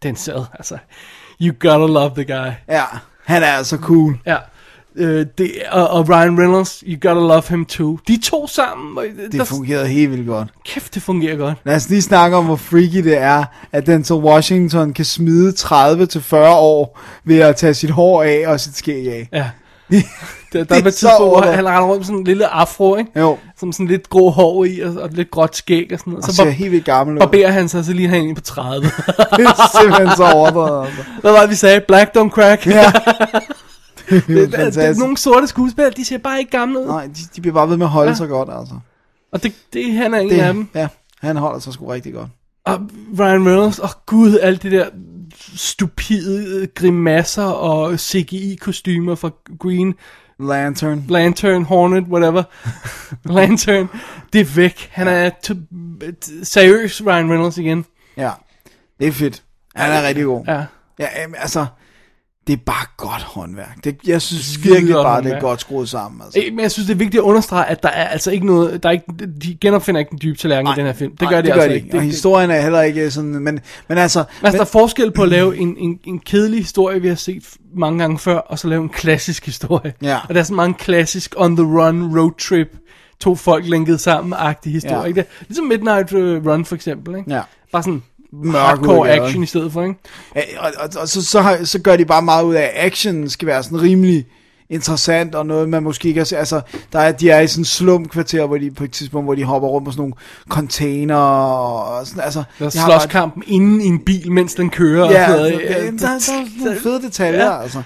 den 0.04 0.16
sad, 0.16 0.46
altså. 0.54 0.78
You 1.42 1.54
gotta 1.60 1.94
love 1.94 2.12
the 2.16 2.24
guy. 2.26 2.52
Ja, 2.70 2.84
han 3.26 3.44
er 3.44 3.48
altså 3.48 3.78
cool. 3.78 4.18
Ja. 4.26 4.38
Øh, 4.96 5.26
det, 5.38 5.52
og, 5.72 5.88
og 5.90 6.10
Ryan 6.10 6.40
Reynolds, 6.40 6.84
you 6.88 6.98
gotta 7.10 7.22
love 7.28 7.44
him 7.50 7.66
too. 7.66 7.98
De 8.08 8.20
to 8.24 8.48
sammen, 8.48 8.98
og 8.98 9.04
Det 9.32 9.32
der, 9.40 9.44
fungerede 9.44 9.88
helt 9.88 10.12
vildt 10.12 10.28
godt. 10.28 10.48
kæft, 10.66 10.94
det 10.96 11.04
fungerer 11.04 11.36
godt. 11.38 11.58
Lad 11.66 11.76
os 11.76 11.90
lige 11.90 12.02
snakke 12.02 12.38
om, 12.38 12.46
hvor 12.46 12.56
freaky 12.56 13.04
det 13.04 13.18
er, 13.18 13.44
at 13.72 13.86
Denzel 13.86 14.16
Washington 14.16 14.94
kan 14.94 15.06
smide 15.06 15.54
30-40 15.60 16.36
år 16.36 17.00
ved 17.26 17.40
at 17.40 17.56
tage 17.56 17.74
sit 17.74 17.90
hår 17.90 18.24
af 18.24 18.44
og 18.48 18.60
sit 18.60 18.78
skæg 18.78 19.08
af. 19.08 19.30
Ja. 19.34 19.50
Der, 20.54 20.64
der 20.64 20.76
er 20.76 20.80
et 20.80 20.84
tidspunkt, 20.94 21.18
hvor 21.20 21.42
han 21.42 21.66
render 21.68 21.82
rundt 21.82 21.98
med 22.00 22.06
sådan 22.06 22.20
en 22.20 22.24
lille 22.24 22.48
afro, 22.48 22.96
ikke? 22.96 23.20
Jo, 23.20 23.38
Som 23.60 23.72
sådan 23.72 23.88
lidt 23.88 24.10
grå 24.10 24.30
hår 24.30 24.66
i, 24.66 24.80
og, 24.80 24.94
og 25.02 25.10
lidt 25.12 25.32
gråt 25.32 25.56
skæg 25.56 25.88
og 25.94 26.00
sådan 26.00 26.12
noget. 26.12 26.24
og 26.26 26.30
Så 26.30 26.36
ser 26.36 26.44
bar- 26.44 26.50
helt 26.52 26.72
vildt 26.72 26.86
gammel 26.86 27.16
ud. 27.16 27.20
barberer 27.20 27.52
han 27.52 27.70
sig, 27.70 27.86
så 27.86 27.94
lige 27.94 28.08
han 28.08 28.36
på 28.36 28.42
30. 28.42 28.86
det 29.38 29.46
er 29.46 29.80
simpelthen 29.82 30.16
så 30.18 30.32
overdrevet. 30.34 30.86
Altså. 30.88 31.02
Hvad 31.22 31.32
var 31.32 31.42
det, 31.42 31.50
vi 31.50 31.56
sagde? 31.56 31.82
Black 31.88 32.18
don't 32.18 32.30
crack. 32.30 32.68
Ja. 32.68 32.92
det 34.12 34.18
er 34.30 34.48
Det, 34.48 34.52
det, 34.52 34.76
det, 34.76 34.98
nogle 34.98 35.18
sorte 35.18 35.48
skuespillere, 35.48 35.94
de 35.98 36.06
ser 36.06 36.18
bare 36.18 36.40
ikke 36.40 36.52
gamle 36.52 36.80
ud. 36.80 36.86
Nej, 36.86 37.06
de, 37.06 37.14
de 37.36 37.42
bliver 37.42 37.54
bare 37.54 37.70
ved 37.70 37.78
med 37.78 37.86
at 37.86 37.90
holde 37.90 38.10
Ja. 38.10 38.16
sig 38.16 38.30
godt, 38.30 38.50
altså. 38.60 38.76
Og 39.32 39.44
det, 39.44 39.54
det, 39.74 39.94
han 39.94 40.14
er 40.14 40.20
en 40.20 40.32
af 40.32 40.54
dem. 40.54 40.66
Det, 40.74 40.80
ja, 40.80 40.88
han 41.22 41.38
holder 41.38 41.60
sig 41.60 41.74
sgu 41.74 41.86
rigtig 41.88 42.14
godt. 42.14 42.30
Og 42.66 42.80
Ryan 43.20 43.48
Reynolds, 43.48 43.80
og 43.80 43.90
gud, 44.06 44.38
alt 44.42 44.64
det 44.64 44.72
der 44.72 44.86
stupide 45.56 46.68
grimasser 46.76 47.44
og 47.44 48.00
CGI-kostymer 48.00 49.16
fra 49.16 49.30
Green 49.60 49.94
Lantern. 50.40 51.06
Lantern, 51.10 51.64
Hornet, 51.64 52.04
whatever. 52.04 52.44
Lantern, 53.36 53.90
det 54.34 54.42
er 54.42 54.46
væk. 54.56 54.90
Han 54.92 55.08
er 55.08 55.30
t- 55.48 56.44
seriøs 56.44 57.02
Ryan 57.06 57.32
Reynolds 57.32 57.58
igen. 57.58 57.86
Ja, 58.18 58.32
det 59.00 59.08
er 59.08 59.12
fedt. 59.12 59.44
Han 59.76 59.92
er 59.92 60.08
rigtig 60.08 60.26
god. 60.26 60.44
Ja. 60.48 60.66
Ja, 61.00 61.08
altså, 61.38 61.66
det 62.52 62.60
er 62.60 62.64
bare 62.66 62.86
godt 62.98 63.22
håndværk. 63.22 63.78
Det, 63.84 63.98
jeg 64.08 64.22
synes 64.22 64.46
Skide 64.46 64.74
virkelig 64.74 64.94
bare, 64.94 65.04
det 65.04 65.08
er 65.08 65.14
håndværk. 65.16 65.42
godt 65.42 65.62
skruet 65.62 65.90
sammen. 65.90 66.22
Altså. 66.22 66.42
Men 66.52 66.60
jeg 66.60 66.72
synes, 66.72 66.88
det 66.88 66.94
er 66.94 66.98
vigtigt 66.98 67.20
at 67.22 67.24
understrege, 67.24 67.66
at 67.66 67.84
der 67.84 67.90
er 67.90 68.08
altså 68.08 68.32
ikke 68.32 68.46
noget, 68.46 68.84
der 68.84 68.90
er 68.90 68.94
ikke, 68.94 69.06
de 69.44 69.58
genopfinder 69.62 70.00
ikke 70.00 70.10
den 70.12 70.20
dybe 70.22 70.38
tallerken 70.38 70.68
i 70.74 70.76
den 70.76 70.86
her 70.86 70.94
film. 70.94 71.12
Det 71.12 71.20
gør 71.20 71.26
Nej, 71.30 71.42
de 71.42 71.48
det 71.48 71.52
altså 71.54 71.62
gør 71.62 71.70
de 71.70 71.76
ikke. 71.76 71.86
ikke. 71.86 71.98
Og 71.98 72.04
historien 72.04 72.52
er 72.52 72.62
heller 72.62 72.82
ikke 72.82 73.12
sådan, 73.12 73.30
men, 73.30 73.60
men 73.88 73.98
altså... 73.98 74.20
Altså, 74.20 74.26
men, 74.44 74.54
der 74.54 74.60
er 74.60 74.66
forskel 74.66 75.12
på 75.12 75.24
at 75.24 75.30
lave 75.30 75.58
en, 75.58 75.78
en, 75.78 76.00
en 76.04 76.20
kedelig 76.20 76.60
historie, 76.60 77.02
vi 77.02 77.08
har 77.08 77.16
set 77.16 77.44
mange 77.76 78.00
gange 78.00 78.20
før, 78.20 78.38
og 78.38 78.60
så 78.60 78.68
lave 78.68 78.84
en 78.84 78.90
klassisk 78.90 79.46
historie. 79.46 79.94
Ja. 80.02 80.18
Og 80.30 80.34
der 80.36 80.40
er 80.40 80.46
så 80.46 80.54
mange 80.54 80.74
klassisk 80.74 81.34
on 81.38 81.56
the 81.58 81.66
run 81.66 82.20
road 82.20 82.32
trip, 82.40 82.78
to 83.20 83.36
folk 83.36 83.68
lænket 83.68 84.02
sammen-agtige 84.02 84.74
historie. 84.74 85.00
Ja. 85.02 85.06
Ikke? 85.06 85.20
Det, 85.22 85.28
er 85.42 85.46
ligesom 85.48 85.66
Midnight 85.66 86.14
øh, 86.14 86.46
Run 86.46 86.66
for 86.66 86.76
eksempel. 86.76 87.16
Ikke? 87.18 87.34
Ja. 87.36 87.42
Bare 87.72 87.84
sådan 87.84 88.04
hardcore 88.52 89.10
action 89.12 89.44
i 89.44 89.46
stedet 89.46 89.72
for. 89.74 89.82
Ikke? 89.84 89.96
Ja, 90.36 90.42
og, 90.60 90.72
og, 90.80 90.90
og 91.02 91.08
så, 91.10 91.26
så, 91.26 91.58
så 91.64 91.80
gør 91.80 91.96
de 91.96 92.06
bare 92.06 92.22
meget 92.22 92.44
ud 92.44 92.54
af, 92.56 92.62
at 92.62 92.72
action 92.86 93.30
skal 93.30 93.48
være 93.48 93.64
sådan 93.64 93.82
rimelig 93.82 94.26
interessant, 94.70 95.36
og 95.36 95.46
noget 95.46 95.70
man 95.70 95.84
måske 95.84 96.08
ikke 96.08 96.20
har 96.20 96.26
set. 96.26 96.38
Altså, 96.38 96.62
der 96.94 97.00
er, 97.00 97.12
de 97.12 97.30
er 97.30 97.40
i 97.40 97.48
sådan 97.48 97.62
en 97.62 97.66
slumkvarter, 97.66 98.46
hvor 98.46 98.58
de 98.58 98.72
på 98.72 98.84
et 98.84 98.92
tidspunkt, 98.92 99.26
hvor 99.28 99.36
de 99.36 99.44
hopper 99.44 99.68
rundt 99.70 99.86
på 99.86 99.92
sådan 99.92 100.02
nogle 100.02 100.14
container, 100.50 101.16
og 101.16 102.08
sådan, 102.08 102.24
altså... 102.24 102.44
Der 102.60 102.66
er 102.66 102.80
har 102.80 102.90
bare- 102.90 103.00
slåskampen 103.02 103.44
inde 103.48 103.84
i 103.84 103.88
en 103.88 104.00
bil, 104.00 104.32
mens 104.32 104.54
den 104.56 104.70
kører. 104.70 105.04
og 105.06 105.12
Ja, 105.12 105.28
sådan 105.28 105.44
der, 105.44 105.50
noget. 105.52 105.62
der, 105.68 105.68
der, 105.98 106.08
er 106.08 106.64
nogle 106.66 106.80
fede 106.80 107.02
detaljer, 107.02 107.46
Ja. 107.46 107.62
altså. 107.62 107.82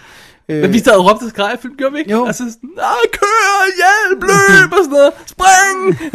Men 0.49 0.73
vi 0.73 0.79
sad 0.79 0.91
og 0.97 1.11
råbte 1.11 1.23
og 1.23 1.29
skreg 1.29 1.51
i 1.53 1.61
film, 1.61 1.73
gjorde 1.77 1.93
vi 1.93 1.99
ikke? 1.99 2.11
Jo. 2.11 2.25
Altså 2.25 2.43
sådan, 2.53 2.69
nej, 2.75 2.85
kør, 3.13 3.65
hjælp, 3.81 4.23
løb 4.23 4.71
og 4.71 4.77
sådan 4.83 4.91
noget, 4.91 5.11
spring! 5.25 6.11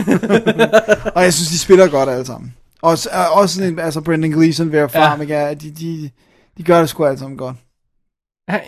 og 1.16 1.22
jeg 1.24 1.34
synes, 1.34 1.48
de 1.50 1.58
spiller 1.58 1.88
godt 1.88 2.08
alle 2.08 2.26
sammen. 2.26 2.54
Også, 2.82 3.10
øh, 3.14 3.36
også 3.38 3.54
sådan 3.54 3.72
en, 3.72 3.78
altså 3.78 4.00
Brendan 4.00 4.30
Gleeson, 4.30 4.72
Vera 4.72 4.80
Ja. 4.80 4.86
Farmiga, 4.86 5.54
de, 5.54 5.70
de, 5.70 6.10
de 6.58 6.62
gør 6.62 6.80
det 6.80 6.88
sgu 6.88 7.04
alle 7.04 7.18
sammen 7.18 7.38
godt. 7.38 7.56
Ja, 8.50 8.58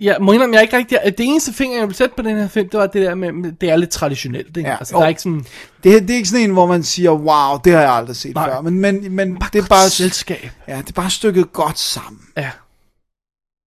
jeg 0.00 0.16
må 0.20 0.32
indrømme, 0.32 0.52
jeg 0.54 0.58
er 0.58 0.62
ikke 0.62 0.76
rigtig... 0.76 0.98
Det 1.04 1.26
eneste 1.26 1.52
finger, 1.52 1.78
jeg 1.78 1.86
vil 1.86 1.94
sætte 1.96 2.14
på 2.16 2.22
den 2.22 2.36
her 2.36 2.48
film, 2.48 2.68
det 2.68 2.80
var 2.80 2.86
det 2.86 3.02
der 3.02 3.14
med, 3.14 3.52
det 3.52 3.70
er 3.70 3.76
lidt 3.76 3.90
traditionelt, 3.90 4.56
ikke? 4.56 4.70
Ja, 4.70 4.76
altså, 4.76 4.96
der 4.96 5.02
er 5.04 5.08
ikke 5.08 5.22
sådan... 5.22 5.44
Det, 5.84 6.02
det 6.02 6.10
er 6.10 6.14
ikke 6.14 6.28
sådan 6.28 6.44
en, 6.44 6.50
hvor 6.50 6.66
man 6.66 6.82
siger, 6.82 7.10
wow, 7.10 7.58
det 7.64 7.72
har 7.72 7.80
jeg 7.80 7.92
aldrig 7.92 8.16
set 8.16 8.34
Nej. 8.34 8.50
før. 8.50 8.60
Men, 8.60 8.80
men, 8.80 9.12
men 9.12 9.38
det 9.52 9.64
er 9.64 9.68
bare... 9.68 9.90
selskab. 9.90 10.50
Ja, 10.68 10.78
det 10.78 10.88
er 10.88 10.92
bare 10.92 11.10
stykket 11.10 11.52
godt 11.52 11.78
sammen. 11.78 12.20
Ja. 12.36 12.50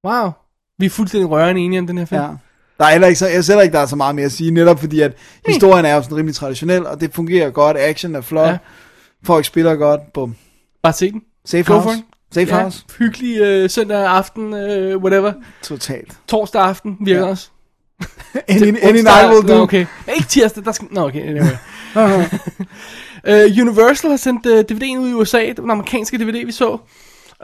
Wow. 0.08 0.32
Vi 0.80 0.86
er 0.86 0.90
fuldstændig 0.90 1.30
rørende 1.30 1.62
enige 1.62 1.80
om 1.80 1.88
den 1.88 1.98
her 1.98 2.06
film. 2.06 2.22
Ja. 2.22 2.28
Der 2.78 2.86
er 2.86 2.92
heller 2.92 3.08
ikke 3.08 3.20
så, 3.20 3.28
jeg 3.28 3.44
selv 3.44 3.62
ikke, 3.62 3.74
der 3.74 3.80
er 3.80 3.86
så 3.86 3.96
meget 3.96 4.16
mere 4.16 4.26
at 4.26 4.32
sige, 4.32 4.52
netop 4.52 4.80
fordi, 4.80 5.02
at 5.02 5.14
historien 5.48 5.86
er 5.86 5.96
jo 5.96 6.02
sådan 6.02 6.18
rimelig 6.18 6.36
traditionel, 6.36 6.86
og 6.88 7.02
det 7.02 7.14
fungerer 7.14 7.50
godt, 7.50 7.78
action 7.78 8.16
er 8.16 8.22
flot, 8.22 8.48
Ja. 8.48 8.58
Folk 9.26 9.46
spiller 9.46 9.76
godt, 9.76 10.14
bum. 10.14 10.36
Bare 10.84 10.94
se 10.94 11.12
den. 11.12 11.22
Safe 11.46 11.64
Go 11.64 11.74
house. 11.74 11.98
for. 11.98 12.04
Safe 12.34 12.56
ja, 12.56 12.62
house. 12.62 12.84
Hyggelig 13.00 13.42
øh, 13.42 13.70
søndag 13.70 14.06
aften, 14.08 14.54
øh, 14.54 14.98
whatever. 14.98 15.34
Totalt. 15.62 16.18
Torsdag 16.28 16.62
aften 16.62 16.98
virker 17.02 17.22
ja. 17.22 17.30
også. 17.30 17.50
Any, 18.48 18.78
any 18.82 19.02
night 19.02 19.30
will 19.30 19.48
do. 19.48 19.54
Nå, 19.56 19.62
Okay. 19.62 19.86
Ikke 20.16 20.28
tirsdag, 20.28 20.66
der 20.66 20.72
skal... 20.72 20.88
Nå, 20.92 21.02
okay, 21.02 21.22
anyway. 21.22 21.56
uh, 23.58 23.62
Universal 23.68 24.10
har 24.10 24.18
sendt 24.18 24.46
uh, 24.46 24.60
DVD'en 24.60 24.98
ud 25.00 25.10
i 25.10 25.14
USA. 25.14 25.40
Det 25.40 25.58
var 25.58 25.64
den 25.64 25.72
amerikanske 25.72 26.18
DVD, 26.18 26.46
vi 26.46 26.52
så. 26.52 26.78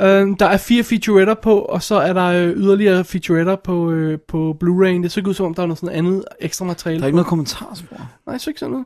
Uh, 0.02 0.06
der 0.06 0.46
er 0.46 0.58
fire 0.58 0.84
featuretter 0.84 1.34
på, 1.34 1.60
og 1.60 1.84
så 1.84 1.96
er 1.96 2.14
der 2.14 2.26
øh, 2.26 2.50
yderligere 2.50 3.04
featuretter 3.06 3.56
på, 3.56 3.92
øh, 3.92 4.20
på 4.28 4.58
Blu-ray. 4.64 5.04
Det 5.04 5.12
så 5.12 5.20
ikke 5.20 5.30
ud 5.30 5.34
som 5.34 5.46
om, 5.46 5.54
der 5.54 5.62
var 5.62 5.68
noget 5.68 5.80
sådan 5.80 5.96
andet 5.96 6.24
ekstra 6.40 6.66
materiale 6.66 7.00
Der 7.00 7.04
er 7.04 7.08
ikke 7.08 7.16
noget 7.16 7.28
kommentarspor. 7.28 8.10
Nej, 8.28 8.38
så 8.38 8.50
ikke 8.50 8.60
sådan 8.60 8.72
noget. 8.72 8.86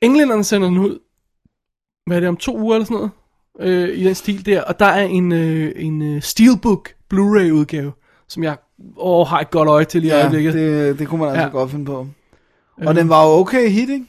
Englænderne 0.00 0.44
sender 0.44 0.68
den 0.68 0.78
ud. 0.78 0.98
Hvad 2.10 2.16
er 2.16 2.20
det, 2.20 2.28
om 2.28 2.36
to 2.36 2.58
uger 2.58 2.74
eller 2.74 2.84
sådan 2.86 2.94
noget? 2.96 3.10
Øh, 3.90 3.98
I 3.98 4.04
den 4.04 4.14
stil 4.14 4.46
der. 4.46 4.62
Og 4.62 4.78
der 4.80 4.86
er 4.86 5.02
en, 5.04 5.32
øh, 5.32 5.72
en 5.76 6.02
øh, 6.02 6.22
Steelbook 6.22 6.88
Blu-ray 7.14 7.50
udgave, 7.50 7.92
som 8.28 8.42
jeg 8.42 8.56
åh, 8.96 9.26
har 9.26 9.40
et 9.40 9.50
godt 9.50 9.68
øje 9.68 9.84
til 9.84 10.00
lige 10.00 10.10
i 10.12 10.14
Ja, 10.14 10.20
øjeblikket. 10.20 10.54
det, 10.54 10.98
det 10.98 11.08
kunne 11.08 11.20
man 11.20 11.28
altså 11.28 11.42
Ja. 11.42 11.48
godt 11.48 11.70
finde 11.70 11.84
på. 11.84 12.06
Og 12.76 12.90
Øh. 12.90 12.94
den 12.94 13.08
var 13.08 13.24
jo 13.26 13.30
okay 13.30 13.70
hit, 13.70 13.88
ikke? 13.88 14.06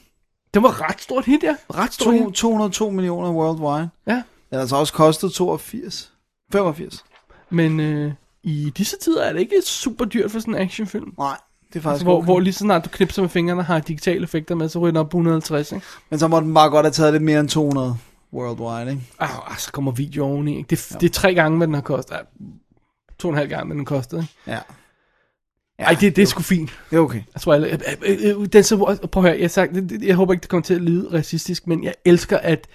Det 0.53 0.63
var 0.63 0.89
ret 0.89 1.01
stort 1.01 1.25
hit, 1.25 1.43
ja. 1.43 1.55
Ret 1.75 1.93
stort 1.93 2.05
To, 2.19 2.25
hit. 2.27 2.33
202 2.35 2.89
millioner 2.89 3.31
worldwide. 3.31 3.89
Ja. 4.07 4.13
Den 4.13 4.23
har 4.53 4.59
altså 4.59 4.75
også 4.75 4.93
kostet 4.93 5.31
82. 5.33 6.13
85. 6.53 7.03
Men 7.49 7.79
øh, 7.79 8.11
i 8.43 8.71
disse 8.77 8.97
tider 8.97 9.23
er 9.23 9.33
det 9.33 9.39
ikke 9.39 9.61
super 9.63 10.05
dyrt 10.05 10.31
for 10.31 10.39
sådan 10.39 10.55
en 10.55 10.61
actionfilm. 10.61 11.13
Nej, 11.17 11.37
det 11.73 11.80
er 11.80 11.84
faktisk 11.84 11.88
Altså, 11.93 12.03
hvor, 12.06 12.18
okay. 12.18 12.26
hvor 12.26 12.39
lige 12.39 12.53
så 12.53 12.60
snart 12.60 12.85
du 12.85 12.89
knipser 12.89 13.22
med 13.22 13.30
fingrene 13.30 13.64
har 13.64 13.80
digitale 13.80 14.23
effekter 14.23 14.56
med, 14.56 14.69
så 14.69 14.80
ryger 14.80 14.91
den 14.91 14.98
op 14.98 15.10
på 15.10 15.18
150, 15.18 15.72
ikke? 15.72 15.85
Men 16.10 16.19
så 16.19 16.27
må 16.27 16.39
den 16.39 16.53
bare 16.53 16.69
godt 16.69 16.85
have 16.85 16.91
taget 16.91 17.14
lidt 17.14 17.23
mere 17.23 17.39
end 17.39 17.49
200 17.49 17.98
worldwide, 18.34 18.91
ikke? 18.91 19.03
Ah, 19.19 19.30
så 19.57 19.72
kommer 19.72 19.91
video 19.91 20.26
oveni, 20.26 20.57
ikke? 20.57 20.68
Det, 20.69 20.95
det 21.02 21.10
er 21.10 21.14
tre 21.14 21.34
gange, 21.34 21.57
hvad 21.57 21.68
den 21.68 21.73
har 21.73 21.81
kostet. 21.81 22.15
Ah, 22.15 22.22
to 23.19 23.27
og 23.27 23.31
en 23.34 23.38
halv 23.38 23.49
gang, 23.49 23.68
hvad 23.68 23.76
den 23.77 23.85
kostede, 23.85 24.22
ikke? 24.22 24.34
Ja. 24.48 24.60
Ja, 25.80 25.84
Ej, 25.85 25.98
det, 26.02 26.15
det 26.15 26.22
er 26.22 26.26
sgu 26.26 26.41
fint. 26.41 26.80
Det 26.89 26.95
er 26.95 26.99
okay. 27.02 27.22
Jeg 27.34 27.41
tror, 27.41 27.53
jeg, 27.53 27.64
øh, 27.72 27.80
øh, 28.06 28.18
øh, 28.41 28.45
den 28.45 28.64
så, 28.64 28.77
prøv 29.11 29.23
at 29.26 29.30
høre, 29.30 29.41
jeg, 29.41 29.52
sagt, 29.52 29.73
det- 29.76 30.03
jeg 30.03 30.15
håber 30.15 30.34
ikke, 30.34 30.41
det 30.41 30.49
kommer 30.49 30.64
til 30.64 30.73
at 30.73 30.81
lyde 30.81 31.10
racistisk, 31.14 31.68
men 31.68 31.84
jeg 31.84 31.93
elsker, 32.06 32.38
at 32.38 32.68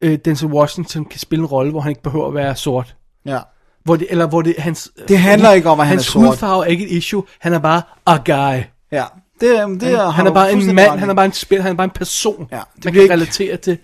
øh, 0.00 0.18
Denzel 0.24 0.48
Washington 0.48 1.04
kan 1.04 1.18
spille 1.20 1.40
en 1.42 1.46
rolle, 1.46 1.70
hvor 1.70 1.80
han 1.80 1.90
ikke 1.90 2.02
behøver 2.02 2.28
at 2.28 2.34
være 2.34 2.56
sort. 2.56 2.96
Ja. 3.24 3.38
Hvor 3.86 3.96
det, 3.96 4.06
eller 4.10 4.26
hvor 4.26 4.42
det, 4.42 4.54
hans, 4.58 4.90
Det 5.08 5.18
handler 5.18 5.52
ikke 5.52 5.68
om, 5.70 5.80
at 5.80 5.86
han 5.86 5.96
hans 5.96 6.06
er 6.08 6.10
sort. 6.12 6.26
hudfarve 6.26 6.64
er 6.64 6.68
ikke 6.70 6.84
et 6.84 6.90
issue, 6.90 7.22
han 7.38 7.52
er 7.52 7.58
bare 7.58 7.82
a 8.06 8.16
guy. 8.16 8.62
Ja. 8.92 9.04
Det, 9.40 9.58
er- 9.58 9.66
det 9.66 9.82
er, 9.92 9.96
har 9.96 10.10
han 10.10 10.26
er 10.26 10.32
bare 10.32 10.52
en 10.52 10.74
mand, 10.74 10.98
han 10.98 11.10
er 11.10 11.14
bare 11.14 11.26
en 11.26 11.32
spil, 11.32 11.62
han 11.62 11.72
er 11.72 11.76
bare 11.76 11.84
en 11.84 11.90
person. 11.90 12.48
Ja, 12.52 12.60
det 12.76 12.84
Man 12.84 12.92
kan 12.94 13.02
ikke- 13.02 13.14
relatere 13.14 13.56
til. 13.56 13.78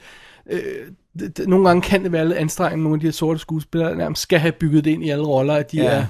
Øh, 0.51 0.61
det, 1.19 1.37
det, 1.37 1.49
nogle 1.49 1.67
gange 1.67 1.83
kan 1.83 2.03
det 2.05 2.13
være 2.13 2.29
lidt 2.29 2.39
anstrengende, 2.39 2.83
nogle 2.83 2.97
af 2.97 3.01
de 3.01 3.07
her 3.07 3.13
sorte 3.13 3.39
skuespillere 3.41 3.97
nærmest 3.97 4.23
skal 4.23 4.39
have 4.39 4.53
bygget 4.53 4.85
det 4.85 4.91
ind 4.91 5.05
i 5.05 5.11
alle 5.11 5.25
roller, 5.27 5.55
at 5.55 5.73
de 5.73 5.77
Ja. 5.77 5.85
er, 5.85 6.05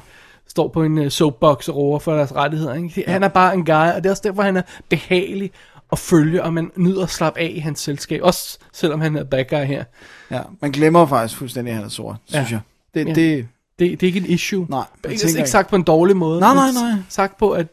står 0.49 0.69
på 0.69 0.83
en 0.83 0.99
uh, 0.99 1.09
soapbox 1.09 1.69
og 1.69 1.77
roer 1.77 1.99
for 1.99 2.15
deres 2.15 2.35
rettigheder. 2.35 2.75
Ikke? 2.75 2.89
Det- 2.95 3.05
Han 3.07 3.23
er 3.23 3.29
bare 3.29 3.55
en 3.55 3.65
guy, 3.65 3.73
og 3.75 3.97
det 3.97 4.07
er 4.07 4.11
også 4.11 4.23
derfor, 4.25 4.43
han 4.43 4.57
er 4.57 4.63
behagelig 4.89 5.51
at 5.93 5.99
følge, 5.99 6.43
og 6.43 6.53
man 6.53 6.71
nyder 6.77 7.03
at 7.03 7.11
slappe 7.11 7.41
af 7.41 7.53
i 7.55 7.59
hans 7.59 7.81
selskab. 7.81 8.21
Også 8.23 8.59
selvom 8.73 9.01
han 9.01 9.17
er 9.17 9.25
bad 9.25 9.45
guy 9.51 9.65
her. 9.65 9.85
Ja, 10.31 10.41
man 10.61 10.71
glemmer 10.71 11.07
faktisk 11.07 11.39
fuldstændig, 11.39 11.71
at 11.71 11.77
han 11.77 11.85
er 11.85 11.89
sort, 11.91 12.17
synes 12.27 12.51
Ja. 12.51 12.55
jeg. 12.55 12.61
Det, 12.95 13.09
Ja. 13.09 13.15
det, 13.15 13.47
Det, 13.91 14.01
det 14.01 14.07
er 14.07 14.09
ikke 14.09 14.21
en 14.21 14.27
issue. 14.27 14.67
nej, 14.71 14.83
jeg 15.05 15.13
Ikke, 15.13 15.29
ikke 15.39 15.51
sagt 15.51 15.71
på 15.71 15.77
en 15.77 15.83
dårlig 15.83 16.17
måde. 16.17 16.41
Nej, 16.41 16.55
nej, 16.55 16.71
nej. 16.73 16.93
Sagt 17.09 17.39
på, 17.39 17.51
at 17.51 17.67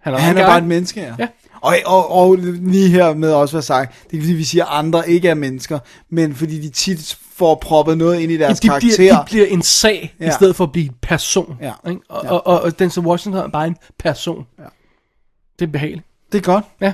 han 0.00 0.14
er, 0.14 0.18
Han 0.18 0.38
er 0.38 0.46
bare 0.46 0.58
et 0.58 0.64
menneske, 0.64 1.00
ja. 1.00 1.14
Ja. 1.18 1.28
Og, 1.60 1.74
og, 1.86 2.10
og 2.10 2.36
lige 2.40 2.88
her 2.88 3.14
med 3.14 3.32
også 3.32 3.54
være 3.54 3.62
sagt, 3.62 4.10
det 4.10 4.16
er 4.16 4.20
fordi, 4.20 4.32
vi 4.32 4.44
siger, 4.44 4.64
at 4.64 4.78
andre 4.78 5.10
ikke 5.10 5.28
er 5.28 5.34
mennesker, 5.34 5.78
men 6.10 6.34
fordi 6.34 6.60
de 6.60 6.68
tit 6.68 7.18
får 7.34 7.54
proppet 7.54 7.98
noget 7.98 8.20
ind 8.20 8.32
i 8.32 8.36
deres 8.36 8.60
de, 8.60 8.68
karakter. 8.68 8.96
bliver, 8.96 9.18
de 9.18 9.24
bliver 9.26 9.46
en 9.46 9.62
sag. 9.62 10.14
Ja. 10.20 10.28
i 10.28 10.32
stedet 10.32 10.56
for 10.56 10.64
at 10.64 10.72
blive 10.72 10.86
en 10.86 10.94
person. 11.02 11.56
Ja. 11.60 11.72
Ikke? 11.90 12.00
Og, 12.08 12.24
Ja. 12.24 12.30
og, 12.30 12.46
og, 12.46 12.60
og 12.62 12.78
Denzel 12.78 13.02
Washington 13.02 13.42
er 13.44 13.48
bare 13.48 13.66
en 13.66 13.76
person. 13.98 14.46
Ja. 14.58 14.64
Det 15.58 15.66
er 15.66 15.70
behageligt. 15.72 16.06
Det 16.32 16.38
er 16.38 16.42
godt. 16.42 16.64
Ja. 16.80 16.92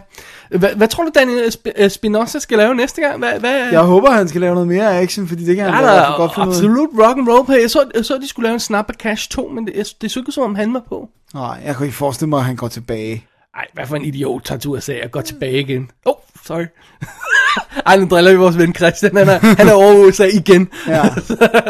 Hvad, 0.51 0.69
hvad 0.77 0.89
tror 0.89 1.05
du, 1.05 1.11
Daniel 1.15 1.45
Sp- 1.45 1.73
øh, 1.85 1.91
Spinoza 1.91 2.39
skal 2.39 2.59
lave 2.59 2.75
næste 2.75 3.01
gang? 3.03 3.19
Hvad, 3.19 3.41
hvad, 3.41 3.51
Jeg 3.71 3.81
håber, 3.81 4.11
han 4.11 4.29
skal 4.29 4.41
lave 4.41 4.55
noget 4.55 4.69
mere 4.69 4.99
action, 5.01 5.29
fordi 5.29 5.45
det 5.45 5.57
kan 5.57 5.65
han 5.65 5.75
Ja, 5.75 5.81
da 5.91 5.93
hvert 5.95 6.07
fald 6.07 6.17
godt 6.17 6.35
finde 6.35 6.47
af. 6.47 6.51
absolut 6.53 6.89
rock 7.07 7.19
and 7.19 7.29
roll 7.29 7.47
på. 7.47 7.53
Jeg 7.53 7.71
så, 7.71 7.85
jeg 7.95 8.05
så, 8.05 8.15
at 8.15 8.21
de 8.23 8.29
skulle 8.29 8.45
lave 8.47 8.55
en 8.55 8.61
Snapper 8.61 8.95
Cash 8.95 9.31
2, 9.31 9.49
men 9.49 9.67
det, 9.67 9.73
jeg- 9.77 9.85
det 10.01 10.11
så 10.11 10.21
ikke 10.21 10.33
som 10.33 10.45
om 10.45 10.55
han 10.55 10.75
var 10.75 10.83
på. 10.89 11.09
Nej, 11.35 11.61
jeg 11.65 11.77
kan 11.77 11.87
ikke 11.87 11.97
forestille 11.97 12.29
mig, 12.29 12.39
at 12.39 12.45
han 12.45 12.57
går 12.57 12.69
tilbage. 12.69 13.25
Ej, 13.55 13.65
hvad 13.75 13.87
for 13.87 13.97
en 13.97 14.05
idiot 14.05 14.45
tager 14.45 14.59
til 14.59 14.71
USA 14.71 14.95
og 15.05 15.11
går 15.11 15.21
tilbage 15.21 15.61
igen. 15.61 15.91
Oh, 16.05 16.15
sorry. 16.45 16.65
Ej, 17.87 17.97
nu 17.97 18.07
driller 18.07 18.31
vi 18.31 18.37
vores 18.37 18.59
ven 18.59 18.75
Christian. 18.75 19.17
Han 19.17 19.29
er, 19.29 19.39
han 19.39 19.69
er 19.69 19.73
over 19.73 20.07
USA 20.07 20.25
igen. 20.25 20.69
Ja. 20.89 21.03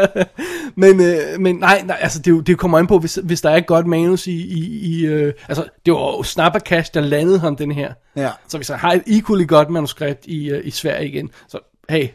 men, 0.82 1.00
øh, 1.00 1.40
men 1.40 1.56
nej, 1.56 1.82
nej, 1.86 1.96
altså 2.00 2.18
det, 2.18 2.46
det 2.46 2.58
kommer 2.58 2.78
an 2.78 2.86
på, 2.86 2.98
hvis, 2.98 3.18
hvis 3.22 3.40
der 3.40 3.50
er 3.50 3.56
et 3.56 3.66
godt 3.66 3.86
manus 3.86 4.26
i, 4.26 4.32
i, 4.32 4.80
i 4.82 5.06
øh, 5.06 5.32
altså 5.48 5.64
det 5.86 5.94
var 5.94 5.98
jo 5.98 6.22
Snapper 6.22 6.60
Cash, 6.60 6.94
der 6.94 7.00
landede 7.00 7.38
ham 7.38 7.56
den 7.56 7.72
her. 7.72 7.92
Ja. 8.16 8.30
Så 8.48 8.56
hvis 8.56 8.68
han 8.68 8.78
har 8.78 8.92
et 8.92 9.02
equally 9.06 9.46
godt 9.46 9.70
manuskript 9.70 10.26
i, 10.26 10.50
øh, 10.50 10.66
i 10.66 10.70
Sverige 10.70 11.08
igen, 11.08 11.30
så 11.48 11.58
hey. 11.90 12.08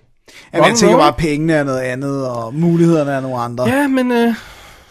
Jamen, 0.53 0.69
jeg 0.69 0.77
tænker 0.77 0.97
bare, 0.97 1.07
at 1.07 1.15
pengene 1.15 1.53
er 1.53 1.63
noget 1.63 1.79
andet, 1.79 2.27
og 2.27 2.53
mulighederne 2.53 3.11
er 3.11 3.19
nogle 3.19 3.37
andre. 3.37 3.67
Ja, 3.67 3.87
men 3.87 4.11
øh, 4.11 4.35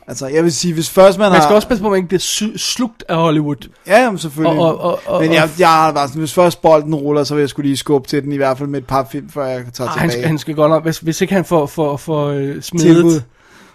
Altså, 0.08 0.26
jeg 0.26 0.44
vil 0.44 0.52
sige, 0.52 0.74
hvis 0.74 0.90
først 0.90 1.18
man, 1.18 1.24
man 1.30 1.32
har... 1.40 1.46
skal 1.46 1.54
også 1.56 1.68
passe 1.68 1.82
på, 1.82 1.88
at 1.88 1.90
man 1.90 1.96
ikke 1.98 2.08
bliver 2.08 2.52
slugt 2.56 3.04
af 3.08 3.16
Hollywood. 3.16 3.68
Ja, 3.86 4.02
jamen, 4.02 4.18
selvfølgelig. 4.18 4.60
Og- 4.60 4.80
og- 4.80 5.00
og- 5.06 5.20
Men 5.22 5.32
jeg, 5.32 5.50
jeg 5.58 5.68
har 5.68 5.92
bare 5.92 6.08
sådan, 6.08 6.18
hvis 6.20 6.34
først 6.34 6.62
bolden 6.62 6.94
ruller, 6.94 7.24
så 7.24 7.34
vil 7.34 7.42
jeg 7.42 7.48
skulle 7.48 7.68
lige 7.68 7.76
skubbe 7.76 8.08
til 8.08 8.22
den, 8.22 8.32
i 8.32 8.36
hvert 8.36 8.58
fald 8.58 8.68
med 8.68 8.80
et 8.80 8.86
par 8.86 9.08
film, 9.12 9.30
før 9.30 9.46
jeg 9.46 9.64
tager 9.72 9.90
Ej, 9.90 9.96
han, 9.96 10.08
tilbage. 10.10 10.12
skal, 10.22 10.26
han 10.28 10.38
skal 10.38 10.54
godt 10.54 10.70
nok, 10.70 10.82
hvis, 10.82 10.98
hvis 10.98 11.20
ikke 11.20 11.34
han 11.34 11.44
får, 11.44 11.66
får, 11.66 11.96
får 11.96 12.26
øh, 12.26 12.62
smidt 12.62 12.82
Tilbud. 12.82 13.20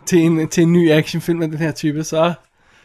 til 0.05 0.19
en, 0.19 0.47
til 0.47 0.63
en 0.63 0.73
ny 0.73 0.91
actionfilm 0.91 1.41
af 1.41 1.47
den 1.49 1.57
her 1.57 1.71
type, 1.71 2.03
så... 2.03 2.33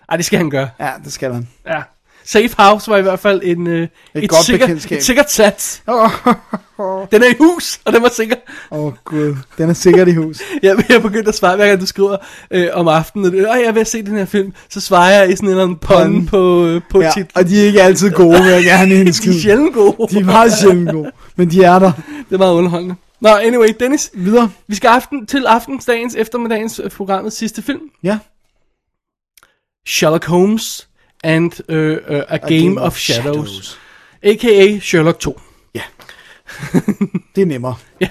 Ej, 0.09 0.16
det 0.16 0.24
skal 0.24 0.39
han 0.39 0.51
gøre. 0.51 0.69
Ja, 0.81 0.90
det 1.05 1.12
skal 1.12 1.32
han. 1.32 1.48
Ja. 1.66 1.82
Safe 2.24 2.55
House 2.59 2.90
var 2.90 2.97
i 2.97 3.03
hvert 3.03 3.19
fald 3.19 3.40
en, 3.44 3.66
øh, 3.66 3.89
et, 4.15 4.31
godt 4.31 4.44
sikkert, 4.44 4.70
et 4.93 5.05
sikkert 5.05 5.31
sats. 5.31 5.82
Åh, 5.89 6.11
Den 7.12 7.23
er 7.23 7.27
i 7.27 7.35
hus, 7.40 7.81
og 7.85 7.93
den 7.93 8.03
var 8.03 8.09
sikker. 8.09 8.36
oh, 8.70 8.93
gud. 9.05 9.36
Den 9.59 9.69
er 9.70 9.74
sikkert 9.74 10.09
i 10.09 10.15
hus. 10.15 10.40
Jeg, 10.62 10.85
jeg 10.89 11.03
begyndte 11.03 11.28
at 11.28 11.35
svare, 11.35 11.57
hver 11.57 11.66
gang 11.69 11.81
du 11.81 11.86
skriver 11.86 12.16
øh, 12.51 12.69
om 12.73 12.89
aftenen, 12.89 13.27
og 13.27 13.36
jeg 13.59 13.62
er 13.65 13.73
ved 13.73 13.81
at 13.81 13.89
se 13.89 14.03
den 14.03 14.16
her 14.16 14.24
film, 14.24 14.53
så 14.70 14.81
svarer 14.81 15.11
jeg 15.20 15.32
i 15.32 15.36
sådan 15.36 15.49
en 15.49 15.51
eller 15.51 15.62
anden 15.62 15.77
pun 15.78 16.27
på, 16.27 16.66
øh, 16.66 16.81
på 16.90 17.01
Ja, 17.01 17.09
titlen. 17.11 17.31
og 17.35 17.49
de 17.49 17.61
er 17.62 17.66
ikke 17.66 17.82
altid 17.82 18.11
gode, 18.11 18.43
vil 18.43 18.53
jeg 18.53 18.65
gerne 18.65 18.90
De 18.94 19.01
indskyde. 19.01 19.36
er 19.36 19.40
sjældent 19.40 19.74
gode. 19.74 19.97
De 20.11 20.19
er 20.19 20.24
meget 20.24 20.53
sjældent 20.53 20.90
gode, 20.90 21.11
men 21.36 21.51
de 21.51 21.65
er 21.65 21.78
der. 21.78 21.93
Det 22.28 22.35
er 22.35 22.39
meget 22.39 22.55
underholdende. 22.55 22.94
Nå, 23.20 23.28
anyway, 23.28 23.69
Dennis, 23.81 24.11
Videre. 24.15 24.51
vi 24.69 24.74
skal 24.74 24.89
aften, 24.89 25.27
til 25.27 25.47
aftensdagens 25.47 26.15
eftermiddagens 26.15 26.81
øh, 26.85 26.90
programmet 26.90 27.32
sidste 27.32 27.62
film. 27.62 27.81
Ja. 28.03 28.19
Sherlock 29.86 30.24
Holmes 30.24 30.89
and 31.23 31.53
uh, 31.69 32.15
uh, 32.16 32.23
A, 32.28 32.36
Game, 32.39 32.61
Game 32.62 32.78
of, 32.81 32.86
of 32.86 32.97
Shadows. 32.97 33.49
Shadows. 33.49 33.78
A.k.a. 34.23 34.78
Sherlock 34.81 35.19
2. 35.19 35.40
Det 37.36 37.43
er 37.43 37.47
nemmere. 37.47 37.74
Ja. 38.01 38.09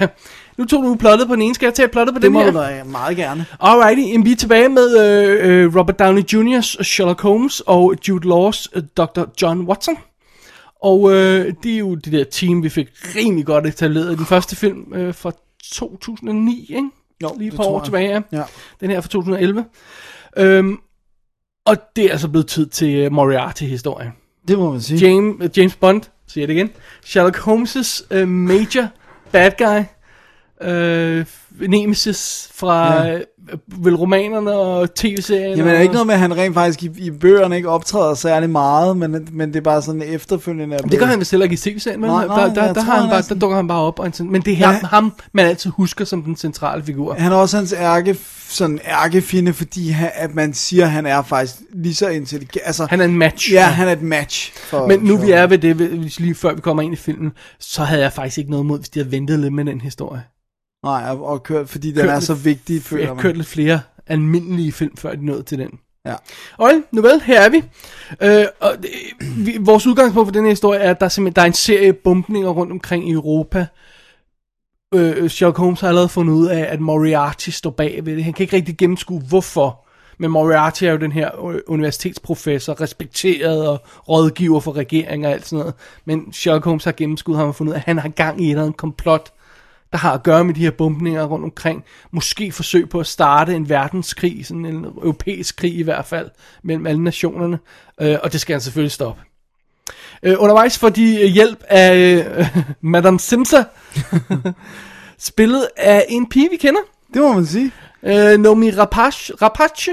Nu 0.57 0.65
tog 0.65 0.83
du 0.83 0.95
plottet 0.95 1.27
på 1.27 1.35
den 1.35 1.41
ene. 1.41 1.55
Skal 1.55 1.65
jeg 1.65 1.73
tage 1.73 1.87
plottet 1.87 2.13
på 2.15 2.19
Det 2.19 2.23
den 2.23 2.33
må 2.33 2.43
her? 2.43 2.51
du 2.51 2.57
da 2.57 2.83
meget 2.83 3.17
gerne. 3.17 3.45
Alrighty, 3.59 4.01
jamen, 4.11 4.25
vi 4.25 4.31
er 4.31 4.35
tilbage 4.35 4.69
med 4.69 4.99
øh, 4.99 5.63
øh, 5.65 5.75
Robert 5.75 5.99
Downey 5.99 6.21
Jr.'s 6.21 6.87
Sherlock 6.87 7.21
Holmes 7.21 7.59
og 7.59 7.93
Jude 8.07 8.27
Law's 8.29 8.65
øh, 8.75 8.83
Dr. 8.97 9.21
John 9.41 9.61
Watson. 9.61 9.95
Og 10.83 11.11
øh, 11.13 11.53
det 11.63 11.73
er 11.73 11.77
jo 11.77 11.95
det 11.95 12.13
der 12.13 12.23
team, 12.23 12.63
vi 12.63 12.69
fik 12.69 12.87
rimelig 13.15 13.45
godt 13.45 13.67
etableret 13.67 14.13
i 14.13 14.15
den 14.15 14.25
første 14.25 14.55
film 14.55 14.93
øh, 14.93 15.13
fra 15.13 15.31
2009, 15.73 16.65
ikke? 16.69 16.89
Jo, 17.23 17.35
Lige 17.37 17.47
et 17.47 17.51
det 17.51 17.57
par 17.59 17.65
år 17.67 17.79
jeg. 17.79 17.85
tilbage, 17.85 18.09
ja. 18.09 18.21
Ja. 18.31 18.43
Den 18.81 18.89
her 18.89 19.01
fra 19.01 19.07
2011. 19.09 19.65
Øhm, 20.37 20.77
og 21.65 21.77
det 21.95 22.05
er 22.05 22.11
altså 22.11 22.27
blevet 22.27 22.47
tid 22.47 22.67
til 22.67 23.05
uh, 23.05 23.11
Moriarty-historien. 23.13 24.11
Det 24.47 24.59
må 24.59 24.71
man 24.71 24.81
sige. 24.81 25.07
James, 25.07 25.35
uh, 25.43 25.57
James 25.57 25.75
Bond, 25.75 26.01
siger 26.27 26.47
det 26.47 26.53
igen. 26.53 26.69
Sherlock 27.03 27.37
Holmes' 27.37 28.15
uh, 28.21 28.27
major 28.27 28.87
bad 29.31 29.51
guy. 29.57 29.79
Uh, 30.61 31.25
nemesis 31.69 32.49
fra 32.53 33.03
Ja. 33.05 33.19
Ja. 33.51 33.55
vel 33.67 33.95
romanerne 33.95 34.51
og 34.53 34.95
tv-serien. 34.95 35.57
Jamen 35.57 35.71
er 35.73 35.77
og... 35.77 35.81
ikke 35.81 35.93
noget 35.93 36.07
med, 36.07 36.13
at 36.15 36.19
han 36.21 36.37
rent 36.37 36.53
faktisk 36.53 36.83
i, 36.83 36.89
i 36.97 37.11
bøgerne 37.11 37.55
ikke 37.55 37.69
optræder 37.69 38.13
særlig 38.13 38.49
meget, 38.49 38.97
men, 38.97 39.27
men 39.31 39.49
det 39.49 39.55
er 39.55 39.61
bare 39.61 39.81
sådan 39.81 40.01
efterfølgende. 40.01 40.75
er 40.75 40.79
Det 40.81 40.99
gør 40.99 41.05
han 41.05 41.19
vist 41.19 41.31
heller 41.31 41.43
ikke 41.43 41.53
i 41.53 41.57
tv-serien, 41.57 42.01
men 42.01 42.09
Nej, 42.09 42.21
der, 42.25 42.35
nej, 42.35 42.45
der, 42.53 42.73
der, 42.73 42.81
har 42.81 42.99
han 42.99 43.09
bare, 43.09 43.17
er 43.19 43.21
der 43.21 43.35
dukker 43.35 43.55
han 43.57 43.67
bare 43.67 43.79
op. 43.81 43.99
Og 43.99 44.09
sådan- 44.13 44.31
Men 44.31 44.41
det 44.41 44.53
er 44.53 44.57
ham, 44.65 44.75
Ja. 44.75 44.87
ham, 44.87 45.13
man 45.33 45.45
altid 45.45 45.71
husker 45.71 46.05
som 46.05 46.23
den 46.23 46.35
centrale 46.35 46.83
figur. 46.83 47.13
Han 47.13 47.31
er 47.31 47.35
også 47.35 47.57
hans 47.57 47.73
ærke, 47.73 48.17
sådan 48.49 48.79
ærkefinde, 48.87 49.53
fordi 49.53 49.89
han, 49.89 50.09
at 50.13 50.35
man 50.35 50.53
siger, 50.53 50.85
at 50.85 50.91
han 50.91 51.05
er 51.05 51.21
faktisk 51.21 51.55
lige 51.73 51.95
så 51.95 52.07
intelligent. 52.07 52.57
Altså, 52.65 52.87
Han 52.89 53.01
er 53.01 53.05
en 53.05 53.17
match. 53.17 53.53
ja, 53.53 53.63
han 53.65 53.87
er 53.87 53.91
et 53.91 54.01
match. 54.01 54.53
For, 54.55 54.87
Men 54.87 54.99
nu 54.99 55.17
for, 55.17 55.25
vi 55.25 55.31
er 55.31 55.47
ved 55.47 55.57
det, 55.57 55.75
hvis 55.75 56.19
lige 56.19 56.35
før 56.35 56.53
vi 56.53 56.61
kommer 56.61 56.83
ind 56.83 56.93
i 56.93 56.97
filmen, 56.97 57.31
så 57.59 57.83
havde 57.83 58.01
jeg 58.01 58.13
faktisk 58.13 58.37
ikke 58.37 58.49
noget 58.51 58.65
mod, 58.65 58.77
hvis 58.79 58.89
de 58.89 58.99
havde 58.99 59.11
ventet 59.11 59.39
lidt 59.39 59.53
med 59.53 59.65
den 59.65 59.81
historie. 59.81 60.21
Nej, 60.83 61.03
og, 61.09 61.25
og 61.25 61.43
kørt, 61.43 61.69
fordi 61.69 61.87
den 61.91 61.95
Kørt 62.01 62.09
er 62.09 62.13
lidt- 62.13 62.23
så 62.23 62.33
vigtig, 62.33 62.73
Jeg 62.73 62.81
føler 62.81 63.07
man. 63.13 63.17
kørt 63.23 63.37
lidt 63.37 63.47
flere 63.47 63.81
almindelige 64.07 64.71
film, 64.71 64.97
før 64.97 65.15
de 65.15 65.25
nåede 65.25 65.43
til 65.43 65.57
den. 65.57 65.79
Ja. 66.05 66.15
Og 66.57 66.71
nu 66.91 67.01
vel, 67.01 67.21
her 67.21 67.41
er 67.41 67.49
vi. 67.49 67.63
Øh, 68.21 68.45
og 68.59 68.71
det, 68.81 68.89
vi. 69.45 69.57
Vores 69.59 69.87
udgangspunkt 69.87 70.27
for 70.27 70.31
den 70.31 70.43
her 70.43 70.49
historie 70.51 70.79
er, 70.79 70.91
at 70.91 70.99
der, 70.99 71.05
er 71.05 71.09
simpelthen, 71.09 71.35
der 71.35 71.41
er 71.41 71.45
en 71.45 71.53
serie 71.53 71.93
bumpninger 71.93 72.49
rundt 72.49 72.71
omkring 72.71 73.09
i 73.09 73.11
Europa. 73.11 73.65
Øh, 74.95 75.29
Sherlock 75.29 75.57
Holmes 75.57 75.81
har 75.81 75.87
allerede 75.87 76.09
fundet 76.09 76.33
ud 76.33 76.47
af, 76.47 76.65
at 76.69 76.79
Moriarty 76.79 77.49
står 77.49 77.69
bag 77.69 78.05
ved 78.05 78.15
det. 78.15 78.23
Han 78.23 78.33
kan 78.33 78.43
ikke 78.43 78.55
rigtig 78.55 78.77
gennemskue, 78.77 79.19
hvorfor. 79.21 79.85
Men 80.17 80.31
Moriarty 80.31 80.83
er 80.83 80.91
jo 80.91 80.97
den 80.97 81.11
her 81.11 81.45
øh, 81.49 81.59
universitetsprofessor, 81.67 82.81
respekteret 82.81 83.67
og 83.67 83.79
rådgiver 84.09 84.59
for 84.59 84.75
regeringer 84.75 85.27
og 85.29 85.33
alt 85.33 85.47
sådan 85.47 85.59
noget. 85.59 85.73
Men 86.05 86.33
Sherlock 86.33 86.65
Holmes 86.65 86.83
har 86.83 86.91
gennemskuet 86.91 87.37
ham 87.37 87.47
og 87.47 87.55
fundet 87.55 87.71
ud 87.71 87.75
af, 87.75 87.79
at 87.79 87.85
han 87.85 87.99
har 87.99 88.09
gang 88.09 88.41
i 88.41 88.45
et 88.45 88.49
eller 88.49 88.63
andet 88.63 88.77
komplot, 88.77 89.31
der 89.91 89.97
har 89.97 90.13
at 90.13 90.23
gøre 90.23 90.43
med 90.43 90.53
de 90.53 90.59
her 90.59 90.71
bombninger 90.71 91.23
rundt 91.23 91.45
omkring. 91.45 91.83
Måske 92.11 92.51
forsøg 92.51 92.89
på 92.89 92.99
at 92.99 93.07
starte 93.07 93.55
en 93.55 93.69
verdenskrig, 93.69 94.45
sådan 94.45 94.65
en 94.65 94.85
europæisk 94.85 95.57
krig 95.57 95.75
i 95.77 95.83
hvert 95.83 96.05
fald, 96.05 96.29
mellem 96.63 96.87
alle 96.87 97.03
nationerne. 97.03 97.59
Øh, 98.01 98.17
og 98.23 98.31
det 98.33 98.41
skal 98.41 98.53
han 98.53 98.61
selvfølgelig 98.61 98.91
stoppe. 98.91 99.21
Øh, 100.23 100.35
undervejs 100.39 100.79
får 100.79 100.89
de 100.89 101.21
øh, 101.21 101.27
hjælp 101.27 101.63
af 101.67 101.95
øh, 101.95 102.47
Madame 102.81 103.19
Simsa, 103.19 103.63
spillet 105.17 105.67
af 105.77 106.05
en 106.09 106.29
pige, 106.29 106.49
vi 106.51 106.57
kender. 106.57 106.81
Det 107.13 107.21
må 107.21 107.33
man 107.33 107.45
sige. 107.45 107.71
Øh, 108.03 108.39
Nomi 108.39 108.71
Rapace, 108.71 109.33
Rapace, 109.41 109.91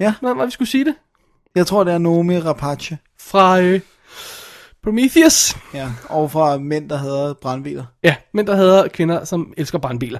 Ja, 0.00 0.14
hvordan 0.20 0.38
var 0.38 0.44
vi 0.44 0.50
skulle 0.50 0.68
sige 0.68 0.84
det? 0.84 0.94
jeg 1.54 1.66
tror, 1.66 1.84
det 1.84 1.94
er 1.94 1.98
Nomi 1.98 2.38
Rapace. 2.38 2.98
Fra 3.20 3.60
øh, 3.60 3.80
Prometheus. 4.84 5.56
Ja, 5.74 5.88
og 6.08 6.30
fra 6.30 6.58
mænd, 6.58 6.88
der 6.90 6.98
hedder 6.98 7.34
brandbiler. 7.42 7.84
Ja, 8.02 8.14
men 8.34 8.46
der 8.46 8.56
hedder 8.56 8.88
kvinder, 8.88 9.24
som 9.24 9.52
elsker 9.56 9.78
brandbiler. 9.78 10.18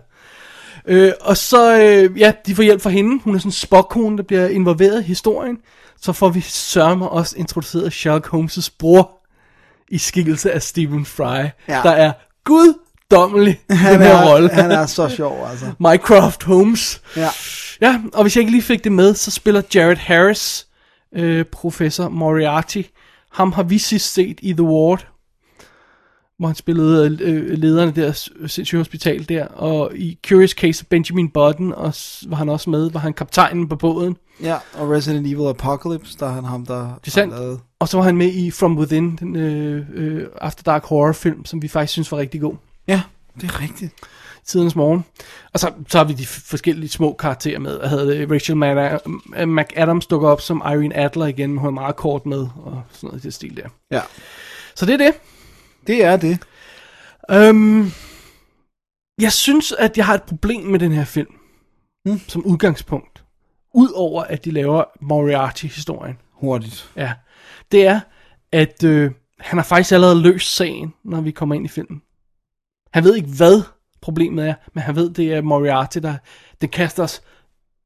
Øh, 0.86 1.12
og 1.20 1.36
så, 1.36 1.76
øh, 1.80 2.18
ja, 2.20 2.32
de 2.46 2.54
får 2.54 2.62
hjælp 2.62 2.82
fra 2.82 2.90
hende. 2.90 3.20
Hun 3.24 3.34
er 3.34 3.38
sådan 3.38 3.48
en 3.48 3.52
spokkone, 3.52 4.16
der 4.16 4.22
bliver 4.22 4.48
involveret 4.48 5.00
i 5.00 5.06
historien. 5.06 5.58
Så 6.00 6.12
får 6.12 6.28
vi 6.28 6.40
sørme 6.40 7.08
også 7.08 7.34
introduceret 7.38 7.92
Sherlock 7.92 8.26
Holmes' 8.34 8.68
bror 8.78 9.10
i 9.88 9.98
skikkelse 9.98 10.52
af 10.52 10.62
Stephen 10.62 11.04
Fry, 11.06 11.24
Ja. 11.68 11.80
der 11.82 11.90
er 11.90 12.12
guddommelig 12.44 13.52
i 13.70 13.72
den 13.72 13.78
her 13.78 14.14
er, 14.16 14.32
rolle. 14.32 14.50
han 14.50 14.70
er 14.70 14.86
så 14.86 15.08
sjov, 15.08 15.46
altså. 15.50 15.66
Mycroft 15.88 16.42
Holmes. 16.42 17.00
Ja. 17.16 17.28
Ja, 17.80 18.00
og 18.14 18.22
hvis 18.22 18.36
jeg 18.36 18.40
ikke 18.40 18.52
lige 18.52 18.62
fik 18.62 18.84
det 18.84 18.92
med, 18.92 19.14
så 19.14 19.30
spiller 19.30 19.62
Jared 19.74 19.96
Harris, 19.96 20.66
øh, 21.16 21.44
professor 21.44 22.08
Moriarty. 22.08 22.82
Ham 23.32 23.52
har 23.52 23.62
vi 23.62 23.78
sidst 23.78 24.12
set 24.14 24.38
i 24.42 24.52
The 24.52 24.62
Ward, 24.62 25.06
hvor 26.38 26.46
han 26.46 26.56
spillede 26.56 27.18
øh, 27.22 27.50
lederne 27.58 27.92
der 27.92 28.12
sindssyge 28.46 28.78
hospital 28.80 29.28
der, 29.28 29.46
og 29.46 29.92
i 29.96 30.18
Curious 30.28 30.50
Case 30.50 30.82
of 30.82 30.86
Benjamin 30.88 31.28
Button 31.30 31.72
og 31.72 31.94
var 32.26 32.36
han 32.36 32.48
også 32.48 32.70
med, 32.70 32.90
var 32.90 33.00
han 33.00 33.12
kaptajnen 33.12 33.68
på 33.68 33.76
båden. 33.76 34.16
Ja, 34.42 34.56
og 34.74 34.90
Resident 34.90 35.26
Evil 35.26 35.48
Apocalypse, 35.48 36.18
der 36.18 36.26
er 36.26 36.30
han 36.32 36.44
ham, 36.44 36.66
der 36.66 36.80
Det 36.80 37.06
er 37.06 37.10
sandt. 37.10 37.34
lavet. 37.34 37.60
Og 37.78 37.88
så 37.88 37.96
var 37.96 38.04
han 38.04 38.16
med 38.16 38.32
i 38.32 38.50
From 38.50 38.78
Within, 38.78 39.16
den 39.16 39.36
øh, 39.36 39.86
øh, 39.94 40.26
After 40.40 40.62
Dark 40.62 40.84
horror 40.84 41.12
film, 41.12 41.44
som 41.44 41.62
vi 41.62 41.68
faktisk 41.68 41.92
synes 41.92 42.12
var 42.12 42.18
rigtig 42.18 42.40
god. 42.40 42.54
Ja, 42.88 43.02
det 43.40 43.44
er 43.50 43.60
rigtigt. 43.62 43.92
Tidens 44.50 44.76
morgen. 44.76 45.04
Og 45.52 45.60
så, 45.60 45.72
så 45.88 45.98
har 45.98 46.04
vi 46.04 46.12
de 46.12 46.26
forskellige 46.26 46.88
små 46.88 47.12
karakterer 47.12 47.58
med. 47.58 47.78
Hvad 47.78 47.88
hedder 47.88 48.04
det? 48.04 48.30
Rachel 48.30 48.56
Mad- 48.56 49.46
McAdams 49.46 50.06
dukker 50.06 50.28
op 50.28 50.40
som 50.40 50.62
Irene 50.64 50.96
Adler 50.96 51.26
igen, 51.26 51.56
hun 51.58 51.66
er 51.66 51.70
meget 51.70 51.96
kort 51.96 52.26
med, 52.26 52.38
og 52.56 52.82
sådan 52.92 53.06
noget 53.08 53.20
i 53.24 53.26
det 53.26 53.34
stil 53.34 53.56
der. 53.56 53.68
Ja, 53.90 54.00
Så 54.74 54.86
det 54.86 54.92
er 54.92 54.96
det. 54.96 55.14
det 55.86 56.04
er 56.04 56.16
det. 56.16 56.38
Øhm, 57.30 57.90
jeg 59.20 59.32
synes, 59.32 59.72
at 59.72 59.96
jeg 59.96 60.06
har 60.06 60.14
et 60.14 60.22
problem 60.22 60.64
med 60.64 60.78
den 60.78 60.92
her 60.92 61.04
film, 61.04 61.34
Hmm. 62.04 62.20
som 62.28 62.44
udgangspunkt. 62.46 63.24
Udover 63.74 64.22
at 64.22 64.44
de 64.44 64.50
laver 64.50 64.84
Moriarty-historien. 65.00 66.18
Hurtigt. 66.32 66.90
Ja. 66.96 67.12
Det 67.72 67.86
er, 67.86 68.00
at 68.52 68.84
øh, 68.84 69.10
han 69.40 69.58
har 69.58 69.64
faktisk 69.64 69.92
allerede 69.92 70.22
løst 70.22 70.54
sagen, 70.56 70.94
når 71.04 71.20
vi 71.20 71.30
kommer 71.30 71.54
ind 71.54 71.64
i 71.64 71.68
filmen. 71.68 72.02
Han 72.94 73.04
ved 73.04 73.14
ikke, 73.16 73.28
hvad 73.36 73.62
problemet 74.02 74.48
er, 74.48 74.54
men 74.74 74.82
han 74.82 74.96
ved, 74.96 75.10
det 75.10 75.32
er 75.34 75.42
Moriarty, 75.42 75.98
der 75.98 76.14
det 76.60 76.70
kaster 76.70 77.02
os 77.02 77.22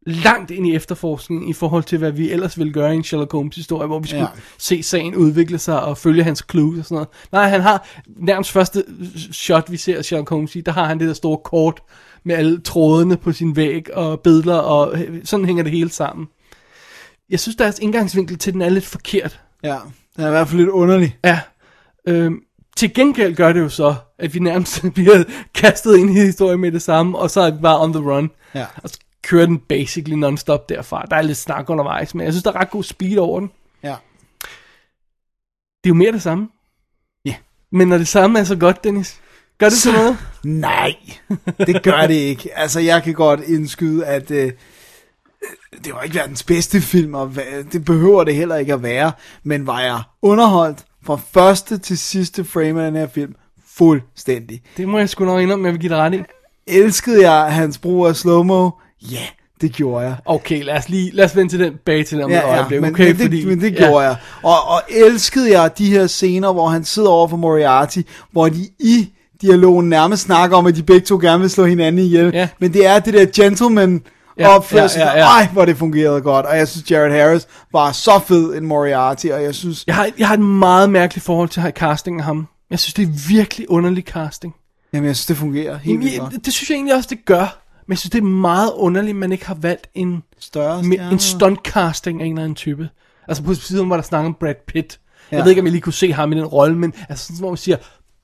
langt 0.06 0.50
ind 0.50 0.66
i 0.66 0.74
efterforskningen 0.74 1.48
i 1.48 1.52
forhold 1.52 1.82
til, 1.84 1.98
hvad 1.98 2.12
vi 2.12 2.30
ellers 2.30 2.58
ville 2.58 2.72
gøre 2.72 2.92
i 2.92 2.96
en 2.96 3.04
Sherlock 3.04 3.32
Holmes 3.32 3.56
historie, 3.56 3.86
hvor 3.86 3.98
vi 3.98 4.08
skulle 4.08 4.22
Ja. 4.22 4.28
se 4.58 4.82
sagen 4.82 5.14
udvikle 5.14 5.58
sig 5.58 5.82
og 5.82 5.98
følge 5.98 6.24
hans 6.24 6.44
clues 6.50 6.78
og 6.78 6.84
sådan 6.84 6.94
noget. 6.94 7.08
Nej, 7.32 7.48
han 7.48 7.60
har 7.60 7.86
nærmest 8.06 8.50
første 8.52 8.84
shot, 9.32 9.70
vi 9.70 9.76
ser 9.76 10.02
Sherlock 10.02 10.30
Holmes 10.30 10.56
i, 10.56 10.60
der 10.60 10.72
har 10.72 10.84
han 10.84 10.98
det 11.00 11.08
der 11.08 11.14
store 11.14 11.38
kort 11.44 11.80
med 12.24 12.34
alle 12.34 12.60
trådene 12.60 13.16
på 13.16 13.32
sin 13.32 13.56
væg 13.56 13.94
og 13.94 14.20
billeder, 14.20 14.58
og 14.58 14.98
sådan 15.24 15.46
hænger 15.46 15.62
det 15.62 15.72
hele 15.72 15.90
sammen. 15.90 16.26
Jeg 17.30 17.40
synes, 17.40 17.56
deres 17.56 17.78
indgangsvinkel 17.78 18.38
til 18.38 18.52
den 18.52 18.62
er 18.62 18.68
lidt 18.68 18.84
forkert. 18.86 19.40
Ja, 19.62 19.78
den 20.16 20.24
er 20.24 20.28
i 20.28 20.30
hvert 20.30 20.48
fald 20.48 20.58
lidt 20.60 20.70
underlig. 20.70 21.16
Ja. 21.24 21.40
Øhm, 22.08 22.38
til 22.76 22.94
gengæld 22.94 23.34
gør 23.34 23.52
det 23.52 23.60
jo 23.60 23.68
så, 23.68 23.94
at 24.18 24.34
vi 24.34 24.38
nærmest 24.38 24.84
bliver 24.94 25.24
kastet 25.54 25.96
ind 25.96 26.10
i 26.10 26.20
historien 26.20 26.60
med 26.60 26.72
det 26.72 26.82
samme, 26.82 27.18
og 27.18 27.30
så 27.30 27.40
er 27.40 27.50
vi 27.50 27.58
bare 27.62 27.80
on 27.80 27.92
the 27.92 28.02
run. 28.10 28.30
Ja. 28.54 28.66
Og 28.82 28.90
så 28.90 28.98
kører 29.22 29.46
den 29.46 29.58
basically 29.58 30.16
non-stop 30.16 30.68
derfra. 30.68 31.06
Der 31.10 31.16
er 31.16 31.22
lidt 31.22 31.38
snak 31.38 31.70
undervejs, 31.70 32.14
men 32.14 32.24
jeg 32.24 32.32
synes, 32.32 32.42
der 32.42 32.52
er 32.52 32.60
ret 32.60 32.70
god 32.70 32.82
speed 32.82 33.18
over 33.18 33.40
den. 33.40 33.50
Ja. 33.82 33.94
Det 35.84 35.86
er 35.86 35.88
jo 35.88 35.94
mere 35.94 36.12
det 36.12 36.22
samme. 36.22 36.48
Ja. 37.24 37.34
Men 37.72 37.88
når 37.88 37.98
det 37.98 38.08
samme 38.08 38.38
er 38.38 38.44
så 38.44 38.56
godt, 38.56 38.84
Dennis, 38.84 39.20
gør 39.58 39.68
det 39.68 39.78
så 39.78 39.92
noget? 39.92 40.18
Nej, 40.44 40.94
det 41.58 41.82
gør 41.82 42.06
det 42.06 42.14
ikke. 42.14 42.58
Altså, 42.58 42.80
jeg 42.80 43.02
kan 43.02 43.14
godt 43.14 43.40
indskyde, 43.40 44.06
at 44.06 44.30
øh, 44.30 44.52
det 45.84 45.94
var 45.94 46.02
ikke 46.02 46.16
verdens 46.16 46.42
bedste 46.42 46.80
film, 46.80 47.14
og 47.14 47.34
det 47.72 47.84
behøver 47.84 48.24
det 48.24 48.34
heller 48.34 48.56
ikke 48.56 48.72
at 48.72 48.82
være. 48.82 49.12
Men 49.42 49.66
var 49.66 49.80
jeg 49.80 50.02
underholdt 50.22 50.84
fra 51.04 51.20
første 51.32 51.78
til 51.78 51.98
sidste 51.98 52.44
frame 52.44 52.84
af 52.84 52.90
den 52.90 53.00
her 53.00 53.06
film, 53.06 53.34
fuldstændig. 53.76 54.62
Det 54.76 54.88
må 54.88 54.98
jeg 54.98 55.08
sgu 55.08 55.24
nok 55.24 55.40
indrømme, 55.40 55.66
jeg 55.66 55.72
vil 55.72 55.80
give 55.80 55.92
dig 55.92 55.98
ret 55.98 56.14
i. 56.14 56.22
Elskede 56.66 57.30
jeg 57.30 57.52
hans 57.52 57.78
brug 57.78 58.06
af 58.06 58.16
slow-mo? 58.16 58.70
Ja, 59.02 59.26
det 59.60 59.72
gjorde 59.72 60.06
jeg. 60.06 60.16
Okay, 60.24 60.64
lad 60.64 60.76
os 60.76 60.88
lige 60.88 61.10
lad 61.14 61.24
os 61.24 61.36
vende 61.36 61.52
til 61.52 61.60
den 61.60 61.74
bag 61.86 62.06
til 62.06 62.22
om 62.22 62.30
et 62.30 62.42
øjeblik. 62.44 62.80
men, 62.80 62.90
okay, 62.90 63.06
men, 63.06 63.16
det, 63.16 63.22
fordi, 63.22 63.44
men 63.44 63.60
det 63.60 63.72
ja. 63.72 63.76
gjorde 63.76 64.06
jeg. 64.06 64.16
Og, 64.42 64.68
og 64.68 64.82
elskede 64.88 65.60
jeg 65.60 65.78
de 65.78 65.90
her 65.90 66.06
scener, 66.06 66.52
hvor 66.52 66.68
han 66.68 66.84
sidder 66.84 67.08
over 67.08 67.28
for 67.28 67.36
Moriarty, 67.36 68.00
hvor 68.32 68.48
de 68.48 68.68
i 68.80 69.08
dialogen 69.42 69.88
nærmest 69.88 70.22
snakker 70.22 70.56
om, 70.56 70.66
at 70.66 70.76
de 70.76 70.82
begge 70.82 71.06
to 71.06 71.18
gerne 71.18 71.40
vil 71.40 71.50
slå 71.50 71.64
hinanden 71.64 72.04
ihjel. 72.04 72.30
Ja. 72.34 72.48
Men 72.58 72.72
det 72.72 72.86
er 72.86 72.98
det 72.98 73.14
der 73.14 73.26
gentleman 73.34 74.02
Ja, 74.38 74.48
opførsel. 74.56 75.00
ja, 75.00 75.06
ja, 75.06 75.18
ja. 75.18 75.24
Ej, 75.26 75.48
hvor 75.52 75.64
det 75.64 75.76
fungerede 75.76 76.20
godt. 76.22 76.46
Og 76.46 76.56
jeg 76.58 76.68
synes, 76.68 76.90
Jared 76.90 77.12
Harris 77.12 77.46
var 77.72 77.92
så 77.92 78.18
fed 78.26 78.54
en 78.54 78.66
Moriarty, 78.66 79.26
og 79.26 79.42
jeg 79.42 79.54
synes... 79.54 79.84
Jeg 79.86 79.94
har, 79.94 80.08
jeg 80.18 80.26
har 80.28 80.34
et 80.34 80.40
meget 80.40 80.90
mærkeligt 80.90 81.24
forhold 81.26 81.48
til 81.48 81.62
casting 81.70 82.18
af 82.18 82.24
ham. 82.24 82.46
Jeg 82.70 82.78
synes, 82.78 82.94
det 82.94 83.02
er 83.02 83.28
virkelig 83.28 83.70
underlig 83.70 84.04
casting. 84.04 84.54
Jamen, 84.92 85.06
jeg 85.06 85.16
synes, 85.16 85.26
det 85.26 85.36
fungerer 85.36 85.76
helt 85.78 86.00
vildt 86.00 86.18
godt. 86.20 86.32
jeg, 86.32 86.44
det 86.44 86.52
synes 86.52 86.70
jeg 86.70 86.76
egentlig 86.76 86.94
også, 86.94 87.08
det 87.10 87.24
gør. 87.24 87.60
Men 87.86 87.92
jeg 87.92 87.98
synes, 87.98 88.10
det 88.10 88.18
er 88.18 88.22
meget 88.24 88.70
underligt, 88.76 89.10
at 89.10 89.16
man 89.16 89.32
ikke 89.32 89.46
har 89.46 89.54
valgt 89.54 89.86
en, 89.94 90.22
Større 90.40 90.84
stjerne. 90.84 91.12
en 91.12 91.18
stunt 91.18 91.58
casting 91.64 92.20
af 92.22 92.26
en 92.26 92.32
eller 92.32 92.42
anden 92.42 92.54
type. 92.56 92.88
Altså 93.28 93.42
på 93.42 93.54
siden 93.54 93.90
var 93.90 93.96
der 93.96 94.02
snak 94.02 94.24
om 94.26 94.34
Brad 94.40 94.54
Pitt. 94.66 94.98
Jeg 95.30 95.36
Ja. 95.38 95.42
ved 95.42 95.50
ikke, 95.50 95.60
om 95.60 95.66
jeg 95.66 95.72
lige 95.72 95.82
kunne 95.82 95.92
se 95.92 96.12
ham 96.12 96.32
i 96.32 96.36
den 96.36 96.44
rolle, 96.44 96.78
men 96.78 96.92
altså 97.08 97.26
sådan, 97.26 97.38
hvor 97.38 97.50
man 97.50 97.56
siger, 97.56 97.76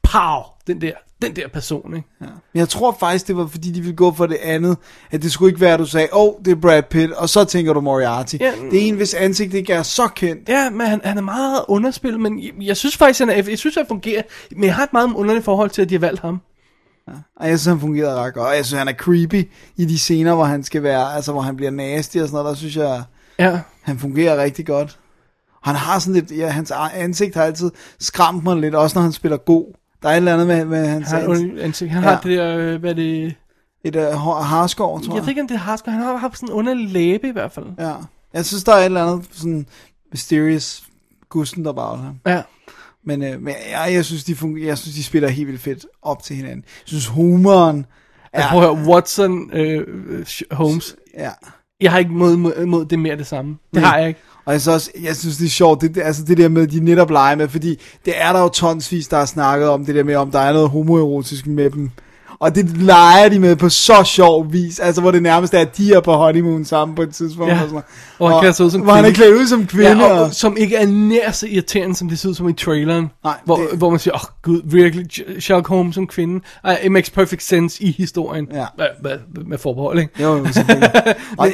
pow, 0.02 0.42
den 0.66 0.80
der, 0.80 0.92
den 1.22 1.36
der 1.36 1.48
person, 1.48 1.96
ikke? 1.96 2.08
Men 2.20 2.28
jeg 2.54 2.68
tror 2.68 2.96
faktisk, 3.00 3.26
det 3.26 3.36
var 3.36 3.46
fordi, 3.46 3.70
de 3.70 3.80
ville 3.80 3.96
gå 3.96 4.12
for 4.14 4.26
det 4.26 4.36
andet. 4.42 4.76
At 5.10 5.22
det 5.22 5.32
skulle 5.32 5.48
ikke 5.50 5.60
være, 5.60 5.74
at 5.74 5.80
du 5.80 5.86
sagde, 5.86 6.08
åh, 6.12 6.22
oh, 6.28 6.34
det 6.44 6.50
er 6.50 6.54
Brad 6.54 6.82
Pitt, 6.82 7.12
og 7.12 7.28
så 7.28 7.44
tænker 7.44 7.72
du 7.72 7.80
Moriarty. 7.80 8.36
Ja, 8.40 8.52
det 8.70 8.82
er 8.82 8.88
en, 8.88 8.94
hvis 8.94 9.14
ansigt 9.14 9.54
ikke 9.54 9.72
er 9.72 9.82
så 9.82 10.08
kendt. 10.16 10.48
Ja, 10.48 10.70
men 10.70 10.86
han, 10.86 11.00
han 11.04 11.18
er 11.18 11.22
meget 11.22 11.64
underspillet, 11.68 12.20
men 12.20 12.42
jeg, 12.42 12.50
jeg 12.60 12.76
synes 12.76 12.96
faktisk, 12.96 13.20
han 13.20 13.30
er, 13.30 13.42
jeg 13.48 13.58
synes, 13.58 13.74
han 13.74 13.86
fungerer. 13.88 14.22
Men 14.50 14.64
jeg 14.64 14.74
har 14.74 14.82
et 14.82 14.92
meget 14.92 15.12
underligt 15.14 15.44
forhold 15.44 15.70
til, 15.70 15.82
at 15.82 15.88
de 15.88 15.94
har 15.94 16.00
valgt 16.00 16.20
ham. 16.20 16.40
Og 17.36 17.48
jeg 17.48 17.58
synes, 17.58 17.66
han 17.72 17.80
fungerede 17.80 18.14
ret 18.14 18.34
godt. 18.34 18.48
Og 18.48 18.56
jeg 18.56 18.66
synes, 18.66 18.78
han 18.78 18.88
er 18.88 18.92
creepy 18.92 19.50
i 19.76 19.84
de 19.84 19.98
scener, 19.98 20.34
hvor 20.34 20.44
han 20.44 20.64
skal 20.64 20.82
være, 20.82 21.14
altså 21.14 21.32
hvor 21.32 21.40
han 21.40 21.56
bliver 21.56 21.70
nasty 21.70 22.16
og 22.16 22.28
sådan 22.28 22.32
noget. 22.42 22.48
Der 22.48 22.54
synes 22.54 22.76
jeg, 22.76 23.02
Ja. 23.38 23.60
han 23.82 23.98
fungerer 23.98 24.42
rigtig 24.42 24.66
godt. 24.66 24.98
Han 25.62 25.74
har 25.74 25.98
sådan 25.98 26.14
lidt, 26.14 26.30
ja, 26.38 26.48
hans 26.48 26.72
ansigt 26.94 27.34
har 27.34 27.42
altid 27.44 27.70
skræmt 28.00 28.44
mig 28.44 28.56
lidt, 28.56 28.74
også 28.74 28.98
når 28.98 29.02
han 29.02 29.12
spiller 29.12 29.36
god. 29.36 29.74
Der 30.02 30.08
er 30.08 30.12
et 30.12 30.16
eller 30.16 30.32
andet 30.32 30.46
med, 30.46 30.64
med 30.64 30.86
hans 30.86 31.10
Han, 31.10 31.58
ansigt. 31.58 31.90
han 31.90 32.02
Ja. 32.02 32.08
har 32.10 32.20
det 32.20 32.38
der, 32.38 32.56
øh, 32.56 32.80
hvad 32.80 32.90
er 32.90 32.94
det... 32.94 33.34
Et 33.84 33.96
uh, 33.96 34.02
harskår, 34.42 34.98
tror 34.98 35.06
Jeg 35.06 35.14
jeg. 35.14 35.22
ved 35.22 35.28
ikke, 35.28 35.40
om 35.40 35.48
det 35.48 35.54
er 35.54 35.58
Harsker. 35.58 35.90
Han 35.90 36.02
har 36.02 36.16
haft 36.16 36.36
sådan 36.36 36.48
en 36.48 36.52
underlig 36.52 36.88
læbe 36.88 37.28
i 37.28 37.32
hvert 37.32 37.52
fald. 37.52 37.66
Ja. 37.78 37.92
Jeg 38.34 38.44
synes, 38.46 38.64
der 38.64 38.72
er 38.72 38.76
et 38.76 38.84
eller 38.84 39.06
andet 39.06 39.28
sådan 39.32 39.66
mysterious 40.12 40.84
gusten, 41.28 41.64
der 41.64 41.72
bare 41.72 41.96
ham. 41.96 42.14
Ja. 42.26 42.42
Men, 43.04 43.24
øh, 43.24 43.42
men 43.42 43.54
jeg, 43.70 43.94
jeg, 43.94 44.04
synes, 44.04 44.24
de 44.24 44.34
fungerer, 44.36 44.66
jeg 44.66 44.78
synes, 44.78 44.94
de 44.96 45.04
spiller 45.04 45.28
helt 45.28 45.48
vildt 45.48 45.60
fedt 45.60 45.86
op 46.02 46.22
til 46.22 46.36
hinanden. 46.36 46.58
Jeg 46.66 46.88
synes, 46.88 47.06
humoren 47.06 47.86
Altså, 48.32 48.50
prøv 48.50 48.62
at 48.70 48.76
høre, 48.76 48.86
Watson, 48.88 49.50
øh, 49.52 49.84
øh, 50.08 50.26
Holmes. 50.50 50.96
Ja. 51.18 51.30
Jeg 51.80 51.90
har 51.90 51.98
ikke 51.98 52.10
mod, 52.12 52.36
mod, 52.36 52.66
mod 52.66 52.84
det 52.84 52.98
mere 52.98 53.16
det 53.16 53.26
samme. 53.26 53.56
Det 53.74 53.82
har 53.82 53.98
jeg 53.98 54.08
ikke. 54.08 54.20
Og 54.44 54.52
jeg, 54.52 54.60
så 54.60 54.72
også, 54.72 54.90
jeg 55.02 55.16
synes, 55.16 55.36
det 55.36 55.44
er 55.44 55.50
sjovt, 55.50 55.80
det, 55.80 55.94
det, 55.94 56.02
altså 56.02 56.24
det 56.24 56.38
der 56.38 56.48
med, 56.48 56.62
at 56.62 56.70
de 56.70 56.80
netop 56.80 57.10
leger 57.10 57.36
med, 57.36 57.48
fordi 57.48 57.80
det 58.04 58.14
er 58.16 58.32
der 58.32 58.40
jo 58.40 58.48
tonsvis, 58.48 59.08
der 59.08 59.16
har 59.16 59.26
snakket 59.26 59.68
om 59.68 59.84
det 59.84 59.94
der 59.94 60.04
med, 60.04 60.16
om 60.16 60.30
der 60.30 60.38
er 60.38 60.52
noget 60.52 60.70
homoerotisk 60.70 61.46
med 61.46 61.70
dem. 61.70 61.90
Og 62.40 62.54
det 62.54 62.76
leger 62.82 63.28
de 63.28 63.38
med 63.38 63.56
på 63.56 63.68
så 63.68 64.02
sjov 64.04 64.52
vis, 64.52 64.78
altså 64.80 65.00
hvor 65.00 65.10
det 65.10 65.22
nærmest 65.22 65.54
er, 65.54 65.58
at 65.60 65.76
de 65.76 65.92
er 65.92 66.00
på 66.00 66.12
honeymoon 66.16 66.64
sammen 66.64 66.94
på 66.96 67.02
et 67.02 67.14
tidspunkt. 67.14 67.48
Ja. 67.50 67.54
Og 67.54 67.60
sådan 67.60 67.70
noget. 67.72 67.84
Hvor 68.18 68.28
han 68.28 68.40
klæder 68.40 68.52
sig 68.54 68.66
ud 68.66 68.70
som 68.70 68.80
hvor 68.80 68.92
han 68.92 69.04
er 69.04 69.08
kvinde. 69.08 69.16
klædt 69.16 69.34
ud 69.42 69.46
som 69.46 69.66
kvinde. 69.66 69.90
Ja, 69.90 70.04
og, 70.12 70.22
og, 70.22 70.34
som 70.34 70.56
ikke 70.56 70.76
er 70.76 70.86
nær 70.86 71.30
så 71.30 71.46
irriterende, 71.46 71.96
som 71.96 72.08
det 72.08 72.18
ser 72.18 72.28
ud 72.28 72.34
som 72.34 72.48
i 72.48 72.52
traileren. 72.52 73.10
Nej, 73.24 73.34
hvor, 73.44 73.56
det- 73.56 73.78
hvor 73.78 73.90
man 73.90 73.98
siger, 73.98 74.14
åh 74.14 74.20
oh, 74.20 74.26
gud, 74.42 74.60
virkelig, 74.64 75.06
Sherlock 75.42 75.68
Holmes 75.68 75.94
som 75.94 76.06
kvinde. 76.06 76.40
Uh, 76.68 76.84
it 76.84 76.92
makes 76.92 77.10
perfect 77.10 77.42
sense 77.42 77.82
i 77.82 77.90
historien. 77.98 78.48
Ja. 78.52 78.66
Med, 78.78 78.86
med, 79.02 79.44
med 79.46 79.58
forbehold, 79.58 79.98
ikke? 79.98 80.22
Jo, 80.22 80.36
jo. 80.36 80.38
Men, 80.42 80.48
øh, 81.46 81.52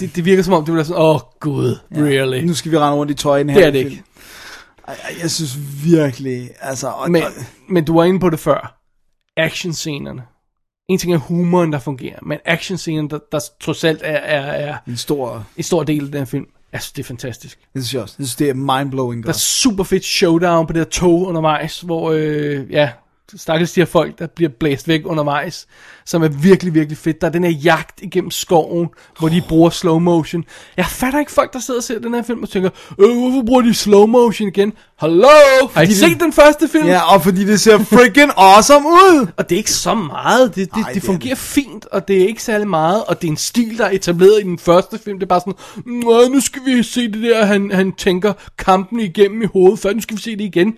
det, 0.00 0.16
det 0.16 0.24
virker 0.24 0.42
som 0.42 0.54
om, 0.54 0.64
det 0.64 0.72
bliver 0.72 0.84
sådan, 0.84 1.02
åh 1.02 1.14
oh, 1.14 1.20
gud, 1.40 1.76
really. 1.96 2.44
nu 2.44 2.54
skal 2.54 2.72
vi 2.72 2.78
rende 2.78 2.96
rundt 2.96 3.10
i 3.10 3.14
tøj 3.14 3.36
i 3.36 3.40
den 3.40 3.50
her 3.50 3.56
Det 3.58 3.66
er 3.66 3.70
det 3.70 3.80
film. 3.82 3.90
ikke. 3.90 4.02
Jeg 5.22 5.30
synes 5.30 5.58
virkelig, 5.84 6.50
altså... 6.60 6.86
Og, 6.88 7.10
Men, 7.10 7.22
og, 7.22 7.28
men 7.68 7.84
du 7.84 7.96
var 7.96 8.04
inde 8.04 8.20
på 8.20 8.30
det 8.30 8.38
før. 8.38 8.75
Actionscenerne. 9.36 10.22
En 10.88 10.98
ting 10.98 11.14
er 11.14 11.18
humoren, 11.18 11.72
der 11.72 11.78
fungerer, 11.78 12.18
men 12.22 12.38
actionscenerne, 12.44 13.08
der, 13.08 13.18
der 13.32 13.40
trods 13.60 13.84
alt 13.84 14.00
er, 14.04 14.16
er, 14.16 14.40
er 14.40 14.76
en 14.86 14.96
stor... 14.96 15.44
en 15.56 15.62
stor 15.62 15.82
del 15.82 16.04
af 16.04 16.12
den 16.12 16.26
film. 16.26 16.46
Synes, 16.74 16.92
det 16.92 17.02
er 17.02 17.06
fantastisk. 17.06 17.58
Det 17.58 17.82
synes 17.84 17.94
jeg 17.94 18.02
også. 18.02 18.14
Jeg 18.18 18.26
synes, 18.26 18.36
det 18.36 18.48
er 18.48 18.54
mindblowing 18.54 19.22
Der 19.22 19.28
er 19.28 19.32
super 19.32 19.84
fedt 19.84 20.04
showdown 20.04 20.66
på 20.66 20.72
det 20.72 20.80
her 20.80 20.90
tog 20.90 21.26
undervejs, 21.26 21.80
hvor, 21.80 22.10
øh, 22.10 22.70
ja, 22.70 22.90
stakkels 23.36 23.72
de 23.72 23.80
her 23.80 23.86
folk, 23.86 24.18
der 24.18 24.26
bliver 24.26 24.48
blæst 24.60 24.88
væk 24.88 25.00
undervejs, 25.04 25.66
som 26.06 26.22
er 26.22 26.28
virkelig, 26.28 26.74
virkelig 26.74 26.98
fedt. 26.98 27.20
Der 27.20 27.26
er 27.26 27.30
den 27.30 27.44
her 27.44 27.50
jagt 27.50 28.00
igennem 28.02 28.30
skoven, 28.30 28.88
hvor 29.18 29.28
de 29.28 29.42
bruger 29.48 29.70
slow 29.70 29.98
motion. 29.98 30.44
Jeg 30.76 30.86
fatter 30.86 31.18
ikke 31.18 31.32
folk, 31.32 31.52
der 31.52 31.58
sidder 31.58 31.80
og 31.80 31.84
ser 31.84 31.98
den 31.98 32.14
her 32.14 32.22
film 32.22 32.42
og 32.42 32.48
tænker, 32.48 32.70
øh, 32.98 33.18
hvorfor 33.18 33.42
bruger 33.46 33.62
de 33.62 33.74
slow 33.74 34.06
motion 34.06 34.48
igen? 34.48 34.72
Hallo? 34.98 35.28
Har 35.74 35.82
I 35.82 35.92
set 35.92 36.08
det- 36.10 36.20
den 36.20 36.32
første 36.32 36.68
film? 36.68 36.86
Ja, 36.86 37.14
og 37.14 37.22
fordi 37.22 37.44
det 37.44 37.60
ser 37.60 37.78
freaking 37.78 38.30
awesome 38.54 38.86
ud! 38.88 39.26
Og 39.36 39.48
det 39.48 39.54
er 39.56 39.58
ikke 39.58 39.72
så 39.72 39.94
meget. 39.94 40.54
Det, 40.54 40.56
det, 40.56 40.72
Ej, 40.74 40.78
det, 40.78 40.86
det 40.86 40.94
det 40.94 41.02
fungerer 41.02 41.34
fint, 41.34 41.86
og 41.86 42.08
det 42.08 42.22
er 42.22 42.28
ikke 42.28 42.42
særlig 42.42 42.68
meget. 42.68 43.04
Og 43.04 43.22
det 43.22 43.28
er 43.28 43.32
en 43.32 43.36
stil, 43.36 43.78
der 43.78 43.84
er 43.84 43.90
etableret 43.90 44.40
i 44.40 44.42
den 44.42 44.58
første 44.58 44.98
film. 45.04 45.18
Det 45.18 45.22
er 45.26 45.28
bare 45.28 45.40
sådan, 45.40 45.54
"Nå, 46.04 46.28
nu 46.34 46.40
skal 46.40 46.62
vi 46.66 46.82
se 46.82 47.12
det 47.12 47.22
der, 47.22 47.44
han, 47.44 47.70
han 47.72 47.92
tænker 47.92 48.32
kampen 48.58 49.00
igennem 49.00 49.42
i 49.42 49.46
hovedet, 49.52 49.78
før 49.78 49.92
nu 49.92 50.00
skal 50.00 50.16
vi 50.16 50.22
se 50.22 50.30
det 50.36 50.40
igen. 50.44 50.74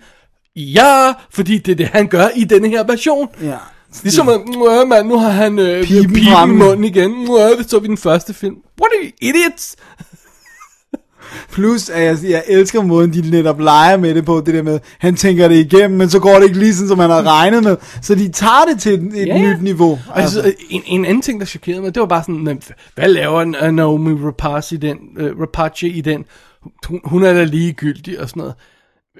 Ja, 0.55 1.13
fordi 1.31 1.57
det 1.57 1.71
er 1.71 1.75
det, 1.75 1.87
han 1.87 2.07
gør 2.07 2.27
i 2.35 2.43
denne 2.43 2.69
her 2.69 2.83
version. 2.83 3.27
Ja. 3.41 3.57
Ligesom 4.03 4.29
at, 4.29 4.39
"Nå, 4.47 4.85
mand, 4.85 5.07
nu 5.07 5.17
har 5.17 5.29
han 5.29 5.59
øh, 5.59 5.83
pipen, 5.83 6.03
pipen 6.03 6.17
i 6.17 6.25
fremme." 6.31 6.55
munden 6.57 6.83
igen. 6.83 7.11
Det 7.57 7.69
så 7.69 7.79
vi 7.79 7.85
i 7.85 7.87
den 7.87 7.97
første 7.97 8.33
film. 8.33 8.55
What 8.81 8.91
are 8.99 9.05
you 9.05 9.11
idiots? 9.21 9.75
Plus, 11.53 11.89
at 11.89 12.03
jeg, 12.03 12.17
jeg 12.31 12.43
elsker 12.47 12.81
måden, 12.81 13.13
de 13.13 13.29
netop 13.31 13.59
leger 13.59 13.97
med 13.97 14.15
det 14.15 14.25
på, 14.25 14.41
det 14.45 14.53
der 14.53 14.61
med, 14.63 14.79
han 14.99 15.15
tænker 15.15 15.47
det 15.47 15.55
igennem, 15.55 15.97
men 15.97 16.09
så 16.09 16.19
går 16.19 16.35
det 16.35 16.43
ikke 16.43 16.59
lige 16.59 16.73
sådan, 16.73 16.87
som 16.87 16.99
han 16.99 17.09
har 17.09 17.23
regnet 17.23 17.63
med. 17.63 17.77
Så 18.01 18.15
de 18.15 18.29
tager 18.31 18.65
det 18.73 18.81
til 18.81 18.93
et, 18.93 19.15
Ja, 19.15 19.37
ja. 19.37 19.53
nyt 19.53 19.61
niveau. 19.61 19.99
Altså. 20.15 20.41
synes, 20.41 20.55
en, 20.69 20.81
en 20.85 21.05
anden 21.05 21.21
ting, 21.21 21.39
der 21.39 21.45
chokerede 21.45 21.81
mig, 21.81 21.95
det 21.95 22.01
var 22.01 22.07
bare 22.07 22.21
sådan, 22.23 22.43
"Men 22.43 22.61
hvad 22.95 23.07
laver 23.07 23.41
uh, 23.67 23.71
Naomi 23.75 24.13
Rapace 24.25 24.75
i 24.75 24.77
den, 24.77 24.97
uh, 25.19 25.41
Rapace 25.41 25.87
i 25.87 26.01
den? 26.01 26.25
Hun, 26.87 26.99
hun 27.03 27.23
er 27.23 27.33
da 27.33 27.43
ligegyldig 27.43 28.19
og 28.19 28.29
sådan 28.29 28.39
noget. 28.39 28.53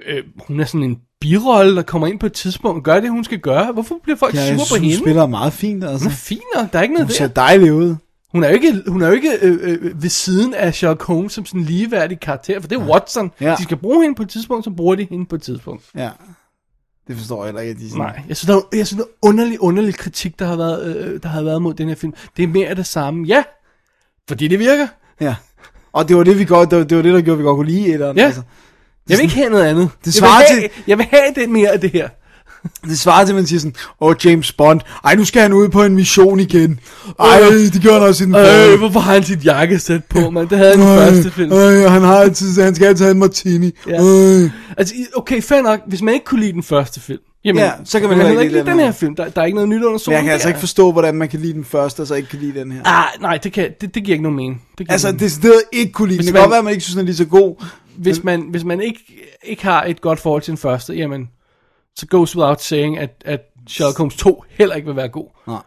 Øh, 0.08 0.22
hun 0.48 0.60
er 0.60 0.64
sådan 0.64 0.82
en 0.82 0.96
birolle, 1.20 1.76
der 1.76 1.82
kommer 1.82 2.06
ind 2.06 2.18
på 2.18 2.26
et 2.26 2.32
tidspunkt 2.32 2.76
og 2.76 2.82
gør 2.82 3.00
det, 3.00 3.10
hun 3.10 3.24
skal 3.24 3.38
gøre. 3.38 3.72
Hvorfor 3.72 3.94
bliver 4.02 4.16
folk 4.16 4.34
ja, 4.34 4.40
ja, 4.40 4.56
sure 4.56 4.66
på 4.70 4.74
hun 4.74 4.84
hende? 4.84 4.98
spiller 4.98 5.26
meget 5.26 5.52
fint, 5.52 5.84
altså. 5.84 6.04
Hun 6.04 6.12
er 6.12 6.16
fin 6.16 6.40
nok, 6.56 6.72
der 6.72 6.78
er 6.78 6.82
ikke 6.82 6.94
noget 6.94 7.06
Hun 7.06 7.14
ser 7.14 7.26
der. 7.26 7.34
dejlig 7.34 7.72
ud. 7.72 7.96
Hun 8.32 8.44
er 8.44 8.48
jo 8.48 8.54
ikke, 8.54 8.82
hun 8.86 9.02
er 9.02 9.06
jo 9.06 9.12
ikke 9.12 9.30
øh, 9.42 9.58
øh, 9.62 10.02
ved 10.02 10.10
siden 10.10 10.54
af 10.54 10.74
Sherlock 10.74 11.02
Holmes 11.02 11.32
som 11.32 11.46
sådan 11.46 11.60
en 11.60 11.66
ligeværdig 11.66 12.20
karakter, 12.20 12.60
for 12.60 12.68
det 12.68 12.78
er 12.78 12.88
Watson. 12.88 13.30
Ja. 13.40 13.54
De 13.58 13.62
skal 13.62 13.76
bruge 13.76 14.02
hende 14.02 14.14
på 14.14 14.22
et 14.22 14.28
tidspunkt, 14.28 14.64
så 14.64 14.70
bruger 14.70 14.94
de 14.94 15.06
hende 15.10 15.26
på 15.26 15.34
et 15.34 15.42
tidspunkt. 15.42 15.84
Ja. 15.96 16.10
Det 17.08 17.16
forstår 17.16 17.44
jeg 17.44 17.46
heller 17.46 17.60
ikke, 17.60 17.70
at 17.70 17.78
de 17.78 17.90
sådan... 17.90 18.02
Nej, 18.02 18.22
jeg 18.28 18.36
synes, 18.36 18.46
der 18.46 18.56
er, 18.56 18.76
jeg 18.76 18.86
synes, 18.86 19.02
der 19.02 19.04
er 19.08 19.28
underlig, 19.28 19.62
underlig 19.62 19.94
kritik, 19.94 20.38
der 20.38 20.46
har, 20.46 20.56
været, 20.56 20.96
øh, 20.96 21.22
der 21.22 21.28
har 21.28 21.42
været 21.42 21.62
mod 21.62 21.74
den 21.74 21.88
her 21.88 21.94
film. 21.94 22.12
Det 22.36 22.42
er 22.42 22.46
mere 22.48 22.68
af 22.68 22.76
det 22.76 22.86
samme. 22.86 23.26
Ja, 23.26 23.42
fordi 24.28 24.48
det 24.48 24.58
virker. 24.58 24.86
Ja. 25.20 25.34
Og 25.92 26.08
det 26.08 26.16
var 26.16 26.24
det, 26.24 26.38
vi 26.38 26.44
godt, 26.44 26.70
det 26.70 26.78
var 26.78 26.84
det, 26.84 27.04
der 27.14 27.20
gjorde, 27.20 27.38
vi 27.38 27.44
godt 27.44 27.56
kunne 27.56 27.70
lide 27.70 27.94
etteren. 27.94 28.16
Ja. 28.16 28.24
Altså. 28.24 28.42
Jeg 29.08 29.16
vil 29.18 29.22
ikke 29.22 29.34
have 29.34 29.50
noget 29.50 29.64
andet. 29.64 29.88
Det 30.04 30.06
jeg, 30.06 30.06
vil 30.06 30.12
svarer 30.14 30.44
have, 30.50 30.68
jeg 30.86 30.98
vil 30.98 31.06
have 31.10 31.34
det 31.36 31.48
mere 31.50 31.68
af 31.68 31.80
det 31.80 31.90
her. 31.90 32.08
Det 32.84 32.98
svarer 32.98 33.24
til, 33.24 33.32
at 33.32 33.36
man 33.36 33.46
siger 33.46 33.60
sådan, 33.60 33.74
åh, 34.00 34.14
James 34.24 34.52
Bond, 34.52 34.80
ej, 35.04 35.14
nu 35.14 35.24
skal 35.24 35.42
han 35.42 35.52
ud 35.52 35.68
på 35.68 35.82
en 35.82 35.94
mission 35.94 36.40
igen. 36.40 36.80
Ej, 37.20 37.40
det 37.72 37.82
gjorde 37.82 37.98
han 38.00 38.08
også 38.08 38.24
i 38.24 38.26
den 38.26 38.34
Øh, 38.34 38.40
forrige. 38.40 38.78
hvorfor 38.78 39.00
har 39.00 39.12
han 39.12 39.22
sit 39.24 39.44
jakkesæt 39.44 40.04
på, 40.04 40.30
man? 40.30 40.48
Det 40.48 40.58
havde 40.58 40.70
han 40.76 40.80
i 40.80 40.82
den 40.90 40.98
første 40.98 41.30
film. 41.30 41.52
Ej, 41.52 41.88
han, 41.88 42.02
har 42.02 42.16
altid, 42.16 42.62
han 42.62 42.74
skal 42.74 42.86
altid 42.86 43.04
have 43.04 43.12
en 43.12 43.18
martini. 43.18 43.70
Ja. 43.88 43.92
Ej. 43.94 44.50
Altså, 44.76 44.94
okay, 45.16 45.42
fair 45.42 45.62
nok. 45.62 45.80
Hvis 45.86 46.02
man 46.02 46.14
ikke 46.14 46.26
kunne 46.26 46.40
lide 46.40 46.52
den 46.52 46.62
første 46.62 47.00
film, 47.00 47.18
jamen, 47.44 47.62
Ja, 47.62 47.70
så 47.84 48.00
kan 48.00 48.08
man 48.08 48.18
man 48.18 48.26
heller 48.26 48.42
ikke 48.42 48.54
lide 48.54 48.66
den 48.66 48.78
her 48.78 48.92
film. 48.92 49.16
Der, 49.16 49.28
der 49.28 49.40
er 49.40 49.44
ikke 49.46 49.54
noget 49.56 49.68
nyt 49.68 49.76
under 49.76 49.90
Men 49.90 49.98
solen. 49.98 50.16
jeg 50.16 50.24
kan 50.24 50.32
altså 50.32 50.48
ikke 50.48 50.60
forstå, 50.60 50.92
hvordan 50.92 51.14
man 51.14 51.28
kan 51.28 51.40
lide 51.40 51.52
den 51.52 51.64
første, 51.64 52.00
og 52.00 52.06
så 52.06 52.14
ikke 52.14 52.28
kan 52.28 52.38
lide 52.38 52.60
den 52.60 52.72
her. 52.72 52.80
Ah, 52.84 53.04
nej, 53.20 53.36
det, 53.36 53.52
kan, 53.52 53.68
det, 53.80 53.94
det 53.94 54.04
giver 54.04 54.14
ikke 54.14 54.22
nogen 54.22 54.36
mening. 54.36 54.62
Det 54.70 54.86
giver 54.86 54.92
Altså, 54.92 55.12
det 55.12 55.32
stedet 55.32 55.62
ikke 55.72 55.92
kunne 55.92 56.08
lide 56.08 56.18
den. 56.18 56.26
Det 56.26 56.34
kan 56.34 56.40
godt 56.42 56.50
være, 56.50 56.58
at 56.58 56.64
man 56.64 56.72
ikke 56.72 56.82
synes, 56.84 56.94
den 56.94 57.00
er 57.00 57.04
lige 57.06 57.16
så 57.16 57.24
god. 57.24 57.64
Hvis 57.96 58.24
man, 58.24 58.42
hvis 58.42 58.64
man 58.64 58.80
ikke, 58.80 59.28
ikke 59.44 59.62
har 59.62 59.84
et 59.84 60.00
godt 60.00 60.18
forhold 60.18 60.42
til 60.42 60.50
den 60.50 60.58
første, 60.58 60.94
jamen, 60.94 61.30
så 61.96 62.06
goes 62.06 62.36
without 62.36 62.62
saying, 62.62 62.98
at, 62.98 63.22
at 63.24 63.40
Sherlock 63.68 63.98
Holmes 63.98 64.16
2 64.16 64.44
heller 64.48 64.74
ikke 64.74 64.86
vil 64.86 64.96
være 64.96 65.08
god. 65.08 65.26
Nej. 65.46 65.62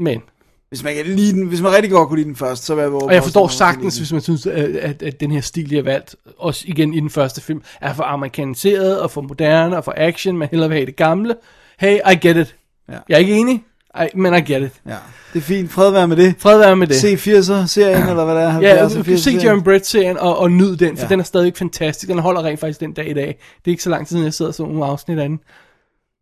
Men, 0.00 0.22
Hvis 0.68 0.84
man, 0.84 0.94
kan 0.94 1.06
lide 1.06 1.32
den, 1.32 1.46
hvis 1.46 1.60
man 1.60 1.72
rigtig 1.72 1.90
godt 1.90 2.08
kunne 2.08 2.18
lide 2.18 2.28
den 2.28 2.36
første, 2.36 2.66
så 2.66 2.74
vil 2.74 2.82
jeg 2.82 2.92
og 2.92 3.14
jeg 3.14 3.22
forstår 3.22 3.48
sagtens, 3.48 3.98
hvis 3.98 4.12
man 4.12 4.20
synes, 4.20 4.46
at, 4.46 4.76
at, 4.76 5.02
at 5.02 5.20
den 5.20 5.30
her 5.30 5.40
stil, 5.40 5.70
de 5.70 5.74
har 5.74 5.82
valgt, 5.82 6.16
også 6.38 6.64
igen 6.68 6.94
i 6.94 7.00
den 7.00 7.10
første 7.10 7.40
film, 7.40 7.62
er 7.80 7.94
for 7.94 8.04
amerikaniseret 8.04 9.00
og 9.00 9.10
for 9.10 9.20
moderne 9.20 9.76
og 9.76 9.84
for 9.84 9.94
action, 9.96 10.38
man 10.38 10.48
hellere 10.50 10.68
vil 10.68 10.76
have 10.76 10.86
det 10.86 10.96
gamle. 10.96 11.36
Hey, 11.78 11.98
I 12.12 12.14
get 12.26 12.36
it. 12.36 12.56
Ja. 12.88 12.98
Jeg 13.08 13.14
er 13.14 13.18
ikke 13.18 13.36
enig, 13.36 13.64
I, 13.96 14.06
men 14.14 14.34
I 14.34 14.40
get 14.40 14.62
it. 14.62 14.72
Ja, 14.86 14.96
det 15.38 15.44
er 15.44 15.56
fint. 15.56 15.70
Fred 15.70 15.90
være 15.90 16.08
med 16.08 16.16
det. 16.16 16.34
Fred 16.38 16.58
være 16.58 16.76
med 16.76 16.86
det. 16.86 16.96
Se 16.96 17.14
80'er-serien, 17.14 18.08
eller 18.08 18.24
hvad 18.24 18.34
det 18.34 18.42
er. 18.42 18.60
Ja, 18.60 18.86
70'er, 18.86 18.96
du 18.96 19.02
kan 19.02 19.04
se 19.04 19.30
80'er-serien. 19.30 19.44
Jeremy 19.44 19.62
Brett-serien 19.62 20.16
og, 20.18 20.38
og 20.38 20.50
nyd 20.50 20.76
den, 20.76 20.96
for 20.96 21.04
Ja. 21.04 21.08
den 21.08 21.20
er 21.20 21.24
stadig 21.24 21.52
fantastisk. 21.56 22.08
Den 22.10 22.18
holder 22.18 22.42
rent 22.44 22.60
faktisk 22.60 22.80
den 22.80 22.92
dag 22.92 23.10
i 23.10 23.14
dag. 23.14 23.26
Det 23.26 23.34
er 23.66 23.70
ikke 23.70 23.82
så 23.82 23.90
lang 23.90 24.06
tid 24.06 24.14
siden, 24.14 24.24
jeg 24.24 24.34
sidder 24.34 24.48
og 24.50 24.54
så 24.54 24.62
nogle 24.62 24.84
afsnit 24.84 25.18
af 25.18 25.28
den. 25.28 25.38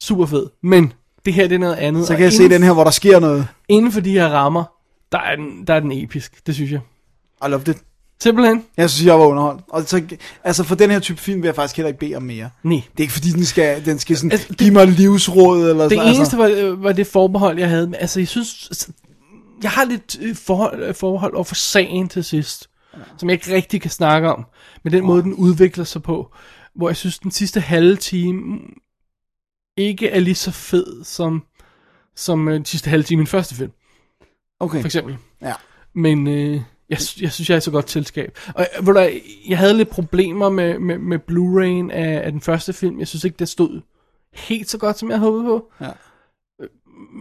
Super 0.03 0.27
fed. 0.27 0.47
Men 0.63 0.93
det 1.25 1.35
her 1.35 1.49
det 1.49 1.55
er 1.55 1.59
noget 1.59 1.75
andet. 1.75 2.07
Så 2.07 2.13
og 2.13 2.17
kan 2.17 2.25
jeg 2.25 2.33
se 2.33 2.49
den 2.49 2.63
her, 2.63 2.73
hvor 2.73 2.85
der 2.85 2.91
sker 2.91 3.21
noget. 3.21 3.47
Inden 3.69 3.93
for 3.93 4.01
de 4.01 4.11
her 4.11 4.29
rammer, 4.29 4.65
der 5.13 5.19
er 5.19 5.37
den, 5.37 5.65
der 5.67 5.75
er 5.75 5.81
den 5.81 5.93
episk. 5.93 6.47
Det 6.47 6.55
synes 6.55 6.73
jeg. 6.73 6.81
I 7.47 7.51
loved 7.51 7.69
it. 7.69 7.77
Simpelthen. 8.23 8.63
Jeg 8.77 8.91
synes, 8.91 9.07
jeg 9.07 9.19
var 9.19 9.27
underholdt. 9.27 9.61
Og 9.69 9.83
så, 9.83 10.03
altså 10.45 10.65
for 10.65 10.75
den 10.75 10.91
her 10.91 10.99
type 10.99 11.21
film 11.21 11.43
vil 11.43 11.49
jeg 11.49 11.55
faktisk 11.55 11.77
heller 11.77 11.89
ikke 11.89 11.99
bede 12.01 12.15
om 12.15 12.23
mere. 12.23 12.49
Nej. 12.63 12.77
Det 12.93 12.99
er 12.99 13.03
ikke 13.03 13.13
fordi, 13.13 13.31
den 13.31 13.45
skal, 13.45 13.85
den 13.85 13.99
skal 13.99 14.17
sådan, 14.17 14.33
Altså, 14.33 14.47
det- 14.49 14.57
give 14.59 14.71
mig 14.71 14.87
livsråd 14.87 15.71
eller 15.71 15.89
Det 15.89 15.99
sådan 15.99 16.15
eneste 16.15 16.39
var, 16.39 16.51
øh, 16.57 16.85
var 16.85 16.93
det 16.93 17.07
forbehold, 17.07 17.59
jeg 17.59 17.69
havde. 17.69 17.93
Altså, 17.99 18.21
jeg 18.21 18.29
synes... 18.29 18.71
Jeg 19.63 19.71
har 19.71 19.85
lidt 19.85 20.19
øh, 20.23 20.37
forhold, 20.37 20.83
øh, 20.83 20.95
forhold 20.95 21.35
over 21.35 21.45
for 21.45 21.55
sagen 21.55 22.09
til 22.09 22.25
sidst, 22.25 22.71
som 23.19 23.29
jeg 23.29 23.35
ikke 23.35 23.55
rigtig 23.55 23.81
kan 23.81 23.91
snakke 23.91 24.33
om. 24.33 24.47
Men 24.85 24.93
den 24.93 25.05
måde, 25.05 25.23
den 25.23 25.35
udvikler 25.35 25.85
sig 25.85 26.03
på, 26.03 26.33
hvor 26.75 26.89
jeg 26.89 26.97
synes, 26.97 27.19
den 27.19 27.31
sidste 27.31 27.61
halve 27.61 27.97
time 27.97 28.59
ikke 29.77 30.09
er 30.09 30.21
lige 30.21 30.35
så 30.35 30.51
fed 30.51 31.05
som, 31.05 31.43
som 32.17 32.49
øh, 32.49 32.55
den 32.55 32.65
sidste 32.65 32.91
halve 32.91 33.03
time 33.03 33.21
i 33.21 33.25
den 33.25 33.27
første 33.27 33.55
film, 33.55 33.73
Okay. 34.61 34.81
for 34.81 34.87
eksempel. 34.87 35.17
Ja. 35.43 35.55
Men 35.95 36.27
øh, 36.27 36.61
Jeg, 36.89 36.99
jeg 37.21 37.33
synes, 37.33 37.51
jeg 37.51 37.57
er 37.57 37.61
så 37.61 37.71
godt 37.71 37.91
selskab. 37.91 38.39
Og 38.55 38.67
du, 38.87 38.93
hvad, 38.93 39.11
jeg 39.49 39.59
havde 39.59 39.75
lidt 39.77 39.89
problemer 39.89 40.49
med, 40.51 40.79
med, 40.79 40.99
med 40.99 41.19
Blu-ray'en 41.19 41.93
af, 41.93 42.25
af 42.27 42.33
den 42.33 42.41
første 42.41 42.73
film. 42.73 42.99
Jeg 42.99 43.09
synes 43.09 43.25
ikke, 43.25 43.37
det 43.39 43.49
stod 43.49 43.81
helt 44.35 44.71
så 44.71 44.79
godt, 44.79 44.99
som 44.99 45.11
jeg 45.11 45.19
håbede 45.19 45.45
på. 45.45 45.73
Ja. 45.81 45.91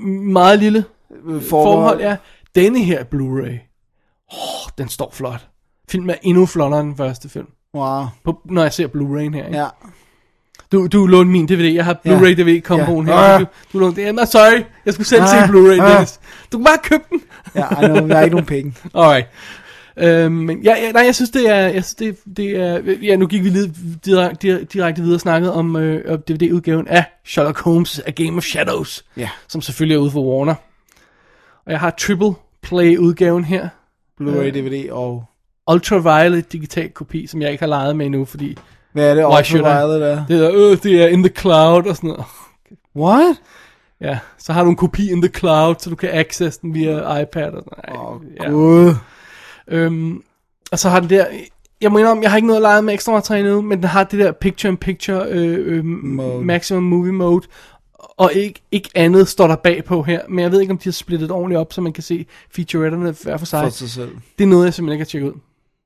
Meget 0.07 0.59
lille 0.59 0.85
Forbehold. 1.25 1.43
forhold, 1.49 1.99
ja. 2.01 2.15
Denne 2.55 2.83
her 2.83 3.03
Blu-ray, 3.03 3.57
oh, 4.33 4.69
den 4.77 4.89
står 4.89 5.09
flot. 5.13 5.47
Filmen 5.89 6.09
er 6.09 6.15
endnu 6.23 6.45
flottere 6.45 6.79
end 6.81 6.87
den 6.89 6.97
første 6.97 7.29
film. 7.29 7.47
Wow. 7.75 8.03
På, 8.23 8.39
når 8.45 8.61
jeg 8.61 8.73
ser 8.73 8.87
Blu-ray'en 8.87 9.35
her. 9.35 9.45
Ikke? 9.45 9.57
Ja. 9.57 9.67
Du, 10.71 10.87
du 10.87 11.05
lånte 11.07 11.31
min 11.31 11.45
DVD. 11.45 11.73
Jeg 11.73 11.85
har 11.85 11.97
Ja. 12.05 12.17
Blu-ray 12.17 12.33
DVD-komboen 12.41 13.07
Ja. 13.07 13.13
her. 13.13 13.33
Ah. 13.35 13.39
Du, 13.39 13.45
du 13.73 13.79
lånte 13.79 14.01
det. 14.01 14.19
I'm 14.21 14.25
sorry. 14.25 14.63
Jeg 14.85 14.93
skulle 14.93 15.07
selv 15.07 15.21
se 15.27 15.35
Ah. 15.37 15.49
Blu-ray, 15.49 15.81
Ah. 15.81 15.91
Dennis. 15.91 16.19
Du 16.51 16.57
kan 16.57 16.65
bare 16.65 16.77
købe 16.83 17.03
den. 17.09 17.21
Ja, 17.55 17.81
I 17.81 17.85
know, 17.87 18.07
jeg 18.07 18.17
har 18.17 18.23
ikke 18.23 18.35
nogen 18.35 18.45
penge. 18.45 18.73
Alright. 18.95 19.27
Øhm, 19.97 20.31
men 20.31 20.61
ja, 20.63 20.75
ja, 20.85 20.91
nej, 20.91 21.01
jeg 21.05 21.15
synes, 21.15 21.29
det 21.29 21.49
er, 21.49 21.55
jeg 21.55 21.83
synes, 21.85 21.95
det, 21.95 22.17
det 22.37 22.49
er, 22.61 22.81
ja, 23.01 23.15
nu 23.15 23.27
gik 23.27 23.43
vi 23.43 23.49
lige 23.49 23.73
direkte, 24.05 24.63
direkte 24.63 25.01
videre 25.01 25.15
og 25.17 25.21
snakkede 25.21 25.53
om 25.53 25.75
øh, 25.75 26.17
DVD-udgaven 26.19 26.87
af 26.87 27.05
Sherlock 27.25 27.59
Holmes 27.61 28.01
A 28.05 28.11
Game 28.11 28.37
of 28.37 28.43
Shadows, 28.43 29.05
Ja. 29.17 29.29
som 29.47 29.61
selvfølgelig 29.61 29.95
er 29.95 29.99
ude 29.99 30.11
for 30.11 30.21
Warner. 30.37 30.55
Og 31.65 31.71
jeg 31.71 31.79
har 31.79 31.89
triple 31.89 32.33
play-udgaven 32.61 33.43
her. 33.43 33.69
Blu-ray, 34.21 34.37
Øh, 34.37 34.53
DVD 34.53 34.91
og... 34.91 35.25
Ultraviolet 35.71 36.51
digital 36.51 36.89
kopi, 36.89 37.27
som 37.27 37.41
jeg 37.41 37.51
ikke 37.51 37.61
har 37.61 37.67
leget 37.67 37.95
med 37.95 38.05
endnu, 38.05 38.25
fordi... 38.25 38.57
Hvad 38.93 39.09
er 39.09 39.15
det? 39.15 39.25
Ultraviolet 39.25 40.11
er? 40.11 40.25
Det 40.25 40.45
er, 40.45 40.51
øh, 40.53 40.77
det 40.83 41.03
er 41.03 41.07
in 41.07 41.23
the 41.23 41.33
cloud 41.37 41.85
og 41.85 41.95
sådan 41.95 42.07
noget. 42.07 42.25
What? 42.95 43.35
Ja, 44.01 44.19
så 44.37 44.53
har 44.53 44.63
du 44.63 44.69
en 44.69 44.75
kopi 44.75 45.11
in 45.11 45.21
the 45.21 45.31
cloud, 45.31 45.75
så 45.79 45.89
du 45.89 45.95
kan 45.95 46.09
access 46.13 46.57
den 46.57 46.73
via 46.73 47.19
iPad 47.21 47.51
og 47.51 47.63
sådan 47.63 47.95
noget. 47.95 48.21
ja. 48.43 48.49
Gud. 48.49 48.95
Øhm, 49.67 50.23
og 50.71 50.79
så 50.79 50.89
har 50.89 50.99
den 50.99 51.09
der, 51.09 51.25
jeg 51.81 51.91
må 51.91 51.97
indrømme, 51.97 52.23
jeg 52.23 52.31
har 52.31 52.37
ikke 52.37 52.47
noget 52.47 52.57
at 52.57 52.61
lege 52.61 52.81
med 52.81 52.93
ekstra 52.93 53.11
materiale 53.11 53.61
men 53.61 53.77
den 53.77 53.87
har 53.87 54.03
det 54.03 54.19
der 54.19 54.31
picture-in-picture 54.31 55.25
øh, 55.29 55.77
øh, 55.77 55.85
maximum 56.43 56.83
movie 56.83 57.11
mode, 57.11 57.47
og 58.17 58.33
ikke, 58.33 58.61
ikke 58.71 58.89
andet 58.95 59.27
står 59.27 59.47
der 59.47 59.55
bagpå 59.55 60.03
her, 60.03 60.21
men 60.29 60.39
jeg 60.39 60.51
ved 60.51 60.61
ikke, 60.61 60.71
om 60.71 60.77
de 60.77 60.83
har 60.83 60.91
splittet 60.91 61.31
ordentligt 61.31 61.59
op, 61.59 61.73
så 61.73 61.81
man 61.81 61.93
kan 61.93 62.03
se 62.03 62.25
featuretterne 62.51 63.15
hver 63.23 63.37
for 63.37 63.45
sig. 63.45 63.63
For 63.63 63.69
sig 63.69 63.89
selv. 63.89 64.11
Det 64.37 64.43
er 64.43 64.47
noget, 64.47 64.65
jeg 64.65 64.73
simpelthen 64.73 64.93
ikke 64.95 65.01
har 65.01 65.09
tjekket 65.09 65.27
ud. 65.31 65.39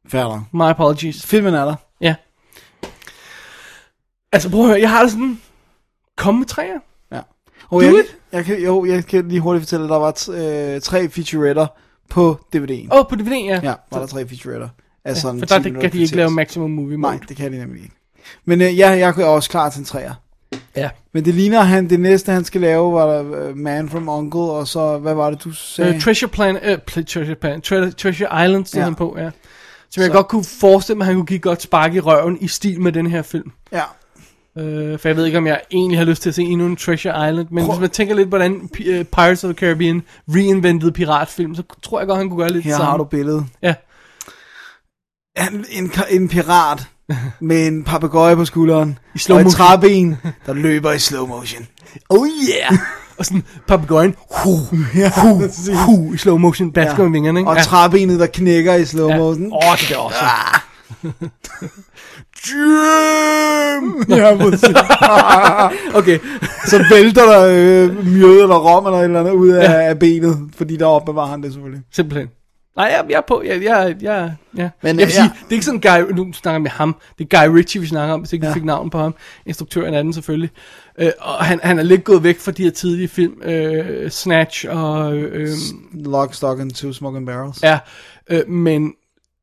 Færdig. 0.08 0.42
My 0.54 0.62
apologies. 0.62 1.26
Filmen 1.26 1.54
er 1.54 1.66
der. 1.66 1.76
Ja. 2.02 2.16
Altså 4.32 4.50
prøv 4.50 4.62
at 4.62 4.68
høre, 4.68 4.80
jeg 4.82 4.90
har 4.90 5.02
det 5.02 5.12
sådan, 5.12 5.42
kom 6.18 6.36
med 6.36 6.46
træer. 6.46 6.80
Ja. 7.12 7.22
Og 7.70 7.84
jeg, 7.84 8.04
jeg, 8.32 8.46
kan, 8.46 8.64
jo, 8.64 8.86
jeg 8.86 9.06
kan 9.06 9.28
lige 9.28 9.42
hurtigt 9.42 9.62
fortælle, 9.62 9.84
at 9.84 9.90
der 9.90 9.98
var 9.98 10.12
t- 10.12 10.32
øh, 10.32 10.82
tre 10.82 11.10
featuretter 11.10 11.68
på 12.10 12.40
DVD'en. 12.56 12.88
Åh, 12.92 13.00
oh, 13.00 13.06
på 13.10 13.16
DVD, 13.16 13.46
ja. 13.46 13.60
Ja, 13.64 13.74
var 13.92 14.00
der 14.00 14.06
tre 14.06 14.28
featuretter. 14.28 14.70
Af 15.06 15.24
Ja, 15.24 15.30
for 15.30 15.46
der 15.46 15.60
10 15.60 15.70
kan 15.70 15.92
de 15.92 16.02
ikke 16.02 16.16
lave 16.16 16.32
maximum 16.32 16.72
movie 16.72 16.98
mode. 16.98 17.16
Nej, 17.16 17.26
det 17.30 17.38
kan 17.38 17.54
de 17.54 17.58
nemlig 17.58 17.84
ikke. 17.84 17.96
Men 18.46 18.62
øh, 18.62 18.78
ja, 18.78 18.90
jeg 18.90 19.10
er 19.18 19.26
også 19.26 19.50
klar 19.50 19.70
til 19.70 19.80
en 19.80 19.86
træer. 19.86 20.14
Ja. 20.76 20.90
Men 21.14 21.26
det 21.26 21.34
ligner, 21.36 21.62
han 21.62 21.90
det 21.90 22.00
næste, 22.00 22.32
han 22.32 22.44
skal 22.46 22.62
lave, 22.62 22.94
var 22.94 23.06
der 23.14 23.50
uh, 23.50 23.58
Man 23.58 23.90
from 23.90 24.10
Uncle, 24.10 24.40
og 24.40 24.68
så, 24.68 24.98
hvad 24.98 25.14
var 25.14 25.30
det, 25.30 25.44
du 25.44 25.52
sagde? 25.52 25.96
Uh, 25.96 26.02
Treasure 26.02 26.30
Planet, 26.30 26.62
uh, 26.98 27.04
Treasure 27.06 27.36
Planet, 27.36 27.64
Tre- 27.64 27.92
Treasure 27.92 28.46
Island 28.46 28.66
stod 28.66 28.80
Ja. 28.80 28.84
han 28.84 28.96
på, 28.96 29.16
ja. 29.20 29.30
Så 29.90 30.02
jeg 30.02 30.12
godt 30.12 30.28
kunne 30.28 30.44
forestille 30.44 30.98
mig, 30.98 31.04
at 31.04 31.08
han 31.08 31.16
kunne 31.16 31.26
give 31.26 31.40
godt 31.40 31.62
spark 31.62 31.96
i 31.96 32.00
røven 32.00 32.38
i 32.42 32.48
stil 32.48 32.82
med 32.82 32.92
den 32.92 33.08
her 33.08 33.22
film. 33.22 33.52
Ja. 33.72 33.82
Uh, 34.56 35.00
for 35.00 35.08
jeg 35.10 35.16
ved 35.16 35.26
ikke, 35.26 35.38
om 35.38 35.48
jeg 35.48 35.62
egentlig 35.72 35.98
har 35.98 36.06
lyst 36.06 36.22
til 36.22 36.30
at 36.30 36.36
se 36.36 36.44
endnu 36.44 36.66
en 36.66 36.76
Treasure 36.76 37.30
Island, 37.30 37.48
men 37.52 37.64
Prøv- 37.66 37.74
hvis 37.74 37.82
man 37.82 37.90
tænker 37.90 38.16
lidt, 38.16 38.30
hvordan 38.30 38.70
Pirates 39.14 39.44
of 39.44 39.48
the 39.48 39.54
Caribbean 39.54 40.02
reinventede 40.30 40.92
piratfilm, 40.92 41.56
så 41.56 41.64
tror 41.84 42.00
jeg 42.00 42.08
godt, 42.08 42.18
han 42.18 42.30
kunne 42.30 42.40
gøre 42.40 42.52
lidt 42.52 42.64
Her 42.64 42.72
det 42.72 42.78
samme. 42.78 42.90
har 42.92 42.98
du 42.98 43.04
billedet. 43.04 43.46
Ja. 43.62 43.74
En, 45.52 45.66
en, 45.72 45.92
en 46.10 46.30
pirat 46.30 46.88
med 47.40 47.68
en 47.68 47.84
papegøje 47.84 48.36
på 48.36 48.46
skulderen. 48.46 49.00
I 49.16 49.18
slow 49.20 49.36
og 49.36 49.42
et 49.42 49.46
motion. 49.46 49.58
træben, 49.68 50.18
der 50.46 50.54
løber 50.54 50.92
i 50.92 51.00
slow 51.00 51.28
motion. 51.28 51.68
Oh 52.10 52.28
yeah! 52.28 52.80
og 53.18 53.26
sådan 53.26 53.44
papegøjen, 53.68 54.16
hu, 54.44 54.52
Ja, 54.96 55.12
hu, 55.22 55.42
hu, 55.86 56.14
i 56.14 56.18
slow 56.18 56.38
motion, 56.38 56.72
basker 56.72 57.04
med 57.04 57.12
vingerne, 57.12 57.40
ikke? 57.40 57.50
Og 57.52 57.58
træbenet, 57.64 58.20
der 58.20 58.26
knækker 58.26 58.74
i 58.76 58.86
slow 58.86 59.10
Ja. 59.10 59.18
motion. 59.18 59.54
Åh, 59.54 59.78
det 59.80 59.92
er 59.92 59.98
også. 59.98 60.16
Jim! 62.48 64.04
Ja, 64.18 64.36
præcis. 64.38 64.76
okay. 66.00 66.20
Så 66.66 66.86
vælter 66.92 67.26
der 67.26 67.42
øh, 67.50 68.08
mjød 68.08 68.42
eller 68.42 68.56
rom 68.56 68.86
eller 68.86 69.00
et 69.00 69.04
eller 69.04 69.20
andet 69.20 69.32
ud 69.32 69.50
af, 69.50 69.64
ja. 69.70 69.90
af 69.90 70.00
benet, 70.00 70.38
fordi 70.58 70.76
der 70.78 70.86
opbevarer 70.86 71.28
han 71.30 71.44
det 71.44 71.54
selvfølgelig. 71.54 71.84
Simpelthen. 71.94 72.28
Nej, 72.80 72.88
jeg, 72.88 73.06
jeg 73.10 73.18
er 73.18 73.22
på. 73.28 73.44
Jeg, 73.46 73.64
jeg, 73.64 73.96
jeg, 74.02 74.36
ja. 74.58 74.70
Men, 74.82 74.88
jeg 74.88 74.96
vil 74.98 75.04
øh, 75.04 75.10
sige, 75.12 75.24
ja. 75.24 75.30
det 75.30 75.50
er 75.50 75.54
ikke 75.54 75.66
sådan 75.66 75.82
Guy, 75.82 76.12
nu 76.16 76.34
snakker 76.34 76.60
vi 76.60 76.64
med 76.64 76.72
ham, 76.72 76.96
det 77.18 77.34
er 77.34 77.48
Guy 77.48 77.56
Ritchie, 77.58 77.82
vi 77.82 77.88
snakker 77.88 78.14
om, 78.14 78.20
hvis 78.20 78.34
ikke 78.34 78.42
vi 78.44 78.48
Ja. 78.48 78.54
fik 78.54 78.64
navn 78.64 78.90
på 78.90 78.98
ham. 78.98 79.16
Instruktøren 79.46 79.94
af 79.94 80.04
den 80.04 80.14
selvfølgelig. 80.14 80.50
Øh, 80.98 81.12
og 81.20 81.46
han, 81.46 81.60
han 81.64 81.80
er 81.80 81.84
lidt 81.84 82.04
gået 82.04 82.24
væk 82.24 82.40
fra 82.40 82.52
de 82.52 82.64
her 82.64 82.72
tidlige 82.72 83.08
film, 83.08 83.42
øh, 83.42 84.10
Snatch 84.10 84.66
og... 84.70 85.18
Øh, 85.18 85.50
Lock, 85.94 86.34
Stock 86.34 86.60
and 86.60 86.72
Two 86.72 86.94
Smoking 86.94 87.26
Barrels. 87.26 87.64
ja, 87.64 87.80
øh, 88.30 88.50
men 88.50 88.94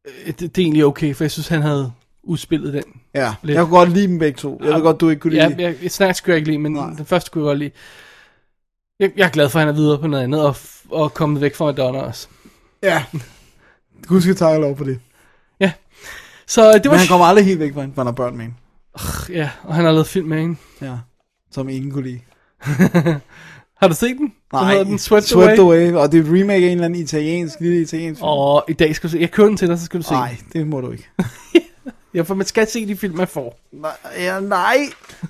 øh, 0.07 0.27
det, 0.27 0.41
det 0.41 0.59
er 0.59 0.63
egentlig 0.63 0.85
okay, 0.85 1.15
for 1.15 1.25
jeg 1.25 1.31
synes, 1.31 1.49
han 1.49 1.63
havde 1.63 1.93
udspillet 2.23 2.73
den. 2.73 2.85
Ja, 3.15 3.35
Lidt. 3.43 3.57
jeg 3.57 3.65
kunne 3.67 3.79
godt 3.79 3.93
lide 3.93 4.07
dem 4.07 4.19
begge 4.19 4.37
to. 4.37 4.61
Jeg 4.65 4.75
ved 4.75 4.83
godt, 4.83 5.01
du 5.01 5.09
ikke 5.09 5.21
kunne 5.21 5.33
lide 5.33 5.57
Ja, 5.59 5.75
jeg, 5.83 5.91
Snatch 5.91 6.25
kunne 6.25 6.31
jeg 6.33 6.39
ikke 6.39 6.49
lide, 6.51 6.59
men 6.59 6.73
Nej. 6.73 6.91
Den 6.97 7.07
første 7.07 7.31
kunne 7.31 7.45
jeg 7.45 7.49
godt 7.51 7.59
lide. 7.59 7.71
Jeg, 9.01 9.11
jeg 9.17 9.25
er 9.25 9.29
glad 9.31 9.49
for, 9.49 9.59
at 9.59 9.67
han 9.67 9.75
er 9.75 9.79
videre 9.79 9.99
på 9.99 10.07
noget 10.07 10.25
andet, 10.25 10.43
og, 10.43 10.57
og 10.91 11.15
kommet 11.15 11.41
væk 11.41 11.55
fra 11.55 11.65
Madonna 11.65 11.99
også. 11.99 12.29
Ja. 12.87 13.05
Gud 14.07 14.21
skal 14.21 14.37
takke 14.37 14.61
lov 14.61 14.77
for 14.77 14.85
det. 14.85 15.01
Så 16.47 16.69
øh, 16.69 16.75
det 16.75 16.85
Men 16.85 16.91
var... 16.91 16.97
han 16.97 17.07
kommer 17.07 17.27
aldrig 17.27 17.45
helt 17.45 17.61
væk 17.61 17.75
fra 17.75 17.81
hende, 17.81 17.95
for 17.95 18.03
han 18.03 18.07
har 18.07 18.13
børn 18.13 18.37
med 18.37 18.45
hende. 18.45 18.57
Ja, 19.39 19.51
og 19.63 19.75
han 19.75 19.85
har 19.85 19.93
lavet 19.93 20.07
film 20.07 20.29
med 20.29 20.41
hende. 20.41 20.57
Ja. 20.83 20.95
Som 21.51 21.69
ingen 21.69 21.91
kunne 21.91 22.05
lide. 22.05 22.21
Har 23.81 23.89
du 23.89 23.95
set 23.95 24.17
den? 24.19 24.33
Nej, 24.53 24.71
hedder 24.71 24.85
den 24.85 24.99
Swept, 24.99 25.25
Swept 25.27 25.59
Away. 25.59 25.89
Away. 25.89 25.93
Og 25.93 26.13
det 26.13 26.19
er 26.19 26.25
et 26.25 26.41
remake 26.41 26.67
af 26.67 26.71
en 26.71 26.71
eller 26.71 26.85
anden 26.85 27.03
italiensk, 27.03 27.61
lille 27.61 27.83
italiensk 27.83 28.19
film. 28.19 28.29
Og 28.29 28.65
i 28.69 28.73
dag 28.73 28.97
skal 28.97 29.09
du 29.09 29.13
se... 29.13 29.19
Jeg 29.19 29.31
kører 29.31 29.49
den 29.49 29.57
til 29.57 29.69
dig, 29.69 29.79
så 29.79 29.85
skal 29.85 30.01
du 30.01 30.05
se 30.05 30.13
Nej, 30.13 30.37
den. 30.53 30.61
det 30.61 30.67
må 30.67 30.81
du 30.81 30.91
ikke. 30.91 31.09
Ja, 32.16 32.22
for 32.22 32.34
man 32.34 32.47
skal 32.47 32.66
se 32.66 32.86
de 32.88 32.97
film, 32.97 33.16
man 33.16 33.28
får. 33.28 33.60
Nej, 33.72 33.90
ja, 34.18 34.40
nej. 34.40 34.76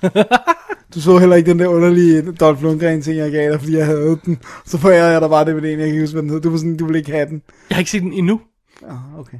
Du 0.95 1.01
så 1.01 1.17
heller 1.17 1.35
ikke 1.35 1.49
den 1.51 1.59
der 1.59 1.67
underlige 1.67 2.31
Dolph 2.31 2.63
Lundgren 2.63 3.01
ting, 3.01 3.17
jeg 3.17 3.31
gav 3.31 3.51
dig, 3.51 3.59
fordi 3.59 3.77
jeg 3.77 3.85
havde 3.85 4.19
den. 4.25 4.39
Så 4.65 4.77
får 4.77 4.89
jeg 4.89 5.21
der 5.21 5.27
bare 5.27 5.45
det 5.45 5.53
med 5.55 5.61
det, 5.63 5.69
jeg 5.69 5.77
kan 5.77 5.85
ikke 5.87 5.99
huske, 5.99 6.13
hvad 6.13 6.21
den 6.23 6.29
hed. 6.29 6.41
Du 6.41 6.49
var 6.49 6.57
sådan, 6.57 6.77
du 6.77 6.85
ville 6.85 6.99
ikke 6.99 7.11
have 7.11 7.25
den. 7.29 7.41
Jeg 7.69 7.75
har 7.75 7.79
ikke 7.79 7.91
set 7.91 8.01
den 8.01 8.13
endnu. 8.13 8.41
Ja, 8.81 8.93
okay. 9.19 9.37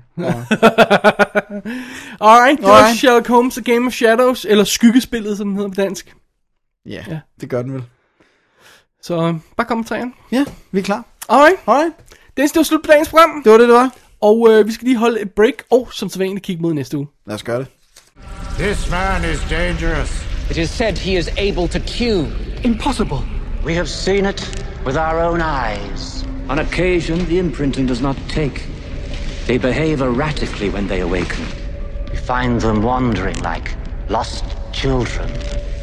Alright, 2.21 2.57
det 2.59 2.67
var 2.67 2.73
Alright. 2.73 2.97
Sherlock 2.99 3.27
Holmes 3.27 3.57
A 3.57 3.61
Game 3.61 3.87
of 3.87 3.93
Shadows, 3.93 4.45
eller 4.49 4.63
Skyggespillet, 4.63 5.37
som 5.37 5.47
den 5.47 5.55
hedder 5.55 5.69
på 5.69 5.75
dansk. 5.75 6.15
Ja, 6.85 7.03
Ja. 7.09 7.19
det 7.41 7.49
gør 7.49 7.61
den 7.61 7.73
vel. 7.73 7.83
Så 9.01 9.15
øh, 9.27 9.35
bare 9.57 9.67
kom 9.67 9.77
med 9.77 9.85
træerne. 9.85 10.11
Ja, 10.31 10.45
vi 10.71 10.79
er 10.79 10.83
klar. 10.83 11.05
Alright, 11.29 11.57
Alright, 11.67 11.93
det 12.37 12.51
var 12.55 12.63
slut 12.63 12.81
på 12.83 12.91
dagens 12.91 13.09
program. 13.09 13.41
det 13.43 13.51
var 13.51 13.57
det, 13.57 13.67
det 13.67 13.75
var. 13.75 13.95
Og 14.21 14.47
øh, 14.49 14.67
vi 14.67 14.71
skal 14.71 14.85
lige 14.85 14.97
holde 14.97 15.21
et 15.21 15.31
break, 15.31 15.63
og 15.71 15.89
som 15.91 16.09
sædvanligt 16.09 16.45
kigge 16.45 16.61
mod 16.61 16.73
næste 16.73 16.97
uge. 16.97 17.07
Lad 17.25 17.35
os 17.35 17.43
gøre 17.43 17.59
det. 17.59 17.67
This 18.57 18.91
man 18.91 19.31
is 19.33 19.39
dangerous. 19.49 20.25
It 20.49 20.57
is 20.57 20.69
said 20.69 20.97
he 20.97 21.17
is 21.17 21.29
able 21.37 21.67
to 21.67 21.79
cue. 21.79 22.27
Impossible. 22.63 23.17
We 23.65 23.73
have 23.73 23.87
seen 23.87 24.25
it 24.25 24.67
with 24.85 24.97
our 24.97 25.19
own 25.19 25.41
eyes. 25.41 26.25
On 26.49 26.59
occasion, 26.59 27.19
the 27.19 27.39
imprinting 27.39 27.89
does 27.89 28.01
not 28.01 28.15
take. 28.29 28.61
They 29.47 29.57
behave 29.57 30.01
erratically 30.01 30.69
when 30.69 30.87
they 30.87 31.01
awaken. 31.01 31.45
We 32.11 32.17
find 32.17 32.61
them 32.61 32.81
wandering 32.81 33.37
like 33.43 33.75
lost 34.09 34.45
children. 34.71 35.29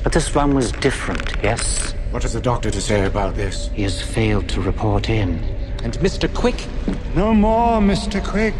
But 0.02 0.12
this 0.12 0.34
one 0.34 0.54
was 0.54 0.72
different, 0.72 1.36
yes? 1.42 1.94
What 2.10 2.22
has 2.22 2.32
the 2.32 2.40
doctor 2.40 2.70
to 2.70 2.80
say 2.80 3.06
about 3.06 3.34
this? 3.36 3.70
He 3.74 3.82
has 3.82 4.02
failed 4.02 4.48
to 4.48 4.60
report 4.60 5.08
in. 5.08 5.63
And 5.84 5.92
Mr. 5.98 6.32
Quick? 6.32 6.66
No 7.14 7.34
more, 7.34 7.78
Mr. 7.78 8.24
Quick. 8.24 8.54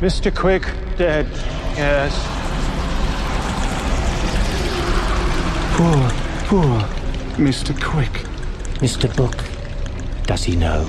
Mr. 0.00 0.34
Quick 0.34 0.64
dead. 0.96 1.28
Yes. 1.76 2.12
Poor, 5.76 6.10
poor 6.48 6.80
Mr. 7.38 7.80
Quick. 7.80 8.26
Mr. 8.80 9.16
Book, 9.16 9.36
does 10.26 10.42
he 10.42 10.56
know? 10.56 10.84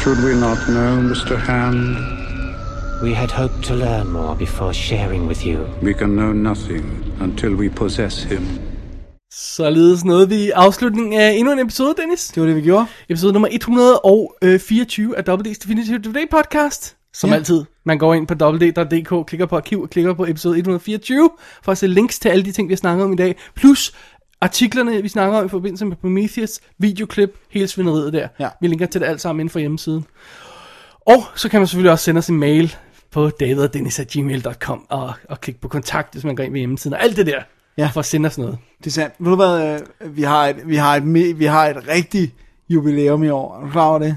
Should 0.00 0.18
we 0.18 0.34
not 0.34 0.58
know, 0.68 1.00
Mr. 1.00 1.38
Hand? 1.38 1.96
We 3.02 3.14
had 3.14 3.30
hoped 3.30 3.62
to 3.66 3.74
learn 3.74 4.10
more 4.10 4.34
before 4.34 4.74
sharing 4.74 5.28
with 5.28 5.46
you. 5.46 5.68
We 5.80 5.94
can 5.94 6.16
know 6.16 6.32
nothing 6.32 7.16
until 7.20 7.54
we 7.54 7.68
possess 7.68 8.20
him. 8.24 8.71
Således 9.34 10.04
nåede 10.04 10.28
vi 10.28 10.50
afslutningen 10.50 11.20
af 11.20 11.32
endnu 11.32 11.52
en 11.52 11.58
episode, 11.58 11.94
Dennis. 11.98 12.26
Det 12.26 12.40
var 12.40 12.46
det, 12.46 12.56
vi 12.56 12.60
gjorde. 12.60 12.86
Episode 13.08 13.32
nummer 13.32 13.48
124 13.52 15.18
af 15.18 15.22
WD's 15.28 15.58
Definitive 15.62 15.98
DVD 15.98 16.30
Podcast. 16.30 16.96
Som 17.12 17.30
ja. 17.30 17.36
altid, 17.36 17.64
man 17.84 17.98
går 17.98 18.14
ind 18.14 18.26
på 18.26 18.34
www.dk, 18.34 19.26
klikker 19.26 19.46
på 19.46 19.56
arkiv 19.56 19.82
og 19.82 19.90
klikker 19.90 20.14
på 20.14 20.24
episode 20.24 20.58
124, 20.58 21.30
for 21.62 21.72
at 21.72 21.78
se 21.78 21.86
links 21.86 22.18
til 22.18 22.28
alle 22.28 22.44
de 22.44 22.52
ting, 22.52 22.68
vi 22.68 22.72
har 22.72 22.76
snakket 22.76 23.04
om 23.04 23.12
i 23.12 23.16
dag. 23.16 23.36
Plus 23.54 23.92
artiklerne, 24.40 25.02
vi 25.02 25.08
snakker 25.08 25.38
om 25.38 25.46
i 25.46 25.48
forbindelse 25.48 25.86
med 25.86 25.96
Prometheus, 25.96 26.60
videoklip, 26.78 27.30
hele 27.50 27.68
svineriet 27.68 28.12
der. 28.12 28.28
Ja. 28.40 28.48
Vi 28.60 28.68
linker 28.68 28.86
til 28.86 29.00
det 29.00 29.06
alt 29.06 29.20
sammen 29.20 29.40
inden 29.40 29.50
for 29.50 29.58
hjemmesiden. 29.58 30.04
Og 31.06 31.22
så 31.34 31.48
kan 31.48 31.60
man 31.60 31.66
selvfølgelig 31.66 31.92
også 31.92 32.04
sende 32.04 32.18
os 32.18 32.28
en 32.28 32.38
mail 32.38 32.76
på 33.10 33.30
davidogdennis.gmail.com 33.30 34.86
og, 34.88 35.12
og 35.28 35.40
klikke 35.40 35.60
på 35.60 35.68
kontakt, 35.68 36.12
hvis 36.12 36.24
man 36.24 36.36
går 36.36 36.44
ind 36.44 36.52
ved 36.52 36.60
hjemmesiden 36.60 36.94
og 36.94 37.02
alt 37.02 37.16
det 37.16 37.26
der, 37.26 37.42
Ja. 37.78 37.90
for 37.92 38.00
at 38.00 38.06
sende 38.06 38.26
os 38.26 38.38
noget. 38.38 38.58
Det 38.78 38.86
er 38.86 38.90
sandt. 38.90 39.14
Ved 39.18 39.30
du 39.30 39.36
hvad, 39.36 39.80
øh, 40.02 40.16
vi 40.16 40.22
har 40.22 40.46
et, 40.46 40.56
vi 40.66 40.76
har 40.76 40.96
et, 40.96 41.38
vi 41.38 41.44
har 41.44 41.66
et 41.66 41.88
rigtigt 41.88 42.34
jubilæum 42.68 43.22
i 43.22 43.28
år. 43.28 43.56
Er 43.56 43.60
du 43.60 43.70
klar 43.70 43.88
over 43.88 43.98
det? 43.98 44.16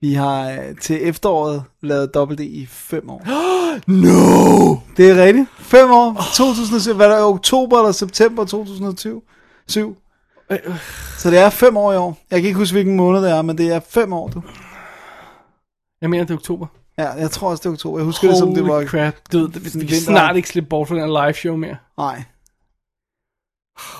Vi 0.00 0.14
har 0.14 0.50
øh, 0.50 0.76
til 0.80 1.08
efteråret 1.08 1.62
lavet 1.82 2.14
dobbelt 2.14 2.40
i 2.40 2.66
fem 2.66 3.10
år. 3.10 3.22
no! 4.04 4.76
Det 4.96 5.10
er 5.10 5.24
rigtigt. 5.24 5.48
Fem 5.58 5.90
år. 5.90 6.16
2007. 6.36 6.94
Hvad 6.94 7.06
er 7.06 7.14
det? 7.14 7.24
Oktober 7.24 7.78
eller 7.78 7.92
september 7.92 8.44
2007? 8.44 9.22
Syv. 9.68 9.96
Så 11.18 11.30
det 11.30 11.38
er 11.38 11.50
fem 11.50 11.76
år 11.76 11.92
i 11.92 11.96
år. 11.96 12.18
Jeg 12.30 12.40
kan 12.40 12.46
ikke 12.46 12.58
huske, 12.58 12.74
hvilken 12.74 12.96
måned 12.96 13.22
det 13.22 13.30
er, 13.30 13.42
men 13.42 13.58
det 13.58 13.72
er 13.72 13.80
fem 13.88 14.12
år, 14.12 14.28
du. 14.28 14.42
Jeg 16.00 16.10
mener, 16.10 16.24
det 16.24 16.30
er 16.30 16.38
oktober. 16.38 16.66
Ja, 16.98 17.10
jeg 17.10 17.30
tror 17.30 17.50
også, 17.50 17.60
det 17.60 17.66
er 17.68 17.72
oktober. 17.72 17.98
Jeg 17.98 18.04
husker 18.04 18.28
det 18.28 18.38
som, 18.38 18.54
det 18.54 18.62
var... 18.62 18.74
Holy 18.74 18.86
crap. 18.86 19.14
Du, 19.32 19.38
ved, 19.38 19.80
vi 19.80 19.86
kan 19.86 19.96
snart 19.96 20.36
ikke 20.36 20.48
slippe 20.48 20.68
bort 20.68 20.88
fra 20.88 20.94
den 20.94 21.08
live 21.08 21.32
show 21.32 21.56
mere. 21.56 21.76
Nej. 21.98 22.22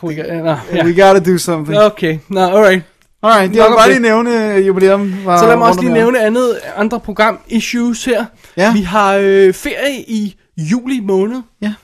We 0.03 0.15
got, 0.15 0.27
no, 0.27 0.57
Yeah. 0.75 0.87
We 0.87 0.93
gotta 1.07 1.33
do 1.33 1.39
something. 1.39 1.79
Okay, 1.79 2.19
no, 2.29 2.41
alright. 2.41 2.83
Alright, 3.23 3.57
jeg 3.57 3.59
Nok 3.59 3.71
vil 3.71 3.73
om 3.73 3.79
bare 3.79 3.89
lige 3.89 4.01
nævne 4.01 4.55
øh, 4.55 4.67
jubilæum. 4.67 5.15
Var 5.25 5.39
Så 5.39 5.47
lad 5.47 5.57
mig 5.57 5.69
også 5.69 5.81
lige 5.81 5.93
nævne 5.93 6.21
andet, 6.21 6.59
andre 6.77 7.01
program-issues 7.01 8.05
her. 8.05 8.25
Ja. 8.57 8.73
Vi 8.73 8.81
har 8.81 9.15
øh, 9.23 9.55
ferie 9.55 10.01
i 10.09 10.37
juli 10.57 11.01
måned. 11.01 11.43
Ja. 11.63 11.75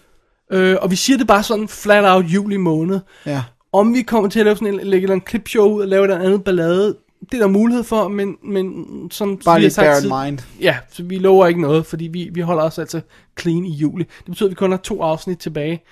Øh, 0.52 0.76
og 0.82 0.90
vi 0.90 0.96
siger 0.96 1.16
det 1.18 1.26
bare 1.26 1.42
sådan 1.42 1.68
flat 1.68 2.04
out 2.04 2.24
juli 2.24 2.56
måned. 2.56 3.00
Ja. 3.26 3.42
Om 3.72 3.94
vi 3.94 4.02
kommer 4.02 4.30
til 4.30 4.38
at 4.40 4.44
lave 4.44 4.56
sådan 4.56 4.74
en, 4.74 4.80
lægge 4.80 5.12
en 5.12 5.22
clipshow 5.28 5.68
ud 5.68 5.82
og 5.82 5.88
lave 5.88 6.04
et 6.04 6.10
andet 6.10 6.44
ballade, 6.44 6.96
det 7.20 7.34
er 7.34 7.38
der 7.38 7.46
mulighed 7.46 7.84
for, 7.84 8.08
men, 8.08 8.36
men 8.44 8.86
som 9.10 9.38
Bare 9.44 9.60
lige 9.60 9.72
bear 9.76 10.00
in 10.00 10.26
mind. 10.26 10.38
Ja, 10.60 10.76
så 10.92 11.02
vi 11.02 11.18
lover 11.18 11.46
ikke 11.46 11.60
noget, 11.60 11.86
fordi 11.86 12.04
vi, 12.04 12.30
vi 12.32 12.40
holder 12.40 12.62
os 12.62 12.78
altså 12.78 13.00
clean 13.40 13.64
i 13.64 13.74
juli. 13.74 14.04
Det 14.04 14.24
betyder, 14.26 14.46
at 14.46 14.50
vi 14.50 14.54
kun 14.54 14.70
har 14.70 14.78
to 14.78 15.02
afsnit 15.02 15.38
tilbage 15.38 15.82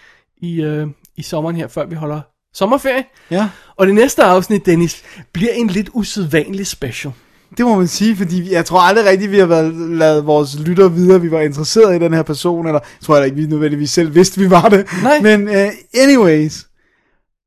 i, 0.42 0.62
øh, 0.62 0.86
i 1.16 1.22
sommeren 1.22 1.56
her, 1.56 1.68
før 1.68 1.86
vi 1.86 1.94
holder 1.94 2.20
sommerferie. 2.54 3.04
Ja. 3.30 3.48
Og 3.76 3.86
det 3.86 3.94
næste 3.94 4.22
afsnit, 4.22 4.66
Dennis, 4.66 5.02
bliver 5.32 5.52
en 5.52 5.66
lidt 5.66 5.90
usædvanlig 5.92 6.66
special. 6.66 7.12
Det 7.56 7.66
må 7.66 7.78
man 7.78 7.88
sige, 7.88 8.16
fordi 8.16 8.52
jeg 8.52 8.64
tror 8.64 8.80
aldrig 8.80 9.06
rigtigt, 9.06 9.30
vi 9.30 9.38
har 9.38 9.46
været, 9.46 9.74
lavet 9.74 10.26
vores 10.26 10.58
lytter 10.58 10.88
videre, 10.88 11.20
vi 11.20 11.30
var 11.30 11.40
interesseret 11.40 11.96
i 11.96 11.98
den 11.98 12.14
her 12.14 12.22
person, 12.22 12.66
eller 12.66 12.80
jeg 13.00 13.06
tror 13.06 13.14
heller 13.14 13.24
ikke, 13.24 13.36
vi 13.36 13.46
nødvendigvis 13.46 13.90
selv 13.90 14.14
vidste, 14.14 14.40
vi 14.40 14.50
var 14.50 14.68
det. 14.68 14.86
Nej. 15.02 15.20
Men 15.20 15.48
uh, 15.48 15.72
anyways, 15.94 16.66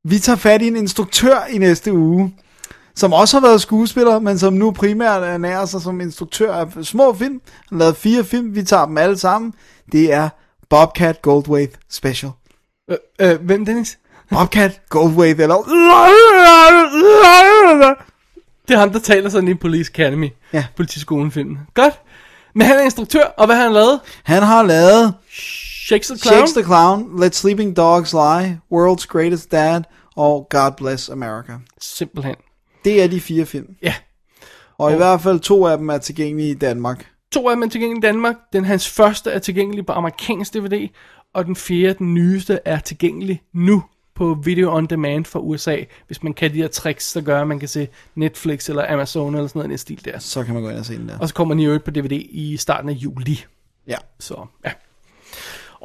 vi 0.04 0.20
tager 0.20 0.38
fat 0.38 0.62
i 0.62 0.68
en 0.68 0.76
instruktør 0.76 1.46
i 1.52 1.58
næste 1.58 1.94
uge, 1.94 2.34
som 2.96 3.14
også 3.14 3.40
har 3.40 3.48
været 3.48 3.62
skuespiller, 3.62 4.20
men 4.20 4.40
som 4.40 4.54
nu 4.54 4.72
primært 4.72 5.24
ernærer 5.24 5.66
sig 5.66 5.82
som 5.82 6.02
instruktør 6.02 6.54
af 6.54 6.68
små 6.86 7.14
film. 7.14 7.42
Han 7.70 7.78
har 7.78 7.78
lavet 7.78 7.98
fire 7.98 8.24
film, 8.24 8.56
vi 8.56 8.64
tager 8.64 8.86
dem 8.86 8.98
alle 8.98 9.18
sammen. 9.18 9.54
Det 9.92 10.14
er 10.14 10.30
Bobcat 10.70 11.22
Goldthwait 11.22 11.80
Special. 11.92 12.32
Øh, 12.90 12.98
øh, 13.22 13.42
hvem, 13.42 13.66
Dennis? 13.66 13.98
Bobcat 14.30 14.82
Goldthwait, 14.90 15.40
eller... 15.40 15.56
Det 18.68 18.74
er 18.74 18.80
ham, 18.80 18.92
der 18.92 19.00
taler 19.00 19.30
sådan 19.30 19.48
i 19.48 19.54
Police 19.54 19.92
Academy. 19.94 20.30
Ja. 20.54 20.66
Politiskolen-filmen. 20.76 21.60
Godt. 21.74 21.94
Men 22.56 22.68
han 22.68 22.78
er 22.78 22.82
instruktør, 22.82 23.24
og 23.24 23.46
hvad 23.46 23.56
har 23.56 23.64
han 23.64 23.74
lavet? 23.74 24.00
Han 24.24 24.44
har 24.44 24.64
lavet 24.64 25.14
Shakes 25.88 26.08
the 26.08 26.18
Clown. 26.18 26.36
Shakes 26.38 26.54
the 26.54 26.64
Clown, 26.64 27.20
Let 27.20 27.36
Sleeping 27.36 27.78
Dogs 27.78 28.14
Lie, 28.14 28.60
World's 28.74 29.08
Greatest 29.08 29.52
Dad 29.52 29.82
og 30.16 30.48
God 30.50 30.72
Bless 30.78 31.10
America. 31.10 31.54
Simpelthen. 31.82 32.36
Det 32.86 33.04
er 33.04 33.08
de 33.08 33.22
fire 33.22 33.46
film. 33.46 33.68
Ja. 33.82 33.94
Og 34.78 34.94
i 34.94 34.96
hvert 34.96 35.22
fald 35.22 35.40
to 35.40 35.66
af 35.68 35.78
dem 35.78 35.90
er 35.90 35.98
tilgængelige 35.98 36.50
i 36.52 36.54
Danmark. 36.54 37.06
To 37.32 37.50
af 37.50 37.56
dem 37.56 37.64
er 37.64 37.70
tilgængelige 37.70 38.08
i 38.08 38.12
Danmark. 38.12 38.36
Den 38.54 38.66
hans 38.66 38.90
første 38.90 39.32
er 39.32 39.40
tilgængelig 39.40 39.86
på 39.86 39.94
amerikansk 39.94 40.54
DVD, 40.54 40.90
og 41.34 41.46
den 41.46 41.56
fjerde, 41.56 41.94
den 41.94 42.14
nyeste, 42.14 42.60
er 42.66 42.80
tilgængelig 42.80 43.42
nu 43.54 43.84
på 44.16 44.38
Video 44.44 44.76
On 44.76 44.86
Demand 44.86 45.26
fra 45.26 45.40
USA, 45.40 45.78
hvis 46.08 46.24
man 46.24 46.34
kan 46.34 46.52
de 46.52 46.58
her 46.58 46.68
tricks, 46.68 47.14
der 47.14 47.22
gør, 47.22 47.42
at 47.42 47.48
man 47.48 47.60
kan 47.60 47.68
se 47.70 47.88
Netflix 48.16 48.70
eller 48.70 48.94
Amazon 48.94 49.36
eller 49.36 49.48
sådan 49.48 49.60
noget 49.60 49.68
i 49.68 49.72
den 49.72 49.78
stil 49.78 50.06
der. 50.06 50.20
Så 50.20 50.44
kan 50.44 50.54
man 50.54 50.64
gå 50.64 50.70
ind 50.70 50.78
og 50.78 50.86
se 50.86 50.98
den 50.98 51.10
der. 51.10 51.20
Og 51.20 51.28
så 51.28 51.34
kommer 51.34 51.54
den 51.54 51.62
i 51.62 51.66
øvrigt 51.66 51.84
på 51.84 51.92
DVD 51.92 52.12
i 52.30 52.58
starten 52.58 52.90
af 52.90 52.94
juli. 52.94 53.46
Ja. 53.88 53.96
Så, 54.20 54.46
ja. 54.66 54.72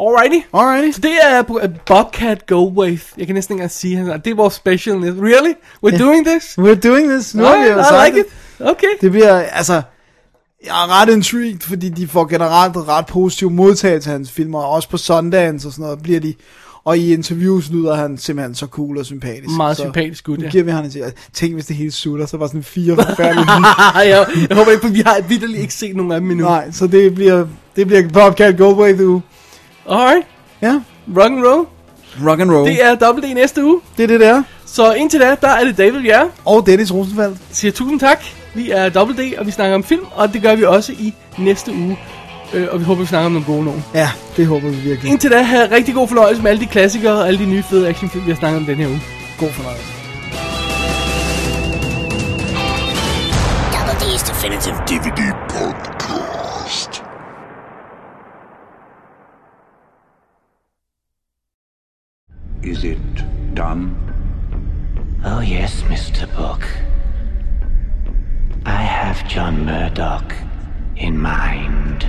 Alrighty. 0.01 0.47
Alrighty. 0.55 0.91
Så 0.95 1.01
det 1.01 1.13
er 1.23 1.69
Bobcat 1.87 2.47
Goldthwait. 2.47 3.13
Jeg 3.19 3.27
kan 3.27 3.35
næsten 3.35 3.55
ikke 3.55 3.59
engang 3.61 3.71
sige, 3.71 3.97
han 3.97 4.21
det 4.21 4.31
er 4.31 4.35
vores 4.35 4.55
special. 4.55 4.97
Really? 4.97 5.53
We're 5.87 5.93
Ja. 5.93 5.99
doing 5.99 6.27
this? 6.27 6.59
We're 6.59 6.89
doing 6.89 7.11
this. 7.11 7.35
Nu 7.35 7.43
jo 7.47 7.81
I 7.81 7.83
sagt 7.85 8.15
like 8.15 8.21
it. 8.21 8.27
Okay. 8.61 8.87
Det 9.01 9.11
bliver, 9.11 9.39
altså... 9.41 9.83
Jeg 10.67 10.85
er 10.85 11.01
ret 11.01 11.09
intrigued, 11.09 11.61
fordi 11.61 11.89
de 11.89 12.09
får 12.09 12.25
generelt 12.25 12.77
ret 12.77 13.07
positiv 13.07 13.51
modtagelse 13.51 14.11
af 14.11 14.13
hans 14.13 14.31
filmer, 14.31 14.59
og 14.59 14.71
også 14.71 14.89
på 14.89 14.97
Sundance 14.97 15.69
og 15.69 15.73
sådan 15.73 15.83
noget 15.83 16.03
bliver 16.03 16.21
de... 16.21 16.35
Og 16.85 16.99
i 16.99 17.13
interviews 17.13 17.71
lyder 17.71 17.95
han 17.95 18.19
simpelthen 18.19 18.55
så 18.55 18.67
cool 18.67 18.99
og 18.99 19.07
sympatisk. 19.07 19.57
Meget 19.57 19.77
så 19.77 19.83
sympatisk 19.83 20.25
gut, 20.25 20.39
nu 20.39 20.45
ja. 20.45 20.51
giver 20.51 20.65
vi 20.65 20.71
ham 20.71 20.85
en 20.85 20.91
til. 20.91 21.05
Tænk, 21.33 21.55
hvis 21.55 21.67
det 21.67 21.77
hele 21.77 21.91
sutter, 21.91 22.27
så 22.27 22.37
var 22.37 22.47
sådan 22.47 22.63
fire 22.63 22.95
forfærdelige 22.97 23.47
jeg, 24.17 24.27
jeg 24.49 24.57
håber 24.57 24.71
ikke, 24.71 24.91
vi 24.91 25.03
har 25.07 25.21
vidderligt 25.29 25.61
ikke 25.61 25.75
set 25.75 25.97
nogen 25.97 26.13
af 26.13 26.21
dem 26.21 26.31
endnu. 26.31 26.45
Nej, 26.45 26.71
så 26.71 26.87
det 26.87 27.15
bliver, 27.15 27.47
det 27.77 27.87
bliver 27.87 28.09
Bobcat 28.09 28.59
Goldthwait 28.59 29.01
uge. 29.01 29.23
Alright. 29.89 30.27
Ja. 30.63 30.81
Rock 31.17 31.33
and 31.33 31.47
roll. 31.47 31.67
Rock 32.27 32.41
and 32.41 32.51
roll. 32.51 32.69
Det 32.69 32.85
er 32.85 32.95
dobbelt 32.95 33.27
D 33.27 33.35
næste 33.35 33.65
uge. 33.65 33.81
Det 33.97 34.03
er 34.03 34.07
det, 34.07 34.21
der. 34.21 34.43
Så 34.67 34.93
indtil 34.93 35.21
da, 35.21 35.37
der 35.41 35.49
er 35.49 35.65
det 35.65 35.79
David 35.79 36.03
Bjerre. 36.03 36.29
Og 36.45 36.67
Dennis 36.67 36.95
Rosenfeldt. 36.95 37.39
Siger 37.51 37.73
tusind 37.73 38.01
tak. 38.01 38.25
Vi 38.55 38.71
er 38.71 38.89
dobbelt 38.89 39.19
D, 39.19 39.39
og 39.39 39.47
vi 39.47 39.51
snakker 39.51 39.75
om 39.75 39.85
film, 39.85 40.05
og 40.15 40.33
det 40.33 40.43
gør 40.43 40.55
vi 40.55 40.65
også 40.65 40.93
i 40.93 41.15
næste 41.39 41.73
uge. 41.73 41.99
Øh, 42.55 42.69
og 42.71 42.81
vi 42.81 42.85
håber, 42.85 43.01
vi 43.01 43.07
snakker 43.07 43.27
om 43.27 43.33
nogle 43.33 43.47
gode 43.47 43.65
nogen. 43.65 43.85
Ja, 43.95 44.09
det 44.37 44.47
håber 44.47 44.69
vi 44.69 44.77
virkelig. 44.77 45.11
Indtil 45.11 45.31
da, 45.31 45.43
have 45.43 45.71
rigtig 45.71 45.95
god 45.95 46.09
fornøjelse 46.09 46.43
med 46.43 46.51
alle 46.51 46.61
de 46.63 46.67
klassikere 46.67 47.13
og 47.13 47.27
alle 47.29 47.41
de 47.41 47.47
nye 47.47 47.63
fede 47.63 47.89
actionfilm, 47.89 48.27
vi 48.27 48.31
har 48.31 48.39
snakket 48.39 48.59
om 48.61 48.67
den 48.67 48.77
her 48.77 48.87
uge. 48.89 49.01
God 49.39 49.49
fornøjelse. 49.51 49.85
Double 53.75 53.95
D's 54.03 54.23
Definitive 54.31 54.77
DVD 54.87 55.21
Podcast. 55.49 57.03
Is 62.63 62.85
it 62.85 62.99
done? 63.57 63.97
Oh, 65.25 65.43
yes, 65.43 65.85
Mr. 65.91 66.27
Book. 66.37 66.92
I 68.65 68.83
have 68.83 69.27
John 69.27 69.65
Murdoch 69.65 70.33
in 70.95 71.19
mind. 71.19 72.07